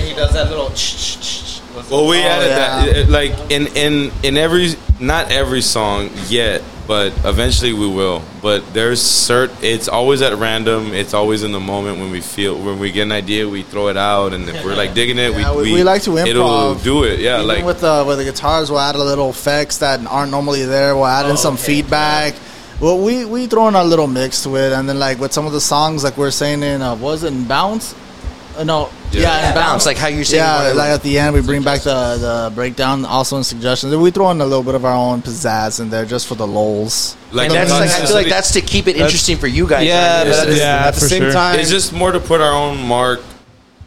He 0.00 0.14
does 0.14 0.32
that 0.32 0.48
little. 0.50 0.72
Well, 1.90 2.06
we 2.08 2.18
added 2.18 2.48
yeah. 2.50 2.56
that 2.86 2.96
it- 2.96 3.08
like 3.08 3.32
in 3.50 3.66
in 3.76 4.12
in 4.22 4.36
every 4.36 4.74
not 5.00 5.32
every 5.32 5.60
song 5.60 6.10
yet, 6.28 6.62
but 6.86 7.12
eventually 7.24 7.72
we 7.72 7.88
will. 7.88 8.22
But 8.40 8.72
there's 8.72 9.02
cert. 9.02 9.50
It's 9.62 9.88
always 9.88 10.22
at 10.22 10.34
random. 10.38 10.94
It's 10.94 11.14
always 11.14 11.42
in 11.42 11.50
the 11.50 11.58
moment 11.60 11.98
when 11.98 12.10
we 12.12 12.20
feel 12.20 12.54
when 12.56 12.78
we 12.78 12.92
get 12.92 13.02
an 13.02 13.12
idea, 13.12 13.48
we 13.48 13.62
throw 13.64 13.88
it 13.88 13.96
out, 13.96 14.32
and 14.34 14.48
if 14.48 14.64
we're 14.64 14.76
like 14.76 14.94
digging 14.98 15.18
it, 15.18 15.32
Yeah, 15.32 15.54
we, 15.54 15.62
we- 15.64 15.72
we 15.74 15.82
like 15.82 16.02
to 16.02 16.10
implement 16.10 16.28
It'll 16.30 16.48
improv. 16.76 16.84
do 16.84 17.02
it. 17.04 17.18
Yeah, 17.18 17.36
Even 17.42 17.48
like 17.48 17.64
with 17.64 17.80
the 17.80 18.04
with 18.06 18.18
the 18.18 18.24
guitars, 18.24 18.70
we'll 18.70 18.80
add 18.80 18.94
a 18.94 19.02
little 19.02 19.30
effects 19.30 19.78
that 19.78 19.98
aren't 20.06 20.30
normally 20.30 20.64
there. 20.64 20.94
We'll 20.94 21.06
add 21.06 21.28
in 21.28 21.36
some 21.36 21.56
feedback. 21.56 22.34
Well, 22.80 22.98
we 23.02 23.24
we 23.24 23.46
throw 23.48 23.66
in 23.68 23.74
a 23.74 23.82
little 23.82 24.06
mix 24.06 24.44
to 24.44 24.56
it, 24.56 24.72
and 24.72 24.88
then 24.88 24.98
like 25.00 25.18
with 25.18 25.32
some 25.32 25.44
of 25.46 25.52
the 25.52 25.60
songs, 25.60 26.04
like 26.04 26.16
we're 26.16 26.30
saying 26.30 26.62
in 26.62 26.82
uh, 26.82 26.92
what 26.94 27.10
was 27.18 27.24
it 27.24 27.32
in 27.32 27.44
bounce? 27.44 27.94
Uh, 28.56 28.62
no, 28.64 28.88
yeah, 29.10 29.20
Yeah, 29.22 29.48
in 29.48 29.54
bounce, 29.54 29.84
like 29.86 29.96
how 29.96 30.06
you 30.06 30.22
say. 30.24 30.36
Yeah, 30.36 30.72
like 30.74 30.90
at 30.90 31.02
the 31.02 31.18
end, 31.18 31.34
we 31.34 31.40
bring 31.42 31.62
back 31.62 31.80
the, 31.80 32.16
the 32.18 32.52
breakdown, 32.54 33.04
also 33.04 33.36
in 33.36 33.44
suggestions. 33.44 33.94
We 33.96 34.10
throw 34.10 34.30
in 34.30 34.40
a 34.40 34.44
little 34.46 34.62
bit 34.62 34.74
of 34.76 34.84
our 34.84 34.94
own 34.94 35.22
pizzazz 35.22 35.80
in 35.80 35.90
there 35.90 36.04
just 36.04 36.26
for 36.28 36.36
the 36.36 36.46
lols. 36.46 37.16
like 37.32 37.48
and 37.50 37.56
that's 37.56 37.70
like 37.70 37.90
I 37.90 38.06
feel 38.06 38.14
like 38.14 38.28
that's 38.28 38.52
to 38.52 38.60
keep 38.60 38.86
it 38.86 38.96
interesting 38.96 39.36
for 39.36 39.46
you 39.48 39.66
guys. 39.66 39.86
Yeah, 39.86 40.18
right? 40.22 40.28
but 40.28 40.38
at 40.38 40.46
the, 40.48 40.56
Yeah, 40.56 40.86
at 40.86 40.94
the 40.94 41.00
same 41.00 41.22
sure. 41.22 41.32
time, 41.32 41.58
It's 41.58 41.70
just 41.70 41.92
more 41.92 42.12
to 42.12 42.20
put 42.20 42.40
our 42.40 42.52
own 42.52 42.78
mark 42.86 43.20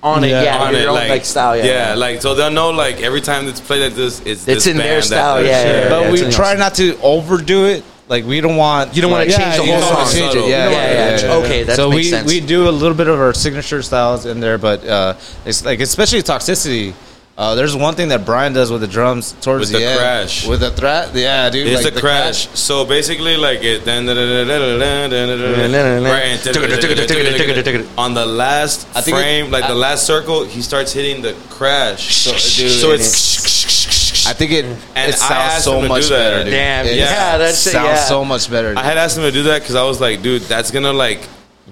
on 0.03 0.23
it, 0.23 0.29
Yeah. 0.29 0.43
yeah, 0.43 0.57
on 0.63 0.73
your 0.73 0.81
it, 0.81 0.87
own, 0.87 0.95
like, 0.95 1.09
like 1.09 1.25
style, 1.25 1.57
yeah. 1.57 1.93
like 1.95 2.21
so 2.21 2.35
they'll 2.35 2.51
know 2.51 2.69
like 2.71 3.01
every 3.01 3.21
time 3.21 3.47
it's 3.47 3.59
played 3.61 3.81
like 3.83 3.95
this, 3.95 4.19
it's 4.19 4.27
It's 4.27 4.45
this 4.45 4.67
in 4.67 4.77
their 4.77 4.99
band 4.99 5.03
that 5.03 5.07
style, 5.07 5.43
yeah, 5.43 5.61
it. 5.63 5.83
yeah, 5.83 5.89
but 5.89 6.01
yeah, 6.03 6.11
we 6.25 6.31
try 6.31 6.53
not 6.55 6.75
to 6.75 6.97
overdo 7.01 7.65
it. 7.65 7.83
Like 8.09 8.23
we 8.25 8.39
don't 8.39 8.55
want 8.55 8.95
You 8.95 9.01
don't 9.01 9.11
wanna 9.11 9.25
like- 9.25 9.35
change 9.35 9.57
the 9.57 9.65
whole 9.65 9.81
don't 9.81 10.07
song. 10.07 10.13
change 10.13 10.35
it. 10.35 10.47
Yeah, 10.49 10.69
Yeah, 10.69 10.71
yeah, 10.71 11.21
yeah, 11.21 11.33
okay, 11.43 11.63
that 11.63 11.75
so 11.75 11.89
makes 11.89 12.05
we 12.05 12.09
sense. 12.09 12.27
we 12.27 12.39
do 12.39 12.69
a 12.69 12.71
little 12.71 12.95
bit 12.95 13.07
of 13.07 13.19
our 13.19 13.33
signature 13.33 13.81
styles 13.81 14.25
in 14.25 14.39
there, 14.39 14.57
but 14.57 14.85
uh, 14.87 15.15
it's 15.45 15.65
like 15.65 15.81
especially 15.81 16.23
toxicity. 16.23 16.93
Uh, 17.37 17.53
there's 17.53 17.75
one 17.75 17.93
thing 17.93 18.07
that 18.07 18.25
Brian 18.25 18.51
does 18.53 18.71
with 18.71 18.81
the 18.81 18.87
drums 18.87 19.33
towards 19.41 19.71
With 19.71 19.73
the, 19.73 19.77
the 19.77 19.85
end. 19.85 19.99
crash. 19.99 20.47
with 20.47 20.59
the 20.61 20.71
threat. 20.71 21.13
Yeah, 21.13 21.49
dude, 21.51 21.67
It's 21.67 21.83
like 21.83 21.93
the 21.93 21.99
crash. 22.01 22.47
So 22.57 22.83
basically, 22.83 23.37
like 23.37 23.59
it. 23.61 23.85
Right. 23.85 23.97
On 27.97 28.13
the 28.15 28.25
last 28.25 28.87
I 28.95 29.01
think 29.01 29.17
it- 29.17 29.21
frame, 29.21 29.51
like 29.51 29.67
the 29.67 29.73
I- 29.73 29.85
last 29.87 30.07
circle, 30.07 30.45
he 30.45 30.63
starts 30.63 30.93
hitting 30.93 31.21
the 31.21 31.35
crash. 31.49 32.15
So, 32.15 32.31
dude, 32.31 32.71
so 32.71 32.91
and 32.91 33.01
it's. 33.01 33.76
I 34.29 34.33
think 34.33 34.51
it 34.51 34.65
And 34.65 34.77
it 34.77 35.15
I 35.15 35.17
sounds 35.17 35.31
asked 35.31 35.63
so 35.65 35.77
him 35.77 35.83
to 35.83 35.87
much 35.89 36.03
do 36.03 36.09
that. 36.09 36.31
better. 36.31 36.43
Dude. 36.43 36.53
Damn, 36.53 36.85
It 36.85 36.95
yeah, 36.97 37.37
that's 37.37 37.65
it, 37.65 37.71
sounds 37.71 37.87
yeah. 37.87 37.95
so 38.05 38.25
much 38.25 38.49
better. 38.49 38.73
I 38.77 38.83
had 38.83 38.97
asked 38.97 39.17
him 39.17 39.23
to 39.23 39.31
do 39.31 39.43
that 39.43 39.61
because 39.61 39.75
I 39.75 39.83
was 39.83 39.99
like, 40.01 40.21
dude, 40.21 40.43
that's 40.43 40.71
gonna 40.71 40.93
like 40.93 41.21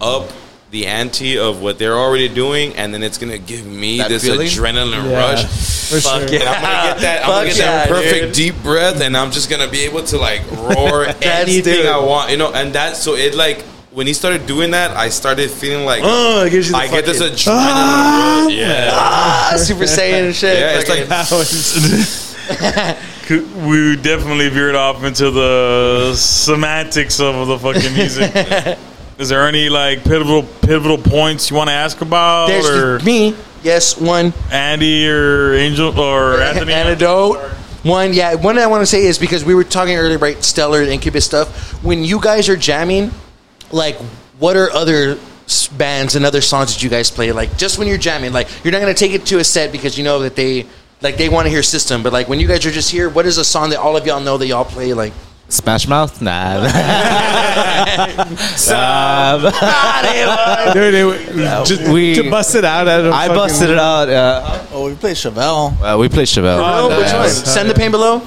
up 0.02 0.30
the 0.72 0.88
ante 0.88 1.38
of 1.38 1.62
what 1.62 1.78
they're 1.80 1.98
already 1.98 2.28
doing, 2.28 2.76
and 2.76 2.94
then 2.94 3.02
it's 3.04 3.18
gonna 3.18 3.38
give 3.38 3.66
me 3.66 4.00
That 4.00 4.10
this 4.10 4.24
feeling? 4.24 4.48
adrenaline 4.48 5.10
Yeah, 5.10 5.18
rush. 5.32 5.44
for 5.46 6.02
Fuck 6.02 6.28
sure. 6.28 6.38
it, 6.38 6.42
I'm 6.48 6.62
gonna 6.62 6.94
get 6.94 7.00
that. 7.02 7.22
I'm 7.24 7.30
gonna 7.30 7.48
Fuck 7.50 7.56
get 7.58 7.58
that 7.66 7.88
perfect 7.88 8.26
dude. 8.26 8.34
deep 8.34 8.64
breath, 8.64 9.00
and 9.02 9.16
I'm 9.16 9.32
just 9.32 9.50
gonna 9.50 9.70
be 9.70 9.82
able 9.82 10.04
to 10.06 10.18
like 10.18 10.42
roar 10.52 11.06
anything 11.22 11.64
dude. 11.64 11.86
I 11.86 12.00
want, 12.00 12.32
you 12.32 12.38
know. 12.38 12.52
And 12.52 12.74
that, 12.74 12.98
so 12.98 13.16
it 13.16 13.36
like 13.36 13.62
when 13.94 14.08
he 14.08 14.14
started 14.14 14.46
doing 14.48 14.72
that, 14.72 14.92
I 14.92 15.08
started 15.10 15.50
feeling 15.50 15.86
like 15.86 16.02
Oh, 16.04 16.44
it 16.44 16.50
gives 16.50 16.68
you 16.68 16.74
the 16.74 16.80
I 16.80 16.88
get 16.90 17.06
this 17.06 17.20
fucking- 17.20 17.36
adrenaline 17.38 18.46
rush. 18.48 18.54
Yeah, 18.54 18.90
ah, 18.92 19.54
Super 19.58 19.86
Saiyan 19.86 20.34
shit. 20.34 20.60
yeah, 20.60 20.78
it's 20.80 20.90
Fucking- 20.90 21.08
like 21.10 22.25
we 23.66 23.96
definitely 23.96 24.50
veered 24.50 24.76
off 24.76 25.04
into 25.04 25.32
the 25.32 26.14
semantics 26.16 27.20
of 27.20 27.48
the 27.48 27.58
fucking 27.58 27.94
music. 27.94 28.32
Is 29.18 29.30
there 29.30 29.48
any 29.48 29.70
like 29.70 30.04
pivotal 30.04 30.44
pivotal 30.62 30.98
points 30.98 31.50
you 31.50 31.56
want 31.56 31.70
to 31.70 31.74
ask 31.74 32.02
about, 32.02 32.48
There's 32.48 32.70
or 32.70 33.00
me. 33.00 33.36
Yes, 33.64 33.98
one. 33.98 34.34
Andy 34.52 35.10
or 35.10 35.54
Angel 35.54 36.00
or 36.00 36.42
Anthony? 36.42 36.74
Antidote. 36.74 37.38
One, 37.84 38.14
yeah. 38.14 38.36
One 38.36 38.58
I 38.58 38.68
want 38.68 38.82
to 38.82 38.86
say 38.86 39.06
is 39.06 39.18
because 39.18 39.46
we 39.46 39.56
were 39.56 39.64
talking 39.64 39.96
earlier 39.96 40.18
about 40.18 40.44
Stellar 40.44 40.82
and 40.82 40.90
Incubus 40.90 41.26
stuff. 41.26 41.84
When 41.84 42.04
you 42.04 42.20
guys 42.20 42.50
are 42.50 42.56
jamming, 42.58 43.12
like, 43.72 43.96
what 44.38 44.58
are 44.58 44.70
other 44.72 45.18
bands 45.78 46.16
and 46.16 46.26
other 46.26 46.42
songs 46.42 46.74
that 46.74 46.84
you 46.84 46.90
guys 46.90 47.10
play? 47.10 47.32
Like 47.32 47.58
just 47.58 47.80
when 47.80 47.88
you're 47.88 47.98
jamming, 47.98 48.34
like 48.34 48.50
you're 48.64 48.72
not 48.72 48.82
gonna 48.82 48.94
take 48.94 49.14
it 49.14 49.26
to 49.28 49.40
a 49.40 49.44
set 49.44 49.72
because 49.72 49.98
you 49.98 50.04
know 50.04 50.20
that 50.20 50.36
they 50.36 50.66
like 51.02 51.18
they 51.18 51.30
want 51.30 51.46
to 51.46 51.50
hear 51.50 51.64
System, 51.64 52.04
but 52.04 52.14
like 52.14 52.30
when 52.30 52.40
you 52.40 52.48
guys 52.48 52.66
are 52.66 52.72
just 52.72 52.92
here, 52.92 53.10
what 53.10 53.26
is 53.26 53.38
a 53.38 53.44
song 53.46 53.70
that 53.72 53.80
all 53.80 53.98
of 53.98 54.06
y'all 54.06 54.22
know 54.22 54.38
that 54.38 54.48
y'all 54.48 54.66
play? 54.66 54.94
Like 54.94 55.14
Smash 55.50 55.88
Mouth? 55.88 56.22
Nah. 56.22 56.62
Dude, 60.74 60.94
it, 60.94 61.36
just 61.66 61.88
we- 61.92 62.16
to 62.16 62.30
bust 62.30 62.56
it 62.56 62.66
out. 62.66 62.88
At 62.88 63.06
a 63.06 63.10
I 63.14 63.28
fucking- 63.28 63.36
busted 63.36 63.70
it 63.70 63.78
out. 63.80 64.10
Uh, 64.10 64.62
Oh, 64.72 64.90
we 64.90 64.96
played 64.96 65.16
Chevelle. 65.16 65.74
uh, 65.82 65.98
we 65.98 66.10
played 66.10 66.28
Chevelle. 66.28 66.60
oh, 66.62 66.90
which 67.00 67.14
one? 67.14 67.30
Send 67.30 67.70
the 67.70 67.74
pain 67.74 67.92
below. 67.92 68.22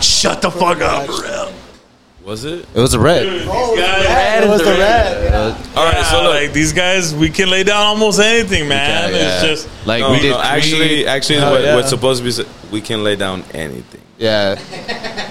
Shut 0.00 0.40
the 0.40 0.50
fuck 0.50 0.80
up. 0.80 1.54
Was 2.28 2.44
it? 2.44 2.66
It 2.74 2.78
was 2.80 2.92
a 2.92 3.00
red. 3.00 3.24
These 3.24 3.46
guys, 3.46 4.04
Red 4.04 4.44
It 4.44 4.48
was 4.50 4.60
the 4.62 4.72
red. 4.72 5.52
All 5.74 5.84
right, 5.86 6.04
so 6.10 6.22
look, 6.24 6.34
like 6.34 6.52
these 6.52 6.74
guys, 6.74 7.14
we 7.14 7.30
can 7.30 7.48
lay 7.48 7.64
down 7.64 7.86
almost 7.86 8.20
anything, 8.20 8.68
man. 8.68 9.14
Yeah, 9.14 9.18
It's 9.18 9.64
just 9.64 9.86
like 9.86 10.00
no, 10.02 10.10
we 10.12 10.20
did. 10.20 10.32
no, 10.32 10.40
actually, 10.40 10.88
Creed. 10.88 11.06
actually, 11.06 11.38
Oh, 11.38 11.52
what, 11.52 11.62
yeah. 11.62 11.74
what's 11.74 11.88
supposed 11.88 12.18
to 12.20 12.24
be, 12.24 12.30
said, 12.30 12.46
we 12.70 12.82
can 12.82 13.02
lay 13.02 13.16
down 13.16 13.44
anything. 13.54 14.02
yeah. 14.18 14.56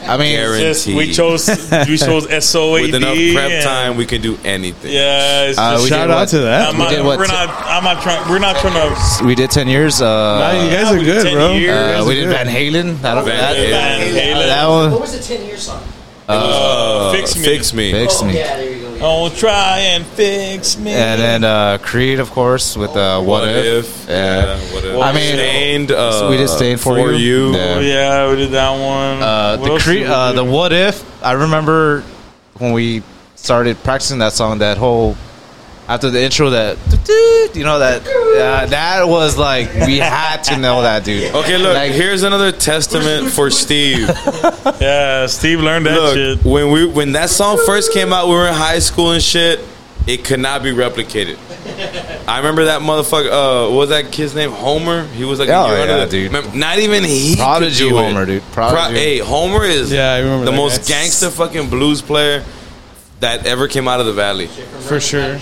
I 0.09 0.17
mean, 0.17 0.37
Guaranteed. 0.37 0.73
just 0.73 0.87
we 0.87 1.11
chose 1.13 1.47
we 1.87 1.97
chose 1.99 2.25
SOAD 2.45 2.81
With 2.89 2.95
enough 2.95 3.13
prep 3.33 3.51
and- 3.51 3.63
time, 3.63 3.97
we 3.97 4.05
can 4.07 4.21
do 4.21 4.35
anything. 4.43 4.91
Yeah, 4.91 5.43
it's 5.49 5.59
Uh, 5.59 5.73
just, 5.73 5.83
we 5.83 5.89
Shout 5.89 6.07
did 6.07 6.13
out 6.13 6.19
what? 6.21 6.29
to 6.29 6.39
that. 6.49 6.69
I'm 6.69 6.77
we 6.77 6.83
not, 6.83 6.89
did 6.89 7.05
what? 7.05 7.19
we're 7.19 7.27
not. 7.27 7.49
I'm 7.67 7.83
not 7.83 8.01
trying. 8.01 8.27
We're 8.27 8.39
not 8.39 8.55
trying 8.55 8.73
to. 8.73 9.25
we 9.25 9.35
did 9.35 9.51
ten 9.51 9.67
years. 9.67 9.99
Nah, 10.01 10.07
Uh, 10.07 10.51
you 10.63 10.69
guys 10.71 10.71
Yeah, 10.71 10.89
are 10.95 10.97
we 10.97 11.03
good, 11.05 11.23
did 11.23 11.33
bro. 11.33 11.47
10 11.49 11.61
years. 11.61 11.75
Uh, 12.01 12.05
we 12.07 12.15
did. 12.15 12.29
Van 12.29 12.47
Halen. 12.47 13.03
I 13.03 13.15
don't, 13.15 13.25
Van 13.25 13.37
that, 13.37 13.55
Halen. 13.57 14.15
Halen. 14.17 14.47
that 14.47 14.67
one. 14.67 14.91
What 14.93 15.01
was 15.01 15.11
the 15.11 15.21
ten 15.21 15.45
year 15.45 15.57
song? 15.57 15.83
Uh, 16.27 17.11
fix 17.11 17.35
me. 17.37 17.43
Fix 17.43 17.73
me. 17.73 17.91
Fix 17.91 18.23
me. 18.23 18.35
Yeah, 18.35 18.57
there 18.57 18.79
go. 18.79 18.99
Don't 18.99 19.35
try 19.35 19.79
and 19.79 20.05
fix 20.05 20.77
me. 20.77 20.91
And 20.91 21.21
then 21.21 21.43
uh, 21.43 21.77
Creed, 21.81 22.19
of 22.19 22.31
course, 22.31 22.75
with 22.75 22.95
uh, 22.95 23.17
what, 23.21 23.43
What 23.43 23.49
if? 23.49 24.03
if? 24.03 24.09
Yeah. 24.09 24.57
what 24.73 24.83
if? 24.83 24.97
I 25.01 25.13
mean, 25.13 25.33
Staind. 25.35 25.91
Uh, 25.91 26.27
we 26.29 26.37
did 26.37 26.47
Staind 26.49 26.79
for 26.81 26.97
You. 26.97 27.17
you. 27.17 27.55
Yeah. 27.55 27.75
Oh, 27.75 27.79
yeah, 27.79 28.29
we 28.29 28.35
did 28.37 28.51
that 28.51 28.71
one. 28.71 29.21
Uh, 29.23 29.57
What 29.57 29.65
the 29.67 29.71
else 29.73 29.83
Creed, 29.83 29.99
did 29.99 30.07
we 30.09 30.13
uh, 30.13 30.31
do? 30.31 30.35
the 30.37 30.43
what 30.45 30.73
if? 30.73 31.23
I 31.23 31.31
remember 31.33 32.01
when 32.57 32.71
we 32.73 33.03
started 33.35 33.81
practicing 33.83 34.17
that 34.19 34.33
song. 34.33 34.57
That 34.59 34.77
whole 34.77 35.15
after 35.87 36.09
the 36.09 36.21
intro, 36.21 36.49
that 36.49 36.77
you 37.55 37.63
know 37.63 37.79
that 37.79 38.05
uh, 38.05 38.65
that 38.67 39.07
was 39.07 39.37
like 39.37 39.73
we 39.85 39.97
had 39.97 40.43
to 40.43 40.57
know 40.57 40.81
that 40.81 41.03
dude. 41.05 41.33
Okay, 41.33 41.57
look. 41.57 41.75
Like- 41.75 41.91
here's 41.91 42.23
another 42.23 42.51
testament 42.51 43.31
for 43.31 43.49
Steve. 43.49 44.09
Yeah, 44.79 45.25
Steve 45.27 45.59
learned 45.61 45.85
that 45.87 45.95
Look, 45.99 46.13
shit. 46.13 46.45
when 46.45 46.71
we 46.71 46.85
when 46.85 47.13
that 47.13 47.29
song 47.29 47.59
first 47.65 47.91
came 47.93 48.13
out, 48.13 48.27
we 48.27 48.33
were 48.33 48.47
in 48.47 48.53
high 48.53 48.79
school 48.79 49.11
and 49.11 49.23
shit. 49.23 49.59
It 50.05 50.23
could 50.23 50.39
not 50.39 50.61
be 50.63 50.71
replicated. 50.71 51.37
I 52.27 52.37
remember 52.37 52.65
that 52.65 52.81
motherfucker. 52.81 53.29
Uh, 53.29 53.69
what 53.71 53.77
was 53.77 53.89
that 53.89 54.11
kid's 54.11 54.35
name? 54.35 54.51
Homer. 54.51 55.05
He 55.07 55.25
was 55.25 55.39
like, 55.39 55.49
a 55.49 55.53
Oh, 55.55 55.67
year 55.75 55.85
yeah, 55.85 56.05
the- 56.05 56.11
dude. 56.11 56.31
Remember- 56.33 56.55
Not 56.57 56.79
even 56.79 57.03
he. 57.03 57.31
could 57.35 57.39
Prodigy 57.39 57.89
do 57.89 57.97
it. 57.97 58.03
Homer, 58.03 58.25
dude. 58.25 58.43
Pro- 58.51 58.69
hey, 58.89 59.17
Homer 59.19 59.65
is 59.65 59.91
Yeah, 59.91 60.13
I 60.13 60.19
remember 60.19 60.45
the 60.45 60.51
that 60.51 60.57
most 60.57 60.81
guy. 60.81 60.87
gangster 60.95 61.29
fucking 61.29 61.69
blues 61.69 62.01
player 62.01 62.43
that 63.19 63.45
ever 63.47 63.67
came 63.67 63.87
out 63.87 63.99
of 63.99 64.05
the 64.05 64.13
valley. 64.13 64.47
for 64.47 64.99
sure. 64.99 65.37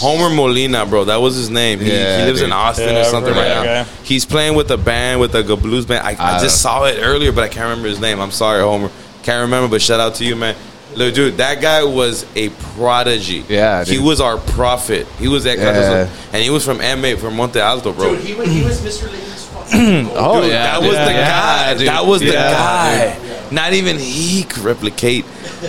Homer 0.00 0.34
Molina, 0.34 0.84
bro. 0.86 1.04
That 1.04 1.16
was 1.16 1.34
his 1.36 1.50
name. 1.50 1.78
He, 1.80 1.90
Yeah, 1.92 2.20
he 2.20 2.24
lives 2.26 2.42
in. 2.42 2.52
Austin 2.52 2.94
Yeah, 2.94 3.00
or 3.00 3.04
something 3.04 3.34
right 3.34 3.48
now. 3.48 3.62
guy. 3.64 3.82
He's 4.02 4.24
playing 4.24 4.54
with 4.54 4.70
a 4.70 4.76
band, 4.76 5.20
with 5.20 5.34
a 5.34 5.42
g- 5.42 5.56
blues 5.56 5.86
band. 5.86 6.06
I, 6.06 6.10
I 6.12 6.36
Uh, 6.36 6.42
just 6.42 6.60
saw 6.60 6.84
it 6.84 6.98
earlier, 7.00 7.32
but 7.32 7.44
I 7.44 7.48
can't 7.48 7.64
remember 7.68 7.88
his 7.88 8.00
name. 8.00 8.20
I'm 8.20 8.30
sorry, 8.30 8.62
Homer. 8.62 8.90
Can't 9.22 9.42
remember, 9.42 9.68
but 9.68 9.82
shout 9.82 10.00
out 10.00 10.14
to 10.16 10.24
you, 10.24 10.36
man. 10.36 10.54
Look, 10.94 11.14
dude, 11.14 11.36
that 11.38 11.60
guy 11.60 11.84
was 11.84 12.24
a 12.34 12.48
prodigy. 12.76 13.44
Yeah, 13.48 13.84
he 13.84 13.98
was 13.98 14.20
our 14.20 14.38
prophet. 14.38 15.06
He 15.18 15.28
was 15.28 15.44
that 15.44 15.56
guy, 15.56 15.72
Yeah. 15.72 16.08
and 16.32 16.42
he 16.42 16.48
was 16.48 16.64
from 16.64 16.78
M8 16.78 17.18
from 17.18 17.36
Monte 17.36 17.58
Alto, 17.60 17.92
bro. 17.92 18.14
Dude, 18.14 18.24
he 18.24 18.32
was, 18.34 18.48
he 18.48 18.62
was 18.64 18.80
Mr. 18.80 19.04
Lady's 19.12 19.44
fucking. 19.44 20.10
Oh 20.14 20.40
Dude, 20.40 20.52
yeah, 20.52 20.62
that 20.62 20.80
dude. 20.80 20.88
was 20.88 20.96
the 20.96 21.12
Yeah, 21.12 21.28
guy. 21.28 21.74
dude. 21.78 21.88
That 21.88 22.06
was 22.06 22.20
the 22.20 22.26
Yeah, 22.32 22.50
guy. 22.52 23.48
Not 23.50 23.72
even 23.74 23.98
he 23.98 24.44
could 24.44 24.62
replicate. 24.62 25.24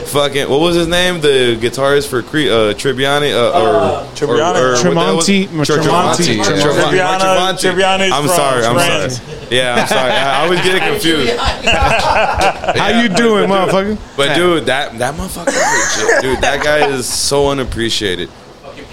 Fucking 0.06 0.50
what 0.50 0.60
was 0.60 0.76
his 0.76 0.88
name? 0.88 1.22
The 1.22 1.58
guitarist 1.60 2.10
for 2.10 2.22
Cre- 2.22 2.50
uh, 2.50 2.74
Tribiani 2.74 3.32
uh, 3.34 3.60
or 3.60 4.06
Tribiani. 4.16 4.56
or- 4.56 4.90
or 4.90 4.96
what 4.96 5.26
that? 5.26 5.26
Tremonti- 5.26 5.48
Tremonti. 5.48 6.44
Tre- 6.44 7.72
Tremonti. 7.72 8.12
I'm 8.12 8.28
sorry. 8.28 8.66
I'm 8.66 8.76
France. 8.76 9.18
sorry. 9.22 9.48
Yeah, 9.50 9.76
I'm 9.76 9.88
sorry. 9.88 10.12
I 10.12 10.40
I 10.40 10.44
always 10.44 10.62
get 10.62 10.76
it 10.76 10.84
confused. 10.92 11.38
How 12.78 13.02
you 13.02 13.10
doing, 13.10 13.50
motherfucker? 13.50 13.98
But 14.18 14.36
dude, 14.36 14.66
that 14.66 14.98
that 15.00 15.16
motherfucker, 15.16 16.22
dude, 16.22 16.40
that 16.42 16.64
guy 16.64 16.88
is 16.90 17.06
so 17.08 17.50
unappreciated. 17.50 18.30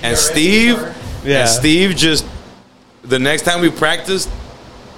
And 0.03 0.17
Steve, 0.17 0.77
Yeah. 1.25 1.41
and 1.41 1.49
Steve 1.49 1.97
just 1.97 2.25
the 3.03 3.19
next 3.19 3.43
time 3.43 3.61
we 3.61 3.71
practiced. 3.71 4.29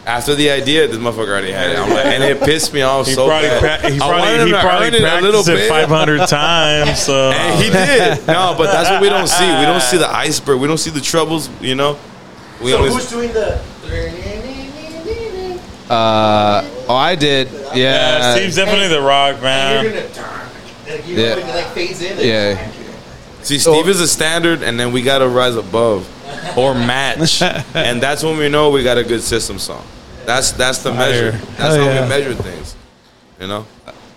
After 0.07 0.37
the 0.37 0.51
idea, 0.51 0.87
this 0.87 0.99
motherfucker 0.99 1.29
already 1.29 1.51
had 1.51 1.71
it. 1.71 1.79
I'm 1.79 1.91
like, 1.91 2.07
and 2.07 2.23
it 2.23 2.41
pissed 2.41 2.73
me 2.73 2.83
off 2.83 3.07
He 3.09 3.15
so 3.15 3.27
probably, 3.27 3.49
bad. 3.49 3.81
pra- 3.81 3.91
he 3.91 3.97
I 3.97 3.99
probably, 3.99 4.47
he 4.47 4.53
probably 4.53 4.87
earn 4.87 4.95
it 4.95 5.03
a 5.03 5.21
little 5.21 5.43
practiced 5.43 5.49
it 5.49 5.57
bit. 5.57 5.69
500 5.69 6.29
times. 6.29 7.03
So 7.03 7.31
And 7.33 7.61
he 7.63 7.71
did. 7.71 8.25
No, 8.29 8.55
but 8.57 8.71
that's 8.71 8.89
what 8.89 9.03
we 9.03 9.09
don't 9.09 9.27
see. 9.27 9.45
We 9.45 9.63
don't 9.67 9.83
see 9.83 9.97
the 9.99 10.09
iceberg. 10.09 10.61
We 10.61 10.69
don't 10.69 10.79
see 10.79 10.91
the 10.91 11.01
troubles. 11.01 11.51
You 11.61 11.75
know. 11.75 11.99
We 12.63 12.71
So 12.71 12.79
only 12.79 12.91
who's 12.93 13.11
doing 13.11 13.33
the? 13.33 13.61
Uh, 15.89 16.69
oh, 16.89 16.97
I 16.97 17.15
did. 17.15 17.49
yeah, 17.53 17.75
Yeah, 17.77 18.35
Steve's 18.35 18.57
definitely 18.57 18.89
the 18.89 19.01
rock 19.01 19.35
You're 19.37 19.43
man. 19.43 19.85
gonna. 19.85 20.47
Like, 20.89 21.07
you 21.07 21.17
know, 21.17 21.23
Yeah. 21.23 21.35
when 21.37 21.47
like 21.49 21.67
fades 21.75 22.03
in. 22.03 22.19
yeah. 22.19 22.71
see. 23.43 23.59
Steve 23.59 23.89
is 23.89 24.01
a 24.01 24.09
standard, 24.09 24.63
and 24.65 24.81
then 24.81 24.91
we 24.91 25.03
got 25.03 25.19
to 25.19 25.29
rise 25.29 25.55
above 25.55 26.09
or 26.59 26.75
match, 26.93 27.41
and 27.41 28.01
that's 28.03 28.25
when 28.25 28.37
we 28.37 28.49
know 28.49 28.71
we 28.71 28.83
got 28.83 28.99
a 28.99 29.05
good 29.05 29.23
system 29.23 29.61
song. 29.61 29.85
That's 30.27 30.53
that's 30.53 30.79
the 30.83 30.93
measure. 30.93 31.31
That's 31.33 31.59
Hell 31.59 31.77
how 31.79 31.85
yeah. 31.91 32.03
we 32.03 32.09
measure 32.09 32.35
things. 32.35 32.77
You 33.41 33.47
know. 33.47 33.67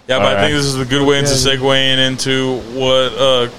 Yeah, 0.08 0.18
but 0.18 0.26
I 0.26 0.30
Alright. 0.30 0.40
think 0.46 0.54
this 0.58 0.66
is 0.66 0.80
a 0.80 0.86
good 0.86 1.06
way 1.08 1.20
into 1.20 1.32
segueing 1.32 2.00
into 2.08 2.60
what 2.74 3.14
uh, 3.14 3.50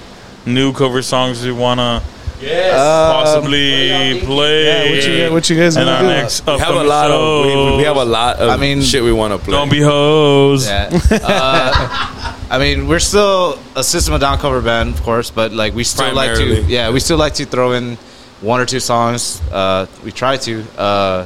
new 0.45 0.73
cover 0.73 1.01
songs 1.01 1.43
we 1.45 1.51
wanna 1.53 2.03
Yes. 2.41 2.73
possibly 2.73 4.19
play. 4.25 4.65
Yeah, 4.65 4.79
what 4.89 5.07
you 5.07 5.17
guys- 5.21 5.31
what 5.31 5.49
you 5.49 5.55
guys 5.57 5.77
in 5.77 5.85
gonna 5.85 5.95
our 5.97 6.01
do? 6.01 6.07
next 6.07 6.45
We 6.45 6.51
have 6.53 6.59
a 6.61 6.63
upcoming 6.63 6.87
lot 6.87 7.11
of 7.11 7.45
we, 7.45 7.77
we 7.77 7.83
have 7.83 7.95
a 7.97 8.03
lot 8.03 8.37
of 8.37 8.49
I 8.49 8.57
mean, 8.57 8.81
shit 8.81 9.03
we 9.03 9.13
want 9.13 9.31
to 9.33 9.37
play. 9.39 9.53
Don't 9.53 9.69
be 9.71 9.79
hoes. 9.81 10.65
Yeah. 10.67 10.89
Uh, 11.23 12.35
I 12.49 12.57
mean, 12.59 12.87
we're 12.89 12.99
still 12.99 13.57
a 13.77 13.83
System 13.83 14.13
of 14.13 14.21
a 14.21 14.25
Down 14.25 14.37
cover 14.39 14.59
band, 14.61 14.93
of 14.95 15.03
course, 15.03 15.29
but 15.31 15.53
like 15.53 15.73
we 15.73 15.83
still 15.85 16.13
like 16.13 16.35
to, 16.35 16.63
yeah, 16.63 16.89
we 16.89 16.99
still 16.99 17.17
like 17.17 17.35
to 17.35 17.45
throw 17.45 17.71
in 17.73 17.95
one 18.41 18.59
or 18.59 18.65
two 18.65 18.81
songs. 18.81 19.39
Uh, 19.51 19.85
we 20.03 20.11
try 20.11 20.35
to. 20.37 20.65
Uh, 20.77 21.25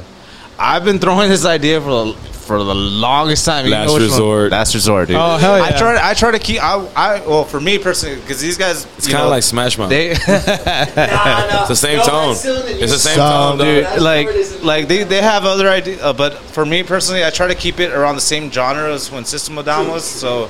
I've 0.58 0.84
been 0.84 0.98
throwing 0.98 1.28
this 1.28 1.44
idea 1.44 1.80
for 1.80 2.06
the, 2.06 2.12
for 2.14 2.58
the 2.62 2.74
longest 2.74 3.44
time. 3.44 3.66
You 3.66 3.72
Last 3.72 3.88
know 3.88 3.94
which 3.94 4.02
one? 4.02 4.10
Resort. 4.10 4.52
Last 4.52 4.74
resort, 4.74 5.08
dude. 5.08 5.16
Oh, 5.16 5.36
hell 5.36 5.54
I 5.54 5.70
yeah. 5.70 5.76
try. 5.78 6.10
I 6.10 6.14
try 6.14 6.30
to 6.30 6.38
keep. 6.38 6.62
I, 6.62 6.76
I 6.96 7.20
well, 7.26 7.44
for 7.44 7.60
me 7.60 7.78
personally, 7.78 8.16
because 8.20 8.40
these 8.40 8.56
guys, 8.56 8.86
It's 8.96 9.06
kind 9.08 9.22
of 9.24 9.30
like 9.30 9.42
Smash 9.42 9.76
Mouth. 9.76 9.90
they. 9.90 10.10
Nah, 10.16 11.46
nah. 11.46 11.58
it's 11.60 11.68
the 11.68 11.76
same 11.76 11.98
No, 11.98 12.04
tone. 12.04 12.28
that's 12.28 12.40
still 12.40 12.56
in 12.60 12.66
the 12.78 12.82
It's 12.82 12.92
the 12.92 12.98
same 12.98 13.16
Some, 13.16 13.58
tone, 13.58 13.66
dude, 13.66 13.84
dog. 13.84 14.00
Like, 14.00 14.26
what 14.26 14.36
it 14.36 14.40
is. 14.40 14.62
like 14.62 14.88
they, 14.88 15.04
they 15.04 15.20
have 15.22 15.44
other 15.44 15.68
ideas, 15.68 16.00
uh, 16.00 16.12
but 16.12 16.34
for 16.34 16.64
me 16.64 16.82
personally, 16.82 17.24
I 17.24 17.30
try 17.30 17.48
to 17.48 17.54
keep 17.54 17.78
it 17.80 17.92
around 17.92 18.14
the 18.14 18.20
same 18.22 18.50
genre 18.50 18.92
as 18.92 19.10
when 19.10 19.24
System 19.24 19.58
of 19.58 19.66
a 19.66 19.66
Down 19.66 19.88
was. 19.88 20.04
So, 20.04 20.48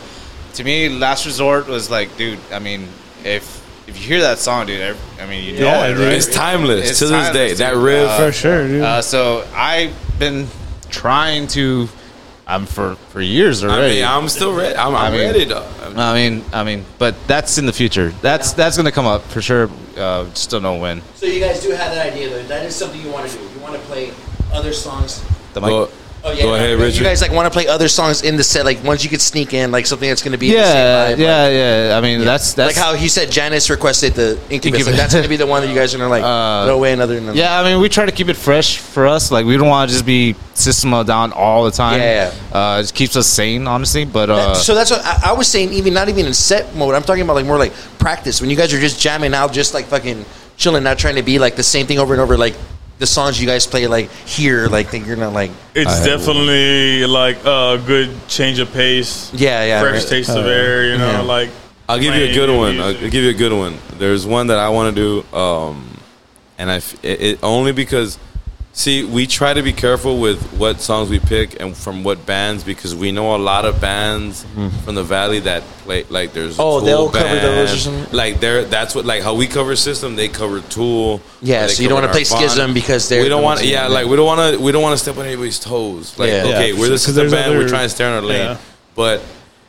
to 0.55 0.65
me, 0.65 0.89
Last 0.89 1.27
Resort 1.27 1.67
was 1.67 1.91
like, 1.91 2.17
dude. 2.17 2.39
I 2.53 2.59
mean, 2.61 2.89
if 3.25 3.45
if 3.87 3.97
you 3.99 4.05
hear 4.07 4.21
that 4.23 4.39
song, 4.39 4.67
dude, 4.67 4.81
I, 5.19 5.23
I 5.23 5.27
mean, 5.27 5.45
you 5.45 5.61
know 5.61 5.67
Yeah, 5.67 5.87
it, 5.87 5.95
dude. 5.95 6.05
right? 6.05 6.13
It's 6.15 6.27
timeless 6.27 6.91
It's 6.91 6.99
to 7.01 7.07
this 7.07 7.29
day. 7.31 7.55
timeless, 7.55 7.59
That 7.59 7.77
riff. 7.77 8.09
Uh, 8.09 8.27
For 8.27 8.33
sure, 8.33 8.67
dude. 8.69 8.83
Uh, 8.83 9.03
so 9.03 9.47
I've 9.55 9.95
been 10.19 10.49
trying 10.91 11.47
to, 11.49 11.89
um, 12.49 12.67
for 12.67 12.95
for 13.11 13.21
years 13.21 13.63
I 13.65 13.69
already. 13.69 13.95
mean, 13.97 14.05
I'm 14.05 14.29
still 14.29 14.55
ready. 14.55 14.77
I'm, 14.77 14.89
I'm 14.95 14.97
I 14.97 15.11
mean- 15.11 15.21
ready, 15.27 15.45
though. 15.45 15.67
I 15.97 16.15
mean, 16.15 16.45
I 16.53 16.63
mean, 16.65 16.85
but 16.99 17.15
that's 17.27 17.59
in 17.59 17.67
the 17.67 17.73
future. 17.73 18.11
That's 18.23 18.53
that's 18.53 18.77
gonna 18.77 18.93
come 18.93 19.07
up 19.07 19.23
for 19.23 19.41
sure. 19.41 19.71
Uh, 19.97 20.25
just 20.31 20.51
don't 20.51 20.63
know 20.63 20.77
when. 20.77 21.01
So 21.15 21.25
you 21.27 21.41
guys 21.41 21.63
do 21.63 21.71
have 21.71 21.95
that 21.95 22.13
idea 22.13 22.29
though. 22.29 22.43
That 22.43 22.67
is 22.67 22.75
something 22.77 23.01
you 23.01 23.11
want 23.11 23.29
to 23.31 23.37
do. 23.39 23.43
You 23.43 23.61
want 23.61 23.75
to 23.75 23.81
play 23.81 24.13
other 24.53 24.73
songs. 24.75 25.25
The 25.55 25.61
mic- 25.63 25.71
Go, 25.71 25.89
Oh 26.29 26.33
yeah. 26.33 26.43
go 26.43 26.55
ahead, 26.57 26.77
Richard. 26.81 26.99
You 26.99 27.05
guys 27.05 27.23
like 27.23 27.31
want 27.31 27.47
to 27.47 27.51
play 27.57 27.69
other 27.69 27.87
songs 27.87 28.23
in 28.23 28.37
the 28.37 28.43
set, 28.43 28.65
like 28.65 28.83
ones 28.83 29.05
you 29.05 29.09
could 29.11 29.21
sneak 29.21 29.55
in, 29.55 29.71
like 29.71 29.87
something 29.87 30.09
that's 30.09 30.23
going 30.23 30.33
to 30.33 30.39
be 30.39 30.49
yeah, 30.49 30.63
the 30.63 30.67
same 30.67 31.19
vibe, 31.19 31.21
yeah, 31.21 31.43
like- 31.45 31.53
yeah. 31.53 31.97
I 31.97 32.01
mean, 32.01 32.25
that's 32.25 32.55
that's 32.55 32.77
like 32.77 32.85
how 32.85 32.95
he 32.95 33.09
said 33.09 33.31
Janice 33.31 33.71
requested 33.71 34.15
the 34.15 34.33
Incubus. 34.51 34.81
Incubus. 34.81 34.87
Like, 34.89 34.97
that's 34.97 35.13
going 35.15 35.23
to 35.23 35.29
be 35.29 35.37
the 35.37 35.47
one 35.47 35.63
that 35.63 35.69
you 35.69 35.75
guys 35.77 35.95
are 35.95 35.99
going 35.99 36.09
to 36.09 36.11
like 36.11 36.25
Uh, 36.25 36.67
throw 36.67 36.75
away 36.77 36.93
another. 36.93 37.17
another. 37.17 37.39
Yeah, 37.39 37.61
I 37.61 37.63
mean, 37.63 37.81
we 37.81 37.89
try 37.89 38.07
to 38.07 38.11
keep 38.13 38.29
it 38.29 38.35
fresh 38.37 38.79
for 38.79 39.07
us. 39.07 39.31
Like, 39.31 39.47
we 39.47 39.57
don't 39.57 39.69
want 39.69 39.89
to 39.89 39.95
just 39.95 40.05
be 40.05 40.35
System 40.55 40.93
of 40.95 41.07
Down 41.07 41.33
all 41.33 41.65
the 41.65 41.71
time. 41.71 42.01
Yeah, 42.01 42.33
Uh, 42.53 42.83
it 42.85 42.93
keeps 42.93 43.15
us 43.15 43.29
sane, 43.29 43.69
honestly. 43.69 44.05
But 44.05 44.29
uh, 44.29 44.55
so 44.55 44.75
that's 44.75 44.91
what 44.91 45.05
I, 45.05 45.31
I 45.31 45.33
was 45.33 45.47
saying. 45.47 45.73
Even 45.75 45.95
not 45.95 46.09
even 46.09 46.27
in 46.27 46.35
set 46.35 46.75
mode. 46.75 46.97
I'm 46.97 47.05
talking 47.05 47.23
about 47.23 47.37
like 47.37 47.47
more 47.47 47.59
like 47.59 47.73
practice 47.99 48.41
when 48.41 48.51
you 48.51 48.57
guys 48.57 48.75
are 48.75 48.81
just 48.81 49.01
jamming 49.01 49.33
out, 49.33 49.53
just 49.53 49.75
like 49.75 49.85
fucking 49.87 50.25
chilling, 50.57 50.83
not 50.83 50.99
trying 50.99 51.15
to 51.17 51.23
be 51.23 51.39
like 51.39 51.55
the 51.55 51.63
same 51.63 51.87
thing 51.87 52.01
over 52.01 52.15
and 52.15 52.21
over. 52.21 52.37
Like 52.37 52.57
the 52.99 53.07
songs 53.07 53.41
you 53.41 53.47
guys 53.47 53.67
play 53.67 53.87
like 53.87 54.11
here, 54.27 54.69
like 54.69 54.91
that 54.91 55.01
you're 55.07 55.17
not 55.17 55.33
like 55.33 55.51
It's 55.75 56.05
definitely 56.05 57.05
like 57.07 57.37
a 57.45 57.83
good 57.87 58.11
change 58.29 58.59
of 58.59 58.73
pace. 58.73 59.31
yeah, 59.35 59.65
yeah. 59.65 59.81
fresh 59.81 60.03
right. 60.03 60.09
taste 60.09 60.31
of 60.31 60.47
air, 60.47 60.87
you 60.87 60.99
know, 60.99 61.11
Yeah. 61.11 61.21
like 61.23 61.51
I'll 61.89 61.99
give 61.99 62.15
you 62.15 62.25
a 62.25 62.33
good 62.35 62.49
new 62.49 62.57
one. 62.59 62.81
I'll 62.81 62.95
give 62.95 63.15
you 63.15 63.31
a 63.31 63.35
good 63.35 63.53
one. 63.53 63.79
There's 63.99 64.27
one 64.27 64.49
that 64.49 64.59
I 64.59 64.71
want 64.71 64.95
to 64.97 65.23
do, 65.31 65.37
um, 65.37 65.97
and 66.59 66.71
I 66.71 66.77
f- 66.77 67.05
it, 67.05 67.21
it 67.21 67.39
only 67.45 67.73
because 67.73 68.19
see 68.77 69.05
we 69.05 69.27
try 69.27 69.55
to 69.55 69.63
be 69.63 69.73
careful 69.73 70.21
with 70.21 70.39
what 70.53 70.83
songs 70.83 71.09
we 71.09 71.19
pick 71.19 71.59
and 71.61 71.75
from 71.75 72.05
what 72.05 72.27
bands 72.27 72.63
because 72.63 72.95
we 72.95 73.11
know 73.11 73.35
a 73.35 73.39
lot 73.39 73.65
of 73.65 73.81
bands 73.81 74.43
hmm. 74.43 74.69
from 74.69 74.95
the 74.95 75.03
valley 75.03 75.41
that 75.41 75.63
play 75.83 76.05
like 76.11 76.35
there's. 76.35 76.59
Oh, 76.59 76.79
Tool 76.79 76.87
they'll 76.87 77.11
cover 77.11 77.37
those 77.37 77.73
or 77.73 77.77
something? 77.79 78.15
Like 78.15 78.39
they're 78.39 78.67
that's 78.67 78.95
what 78.95 79.07
like 79.07 79.23
how 79.23 79.35
we 79.35 79.47
cover 79.47 79.75
System 79.77 80.15
they 80.15 80.29
cover 80.29 80.61
Tool. 80.61 81.23
Yeah, 81.41 81.67
so 81.69 81.83
you 81.83 81.89
don't 81.89 82.03
wanna 82.03 82.13
play 82.13 82.25
Nirvana. 82.25 82.49
Schism 82.49 82.75
because 82.75 83.09
they're 83.09 83.23
we 83.23 83.31
don't 83.31 83.43
want 83.43 83.65
yeah 83.65 83.89
like 83.89 84.07
we 84.07 84.15
don't 84.15 84.27
want 84.27 84.55
to 84.55 84.63
we 84.63 84.73
don't 84.73 84.83
want 84.83 84.93
to 84.93 85.03
step 85.03 85.17
on 85.17 85.25
anybody's 85.25 85.59
toes. 85.59 86.19
Like 86.19 86.29
Yeah. 86.29 86.45
okay 86.45 86.73
Yeah, 86.73 86.79
we're 86.79 86.79
sure. 86.79 86.87
the 86.89 86.93
'Cause 86.93 87.03
System 87.03 87.31
there's 87.31 87.33
band 87.33 87.59
we're 87.59 87.69
trying 87.69 87.87
to 87.89 87.95
stay 87.95 88.07
in 88.07 88.13
our 88.13 88.21
lane, 88.21 88.51
Yeah. 88.51 88.59
but 88.95 89.23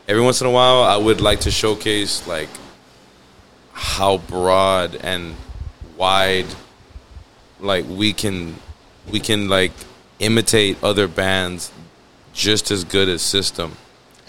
every 0.09 0.21
once 0.21 0.41
in 0.41 0.47
a 0.47 0.51
while 0.51 0.83
I 0.83 0.97
would 0.97 1.21
like 1.21 1.39
to 1.41 1.51
showcase 1.51 2.27
like 2.27 2.49
how 3.71 4.17
broad 4.17 4.95
and 4.95 5.35
wide 5.95 6.47
like 7.61 7.85
we 7.87 8.11
can 8.11 8.55
we 9.11 9.19
can 9.19 9.47
like 9.49 9.71
imitate 10.19 10.77
other 10.83 11.07
bands 11.07 11.71
just 12.33 12.71
as 12.71 12.83
good 12.83 13.07
as 13.09 13.21
system 13.21 13.71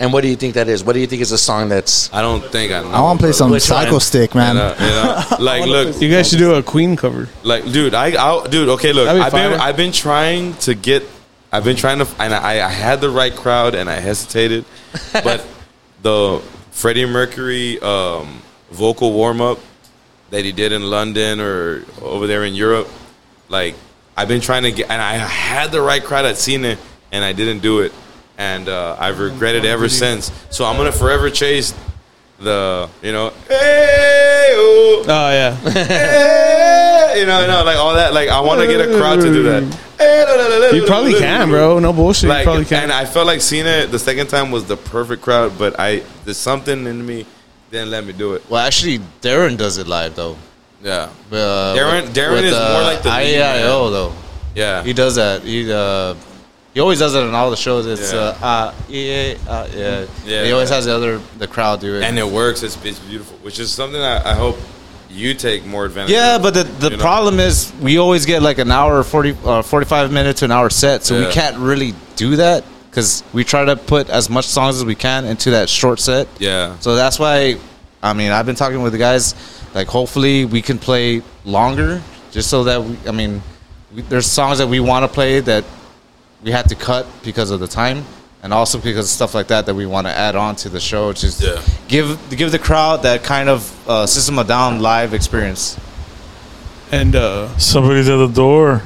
And 0.01 0.13
what 0.13 0.23
do 0.23 0.29
you 0.29 0.37
think 0.37 0.55
that 0.55 0.69
is? 0.69 0.85
What 0.85 0.93
do 0.95 1.01
you 1.01 1.09
think 1.09 1.23
is 1.23 1.33
a 1.33 1.39
song 1.39 1.69
that's? 1.69 2.09
i 2.15 2.21
don't 2.23 2.45
think 2.55 2.71
i 2.73 2.81
know 2.83 2.91
I 2.91 3.01
want 3.01 3.19
to 3.19 3.25
play 3.27 3.33
some 3.33 3.51
Which 3.51 3.69
one? 3.69 3.85
Psychostick, 3.87 4.33
you 4.35 4.39
man. 4.41 4.55
know, 4.55 4.71
you 4.79 4.95
know? 4.97 5.37
like 5.51 5.67
look 5.67 6.01
You 6.01 6.09
guys 6.09 6.29
should 6.31 6.39
do 6.39 6.55
a 6.55 6.63
Queen 6.63 6.95
cover. 6.97 7.29
like 7.43 7.65
dude 7.73 7.95
i 7.95 8.07
i 8.15 8.47
dude 8.47 8.69
okay 8.77 8.93
look 8.93 9.09
be 9.09 9.21
i've 9.21 9.33
been 9.33 9.59
i've 9.61 9.77
been 9.77 9.93
trying 9.93 10.55
to 10.67 10.75
get 10.75 11.03
i've 11.53 11.65
been 11.65 11.77
trying 11.77 11.99
to 11.99 12.07
and 12.23 12.33
i 12.35 12.55
i 12.65 12.71
had 12.71 13.01
the 13.01 13.11
right 13.11 13.35
crowd 13.35 13.75
and 13.75 13.91
i 13.91 13.99
hesitated 14.09 14.65
but 15.27 15.45
the 16.03 16.41
freddie 16.71 17.05
mercury 17.07 17.81
um 17.81 18.41
vocal 18.71 19.11
warm-up 19.13 19.59
that 20.31 20.45
he 20.45 20.53
did 20.53 20.71
in 20.73 20.83
london 20.83 21.41
or 21.41 21.83
over 22.03 22.27
there 22.29 22.45
in 22.45 22.55
europe 22.55 22.89
like 23.49 23.75
i've 24.19 24.28
been 24.28 24.40
trying 24.40 24.65
to 24.65 24.73
get 24.73 24.90
and 24.90 25.01
i 25.01 25.15
had 25.15 25.70
the 25.70 25.81
right 25.81 26.03
crowd 26.05 26.24
i'd 26.24 26.36
seen 26.36 26.65
it 26.65 26.78
and 27.12 27.24
i 27.24 27.32
didn't 27.32 27.61
do 27.61 27.81
it 27.81 27.93
and 28.36 28.69
uh, 28.69 28.97
i've 28.99 29.19
regretted 29.19 29.65
it 29.65 29.69
ever 29.69 29.89
since 29.89 30.31
so 30.51 30.65
i'm 30.65 30.77
gonna 30.77 30.93
forever 30.93 31.31
chase 31.31 31.73
the 32.40 32.89
you 33.03 33.12
know 33.12 33.32
hey 33.49 34.53
oh, 34.57 34.89
Oh 35.11 35.31
yeah, 35.31 35.57
you 37.16 37.24
know, 37.24 37.40
you 37.40 37.47
know, 37.47 37.62
like 37.65 37.78
all 37.78 37.95
that. 37.95 38.12
Like 38.12 38.28
I 38.28 38.40
want 38.40 38.61
to 38.61 38.66
get 38.66 38.81
a 38.81 38.99
crowd 38.99 39.20
to 39.20 39.32
do 39.32 39.43
that. 39.45 39.62
you 40.74 40.85
probably 40.85 41.15
can, 41.15 41.49
bro. 41.49 41.78
No 41.78 41.95
bullshit. 41.95 42.28
Like, 42.28 42.40
you 42.40 42.45
probably 42.45 42.65
can. 42.66 42.82
and 42.85 42.93
I 42.93 43.07
felt 43.07 43.27
like 43.27 43.40
seeing 43.40 43.66
it 43.66 43.86
the 43.86 43.99
second 43.99 44.27
time 44.27 44.51
was 44.51 44.66
the 44.66 44.77
perfect 44.77 45.23
crowd, 45.23 45.59
but 45.59 45.81
I 45.81 46.03
there's 46.24 46.36
something 46.36 46.86
in 46.86 47.07
me 47.07 47.24
didn't 47.70 47.90
let 47.90 48.05
me 48.05 48.12
do 48.12 48.35
it. 48.35 48.49
Well, 48.51 48.65
actually, 48.65 48.99
Darren 49.23 49.57
does 49.57 49.78
it 49.78 49.86
live 49.86 50.15
though. 50.15 50.36
Yeah, 50.83 51.09
Uh, 51.33 51.35
Darren- 51.75 52.03
with- 52.05 52.15
Darren 52.15 52.33
with, 52.33 52.45
is 52.45 52.53
more 52.53 52.61
uh, 52.63 52.83
like 52.85 53.03
the 53.03 53.09
IAIO 53.11 53.91
though. 53.91 54.13
yeah. 54.55 54.83
He 54.85 54.93
does 54.93 55.17
that. 55.17 55.43
He 55.43 55.71
uh, 55.73 56.15
he 56.75 56.81
always 56.81 56.99
does 57.01 57.15
it 57.15 57.21
in 57.21 57.35
all 57.35 57.51
the 57.51 57.57
shows. 57.57 57.87
It's 57.87 58.13
Yeah. 58.13 58.19
uh, 58.21 58.47
uh, 58.47 58.75
yeah, 58.89 59.35
uh, 59.49 59.67
yeah. 59.75 60.07
Yeah. 60.25 60.45
He 60.45 60.53
always 60.53 60.69
has 60.71 60.85
the 60.85 60.95
other 60.95 61.21
the 61.39 61.49
crowd 61.49 61.81
do 61.81 61.97
it. 61.97 62.05
and 62.05 62.17
it 62.19 62.27
works. 62.27 62.63
It's, 62.63 62.77
it's 62.85 63.01
beautiful, 63.01 63.37
which 63.43 63.59
is 63.59 63.73
something 63.73 64.01
that 64.01 64.25
I 64.25 64.35
hope 64.35 64.57
you 65.11 65.35
take 65.35 65.65
more 65.67 65.85
advantage. 65.87 66.13
yeah, 66.13 66.37
of, 66.37 66.43
but 66.43 66.55
the, 66.55 66.63
the 66.65 66.91
you 66.91 66.97
know? 66.97 67.03
problem 67.03 67.41
is 67.41 67.73
we 67.81 67.99
always 67.99 68.25
get 68.27 68.43
like 68.43 68.59
an 68.59 68.71
hour, 68.71 69.03
40, 69.03 69.37
uh, 69.45 69.63
45 69.63 70.13
minutes 70.13 70.41
to 70.41 70.45
an 70.45 70.53
hour 70.53 70.69
set, 70.71 71.03
so 71.03 71.19
Yeah. 71.19 71.27
we 71.27 71.33
can't 71.33 71.57
really 71.57 71.95
do 72.15 72.37
that 72.37 72.63
because 72.91 73.25
we 73.33 73.43
try 73.43 73.65
to 73.65 73.75
put 73.75 74.11
as 74.11 74.29
much 74.31 74.45
songs 74.47 74.77
as 74.77 74.85
we 74.85 74.95
can 74.95 75.25
into 75.25 75.53
that 75.53 75.69
short 75.71 75.99
set. 75.99 76.29
Yeah, 76.39 76.77
So 76.81 76.95
that's 76.95 77.19
why, 77.19 77.57
I 78.03 78.13
mean, 78.13 78.31
I've 78.33 78.45
been 78.47 78.55
talking 78.55 78.83
with 78.83 78.93
the 78.93 78.99
guys. 78.99 79.35
Like, 79.79 79.87
hopefully, 79.87 80.45
we 80.45 80.61
can 80.61 80.77
play 80.77 81.23
longer, 81.45 82.03
just 82.33 82.51
so 82.51 82.65
that 82.65 82.83
we. 82.83 82.99
I 83.07 83.13
mean, 83.13 83.41
we, 83.95 84.03
there's 84.03 84.27
songs 84.27 84.59
that 84.59 84.67
we 84.67 84.81
want 84.81 85.05
to 85.05 85.09
play 85.09 85.39
that 85.39 85.65
we 86.43 86.51
had 86.51 86.69
to 86.71 86.75
cut 86.75 87.07
because 87.23 87.53
of 87.53 87.61
the 87.61 87.69
time, 87.69 88.05
and 88.43 88.53
also 88.53 88.79
because 88.79 89.07
of 89.07 89.11
stuff 89.11 89.35
like 89.37 89.47
that 89.47 89.67
that 89.67 89.75
we 89.77 89.87
want 89.87 90.09
to 90.09 90.13
add 90.13 90.35
on 90.35 90.57
to 90.57 90.69
the 90.69 90.81
show. 90.81 91.13
Just 91.13 91.41
Yeah. 91.41 91.63
give 91.87 92.19
give 92.37 92.51
the 92.51 92.59
crowd 92.59 93.05
that 93.05 93.23
kind 93.23 93.49
of 93.49 93.89
uh, 93.89 94.05
System 94.05 94.41
of 94.41 94.49
Down 94.49 94.81
live 94.83 95.15
experience. 95.15 95.79
and 96.91 97.15
uh, 97.15 97.57
Somebody's 97.57 98.09
at 98.09 98.17
the 98.17 98.27
door. 98.27 98.83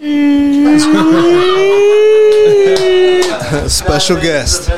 Special 3.68 4.16
guest. 4.16 4.68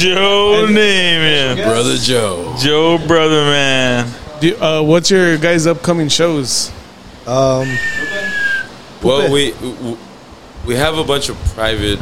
Joe 0.00 0.66
Namath. 0.68 1.62
brother 1.64 1.96
Joe. 1.96 2.54
Joe 2.58 2.98
Brother 3.06 3.42
Man. 3.44 4.12
do, 4.40 4.56
uh, 4.56 4.82
what's 4.82 5.10
your 5.10 5.36
guys' 5.38 5.66
upcoming 5.66 6.08
shows? 6.08 6.70
Um, 7.26 7.68
Well, 9.02 9.30
we 9.32 9.52
we 10.66 10.74
have 10.74 10.98
a 10.98 11.04
bunch 11.04 11.28
of 11.28 11.36
private 11.54 11.98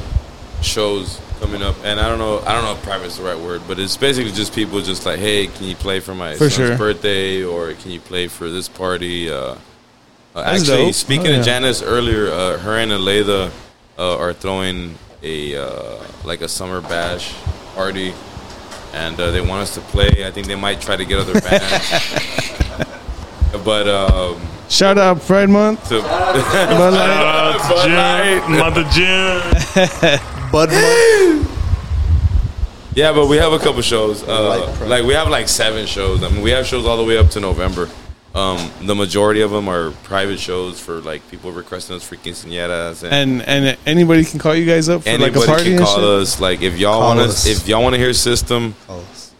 shows 0.62 1.20
coming 1.40 1.62
up, 1.62 1.76
and 1.84 2.00
I 2.00 2.08
don't 2.08 2.18
know 2.18 2.40
I 2.46 2.54
don't 2.54 2.64
know 2.64 2.72
if 2.72 2.82
private 2.82 3.06
is 3.06 3.18
the 3.18 3.24
right 3.24 3.38
word, 3.38 3.62
but 3.68 3.78
it's 3.78 3.96
basically 3.96 4.32
just 4.32 4.54
people 4.54 4.80
just 4.80 5.04
like, 5.04 5.18
hey, 5.18 5.48
can 5.48 5.66
you 5.66 5.74
play 5.76 6.00
for 6.00 6.14
my 6.14 6.32
For 6.34 6.48
son's 6.48 6.68
sure. 6.68 6.78
birthday, 6.78 7.42
or 7.44 7.72
can 7.74 7.90
you 7.90 8.00
play 8.00 8.28
for 8.28 8.48
this 8.48 8.68
party? 8.68 9.30
Uh, 9.30 9.56
uh, 10.34 10.40
actually, 10.42 10.86
dope. 10.86 10.94
speaking 10.94 11.26
Oh, 11.26 11.30
to 11.30 11.36
yeah. 11.36 11.42
Janice 11.42 11.82
earlier, 11.82 12.30
uh, 12.32 12.58
her 12.58 12.76
and 12.78 12.92
Aletha 12.92 13.50
uh, 13.98 14.16
are 14.18 14.32
throwing 14.32 14.96
a 15.26 15.56
uh, 15.66 16.04
like 16.24 16.40
a 16.40 16.48
summer 16.48 16.80
bash 16.80 17.34
party, 17.74 18.14
and 18.94 19.18
uh, 19.18 19.30
they 19.30 19.40
want 19.40 19.62
us 19.62 19.74
to 19.74 19.80
play. 19.80 20.24
I 20.26 20.30
think 20.30 20.46
they 20.46 20.54
might 20.56 20.80
try 20.80 20.96
to 20.96 21.04
get 21.04 21.18
other 21.18 21.40
bands, 21.48 21.90
but. 23.64 23.88
Um, 23.88 24.40
Shout 24.68 24.98
out 24.98 25.20
Pride 25.20 25.48
Month. 25.48 25.88
to, 25.90 26.00
Bud 26.02 26.92
Light. 26.92 27.58
Bud 27.68 27.90
Light. 27.92 28.48
Mother 28.50 28.82
Jim. 28.90 29.40
Bud 30.50 30.70
Month. 30.70 31.52
Yeah, 32.96 33.12
but 33.12 33.26
we 33.28 33.36
have 33.36 33.52
a 33.52 33.58
couple 33.60 33.80
shows. 33.82 34.24
Uh, 34.24 34.74
like 34.88 35.04
we 35.04 35.12
have 35.14 35.28
like 35.28 35.46
seven 35.48 35.86
shows. 35.86 36.24
I 36.24 36.30
mean, 36.30 36.42
we 36.42 36.50
have 36.50 36.66
shows 36.66 36.84
all 36.84 36.96
the 36.96 37.04
way 37.04 37.16
up 37.16 37.28
to 37.30 37.40
November. 37.40 37.88
Um, 38.36 38.70
the 38.82 38.94
majority 38.94 39.40
of 39.40 39.50
them 39.50 39.66
are 39.68 39.92
private 40.04 40.38
shows 40.38 40.78
for 40.78 41.00
like 41.00 41.28
people 41.30 41.52
requesting 41.52 41.96
us 41.96 42.06
for 42.06 42.16
quinceañeras 42.16 43.02
and. 43.02 43.40
And 43.40 43.42
and 43.42 43.78
anybody 43.86 44.24
can 44.24 44.38
call 44.38 44.54
you 44.54 44.66
guys 44.66 44.88
up 44.90 45.04
for 45.04 45.18
like 45.18 45.34
a 45.34 45.40
party 45.40 45.64
can 45.64 45.72
and 45.76 45.84
call 45.84 45.96
shit. 45.96 46.04
us. 46.04 46.40
Like 46.40 46.60
if 46.60 46.78
y'all 46.78 47.00
want 47.00 47.20
us. 47.20 47.44
to, 47.44 47.50
if 47.50 47.66
y'all 47.66 47.82
want 47.82 47.94
to 47.94 47.98
hear 47.98 48.12
system, 48.12 48.74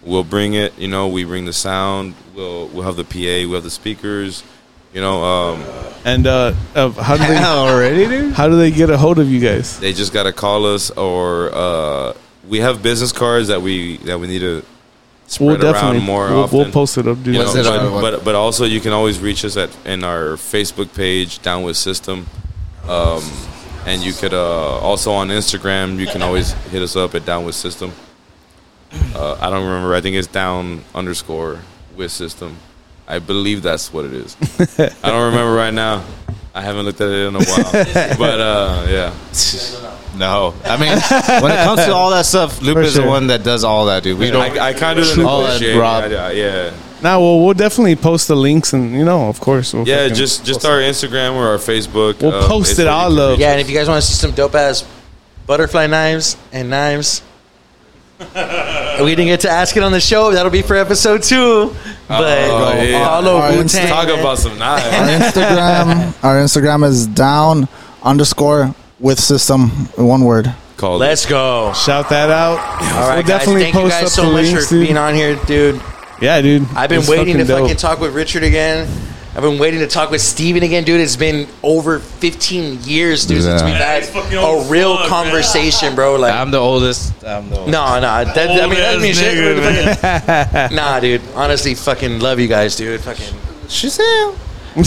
we'll 0.02 0.24
bring 0.24 0.54
it. 0.54 0.78
You 0.78 0.88
know, 0.88 1.08
we 1.08 1.24
bring 1.24 1.44
the 1.44 1.52
sound. 1.52 2.14
We'll 2.34 2.68
we'll 2.68 2.84
have 2.84 2.96
the 2.96 3.04
PA. 3.04 3.46
We'll 3.46 3.54
have 3.54 3.64
the 3.64 3.70
speakers. 3.70 4.42
You 4.94 5.02
know, 5.02 5.22
um, 5.22 5.62
And 6.06 6.26
uh, 6.26 6.54
uh, 6.74 6.90
how 6.90 7.18
do 7.18 7.26
they 7.26 7.36
Already, 7.44 8.06
dude. 8.06 8.32
how 8.32 8.48
do 8.48 8.56
they 8.56 8.70
get 8.70 8.88
a 8.88 8.96
hold 8.96 9.18
of 9.18 9.30
you 9.30 9.40
guys? 9.40 9.78
they 9.78 9.92
just 9.92 10.14
gotta 10.14 10.32
call 10.32 10.64
us, 10.64 10.90
or 10.92 11.50
uh, 11.52 12.14
we 12.48 12.60
have 12.60 12.82
business 12.82 13.12
cards 13.12 13.48
that 13.48 13.60
we 13.60 13.98
that 13.98 14.18
we 14.18 14.26
need 14.26 14.38
to 14.38 14.62
spread 14.62 14.75
We'll 15.40 15.56
definitely 15.56 15.98
around 15.98 16.06
more 16.06 16.28
we'll, 16.28 16.42
often. 16.44 16.58
we'll 16.58 16.70
post 16.70 16.98
it 16.98 17.06
up, 17.06 17.16
dude. 17.18 17.34
You 17.34 17.40
know, 17.40 17.44
What's 17.46 17.56
it 17.56 17.66
on? 17.66 18.00
but, 18.00 18.00
but 18.00 18.24
but 18.24 18.34
also 18.34 18.64
you 18.64 18.80
can 18.80 18.92
always 18.92 19.18
reach 19.18 19.44
us 19.44 19.56
at 19.56 19.70
in 19.84 20.04
our 20.04 20.36
Facebook 20.36 20.94
page, 20.94 21.42
Down 21.42 21.62
with 21.62 21.76
System, 21.76 22.26
um, 22.88 23.22
and 23.86 24.02
you 24.02 24.12
could 24.12 24.32
uh, 24.32 24.78
also 24.78 25.12
on 25.12 25.28
Instagram. 25.28 25.98
You 25.98 26.06
can 26.06 26.22
always 26.22 26.52
hit 26.70 26.80
us 26.80 26.94
up 26.96 27.14
at 27.14 27.26
Down 27.26 27.44
with 27.44 27.54
System. 27.54 27.92
Uh, 29.14 29.36
I 29.40 29.50
don't 29.50 29.64
remember. 29.64 29.94
I 29.94 30.00
think 30.00 30.16
it's 30.16 30.28
Down 30.28 30.84
underscore 30.94 31.60
with 31.96 32.12
System. 32.12 32.56
I 33.08 33.18
believe 33.18 33.62
that's 33.62 33.92
what 33.92 34.04
it 34.04 34.12
is. 34.14 34.36
I 34.78 35.10
don't 35.10 35.30
remember 35.30 35.54
right 35.54 35.74
now. 35.74 36.04
I 36.54 36.62
haven't 36.62 36.86
looked 36.86 37.00
at 37.00 37.08
it 37.08 37.26
in 37.28 37.36
a 37.36 37.38
while, 37.38 37.72
but 38.18 38.40
uh, 38.40 38.86
yeah. 38.88 39.12
No, 40.16 40.54
I 40.64 40.76
mean 40.76 40.92
when 41.42 41.52
it 41.52 41.64
comes 41.64 41.84
to 41.84 41.92
all 41.92 42.10
that 42.10 42.26
stuff, 42.26 42.60
Lupe 42.62 42.74
For 42.76 42.82
is 42.82 42.94
the 42.94 43.02
sure. 43.02 43.08
one 43.08 43.26
that 43.28 43.42
does 43.44 43.64
all 43.64 43.86
that, 43.86 44.02
dude. 44.02 44.18
We 44.18 44.30
don't. 44.30 44.42
I, 44.58 44.68
I 44.68 44.72
kind 44.72 44.98
of 44.98 45.04
do 45.06 45.14
the 45.22 45.26
All 45.28 45.42
that 45.42 45.60
negotiating. 45.60 45.80
Rob. 45.80 46.04
I- 46.04 46.06
I- 46.28 46.30
yeah, 46.32 46.70
Now, 47.02 47.20
well, 47.20 47.44
we'll 47.44 47.54
definitely 47.54 47.96
post 47.96 48.26
the 48.28 48.36
links, 48.36 48.72
and 48.72 48.92
you 48.92 49.04
know, 49.04 49.28
of 49.28 49.40
course, 49.40 49.74
we'll 49.74 49.86
yeah. 49.86 50.02
fucking 50.04 50.14
Just 50.16 50.44
just 50.46 50.64
our 50.64 50.78
Instagram 50.78 51.34
or 51.34 51.48
our 51.48 51.58
Facebook. 51.58 52.22
We'll 52.22 52.32
uh, 52.34 52.48
post 52.48 52.72
is 52.72 52.78
it 52.78 52.84
where 52.84 52.92
you 52.92 52.98
all 52.98 53.10
can 53.10 53.32
up. 53.34 53.38
Yeah, 53.38 53.52
and 53.52 53.60
if 53.60 53.68
you 53.68 53.76
guys 53.76 53.88
want 53.88 54.00
to 54.02 54.06
see 54.08 54.14
some 54.14 54.30
dope 54.32 54.54
ass 54.54 54.84
butterfly 55.46 55.86
knives 55.86 56.36
and 56.52 56.70
knives, 56.70 57.22
we 58.18 58.24
didn't 59.14 59.26
get 59.26 59.40
to 59.40 59.50
ask 59.50 59.76
it 59.76 59.82
on 59.82 59.92
the 59.92 60.00
show. 60.00 60.32
That'll 60.32 60.50
be 60.50 60.62
for 60.62 60.76
episode 60.76 61.22
two. 61.22 61.74
But 62.08 62.22
Oh, 62.50 62.82
yeah. 62.82 63.04
follow 63.04 63.36
Our 63.36 63.52
Wu 63.52 63.64
Tang. 63.64 63.88
Talk 63.88 64.08
about 64.08 64.38
some 64.38 64.58
knives. 64.64 64.84
Our 64.86 65.42
Instagram, 65.42 66.24
our 66.24 66.36
Instagram 66.36 66.84
is 66.88 67.06
down 67.06 67.68
underscore 68.02 68.74
with 69.00 69.18
system 69.20 69.68
one 69.96 70.24
word. 70.24 70.52
Called 70.76 71.00
Let's 71.00 71.24
go. 71.24 71.72
shout 71.72 72.08
that 72.10 72.28
out. 72.30 72.58
All 72.58 73.08
right, 73.08 73.14
we'll 73.16 73.22
guys. 73.22 73.26
definitely 73.26 73.62
Thank 73.62 73.74
you 73.76 73.80
post 73.82 73.92
guys 73.94 74.02
up 74.04 74.08
so 74.10 74.22
the 74.26 74.32
much 74.32 74.44
links, 74.46 74.64
for 74.64 74.70
dude. 74.74 74.86
being 74.86 74.96
on 74.98 75.14
here, 75.14 75.36
dude. 75.46 75.80
Yeah, 76.20 76.40
dude. 76.42 76.66
I've 76.74 76.90
been 76.90 77.00
It's 77.00 77.08
waiting 77.08 77.38
to 77.38 77.44
fucking 77.44 77.46
dope. 77.46 77.60
fucking 77.62 77.76
talk 77.78 78.00
with 78.00 78.14
Richard 78.14 78.42
again. 78.42 78.86
I've 79.34 79.42
been 79.42 79.58
waiting 79.58 79.80
to 79.80 79.86
talk 79.86 80.10
with 80.10 80.22
Steven 80.22 80.62
again, 80.62 80.84
dude. 80.84 81.00
It's 81.00 81.14
been 81.16 81.46
over 81.62 81.98
15 81.98 82.80
years, 82.84 83.26
dude, 83.26 83.42
since 83.42 83.60
Yeah. 83.60 83.66
we've 83.66 83.74
had 83.74 84.02
It's 84.02 84.10
fucking 84.10 84.36
old 84.38 84.66
a 84.66 84.68
real 84.70 84.96
fuck, 84.96 85.08
conversation, 85.08 85.94
bro. 85.94 86.16
Like, 86.16 86.32
I'm 86.34 86.50
the 86.50 86.56
oldest. 86.58 87.12
I'm 87.22 87.50
the 87.50 87.56
oldest. 87.58 87.70
no, 87.72 87.94
no, 88.00 88.00
that, 88.00 88.38
I 88.38 88.52
mean, 88.52 88.60
Old 88.62 88.72
that 88.72 88.94
ass 88.96 89.02
means 89.02 89.18
shit. 89.18 89.34
nigga, 89.34 89.96
Fucking- 90.60 90.76
nah, 90.76 91.00
dude. 91.00 91.20
Honestly, 91.34 91.74
fucking 91.74 92.20
love 92.20 92.38
you 92.40 92.48
guys, 92.48 92.76
dude. 92.76 93.00
Fucking. 93.02 93.34
Shazam. 93.68 94.36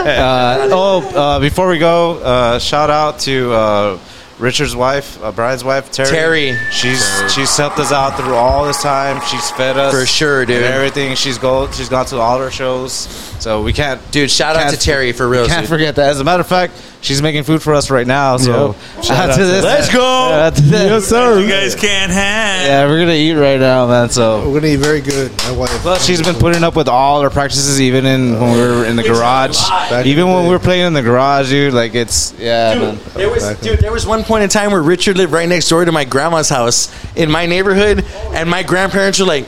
Uh, 0.00 0.68
oh, 0.72 1.02
uh, 1.14 1.40
before 1.40 1.68
we 1.68 1.78
go, 1.78 2.18
uh, 2.22 2.58
shout 2.58 2.88
out 2.88 3.18
to 3.18 3.52
uh, 3.52 3.98
Richard's 4.40 4.74
wife, 4.74 5.22
uh, 5.22 5.30
Brian's 5.32 5.62
wife, 5.62 5.92
Terry. 5.92 6.08
Terry. 6.10 6.58
She's 6.72 7.04
she's 7.32 7.54
helped 7.56 7.78
us 7.78 7.92
out 7.92 8.16
through 8.16 8.34
all 8.34 8.64
this 8.66 8.82
time. 8.82 9.20
She's 9.28 9.50
fed 9.52 9.76
us 9.76 9.92
For 9.92 10.06
sure, 10.06 10.46
dude. 10.46 10.56
and 10.62 10.74
everything. 10.74 11.14
She's 11.14 11.38
go. 11.38 11.70
She's 11.70 11.88
gone 11.90 12.06
to 12.06 12.16
all 12.18 12.38
our 12.38 12.50
shows, 12.50 12.92
so 13.38 13.62
we 13.62 13.72
can't. 13.72 14.00
Dude, 14.10 14.30
shout 14.30 14.56
out 14.56 14.62
can't 14.62 14.74
to 14.74 14.80
Terry 14.80 15.12
for 15.12 15.28
real. 15.28 15.46
Can't 15.46 15.62
dude. 15.62 15.68
forget 15.68 15.96
that. 15.96 16.08
As 16.10 16.20
a 16.20 16.24
matter 16.24 16.40
of 16.40 16.46
fact, 16.46 16.72
she's 17.02 17.20
making 17.20 17.42
food 17.44 17.62
for 17.62 17.74
us 17.74 17.90
right 17.90 18.06
now. 18.06 18.38
So 18.38 18.74
Yep. 18.96 19.04
shout 19.04 19.30
out 19.30 19.36
to 19.36 19.44
this. 19.44 19.62
Let's 19.64 19.92
go. 19.92 20.28
Yeah, 20.30 20.50
to 20.50 20.62
this. 20.62 20.90
Yes, 20.90 21.04
sir. 21.06 21.38
You 21.40 21.48
guys 21.48 21.74
can't 21.74 22.10
have. 22.10 22.66
Yeah, 22.66 22.86
we're 22.86 22.98
gonna 23.00 23.12
eat 23.12 23.34
right 23.34 23.60
now, 23.60 23.86
man. 23.86 24.08
So 24.08 24.48
We're 24.48 24.60
gonna 24.60 24.72
eat 24.72 24.76
very 24.76 25.00
good. 25.02 25.30
My 25.44 25.52
wife. 25.52 25.70
Plus, 25.82 26.04
she's 26.04 26.22
been 26.22 26.34
putting 26.36 26.64
up 26.64 26.76
with 26.76 26.88
all 26.88 27.20
our 27.20 27.30
practices, 27.30 27.80
even 27.80 28.06
in 28.06 28.40
when 28.40 28.52
we 28.52 28.58
were 28.60 28.86
in 28.86 28.96
the 28.96 29.02
garage. 29.02 29.58
Even 30.06 30.28
when 30.32 30.44
we 30.44 30.50
were 30.50 30.58
playing 30.58 30.86
in 30.86 30.92
the 30.94 31.02
garage, 31.02 31.50
dude. 31.50 31.74
Like 31.74 31.94
it's 31.94 32.32
yeah, 32.38 32.74
man. 32.78 32.98
There 33.14 33.28
was, 33.28 33.58
dude, 33.58 33.80
there 33.80 33.92
was 33.92 34.06
one 34.06 34.24
point 34.30 34.44
in 34.44 34.48
time 34.48 34.70
where 34.72 34.80
Richard 34.82 35.16
lived 35.18 35.32
right 35.32 35.48
next 35.48 35.68
door 35.68 35.84
to 35.84 35.92
my 35.92 36.04
grandma's 36.04 36.48
house 36.48 36.88
in 37.16 37.30
my 37.30 37.46
neighborhood, 37.46 38.04
and 38.32 38.48
my 38.48 38.62
grandparents 38.62 39.18
were 39.20 39.26
like, 39.26 39.46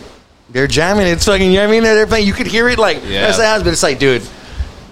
they're 0.51 0.67
jamming. 0.67 1.07
It's 1.07 1.25
fucking, 1.25 1.51
you 1.51 1.57
know 1.57 1.63
what 1.63 1.69
I 1.69 1.73
mean? 1.73 1.83
They're 1.85 2.07
playing. 2.07 2.27
You 2.27 2.35
could 2.35 2.47
hear 2.47 2.69
it 2.69 2.79
like 2.79 2.99
Yeah. 3.07 3.23
that's 3.23 3.39
the 3.39 3.47
house, 3.47 3.63
but 3.63 3.73
it's 3.73 3.83
like, 3.83 3.99
dude, 3.99 4.23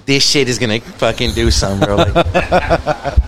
this 0.07 0.27
shit 0.29 0.49
is 0.49 0.59
gonna 0.59 0.81
fucking 0.81 1.33
do 1.35 1.51
something, 1.51 1.87
bro. 1.87 1.97
Like, 1.97 2.15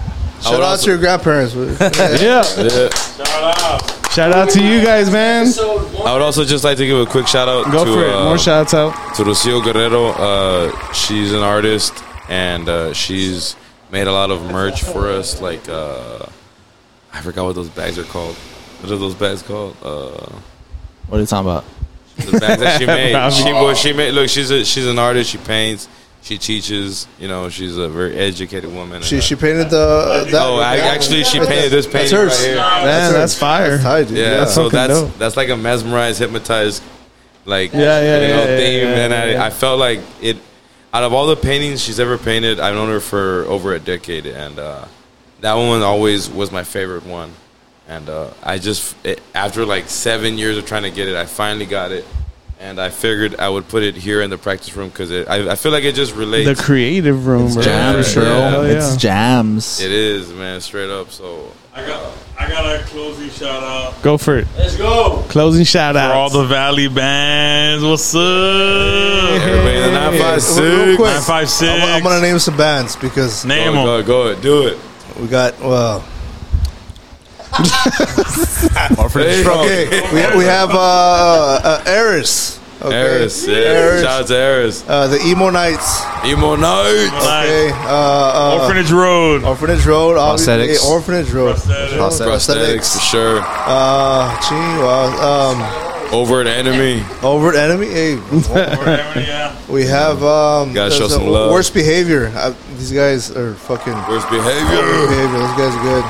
Shout 0.43 0.61
out 0.63 0.79
to 0.81 0.91
your 0.91 0.99
grandparents. 0.99 1.55
Yeah. 2.23 2.43
Yeah. 2.57 3.79
Shout 4.13 4.33
out 4.33 4.51
to 4.51 4.63
you 4.63 4.83
guys, 4.83 5.11
man. 5.11 5.47
I 6.05 6.13
would 6.13 6.23
also 6.23 6.45
just 6.45 6.65
like 6.65 6.77
to 6.79 6.87
give 6.87 6.99
a 6.99 7.07
quick 7.07 7.27
shout 7.27 7.49
out 7.49 7.71
Go 7.73 7.85
to 7.85 7.93
for 7.93 8.05
it. 8.05 8.13
uh, 8.15 8.25
More 8.25 8.39
shouts 8.39 8.75
out. 8.75 8.93
to 9.17 9.23
Rocio 9.25 9.63
Guerrero. 9.63 10.09
Uh, 10.11 10.93
she's 10.93 11.33
an 11.33 11.43
artist 11.43 11.93
and 12.29 12.69
uh, 12.69 12.93
she's 12.93 13.57
made 13.91 14.07
a 14.09 14.13
lot 14.13 14.31
of 14.31 14.43
merch 14.51 14.83
for 14.83 15.09
us. 15.11 15.41
Like 15.41 15.67
uh, 15.69 16.27
I 17.13 17.21
forgot 17.21 17.45
what 17.45 17.55
those 17.55 17.69
bags 17.69 17.99
are 17.99 18.05
called. 18.05 18.35
What 18.37 18.91
are 18.93 18.97
those 18.97 19.15
bags 19.15 19.43
called? 19.43 19.77
Uh, 19.83 20.39
What 21.09 21.19
are 21.19 21.21
you 21.21 21.27
talking 21.27 21.51
about? 21.51 21.65
the 22.17 22.39
bags 22.39 22.61
that 22.61 22.79
she 22.79 22.87
made. 22.99 23.33
She 23.33 23.53
well, 23.53 23.75
she 23.75 23.93
made. 23.93 24.13
Look, 24.13 24.29
she's 24.29 24.51
a 24.51 24.65
she's 24.65 24.87
an 24.87 24.99
artist. 24.99 25.31
She 25.31 25.39
paints. 25.39 25.89
She 26.23 26.39
teaches. 26.39 27.07
You 27.19 27.27
know, 27.29 27.49
she's 27.49 27.77
a 27.77 27.89
very 27.89 28.17
educated 28.17 28.73
woman. 28.73 29.03
She 29.03 29.21
she 29.21 29.35
painted 29.35 29.71
the. 29.71 30.27
That, 30.31 30.35
oh, 30.43 30.57
I, 30.59 30.77
actually, 30.79 31.25
she 31.25 31.39
painted 31.39 31.71
this 31.71 31.87
painting. 31.87 32.11
That's 32.17 32.37
hers. 32.37 32.39
right 32.41 32.47
here. 32.49 32.57
Man, 32.57 33.13
that's 33.13 33.39
fire. 33.39 33.71
That's 33.71 33.83
tight, 33.83 34.09
dude. 34.09 34.19
Yeah, 34.19 34.31
That's 34.41 34.55
so 34.55 34.69
that's 34.69 34.93
dope. 35.01 35.15
that's 35.19 35.37
like 35.37 35.49
a 35.49 35.57
mesmerized, 35.57 36.19
hypnotized, 36.21 36.83
like 37.45 37.73
Yeah, 37.73 37.79
yeah, 37.81 38.01
you 38.21 38.29
know, 38.29 38.45
yeah, 38.45 38.51
yeah, 38.51 38.57
theme. 38.57 38.89
yeah, 38.89 39.05
and 39.05 39.15
I, 39.15 39.31
yeah. 39.33 39.45
I 39.45 39.51
felt 39.51 39.79
like 39.81 40.01
it. 40.21 40.37
Out 40.95 41.05
of 41.05 41.15
all 41.15 41.27
the 41.27 41.37
paintings 41.37 41.83
she's 41.83 41.99
ever 41.99 42.19
painted, 42.19 42.61
I've 42.61 42.75
known 42.75 42.89
her 42.91 43.01
for 43.01 43.45
over 43.49 43.73
a 43.75 43.81
decade, 43.81 44.27
and 44.27 44.59
uh, 44.59 44.85
that 45.43 45.55
one 45.55 45.83
always 45.83 46.29
was 46.31 46.51
my 46.51 46.65
favorite 46.65 47.05
one. 47.07 47.33
And 47.89 48.09
uh, 48.09 48.31
I 48.43 48.59
just 48.59 48.95
it, 49.05 49.21
after 49.35 49.67
like 49.67 49.89
seven 49.89 50.39
years 50.39 50.57
of 50.57 50.65
trying 50.67 50.85
to 50.85 50.91
get 50.91 51.09
it, 51.09 51.17
I 51.17 51.27
finally 51.27 51.67
got 51.67 51.91
it, 51.93 52.07
and 52.61 52.81
I 52.81 52.89
figured 52.91 53.39
I 53.39 53.49
would 53.49 53.69
put 53.69 53.83
it 53.83 53.97
here 53.97 54.23
in 54.23 54.31
the 54.31 54.39
practice 54.39 54.75
room 54.77 54.89
because 54.89 55.11
I, 55.13 55.51
I 55.53 55.55
feel 55.57 55.73
like 55.73 55.85
it 55.85 55.95
just 55.95 56.15
relates. 56.15 56.49
The 56.49 56.65
creative 56.65 57.27
room, 57.27 57.53
bro. 57.53 57.63
jams, 57.63 58.07
For 58.07 58.13
sure. 58.15 58.23
bro. 58.25 58.33
Hell 58.51 58.65
It's 58.65 58.97
jams. 58.97 59.81
it 59.81 59.91
is, 59.93 60.33
man, 60.33 60.61
straight 60.61 60.91
up. 60.91 61.11
So 61.11 61.51
I 61.75 61.85
got, 61.87 62.13
I 62.39 62.49
got 62.49 62.81
a 62.81 62.85
closing 62.85 63.29
shout 63.31 63.63
out 63.63 64.01
Go 64.03 64.17
for 64.17 64.39
it. 64.39 64.47
let's 64.57 64.77
go. 64.77 65.25
Closing 65.29 65.65
shout 65.65 65.97
out. 65.97 66.11
for 66.13 66.17
all 66.17 66.31
the 66.31 66.45
Valley 66.47 66.87
bands. 66.89 67.83
What's 67.85 68.15
up? 68.15 68.21
everybody 69.43 69.77
in 69.77 69.83
the 69.83 69.91
nine 69.91 70.19
five 70.19 70.35
Real 70.35 70.41
six. 70.41 70.97
quick, 70.97 71.11
Nine 71.13 71.23
five 71.23 71.51
six. 71.51 71.71
I'm, 71.83 71.97
I'm 71.97 72.03
gonna 72.03 72.23
name 72.23 72.39
some 72.39 72.57
bands 72.57 72.95
because 72.97 73.45
Name 73.45 73.73
Go, 73.73 73.99
them. 73.99 74.07
go, 74.07 74.35
go, 74.35 74.41
do 74.41 74.67
it. 74.69 74.79
We 75.21 75.27
got 75.29 75.59
well. 75.61 76.05
Hey, 79.13 79.45
Okay, 79.47 80.01
we, 80.13 80.39
we 80.39 80.45
have 80.45 80.71
uh, 80.71 80.79
uh, 81.63 81.83
Eris. 81.87 82.59
Okay. 82.81 82.95
Eris, 82.97 83.47
yeah. 83.47 83.55
Eris. 83.57 84.03
Shout 84.03 84.23
out 84.23 84.27
to 84.29 84.37
Eris. 84.37 84.89
Uh, 84.89 85.07
the 85.09 85.21
Emo 85.27 85.51
Nights. 85.51 86.03
Emo 86.25 86.57
Nights. 86.57 87.13
Okay. 87.15 87.71
Uh, 87.73 87.87
uh, 87.87 88.59
Orphanage 88.61 88.91
Road. 88.91 89.45
Orphanage 89.45 89.85
Road. 89.87 90.17
obviously, 90.17 90.55
Prosthetics. 90.69 90.89
Orphanage 90.91 91.31
Road. 91.31 91.57
Prosthetics 91.57 92.95
for 92.95 93.01
sure. 93.01 93.41
Uh, 93.45 94.41
gee, 94.49 94.83
well, 94.83 95.11
um, 95.21 95.92
Overt 96.13 96.47
enemy. 96.47 97.03
Overt 97.23 97.55
Enemy. 97.57 97.87
Hey, 97.87 98.15
Overt 98.17 98.87
enemy, 98.87 99.27
yeah. 99.27 99.57
we 99.69 99.85
have 99.87 100.23
um, 100.23 100.73
Gotta 100.75 100.91
show 100.91 101.09
some 101.09 101.27
love. 101.27 101.51
Worst 101.51 101.73
behavior. 101.73 102.31
Uh, 102.35 102.55
these 102.77 102.93
guys 102.93 103.31
are 103.31 103.55
fucking 103.55 103.95
Worst 103.95 104.09
worst 104.09 104.31
behavior. 104.31 105.07
behavior. 105.09 105.39
Those 105.39 105.57
guys 105.57 105.75
are 105.75 105.83
good. 105.83 106.05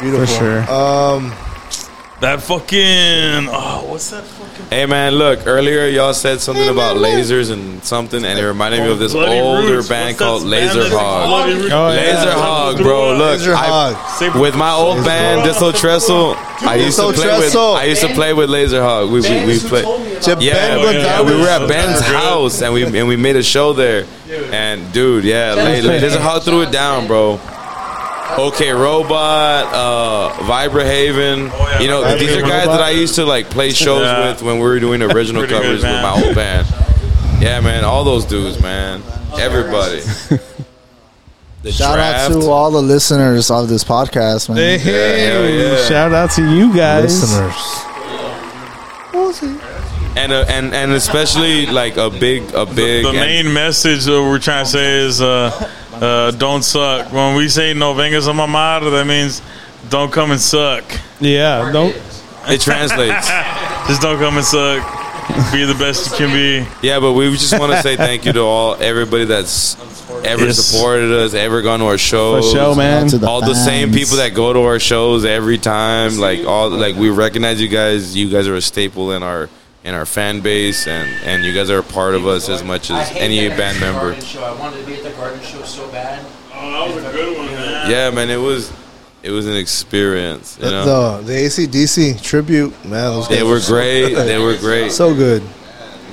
Beautiful. 0.00 0.26
For 0.26 0.32
sure. 0.32 0.60
Um, 0.72 1.32
That 2.20 2.40
fucking. 2.40 3.48
Oh, 3.50 3.84
what's 3.90 4.10
that 4.10 4.22
fucking. 4.22 4.66
Hey 4.70 4.86
man, 4.86 5.14
look. 5.14 5.44
Earlier 5.48 5.86
y'all 5.86 6.14
said 6.14 6.40
something 6.40 6.68
about 6.68 6.96
lasers 6.96 7.50
and 7.50 7.82
something, 7.82 8.24
and 8.24 8.38
it 8.38 8.46
reminded 8.46 8.80
me 8.84 8.92
of 8.92 9.00
this 9.00 9.12
older 9.16 9.74
Roots. 9.78 9.88
band 9.88 10.10
What's 10.10 10.18
called 10.20 10.42
Laser 10.44 10.88
Hog. 10.88 11.26
Bloody 11.26 11.54
Roots? 11.54 11.72
Oh, 11.72 11.90
yeah. 11.90 11.96
Laser 11.96 12.32
Hog, 12.32 12.76
bro. 12.78 13.16
Look, 13.16 13.38
Laser 13.40 13.54
I- 13.54 13.92
Hog. 13.92 14.40
With 14.40 14.54
my 14.54 14.70
old 14.72 15.04
band 15.04 15.42
Disso 15.48 15.74
Trestle, 15.76 16.36
I 16.64 16.76
used 16.76 16.96
to 16.98 17.12
play 17.12 17.26
with. 17.26 17.38
Trestle. 17.52 17.74
I 17.74 17.84
used 17.84 18.00
to 18.02 18.08
play 18.14 18.32
with 18.32 18.48
Laser 18.50 18.82
Hog. 18.82 19.10
We 19.10 19.20
we, 19.20 19.46
we 19.46 19.58
play. 19.58 19.82
to 19.82 20.36
Yeah, 20.40 20.52
Ben 20.54 20.78
yeah, 20.78 20.92
Gonzalez. 20.92 21.32
we 21.34 21.40
were 21.40 21.48
at 21.48 21.68
Ben's 21.68 22.00
guys 22.00 22.02
are 22.02 22.12
good. 22.12 22.20
house 22.22 22.62
and 22.62 22.72
we 22.74 22.84
and 22.98 23.08
we 23.08 23.16
made 23.16 23.36
a 23.36 23.42
show 23.42 23.72
there. 23.72 24.06
And 24.52 24.92
dude, 24.92 25.24
yeah, 25.24 25.54
La- 25.54 25.62
La- 25.64 25.98
Laser 26.00 26.20
Hog 26.20 26.42
threw 26.42 26.62
it 26.62 26.70
down, 26.72 27.06
bro. 27.06 27.40
Okay, 28.38 28.70
Robot, 28.70 29.66
uh, 29.74 30.32
Vibra 30.44 30.84
Haven. 30.84 31.50
Oh, 31.52 31.58
yeah, 31.58 31.80
you 31.80 31.88
know, 31.88 32.02
Vibra 32.02 32.18
these 32.18 32.30
are 32.30 32.34
Haven. 32.36 32.48
guys 32.48 32.66
that 32.66 32.80
I 32.80 32.90
used 32.90 33.14
to 33.16 33.26
like 33.26 33.50
play 33.50 33.70
shows 33.72 34.02
Yeah. 34.02 34.30
with 34.30 34.42
when 34.42 34.56
we 34.56 34.62
were 34.62 34.80
doing 34.80 35.02
original 35.12 35.42
Pretty 35.42 35.54
good 35.54 35.62
covers 35.62 35.82
with 35.82 36.02
my 36.02 36.22
old 36.24 36.34
band. 36.34 36.66
Yeah, 37.42 37.60
man, 37.60 37.84
all 37.84 38.04
those 38.04 38.24
dudes, 38.24 38.62
man, 38.62 39.02
everybody. 39.38 40.00
The 41.62 41.70
Shout 41.72 41.94
draft. 41.94 42.32
out 42.32 42.40
to 42.40 42.50
all 42.50 42.70
the 42.72 42.82
listeners 42.82 43.50
of 43.50 43.68
this 43.68 43.84
podcast, 43.84 44.48
man. 44.48 44.56
Hey, 44.58 44.78
hey. 44.78 45.26
hell 45.26 45.48
yeah. 45.48 45.76
Shout 45.88 46.12
out 46.12 46.30
to 46.32 46.42
you 46.42 46.74
guys. 46.74 47.04
Listeners. 47.04 47.54
and 50.16 50.32
uh, 50.32 50.44
and 50.48 50.74
and 50.74 50.92
especially 50.92 51.66
like 51.66 51.96
a 51.96 52.10
big 52.10 52.42
a 52.54 52.66
big 52.66 53.04
The 53.04 53.08
and- 53.10 53.16
main 53.16 53.52
message 53.52 54.04
that 54.06 54.20
we're 54.20 54.38
trying 54.40 54.64
to 54.64 54.70
say 54.70 54.98
is 55.06 55.20
uh, 55.22 55.70
uh, 55.94 56.30
don't 56.32 56.62
suck. 56.64 57.12
When 57.12 57.36
we 57.36 57.48
say 57.48 57.74
no 57.74 57.94
vengas 57.94 58.28
a 58.28 58.32
mamar, 58.32 58.80
that 58.90 59.06
means 59.06 59.40
don't 59.88 60.12
come 60.12 60.32
and 60.32 60.40
suck. 60.40 60.84
Yeah, 61.20 61.70
don't. 61.72 61.94
it 62.48 62.60
translates. 62.60 63.28
Just 63.88 64.02
don't 64.02 64.18
come 64.18 64.36
and 64.36 64.44
suck. 64.44 64.82
Be 65.52 65.64
the 65.64 65.76
best 65.78 66.10
you 66.10 66.16
can 66.26 66.32
be. 66.32 66.68
Yeah, 66.86 66.98
but 67.00 67.12
we 67.12 67.30
just 67.32 67.58
want 67.58 67.72
to 67.72 67.82
say 67.82 67.96
thank 67.96 68.24
you 68.24 68.32
to 68.32 68.40
all 68.40 68.74
everybody 68.80 69.24
that's 69.24 69.76
ever 70.24 70.46
Yes. 70.46 70.58
supported 70.58 71.12
us, 71.12 71.32
ever 71.34 71.62
gone 71.62 71.78
to 71.80 71.86
our 71.86 71.92
For 71.92 71.98
shows. 71.98 72.50
sure, 72.50 72.74
man. 72.74 73.08
To 73.08 73.18
the 73.18 73.28
all 73.28 73.40
the 73.40 73.54
same 73.54 73.92
people 73.92 74.16
that 74.18 74.34
go 74.34 74.52
to 74.52 74.60
our 74.62 74.78
shows 74.78 75.24
every 75.24 75.58
time, 75.58 76.18
like 76.18 76.44
all 76.44 76.70
like 76.70 76.96
we 76.96 77.10
recognize 77.10 77.60
you 77.60 77.68
guys. 77.68 78.16
You 78.16 78.28
guys 78.30 78.48
are 78.48 78.56
a 78.56 78.60
staple 78.62 79.12
in 79.12 79.22
our 79.22 79.48
in 79.84 79.94
our 79.94 80.06
fan 80.06 80.40
base, 80.40 80.86
and 80.86 81.08
and 81.24 81.44
you 81.44 81.52
guys 81.52 81.70
are 81.70 81.78
a 81.78 81.82
part 81.84 82.14
of 82.14 82.26
us 82.26 82.48
as 82.48 82.62
much 82.64 82.90
as 82.90 83.10
any 83.16 83.48
band 83.48 83.78
member. 83.80 84.20
Show. 84.20 84.42
I 84.42 84.52
wanted 84.58 84.80
to 84.80 84.86
be 84.86 84.94
at 84.94 85.02
the 85.04 85.10
garden 85.10 85.40
show 85.42 85.62
so 85.62 85.86
bad. 85.88 86.24
Oh, 86.54 86.88
that 86.88 86.94
was 86.94 87.04
a 87.04 87.12
good 87.12 87.36
one, 87.36 87.46
man. 87.46 87.90
Yeah, 87.90 88.10
man, 88.10 88.28
it 88.30 88.36
was 88.40 88.70
it 89.22 89.30
was 89.30 89.46
an 89.46 89.56
experience. 89.56 90.58
You 90.60 90.70
know, 90.70 91.22
The, 91.22 91.26
the 91.26 91.32
ACDC 91.32 92.22
tribute, 92.22 92.72
man. 92.84 93.12
Those 93.12 93.28
they 93.28 93.36
guys 93.36 93.44
were 93.44 93.56
are 93.56 93.60
so 93.60 93.72
great. 93.74 94.14
They 94.14 94.38
were 94.38 94.56
great. 94.56 94.92
So 94.92 95.14
good. 95.14 95.42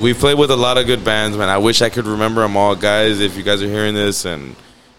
we 0.00 0.14
played 0.14 0.38
with 0.38 0.50
a 0.50 0.56
lot 0.56 0.78
of 0.78 0.86
good 0.86 1.04
bands, 1.04 1.36
man. 1.36 1.48
I 1.48 1.58
wish 1.58 1.82
I 1.82 1.88
could 1.90 2.06
remember 2.06 2.42
them 2.42 2.56
all, 2.56 2.74
guys. 2.76 3.20
If 3.20 3.36
you 3.36 3.42
guys 3.42 3.62
are 3.62 3.66
hearing 3.68 3.94
this 3.94 4.24
and 4.24 4.54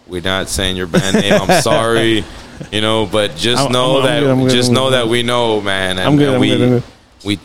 we're 0.08 0.22
not 0.22 0.50
saying 0.50 0.76
your 0.78 0.88
band 0.88 1.18
name, 1.18 1.34
I'm 1.34 1.62
sorry. 1.64 2.24
You 2.72 2.82
know, 2.82 3.08
but 3.08 3.36
just 3.38 3.62
I'm- 3.64 3.72
know 3.72 3.98
I'm- 3.98 4.02
I'm 4.02 4.06
that 4.08 4.20
good, 4.20 4.30
I'm 4.30 4.40
good, 4.44 4.52
just 4.52 4.70
I'm 4.70 4.76
know 4.76 4.90
good. 4.90 4.94
that 4.94 5.08
we 5.08 5.24
know, 5.24 5.62
man. 5.62 5.98
And, 5.98 6.08
I'm 6.08 6.16
good, 6.18 6.28
and 6.28 6.36
I'm 6.36 6.42
we, 6.42 6.48
good, 6.50 6.62
I'm 6.62 6.70
good. 6.70 6.84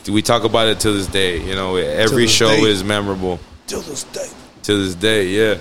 we 0.07 0.13
we 0.13 0.23
talk 0.23 0.45
about 0.45 0.69
it 0.69 0.81
to 0.81 0.93
this 0.93 1.07
day. 1.07 1.41
You 1.41 1.55
know, 1.55 1.77
every 1.77 2.27
show 2.27 2.49
day. 2.49 2.61
is 2.63 2.83
memorable 2.85 3.39
Till 3.67 3.81
this 3.81 4.03
day. 4.05 4.29
to 4.65 4.77
this 4.85 4.95
day. 4.95 5.29
Yeah. 5.29 5.59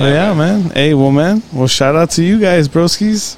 Oh, 0.00 0.06
yeah, 0.08 0.34
man. 0.34 0.62
Hey, 0.70 0.92
well, 0.94 1.12
man. 1.12 1.42
Well, 1.52 1.68
shout 1.68 1.94
out 1.96 2.10
to 2.12 2.22
you 2.24 2.38
guys, 2.40 2.68
broskies. 2.68 3.36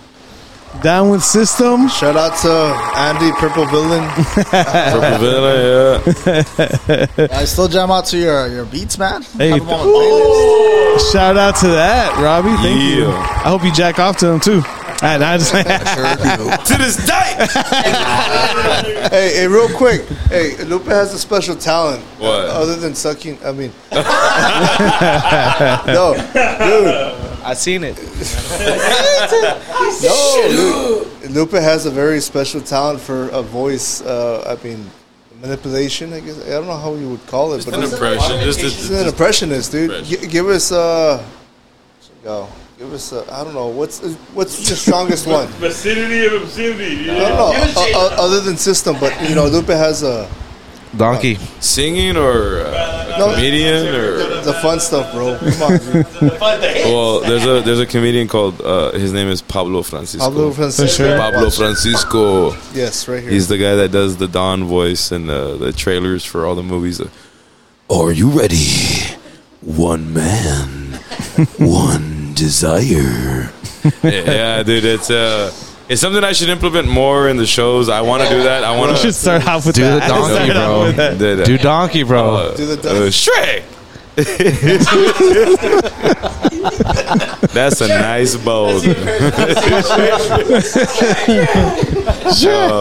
Down 0.82 1.10
with 1.10 1.24
system. 1.24 1.88
Shout 1.88 2.16
out 2.16 2.38
to 2.42 2.50
Andy 2.96 3.32
Purple 3.32 3.66
Villain. 3.66 4.08
Purple 4.34 5.18
Villa, 5.18 5.98
yeah. 5.98 7.26
I 7.32 7.44
still 7.46 7.66
jam 7.66 7.90
out 7.90 8.06
to 8.06 8.16
your, 8.18 8.46
your 8.46 8.64
beats, 8.64 8.96
man. 8.96 9.22
Hey, 9.22 9.50
Have 9.50 9.62
'em 9.62 9.68
on 9.70 9.86
playlist. 9.86 11.12
Shout 11.12 11.36
out 11.36 11.56
to 11.56 11.66
that, 11.68 12.16
Robbie. 12.22 12.54
Thank 12.62 12.80
you. 12.96 13.08
I 13.08 13.48
hope 13.48 13.64
you 13.64 13.72
jack 13.72 13.98
off 13.98 14.18
to 14.18 14.26
them 14.26 14.38
too. 14.40 14.62
I, 15.00 15.14
I 15.14 15.38
just, 15.38 15.50
to 15.52 16.76
this 16.78 16.96
day. 17.06 17.12
hey, 19.10 19.32
hey, 19.36 19.46
real 19.46 19.68
quick. 19.76 20.06
Hey, 20.28 20.56
Lupe 20.64 20.86
has 20.86 21.14
a 21.14 21.18
special 21.18 21.54
talent. 21.56 22.02
What? 22.18 22.46
Other 22.46 22.76
than 22.76 22.94
sucking, 22.94 23.38
I 23.44 23.52
mean. 23.52 23.72
no, 25.92 26.14
dude. 26.34 27.27
I 27.48 27.54
seen 27.54 27.82
it. 27.82 27.96
No, 30.02 30.48
Lupe, 30.50 31.30
Lupe 31.30 31.52
has 31.52 31.86
a 31.86 31.90
very 31.90 32.20
special 32.20 32.60
talent 32.60 33.00
for 33.00 33.28
a 33.30 33.40
voice. 33.40 34.02
Uh, 34.02 34.54
I 34.54 34.62
mean, 34.62 34.84
manipulation. 35.40 36.12
I 36.12 36.20
guess 36.20 36.38
I 36.46 36.50
don't 36.50 36.66
know 36.66 36.76
how 36.76 36.94
you 36.94 37.08
would 37.08 37.26
call 37.26 37.54
it, 37.54 37.58
Just 37.58 37.70
but 37.70 37.78
an 37.78 37.84
impression. 37.90 38.40
Just, 38.40 38.60
he's 38.60 38.76
just, 38.76 38.90
an 38.90 39.08
impressionist, 39.08 39.72
dude. 39.72 39.90
Impression. 39.90 40.20
G- 40.20 40.26
give 40.26 40.46
us, 40.48 40.70
uh, 40.72 41.24
go. 42.22 42.48
Give 42.78 42.92
us, 42.92 43.14
uh, 43.14 43.24
I 43.32 43.42
don't 43.44 43.54
know. 43.54 43.68
What's 43.68 44.00
what's 44.34 44.68
the 44.68 44.76
strongest 44.76 45.26
one? 45.26 45.48
Vicinity 45.58 46.26
of 46.26 46.42
obscenity. 46.42 47.10
I 47.10 47.14
don't 47.28 47.38
know. 47.38 47.52
Uh, 47.54 47.90
uh, 47.94 48.24
other 48.24 48.40
than 48.40 48.58
system, 48.58 48.96
but 49.00 49.12
you 49.26 49.34
know, 49.34 49.46
Lupe 49.46 49.68
has 49.68 50.02
a 50.02 50.28
Donkey. 50.96 51.34
singing 51.60 52.16
or 52.16 52.60
uh, 52.60 53.16
No. 53.18 53.34
comedian 53.34 53.86
or 53.94 54.16
the 54.42 54.54
fun 54.62 54.80
stuff, 54.80 55.12
bro. 55.12 55.36
Come 55.38 55.62
on, 55.62 55.78
dude. 55.80 56.06
well, 56.86 57.20
there's 57.20 57.44
a 57.44 57.60
there's 57.62 57.80
a 57.80 57.86
comedian 57.86 58.28
called 58.28 58.60
uh, 58.62 58.92
his 58.92 59.12
name 59.12 59.28
is 59.28 59.42
Pablo 59.42 59.82
Francisco. 59.82 60.24
Pablo 60.28 60.50
Francisco. 60.52 61.18
Pablo 61.18 61.50
Francisco. 61.50 62.52
Yes, 62.72 63.06
right 63.08 63.22
here. 63.22 63.30
He's 63.30 63.48
the 63.48 63.58
guy 63.58 63.74
that 63.76 63.90
does 63.92 64.16
the 64.16 64.28
Don 64.28 64.64
voice 64.64 65.12
and 65.12 65.28
uh, 65.30 65.56
the 65.56 65.72
trailers 65.72 66.24
for 66.24 66.46
all 66.46 66.54
the 66.54 66.62
movies. 66.62 67.00
Are 67.90 68.12
you 68.12 68.30
ready? 68.30 68.66
One 69.60 70.12
man, 70.14 70.92
one 71.58 72.32
desire. 72.34 73.50
yeah, 74.02 74.02
yeah, 74.02 74.62
dude, 74.62 74.84
it's 74.84 75.10
uh, 75.10 75.52
it's 75.88 76.00
something 76.00 76.22
I 76.24 76.32
should 76.32 76.48
implement 76.50 76.88
more 76.88 77.28
in 77.28 77.36
the 77.36 77.46
shows. 77.46 77.88
I 77.88 78.00
want 78.02 78.22
to 78.22 78.28
do 78.28 78.42
that. 78.44 78.62
I 78.64 78.76
want 78.76 78.96
to 78.96 79.02
should 79.02 79.14
start 79.14 79.46
off 79.46 79.64
with 79.66 79.76
Do 79.76 79.82
the 79.84 79.98
that. 80.00 80.08
donkey, 80.08 80.34
Start 80.34 80.50
off 80.50 80.56
bro. 80.66 80.82
with 80.84 80.96
that. 80.96 81.18
do, 81.18 81.44
Do 81.44 81.58
donkey, 81.58 82.02
bro. 82.02 82.52
Do 82.56 82.66
the 82.76 82.90
uh, 82.90 83.10
Shrek. 83.10 83.62
That's 87.52 87.80
a 87.80 87.88
nice 87.88 88.34
bowl. 88.36 88.80
Oh, 92.50 92.80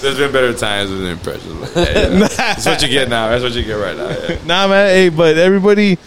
There's 0.00 0.16
been 0.18 0.32
better 0.32 0.54
times 0.54 0.90
with 0.90 1.00
the 1.00 1.08
impressions. 1.08 1.54
Yeah, 1.76 2.08
yeah. 2.08 2.28
That's 2.28 2.66
what 2.66 2.82
you 2.82 2.88
get 2.88 3.08
now. 3.08 3.28
That's 3.28 3.42
what 3.42 3.52
you 3.52 3.62
get 3.64 3.74
right 3.74 3.96
now. 3.96 4.08
yeah. 4.10 4.38
Nah, 4.46 4.68
man. 4.68 4.88
Hey, 4.88 5.08
but 5.08 5.36
everybody, 5.38 5.98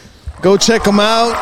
go 0.42 0.58
check 0.58 0.84
them 0.84 1.00
out. 1.00 1.34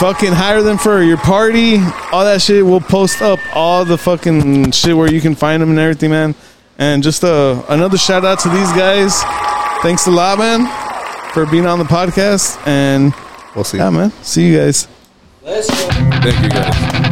Fucking 0.00 0.32
hire 0.32 0.60
them 0.62 0.76
for 0.76 1.02
your 1.02 1.16
party. 1.16 1.76
All 2.12 2.24
that 2.24 2.42
shit. 2.42 2.64
We'll 2.64 2.80
post 2.80 3.22
up 3.22 3.38
all 3.54 3.84
the 3.84 3.96
fucking 3.96 4.72
shit 4.72 4.96
where 4.96 5.10
you 5.12 5.20
can 5.20 5.34
find 5.34 5.62
them 5.62 5.70
and 5.70 5.78
everything, 5.78 6.10
man. 6.10 6.34
And 6.78 7.02
just 7.02 7.22
uh, 7.22 7.62
another 7.68 7.96
shout 7.96 8.24
out 8.24 8.40
to 8.40 8.48
these 8.48 8.72
guys. 8.72 9.22
Thanks 9.82 10.06
a 10.06 10.10
lot, 10.10 10.38
man, 10.38 10.66
for 11.32 11.46
being 11.46 11.66
on 11.66 11.78
the 11.78 11.84
podcast. 11.84 12.58
And 12.66 13.14
We'll 13.54 13.64
see. 13.64 13.78
yeah, 13.78 13.90
man. 13.90 14.10
See 14.22 14.48
you 14.48 14.58
guys. 14.58 14.88
Thank 15.44 16.42
you 16.42 16.50
guys. 16.50 17.03